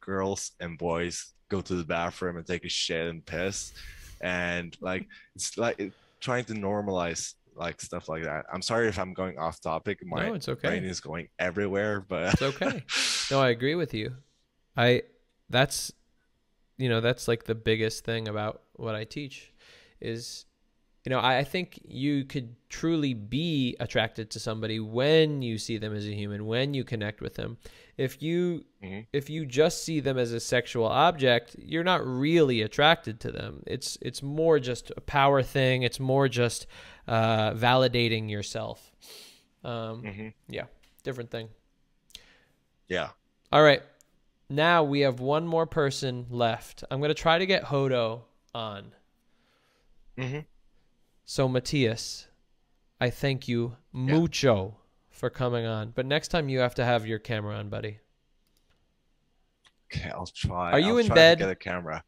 girls 0.00 0.52
and 0.60 0.78
boys 0.78 1.32
go 1.48 1.60
to 1.60 1.74
the 1.74 1.84
bathroom 1.84 2.36
and 2.36 2.46
take 2.46 2.64
a 2.64 2.68
shit 2.68 3.06
and 3.08 3.24
piss 3.24 3.72
and 4.20 4.76
like 4.80 5.06
it's 5.34 5.56
like 5.58 5.78
it- 5.78 5.92
trying 6.20 6.44
to 6.44 6.54
normalize 6.54 7.34
like 7.54 7.80
stuff 7.80 8.08
like 8.08 8.22
that 8.24 8.44
i'm 8.52 8.62
sorry 8.62 8.88
if 8.88 8.98
i'm 8.98 9.12
going 9.14 9.38
off 9.38 9.60
topic 9.60 9.98
my 10.04 10.28
No, 10.28 10.34
it's 10.34 10.48
okay. 10.48 10.68
brain 10.68 10.84
is 10.84 11.00
going 11.00 11.28
everywhere 11.38 12.00
but 12.00 12.32
It's 12.34 12.42
okay. 12.42 12.84
no, 13.30 13.40
I 13.40 13.50
agree 13.50 13.74
with 13.74 13.92
you. 13.94 14.14
I 14.76 15.02
that's 15.50 15.92
you 16.78 16.88
know, 16.90 17.00
that's 17.00 17.26
like 17.28 17.44
the 17.44 17.54
biggest 17.54 18.04
thing 18.04 18.28
about 18.28 18.62
what 18.74 18.94
I 18.94 19.04
teach 19.04 19.50
is 20.00 20.44
you 21.06 21.10
know, 21.10 21.20
I, 21.20 21.38
I 21.38 21.44
think 21.44 21.78
you 21.86 22.24
could 22.24 22.56
truly 22.68 23.14
be 23.14 23.76
attracted 23.78 24.28
to 24.32 24.40
somebody 24.40 24.80
when 24.80 25.40
you 25.40 25.56
see 25.56 25.78
them 25.78 25.94
as 25.94 26.04
a 26.04 26.10
human, 26.12 26.46
when 26.46 26.74
you 26.74 26.82
connect 26.82 27.20
with 27.20 27.34
them. 27.36 27.58
If 27.96 28.20
you 28.20 28.64
if 29.12 29.30
you 29.30 29.46
just 29.46 29.84
see 29.84 30.00
them 30.00 30.18
as 30.18 30.32
a 30.32 30.40
sexual 30.40 30.86
object, 30.86 31.54
you're 31.58 31.84
not 31.84 32.04
really 32.04 32.60
attracted 32.62 33.20
to 33.20 33.30
them. 33.30 33.62
It's 33.68 33.96
it's 34.02 34.20
more 34.20 34.58
just 34.58 34.90
a 34.96 35.00
power 35.00 35.44
thing. 35.44 35.82
It's 35.84 36.00
more 36.00 36.28
just 36.28 36.66
uh, 37.06 37.52
validating 37.52 38.28
yourself. 38.28 38.90
Um, 39.62 40.02
Yeah, 40.48 40.64
different 41.04 41.30
thing. 41.30 41.48
Yeah. 42.88 43.10
All 43.52 43.62
right. 43.62 43.82
Now 44.50 44.82
we 44.82 45.00
have 45.00 45.20
one 45.20 45.46
more 45.46 45.66
person 45.66 46.26
left. 46.30 46.82
I'm 46.90 46.98
going 46.98 47.08
to 47.10 47.14
try 47.14 47.38
to 47.38 47.46
get 47.46 47.62
Hodo 47.64 48.22
on. 48.54 48.92
Mhm. 50.18 50.44
So, 51.28 51.48
Matthias, 51.48 52.28
I 53.00 53.10
thank 53.10 53.48
you 53.48 53.76
mucho 53.92 54.76
for 55.10 55.28
coming 55.28 55.66
on. 55.66 55.90
But 55.90 56.06
next 56.06 56.28
time 56.28 56.48
you 56.48 56.60
have 56.60 56.76
to 56.76 56.84
have 56.84 57.04
your 57.04 57.18
camera 57.18 57.56
on, 57.56 57.68
buddy. 57.68 57.98
Okay, 59.92 60.08
I'll 60.08 60.26
try. 60.26 60.70
Are 60.70 60.78
you 60.78 60.92
I'll 60.92 60.98
in 60.98 61.06
try 61.06 61.14
bed? 61.16 61.38
To 61.38 61.44
get 61.44 61.50
a 61.50 61.56
camera. 61.56 62.04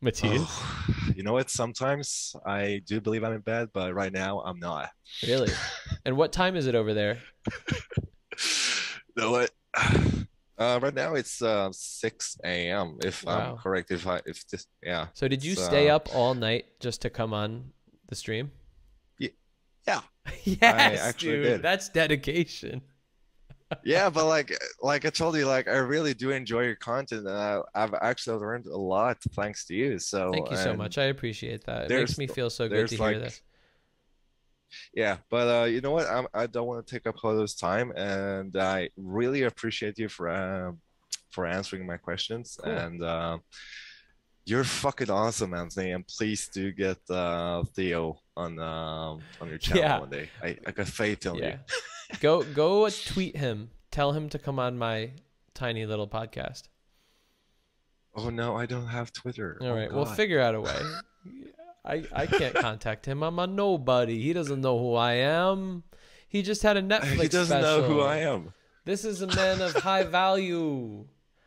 Matthias? 0.00 0.62
You 1.14 1.22
know 1.22 1.32
what? 1.32 1.48
Sometimes 1.48 2.34
I 2.44 2.82
do 2.86 3.00
believe 3.00 3.22
I'm 3.22 3.32
in 3.32 3.40
bed, 3.40 3.68
but 3.72 3.94
right 3.94 4.12
now 4.12 4.40
I'm 4.40 4.58
not. 4.58 4.90
Really? 5.24 5.52
and 6.04 6.16
what 6.16 6.32
time 6.32 6.56
is 6.56 6.66
it 6.66 6.74
over 6.74 6.92
there? 6.92 7.18
You 9.16 9.22
know 9.24 9.30
what? 9.30 9.50
Uh, 10.58 10.80
right 10.82 10.94
now 10.94 11.14
it's 11.14 11.40
uh, 11.40 11.68
6 11.72 12.38
a.m. 12.44 12.98
If 13.04 13.24
Wow. 13.24 13.52
I'm 13.52 13.56
correct. 13.58 13.90
If 13.90 14.06
I 14.06 14.20
if 14.26 14.46
this 14.48 14.66
yeah. 14.82 15.06
So, 15.14 15.28
did 15.28 15.44
you 15.44 15.54
So- 15.54 15.62
stay 15.62 15.88
up 15.88 16.08
all 16.14 16.34
night 16.34 16.66
just 16.80 17.02
to 17.02 17.10
come 17.10 17.32
on 17.32 17.72
the 18.08 18.16
stream? 18.16 18.50
Ye- 19.18 19.36
Yeah. 19.86 20.00
yes, 20.44 21.00
actually 21.00 21.32
dude. 21.32 21.44
did. 21.44 21.62
That's 21.62 21.88
dedication. 21.88 22.82
yeah, 23.84 24.10
but 24.10 24.26
like 24.26 24.50
like 24.82 25.04
I 25.06 25.10
told 25.10 25.36
you, 25.36 25.46
like 25.46 25.68
I 25.68 25.76
really 25.76 26.14
do 26.14 26.30
enjoy 26.30 26.62
your 26.62 26.76
content, 26.76 27.26
and 27.26 27.36
I, 27.36 27.60
I've 27.74 27.94
actually 27.94 28.38
learned 28.38 28.66
a 28.66 28.76
lot 28.76 29.18
thanks 29.34 29.64
to 29.66 29.74
you. 29.74 29.98
So 29.98 30.32
Thank 30.32 30.50
you 30.50 30.56
so 30.56 30.74
much. 30.74 30.98
I 30.98 31.04
appreciate 31.04 31.64
that. 31.64 31.90
It 31.90 31.94
makes 31.98 32.18
me 32.18 32.26
feel 32.26 32.50
so 32.50 32.68
good 32.68 32.88
to 32.88 32.96
hear 32.96 33.06
like- 33.12 33.20
this. 33.20 33.42
Yeah, 34.94 35.16
but 35.30 35.62
uh, 35.62 35.64
you 35.64 35.80
know 35.80 35.90
what? 35.92 36.06
I'm, 36.06 36.26
I 36.34 36.46
don't 36.46 36.66
want 36.66 36.86
to 36.86 36.94
take 36.94 37.06
up 37.06 37.16
Hodo's 37.16 37.54
time, 37.54 37.92
and 37.96 38.56
I 38.56 38.90
really 38.96 39.42
appreciate 39.44 39.98
you 39.98 40.08
for 40.08 40.28
um 40.28 40.78
for 41.30 41.46
answering 41.46 41.86
my 41.86 41.96
questions. 41.96 42.58
Cool. 42.62 42.72
And 42.72 43.02
uh, 43.02 43.38
you're 44.46 44.64
fucking 44.64 45.10
awesome, 45.10 45.52
Anthony. 45.54 45.92
And 45.92 46.06
please 46.06 46.48
do 46.48 46.72
get 46.72 46.98
uh, 47.10 47.64
Theo 47.74 48.18
on 48.36 48.58
um 48.58 49.20
on 49.40 49.48
your 49.48 49.58
channel 49.58 49.82
Yeah. 49.82 49.98
one 50.00 50.10
day. 50.10 50.28
I, 50.42 50.56
I 50.66 50.70
got 50.72 50.86
faith 50.88 51.26
in 51.26 51.34
Yeah. 51.36 51.56
you. 52.12 52.18
go 52.20 52.42
go 52.42 52.88
tweet 53.06 53.36
him. 53.36 53.70
Tell 53.90 54.12
him 54.12 54.28
to 54.30 54.38
come 54.38 54.58
on 54.58 54.76
my 54.78 55.10
tiny 55.54 55.86
little 55.86 56.08
podcast. 56.08 56.64
Oh 58.14 58.30
no, 58.30 58.56
I 58.56 58.66
don't 58.66 58.86
have 58.88 59.12
Twitter. 59.12 59.58
All 59.60 59.68
Oh, 59.68 59.74
right, 59.74 59.92
we'll 59.92 60.04
figure 60.04 60.40
out 60.40 60.54
a 60.54 60.60
way. 60.60 60.76
I 61.88 62.04
I 62.12 62.26
can't 62.26 62.54
contact 62.54 63.06
him. 63.06 63.22
I'm 63.22 63.38
a 63.38 63.46
nobody. 63.46 64.20
He 64.20 64.32
doesn't 64.32 64.60
know 64.60 64.78
who 64.78 64.94
I 64.94 65.14
am. 65.14 65.84
He 66.28 66.42
just 66.42 66.62
had 66.62 66.76
a 66.76 66.82
Netflix 66.94 67.22
He 67.22 67.28
doesn't 67.28 67.62
know 67.62 67.82
who. 67.82 68.00
I 68.00 68.18
am. 68.18 68.52
This 68.84 69.04
is 69.04 69.22
a 69.22 69.26
man 69.26 69.60
of 69.60 69.74
high 69.74 70.04
value. 70.04 71.06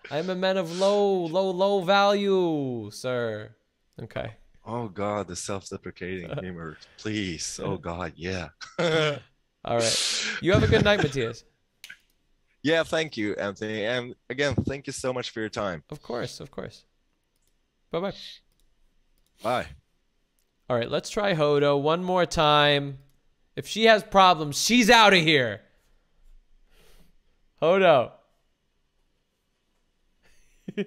I'm 0.09 0.29
a 0.29 0.35
man 0.35 0.57
of 0.57 0.79
low, 0.79 1.25
low, 1.25 1.51
low 1.51 1.81
value, 1.81 2.89
sir. 2.91 3.55
Okay. 4.01 4.33
Oh 4.65 4.87
God, 4.87 5.27
the 5.27 5.35
self-deprecating 5.35 6.29
humor. 6.39 6.77
Please. 6.97 7.59
Oh 7.63 7.77
God, 7.77 8.13
yeah. 8.15 8.49
All 8.79 9.77
right. 9.77 10.25
You 10.41 10.53
have 10.53 10.63
a 10.63 10.67
good 10.67 10.83
night, 10.83 11.01
Matthias. 11.03 11.43
Yeah, 12.63 12.83
thank 12.83 13.17
you, 13.17 13.35
Anthony. 13.35 13.85
And 13.85 14.15
again, 14.29 14.55
thank 14.55 14.85
you 14.85 14.93
so 14.93 15.13
much 15.13 15.31
for 15.31 15.39
your 15.39 15.49
time. 15.49 15.83
Of 15.89 16.01
course, 16.01 16.39
of 16.39 16.51
course. 16.51 16.85
Bye 17.91 17.99
bye. 17.99 18.13
Bye. 19.43 19.67
All 20.71 20.77
right, 20.77 20.89
let's 20.89 21.09
try 21.09 21.33
Hodo 21.33 21.75
one 21.75 22.01
more 22.01 22.25
time. 22.25 22.99
If 23.57 23.67
she 23.67 23.87
has 23.87 24.03
problems, 24.03 24.57
she's 24.57 24.89
out 24.89 25.13
of 25.13 25.19
here. 25.19 25.59
Hodo. 27.61 28.13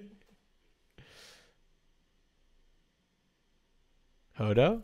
Hodo? 4.39 4.81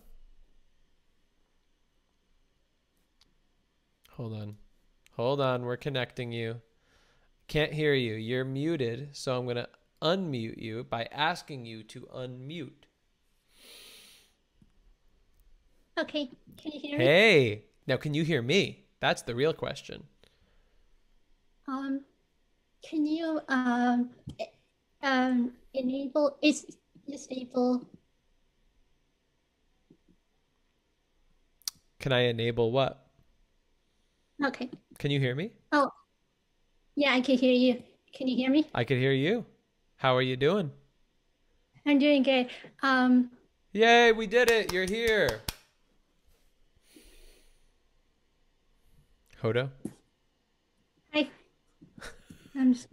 Hold 4.11 4.33
on. 4.33 4.55
Hold 5.15 5.41
on, 5.41 5.63
we're 5.63 5.77
connecting 5.77 6.31
you. 6.31 6.61
Can't 7.47 7.73
hear 7.73 7.95
you. 7.95 8.13
You're 8.13 8.45
muted, 8.45 9.09
so 9.13 9.35
I'm 9.35 9.45
going 9.45 9.55
to 9.55 9.67
unmute 9.99 10.61
you 10.61 10.83
by 10.83 11.07
asking 11.11 11.65
you 11.65 11.81
to 11.85 12.01
unmute. 12.15 12.80
Okay, 15.99 16.29
can 16.57 16.71
you 16.71 16.79
hear 16.79 16.97
me? 16.97 17.05
Hey, 17.05 17.63
now 17.87 17.97
can 17.97 18.13
you 18.13 18.23
hear 18.23 18.41
me? 18.41 18.85
That's 18.99 19.21
the 19.23 19.35
real 19.35 19.53
question. 19.53 20.03
Um, 21.67 22.01
can 22.81 23.05
you 23.05 23.39
um 23.47 24.09
um 25.03 25.53
enable 25.73 26.37
is 26.41 26.65
disable 27.07 27.87
Can 31.99 32.11
I 32.11 32.21
enable 32.21 32.71
what? 32.71 33.05
okay. 34.43 34.69
Can 34.97 35.11
you 35.11 35.19
hear 35.19 35.35
me? 35.35 35.51
Oh 35.71 35.89
yeah, 36.95 37.13
I 37.13 37.21
can 37.21 37.37
hear 37.37 37.53
you. 37.53 37.83
Can 38.13 38.27
you 38.27 38.35
hear 38.35 38.49
me? 38.49 38.67
I 38.73 38.83
can 38.83 38.97
hear 38.97 39.11
you. 39.13 39.45
How 39.97 40.15
are 40.15 40.21
you 40.21 40.35
doing? 40.35 40.71
I'm 41.85 41.99
doing 41.99 42.23
good. 42.23 42.49
Um 42.81 43.29
Yay, 43.73 44.11
we 44.11 44.27
did 44.27 44.49
it. 44.49 44.73
You're 44.73 44.85
here. 44.85 45.41
Hodo? 49.41 49.71
hi. 51.11 51.27
I'm 52.55 52.73
just 52.73 52.87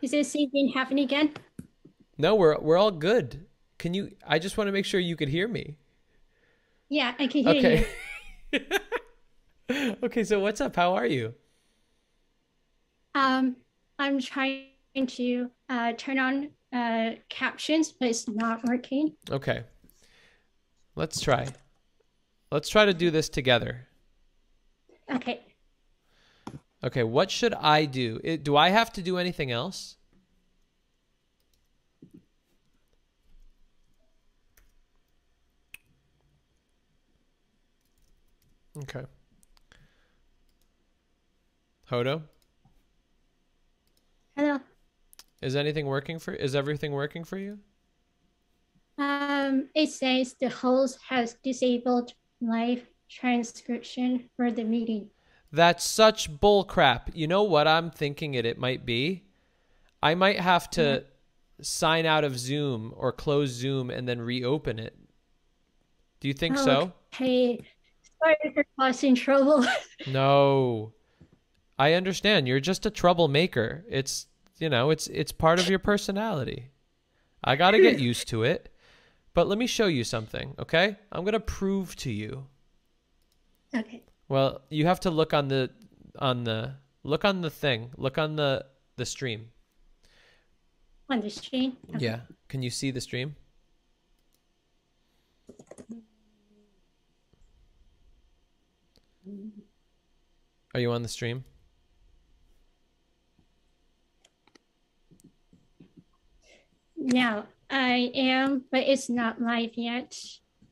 Is 0.00 0.12
this 0.12 0.32
thing 0.32 0.72
happening 0.72 1.04
again? 1.04 1.32
No, 2.16 2.36
we're 2.36 2.56
we're 2.60 2.76
all 2.76 2.92
good. 2.92 3.46
Can 3.78 3.92
you 3.92 4.12
I 4.24 4.38
just 4.38 4.56
want 4.56 4.68
to 4.68 4.72
make 4.72 4.84
sure 4.84 5.00
you 5.00 5.16
could 5.16 5.28
hear 5.28 5.48
me. 5.48 5.78
Yeah, 6.88 7.14
I 7.18 7.26
can 7.26 7.42
hear 7.44 7.54
you. 7.54 7.86
Okay. 8.54 9.96
okay, 10.04 10.22
so 10.22 10.38
what's 10.38 10.60
up? 10.60 10.76
How 10.76 10.94
are 10.94 11.06
you? 11.06 11.34
Um, 13.16 13.56
I'm 13.98 14.20
trying 14.20 14.66
to 14.94 15.50
uh, 15.70 15.92
turn 15.96 16.18
on 16.20 16.50
uh, 16.72 17.16
captions, 17.28 17.90
but 17.90 18.08
it's 18.08 18.28
not 18.28 18.64
working. 18.68 19.14
Okay. 19.28 19.64
Let's 20.94 21.20
try. 21.20 21.48
Let's 22.52 22.68
try 22.68 22.84
to 22.84 22.94
do 22.94 23.10
this 23.10 23.28
together. 23.28 23.88
Okay. 25.10 25.40
Okay, 26.84 27.04
what 27.04 27.30
should 27.30 27.54
I 27.54 27.84
do? 27.84 28.20
It, 28.24 28.42
do 28.42 28.56
I 28.56 28.70
have 28.70 28.92
to 28.94 29.02
do 29.02 29.16
anything 29.18 29.50
else? 29.50 29.96
Okay. 38.76 39.04
Hodo, 41.90 42.22
Hello. 44.36 44.60
is 45.42 45.54
anything 45.56 45.86
working 45.86 46.18
for 46.18 46.32
is 46.32 46.54
everything 46.54 46.92
working 46.92 47.22
for 47.24 47.36
you? 47.38 47.58
Um, 48.98 49.68
it 49.74 49.90
says 49.90 50.34
the 50.40 50.48
host 50.48 50.98
has 51.08 51.34
disabled 51.42 52.12
live 52.40 52.86
transcription 53.12 54.28
for 54.36 54.50
the 54.50 54.64
meeting. 54.64 55.10
That's 55.52 55.84
such 55.84 56.40
bull 56.40 56.64
crap. 56.64 57.10
You 57.14 57.26
know 57.26 57.42
what 57.42 57.68
I'm 57.68 57.90
thinking 57.90 58.34
it 58.34 58.46
it 58.46 58.58
might 58.58 58.86
be? 58.86 59.24
I 60.02 60.14
might 60.14 60.40
have 60.40 60.70
to 60.70 60.80
mm-hmm. 60.80 61.62
sign 61.62 62.06
out 62.06 62.24
of 62.24 62.38
Zoom 62.38 62.92
or 62.96 63.12
close 63.12 63.50
Zoom 63.50 63.90
and 63.90 64.08
then 64.08 64.20
reopen 64.20 64.78
it. 64.78 64.96
Do 66.20 66.28
you 66.28 66.34
think 66.34 66.56
so? 66.56 66.92
Hey, 67.10 67.60
sorry 68.18 68.54
for 68.54 68.64
causing 68.78 69.14
trouble. 69.14 69.66
No. 70.06 70.92
I 71.78 71.94
understand. 71.94 72.46
You're 72.46 72.60
just 72.60 72.86
a 72.86 72.90
troublemaker. 72.90 73.84
It's, 73.88 74.26
you 74.58 74.68
know, 74.68 74.90
it's 74.90 75.08
it's 75.08 75.32
part 75.32 75.58
of 75.58 75.68
your 75.68 75.78
personality. 75.78 76.68
I 77.42 77.56
got 77.56 77.72
to 77.72 77.80
get 77.80 77.98
used 78.10 78.28
to 78.28 78.44
it. 78.44 78.72
But 79.34 79.48
let 79.48 79.58
me 79.58 79.66
show 79.66 79.86
you 79.86 80.04
something, 80.04 80.54
okay? 80.58 80.96
I'm 81.10 81.22
going 81.22 81.32
to 81.32 81.40
prove 81.40 81.96
to 81.96 82.10
you. 82.10 82.46
Okay. 83.74 84.02
Well, 84.28 84.62
you 84.70 84.86
have 84.86 85.00
to 85.00 85.10
look 85.10 85.34
on 85.34 85.48
the 85.48 85.70
on 86.18 86.44
the 86.44 86.74
look 87.02 87.24
on 87.24 87.40
the 87.40 87.50
thing. 87.50 87.90
Look 87.96 88.18
on 88.18 88.36
the 88.36 88.64
the 88.96 89.06
stream. 89.06 89.50
On 91.10 91.20
the 91.20 91.30
stream. 91.30 91.76
Okay. 91.94 92.04
Yeah. 92.04 92.20
Can 92.48 92.62
you 92.62 92.70
see 92.70 92.90
the 92.90 93.00
stream? 93.00 93.36
Are 100.74 100.80
you 100.80 100.90
on 100.92 101.02
the 101.02 101.08
stream? 101.08 101.44
Yeah, 106.96 107.42
I 107.68 108.10
am, 108.14 108.64
but 108.70 108.84
it's 108.84 109.10
not 109.10 109.40
live 109.40 109.72
yet. 109.74 110.16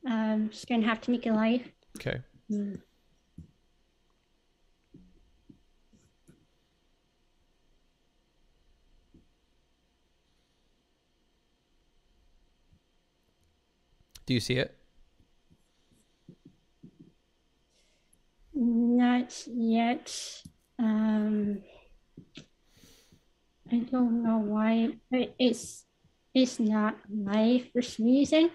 Um, 0.08 0.48
just 0.50 0.68
gonna 0.68 0.86
have 0.86 1.00
to 1.02 1.10
make 1.10 1.26
it 1.26 1.32
live. 1.32 1.70
Okay. 1.98 2.20
Mm. 2.50 2.80
Do 14.30 14.34
you 14.34 14.38
see 14.38 14.58
it? 14.58 14.72
Not 18.54 19.42
yet. 19.48 20.14
Um, 20.78 21.62
I 23.72 23.78
don't 23.78 24.22
know 24.22 24.38
why, 24.38 24.90
but 25.10 25.34
it's 25.36 25.84
it's 26.32 26.60
not 26.60 26.96
live 27.12 27.72
for 27.72 27.82
some 27.82 28.06
reason. 28.06 28.52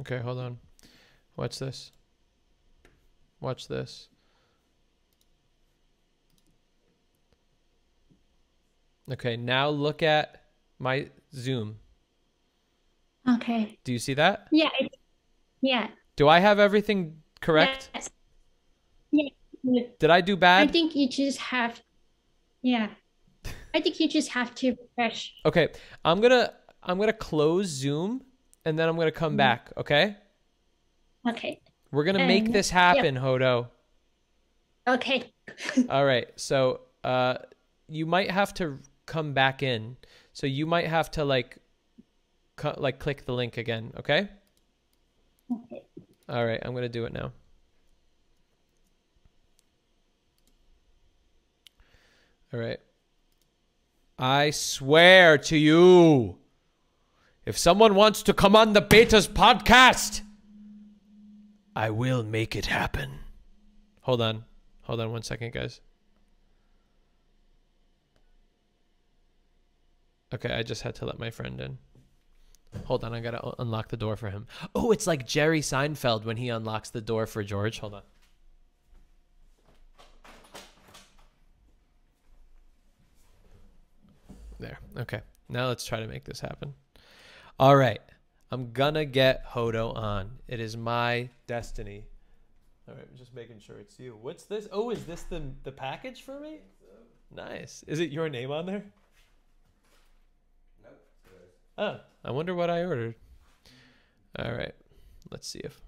Okay, 0.00 0.18
hold 0.18 0.38
on. 0.38 0.58
Watch 1.34 1.58
this. 1.58 1.90
Watch 3.40 3.66
this. 3.66 4.06
Okay, 9.10 9.36
now 9.36 9.70
look 9.70 10.04
at 10.04 10.44
my 10.78 11.10
Zoom. 11.34 11.80
Okay. 13.28 13.76
Do 13.82 13.92
you 13.92 13.98
see 13.98 14.14
that? 14.14 14.46
Yeah. 14.52 14.68
It, 14.78 14.95
yeah. 15.60 15.88
Do 16.16 16.28
I 16.28 16.38
have 16.40 16.58
everything 16.58 17.22
correct? 17.40 17.90
Yes. 17.94 18.10
Yeah. 19.12 19.82
Did 19.98 20.10
I 20.10 20.20
do 20.20 20.36
bad? 20.36 20.68
I 20.68 20.72
think 20.72 20.94
you 20.94 21.08
just 21.08 21.38
have. 21.38 21.82
Yeah. 22.62 22.88
I 23.74 23.80
think 23.80 24.00
you 24.00 24.08
just 24.08 24.30
have 24.30 24.54
to 24.56 24.76
refresh. 24.80 25.34
Okay, 25.44 25.68
I'm 26.04 26.20
gonna 26.20 26.52
I'm 26.82 26.98
gonna 26.98 27.12
close 27.12 27.66
Zoom 27.66 28.22
and 28.64 28.78
then 28.78 28.88
I'm 28.88 28.96
gonna 28.96 29.10
come 29.10 29.36
back. 29.36 29.72
Okay, 29.76 30.16
Okay. 31.28 31.60
we're 31.90 32.04
gonna 32.04 32.26
make 32.26 32.46
Um, 32.46 32.52
this 32.52 32.70
yeah. 32.70 32.94
happen, 32.94 33.16
Hodo. 33.16 33.68
Okay. 34.88 35.32
All 35.90 36.04
right, 36.04 36.28
so 36.36 36.80
uh, 37.04 37.38
you 37.88 38.06
might 38.06 38.30
have 38.30 38.54
to 38.54 38.78
come 39.04 39.32
back 39.34 39.62
in. 39.62 39.96
So 40.32 40.46
you 40.46 40.66
might 40.66 40.86
have 40.86 41.10
to 41.12 41.24
like, 41.24 41.58
like 42.76 42.98
click 42.98 43.24
the 43.24 43.32
link 43.32 43.56
again. 43.56 43.92
Okay. 43.98 44.28
All 45.50 46.44
right, 46.44 46.60
I'm 46.62 46.74
gonna 46.74 46.88
do 46.88 47.04
it 47.04 47.12
now. 47.12 47.32
All 52.52 52.60
right. 52.60 52.78
I 54.18 54.50
swear 54.50 55.36
to 55.38 55.58
you, 55.58 56.38
if 57.44 57.58
someone 57.58 57.94
wants 57.94 58.22
to 58.24 58.32
come 58.32 58.56
on 58.56 58.72
the 58.72 58.80
Betas 58.80 59.28
podcast, 59.28 60.22
I 61.74 61.90
will 61.90 62.22
make 62.22 62.56
it 62.56 62.66
happen. 62.66 63.18
Hold 64.00 64.22
on. 64.22 64.44
Hold 64.82 65.00
on 65.00 65.12
one 65.12 65.22
second, 65.22 65.52
guys. 65.52 65.80
Okay, 70.32 70.52
I 70.52 70.62
just 70.62 70.82
had 70.82 70.94
to 70.96 71.04
let 71.04 71.18
my 71.18 71.30
friend 71.30 71.60
in. 71.60 71.78
Hold 72.84 73.04
on, 73.04 73.14
I 73.14 73.20
gotta 73.20 73.40
u- 73.42 73.54
unlock 73.58 73.88
the 73.88 73.96
door 73.96 74.16
for 74.16 74.30
him. 74.30 74.46
Oh, 74.74 74.92
it's 74.92 75.06
like 75.06 75.26
Jerry 75.26 75.60
Seinfeld 75.60 76.24
when 76.24 76.36
he 76.36 76.48
unlocks 76.48 76.90
the 76.90 77.00
door 77.00 77.26
for 77.26 77.42
George. 77.42 77.78
Hold 77.80 77.94
on. 77.94 78.02
There. 84.58 84.78
Okay. 84.96 85.20
Now 85.48 85.68
let's 85.68 85.84
try 85.84 86.00
to 86.00 86.06
make 86.06 86.24
this 86.24 86.40
happen. 86.40 86.74
All 87.58 87.76
right. 87.76 88.00
I'm 88.50 88.72
gonna 88.72 89.04
get 89.04 89.44
Hodo 89.44 89.92
on. 89.96 90.30
It 90.48 90.60
is 90.60 90.76
my 90.76 91.28
destiny. 91.46 92.04
All 92.88 92.94
right, 92.94 93.06
I'm 93.10 93.16
just 93.18 93.34
making 93.34 93.58
sure 93.58 93.78
it's 93.80 93.98
you. 93.98 94.16
What's 94.22 94.44
this? 94.44 94.68
Oh, 94.70 94.90
is 94.90 95.04
this 95.04 95.22
the 95.22 95.42
the 95.64 95.72
package 95.72 96.22
for 96.22 96.38
me? 96.38 96.60
Nice. 97.34 97.84
Is 97.88 97.98
it 97.98 98.10
your 98.10 98.28
name 98.28 98.52
on 98.52 98.66
there? 98.66 98.84
Nope. 100.84 101.02
Oh, 101.76 102.00
I 102.26 102.32
wonder 102.32 102.54
what 102.54 102.68
I 102.68 102.84
ordered. 102.84 103.14
All 104.38 104.52
right. 104.52 104.74
Let's 105.30 105.48
see 105.48 105.60
if 105.60 105.80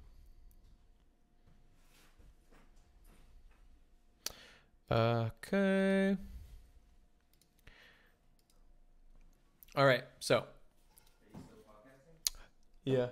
Okay. 4.91 6.17
All 9.77 9.85
right. 9.85 10.05
So. 10.19 10.45
Yeah. 12.85 13.09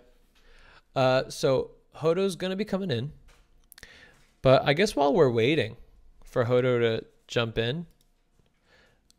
Uh, 0.94 1.28
so 1.28 1.72
Hodo's 1.96 2.36
gonna 2.36 2.56
be 2.56 2.64
coming 2.64 2.90
in, 2.90 3.12
but 4.40 4.62
I 4.64 4.72
guess 4.72 4.96
while 4.96 5.12
we're 5.12 5.30
waiting 5.30 5.76
for 6.24 6.44
Hodo 6.44 6.78
to 6.78 7.04
jump 7.28 7.58
in, 7.58 7.84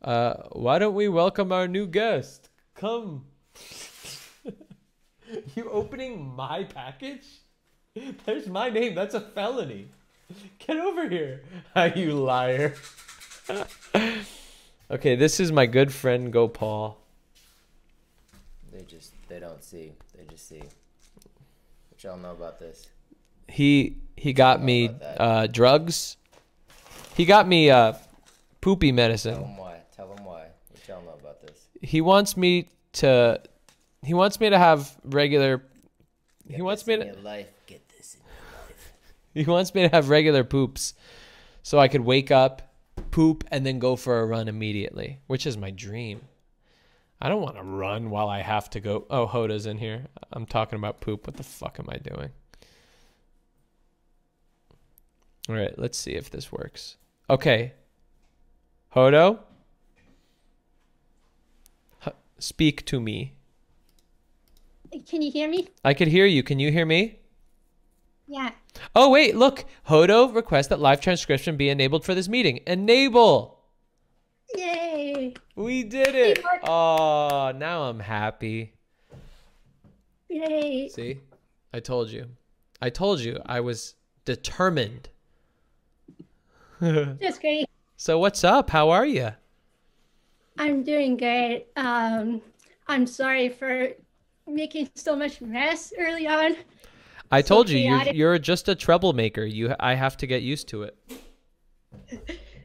uh, 0.02 0.34
why 0.50 0.80
don't 0.80 0.94
we 0.94 1.06
welcome 1.06 1.52
our 1.52 1.68
new 1.68 1.86
guest? 1.86 2.50
Come. 2.74 3.26
you 5.54 5.70
opening 5.70 6.34
my 6.34 6.64
package? 6.64 7.26
There's 8.24 8.46
my 8.46 8.70
name. 8.70 8.94
That's 8.94 9.14
a 9.14 9.20
felony. 9.20 9.88
Get 10.58 10.76
over 10.76 11.08
here. 11.08 11.42
you 11.96 12.12
liar. 12.12 12.74
okay, 14.90 15.16
this 15.16 15.40
is 15.40 15.50
my 15.50 15.66
good 15.66 15.92
friend 15.92 16.32
Gopal. 16.32 16.98
They 18.72 18.82
just 18.82 19.12
they 19.28 19.40
don't 19.40 19.62
see. 19.64 19.92
They 20.16 20.24
just 20.30 20.48
see. 20.48 20.60
What 20.60 22.04
y'all 22.04 22.18
know 22.18 22.32
about 22.32 22.60
this? 22.60 22.88
He 23.48 23.96
he 24.16 24.32
got 24.32 24.62
me 24.62 24.90
uh, 25.16 25.46
drugs. 25.46 26.16
He 27.16 27.24
got 27.24 27.48
me 27.48 27.70
uh, 27.70 27.94
poopy 28.60 28.92
medicine. 28.92 29.34
Tell 29.34 29.44
him 29.44 29.56
why. 29.56 29.76
Tell 29.96 30.12
him 30.12 30.24
why. 30.24 30.46
What 30.70 30.88
y'all 30.88 31.02
know 31.02 31.16
about 31.18 31.40
this? 31.40 31.66
He 31.80 32.00
wants 32.00 32.36
me 32.36 32.68
to. 32.94 33.40
He 34.02 34.14
wants 34.14 34.38
me 34.40 34.50
to 34.50 34.58
have 34.58 34.96
regular. 35.04 35.62
He 36.48 36.62
wants 36.62 36.86
me 36.86 36.96
to. 36.96 37.16
life, 37.22 37.48
get 37.66 37.88
this. 37.96 38.14
In. 38.14 38.20
life. 38.22 38.92
He 39.34 39.44
wants 39.44 39.74
me 39.74 39.82
to 39.82 39.88
have 39.88 40.08
regular 40.08 40.44
poops, 40.44 40.94
so 41.62 41.78
I 41.78 41.88
could 41.88 42.00
wake 42.00 42.30
up, 42.30 42.74
poop, 43.10 43.44
and 43.50 43.64
then 43.64 43.78
go 43.78 43.94
for 43.96 44.20
a 44.20 44.26
run 44.26 44.48
immediately, 44.48 45.20
which 45.26 45.46
is 45.46 45.56
my 45.56 45.70
dream. 45.70 46.22
I 47.20 47.28
don't 47.28 47.42
want 47.42 47.56
to 47.56 47.62
run 47.62 48.10
while 48.10 48.28
I 48.28 48.40
have 48.40 48.70
to 48.70 48.80
go. 48.80 49.06
Oh, 49.10 49.26
Hoda's 49.26 49.66
in 49.66 49.78
here. 49.78 50.06
I'm 50.32 50.46
talking 50.46 50.78
about 50.78 51.00
poop. 51.00 51.26
What 51.26 51.36
the 51.36 51.42
fuck 51.42 51.78
am 51.80 51.88
I 51.90 51.96
doing? 51.96 52.30
All 55.48 55.54
right, 55.54 55.76
let's 55.78 55.98
see 55.98 56.12
if 56.12 56.30
this 56.30 56.52
works. 56.52 56.96
Okay. 57.28 57.72
Hodo? 58.94 59.40
H- 62.06 62.12
speak 62.38 62.84
to 62.86 63.00
me. 63.00 63.34
Can 65.08 65.22
you 65.22 65.30
hear 65.30 65.48
me? 65.48 65.68
I 65.84 65.94
could 65.94 66.08
hear 66.08 66.26
you. 66.26 66.42
Can 66.42 66.58
you 66.58 66.70
hear 66.70 66.86
me? 66.86 67.18
Yeah. 68.26 68.50
Oh, 68.94 69.10
wait, 69.10 69.36
look. 69.36 69.64
Hodo 69.84 70.28
requests 70.34 70.68
that 70.68 70.80
live 70.80 71.00
transcription 71.00 71.56
be 71.56 71.68
enabled 71.70 72.04
for 72.04 72.14
this 72.14 72.28
meeting. 72.28 72.60
Enable. 72.66 73.58
Yay. 74.54 75.34
We 75.56 75.82
did 75.84 76.14
it. 76.14 76.44
Oh, 76.64 77.52
now 77.54 77.82
I'm 77.82 78.00
happy. 78.00 78.74
Yay. 80.28 80.88
See? 80.88 81.20
I 81.72 81.80
told 81.80 82.10
you. 82.10 82.26
I 82.80 82.90
told 82.90 83.20
you 83.20 83.40
I 83.46 83.60
was 83.60 83.94
determined. 84.24 85.08
That's 86.80 87.38
great. 87.38 87.66
so 87.96 88.18
what's 88.18 88.44
up? 88.44 88.70
How 88.70 88.90
are 88.90 89.06
you? 89.06 89.30
I'm 90.58 90.82
doing 90.82 91.16
good. 91.16 91.64
Um, 91.76 92.40
I'm 92.86 93.06
sorry 93.06 93.48
for 93.48 93.88
making 94.48 94.90
so 94.96 95.16
much 95.16 95.40
mess 95.40 95.92
early 95.98 96.26
on. 96.26 96.56
I 97.30 97.40
So 97.40 97.42
told 97.42 97.70
you 97.70 97.78
you're, 97.78 98.02
you're 98.10 98.38
just 98.38 98.68
a 98.68 98.74
troublemaker. 98.74 99.44
You 99.44 99.74
I 99.80 99.94
have 99.94 100.16
to 100.18 100.26
get 100.26 100.42
used 100.42 100.68
to 100.68 100.82
it. 100.82 100.96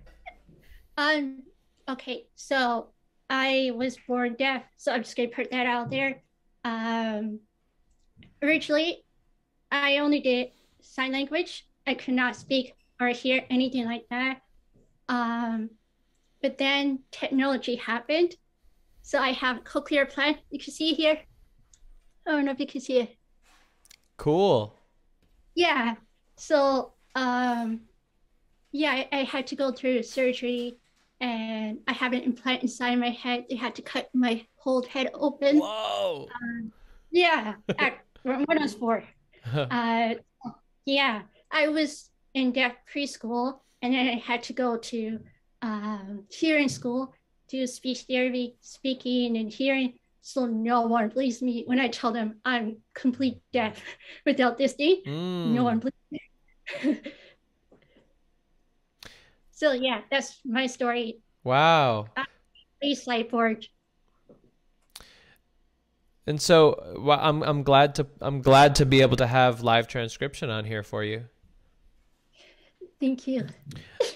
Um, 0.97 1.43
okay, 1.89 2.27
so 2.35 2.93
I 3.29 3.71
was 3.75 3.97
born 3.97 4.35
deaf, 4.35 4.63
so 4.77 4.91
I'm 4.91 5.03
just 5.03 5.15
gonna 5.17 5.29
put 5.29 5.51
that 5.51 5.65
out 5.65 5.89
there. 5.89 6.23
Um, 6.63 7.39
originally, 8.41 9.03
I 9.71 9.99
only 9.99 10.21
did 10.21 10.49
sign 10.81 11.11
language. 11.13 11.67
I 11.87 11.95
could 11.95 12.13
not 12.15 12.35
speak 12.35 12.75
or 13.01 13.09
hear 13.09 13.45
anything 13.49 13.85
like 13.85 14.07
that. 14.09 14.41
Um, 15.09 15.71
but 16.41 16.57
then 16.57 17.03
technology 17.11 17.75
happened, 17.77 18.35
So 19.03 19.19
I 19.19 19.31
have 19.33 19.57
a 19.59 19.61
cochlear 19.61 20.03
implant. 20.05 20.39
You 20.51 20.59
can 20.59 20.73
see 20.73 20.93
here. 20.93 21.21
I 22.25 22.31
don't 22.31 22.45
know 22.45 22.51
if 22.51 22.59
you 22.59 22.67
can 22.67 22.81
see 22.81 22.99
it. 22.99 23.17
Cool. 24.17 24.77
Yeah. 25.55 25.95
So 26.37 26.93
um 27.15 27.81
yeah, 28.71 28.91
I, 28.91 29.07
I 29.11 29.23
had 29.23 29.47
to 29.47 29.55
go 29.55 29.71
through 29.71 30.03
surgery 30.03 30.77
and 31.19 31.79
I 31.87 31.93
have 31.93 32.13
an 32.13 32.21
implant 32.21 32.63
inside 32.63 32.95
my 32.95 33.09
head. 33.09 33.45
They 33.49 33.55
had 33.55 33.75
to 33.75 33.81
cut 33.81 34.09
my 34.13 34.45
whole 34.55 34.81
head 34.83 35.11
open. 35.13 35.59
Whoa. 35.59 36.27
Um, 36.33 36.71
yeah. 37.11 37.55
At, 37.77 37.99
when 38.23 38.45
I 38.49 38.61
was 38.61 38.73
four. 38.73 39.03
uh 39.53 40.15
yeah. 40.85 41.21
I 41.51 41.67
was 41.67 42.09
in 42.33 42.51
deaf 42.51 42.73
preschool 42.91 43.59
and 43.81 43.93
then 43.93 44.07
I 44.07 44.15
had 44.19 44.43
to 44.43 44.53
go 44.53 44.77
to 44.77 45.19
um 45.61 46.25
hearing 46.29 46.69
school, 46.69 47.13
do 47.47 47.67
speech 47.67 48.05
therapy, 48.09 48.55
speaking 48.61 49.37
and 49.37 49.51
hearing. 49.51 49.99
So 50.25 50.45
no 50.45 50.87
one 50.87 51.09
believes 51.09 51.41
me 51.41 51.63
when 51.67 51.81
I 51.81 51.89
tell 51.89 52.13
them 52.13 52.39
I'm 52.45 52.77
complete 52.93 53.41
deaf 53.51 53.77
without 54.25 54.57
this 54.57 54.71
thing. 54.71 55.01
No 55.05 55.11
Mm. 55.11 55.63
one 55.65 55.79
believes 55.79 55.97
me. 56.11 56.21
so 59.51 59.73
yeah, 59.73 59.99
that's 60.09 60.39
my 60.45 60.65
story. 60.65 61.19
Wow. 61.43 62.07
Please 62.81 63.03
slide. 63.03 63.29
And 66.25 66.41
so 66.41 66.95
well, 66.99 67.19
I'm 67.21 67.43
I'm 67.43 67.63
glad 67.63 67.95
to 67.95 68.07
I'm 68.21 68.41
glad 68.41 68.75
to 68.75 68.85
be 68.85 69.01
able 69.01 69.17
to 69.17 69.27
have 69.27 69.61
live 69.61 69.89
transcription 69.89 70.49
on 70.49 70.63
here 70.63 70.83
for 70.83 71.03
you. 71.03 71.25
Thank 73.01 73.27
you. 73.27 73.45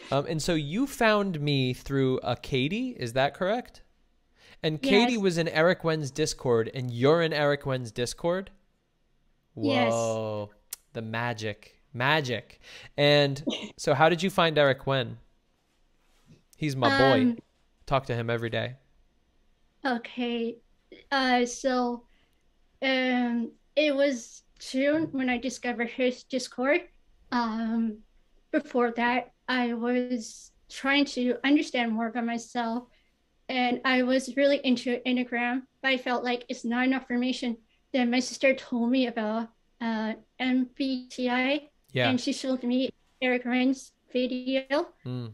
Um, 0.10 0.26
and 0.26 0.42
so 0.42 0.54
you 0.54 0.88
found 0.88 1.42
me 1.42 1.74
through 1.74 2.20
a 2.24 2.38
Katie, 2.38 2.96
is 2.98 3.12
that 3.12 3.34
correct? 3.34 3.82
And 4.64 4.82
Katie 4.82 5.18
was 5.18 5.38
in 5.38 5.48
Eric 5.48 5.84
Wen's 5.84 6.12
Discord, 6.12 6.72
and 6.74 6.92
you're 6.92 7.22
in 7.22 7.32
Eric 7.32 7.66
Wen's 7.66 7.92
Discord. 7.92 8.50
Yes. 9.56 9.92
Whoa, 9.92 10.50
the 10.94 11.02
magic, 11.02 11.80
magic. 11.94 12.60
And 12.98 13.44
so, 13.78 13.94
how 13.94 14.10
did 14.10 14.24
you 14.24 14.30
find 14.30 14.58
Eric 14.58 14.88
Wen? 14.88 15.18
He's 16.58 16.76
my 16.76 16.90
boy. 16.98 17.22
Um, 17.22 17.38
Talk 17.86 18.06
to 18.08 18.16
him 18.16 18.30
every 18.30 18.50
day. 18.50 18.76
Okay. 19.86 20.58
Uh, 21.12 21.46
so, 21.46 22.04
um, 22.82 23.52
it 23.76 23.96
was 23.96 24.44
June 24.60 25.08
when 25.12 25.30
I 25.30 25.38
discovered 25.38 25.90
his 25.90 26.24
Discord. 26.24 26.82
Um, 27.32 28.00
before 28.52 28.92
that, 28.98 29.34
I 29.48 29.74
was 29.74 30.52
trying 30.70 31.06
to 31.06 31.38
understand 31.44 31.92
more 31.92 32.08
about 32.08 32.26
myself, 32.26 32.88
and 33.50 33.82
I 33.86 34.04
was 34.04 34.36
really 34.36 34.58
into 34.64 35.00
Enneagram, 35.06 35.64
but 35.82 35.90
I 35.92 35.98
felt 35.98 36.24
like 36.24 36.44
it's 36.50 36.66
not 36.66 36.86
enough 36.86 37.04
information. 37.04 37.58
Then 37.94 38.12
my 38.12 38.20
sister 38.20 38.54
told 38.54 38.92
me 38.92 39.08
about 39.08 39.50
uh, 39.82 40.14
MBTI, 40.40 41.70
Yeah. 41.94 42.10
and 42.10 42.20
she 42.20 42.34
showed 42.34 42.64
me 42.64 42.90
Eric 43.22 43.46
Rand's 43.46 43.92
video 44.12 44.88
Mm. 45.06 45.34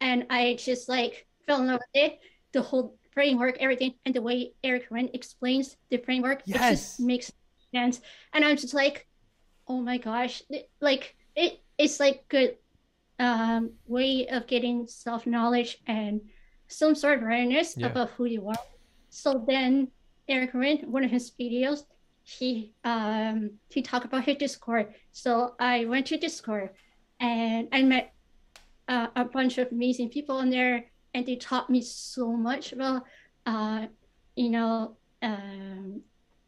and 0.00 0.26
I 0.30 0.54
just 0.54 0.88
like 0.88 1.26
fell 1.46 1.60
in 1.60 1.66
love 1.68 1.80
with 1.94 2.02
it. 2.04 2.20
The 2.52 2.62
whole 2.62 2.98
framework, 3.12 3.56
everything, 3.60 3.94
and 4.04 4.14
the 4.14 4.22
way 4.22 4.54
Eric 4.64 4.86
Ren 4.90 5.10
explains 5.14 5.76
the 5.90 5.98
framework, 5.98 6.40
it 6.40 6.48
Yes. 6.56 6.70
just 6.70 7.00
makes 7.00 7.32
sense. 7.74 8.00
And 8.32 8.44
I'm 8.44 8.56
just 8.56 8.74
like, 8.74 9.06
oh 9.68 9.80
my 9.80 9.98
gosh, 9.98 10.42
like 10.80 11.14
it, 11.36 11.60
it's 11.78 12.00
like 12.00 12.28
good 12.28 12.56
um, 13.18 13.72
way 13.86 14.26
of 14.28 14.46
getting 14.46 14.86
self 14.86 15.26
knowledge 15.26 15.78
and 15.86 16.20
some 16.72 16.94
sort 16.94 17.18
of 17.18 17.22
awareness 17.24 17.76
Yeah. 17.76 17.86
about 17.86 18.10
who 18.16 18.24
you 18.24 18.48
are. 18.48 18.62
So 19.10 19.44
then 19.46 19.88
Eric 20.28 20.54
Ren, 20.54 20.78
one 20.90 21.04
of 21.04 21.10
his 21.10 21.30
videos, 21.38 21.84
he 22.24 22.72
um 22.84 23.58
he 23.70 23.82
talked 23.82 24.04
about 24.06 24.24
his 24.24 24.36
Discord. 24.36 24.94
So 25.12 25.54
I 25.58 25.84
went 25.86 26.06
to 26.06 26.16
Discord 26.16 26.70
and 27.20 27.68
I 27.72 27.82
met 27.82 28.12
uh, 28.88 29.08
a 29.16 29.24
bunch 29.24 29.58
of 29.58 29.70
amazing 29.70 30.08
people 30.10 30.40
in 30.40 30.50
there, 30.50 30.90
and 31.14 31.24
they 31.24 31.36
taught 31.36 31.70
me 31.70 31.80
so 31.82 32.32
much 32.32 32.72
about, 32.72 33.04
uh, 33.46 33.86
you 34.34 34.50
know, 34.50 34.96
um, 35.22 36.02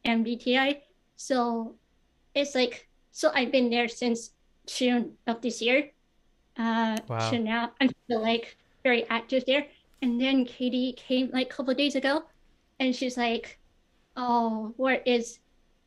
MBTI. 0.05 0.81
So 1.17 1.77
it's 2.35 2.55
like, 2.55 2.89
so 3.13 3.31
I've 3.33 3.53
been 3.53 3.71
there 3.71 3.87
since 3.89 4.31
June 4.67 5.15
of 5.27 5.41
this 5.43 5.63
year. 5.63 5.91
Uh, 6.59 6.99
Wow. 7.09 7.31
So 7.31 7.39
now 7.39 7.73
I'm 7.81 7.91
still 8.05 8.21
like 8.23 8.57
very 8.83 9.05
active 9.09 9.45
there. 9.47 9.67
And 10.05 10.21
then 10.21 10.45
Katie 10.45 10.93
came 10.93 11.31
like 11.33 11.47
a 11.47 11.55
couple 11.55 11.71
of 11.71 11.79
days 11.79 11.95
ago, 11.97 12.25
and 12.79 12.95
she's 12.95 13.17
like, 13.17 13.59
"Oh, 14.17 14.75
what 14.77 15.03
is 15.07 15.39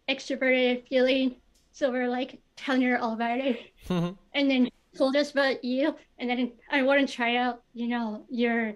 extroverted 0.10 0.88
feeling?" 0.88 1.36
So 1.72 1.92
we're 1.92 2.10
like 2.10 2.42
telling 2.56 2.82
her 2.82 2.98
all 2.98 3.14
about 3.14 3.38
it 3.40 3.60
and 3.90 4.50
then 4.50 4.70
told 4.98 5.16
us 5.16 5.30
about 5.30 5.64
you 5.64 5.96
and 6.18 6.28
then 6.28 6.52
i 6.72 6.82
want 6.82 7.08
to 7.08 7.14
try 7.16 7.36
out 7.36 7.62
you 7.76 7.88
know 7.88 8.26
your 8.32 8.74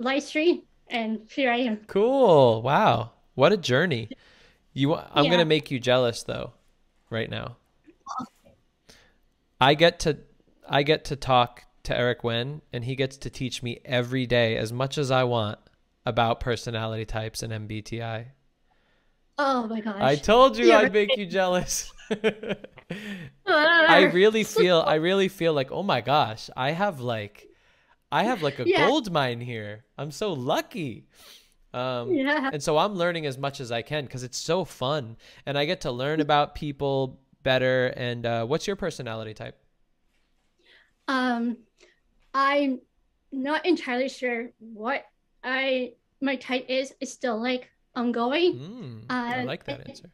live 0.00 0.24
stream 0.24 0.62
and 0.88 1.20
here 1.30 1.48
i 1.52 1.58
am 1.58 1.76
Cool. 1.86 2.60
Wow. 2.60 3.12
What 3.36 3.52
a 3.52 3.56
journey. 3.56 4.08
You 4.72 4.96
I'm 4.96 5.24
Yeah. 5.24 5.30
going 5.30 5.38
to 5.38 5.44
make 5.44 5.70
you 5.70 5.78
jealous 5.78 6.24
though 6.24 6.54
right 7.08 7.30
now. 7.30 7.58
I 9.60 9.74
get 9.74 10.00
to 10.00 10.18
I 10.68 10.82
get 10.82 11.04
to 11.06 11.16
talk 11.16 11.62
to 11.84 11.96
Eric 11.96 12.24
Wen 12.24 12.62
and 12.72 12.84
he 12.84 12.96
gets 12.96 13.16
to 13.18 13.30
teach 13.30 13.62
me 13.62 13.80
every 13.84 14.26
day 14.26 14.56
as 14.56 14.72
much 14.72 14.98
as 14.98 15.10
I 15.10 15.24
want 15.24 15.58
about 16.06 16.40
personality 16.40 17.04
types 17.04 17.42
and 17.42 17.52
MBTI. 17.52 18.26
oh 19.38 19.66
my 19.66 19.80
gosh 19.80 20.00
I 20.02 20.16
told 20.16 20.56
you 20.56 20.66
Yeah, 20.66 20.78
I'd 20.78 20.92
make 20.92 21.16
you 21.16 21.26
jealous. 21.26 21.92
I 23.46 24.10
really 24.12 24.44
feel 24.56 24.82
I 24.86 24.94
really 24.96 25.28
feel 25.28 25.52
like 25.52 25.70
oh 25.72 25.82
my 25.82 26.00
gosh, 26.00 26.50
I 26.56 26.70
have 26.72 27.00
like 27.00 27.48
I 28.12 28.24
have 28.24 28.42
like 28.42 28.58
a 28.60 28.68
Yeah. 28.68 28.86
gold 28.86 29.10
mine 29.12 29.40
here. 29.40 29.84
I'm 29.98 30.10
so 30.10 30.32
lucky. 30.32 31.06
Um, 31.72 32.12
Yeah. 32.14 32.50
And 32.52 32.62
so 32.62 32.78
I'm 32.78 32.94
learning 32.94 33.26
as 33.26 33.36
much 33.36 33.60
as 33.60 33.72
I 33.72 33.82
can 33.82 34.04
because 34.04 34.22
it's 34.22 34.38
so 34.38 34.64
fun, 34.64 35.16
and 35.46 35.58
I 35.58 35.64
get 35.64 35.80
to 35.82 35.90
learn 35.90 36.20
about 36.20 36.54
people 36.54 37.18
better. 37.42 37.88
And 37.96 38.24
uh, 38.24 38.46
what's 38.46 38.66
your 38.66 38.76
personality 38.76 39.34
type? 39.34 39.58
um 41.08 41.56
i'm 42.34 42.80
not 43.32 43.64
entirely 43.66 44.08
sure 44.08 44.50
what 44.58 45.04
i 45.42 45.92
my 46.20 46.36
type 46.36 46.66
is 46.68 46.92
it's 47.00 47.12
still 47.12 47.40
like 47.40 47.70
ongoing 47.94 48.60
Mm, 48.60 49.10
uh, 49.10 49.12
I 49.40 49.44
like 49.44 49.64
that 49.64 49.88
answer. 49.88 50.10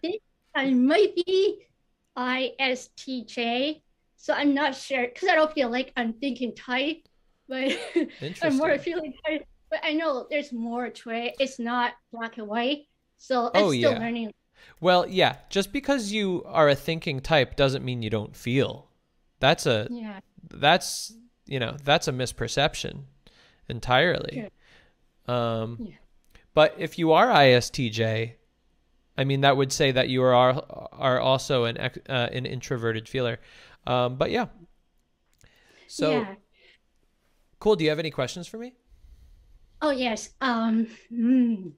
I 0.54 0.70
might 0.70 1.14
be 1.14 1.62
ISTJ, 2.16 3.82
so 4.16 4.34
I'm 4.34 4.52
not 4.54 4.74
sure 4.74 5.06
because 5.06 5.28
I 5.28 5.36
don't 5.36 5.52
feel 5.52 5.70
like 5.70 5.92
I'm 5.96 6.12
thinking 6.14 6.54
type, 6.54 6.98
but 7.48 7.70
I'm 8.42 8.56
more 8.56 8.76
feeling 8.78 9.14
type. 9.26 9.44
But 9.70 9.80
I 9.84 9.92
know 9.92 10.26
there's 10.28 10.52
more 10.52 10.90
to 10.90 11.10
it. 11.10 11.36
It's 11.38 11.58
not 11.60 11.92
black 12.12 12.38
and 12.38 12.48
white, 12.48 12.88
so 13.18 13.50
I'm 13.54 13.64
Oh, 13.66 13.70
still 13.70 13.92
yeah. 13.92 13.98
learning. 14.00 14.32
Well, 14.80 15.06
yeah, 15.08 15.36
just 15.48 15.72
because 15.72 16.12
you 16.12 16.42
are 16.46 16.68
a 16.68 16.74
thinking 16.74 17.20
type 17.20 17.56
doesn't 17.56 17.84
mean 17.84 18.02
you 18.02 18.10
don't 18.10 18.34
feel. 18.36 18.88
That's 19.38 19.66
a 19.66 19.88
Yeah. 19.90 20.20
that's 20.50 21.12
you 21.50 21.58
know 21.60 21.76
that's 21.84 22.08
a 22.08 22.12
misperception 22.12 23.02
entirely. 23.68 24.48
Um, 25.26 25.78
Yeah. 25.80 25.96
but 26.54 26.74
if 26.78 26.98
you 26.98 27.12
are 27.12 27.26
ISTJ, 27.28 28.32
I 29.18 29.24
mean 29.24 29.42
that 29.42 29.56
would 29.56 29.72
say 29.72 29.92
that 29.92 30.08
you 30.08 30.22
are 30.22 30.64
are 30.92 31.20
also 31.20 31.64
an 31.64 31.76
ex- 31.76 31.98
uh, 32.08 32.28
an 32.32 32.46
introverted 32.46 33.08
feeler. 33.08 33.38
Um, 33.86 34.16
but 34.16 34.30
yeah. 34.30 34.46
So 35.88 36.10
yeah. 36.12 36.34
cool. 37.58 37.76
Do 37.76 37.84
you 37.84 37.90
have 37.90 37.98
any 37.98 38.10
questions 38.10 38.46
for 38.46 38.58
me? 38.58 38.72
Oh 39.82 39.90
yes. 39.90 40.30
Um. 40.40 40.86
hmm. 41.08 41.68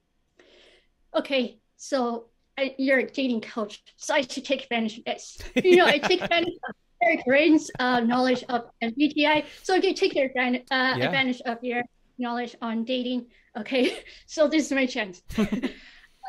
Okay, 1.15 1.59
so 1.77 2.25
I, 2.57 2.75
you're 2.77 2.99
a 2.99 3.07
dating 3.09 3.41
coach, 3.41 3.83
so 3.97 4.13
I 4.15 4.21
should 4.21 4.45
take 4.45 4.63
advantage 4.63 4.97
of 4.99 5.05
this. 5.05 5.37
You 5.63 5.75
know, 5.77 5.85
I 5.85 5.99
take 5.99 6.21
advantage 6.21 6.55
of 6.69 6.75
Eric 7.05 7.23
Rain's 7.27 7.69
uh, 7.79 7.99
knowledge 7.99 8.43
of 8.49 8.61
MBTI, 8.81 9.45
so 9.63 9.79
can 9.81 9.93
take 9.93 10.15
your 10.15 10.29
uh, 10.37 10.59
Yeah. 10.71 10.93
advantage 10.95 11.41
of 11.45 11.57
your 11.63 11.83
knowledge 12.17 12.55
on 12.61 12.83
dating. 12.85 13.27
Okay, 13.57 13.97
so 14.27 14.47
this 14.47 14.65
is 14.67 14.71
my 14.71 14.85
chance. 14.85 15.21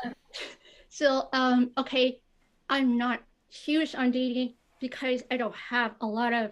Uh, 0.03 0.11
so 0.89 1.29
um, 1.31 1.71
okay, 1.77 2.19
I'm 2.69 2.97
not 2.97 3.21
huge 3.49 3.95
on 3.95 4.11
dating 4.11 4.55
because 4.81 5.23
I 5.31 5.37
don't 5.37 5.55
have 5.55 5.95
a 6.01 6.05
lot 6.05 6.33
of 6.33 6.51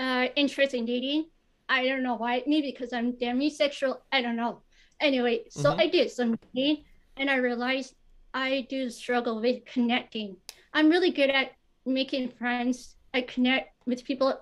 uh, 0.00 0.26
interest 0.34 0.74
in 0.74 0.84
dating. 0.84 1.26
I 1.68 1.86
don't 1.86 2.02
know 2.02 2.16
why. 2.16 2.42
Maybe 2.44 2.72
because 2.72 2.92
I'm 2.92 3.12
demisexual. 3.12 3.98
I 4.10 4.20
don't 4.20 4.34
know. 4.34 4.62
Anyway, 5.00 5.44
so 5.50 5.70
Mhm. 5.70 5.80
I 5.80 5.86
did 5.86 6.10
some 6.10 6.36
dating 6.54 6.84
and 7.16 7.30
I 7.30 7.36
realized 7.36 7.94
I 8.34 8.66
do 8.68 8.90
struggle 8.90 9.40
with 9.40 9.64
connecting. 9.64 10.36
I'm 10.74 10.90
really 10.90 11.12
good 11.12 11.30
at 11.30 11.52
making 11.86 12.30
friends. 12.30 12.95
I 13.16 13.22
connect 13.22 13.72
with 13.86 14.04
people 14.04 14.38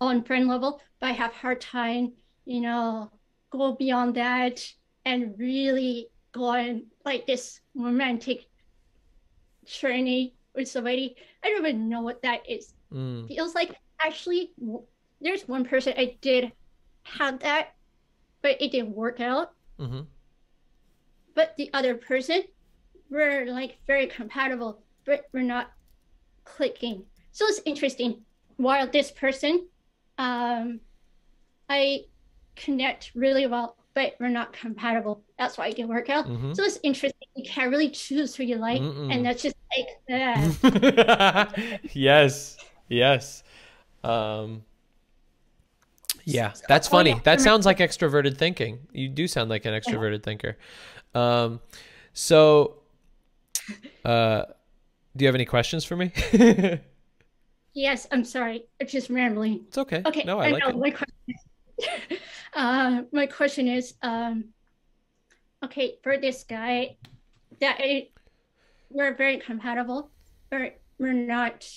on 0.00 0.24
friend 0.24 0.48
level, 0.48 0.80
but 0.98 1.10
I 1.10 1.12
have 1.12 1.32
hard 1.32 1.60
time, 1.60 2.12
you 2.44 2.60
know, 2.60 3.08
go 3.50 3.76
beyond 3.76 4.16
that 4.16 4.66
and 5.04 5.38
really 5.38 6.08
go 6.32 6.46
on 6.46 6.86
like 7.04 7.24
this 7.28 7.60
romantic 7.76 8.48
journey 9.64 10.34
with 10.56 10.66
somebody. 10.66 11.14
I 11.44 11.50
don't 11.50 11.64
even 11.64 11.88
know 11.88 12.00
what 12.00 12.20
that 12.22 12.40
is. 12.50 12.74
Mm. 12.92 13.28
Feels 13.28 13.54
like 13.54 13.76
actually 14.00 14.50
there's 15.20 15.46
one 15.46 15.64
person 15.64 15.94
I 15.96 16.16
did 16.20 16.50
have 17.04 17.38
that, 17.40 17.76
but 18.42 18.60
it 18.60 18.72
didn't 18.72 18.90
work 18.90 19.20
out. 19.20 19.52
Mm-hmm. 19.78 20.00
But 21.36 21.56
the 21.56 21.70
other 21.72 21.94
person, 21.94 22.42
we're 23.08 23.46
like 23.46 23.78
very 23.86 24.08
compatible, 24.08 24.82
but 25.04 25.26
we're 25.32 25.42
not 25.42 25.70
clicking. 26.42 27.04
So 27.36 27.44
it's 27.48 27.60
interesting. 27.66 28.22
While 28.56 28.88
this 28.90 29.10
person, 29.10 29.66
um, 30.16 30.80
I 31.68 32.04
connect 32.54 33.12
really 33.14 33.46
well, 33.46 33.76
but 33.92 34.14
we're 34.18 34.30
not 34.30 34.54
compatible. 34.54 35.22
That's 35.38 35.58
why 35.58 35.66
it 35.66 35.76
didn't 35.76 35.90
work 35.90 36.08
out. 36.08 36.26
Mhm. 36.26 36.56
So 36.56 36.62
it's 36.62 36.78
interesting. 36.82 37.28
You 37.34 37.44
can't 37.44 37.70
really 37.70 37.90
choose 37.90 38.34
who 38.34 38.42
you 38.44 38.56
like, 38.56 38.80
Mm-mm. 38.80 39.12
and 39.12 39.26
that's 39.26 39.42
just 39.42 39.54
like 39.76 39.86
that. 40.08 41.80
yes, 41.92 42.56
yes. 42.88 43.44
Um, 44.02 44.64
yeah, 46.24 46.54
that's 46.68 46.88
funny. 46.88 47.20
That 47.24 47.42
sounds 47.42 47.66
like 47.66 47.80
extroverted 47.80 48.38
thinking. 48.38 48.78
You 48.94 49.10
do 49.10 49.28
sound 49.28 49.50
like 49.50 49.66
an 49.66 49.74
extroverted 49.74 50.22
thinker. 50.22 50.56
Um, 51.14 51.60
so, 52.14 52.78
uh, 54.06 54.44
do 55.14 55.22
you 55.22 55.28
have 55.28 55.34
any 55.34 55.44
questions 55.44 55.84
for 55.84 55.96
me? 55.96 56.12
yes, 57.76 58.08
I'm 58.10 58.24
sorry. 58.24 58.66
I'm 58.80 58.88
just 58.88 59.10
rambling. 59.10 59.66
It's 59.68 59.78
okay. 59.78 60.02
Okay. 60.04 60.24
No, 60.24 60.40
I 60.40 60.50
like 60.50 60.64
know, 60.64 60.70
it. 60.70 60.78
My 60.78 60.90
question 60.90 61.14
is, 61.28 62.18
uh, 62.54 63.02
my 63.12 63.26
question 63.26 63.68
is, 63.68 63.94
um, 64.02 64.46
okay, 65.64 65.98
for 66.02 66.18
this 66.18 66.44
guy, 66.44 66.96
that 67.60 67.76
I, 67.78 68.08
we're 68.90 69.14
very 69.14 69.38
compatible, 69.38 70.10
but 70.50 70.80
we're 70.98 71.12
not 71.12 71.68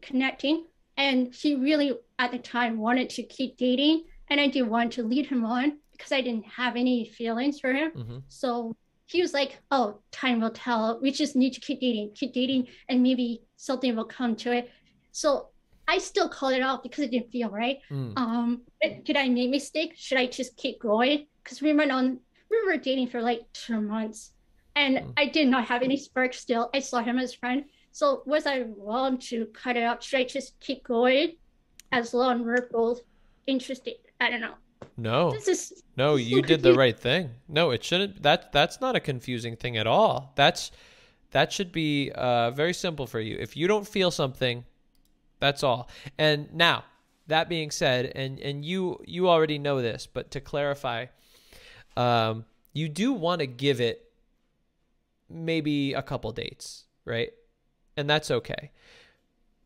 connecting, 0.00 0.66
and 0.96 1.34
he 1.34 1.56
really 1.56 1.98
at 2.18 2.30
the 2.30 2.38
time 2.38 2.78
wanted 2.78 3.10
to 3.10 3.22
keep 3.24 3.56
dating, 3.56 4.04
and 4.28 4.40
I 4.40 4.46
didn't 4.46 4.70
want 4.70 4.92
to 4.92 5.02
lead 5.02 5.26
him 5.26 5.44
on 5.44 5.78
because 5.92 6.12
I 6.12 6.20
didn't 6.20 6.46
have 6.46 6.76
any 6.76 7.04
feelings 7.04 7.60
for 7.60 7.72
him. 7.72 7.90
Mhm. 7.92 8.22
So 8.28 8.76
he 9.06 9.20
was 9.20 9.34
like, 9.34 9.58
"Oh, 9.72 9.98
time 10.12 10.40
will 10.40 10.50
tell. 10.52 11.00
We 11.02 11.10
just 11.10 11.34
need 11.34 11.52
to 11.54 11.60
keep 11.60 11.80
dating, 11.80 12.12
keep 12.14 12.32
dating, 12.32 12.68
and 12.88 13.02
maybe 13.02 13.42
something 13.56 13.96
will 13.96 14.04
come 14.04 14.36
to 14.36 14.52
it." 14.52 14.70
So 15.12 15.48
I 15.88 15.98
still 15.98 16.28
called 16.28 16.54
it 16.54 16.62
off 16.62 16.82
because 16.82 17.04
it 17.04 17.10
didn't 17.10 17.30
feel 17.30 17.50
right. 17.50 17.78
Mm. 17.90 18.16
Um, 18.16 18.62
did 18.80 19.16
I 19.16 19.28
make 19.28 19.48
a 19.48 19.50
mistake? 19.50 19.94
Should 19.96 20.18
I 20.18 20.26
just 20.26 20.56
keep 20.56 20.80
going? 20.80 21.26
Because 21.42 21.60
we 21.60 21.72
went 21.72 21.90
on, 21.90 22.20
we 22.50 22.64
were 22.64 22.76
dating 22.76 23.08
for 23.08 23.20
like 23.20 23.40
two 23.52 23.80
months, 23.80 24.32
and 24.76 25.12
I 25.16 25.26
did 25.26 25.48
not 25.48 25.64
have 25.64 25.82
any 25.82 25.96
spark 25.96 26.32
still. 26.32 26.70
I 26.72 26.80
saw 26.80 27.02
him 27.02 27.18
as 27.18 27.34
a 27.34 27.38
friend. 27.38 27.64
So 27.92 28.22
was 28.24 28.46
I 28.46 28.66
wrong 28.78 29.18
to 29.30 29.46
cut 29.46 29.76
it 29.76 29.82
out? 29.82 30.02
Should 30.02 30.20
I 30.20 30.24
just 30.24 30.58
keep 30.60 30.84
going 30.84 31.32
as 31.90 32.14
long 32.14 32.40
as 32.40 32.46
we're 32.46 32.68
both 32.70 33.00
interested? 33.46 33.94
I 34.20 34.30
don't 34.30 34.40
know. 34.40 34.54
No. 34.96 35.32
This 35.32 35.48
is 35.48 35.82
No, 35.96 36.12
so 36.12 36.16
you 36.16 36.42
did 36.42 36.62
the 36.62 36.74
right 36.74 36.98
thing. 36.98 37.30
No, 37.48 37.70
it 37.70 37.82
shouldn't. 37.82 38.22
That 38.22 38.52
that's 38.52 38.80
not 38.80 38.96
a 38.96 39.00
confusing 39.00 39.56
thing 39.56 39.76
at 39.76 39.86
all. 39.86 40.32
That's 40.36 40.70
that 41.32 41.52
should 41.52 41.72
be 41.72 42.12
uh, 42.14 42.50
very 42.52 42.74
simple 42.74 43.06
for 43.06 43.20
you. 43.20 43.36
If 43.40 43.56
you 43.56 43.66
don't 43.66 43.86
feel 43.86 44.10
something, 44.10 44.64
that's 45.40 45.62
all. 45.62 45.88
And 46.18 46.52
now, 46.54 46.84
that 47.26 47.48
being 47.48 47.70
said, 47.70 48.12
and 48.14 48.38
and 48.40 48.64
you 48.64 49.00
you 49.06 49.28
already 49.28 49.58
know 49.58 49.80
this, 49.82 50.06
but 50.06 50.30
to 50.32 50.40
clarify, 50.40 51.06
um, 51.96 52.44
you 52.72 52.88
do 52.88 53.12
want 53.12 53.40
to 53.40 53.46
give 53.46 53.80
it 53.80 54.10
maybe 55.28 55.94
a 55.94 56.02
couple 56.02 56.30
dates, 56.32 56.84
right? 57.04 57.32
And 57.96 58.08
that's 58.08 58.30
okay. 58.30 58.70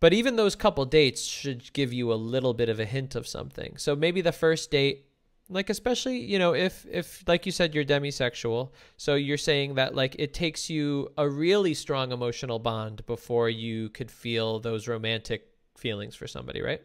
But 0.00 0.12
even 0.12 0.36
those 0.36 0.54
couple 0.54 0.84
dates 0.84 1.22
should 1.22 1.72
give 1.72 1.92
you 1.92 2.12
a 2.12 2.14
little 2.14 2.52
bit 2.52 2.68
of 2.68 2.78
a 2.78 2.84
hint 2.84 3.14
of 3.14 3.26
something. 3.26 3.76
So 3.78 3.96
maybe 3.96 4.20
the 4.20 4.32
first 4.32 4.70
date, 4.70 5.06
like 5.48 5.70
especially, 5.70 6.18
you 6.18 6.38
know, 6.38 6.54
if 6.54 6.86
if 6.90 7.24
like 7.26 7.46
you 7.46 7.52
said 7.52 7.74
you're 7.74 7.84
demisexual, 7.84 8.70
so 8.96 9.14
you're 9.14 9.38
saying 9.38 9.76
that 9.76 9.94
like 9.94 10.16
it 10.18 10.34
takes 10.34 10.68
you 10.68 11.10
a 11.16 11.28
really 11.28 11.74
strong 11.74 12.12
emotional 12.12 12.58
bond 12.58 13.06
before 13.06 13.48
you 13.48 13.88
could 13.90 14.10
feel 14.10 14.60
those 14.60 14.88
romantic 14.88 15.53
feelings 15.76 16.14
for 16.14 16.26
somebody, 16.26 16.62
right? 16.62 16.82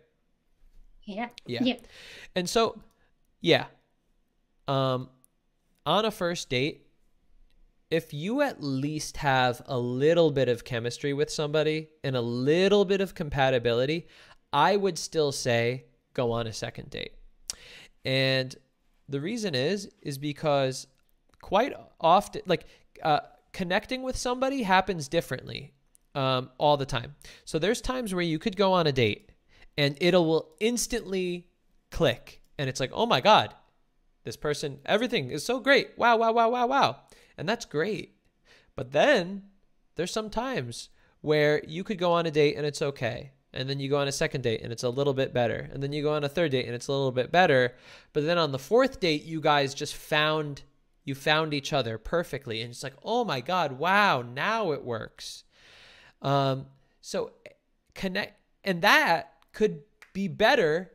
Yeah. 1.03 1.29
Yeah. 1.45 1.63
Yeah. 1.63 1.75
And 2.35 2.49
so, 2.49 2.81
yeah. 3.41 3.65
Um, 4.67 5.09
on 5.85 6.05
a 6.05 6.11
first 6.11 6.49
date, 6.49 6.85
if 7.89 8.13
you 8.13 8.41
at 8.41 8.61
least 8.61 9.17
have 9.17 9.61
a 9.65 9.79
little 9.79 10.29
bit 10.31 10.47
of 10.47 10.63
chemistry 10.63 11.13
with 11.13 11.29
somebody 11.29 11.89
and 12.03 12.15
a 12.15 12.21
little 12.21 12.85
bit 12.85 13.01
of 13.01 13.15
compatibility, 13.15 14.07
I 14.53 14.75
would 14.75 14.97
still 14.97 15.31
say 15.31 15.85
go 16.13 16.31
on 16.31 16.45
a 16.45 16.53
second 16.53 16.91
date. 16.91 17.13
And 18.05 18.55
the 19.07 19.19
reason 19.19 19.55
is 19.55 19.89
is 20.01 20.17
because 20.17 20.87
quite 21.41 21.73
often 21.99 22.41
like 22.45 22.65
uh, 23.01 23.21
connecting 23.53 24.03
with 24.03 24.15
somebody 24.15 24.63
happens 24.63 25.07
differently 25.07 25.73
um, 26.15 26.49
all 26.57 26.77
the 26.77 26.85
time. 26.85 27.15
So 27.45 27.59
there's 27.59 27.81
times 27.81 28.13
where 28.13 28.23
you 28.23 28.39
could 28.39 28.55
go 28.55 28.73
on 28.73 28.87
a 28.87 28.91
date 28.91 29.31
and 29.77 29.97
it'll 30.01 30.25
will 30.25 30.55
instantly 30.59 31.47
click 31.91 32.41
and 32.57 32.69
it's 32.69 32.79
like, 32.79 32.91
"Oh 32.93 33.05
my 33.05 33.21
god, 33.21 33.55
this 34.23 34.37
person 34.37 34.79
everything 34.85 35.31
is 35.31 35.45
so 35.45 35.59
great. 35.59 35.97
Wow, 35.97 36.17
wow, 36.17 36.31
wow, 36.31 36.49
wow, 36.49 36.67
wow." 36.67 36.95
And 37.37 37.47
that's 37.47 37.65
great. 37.65 38.15
But 38.75 38.91
then 38.91 39.43
there's 39.95 40.11
some 40.11 40.29
times 40.29 40.89
where 41.21 41.61
you 41.67 41.83
could 41.83 41.97
go 41.97 42.13
on 42.13 42.25
a 42.25 42.31
date 42.31 42.55
and 42.55 42.65
it's 42.65 42.81
okay. 42.81 43.31
And 43.51 43.69
then 43.69 43.79
you 43.79 43.89
go 43.89 43.97
on 43.97 44.07
a 44.07 44.11
second 44.11 44.43
date 44.43 44.61
and 44.61 44.71
it's 44.71 44.83
a 44.83 44.89
little 44.89 45.13
bit 45.13 45.33
better. 45.33 45.69
And 45.73 45.81
then 45.81 45.91
you 45.91 46.03
go 46.03 46.13
on 46.13 46.23
a 46.23 46.29
third 46.29 46.51
date 46.51 46.65
and 46.65 46.75
it's 46.75 46.87
a 46.87 46.91
little 46.91 47.11
bit 47.11 47.31
better. 47.31 47.75
But 48.13 48.25
then 48.25 48.37
on 48.37 48.51
the 48.51 48.59
fourth 48.59 48.99
date, 48.99 49.23
you 49.23 49.41
guys 49.41 49.73
just 49.73 49.95
found 49.95 50.63
you 51.03 51.15
found 51.15 51.53
each 51.53 51.73
other 51.73 51.97
perfectly 51.97 52.61
and 52.61 52.71
it's 52.71 52.83
like, 52.83 52.93
"Oh 53.03 53.25
my 53.25 53.41
god, 53.41 53.73
wow, 53.73 54.21
now 54.21 54.71
it 54.71 54.83
works." 54.83 55.43
Um 56.21 56.65
so 57.01 57.31
connect 57.93 58.39
and 58.63 58.81
that 58.81 59.33
could 59.53 59.81
be 60.13 60.27
better 60.27 60.91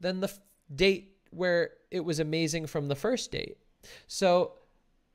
than 0.00 0.20
the 0.20 0.32
date 0.74 1.16
where 1.30 1.70
it 1.90 2.04
was 2.04 2.20
amazing 2.20 2.66
from 2.66 2.88
the 2.88 2.94
first 2.94 3.30
date. 3.30 3.56
So 4.06 4.52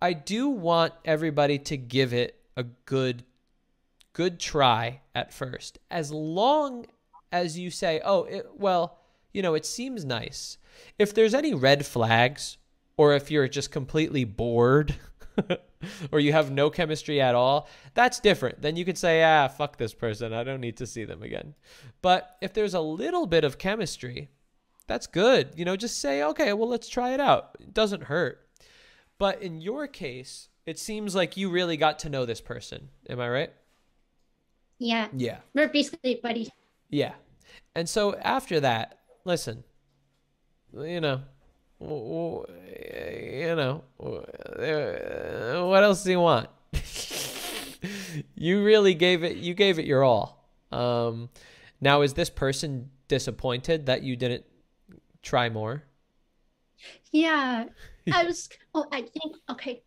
I 0.02 0.14
do 0.14 0.50
want 0.50 0.94
everybody 1.04 1.60
to 1.60 1.78
give 1.78 2.14
it 2.14 2.40
a 2.56 2.64
good 2.64 3.24
good 4.14 4.40
try 4.40 5.02
at 5.16 5.34
first. 5.34 5.80
As 5.90 6.12
long 6.12 6.86
as 7.32 7.58
you 7.58 7.70
say, 7.70 8.02
"Oh, 8.04 8.24
it, 8.24 8.48
well, 8.58 8.98
you 9.34 9.42
know, 9.42 9.56
it 9.56 9.66
seems 9.66 10.04
nice." 10.04 10.58
If 10.98 11.14
there's 11.14 11.34
any 11.34 11.54
red 11.54 11.86
flags 11.86 12.58
or 12.98 13.14
if 13.14 13.32
you're 13.32 13.48
just 13.48 13.72
completely 13.72 14.24
bored 14.24 14.96
or 16.12 16.20
you 16.20 16.32
have 16.32 16.52
no 16.52 16.70
chemistry 16.70 17.22
at 17.22 17.36
all, 17.36 17.70
that's 17.94 18.20
different. 18.20 18.62
Then 18.62 18.76
you 18.76 18.86
can 18.86 18.96
say, 18.96 19.24
"Ah, 19.24 19.48
fuck 19.48 19.78
this 19.78 19.94
person. 19.94 20.34
I 20.34 20.44
don't 20.44 20.62
need 20.62 20.78
to 20.78 20.88
see 20.88 21.06
them 21.06 21.24
again." 21.24 21.56
But 22.02 22.38
if 22.42 22.54
there's 22.54 22.74
a 22.74 22.82
little 22.82 23.26
bit 23.26 23.44
of 23.44 23.58
chemistry, 23.58 24.30
that's 24.88 25.08
good. 25.08 25.54
You 25.56 25.66
know, 25.66 25.76
just 25.76 26.00
say, 26.00 26.24
"Okay, 26.24 26.54
well, 26.54 26.70
let's 26.70 26.90
try 26.90 27.14
it 27.14 27.20
out." 27.20 27.58
It 27.60 27.74
doesn't 27.74 28.04
hurt. 28.04 28.48
But 29.18 29.42
in 29.42 29.62
your 29.62 29.88
case, 29.88 30.50
it 30.66 30.80
seems 30.80 31.16
like 31.16 31.36
you 31.36 31.50
really 31.50 31.78
got 31.78 32.00
to 32.00 32.10
know 32.10 32.26
this 32.26 32.42
person. 32.42 32.90
Am 33.10 33.20
I 33.20 33.30
right? 33.30 33.54
Yeah. 34.80 35.08
Yeah. 35.14 35.40
We're 35.54 35.68
basically 35.68 36.20
buddies. 36.24 36.50
Yeah. 36.90 37.14
And 37.76 37.88
so 37.88 38.16
after 38.16 38.60
that, 38.62 39.00
listen, 39.26 39.64
you 40.74 41.02
know, 41.02 41.22
you 41.82 43.56
know, 43.56 43.84
what 43.98 45.84
else 45.84 46.04
do 46.04 46.12
you 46.12 46.20
want? 46.20 46.50
you 48.36 48.64
really 48.64 48.94
gave 48.94 49.24
it 49.24 49.38
you 49.38 49.54
gave 49.54 49.80
it 49.80 49.86
your 49.86 50.04
all. 50.04 50.50
Um 50.72 51.30
now 51.82 52.02
is 52.02 52.14
this 52.14 52.30
person 52.30 52.90
disappointed 53.08 53.86
that 53.88 54.04
you 54.04 54.16
didn't 54.16 54.46
try 55.22 55.50
more? 55.50 55.84
Yeah. 57.12 57.66
I 58.12 58.24
was, 58.24 58.50
oh, 58.74 58.86
I 58.92 59.02
think, 59.02 59.36
okay. 59.50 59.84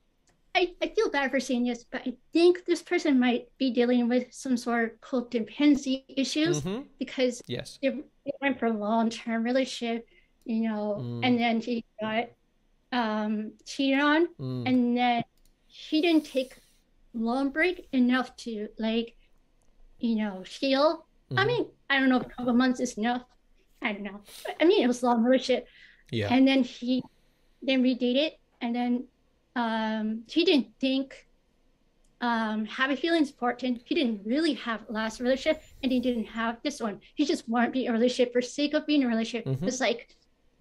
I, 0.54 0.74
I 0.82 0.88
feel 0.88 1.10
bad 1.10 1.30
for 1.30 1.40
saying 1.40 1.64
this, 1.64 1.84
but 1.90 2.02
I 2.06 2.14
think 2.32 2.64
this 2.66 2.82
person 2.82 3.18
might 3.18 3.46
be 3.58 3.70
dealing 3.72 4.08
with 4.08 4.32
some 4.32 4.56
sort 4.56 4.84
of 4.84 5.00
codependency 5.00 6.04
issues 6.08 6.60
Mhm. 6.60 6.84
because 6.98 7.42
Yes. 7.46 7.78
they, 7.82 7.88
they 7.90 8.32
went 8.42 8.58
for 8.58 8.66
a 8.66 8.72
long 8.72 9.08
term 9.08 9.44
relationship, 9.44 10.06
you 10.44 10.60
know, 10.68 10.96
Mm. 11.00 11.20
and 11.24 11.38
then 11.38 11.60
he 11.60 11.84
got 12.00 12.28
um, 12.92 13.52
cheated 13.64 14.00
on, 14.00 14.28
Mm. 14.38 14.68
and 14.68 14.96
then 14.96 15.24
he 15.66 16.00
didn't 16.02 16.26
take 16.26 16.52
long 17.14 17.50
break 17.50 17.88
enough 17.92 18.36
to 18.36 18.68
like, 18.78 19.16
you 19.98 20.16
know, 20.16 20.42
heal. 20.42 21.06
I 21.30 21.44
Mhm. 21.44 21.46
mean, 21.46 21.66
I 21.88 21.98
don't 21.98 22.08
know 22.10 22.18
if 22.20 22.26
a 22.26 22.30
couple 22.30 22.52
months 22.52 22.80
is 22.80 22.98
enough. 22.98 23.24
I 23.80 23.92
don't 23.92 24.02
know. 24.02 24.20
I 24.60 24.64
mean, 24.64 24.82
it 24.82 24.86
was 24.86 25.02
a 25.02 25.06
long 25.06 25.22
relationship. 25.24 25.66
Yeah. 26.10 26.28
And 26.32 26.46
then 26.46 26.62
he 26.64 27.02
then 27.62 27.80
we 27.80 27.94
dated, 27.94 28.32
and 28.60 28.74
then 28.74 29.06
um, 29.56 30.24
he 30.28 30.44
didn't 30.44 30.68
think 30.80 31.28
um, 32.20 32.64
having 32.66 32.96
feelings 32.96 33.30
important. 33.30 33.82
He 33.84 33.94
didn't 33.94 34.22
really 34.24 34.54
have 34.54 34.80
last 34.88 35.18
relationship, 35.20 35.62
and 35.82 35.90
he 35.90 35.98
didn't 36.00 36.24
have 36.26 36.60
this 36.62 36.80
one. 36.80 37.00
He 37.14 37.24
just 37.24 37.48
wanted 37.48 37.66
to 37.66 37.72
be 37.72 37.84
in 37.86 37.90
a 37.90 37.94
relationship 37.94 38.32
for 38.32 38.40
sake 38.42 38.74
of 38.74 38.86
being 38.86 39.00
in 39.02 39.06
a 39.06 39.10
relationship. 39.10 39.46
Mhm. 39.46 39.66
It's 39.66 39.80
like 39.80 40.14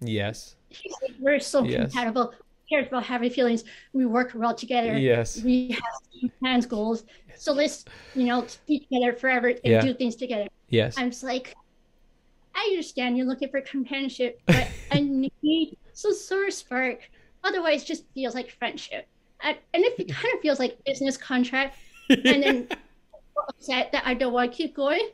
Yes. 0.06 0.56
like, 1.02 1.12
we're 1.20 1.38
so 1.40 1.64
Yes. 1.64 1.92
compatible. 1.92 2.32
He 2.64 2.74
cares 2.76 2.88
about 2.88 3.04
having 3.04 3.30
feelings. 3.30 3.64
We 3.92 4.06
work 4.06 4.32
well 4.34 4.54
together. 4.54 4.96
Yes. 4.98 5.42
We 5.42 5.70
have 5.70 6.30
plans, 6.40 6.66
goals. 6.66 7.04
So 7.36 7.52
let's, 7.52 7.84
you 8.14 8.24
know, 8.24 8.46
be 8.66 8.80
together 8.80 9.12
forever 9.14 9.48
and 9.48 9.60
Yeah. 9.64 9.80
do 9.82 9.94
things 9.94 10.16
together. 10.16 10.46
Yes. 10.68 10.96
I'm 10.96 11.10
just 11.10 11.22
like, 11.24 11.54
I 12.54 12.66
understand 12.70 13.16
you're 13.16 13.26
looking 13.26 13.48
for 13.48 13.60
companionship, 13.62 14.40
but 14.46 14.68
I 14.90 15.00
need 15.42 15.76
some 15.92 16.14
sort 16.14 16.48
of 16.48 16.54
spark. 16.54 17.00
Otherwise, 17.44 17.82
it 17.82 17.86
just 17.86 18.04
feels 18.14 18.34
like 18.34 18.50
friendship. 18.50 19.06
And, 19.42 19.56
and 19.74 19.84
if 19.84 19.98
it 19.98 20.08
kind 20.12 20.32
of 20.34 20.40
feels 20.40 20.58
like 20.58 20.78
business 20.84 21.16
contract, 21.16 21.76
and 22.08 22.42
then 22.42 22.68
upset 23.48 23.90
that 23.92 24.06
I 24.06 24.14
don't 24.14 24.32
want 24.32 24.52
to 24.52 24.56
keep 24.56 24.74
going, 24.76 25.08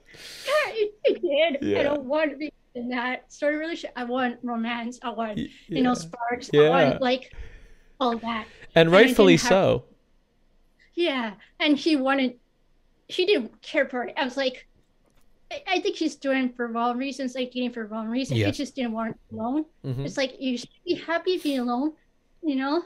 it 0.69 1.23
did. 1.61 1.67
Yeah. 1.67 1.81
I 1.81 1.83
don't 1.85 2.05
want 2.05 2.31
to 2.33 2.37
be 2.37 2.53
in 2.79 2.89
that 2.91 3.31
sort 3.33 3.55
of 3.55 3.61
relationship. 3.61 3.93
I 3.97 4.05
want 4.05 4.39
romance. 4.43 4.99
I 5.03 5.11
want, 5.11 5.39
you 5.67 5.83
know, 5.83 5.95
sparks. 5.95 6.49
I 6.55 6.69
want 6.69 7.01
like 7.03 7.33
all 8.01 8.17
that. 8.19 8.47
And 8.75 8.89
I 8.89 8.93
rightfully 8.93 9.37
have- 9.37 9.49
so. 9.49 9.85
yeah, 10.95 11.35
and 11.61 11.77
he 11.77 11.97
wanted, 11.97 12.35
he 13.09 13.27
didn't 13.27 13.61
care 13.63 13.89
for 13.89 14.05
it. 14.05 14.15
I 14.17 14.25
was 14.25 14.37
like, 14.37 14.67
I, 15.51 15.63
I 15.67 15.81
think 15.81 15.97
he's 15.97 16.17
doing 16.17 16.53
for 16.53 16.67
wrong 16.69 16.99
reasons, 16.99 17.35
like 17.35 17.51
dating 17.53 17.73
for 17.73 17.87
wrong 17.87 18.09
reasons. 18.09 18.39
Yeah. 18.41 18.47
He 18.47 18.53
just 18.53 18.75
didn't 18.77 18.93
want 18.93 19.19
alone. 19.33 19.65
Mhm. 19.85 20.05
It's 20.05 20.17
like 20.17 20.37
you 20.41 20.59
should 20.59 20.69
be 20.85 20.95
happy 20.95 21.39
being 21.39 21.61
alone, 21.61 21.93
you 22.43 22.57
know. 22.57 22.83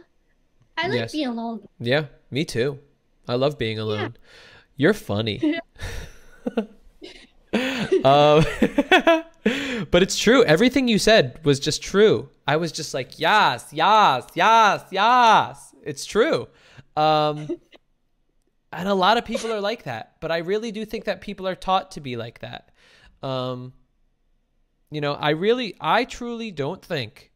I 0.79 0.89
like 0.89 0.99
Yes. 1.01 1.12
being 1.12 1.27
alone. 1.29 1.67
Yeah, 1.81 2.07
me 2.31 2.45
too. 2.45 2.79
I 3.29 3.35
love 3.35 3.59
being 3.59 3.79
alone. 3.79 4.17
You're 4.77 4.95
funny. 4.95 5.39
um, 8.05 8.45
but 9.91 10.02
it's 10.02 10.19
true. 10.19 10.44
Everything 10.44 10.89
you 10.89 10.99
said 10.99 11.41
was 11.44 11.61
just 11.61 11.83
true. 11.83 12.28
I 12.47 12.57
was 12.57 12.73
just 12.73 12.94
like, 12.94 13.19
yes, 13.19 13.69
yes, 13.73 14.27
yes, 14.35 14.85
yes. 14.91 15.75
It's 15.83 16.05
true. 16.05 16.49
Um, 16.97 17.49
and 18.73 18.89
a 18.89 18.94
lot 18.94 19.19
of 19.19 19.25
people 19.25 19.52
are 19.52 19.61
like 19.61 19.85
that. 19.85 20.15
But 20.20 20.31
I 20.31 20.39
really 20.39 20.73
do 20.73 20.85
think 20.85 21.05
that 21.05 21.20
people 21.20 21.47
are 21.47 21.55
taught 21.55 21.93
to 21.93 22.01
be 22.01 22.17
like 22.17 22.41
that. 22.41 22.70
Um, 23.23 23.73
you 24.91 25.01
know, 25.01 25.15
I 25.15 25.31
really, 25.31 25.75
I 25.81 26.05
truly 26.05 26.51
don't 26.51 26.85
think 26.85 27.33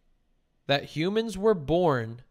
that 0.66 0.84
humans 0.84 1.38
were 1.38 1.54
born 1.54 2.22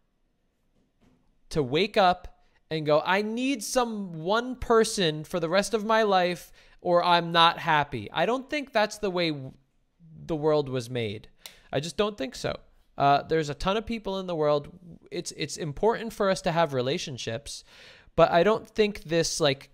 to 1.50 1.62
wake 1.62 1.96
up 1.96 2.36
and 2.70 2.84
go, 2.84 3.02
I 3.04 3.22
need 3.22 3.62
some 3.62 4.12
one 4.12 4.56
person 4.56 5.24
for 5.24 5.40
the 5.40 5.48
rest 5.48 5.74
of 5.74 5.84
my 5.84 6.02
life 6.02 6.52
or 6.80 7.02
I'm 7.02 7.32
not 7.32 7.58
happy. 7.58 8.10
I 8.12 8.26
don't 8.26 8.48
think 8.48 8.72
that's 8.72 8.98
the 8.98 9.10
way 9.10 9.32
the 10.28 10.36
world 10.36 10.68
was 10.68 10.90
made. 10.90 11.28
I 11.72 11.80
just 11.80 11.96
don't 11.96 12.16
think 12.16 12.34
so. 12.34 12.56
Uh, 12.96 13.22
there's 13.22 13.48
a 13.48 13.54
ton 13.54 13.76
of 13.76 13.84
people 13.84 14.18
in 14.18 14.26
the 14.26 14.34
world. 14.34 14.68
It's 15.10 15.32
it's 15.32 15.56
important 15.56 16.12
for 16.12 16.30
us 16.30 16.40
to 16.42 16.52
have 16.52 16.72
relationships, 16.72 17.64
but 18.14 18.30
I 18.30 18.42
don't 18.42 18.68
think 18.68 19.04
this 19.04 19.40
like 19.40 19.70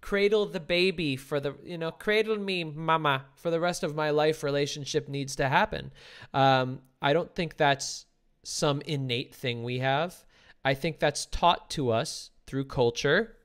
cradle 0.00 0.46
the 0.46 0.60
baby 0.60 1.16
for 1.16 1.40
the 1.40 1.54
you 1.64 1.78
know 1.78 1.90
cradle 1.90 2.36
me 2.36 2.64
mama 2.64 3.24
for 3.34 3.50
the 3.50 3.60
rest 3.60 3.82
of 3.82 3.94
my 3.94 4.10
life 4.10 4.42
relationship 4.42 5.08
needs 5.08 5.36
to 5.36 5.48
happen. 5.48 5.92
Um, 6.34 6.80
I 7.00 7.12
don't 7.12 7.32
think 7.34 7.56
that's 7.56 8.06
some 8.42 8.80
innate 8.82 9.34
thing 9.34 9.62
we 9.62 9.78
have. 9.78 10.24
I 10.64 10.74
think 10.74 10.98
that's 10.98 11.26
taught 11.26 11.70
to 11.70 11.90
us 11.90 12.30
through 12.46 12.64
culture. 12.64 13.36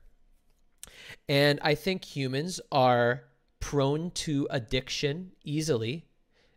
And 1.28 1.60
I 1.62 1.74
think 1.74 2.04
humans 2.04 2.60
are 2.70 3.24
prone 3.60 4.10
to 4.10 4.46
addiction 4.50 5.32
easily. 5.44 6.06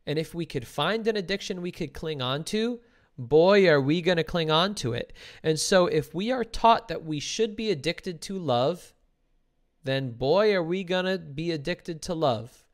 And 0.05 0.19
if 0.19 0.33
we 0.33 0.45
could 0.45 0.67
find 0.67 1.07
an 1.07 1.17
addiction 1.17 1.61
we 1.61 1.71
could 1.71 1.93
cling 1.93 2.21
on 2.21 2.43
to, 2.45 2.79
boy, 3.17 3.67
are 3.67 3.81
we 3.81 4.01
going 4.01 4.17
to 4.17 4.23
cling 4.23 4.51
on 4.51 4.75
to 4.75 4.93
it. 4.93 5.13
And 5.43 5.59
so 5.59 5.87
if 5.87 6.13
we 6.13 6.31
are 6.31 6.43
taught 6.43 6.87
that 6.89 7.05
we 7.05 7.19
should 7.19 7.55
be 7.55 7.71
addicted 7.71 8.21
to 8.23 8.37
love, 8.37 8.93
then 9.83 10.11
boy, 10.11 10.53
are 10.53 10.63
we 10.63 10.83
going 10.83 11.05
to 11.05 11.17
be 11.17 11.51
addicted 11.51 12.01
to 12.03 12.13
love. 12.13 12.65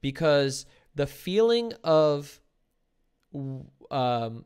Because 0.00 0.66
the 0.94 1.06
feeling 1.06 1.72
of 1.82 2.40
um, 3.90 4.44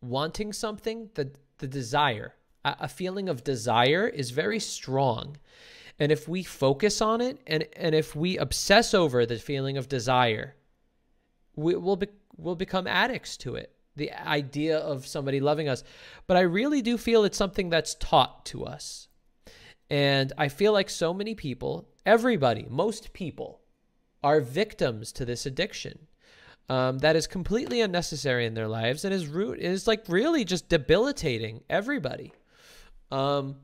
wanting 0.00 0.52
something, 0.52 1.10
the 1.14 1.30
the 1.58 1.68
desire, 1.68 2.34
a, 2.64 2.88
feeling 2.88 3.28
of 3.28 3.44
desire 3.44 4.08
is 4.08 4.30
very 4.30 4.58
strong. 4.58 5.36
And 5.98 6.10
if 6.10 6.26
we 6.26 6.42
focus 6.42 7.00
on 7.00 7.20
it 7.20 7.38
and 7.46 7.66
and 7.76 7.94
if 7.94 8.16
we 8.16 8.36
obsess 8.38 8.92
over 8.92 9.24
the 9.24 9.38
feeling 9.38 9.76
of 9.76 9.88
desire, 9.88 10.56
we 11.56 11.74
will 11.76 11.96
be, 11.96 12.08
will 12.36 12.56
become 12.56 12.86
addicts 12.86 13.36
to 13.38 13.54
it. 13.56 13.72
The 13.96 14.12
idea 14.12 14.78
of 14.78 15.06
somebody 15.06 15.40
loving 15.40 15.68
us. 15.68 15.84
But 16.26 16.36
I 16.36 16.40
really 16.40 16.82
do 16.82 16.98
feel 16.98 17.24
it's 17.24 17.38
something 17.38 17.70
that's 17.70 17.94
taught 17.94 18.44
to 18.46 18.64
us. 18.64 19.08
And 19.88 20.32
I 20.36 20.48
feel 20.48 20.72
like 20.72 20.90
so 20.90 21.14
many 21.14 21.34
people, 21.34 21.88
everybody, 22.04 22.66
most 22.68 23.12
people 23.12 23.60
are 24.22 24.40
victims 24.40 25.12
to 25.12 25.24
this 25.24 25.46
addiction 25.46 26.06
um, 26.68 26.98
that 26.98 27.14
is 27.14 27.26
completely 27.26 27.80
unnecessary 27.82 28.46
in 28.46 28.54
their 28.54 28.68
lives 28.68 29.04
and 29.04 29.12
is 29.12 29.26
root 29.26 29.58
is 29.58 29.86
like 29.86 30.04
really 30.08 30.44
just 30.44 30.68
debilitating 30.68 31.62
everybody. 31.68 32.32
Um, 33.10 33.56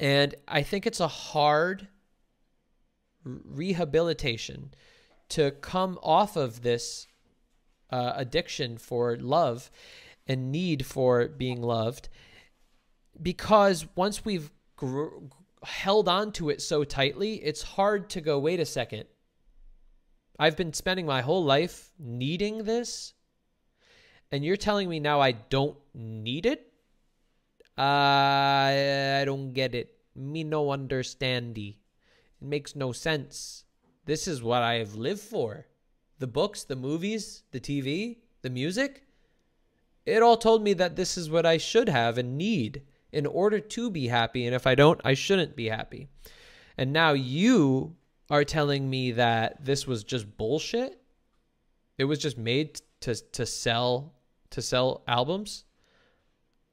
and 0.00 0.34
I 0.48 0.62
think 0.62 0.86
it's 0.86 1.00
a 1.00 1.08
hard 1.08 1.86
rehabilitation 3.24 4.74
to 5.30 5.50
come 5.50 5.98
off 6.02 6.36
of 6.36 6.62
this 6.62 7.06
uh, 7.90 8.12
addiction 8.16 8.78
for 8.78 9.16
love 9.16 9.70
and 10.26 10.50
need 10.50 10.86
for 10.86 11.28
being 11.28 11.62
loved 11.62 12.08
because 13.20 13.86
once 13.94 14.24
we've 14.24 14.50
gr- 14.76 15.08
held 15.62 16.08
on 16.08 16.32
to 16.32 16.50
it 16.50 16.60
so 16.60 16.84
tightly, 16.84 17.34
it's 17.36 17.62
hard 17.62 18.10
to 18.10 18.20
go, 18.20 18.38
wait 18.38 18.60
a 18.60 18.66
second. 18.66 19.04
I've 20.38 20.56
been 20.56 20.72
spending 20.72 21.06
my 21.06 21.20
whole 21.20 21.44
life 21.44 21.90
needing 21.98 22.64
this, 22.64 23.14
and 24.32 24.44
you're 24.44 24.56
telling 24.56 24.88
me 24.88 24.98
now 24.98 25.20
I 25.20 25.32
don't 25.32 25.76
need 25.94 26.46
it? 26.46 26.72
I, 27.76 29.20
I 29.20 29.24
don't 29.24 29.52
get 29.52 29.74
it. 29.74 29.96
Me 30.16 30.44
no 30.44 30.70
understandy. 30.70 31.78
It 32.40 32.46
makes 32.46 32.74
no 32.74 32.92
sense. 32.92 33.63
This 34.04 34.28
is 34.28 34.42
what 34.42 34.62
I 34.62 34.74
have 34.74 34.94
lived 34.94 35.20
for. 35.20 35.66
The 36.18 36.26
books, 36.26 36.64
the 36.64 36.76
movies, 36.76 37.42
the 37.50 37.60
TV, 37.60 38.18
the 38.42 38.50
music. 38.50 39.02
It 40.06 40.22
all 40.22 40.36
told 40.36 40.62
me 40.62 40.74
that 40.74 40.96
this 40.96 41.16
is 41.16 41.30
what 41.30 41.46
I 41.46 41.56
should 41.56 41.88
have 41.88 42.18
and 42.18 42.36
need 42.36 42.82
in 43.12 43.26
order 43.26 43.60
to 43.60 43.90
be 43.90 44.08
happy. 44.08 44.44
And 44.44 44.54
if 44.54 44.66
I 44.66 44.74
don't, 44.74 45.00
I 45.04 45.14
shouldn't 45.14 45.56
be 45.56 45.68
happy. 45.68 46.08
And 46.76 46.92
now 46.92 47.12
you 47.12 47.96
are 48.30 48.44
telling 48.44 48.90
me 48.90 49.12
that 49.12 49.64
this 49.64 49.86
was 49.86 50.04
just 50.04 50.36
bullshit. 50.36 51.00
It 51.96 52.04
was 52.04 52.18
just 52.18 52.36
made 52.36 52.80
to 53.00 53.14
to 53.14 53.46
sell 53.46 54.14
to 54.50 54.60
sell 54.60 55.04
albums. 55.06 55.64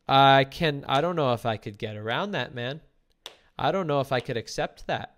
I 0.08 0.46
can 0.46 0.84
I 0.88 1.02
don't 1.02 1.16
know 1.16 1.34
if 1.34 1.46
I 1.46 1.58
could 1.58 1.78
get 1.78 1.96
around 1.96 2.32
that, 2.32 2.56
man. 2.56 2.82
I 3.58 3.72
don't 3.72 3.88
know 3.88 4.00
if 4.00 4.12
I 4.12 4.20
could 4.20 4.38
accept 4.38 4.88
that. 4.88 5.18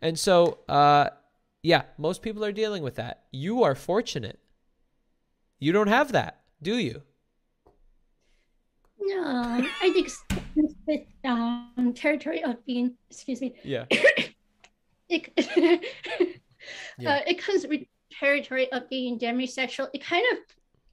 And 0.00 0.18
so 0.18 0.60
uh 0.68 1.10
yeah, 1.62 1.82
most 1.98 2.22
people 2.22 2.44
are 2.44 2.52
dealing 2.52 2.82
with 2.82 2.94
that. 2.96 3.24
You 3.30 3.62
are 3.62 3.74
fortunate. 3.74 4.38
You 5.58 5.72
don't 5.72 5.88
have 5.88 6.12
that, 6.12 6.40
do 6.62 6.76
you? 6.78 7.02
No, 8.98 9.22
I 9.24 9.90
think 9.92 10.08
with 10.54 11.00
um, 11.24 11.92
territory 11.94 12.42
of 12.44 12.64
being, 12.66 12.94
excuse 13.10 13.40
me, 13.40 13.54
Yeah. 13.64 13.86
it, 15.08 15.32
Yeah. 16.98 17.10
uh, 17.14 17.20
it 17.26 17.38
comes 17.38 17.66
with 17.66 17.82
territory 18.12 18.70
of 18.72 18.88
being 18.90 19.18
demisexual. 19.18 19.88
It 19.94 20.04
kind 20.04 20.24
of 20.32 20.38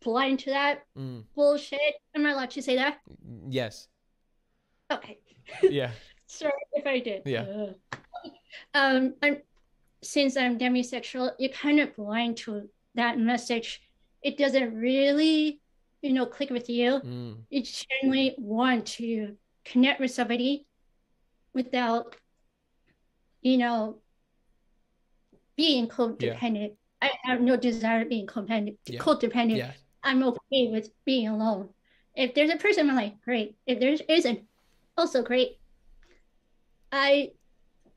blind 0.02 0.40
to 0.40 0.50
that 0.52 0.86
Mm, 0.98 1.24
bullshit. 1.36 1.80
Am 2.16 2.26
I 2.26 2.32
allowed 2.32 2.52
to 2.52 2.62
say 2.62 2.76
that? 2.78 3.00
yes. 3.50 3.88
Okay. 4.92 5.20
Yeah. 5.64 5.92
Sorry 6.28 6.52
if 6.74 6.86
I 6.88 7.00
did. 7.00 7.24
Yeah. 7.26 7.42
Ugh. 7.44 7.76
Um, 8.74 9.16
I'm 9.22 9.38
since 10.08 10.38
I'm 10.38 10.58
demisexual, 10.58 11.34
you're 11.38 11.52
kind 11.52 11.80
of 11.80 11.96
blind 11.96 12.38
to 12.38 12.70
that 12.96 13.20
message. 13.20 13.82
It 14.24 14.38
doesn't 14.38 14.74
really, 14.74 15.60
you 16.02 16.14
know, 16.14 16.26
click 16.26 16.50
with 16.50 16.70
you. 16.70 17.02
Mm, 17.04 17.38
You 17.50 17.64
genuinely 17.64 18.36
want 18.38 18.86
to 18.98 19.36
connect 19.66 20.00
with 20.00 20.12
somebody 20.12 20.66
without, 21.54 22.16
you 23.42 23.58
know, 23.58 23.98
being 25.58 25.88
codependent. 25.88 26.76
I 27.02 27.12
have 27.26 27.42
no 27.42 27.58
desire 27.58 28.04
to 28.04 28.10
being 28.10 28.28
codependent. 28.28 28.78
Yeah. 28.86 29.00
Codependent. 29.00 29.58
Yeah. 29.58 29.72
I'm 30.04 30.24
okay 30.24 30.70
with 30.72 30.90
being 31.04 31.28
alone. 31.28 31.70
If 32.16 32.34
there's 32.34 32.50
a 32.50 32.58
person, 32.58 32.90
I'm 32.90 32.96
like, 32.96 33.22
great. 33.22 33.58
If 33.68 33.80
there 33.80 33.96
isn't, 34.08 34.40
also 34.98 35.22
great. 35.22 35.60
I 36.92 37.32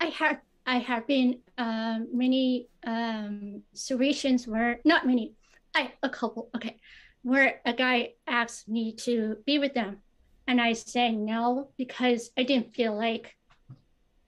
I 0.01 0.07
have 0.07 0.41
I 0.71 0.79
have 0.79 1.05
been 1.09 1.41
um, 1.59 2.07
many 2.13 2.69
um, 2.87 3.63
situations 3.75 4.47
where 4.47 4.79
not 4.85 5.05
many, 5.05 5.35
I 5.75 5.91
a 6.05 6.09
couple. 6.09 6.49
Okay, 6.55 6.77
where 7.23 7.61
a 7.67 7.73
guy 7.73 8.13
asked 8.29 8.69
me 8.69 8.93
to 9.07 9.37
be 9.45 9.59
with 9.59 9.75
them, 9.75 9.97
and 10.47 10.61
I 10.61 10.75
said 10.75 11.15
no 11.15 11.71
because 11.77 12.31
I 12.39 12.45
didn't 12.45 12.73
feel 12.73 12.97
like 12.97 13.35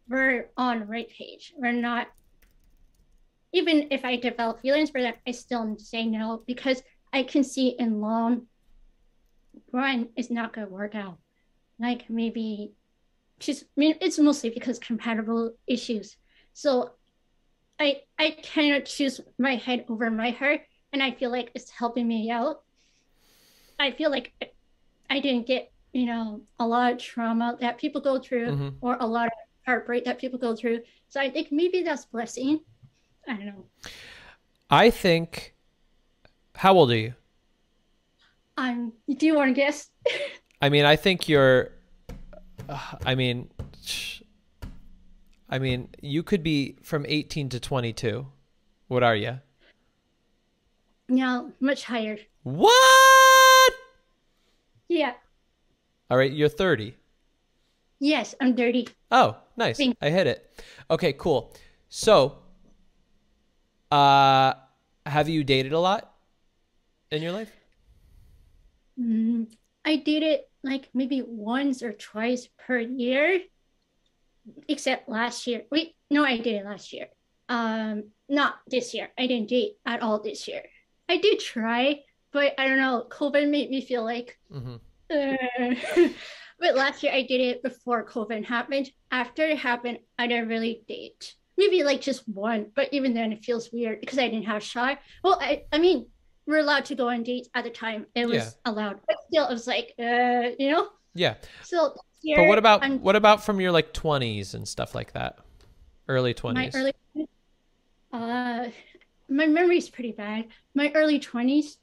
we're 0.08 0.50
on 0.56 0.80
the 0.80 0.86
right 0.86 1.08
page. 1.08 1.54
We're 1.56 1.70
not. 1.70 2.08
Even 3.52 3.86
if 3.92 4.04
I 4.04 4.16
develop 4.16 4.62
feelings 4.62 4.90
for 4.90 5.00
them, 5.00 5.14
I 5.24 5.30
still 5.30 5.76
say 5.78 6.06
no 6.06 6.42
because 6.44 6.82
I 7.12 7.22
can 7.22 7.44
see 7.44 7.76
in 7.78 8.00
long 8.00 8.48
run 9.70 10.08
it's 10.16 10.30
not 10.30 10.52
gonna 10.52 10.66
work 10.66 10.96
out. 10.96 11.18
Like 11.78 12.10
maybe 12.10 12.72
she's 13.38 13.62
I 13.62 13.66
mean 13.76 13.94
it's 14.00 14.18
mostly 14.18 14.50
because 14.50 14.80
compatible 14.80 15.52
issues. 15.68 16.16
So 16.52 16.92
I 17.80 18.02
I 18.18 18.30
cannot 18.42 18.84
choose 18.84 19.20
my 19.38 19.56
head 19.56 19.84
over 19.88 20.10
my 20.10 20.30
heart 20.30 20.60
and 20.92 21.02
I 21.02 21.10
feel 21.12 21.30
like 21.30 21.50
it's 21.54 21.70
helping 21.70 22.06
me 22.06 22.30
out. 22.30 22.62
I 23.78 23.90
feel 23.92 24.10
like 24.10 24.32
I 25.10 25.20
didn't 25.20 25.46
get, 25.46 25.72
you 25.92 26.06
know, 26.06 26.42
a 26.60 26.66
lot 26.66 26.92
of 26.92 26.98
trauma 26.98 27.56
that 27.60 27.78
people 27.78 28.00
go 28.00 28.18
through 28.18 28.52
Mhm. 28.52 28.74
or 28.80 28.96
a 29.00 29.06
lot 29.06 29.26
of 29.26 29.32
heartbreak 29.66 30.04
that 30.04 30.18
people 30.18 30.38
go 30.38 30.54
through. 30.54 30.82
So 31.08 31.20
I 31.20 31.30
think 31.30 31.50
maybe 31.50 31.82
that's 31.82 32.04
blessing. 32.06 32.60
I 33.26 33.34
don't 33.34 33.46
know. 33.46 33.64
I 34.70 34.90
think. 34.90 35.54
How 36.54 36.74
old 36.74 36.90
are 36.92 36.96
you? 36.96 37.14
Um 38.56 38.92
do 39.08 39.26
you 39.26 39.34
want 39.34 39.48
to 39.50 39.54
guess? 39.54 39.90
I 40.62 40.68
mean, 40.68 40.84
I 40.84 40.96
think 40.96 41.28
you're. 41.28 41.72
uh, 42.68 42.96
I 43.04 43.14
mean, 43.16 43.50
I 45.52 45.58
mean, 45.58 45.90
you 46.00 46.22
could 46.22 46.42
be 46.42 46.78
from 46.82 47.04
18 47.06 47.50
to 47.50 47.60
22. 47.60 48.26
What 48.88 49.02
are 49.02 49.14
you? 49.14 49.40
no, 51.08 51.52
much 51.60 51.84
higher. 51.84 52.16
What? 52.42 53.72
Yeah. 54.88 55.12
All 56.10 56.16
right, 56.16 56.32
you're 56.32 56.48
30. 56.48 56.94
Yes, 58.00 58.34
I'm 58.40 58.54
dirty. 58.54 58.88
Oh, 59.10 59.36
nice. 59.58 59.76
Thank- 59.76 59.96
I 60.00 60.08
hit 60.08 60.26
it. 60.26 60.64
Okay, 60.90 61.12
cool. 61.12 61.54
So, 61.90 62.38
uh, 63.90 64.54
have 65.04 65.28
you 65.28 65.44
dated 65.44 65.74
a 65.74 65.78
lot 65.78 66.14
in 67.10 67.20
your 67.20 67.32
life? 67.32 67.52
Mm, 68.98 69.52
I 69.84 69.96
dated 69.96 70.40
like 70.62 70.88
maybe 70.94 71.20
once 71.20 71.82
or 71.82 71.92
twice 71.92 72.48
per 72.56 72.78
year, 72.78 73.42
except 74.68 75.08
last 75.08 75.46
year. 75.46 75.62
Wait, 75.70 75.94
no, 76.10 76.24
I 76.24 76.36
did 76.38 76.54
it 76.56 76.64
last 76.64 76.92
year. 76.92 77.06
Um, 77.48 78.04
not 78.28 78.56
this 78.66 78.94
year. 78.94 79.10
I 79.18 79.26
didn't 79.26 79.48
date 79.48 79.72
at 79.84 80.02
all 80.02 80.22
this 80.22 80.48
year. 80.48 80.62
I 81.08 81.18
did 81.18 81.38
try, 81.40 82.00
but 82.32 82.54
I 82.58 82.66
don't 82.68 82.78
know. 82.78 83.06
COVID 83.10 83.50
made 83.50 83.70
me 83.70 83.80
feel 83.84 84.04
like. 84.04 84.38
Mm-hmm. 84.52 84.76
uh, 85.10 86.08
but 86.58 86.74
last 86.76 87.02
year 87.02 87.12
I 87.12 87.22
did 87.22 87.40
it 87.40 87.62
before 87.62 88.06
COVID 88.06 88.44
happened. 88.44 88.90
After 89.10 89.44
it 89.44 89.58
happened, 89.58 89.98
I 90.18 90.26
didn't 90.26 90.48
really 90.48 90.82
date. 90.88 91.34
Maybe 91.58 91.82
like 91.84 92.00
just 92.00 92.26
one, 92.28 92.70
but 92.74 92.88
even 92.92 93.12
then 93.12 93.32
it 93.32 93.44
feels 93.44 93.70
weird 93.72 94.00
because 94.00 94.18
I 94.18 94.28
didn't 94.28 94.46
have 94.46 94.62
shot. 94.62 94.98
Well, 95.22 95.38
I, 95.40 95.64
I 95.70 95.78
mean, 95.78 96.06
we're 96.46 96.58
allowed 96.60 96.86
to 96.86 96.94
go 96.94 97.08
on 97.08 97.22
dates 97.22 97.48
at 97.54 97.64
the 97.64 97.70
time. 97.70 98.06
It 98.14 98.26
was 98.26 98.36
Yeah. 98.36 98.50
allowed, 98.64 99.00
but 99.06 99.16
still, 99.28 99.46
it 99.46 99.52
was 99.52 99.66
like, 99.66 99.92
uh, 99.98 100.50
you 100.58 100.70
know. 100.70 100.88
Yeah. 101.14 101.34
So 101.62 101.94
But 102.24 102.46
what 102.46 102.58
about 102.58 102.82
I'm- 102.82 103.00
what 103.02 103.16
about 103.16 103.44
from 103.44 103.60
your 103.60 103.72
like 103.72 103.92
20s 103.92 104.54
and 104.54 104.66
stuff 104.66 104.94
like 104.94 105.12
that? 105.12 105.38
Early 106.08 106.34
20s. 106.34 106.54
my 106.54 106.70
early? 106.74 106.92
Uh, 108.12 108.68
my 109.28 109.46
memory's 109.46 109.88
pretty 109.88 110.12
bad. 110.12 110.48
My 110.74 110.92
early 110.94 111.18
twenties, 111.18 111.78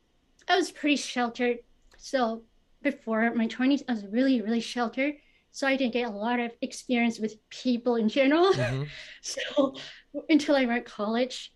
I 0.48 0.56
was 0.56 0.72
pretty 0.72 0.96
sheltered. 0.98 1.60
So 1.98 2.44
before 2.82 3.34
my 3.34 3.48
twenties, 3.48 3.84
I 3.88 3.94
was 3.94 4.06
really, 4.06 4.42
really 4.42 4.62
sheltered. 4.62 5.16
So 5.52 5.68
I 5.68 5.76
didn't 5.76 5.94
get 5.94 6.08
a 6.08 6.12
lot 6.12 6.40
of 6.40 6.52
experience 6.62 7.20
with 7.20 7.36
people 7.50 7.96
in 7.96 8.08
general. 8.10 8.54
Mhm. 8.54 8.88
So 9.22 9.76
until 10.30 10.56
I 10.56 10.66
went 10.66 10.86
to 10.86 10.92
college, 10.92 11.52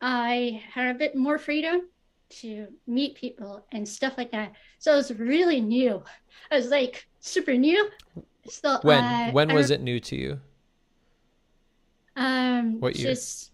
I 0.00 0.62
had 0.72 0.94
a 0.94 0.98
bit 0.98 1.14
more 1.14 1.38
freedom 1.38 1.88
to 2.28 2.66
meet 2.86 3.14
people 3.16 3.64
and 3.72 3.86
stuff 3.88 4.14
like 4.18 4.32
that. 4.32 4.52
So 4.78 4.92
it 4.92 4.96
was 4.96 5.12
really 5.14 5.60
new. 5.60 6.02
I 6.50 6.56
was 6.56 6.68
like 6.68 7.06
super 7.26 7.54
new. 7.54 7.90
So 8.48 8.78
When 8.82 9.02
uh, 9.02 9.32
when 9.32 9.52
was 9.52 9.70
it 9.70 9.80
new 9.80 9.98
to 10.00 10.16
you? 10.16 10.40
Um, 12.16 12.80
What 12.80 12.96
year? 12.96 13.08
just 13.08 13.50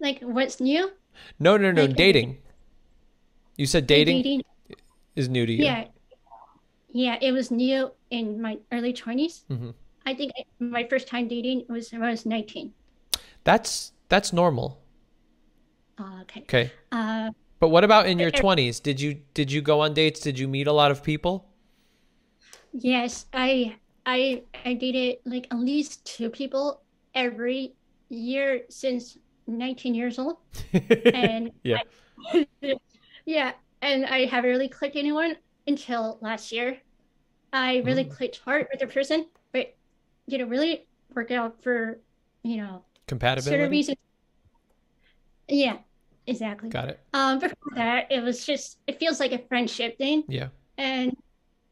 like 0.00 0.20
what's 0.20 0.60
new? 0.60 0.90
No, 1.38 1.56
no, 1.56 1.72
no, 1.72 1.82
Like, 1.82 1.96
dating. 1.96 2.38
You 3.56 3.66
said 3.66 3.86
dating, 3.86 4.22
dating. 4.22 4.42
is 5.16 5.28
new 5.28 5.46
to 5.46 5.52
you. 5.52 5.64
Yeah, 5.64 5.84
yeah, 6.92 7.18
it 7.20 7.32
was 7.32 7.50
new 7.50 7.90
in 8.10 8.40
my 8.40 8.58
early 8.72 8.92
twenties. 8.92 9.44
hmm 9.48 9.70
I 10.06 10.14
think 10.14 10.32
my 10.58 10.84
first 10.88 11.08
time 11.08 11.28
dating 11.28 11.64
was 11.68 11.90
when 11.90 12.02
I 12.02 12.10
was 12.10 12.26
nineteen. 12.26 12.72
That's 13.44 13.92
that's 14.08 14.32
normal. 14.32 14.78
Uh, 15.98 16.20
okay. 16.22 16.40
Okay. 16.42 16.70
Uh, 16.92 17.30
But 17.60 17.68
what 17.68 17.84
about 17.84 18.06
in 18.06 18.18
your 18.18 18.28
er- 18.28 18.32
20s? 18.32 18.80
Did 18.80 19.00
you 19.00 19.20
did 19.32 19.50
you 19.52 19.62
go 19.62 19.80
on 19.80 19.94
dates? 19.94 20.20
Did 20.20 20.38
you 20.38 20.48
meet 20.48 20.66
a 20.66 20.72
lot 20.72 20.90
of 20.90 21.02
people? 21.02 21.46
Yes, 22.74 23.26
I 23.32 23.76
I 24.06 24.44
I 24.64 24.74
dated 24.74 25.18
like 25.24 25.46
at 25.50 25.58
least 25.58 26.04
two 26.04 26.30
people 26.30 26.82
every 27.14 27.74
year 28.10 28.62
since 28.70 29.16
nineteen 29.46 29.94
years 29.94 30.18
old, 30.18 30.36
and 31.14 31.50
Yeah. 31.64 31.80
yeah, 33.26 33.52
and 33.82 34.06
I 34.06 34.26
haven't 34.26 34.50
really 34.50 34.68
clicked 34.68 34.96
anyone 34.96 35.36
until 35.66 36.18
last 36.20 36.52
year. 36.52 36.78
I 37.52 37.78
really 37.78 38.04
Mm. 38.04 38.10
clicked 38.10 38.38
hard 38.44 38.66
with 38.72 38.82
a 38.82 38.86
person, 38.92 39.26
but 39.52 39.74
didn't 40.28 40.48
really 40.50 40.86
work 41.14 41.30
out 41.30 41.62
for 41.62 42.00
you 42.42 42.58
know 42.58 42.84
Compatibility. 43.06 43.50
certain 43.58 43.70
reasons. 43.70 43.98
Yeah, 45.48 45.78
exactly. 46.26 46.70
Got 46.70 46.88
it. 46.90 47.00
Um, 47.12 47.38
before 47.38 47.72
that, 47.76 48.10
it 48.10 48.22
was 48.22 48.44
just 48.46 48.78
it 48.86 48.98
feels 48.98 49.20
like 49.20 49.32
a 49.32 49.38
friendship 49.48 49.98
thing, 49.98 50.24
Yeah. 50.28 50.48
and 50.78 51.16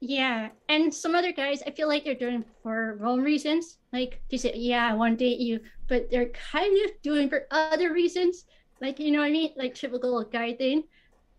yeah, 0.04 0.48
and 0.68 0.92
some 0.92 1.14
other 1.14 1.30
guys, 1.30 1.62
I 1.64 1.70
feel 1.70 1.86
like 1.86 2.02
they're 2.04 2.16
doing 2.16 2.44
for 2.60 2.96
wrong 2.98 3.20
reasons. 3.20 3.78
Like 3.92 4.20
they 4.32 4.36
say, 4.36 4.52
yeah, 4.56 4.90
I 4.90 4.94
want 4.94 5.16
to 5.16 5.24
date 5.24 5.38
you, 5.38 5.60
but 5.86 6.10
they're 6.10 6.30
kind 6.30 6.76
of 6.84 6.90
doing 7.02 7.28
for 7.28 7.46
other 7.52 7.92
reasons. 7.92 8.46
Like 8.80 8.98
you 8.98 9.12
know 9.12 9.20
what 9.20 9.26
I 9.26 9.30
mean? 9.30 9.52
Like 9.56 9.76
typical 9.76 10.24
guy 10.24 10.54
thing. 10.54 10.82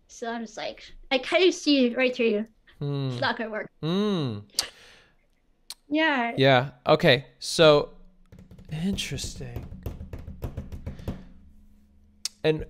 So 0.08 0.32
I'm 0.32 0.46
just 0.46 0.56
like, 0.56 0.82
I 1.10 1.18
kind 1.18 1.46
of 1.46 1.52
see 1.52 1.94
right 1.94 2.16
through 2.16 2.26
you. 2.26 2.46
Hmm. 2.78 3.10
It's 3.10 3.20
not 3.20 3.36
gonna 3.36 3.50
work. 3.50 3.70
Hmm. 3.82 4.38
Yeah. 5.90 6.32
Yeah. 6.38 6.70
Okay. 6.86 7.26
So 7.40 7.90
interesting. 8.72 9.66
And 12.42 12.64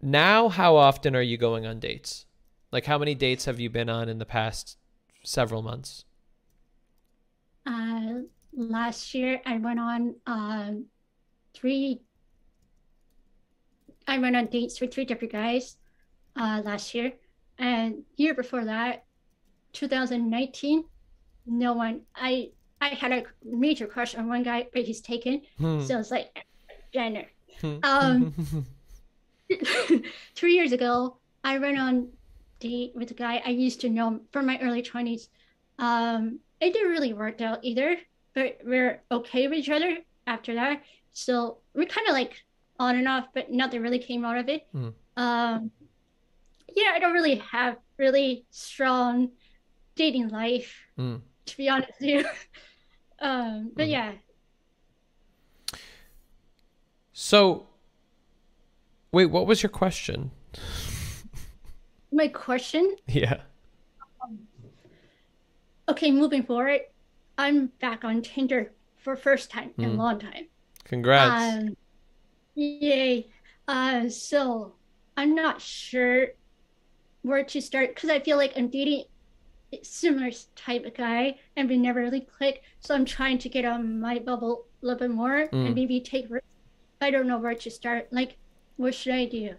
now 0.00 0.48
how 0.48 0.76
often 0.76 1.16
are 1.16 1.22
you 1.22 1.38
going 1.38 1.66
on 1.66 1.80
dates? 1.80 2.26
Like 2.70 2.84
how 2.84 2.98
many 2.98 3.16
dates 3.16 3.46
have 3.46 3.58
you 3.58 3.68
been 3.68 3.88
on 3.88 4.08
in 4.08 4.18
the 4.18 4.24
past 4.24 4.76
several 5.22 5.62
months? 5.62 6.04
Uh, 7.66 8.20
last 8.52 9.14
year 9.14 9.40
I 9.46 9.56
went 9.58 9.78
on 9.80 10.14
um 10.26 10.86
three. 11.54 12.00
I 14.06 14.18
went 14.18 14.36
on 14.36 14.46
dates 14.46 14.80
with 14.80 14.92
three 14.92 15.04
different 15.04 15.32
guys, 15.32 15.76
uh, 16.36 16.60
last 16.64 16.92
year, 16.94 17.12
and 17.58 18.02
year 18.16 18.34
before 18.34 18.64
that, 18.64 19.04
2019, 19.74 20.84
no 21.46 21.72
one. 21.72 22.02
I 22.16 22.50
I 22.80 22.88
had 22.88 23.12
a 23.12 23.22
major 23.44 23.86
crush 23.86 24.16
on 24.16 24.28
one 24.28 24.42
guy, 24.42 24.66
but 24.72 24.82
he's 24.82 25.00
taken, 25.00 25.42
Hmm. 25.58 25.82
so 25.82 25.98
it's 26.00 26.10
like, 26.10 26.44
Jenner. 26.92 27.26
Hmm. 27.60 27.76
Um, 27.84 28.34
three 30.34 30.54
years 30.54 30.72
ago, 30.72 31.18
I 31.44 31.58
went 31.58 31.78
on 31.78 32.08
date 32.62 32.92
with 32.94 33.10
a 33.10 33.14
guy 33.14 33.42
I 33.44 33.50
used 33.50 33.80
to 33.82 33.88
know 33.90 34.20
from 34.32 34.46
my 34.46 34.58
early 34.62 34.82
20s. 34.82 35.28
Um, 35.78 36.38
it 36.60 36.72
didn't 36.72 36.92
really 36.92 37.12
work 37.12 37.40
out 37.40 37.58
either, 37.62 37.96
but 38.34 38.58
we're 38.64 39.02
okay 39.10 39.48
with 39.48 39.58
each 39.58 39.68
other 39.70 39.98
after 40.26 40.54
that. 40.54 40.82
So 41.12 41.58
we're 41.74 41.86
kind 41.86 42.06
of 42.08 42.14
like 42.14 42.34
on 42.78 42.96
and 42.96 43.08
off, 43.08 43.26
but 43.34 43.50
nothing 43.50 43.82
really 43.82 43.98
came 43.98 44.24
out 44.24 44.38
of 44.38 44.48
it. 44.48 44.66
Hmm. 44.72 44.88
Um, 45.16 45.70
yeah, 46.74 46.92
I 46.94 46.98
don't 47.00 47.12
really 47.12 47.36
have 47.36 47.76
really 47.98 48.44
strong 48.50 49.30
dating 49.96 50.28
life, 50.28 50.72
Hmm. 50.96 51.16
to 51.46 51.56
be 51.56 51.68
honest 51.68 51.92
with 52.00 52.08
you. 52.08 52.24
um, 53.18 53.72
but 53.76 53.88
yeah, 53.88 54.12
So 57.12 57.66
wait, 59.12 59.26
what 59.26 59.46
was 59.46 59.62
your 59.62 59.70
question? 59.70 60.30
My 62.12 62.28
question 62.28 62.96
Yeah. 63.08 63.40
okay, 65.88 66.10
moving 66.10 66.42
forward, 66.44 66.80
I'm 67.38 67.66
back 67.80 68.04
on 68.04 68.22
Tinder 68.22 68.72
for 68.98 69.16
first 69.16 69.50
time 69.50 69.72
in 69.78 69.84
a 69.84 69.88
Mm. 69.88 69.96
long 69.98 70.18
time. 70.18 70.46
Congrats. 70.84 71.56
Um, 71.56 71.76
yay. 72.54 73.28
Uh, 73.68 74.08
so 74.08 74.74
I'm 75.16 75.34
not 75.34 75.60
sure 75.60 76.28
where 77.22 77.44
to 77.44 77.60
start 77.60 77.94
because 77.94 78.10
I 78.10 78.20
feel 78.20 78.36
like 78.36 78.52
I'm 78.56 78.68
dating 78.68 79.04
a 79.72 79.82
similar 79.82 80.30
type 80.54 80.84
of 80.84 80.94
guy 80.94 81.38
and 81.56 81.68
we 81.68 81.76
never 81.78 82.00
really 82.00 82.20
click. 82.20 82.62
So 82.80 82.94
I'm 82.94 83.04
trying 83.04 83.38
to 83.38 83.48
get 83.48 83.64
on 83.64 84.00
my 84.00 84.18
bubble 84.18 84.66
a 84.82 84.86
little 84.86 84.98
bit 84.98 85.10
more 85.14 85.48
Mm. 85.48 85.66
and 85.66 85.74
maybe 85.74 86.00
take 86.00 86.26
risks. 86.30 86.46
I 87.00 87.10
don't 87.10 87.26
know 87.26 87.38
where 87.38 87.54
to 87.54 87.70
start. 87.70 88.12
Like, 88.12 88.36
what 88.76 88.94
should 88.94 89.14
I 89.14 89.24
do? 89.26 89.56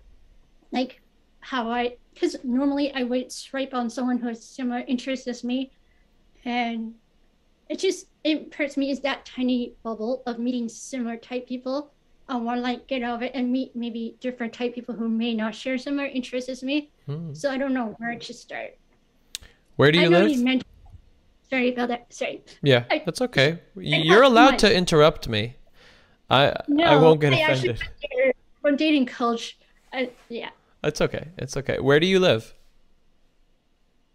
Like, 0.72 1.01
how 1.43 1.69
I, 1.69 1.97
because 2.13 2.38
normally 2.43 2.93
I 2.93 3.03
would 3.03 3.31
swipe 3.31 3.73
on 3.73 3.89
someone 3.89 4.17
who 4.17 4.27
has 4.30 4.43
similar 4.43 4.83
interests 4.88 5.27
as 5.27 5.43
me. 5.43 5.72
And 6.45 6.95
it 7.69 7.80
just, 7.80 8.07
it 8.23 8.53
hurts 8.53 8.77
me 8.77 8.89
is 8.91 9.01
that 9.01 9.25
tiny 9.25 9.73
bubble 9.83 10.23
of 10.25 10.39
meeting 10.39 10.69
similar 10.69 11.17
type 11.17 11.47
people. 11.47 11.91
I 12.30 12.38
want 12.38 12.57
to 12.59 12.61
like 12.61 12.88
get 12.88 13.03
out 13.03 13.15
of 13.17 13.22
it 13.23 13.31
and 13.35 13.51
meet 13.51 13.75
maybe 13.75 14.15
different 14.22 14.53
type 14.53 14.73
people 14.73 14.95
who 14.95 15.09
may 15.09 15.33
not 15.33 15.53
share 15.53 15.77
similar 15.77 16.05
interests 16.07 16.49
as 16.49 16.63
me. 16.63 16.89
Hmm. 17.05 17.33
So 17.33 17.51
I 17.51 17.57
don't 17.57 17.73
know 17.73 17.95
where 17.99 18.17
to 18.17 18.33
start. 18.33 18.77
Where 19.75 19.91
do 19.91 19.99
I 19.99 20.03
you 20.03 20.09
know 20.09 20.19
live? 20.22 20.31
you 20.31 20.43
mentioned. 20.43 20.65
Sorry 21.49 21.73
about 21.73 21.89
that. 21.89 22.11
Sorry. 22.13 22.41
Yeah, 22.61 22.85
I- 22.89 23.03
that's 23.05 23.22
okay. 23.22 23.59
You're 23.75 24.23
allowed 24.23 24.57
to 24.59 24.73
interrupt 24.73 25.27
me. 25.27 25.57
I 26.30 26.53
No, 26.69 26.85
I 26.85 26.95
won't 26.95 27.19
get 27.19 27.33
I 27.33 27.41
actually 27.41 27.69
offended. 27.72 27.83
went 28.23 28.35
from 28.61 28.75
dating 28.77 29.05
coach. 29.07 29.57
I, 29.91 30.09
yeah, 30.30 30.49
It's 30.83 31.01
okay. 31.01 31.29
It's 31.37 31.55
okay. 31.57 31.79
Where 31.79 31.99
do 31.99 32.07
you 32.07 32.19
live? 32.19 32.53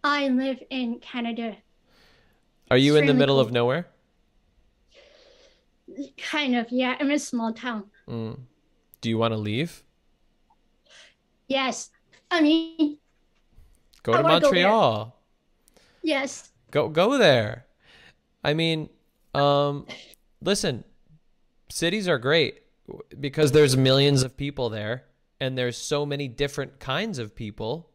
I 0.04 0.28
live 0.28 0.62
in 0.70 1.00
Canada. 1.00 1.56
Are 2.70 2.76
you 2.76 2.96
in 2.96 3.06
the 3.06 3.14
middle 3.14 3.40
of 3.40 3.50
nowhere? 3.50 3.88
Kind 6.18 6.54
of. 6.54 6.66
Yeah, 6.70 6.96
I'm 7.00 7.06
in 7.06 7.12
a 7.12 7.18
small 7.18 7.52
town. 7.52 7.84
Mm. 8.08 8.38
Do 9.00 9.08
you 9.08 9.18
want 9.18 9.32
to 9.32 9.38
leave? 9.38 9.82
Yes. 11.48 11.90
I 12.30 12.42
mean, 12.42 12.98
Go 14.02 14.12
I 14.12 14.18
to 14.18 14.22
wanna 14.22 14.40
go. 14.40 14.46
Montreal. 14.46 15.16
yes. 16.02 16.50
Go 16.70 16.88
go 16.88 17.16
there. 17.16 17.66
I 18.44 18.52
mean, 18.54 18.90
um, 19.34 19.86
listen, 20.42 20.84
cities 21.70 22.06
are 22.06 22.18
great 22.18 22.62
because 23.18 23.52
there's 23.52 23.76
millions 23.76 24.22
of 24.22 24.36
people 24.36 24.68
there, 24.68 25.04
and 25.40 25.56
there's 25.56 25.76
so 25.76 26.04
many 26.04 26.28
different 26.28 26.80
kinds 26.80 27.18
of 27.18 27.34
people, 27.34 27.90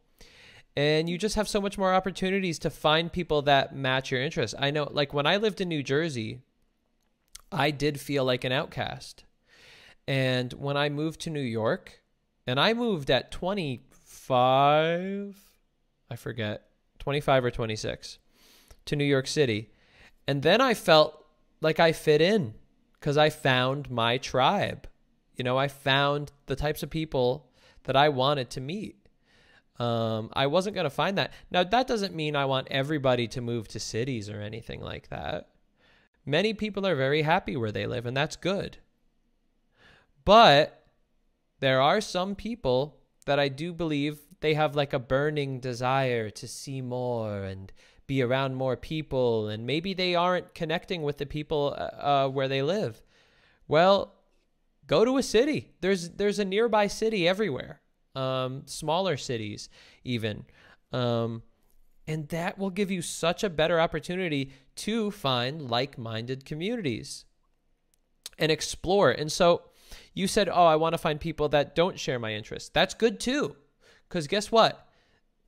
and 0.76 1.10
you 1.10 1.18
just 1.18 1.36
have 1.36 1.48
so 1.48 1.62
much 1.62 1.78
more 1.78 1.94
opportunities 1.94 2.60
to 2.60 2.70
find 2.70 3.12
people 3.12 3.42
that 3.44 3.76
match 3.76 4.12
your 4.12 4.22
interests. 4.22 4.56
I 4.58 4.72
know, 4.72 4.88
like 4.92 5.14
when 5.14 5.28
I 5.28 5.38
lived 5.38 5.62
in 5.62 5.70
New 5.70 5.84
Jersey, 5.84 6.42
I 7.52 7.72
did 7.72 8.00
feel 8.00 8.26
like 8.26 8.44
an 8.44 8.52
outcast, 8.52 9.24
and 10.08 10.54
when 10.54 10.78
I 10.78 10.90
moved 10.90 11.22
to 11.22 11.30
New 11.30 11.40
York, 11.40 12.02
and 12.46 12.60
I 12.60 12.74
moved 12.74 13.10
at 13.10 13.32
25, 13.32 15.38
I 16.10 16.16
forget, 16.16 16.68
25 17.00 17.46
or 17.46 17.52
26 17.52 18.20
to 18.86 18.96
New 18.96 19.06
York 19.06 19.28
City. 19.28 19.70
And 20.28 20.42
then 20.42 20.62
I 20.62 20.74
felt 20.74 21.26
like 21.62 21.80
I 21.80 21.92
fit 21.92 22.22
in 22.22 22.54
because 22.94 23.18
I 23.18 23.30
found 23.30 23.90
my 23.90 24.18
tribe. 24.18 24.88
You 25.36 25.44
know, 25.44 25.58
I 25.58 25.68
found 25.68 26.32
the 26.46 26.56
types 26.56 26.84
of 26.84 26.90
people 26.90 27.50
that 27.84 27.96
I 27.96 28.10
wanted 28.10 28.50
to 28.52 28.62
meet. 28.62 28.96
Um, 29.80 30.30
I 30.34 30.48
wasn't 30.48 30.76
going 30.76 30.86
to 30.86 30.92
find 30.92 31.18
that. 31.18 31.34
Now, 31.50 31.64
that 31.64 31.88
doesn't 31.88 32.16
mean 32.16 32.36
I 32.36 32.46
want 32.46 32.68
everybody 32.70 33.28
to 33.30 33.42
move 33.42 33.68
to 33.70 33.80
cities 33.80 34.30
or 34.30 34.40
anything 34.40 34.82
like 34.82 35.10
that. 35.10 35.50
Many 36.26 36.54
people 36.54 36.86
are 36.86 36.96
very 36.96 37.24
happy 37.24 37.58
where 37.58 37.72
they 37.72 37.86
live, 37.86 38.06
and 38.06 38.16
that's 38.16 38.36
good. 38.36 38.78
But 40.24 40.86
there 41.60 41.82
are 41.82 42.02
some 42.02 42.36
people 42.36 42.98
that 43.26 43.40
I 43.40 43.50
do 43.50 43.74
believe 43.74 44.20
they 44.40 44.54
have 44.54 44.76
like 44.76 44.94
a 44.94 45.00
burning 45.00 45.60
desire 45.60 46.30
to 46.30 46.48
see 46.48 46.82
more 46.82 47.44
and 47.44 47.72
be 48.08 48.22
around 48.22 48.56
more 48.56 48.76
people, 48.76 49.48
and 49.48 49.66
maybe 49.66 49.94
they 49.94 50.16
aren't 50.16 50.54
connecting 50.54 51.02
with 51.02 51.18
the 51.18 51.26
people 51.26 51.76
uh, 51.78 51.82
uh, 51.82 52.30
where 52.30 52.48
they 52.48 52.62
live. 52.62 53.02
Well, 53.68 54.14
go 54.88 55.06
to 55.06 55.18
a 55.18 55.24
city. 55.24 55.72
There's 55.82 56.10
there's 56.10 56.40
a 56.40 56.46
nearby 56.46 56.88
city 56.88 57.28
everywhere. 57.28 57.82
Um, 58.16 58.64
smaller 58.66 59.18
cities 59.18 59.70
even. 60.04 60.46
Um, 60.92 61.44
and 62.06 62.28
that 62.30 62.58
will 62.58 62.70
give 62.70 62.92
you 62.92 63.02
such 63.02 63.44
a 63.44 63.50
better 63.50 63.80
opportunity 63.80 64.52
to 64.76 65.10
find 65.10 65.70
like-minded 65.70 66.46
communities 66.46 67.26
and 68.38 68.52
explore. 68.52 69.10
And 69.12 69.32
so 69.32 69.64
you 70.14 70.28
said, 70.28 70.50
"Oh, 70.50 70.66
I 70.66 70.76
want 70.76 70.94
to 70.94 70.98
find 70.98 71.20
people 71.20 71.50
that 71.50 71.76
don't 71.76 72.00
share 72.00 72.20
my 72.20 72.34
interests." 72.34 72.70
That's 72.70 72.94
good 72.94 73.20
too. 73.20 73.56
Cuz 74.10 74.28
guess 74.28 74.52
what? 74.52 74.88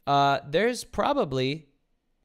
Uh, 0.08 0.40
there's 0.48 0.84
probably 0.84 1.68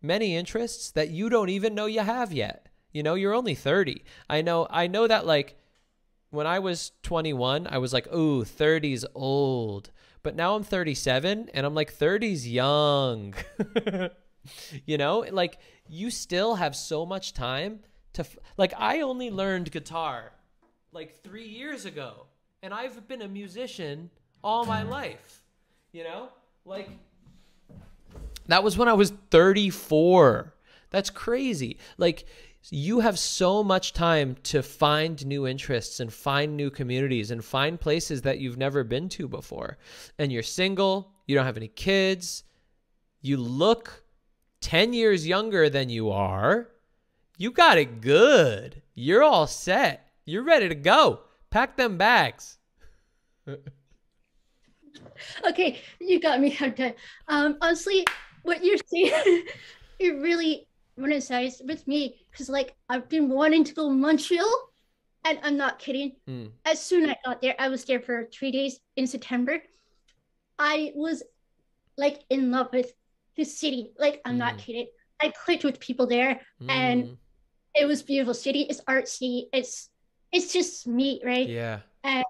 many 0.03 0.37
interests 0.37 0.91
that 0.93 1.11
you 1.11 1.29
don't 1.29 1.49
even 1.49 1.75
know 1.75 1.87
you 1.87 2.01
have 2.01 2.33
yet. 2.33 2.69
You 2.93 3.03
know, 3.03 3.15
you're 3.15 3.35
only 3.35 3.55
30. 3.55 4.05
I 4.29 4.43
know 4.43 4.67
I 4.71 4.87
know 4.87 5.07
that 5.07 5.27
like 5.27 5.57
when 6.31 6.47
I 6.47 6.59
was 6.59 6.93
21, 7.03 7.67
I 7.69 7.79
was 7.79 7.93
like, 7.93 8.13
"Ooh, 8.13 8.45
30's 8.45 9.05
old." 9.15 9.91
But 10.23 10.37
now 10.37 10.55
I'm 10.55 10.63
37 10.63 11.51
and 11.55 11.67
I'm 11.67 11.75
like 11.75 11.97
30's 11.97 12.47
young. 12.47 13.35
you 14.87 14.99
know, 14.99 15.25
like 15.31 15.59
you 15.89 16.11
still 16.11 16.57
have 16.57 16.77
so 16.77 17.07
much 17.07 17.33
time 17.33 17.81
to 18.13 18.25
like 18.57 18.73
I 18.77 19.01
only 19.01 19.31
learned 19.31 19.71
guitar 19.71 20.33
like 20.93 21.23
3 21.23 21.45
years 21.45 21.85
ago 21.85 22.27
and 22.63 22.75
I've 22.75 23.07
been 23.09 23.23
a 23.23 23.29
musician 23.29 24.11
all 24.45 24.65
my 24.67 24.83
life. 24.83 25.43
You 25.93 26.05
know? 26.05 26.29
Like 26.65 26.91
that 28.47 28.63
was 28.63 28.77
when 28.77 28.89
I 28.89 28.93
was 28.93 29.13
34. 29.31 30.55
That's 30.91 31.09
crazy. 31.09 31.79
Like 31.97 32.27
you 32.69 33.01
have 33.01 33.19
so 33.19 33.65
much 33.65 33.93
time 33.93 34.37
to 34.45 34.63
find 34.63 35.25
new 35.27 35.47
interests 35.47 36.01
and 36.01 36.13
find 36.13 36.57
new 36.57 36.71
communities 36.71 37.31
and 37.31 37.45
find 37.45 37.81
places 37.81 38.23
that 38.23 38.39
you've 38.39 38.59
never 38.59 38.85
been 38.85 39.09
to 39.11 39.27
before. 39.27 39.79
And 40.19 40.31
you're 40.31 40.43
single, 40.43 41.13
you 41.27 41.35
don't 41.35 41.47
have 41.47 41.57
any 41.57 41.69
kids, 41.69 42.45
you 43.23 43.39
look 43.39 44.05
10 44.61 44.93
years 44.93 45.27
younger 45.27 45.71
than 45.71 45.89
you 45.89 46.11
are. 46.11 46.69
You 47.39 47.51
got 47.51 47.79
it 47.79 48.03
good. 48.03 48.83
You're 48.95 49.23
all 49.23 49.47
set. 49.47 50.07
You're 50.27 50.45
ready 50.45 50.69
to 50.69 50.75
go. 50.75 51.21
Pack 51.51 51.77
them 51.77 51.97
bags. 51.97 52.59
Okay, 55.47 55.81
you 56.01 56.19
got 56.19 56.41
me 56.41 56.57
up. 56.61 56.95
Um, 57.29 57.59
honestly, 57.61 58.07
what 58.43 58.65
you're 58.65 58.79
saying, 58.87 59.45
it 59.99 60.15
really 60.17 60.67
resonates 60.99 61.65
with 61.65 61.87
me 61.87 62.20
because, 62.31 62.49
like, 62.49 62.75
I've 62.89 63.09
been 63.09 63.29
wanting 63.29 63.65
to 63.65 63.75
go 63.75 63.89
to 63.89 63.95
Montreal, 63.95 64.51
and 65.25 65.39
I'm 65.43 65.57
not 65.57 65.79
kidding. 65.79 66.17
Mm. 66.29 66.53
As 66.65 66.81
soon 66.81 67.05
as 67.05 67.11
I 67.11 67.17
got 67.29 67.43
there, 67.43 67.55
I 67.59 67.69
was 67.69 67.85
there 67.85 68.01
for 68.01 68.29
three 68.33 68.51
days 68.51 68.81
in 68.97 69.07
September. 69.07 69.63
I 70.59 70.93
was 70.95 71.23
like 71.97 72.23
in 72.31 72.51
love 72.51 72.69
with 72.73 72.93
the 73.37 73.45
city. 73.45 73.93
Like, 73.99 74.21
I'm 74.25 74.39
not 74.39 74.55
Mm. 74.55 74.59
kidding. 74.59 74.87
I 75.21 75.29
clicked 75.31 75.65
with 75.65 75.81
people 75.81 76.07
there, 76.07 76.41
and 76.69 77.19
it 77.75 77.85
was 77.87 78.03
beautiful 78.03 78.35
city. 78.35 78.63
It's 78.63 78.81
artsy. 78.83 79.49
It's 79.53 79.91
it's 80.33 80.53
just 80.53 80.87
me, 80.87 81.21
right? 81.25 81.49
Yeah. 81.49 81.81
and 82.05 82.25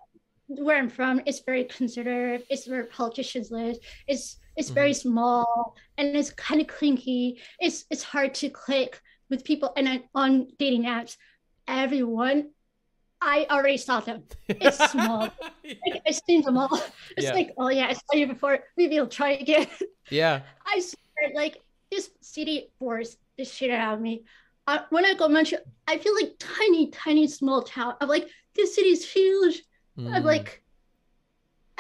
where 0.49 0.77
I'm 0.79 0.89
from, 0.89 1.21
it's 1.27 1.41
very 1.41 1.65
conservative. 1.65 2.45
It's 2.51 2.67
where 2.67 2.85
politicians 2.85 3.51
live. 3.53 3.77
It's 4.09 4.39
it's 4.57 4.71
very 4.71 4.93
small 4.95 5.77
and 5.97 6.17
it's 6.17 6.31
kind 6.33 6.61
of 6.61 6.67
clinky. 6.67 7.41
It's 7.61 7.85
it's 7.89 8.03
hard 8.03 8.35
to 8.35 8.49
click 8.51 9.01
with 9.31 9.45
people. 9.45 9.73
And 9.77 9.89
I, 9.89 10.03
on 10.15 10.49
dating 10.59 10.85
apps, 10.85 11.17
everyone, 11.67 12.51
I 13.23 13.47
already 13.51 13.77
saw 13.77 14.01
them. 14.01 14.25
It's 14.49 14.79
small. 14.91 15.21
like, 15.65 16.03
I've 16.07 16.21
seen 16.27 16.43
them 16.43 16.59
all. 16.59 16.71
It's 17.17 17.27
Yeah. 17.27 17.35
like, 17.35 17.53
oh 17.59 17.69
yeah, 17.69 17.87
I 17.87 17.93
saw 17.93 18.15
you 18.15 18.27
before. 18.27 18.61
Maybe 18.77 18.99
I'll 18.99 19.07
try 19.07 19.33
again. 19.33 19.67
Yeah. 20.11 20.41
I 20.67 20.81
swear, 20.81 21.31
like 21.37 21.59
this 21.93 22.11
city 22.21 22.73
bores 22.81 23.17
the 23.39 23.45
shit 23.45 23.71
out 23.71 23.95
of 23.95 24.01
me. 24.01 24.25
Uh, 24.67 24.81
when 24.91 25.05
I 25.05 25.15
go 25.15 25.29
to 25.29 25.33
Montreal, 25.33 25.63
I 25.87 25.99
feel 25.99 26.15
like 26.17 26.33
tiny, 26.41 26.89
tiny, 26.91 27.29
small 27.29 27.63
town. 27.63 27.95
I'm 28.01 28.09
like, 28.09 28.29
this 28.57 28.75
city's 28.75 29.09
huge. 29.09 29.63
I'm 29.97 30.05
Mm. 30.23 30.25
like, 30.25 30.63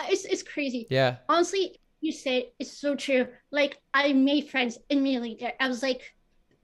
it's 0.08 0.24
it's 0.24 0.42
crazy. 0.44 0.86
Yeah. 0.90 1.16
Honestly, 1.28 1.80
you 2.00 2.12
said 2.12 2.44
it's 2.58 2.72
so 2.72 2.94
true. 2.94 3.26
Like 3.50 3.78
I 3.92 4.12
made 4.12 4.48
friends 4.48 4.78
immediately 4.88 5.36
there. 5.40 5.54
I 5.60 5.68
was 5.68 5.82
like 5.82 6.14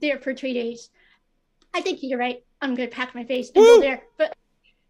there 0.00 0.18
for 0.18 0.34
three 0.34 0.54
days. 0.54 0.90
I 1.74 1.80
think 1.80 2.00
you're 2.02 2.18
right. 2.18 2.44
I'm 2.60 2.74
gonna 2.74 2.88
pack 2.88 3.14
my 3.14 3.24
face 3.24 3.50
and 3.54 3.64
go 3.64 3.80
there, 3.80 4.02
but 4.16 4.34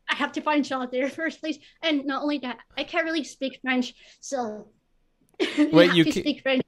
I 0.08 0.14
have 0.14 0.32
to 0.32 0.40
find 0.40 0.66
Charlotte 0.66 0.92
there 0.92 1.08
first 1.22 1.40
place. 1.40 1.58
And 1.82 2.04
not 2.04 2.22
only 2.22 2.38
that, 2.38 2.58
I 2.76 2.84
can't 2.84 3.04
really 3.04 3.24
speak 3.24 3.58
French, 3.62 3.94
so 4.20 4.68
Wait, 5.72 5.94
you 5.94 6.04
to 6.04 6.12
ca- 6.12 6.20
speak 6.20 6.42
French. 6.42 6.62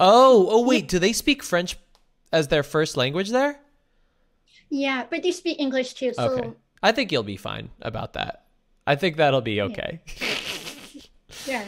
Oh, 0.00 0.48
oh 0.50 0.62
wait, 0.62 0.88
do 0.88 0.98
they 0.98 1.12
speak 1.12 1.42
French 1.42 1.76
as 2.32 2.48
their 2.48 2.62
first 2.62 2.96
language 2.96 3.30
there? 3.30 3.60
Yeah, 4.68 5.06
but 5.08 5.22
they 5.22 5.30
speak 5.30 5.60
English 5.60 5.94
too, 5.94 6.12
so 6.14 6.30
Okay. 6.30 6.50
I 6.82 6.92
think 6.92 7.12
you'll 7.12 7.22
be 7.22 7.36
fine 7.36 7.70
about 7.80 8.14
that. 8.14 8.44
I 8.86 8.96
think 8.96 9.16
that'll 9.16 9.40
be 9.40 9.62
okay. 9.62 10.00
yeah. 11.46 11.64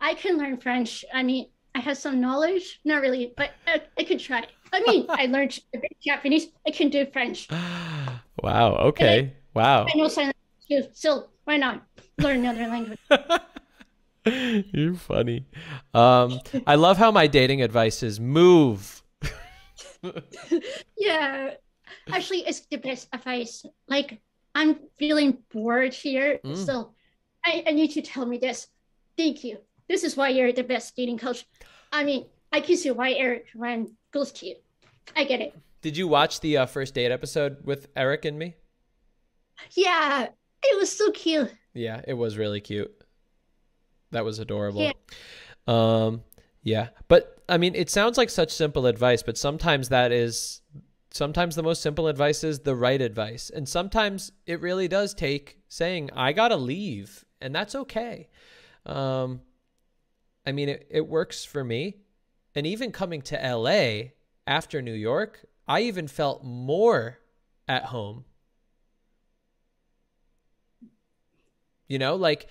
I 0.00 0.14
can 0.14 0.38
learn 0.38 0.56
French. 0.58 1.04
I 1.12 1.22
mean, 1.22 1.48
I 1.74 1.80
have 1.80 1.98
some 1.98 2.20
knowledge, 2.20 2.80
not 2.84 3.02
really, 3.02 3.32
but 3.36 3.50
I, 3.66 3.82
I 3.98 4.04
could 4.04 4.20
try. 4.20 4.46
I 4.74 4.80
mean, 4.80 5.06
I 5.08 5.26
learned 5.26 5.58
Japanese. 6.02 6.48
I 6.66 6.70
can 6.70 6.88
do 6.90 7.06
French. 7.06 7.48
Wow. 8.42 8.74
Okay. 8.92 9.32
Wow. 9.54 9.86
I 9.88 9.96
know 9.96 10.08
sign 10.08 10.32
language 10.68 10.68
too, 10.68 10.90
so 10.92 11.28
why 11.44 11.56
not 11.56 11.86
learn 12.18 12.40
another 12.44 12.66
language? 12.66 12.98
You're 14.74 14.94
funny. 14.96 15.46
Um, 15.94 16.40
I 16.66 16.74
love 16.74 16.98
how 16.98 17.10
my 17.10 17.26
dating 17.26 17.62
advice 17.62 18.02
is 18.02 18.18
move. 18.20 19.02
yeah, 20.98 21.54
actually, 22.12 22.40
it's 22.46 22.66
the 22.70 22.76
best 22.76 23.08
advice. 23.12 23.64
Like, 23.88 24.20
I'm 24.54 24.78
feeling 24.98 25.38
bored 25.52 25.94
here, 25.94 26.40
Mm. 26.44 26.56
so 26.56 26.92
I, 27.46 27.64
I 27.66 27.70
need 27.72 27.94
you 27.94 28.02
to 28.02 28.10
tell 28.10 28.26
me 28.26 28.38
this. 28.38 28.68
Thank 29.16 29.44
you. 29.44 29.58
This 29.88 30.04
is 30.04 30.16
why 30.16 30.30
you're 30.30 30.52
the 30.52 30.64
best 30.64 30.96
dating 30.96 31.18
coach. 31.18 31.46
I 31.92 32.04
mean, 32.04 32.26
I 32.52 32.60
can 32.60 32.76
see 32.76 32.90
why 32.90 33.12
Eric 33.12 33.46
ran 33.54 33.96
goes 34.12 34.32
to 34.32 34.46
you. 34.46 34.56
I 35.16 35.24
get 35.24 35.40
it. 35.40 35.54
Did 35.82 35.96
you 35.96 36.08
watch 36.08 36.40
the 36.40 36.58
uh, 36.58 36.66
first 36.66 36.94
date 36.94 37.10
episode 37.10 37.58
with 37.64 37.88
Eric 37.94 38.24
and 38.24 38.38
me? 38.38 38.54
Yeah, 39.72 40.28
it 40.62 40.78
was 40.78 40.90
so 40.90 41.10
cute. 41.10 41.52
Yeah, 41.74 42.00
it 42.06 42.14
was 42.14 42.38
really 42.38 42.60
cute. 42.60 42.92
That 44.12 44.24
was 44.24 44.38
adorable. 44.38 44.82
Yeah. 44.82 44.92
Um 45.66 46.22
yeah, 46.62 46.88
but 47.08 47.42
I 47.48 47.58
mean 47.58 47.74
it 47.74 47.90
sounds 47.90 48.16
like 48.16 48.30
such 48.30 48.50
simple 48.50 48.86
advice, 48.86 49.22
but 49.22 49.36
sometimes 49.36 49.88
that 49.88 50.12
is 50.12 50.60
sometimes 51.10 51.56
the 51.56 51.62
most 51.62 51.82
simple 51.82 52.06
advice 52.06 52.44
is 52.44 52.60
the 52.60 52.76
right 52.76 53.00
advice. 53.00 53.50
And 53.50 53.68
sometimes 53.68 54.30
it 54.46 54.60
really 54.60 54.88
does 54.88 55.14
take 55.14 55.58
saying 55.68 56.10
I 56.14 56.32
got 56.32 56.48
to 56.48 56.56
leave 56.56 57.24
and 57.40 57.54
that's 57.54 57.74
okay. 57.74 58.28
Um 58.86 59.40
I 60.46 60.52
mean 60.52 60.68
it 60.68 60.86
it 60.90 61.08
works 61.08 61.44
for 61.44 61.64
me. 61.64 61.96
And 62.54 62.66
even 62.66 62.92
coming 62.92 63.20
to 63.22 63.36
LA 63.36 64.12
after 64.46 64.82
New 64.82 64.92
York, 64.94 65.46
I 65.66 65.82
even 65.82 66.08
felt 66.08 66.44
more 66.44 67.18
at 67.66 67.86
home 67.86 68.24
You 71.88 71.98
know, 71.98 72.16
like 72.16 72.48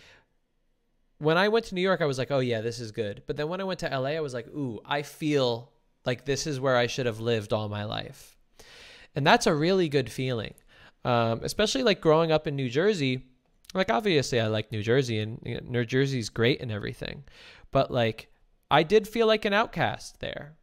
when 1.18 1.38
I 1.38 1.50
went 1.50 1.66
to 1.66 1.76
New 1.76 1.82
York, 1.82 2.02
I 2.02 2.06
was 2.06 2.18
like, 2.18 2.32
oh, 2.32 2.40
yeah, 2.40 2.62
this 2.62 2.80
is 2.80 2.92
good. 2.92 3.24
But 3.28 3.38
then 3.38 3.48
when 3.50 3.62
I 3.62 3.64
went 3.64 3.80
to 3.80 3.90
LA, 3.90 4.10
I 4.10 4.20
was 4.20 4.34
like, 4.34 4.48
ooh, 4.48 4.80
I 4.86 5.02
feel 5.02 5.72
like 6.06 6.26
this 6.26 6.46
is 6.46 6.60
where 6.60 6.78
I 6.78 6.88
should 6.88 7.06
have 7.06 7.20
lived 7.20 7.54
all 7.54 7.70
my 7.70 7.86
life. 7.86 8.38
And 9.16 9.26
that's 9.26 9.48
a 9.48 9.54
really 9.54 9.90
good 9.90 10.12
feeling, 10.12 10.54
um, 11.06 11.42
especially 11.44 11.84
like 11.84 12.02
growing 12.02 12.32
up 12.32 12.48
in 12.48 12.56
New 12.56 12.70
Jersey. 12.70 13.24
Like, 13.74 13.92
obviously, 13.92 14.40
I 14.40 14.48
like 14.48 14.72
New 14.72 14.84
Jersey 14.84 15.20
and 15.20 15.40
you 15.44 15.56
know, 15.56 15.62
New 15.64 15.86
Jersey's 15.86 16.30
great 16.30 16.62
and 16.62 16.72
everything. 16.72 17.24
But 17.72 17.90
like, 17.92 18.32
I 18.70 18.84
did 18.84 19.08
feel 19.08 19.28
like 19.28 19.46
an 19.46 19.54
outcast 19.54 20.20
there. 20.20 20.56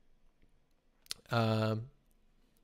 Um, 1.30 1.86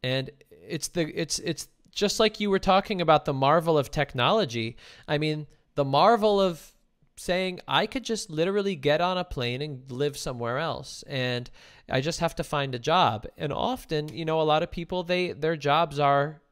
and 0.02 0.30
it's 0.50 0.88
the 0.88 1.08
it's 1.20 1.38
it's 1.38 1.68
just 1.90 2.20
like 2.20 2.40
you 2.40 2.50
were 2.50 2.58
talking 2.58 3.00
about 3.00 3.24
the 3.24 3.32
marvel 3.32 3.78
of 3.78 3.90
technology. 3.90 4.76
I 5.08 5.18
mean, 5.18 5.46
the 5.74 5.84
marvel 5.84 6.40
of 6.40 6.72
saying 7.18 7.60
I 7.66 7.86
could 7.86 8.04
just 8.04 8.30
literally 8.30 8.76
get 8.76 9.00
on 9.00 9.16
a 9.16 9.24
plane 9.24 9.62
and 9.62 9.90
live 9.90 10.18
somewhere 10.18 10.58
else 10.58 11.02
and 11.06 11.50
I 11.88 12.02
just 12.02 12.20
have 12.20 12.34
to 12.34 12.44
find 12.44 12.74
a 12.74 12.78
job. 12.78 13.26
And 13.38 13.52
often, 13.52 14.08
you 14.08 14.26
know, 14.26 14.40
a 14.40 14.42
lot 14.42 14.62
of 14.62 14.70
people 14.70 15.02
they 15.02 15.32
their 15.32 15.56
jobs 15.56 15.98
are 15.98 16.42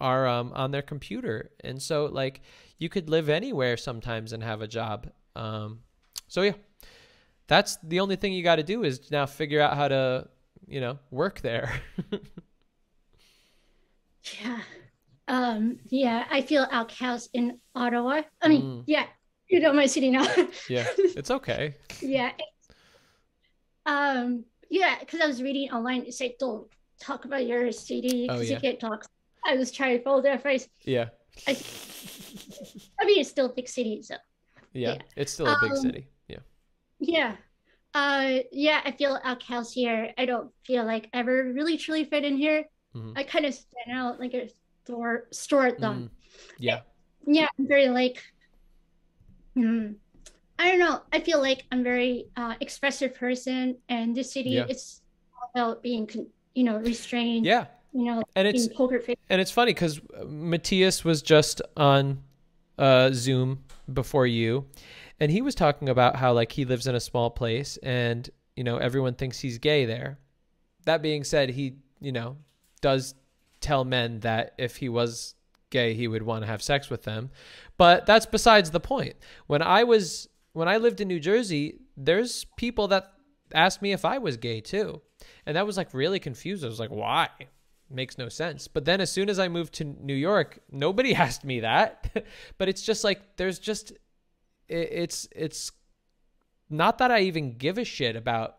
are 0.00 0.26
um, 0.26 0.52
on 0.54 0.70
their 0.70 0.82
computer. 0.82 1.50
And 1.62 1.80
so 1.80 2.06
like 2.06 2.40
you 2.78 2.88
could 2.88 3.08
live 3.08 3.28
anywhere 3.28 3.76
sometimes 3.76 4.32
and 4.32 4.42
have 4.42 4.62
a 4.62 4.68
job. 4.68 5.10
Um, 5.36 5.80
so 6.26 6.42
yeah. 6.42 6.54
That's 7.46 7.78
the 7.82 7.98
only 7.98 8.14
thing 8.14 8.32
you 8.32 8.44
got 8.44 8.56
to 8.56 8.62
do 8.62 8.84
is 8.84 9.10
now 9.10 9.26
figure 9.26 9.60
out 9.60 9.76
how 9.76 9.88
to, 9.88 10.28
you 10.70 10.80
know, 10.80 10.98
work 11.10 11.40
there. 11.40 11.72
Yeah. 14.42 14.60
Um, 15.28 15.78
yeah, 15.88 16.26
I 16.30 16.42
feel 16.42 16.66
outcast 16.70 17.30
in 17.32 17.58
Ottawa. 17.74 18.22
I 18.42 18.48
mean, 18.48 18.62
Mm. 18.62 18.84
yeah, 18.86 19.06
you 19.48 19.60
know 19.60 19.72
my 19.72 19.86
city 19.86 20.10
now. 20.10 20.26
yeah, 20.68 20.86
it's 20.98 21.30
okay. 21.30 21.76
yeah. 22.02 22.32
Um, 23.86 24.44
yeah, 24.68 24.98
because 25.00 25.20
I 25.20 25.26
was 25.26 25.42
reading 25.42 25.70
online, 25.72 26.02
it 26.02 26.14
said 26.14 26.32
don't 26.38 26.68
talk 27.00 27.24
about 27.24 27.46
your 27.46 27.72
city 27.72 28.26
Oh, 28.28 28.34
because 28.34 28.50
yeah. 28.50 28.56
you 28.56 28.60
can't 28.60 28.80
talk. 28.80 29.06
I 29.44 29.56
was 29.56 29.72
trying 29.72 29.96
to 29.98 30.04
follow 30.04 30.20
that 30.22 30.34
advice. 30.36 30.68
Yeah. 30.84 31.08
I, 31.48 31.56
I 33.00 33.04
mean, 33.06 33.20
it's 33.20 33.30
still 33.30 33.46
a 33.46 33.52
big 33.54 33.68
city, 33.68 34.02
so 34.02 34.16
Yeah, 34.74 34.98
it's 35.16 35.32
still 35.32 35.46
a 35.46 35.56
big 35.62 35.72
Um, 35.72 35.76
city. 35.78 36.06
Yeah. 36.28 36.38
yeah. 36.98 37.36
Uh, 37.94 38.38
yeah, 38.52 38.80
I 38.84 38.92
feel 38.92 39.18
outcast 39.24 39.74
here. 39.74 40.12
I 40.16 40.24
don't 40.24 40.50
feel 40.64 40.84
like 40.84 41.08
I 41.12 41.18
ever 41.18 41.52
really 41.52 41.76
truly 41.76 42.04
fit 42.04 42.24
in 42.24 42.36
here. 42.36 42.64
Mhm. 42.94 43.12
I 43.16 43.24
kind 43.24 43.44
of 43.46 43.54
stand 43.54 43.96
out 43.96 44.20
like 44.20 44.34
a 44.34 44.48
store 44.84 45.26
store 45.30 45.70
thumb. 45.72 46.10
Mm, 46.10 46.10
yeah. 46.58 46.80
yeah 47.26 47.46
i'm 47.58 47.68
very 47.68 47.88
like 47.88 48.22
hmm, 49.54 49.92
i 50.58 50.70
don't 50.70 50.78
know 50.78 51.02
i 51.12 51.20
feel 51.20 51.40
like 51.40 51.64
i'm 51.70 51.82
very 51.84 52.26
uh 52.36 52.54
expressive 52.60 53.14
person 53.14 53.76
and 53.88 54.16
this 54.16 54.32
city 54.32 54.50
Yeah. 54.50 54.66
it's 54.68 55.02
all 55.36 55.50
about 55.54 55.82
being 55.82 56.08
you 56.54 56.64
know 56.64 56.78
restrained 56.78 57.44
Yeah. 57.46 57.66
you 57.92 58.04
know 58.04 58.22
And 58.34 58.48
it's 58.48 58.68
and 59.28 59.40
it's 59.40 59.50
funny 59.50 59.72
because 59.74 60.00
Matthias 60.26 61.04
was 61.04 61.22
just 61.22 61.62
on 61.76 62.22
uh, 62.78 63.10
Zoom 63.12 63.62
before 63.92 64.26
you, 64.26 64.64
and 65.20 65.30
he 65.30 65.42
was 65.42 65.54
talking 65.54 65.88
about 65.88 66.16
how 66.16 66.32
like 66.32 66.52
he 66.52 66.64
lives 66.64 66.86
in 66.86 66.94
a 66.94 67.00
small 67.00 67.30
place 67.30 67.76
and 67.82 68.28
you 68.56 68.64
know 68.64 68.78
everyone 68.78 69.14
thinks 69.14 69.38
he's 69.38 69.58
gay 69.58 69.84
there. 69.84 70.18
That 70.86 71.02
being 71.02 71.24
said, 71.24 71.50
he 71.50 71.76
you 72.00 72.12
know 72.12 72.36
does 72.80 73.14
tell 73.60 73.84
men 73.84 74.20
that 74.20 74.54
if 74.58 74.76
he 74.76 74.88
was 74.88 75.34
gay, 75.68 75.94
he 75.94 76.08
would 76.08 76.22
want 76.22 76.42
to 76.42 76.46
have 76.46 76.62
sex 76.62 76.90
with 76.90 77.04
them, 77.04 77.30
but 77.76 78.06
that's 78.06 78.26
besides 78.26 78.70
the 78.70 78.80
point. 78.80 79.14
When 79.46 79.62
I 79.62 79.84
was 79.84 80.28
when 80.52 80.68
I 80.68 80.78
lived 80.78 81.00
in 81.00 81.08
New 81.08 81.20
Jersey, 81.20 81.78
there's 81.96 82.44
people 82.56 82.88
that 82.88 83.12
asked 83.54 83.82
me 83.82 83.92
if 83.92 84.04
I 84.04 84.18
was 84.18 84.36
gay 84.36 84.60
too. 84.60 85.00
And 85.46 85.56
that 85.56 85.66
was 85.66 85.76
like 85.76 85.94
really 85.94 86.18
confused. 86.18 86.64
I 86.64 86.68
was 86.68 86.80
like, 86.80 86.90
why? 86.90 87.28
Makes 87.90 88.18
no 88.18 88.28
sense. 88.28 88.68
But 88.68 88.84
then 88.84 89.00
as 89.00 89.10
soon 89.10 89.28
as 89.28 89.38
I 89.38 89.48
moved 89.48 89.74
to 89.74 89.84
New 89.84 90.14
York, 90.14 90.60
nobody 90.70 91.14
asked 91.26 91.44
me 91.44 91.60
that. 91.60 92.24
but 92.58 92.68
it's 92.68 92.82
just 92.82 93.04
like 93.04 93.36
there's 93.36 93.58
just 93.58 93.92
it's 94.70 95.28
it's 95.34 95.72
not 96.68 96.98
that 96.98 97.10
I 97.10 97.20
even 97.22 97.56
give 97.58 97.78
a 97.78 97.84
shit 97.84 98.16
about 98.16 98.56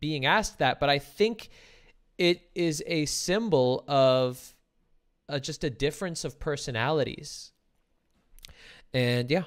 being 0.00 0.26
asked 0.26 0.58
that, 0.58 0.78
but 0.78 0.90
I 0.90 0.98
think 0.98 1.48
it 2.18 2.42
is 2.54 2.82
a 2.86 3.06
symbol 3.06 3.84
of 3.88 4.54
uh, 5.28 5.38
just 5.38 5.64
a 5.64 5.70
difference 5.70 6.24
of 6.24 6.38
personalities. 6.38 7.52
And 8.92 9.30
yeah. 9.30 9.44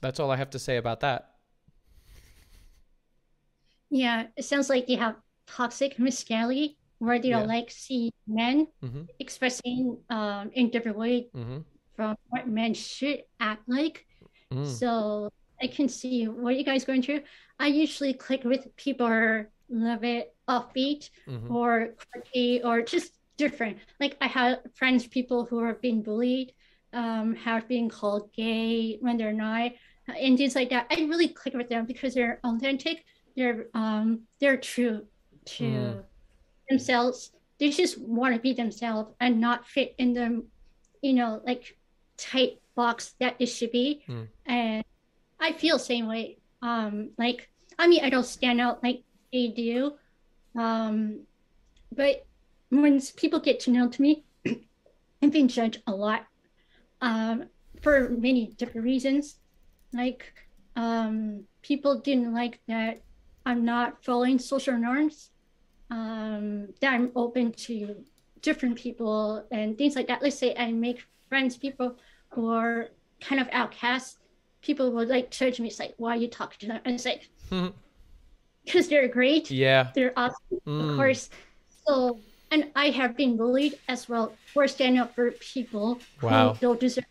That's 0.00 0.20
all 0.20 0.30
I 0.30 0.36
have 0.36 0.50
to 0.50 0.58
say 0.58 0.76
about 0.76 1.00
that. 1.00 1.32
yeah 3.90 4.26
it 4.36 4.44
sounds 4.44 4.68
like 4.68 4.88
you 4.88 4.98
have 4.98 5.16
toxic 5.46 5.98
masculinity 5.98 6.76
where 6.98 7.18
they 7.18 7.30
don't 7.30 7.46
like 7.48 7.70
see 7.70 8.12
men 8.26 8.66
Mhm. 8.82 9.08
expressing 9.18 9.98
um 10.10 10.50
in 10.54 10.70
different 10.70 10.98
way 10.98 11.28
Mhm. 11.34 11.64
from 11.94 12.16
what 12.28 12.48
men 12.48 12.74
should 12.74 13.24
act 13.40 13.68
like 13.68 14.06
Mm. 14.52 14.64
So 14.66 15.28
I 15.60 15.66
can 15.66 15.88
see 15.88 16.28
what 16.28 16.56
you 16.56 16.62
guys 16.62 16.84
going 16.84 17.02
through. 17.02 17.22
I 17.58 17.66
usually 17.66 18.14
click 18.14 18.44
with 18.44 18.62
people 18.76 19.06
who 19.08 19.12
are 19.12 19.50
a 19.70 19.74
little 19.74 19.98
bit 19.98 20.34
offbeat 20.48 21.10
Mhm. 21.26 21.50
or 21.50 21.96
quirky 21.98 22.62
or 22.62 22.80
just 22.82 23.18
different. 23.36 23.78
Like 23.98 24.16
I 24.20 24.28
have 24.28 24.60
friends, 24.74 25.06
people 25.08 25.46
who 25.46 25.58
are 25.58 25.74
being 25.74 26.02
bullied, 26.02 26.54
um, 26.92 27.34
have 27.34 27.66
been 27.66 27.88
called 27.90 28.32
gay 28.32 28.98
when 29.00 29.16
they're 29.16 29.32
not, 29.32 29.72
and 30.06 30.38
things 30.38 30.54
like 30.54 30.70
that. 30.70 30.86
I 30.94 31.02
really 31.10 31.28
click 31.28 31.54
with 31.54 31.68
them 31.68 31.86
because 31.86 32.14
they're 32.14 32.38
authentic. 32.44 33.04
They're 33.36 33.66
um 33.74 34.28
they're 34.38 34.56
true 34.62 35.08
to 35.58 35.64
Mm. 35.64 36.04
Themselves. 36.68 37.32
They 37.58 37.70
just 37.70 37.98
want 37.98 38.34
to 38.34 38.40
be 38.40 38.52
themselves 38.52 39.12
and 39.20 39.40
not 39.40 39.66
fit 39.66 39.94
in 39.98 40.12
the, 40.12 40.44
you 41.02 41.14
know, 41.14 41.40
like 41.44 41.76
tight 42.16 42.60
box 42.74 43.14
that 43.20 43.36
it 43.38 43.46
should 43.46 43.72
be. 43.72 44.02
Mm. 44.08 44.28
And 44.46 44.84
I 45.40 45.52
feel 45.52 45.78
same 45.78 46.06
way. 46.06 46.38
Um, 46.62 47.10
like 47.18 47.48
I 47.78 47.86
mean, 47.88 48.04
I 48.04 48.10
don't 48.10 48.26
stand 48.26 48.60
out 48.60 48.82
like 48.82 49.02
they 49.32 49.48
do. 49.48 49.94
Um, 50.54 51.20
but 51.94 52.26
when 52.70 53.00
people 53.16 53.40
get 53.40 53.60
to 53.60 53.70
know 53.70 53.88
to 53.88 54.02
me, 54.02 54.24
I've 55.22 55.32
been 55.32 55.48
judged 55.48 55.82
a 55.86 55.92
lot. 55.92 56.26
Um, 57.00 57.44
for 57.82 58.08
many 58.10 58.48
different 58.56 58.84
reasons. 58.84 59.36
Like, 59.92 60.32
um, 60.74 61.44
people 61.62 62.00
didn't 62.00 62.34
like 62.34 62.60
that 62.68 63.00
I'm 63.44 63.64
not 63.64 64.04
following 64.04 64.40
social 64.40 64.76
norms, 64.76 65.30
um, 65.90 66.68
that 66.80 66.92
I'm 66.94 67.10
open 67.14 67.52
to 67.52 67.96
different 68.42 68.76
people 68.76 69.44
and 69.50 69.76
things 69.78 69.96
like 69.96 70.08
that. 70.08 70.22
Let's 70.22 70.38
say 70.38 70.54
I 70.56 70.72
make 70.72 71.04
friends, 71.28 71.56
people 71.56 71.96
who 72.30 72.50
are 72.50 72.88
kind 73.20 73.40
of 73.40 73.48
outcasts. 73.52 74.18
People 74.62 74.90
would 74.92 75.08
like 75.08 75.30
judge 75.30 75.60
me, 75.60 75.68
it's 75.68 75.78
like, 75.78 75.94
why 75.96 76.14
are 76.14 76.16
you 76.16 76.28
talking 76.28 76.58
to 76.60 76.66
them? 76.66 76.80
And 76.84 76.94
it's 76.96 77.04
like, 77.04 77.28
because 78.64 78.88
they're 78.88 79.08
great. 79.08 79.50
Yeah. 79.50 79.90
They're 79.94 80.12
awesome, 80.16 80.36
Mm. 80.66 80.90
of 80.90 80.96
course. 80.96 81.30
So, 81.86 82.18
and 82.50 82.70
I 82.74 82.90
have 82.90 83.16
been 83.16 83.36
bullied 83.36 83.78
as 83.88 84.08
well 84.08 84.32
for 84.52 84.66
standing 84.66 85.00
up 85.00 85.14
for 85.14 85.30
people 85.32 86.00
Wow. 86.20 86.54
who 86.54 86.60
don't 86.60 86.80
deserve 86.80 87.04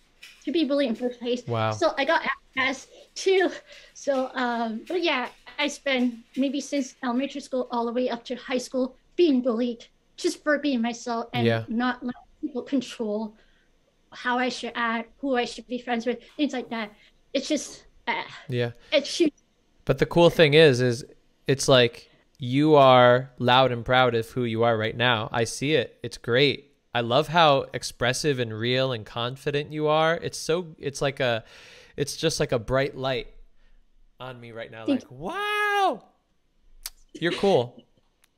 to 0.45 0.51
be 0.51 0.63
bullied 0.63 0.89
in 0.89 0.95
first 0.95 1.19
place. 1.19 1.45
Wow. 1.47 1.71
So 1.71 1.93
I 1.97 2.05
got 2.05 2.21
outcast 2.57 2.87
too. 3.15 3.49
So, 3.93 4.29
um, 4.35 4.81
but 4.87 5.03
yeah, 5.03 5.29
I 5.57 5.67
spent 5.67 6.15
maybe 6.37 6.61
since 6.61 6.95
elementary 7.03 7.41
school 7.41 7.67
all 7.71 7.85
the 7.85 7.91
way 7.91 8.09
up 8.09 8.23
to 8.25 8.35
high 8.35 8.59
school 8.59 8.95
being 9.15 9.41
bullied 9.41 9.85
just 10.17 10.43
for 10.43 10.59
being 10.59 10.81
myself 10.81 11.27
and 11.33 11.45
Yeah. 11.45 11.63
not 11.67 12.03
letting 12.03 12.21
people 12.41 12.61
control 12.61 13.35
how 14.11 14.37
I 14.37 14.49
should 14.49 14.71
act, 14.75 15.11
who 15.19 15.35
I 15.35 15.45
should 15.45 15.67
be 15.67 15.79
friends 15.79 16.05
with, 16.05 16.19
things 16.37 16.53
like 16.53 16.69
that. 16.69 16.91
It's 17.33 17.47
just, 17.47 17.85
uh, 18.07 18.23
Yeah. 18.47 18.71
it's 18.93 19.09
shoot. 19.09 19.33
But 19.83 19.97
the 19.97 20.05
cool 20.05 20.29
thing 20.29 20.53
is, 20.53 20.79
is 20.79 21.03
it's 21.47 21.67
like 21.67 22.09
you 22.37 22.75
are 22.75 23.31
loud 23.39 23.71
and 23.71 23.83
proud 23.83 24.15
of 24.15 24.29
who 24.29 24.43
you 24.43 24.63
are 24.63 24.77
right 24.77 24.95
now. 24.95 25.29
I 25.31 25.43
see 25.43 25.73
it. 25.73 25.97
It's 26.03 26.17
great. 26.17 26.71
I 26.95 27.01
love 27.01 27.27
how 27.27 27.65
expressive 27.73 28.39
and 28.39 28.57
real 28.57 28.93
and 28.93 29.05
confident 29.05 29.73
you 29.73 29.87
are. 29.87 30.15
It's 30.15 30.37
so, 30.37 30.67
it's 30.79 31.01
like 31.01 31.19
a, 31.19 31.43
it's 31.97 32.15
just 32.15 32.39
like 32.39 32.53
a 32.53 32.57
bright 32.57 32.95
light 32.95 33.27
on 34.17 34.39
me 34.39 34.53
right 34.53 34.71
now. 34.71 34.85
Thank 34.85 35.01
Like, 35.01 35.11
wow, 35.11 36.05
you're 37.11 37.33
cool. 37.33 37.83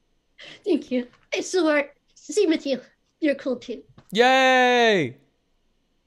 Thank 0.65 0.89
you. 0.89 1.05
It's 1.31 1.51
so 1.51 1.65
hard. 1.65 1.91
Same 2.15 2.49
with 2.49 2.65
you. 2.65 2.81
You're 3.19 3.35
cool 3.35 3.57
too. 3.57 3.83
Yay! 4.11 5.17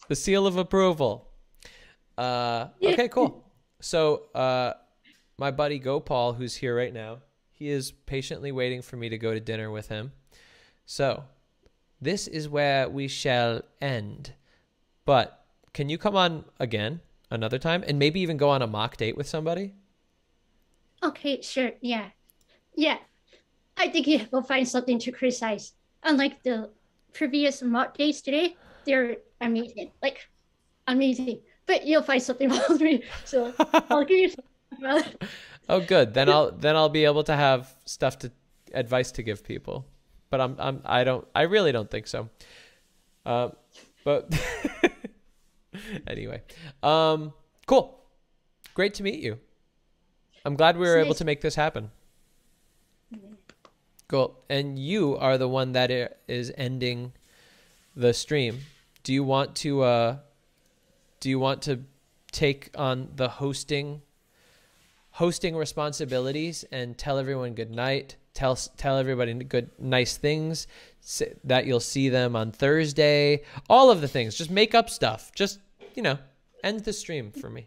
The 0.08 0.16
seal 0.16 0.44
of 0.44 0.56
approval. 0.56 1.28
Uh, 2.18 2.66
okay, 2.82 3.06
cool. 3.06 3.44
So, 3.80 4.24
uh, 4.34 4.72
my 5.38 5.52
buddy 5.52 5.78
Gopal, 5.78 6.32
who's 6.32 6.56
here 6.56 6.76
right 6.76 6.92
now, 6.92 7.18
he 7.52 7.68
is 7.68 7.92
patiently 7.92 8.50
waiting 8.50 8.82
for 8.82 8.96
me 8.96 9.08
to 9.08 9.18
go 9.18 9.32
to 9.32 9.38
dinner 9.38 9.70
with 9.70 9.86
him. 9.86 10.10
So, 10.84 11.22
this 12.00 12.26
is 12.26 12.48
where 12.48 12.88
we 12.88 13.08
shall 13.08 13.62
end. 13.80 14.32
But 15.04 15.44
can 15.72 15.88
you 15.88 15.98
come 15.98 16.16
on 16.16 16.44
again 16.58 17.00
another 17.30 17.58
time 17.58 17.84
and 17.86 17.98
maybe 17.98 18.20
even 18.20 18.36
go 18.36 18.48
on 18.50 18.62
a 18.62 18.66
mock 18.66 18.96
date 18.96 19.16
with 19.16 19.28
somebody? 19.28 19.74
Okay, 21.02 21.40
sure. 21.42 21.72
Yeah. 21.80 22.10
Yeah. 22.74 22.98
I 23.76 23.88
think 23.88 24.06
you 24.06 24.26
will 24.30 24.42
find 24.42 24.68
something 24.68 24.98
to 25.00 25.12
criticize. 25.12 25.72
Unlike 26.02 26.42
the 26.42 26.70
previous 27.12 27.62
mock 27.62 27.96
days 27.96 28.20
today, 28.20 28.56
they're 28.84 29.16
amazing. 29.40 29.90
Like, 30.02 30.28
amazing. 30.86 31.40
But 31.66 31.86
you'll 31.86 32.02
find 32.02 32.22
something 32.22 32.48
wrong 32.50 32.60
with 32.68 32.80
me. 32.80 33.04
So 33.24 33.54
I'll 33.90 34.04
give 34.04 34.18
you 34.18 34.28
some. 34.30 34.44
Well, 34.80 35.04
Oh, 35.68 35.80
good. 35.80 36.14
Then 36.14 36.28
I'll 36.28 36.50
then 36.50 36.74
I'll 36.74 36.88
be 36.88 37.04
able 37.04 37.22
to 37.24 37.36
have 37.36 37.72
stuff 37.84 38.18
to 38.20 38.32
advice 38.74 39.12
to 39.12 39.22
give 39.22 39.44
people. 39.44 39.86
But 40.30 40.40
I'm 40.40 40.56
I'm 40.58 40.82
I 40.84 41.04
don't 41.04 41.26
I 41.34 41.42
really 41.42 41.72
don't 41.72 41.90
think 41.90 42.06
so. 42.06 42.28
Um, 43.26 43.52
but 44.04 44.32
anyway, 46.06 46.42
um, 46.82 47.32
cool. 47.66 48.00
Great 48.74 48.94
to 48.94 49.02
meet 49.02 49.20
you. 49.20 49.38
I'm 50.44 50.56
glad 50.56 50.78
we 50.78 50.86
were 50.86 50.98
able 50.98 51.14
to 51.14 51.24
make 51.24 51.40
this 51.40 51.54
happen. 51.54 51.90
Cool. 54.08 54.36
And 54.48 54.78
you 54.78 55.16
are 55.16 55.38
the 55.38 55.48
one 55.48 55.72
that 55.72 55.90
is 56.26 56.52
ending 56.56 57.12
the 57.94 58.12
stream. 58.12 58.60
Do 59.02 59.12
you 59.12 59.22
want 59.22 59.54
to 59.56 59.82
uh 59.82 60.16
do 61.20 61.28
you 61.28 61.38
want 61.38 61.62
to 61.62 61.80
take 62.32 62.70
on 62.76 63.10
the 63.16 63.28
hosting 63.28 64.02
hosting 65.12 65.56
responsibilities 65.56 66.64
and 66.72 66.96
tell 66.96 67.18
everyone 67.18 67.54
good 67.54 67.70
night 67.70 68.16
tell 68.34 68.56
tell 68.56 68.96
everybody 68.96 69.32
good 69.34 69.70
nice 69.78 70.16
things 70.16 70.66
that 71.44 71.66
you'll 71.66 71.80
see 71.80 72.08
them 72.08 72.36
on 72.36 72.52
Thursday 72.52 73.42
all 73.68 73.90
of 73.90 74.00
the 74.00 74.08
things 74.08 74.36
just 74.36 74.50
make 74.50 74.74
up 74.74 74.88
stuff 74.88 75.32
just 75.34 75.58
you 75.94 76.02
know 76.02 76.18
end 76.62 76.80
the 76.80 76.92
stream 76.92 77.32
for 77.32 77.50
me 77.50 77.66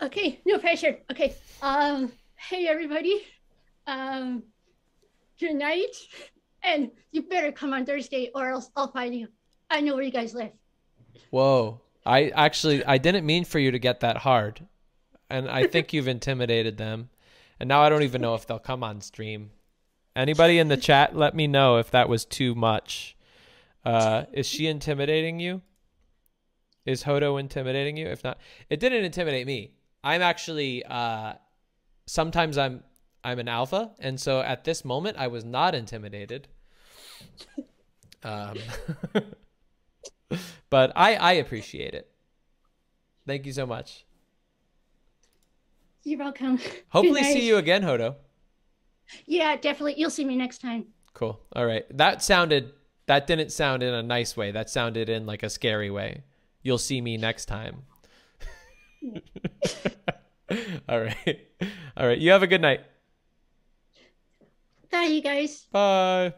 okay, 0.00 0.40
no 0.46 0.58
pressure. 0.58 0.98
Okay. 1.10 1.34
Um, 1.62 2.12
hey 2.36 2.66
everybody. 2.66 3.26
Um, 3.86 4.42
good 5.38 5.54
night. 5.54 5.96
And 6.62 6.90
you 7.12 7.22
better 7.22 7.52
come 7.52 7.72
on 7.72 7.86
Thursday 7.86 8.30
or 8.34 8.48
else 8.48 8.70
I'll 8.76 8.92
find 8.92 9.14
you. 9.14 9.28
I 9.70 9.80
know 9.80 9.94
where 9.94 10.04
you 10.04 10.10
guys 10.10 10.34
live. 10.34 10.52
whoa 11.30 11.80
I 12.06 12.28
actually 12.28 12.84
I 12.84 12.96
didn't 12.98 13.26
mean 13.26 13.44
for 13.44 13.58
you 13.58 13.70
to 13.70 13.78
get 13.78 14.00
that 14.00 14.16
hard 14.16 14.66
and 15.28 15.48
I 15.48 15.66
think 15.66 15.92
you've 15.92 16.08
intimidated 16.16 16.78
them 16.78 17.10
and 17.60 17.68
now 17.68 17.82
I 17.82 17.88
don't 17.88 18.02
even 18.02 18.20
know 18.20 18.34
if 18.34 18.46
they'll 18.46 18.58
come 18.58 18.82
on 18.84 19.00
stream 19.00 19.50
anybody 20.16 20.58
in 20.58 20.68
the 20.68 20.76
chat 20.76 21.16
let 21.16 21.34
me 21.34 21.46
know 21.46 21.76
if 21.78 21.90
that 21.90 22.08
was 22.08 22.24
too 22.24 22.54
much 22.54 23.16
uh 23.84 24.24
is 24.32 24.46
she 24.46 24.66
intimidating 24.66 25.40
you 25.40 25.62
Is 26.86 27.02
Hodo 27.02 27.36
intimidating 27.36 27.98
you? 27.98 28.06
If 28.08 28.24
not, 28.24 28.38
it 28.70 28.80
didn't 28.80 29.04
intimidate 29.04 29.46
me. 29.46 29.74
I'm 30.02 30.22
actually 30.22 30.82
uh 30.84 31.34
sometimes 32.06 32.56
I'm 32.56 32.82
I'm 33.22 33.38
an 33.38 33.48
alpha, 33.48 33.90
and 33.98 34.18
so 34.18 34.40
at 34.40 34.64
this 34.64 34.84
moment 34.86 35.18
I 35.18 35.26
was 35.28 35.44
not 35.44 35.74
intimidated. 35.74 36.48
Um 38.24 38.56
but 40.70 40.92
I 40.96 41.16
I 41.16 41.32
appreciate 41.34 41.92
it. 41.94 42.10
Thank 43.26 43.44
you 43.44 43.52
so 43.52 43.66
much. 43.66 44.06
You're 46.08 46.20
welcome. 46.20 46.58
Hopefully 46.88 47.22
see 47.22 47.46
you 47.46 47.58
again, 47.58 47.82
Hodo. 47.82 48.16
Yeah, 49.26 49.56
definitely. 49.56 49.96
You'll 49.98 50.08
see 50.08 50.24
me 50.24 50.36
next 50.36 50.62
time. 50.62 50.86
Cool. 51.12 51.38
All 51.54 51.66
right. 51.66 51.84
That 51.94 52.22
sounded 52.22 52.72
that 53.08 53.26
didn't 53.26 53.52
sound 53.52 53.82
in 53.82 53.92
a 53.92 54.02
nice 54.02 54.34
way. 54.34 54.50
That 54.50 54.70
sounded 54.70 55.10
in 55.10 55.26
like 55.26 55.42
a 55.42 55.50
scary 55.50 55.90
way. 55.90 56.24
You'll 56.62 56.78
see 56.78 57.02
me 57.02 57.18
next 57.18 57.44
time. 57.44 57.82
All 60.88 61.00
right. 61.00 61.46
All 61.94 62.06
right. 62.06 62.18
You 62.18 62.30
have 62.30 62.42
a 62.42 62.46
good 62.46 62.62
night. 62.62 62.80
Bye, 64.90 65.10
you 65.10 65.20
guys. 65.20 65.66
Bye. 65.70 66.32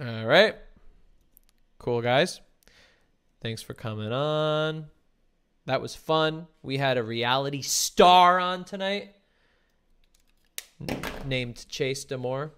All 0.00 0.24
right. 0.24 0.54
Cool, 1.78 2.00
guys. 2.00 2.40
Thanks 3.42 3.60
for 3.60 3.74
coming 3.74 4.10
on. 4.10 4.86
That 5.66 5.80
was 5.80 5.94
fun. 5.94 6.48
We 6.62 6.78
had 6.78 6.98
a 6.98 7.02
reality 7.02 7.62
star 7.62 8.40
on 8.40 8.64
tonight 8.64 9.14
named 11.24 11.68
Chase 11.68 12.04
DeMoor. 12.04 12.50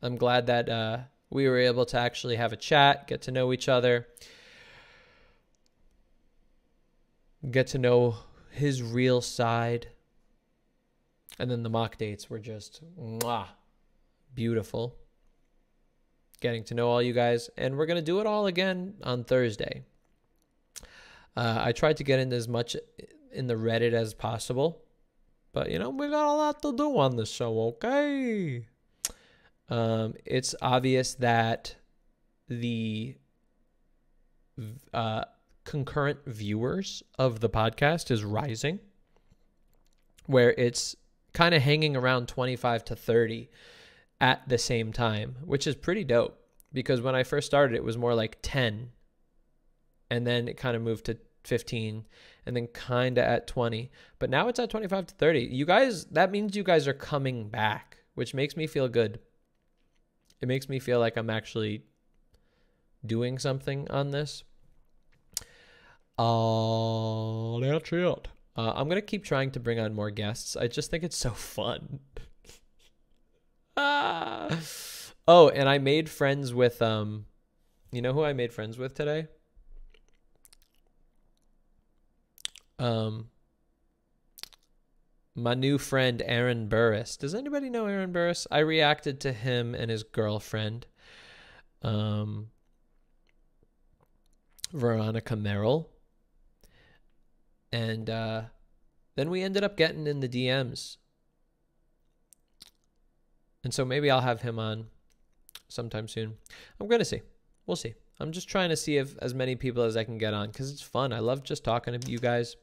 I'm 0.00 0.16
glad 0.16 0.46
that 0.46 0.68
uh, 0.68 0.98
we 1.30 1.48
were 1.48 1.58
able 1.58 1.84
to 1.86 1.98
actually 1.98 2.36
have 2.36 2.52
a 2.52 2.56
chat, 2.56 3.06
get 3.06 3.22
to 3.22 3.30
know 3.30 3.52
each 3.52 3.68
other, 3.68 4.06
get 7.50 7.66
to 7.68 7.78
know 7.78 8.16
his 8.50 8.82
real 8.82 9.20
side. 9.20 9.88
And 11.38 11.50
then 11.50 11.62
the 11.62 11.68
mock 11.68 11.98
dates 11.98 12.30
were 12.30 12.38
just 12.38 12.82
mwah, 12.98 13.48
beautiful. 14.34 14.96
Getting 16.40 16.64
to 16.64 16.74
know 16.74 16.88
all 16.88 17.02
you 17.02 17.12
guys. 17.12 17.50
And 17.58 17.76
we're 17.76 17.86
going 17.86 17.98
to 17.98 18.02
do 18.02 18.20
it 18.20 18.26
all 18.26 18.46
again 18.46 18.94
on 19.02 19.24
Thursday. 19.24 19.84
Uh, 21.36 21.60
I 21.64 21.72
tried 21.72 21.98
to 21.98 22.04
get 22.04 22.18
in 22.18 22.32
as 22.32 22.48
much 22.48 22.76
in 23.32 23.46
the 23.46 23.54
Reddit 23.54 23.92
as 23.92 24.14
possible. 24.14 24.82
But, 25.52 25.70
you 25.70 25.78
know, 25.78 25.90
we 25.90 26.08
got 26.08 26.26
a 26.26 26.36
lot 26.36 26.62
to 26.62 26.72
do 26.76 26.98
on 26.98 27.16
this 27.16 27.30
show, 27.30 27.60
okay? 27.68 28.66
Um, 29.68 30.14
it's 30.24 30.54
obvious 30.60 31.14
that 31.14 31.76
the 32.48 33.16
uh, 34.92 35.24
concurrent 35.64 36.18
viewers 36.26 37.02
of 37.18 37.40
the 37.40 37.48
podcast 37.48 38.10
is 38.10 38.24
rising, 38.24 38.80
where 40.26 40.52
it's 40.52 40.96
kind 41.32 41.54
of 41.54 41.62
hanging 41.62 41.96
around 41.96 42.28
25 42.28 42.84
to 42.86 42.96
30 42.96 43.50
at 44.20 44.48
the 44.48 44.58
same 44.58 44.92
time, 44.92 45.36
which 45.44 45.66
is 45.66 45.74
pretty 45.74 46.04
dope. 46.04 46.38
Because 46.72 47.00
when 47.00 47.14
I 47.14 47.22
first 47.22 47.46
started, 47.46 47.74
it 47.76 47.84
was 47.84 47.96
more 47.96 48.14
like 48.14 48.38
10, 48.42 48.90
and 50.10 50.26
then 50.26 50.48
it 50.48 50.56
kind 50.56 50.76
of 50.76 50.82
moved 50.82 51.06
to 51.06 51.18
15, 51.44 52.04
and 52.44 52.56
then 52.56 52.66
kind 52.68 53.18
of 53.18 53.24
at 53.24 53.46
20. 53.46 53.90
But 54.18 54.30
now 54.30 54.48
it's 54.48 54.58
at 54.58 54.70
25 54.70 55.06
to 55.06 55.14
30. 55.14 55.40
You 55.40 55.64
guys, 55.64 56.04
that 56.06 56.30
means 56.30 56.56
you 56.56 56.62
guys 56.62 56.88
are 56.88 56.92
coming 56.94 57.48
back, 57.48 57.98
which 58.14 58.34
makes 58.34 58.56
me 58.56 58.66
feel 58.66 58.88
good. 58.88 59.20
It 60.40 60.48
makes 60.48 60.68
me 60.68 60.78
feel 60.78 61.00
like 61.00 61.16
I'm 61.16 61.30
actually 61.30 61.84
doing 63.04 63.38
something 63.38 63.90
on 63.90 64.10
this. 64.10 64.44
Uh, 66.18 67.58
that's 67.60 67.92
it. 67.92 68.28
Uh, 68.56 68.72
I'm 68.74 68.88
gonna 68.88 69.02
keep 69.02 69.24
trying 69.24 69.50
to 69.50 69.60
bring 69.60 69.78
on 69.78 69.94
more 69.94 70.10
guests. 70.10 70.56
I 70.56 70.66
just 70.66 70.90
think 70.90 71.04
it's 71.04 71.16
so 71.16 71.30
fun. 71.30 72.00
ah. 73.76 74.48
Oh, 75.28 75.48
and 75.48 75.68
I 75.68 75.78
made 75.78 76.08
friends 76.08 76.54
with 76.54 76.80
um, 76.80 77.26
you 77.92 78.00
know 78.00 78.12
who 78.12 78.24
I 78.24 78.32
made 78.32 78.52
friends 78.52 78.78
with 78.78 78.94
today? 78.94 79.28
Um, 82.78 83.30
my 85.34 85.54
new 85.54 85.78
friend 85.78 86.22
Aaron 86.24 86.68
Burriss. 86.68 87.18
Does 87.18 87.34
anybody 87.34 87.68
know 87.70 87.86
Aaron 87.86 88.12
Burriss? 88.12 88.46
I 88.50 88.58
reacted 88.60 89.20
to 89.20 89.32
him 89.32 89.74
and 89.74 89.90
his 89.90 90.02
girlfriend, 90.02 90.86
um, 91.82 92.48
Veronica 94.72 95.36
Merrill, 95.36 95.90
and 97.70 98.08
uh, 98.08 98.42
then 99.14 99.30
we 99.30 99.42
ended 99.42 99.62
up 99.62 99.76
getting 99.76 100.06
in 100.06 100.20
the 100.20 100.28
DMs. 100.28 100.96
And 103.62 103.74
so 103.74 103.84
maybe 103.84 104.10
I'll 104.10 104.20
have 104.20 104.42
him 104.42 104.58
on 104.58 104.86
sometime 105.68 106.08
soon. 106.08 106.36
I'm 106.80 106.88
gonna 106.88 107.04
see. 107.04 107.22
We'll 107.66 107.76
see. 107.76 107.94
I'm 108.18 108.32
just 108.32 108.48
trying 108.48 108.70
to 108.70 108.76
see 108.76 108.96
if 108.96 109.16
as 109.18 109.34
many 109.34 109.56
people 109.56 109.82
as 109.82 109.96
I 109.96 110.04
can 110.04 110.18
get 110.18 110.32
on 110.32 110.48
because 110.48 110.70
it's 110.72 110.82
fun. 110.82 111.12
I 111.12 111.18
love 111.18 111.42
just 111.42 111.64
talking 111.64 111.98
to 111.98 112.10
you 112.10 112.18
guys. 112.18 112.56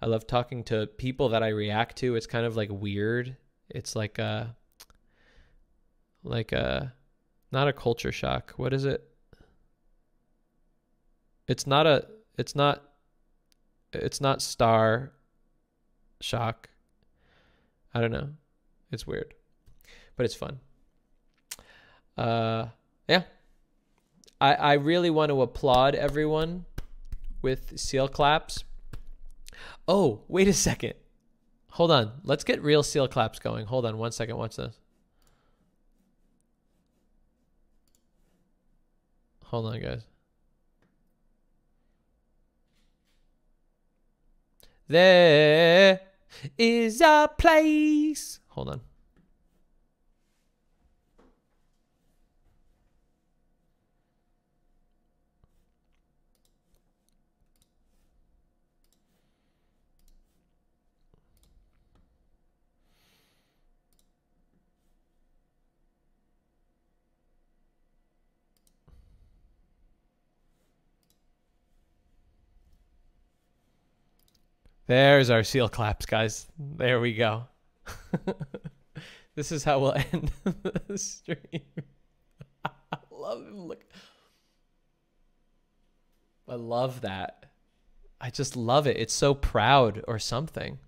I 0.00 0.06
love 0.06 0.26
talking 0.26 0.64
to 0.64 0.86
people 0.86 1.30
that 1.30 1.42
I 1.42 1.48
react 1.48 1.96
to. 1.98 2.14
It's 2.14 2.26
kind 2.26 2.46
of 2.46 2.56
like 2.56 2.68
weird. 2.70 3.36
It's 3.68 3.96
like 3.96 4.18
a 4.18 4.54
like 6.22 6.52
a 6.52 6.92
not 7.50 7.68
a 7.68 7.72
culture 7.72 8.12
shock. 8.12 8.54
What 8.56 8.72
is 8.72 8.84
it? 8.84 9.04
It's 11.48 11.66
not 11.66 11.86
a 11.86 12.06
it's 12.38 12.54
not 12.54 12.82
it's 13.92 14.20
not 14.20 14.40
star 14.40 15.12
shock. 16.20 16.68
I 17.92 18.00
don't 18.00 18.12
know. 18.12 18.30
It's 18.92 19.06
weird. 19.06 19.34
But 20.16 20.26
it's 20.26 20.34
fun. 20.34 20.60
Uh 22.16 22.66
yeah. 23.08 23.22
I, 24.40 24.54
I 24.54 24.72
really 24.74 25.10
want 25.10 25.30
to 25.30 25.42
applaud 25.42 25.94
everyone 25.94 26.64
with 27.42 27.78
seal 27.78 28.08
claps. 28.08 28.64
Oh, 29.86 30.22
wait 30.28 30.48
a 30.48 30.52
second. 30.52 30.94
Hold 31.72 31.90
on. 31.90 32.12
Let's 32.24 32.44
get 32.44 32.62
real 32.62 32.82
seal 32.82 33.08
claps 33.08 33.38
going. 33.38 33.66
Hold 33.66 33.86
on 33.86 33.98
one 33.98 34.12
second. 34.12 34.36
Watch 34.36 34.56
this. 34.56 34.78
Hold 39.44 39.66
on, 39.66 39.80
guys. 39.80 40.02
There 44.88 46.00
is 46.56 47.00
a 47.00 47.30
place. 47.36 48.40
Hold 48.48 48.70
on. 48.70 48.80
There's 74.90 75.30
our 75.30 75.44
seal 75.44 75.68
claps, 75.68 76.04
guys. 76.04 76.48
There 76.58 76.98
we 76.98 77.14
go. 77.14 77.44
this 79.36 79.52
is 79.52 79.62
how 79.62 79.78
we'll 79.78 79.92
end 80.12 80.32
the 80.88 80.98
stream. 80.98 81.62
I 82.64 82.98
love 83.12 83.46
him. 83.46 83.68
Look. 83.68 83.84
I 86.48 86.56
love 86.56 87.02
that. 87.02 87.46
I 88.20 88.30
just 88.30 88.56
love 88.56 88.88
it. 88.88 88.96
It's 88.96 89.14
so 89.14 89.32
proud 89.32 90.02
or 90.08 90.18
something. 90.18 90.80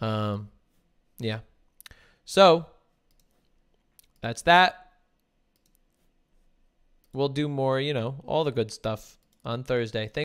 Um, 0.00 0.48
yeah. 1.18 1.40
So 2.24 2.64
that's 4.22 4.40
that. 4.40 4.86
We'll 7.12 7.28
do 7.28 7.46
more, 7.46 7.78
you 7.78 7.92
know, 7.92 8.24
all 8.26 8.44
the 8.44 8.52
good 8.52 8.72
stuff 8.72 9.18
on 9.44 9.64
Thursday. 9.64 10.08
Thank 10.08 10.22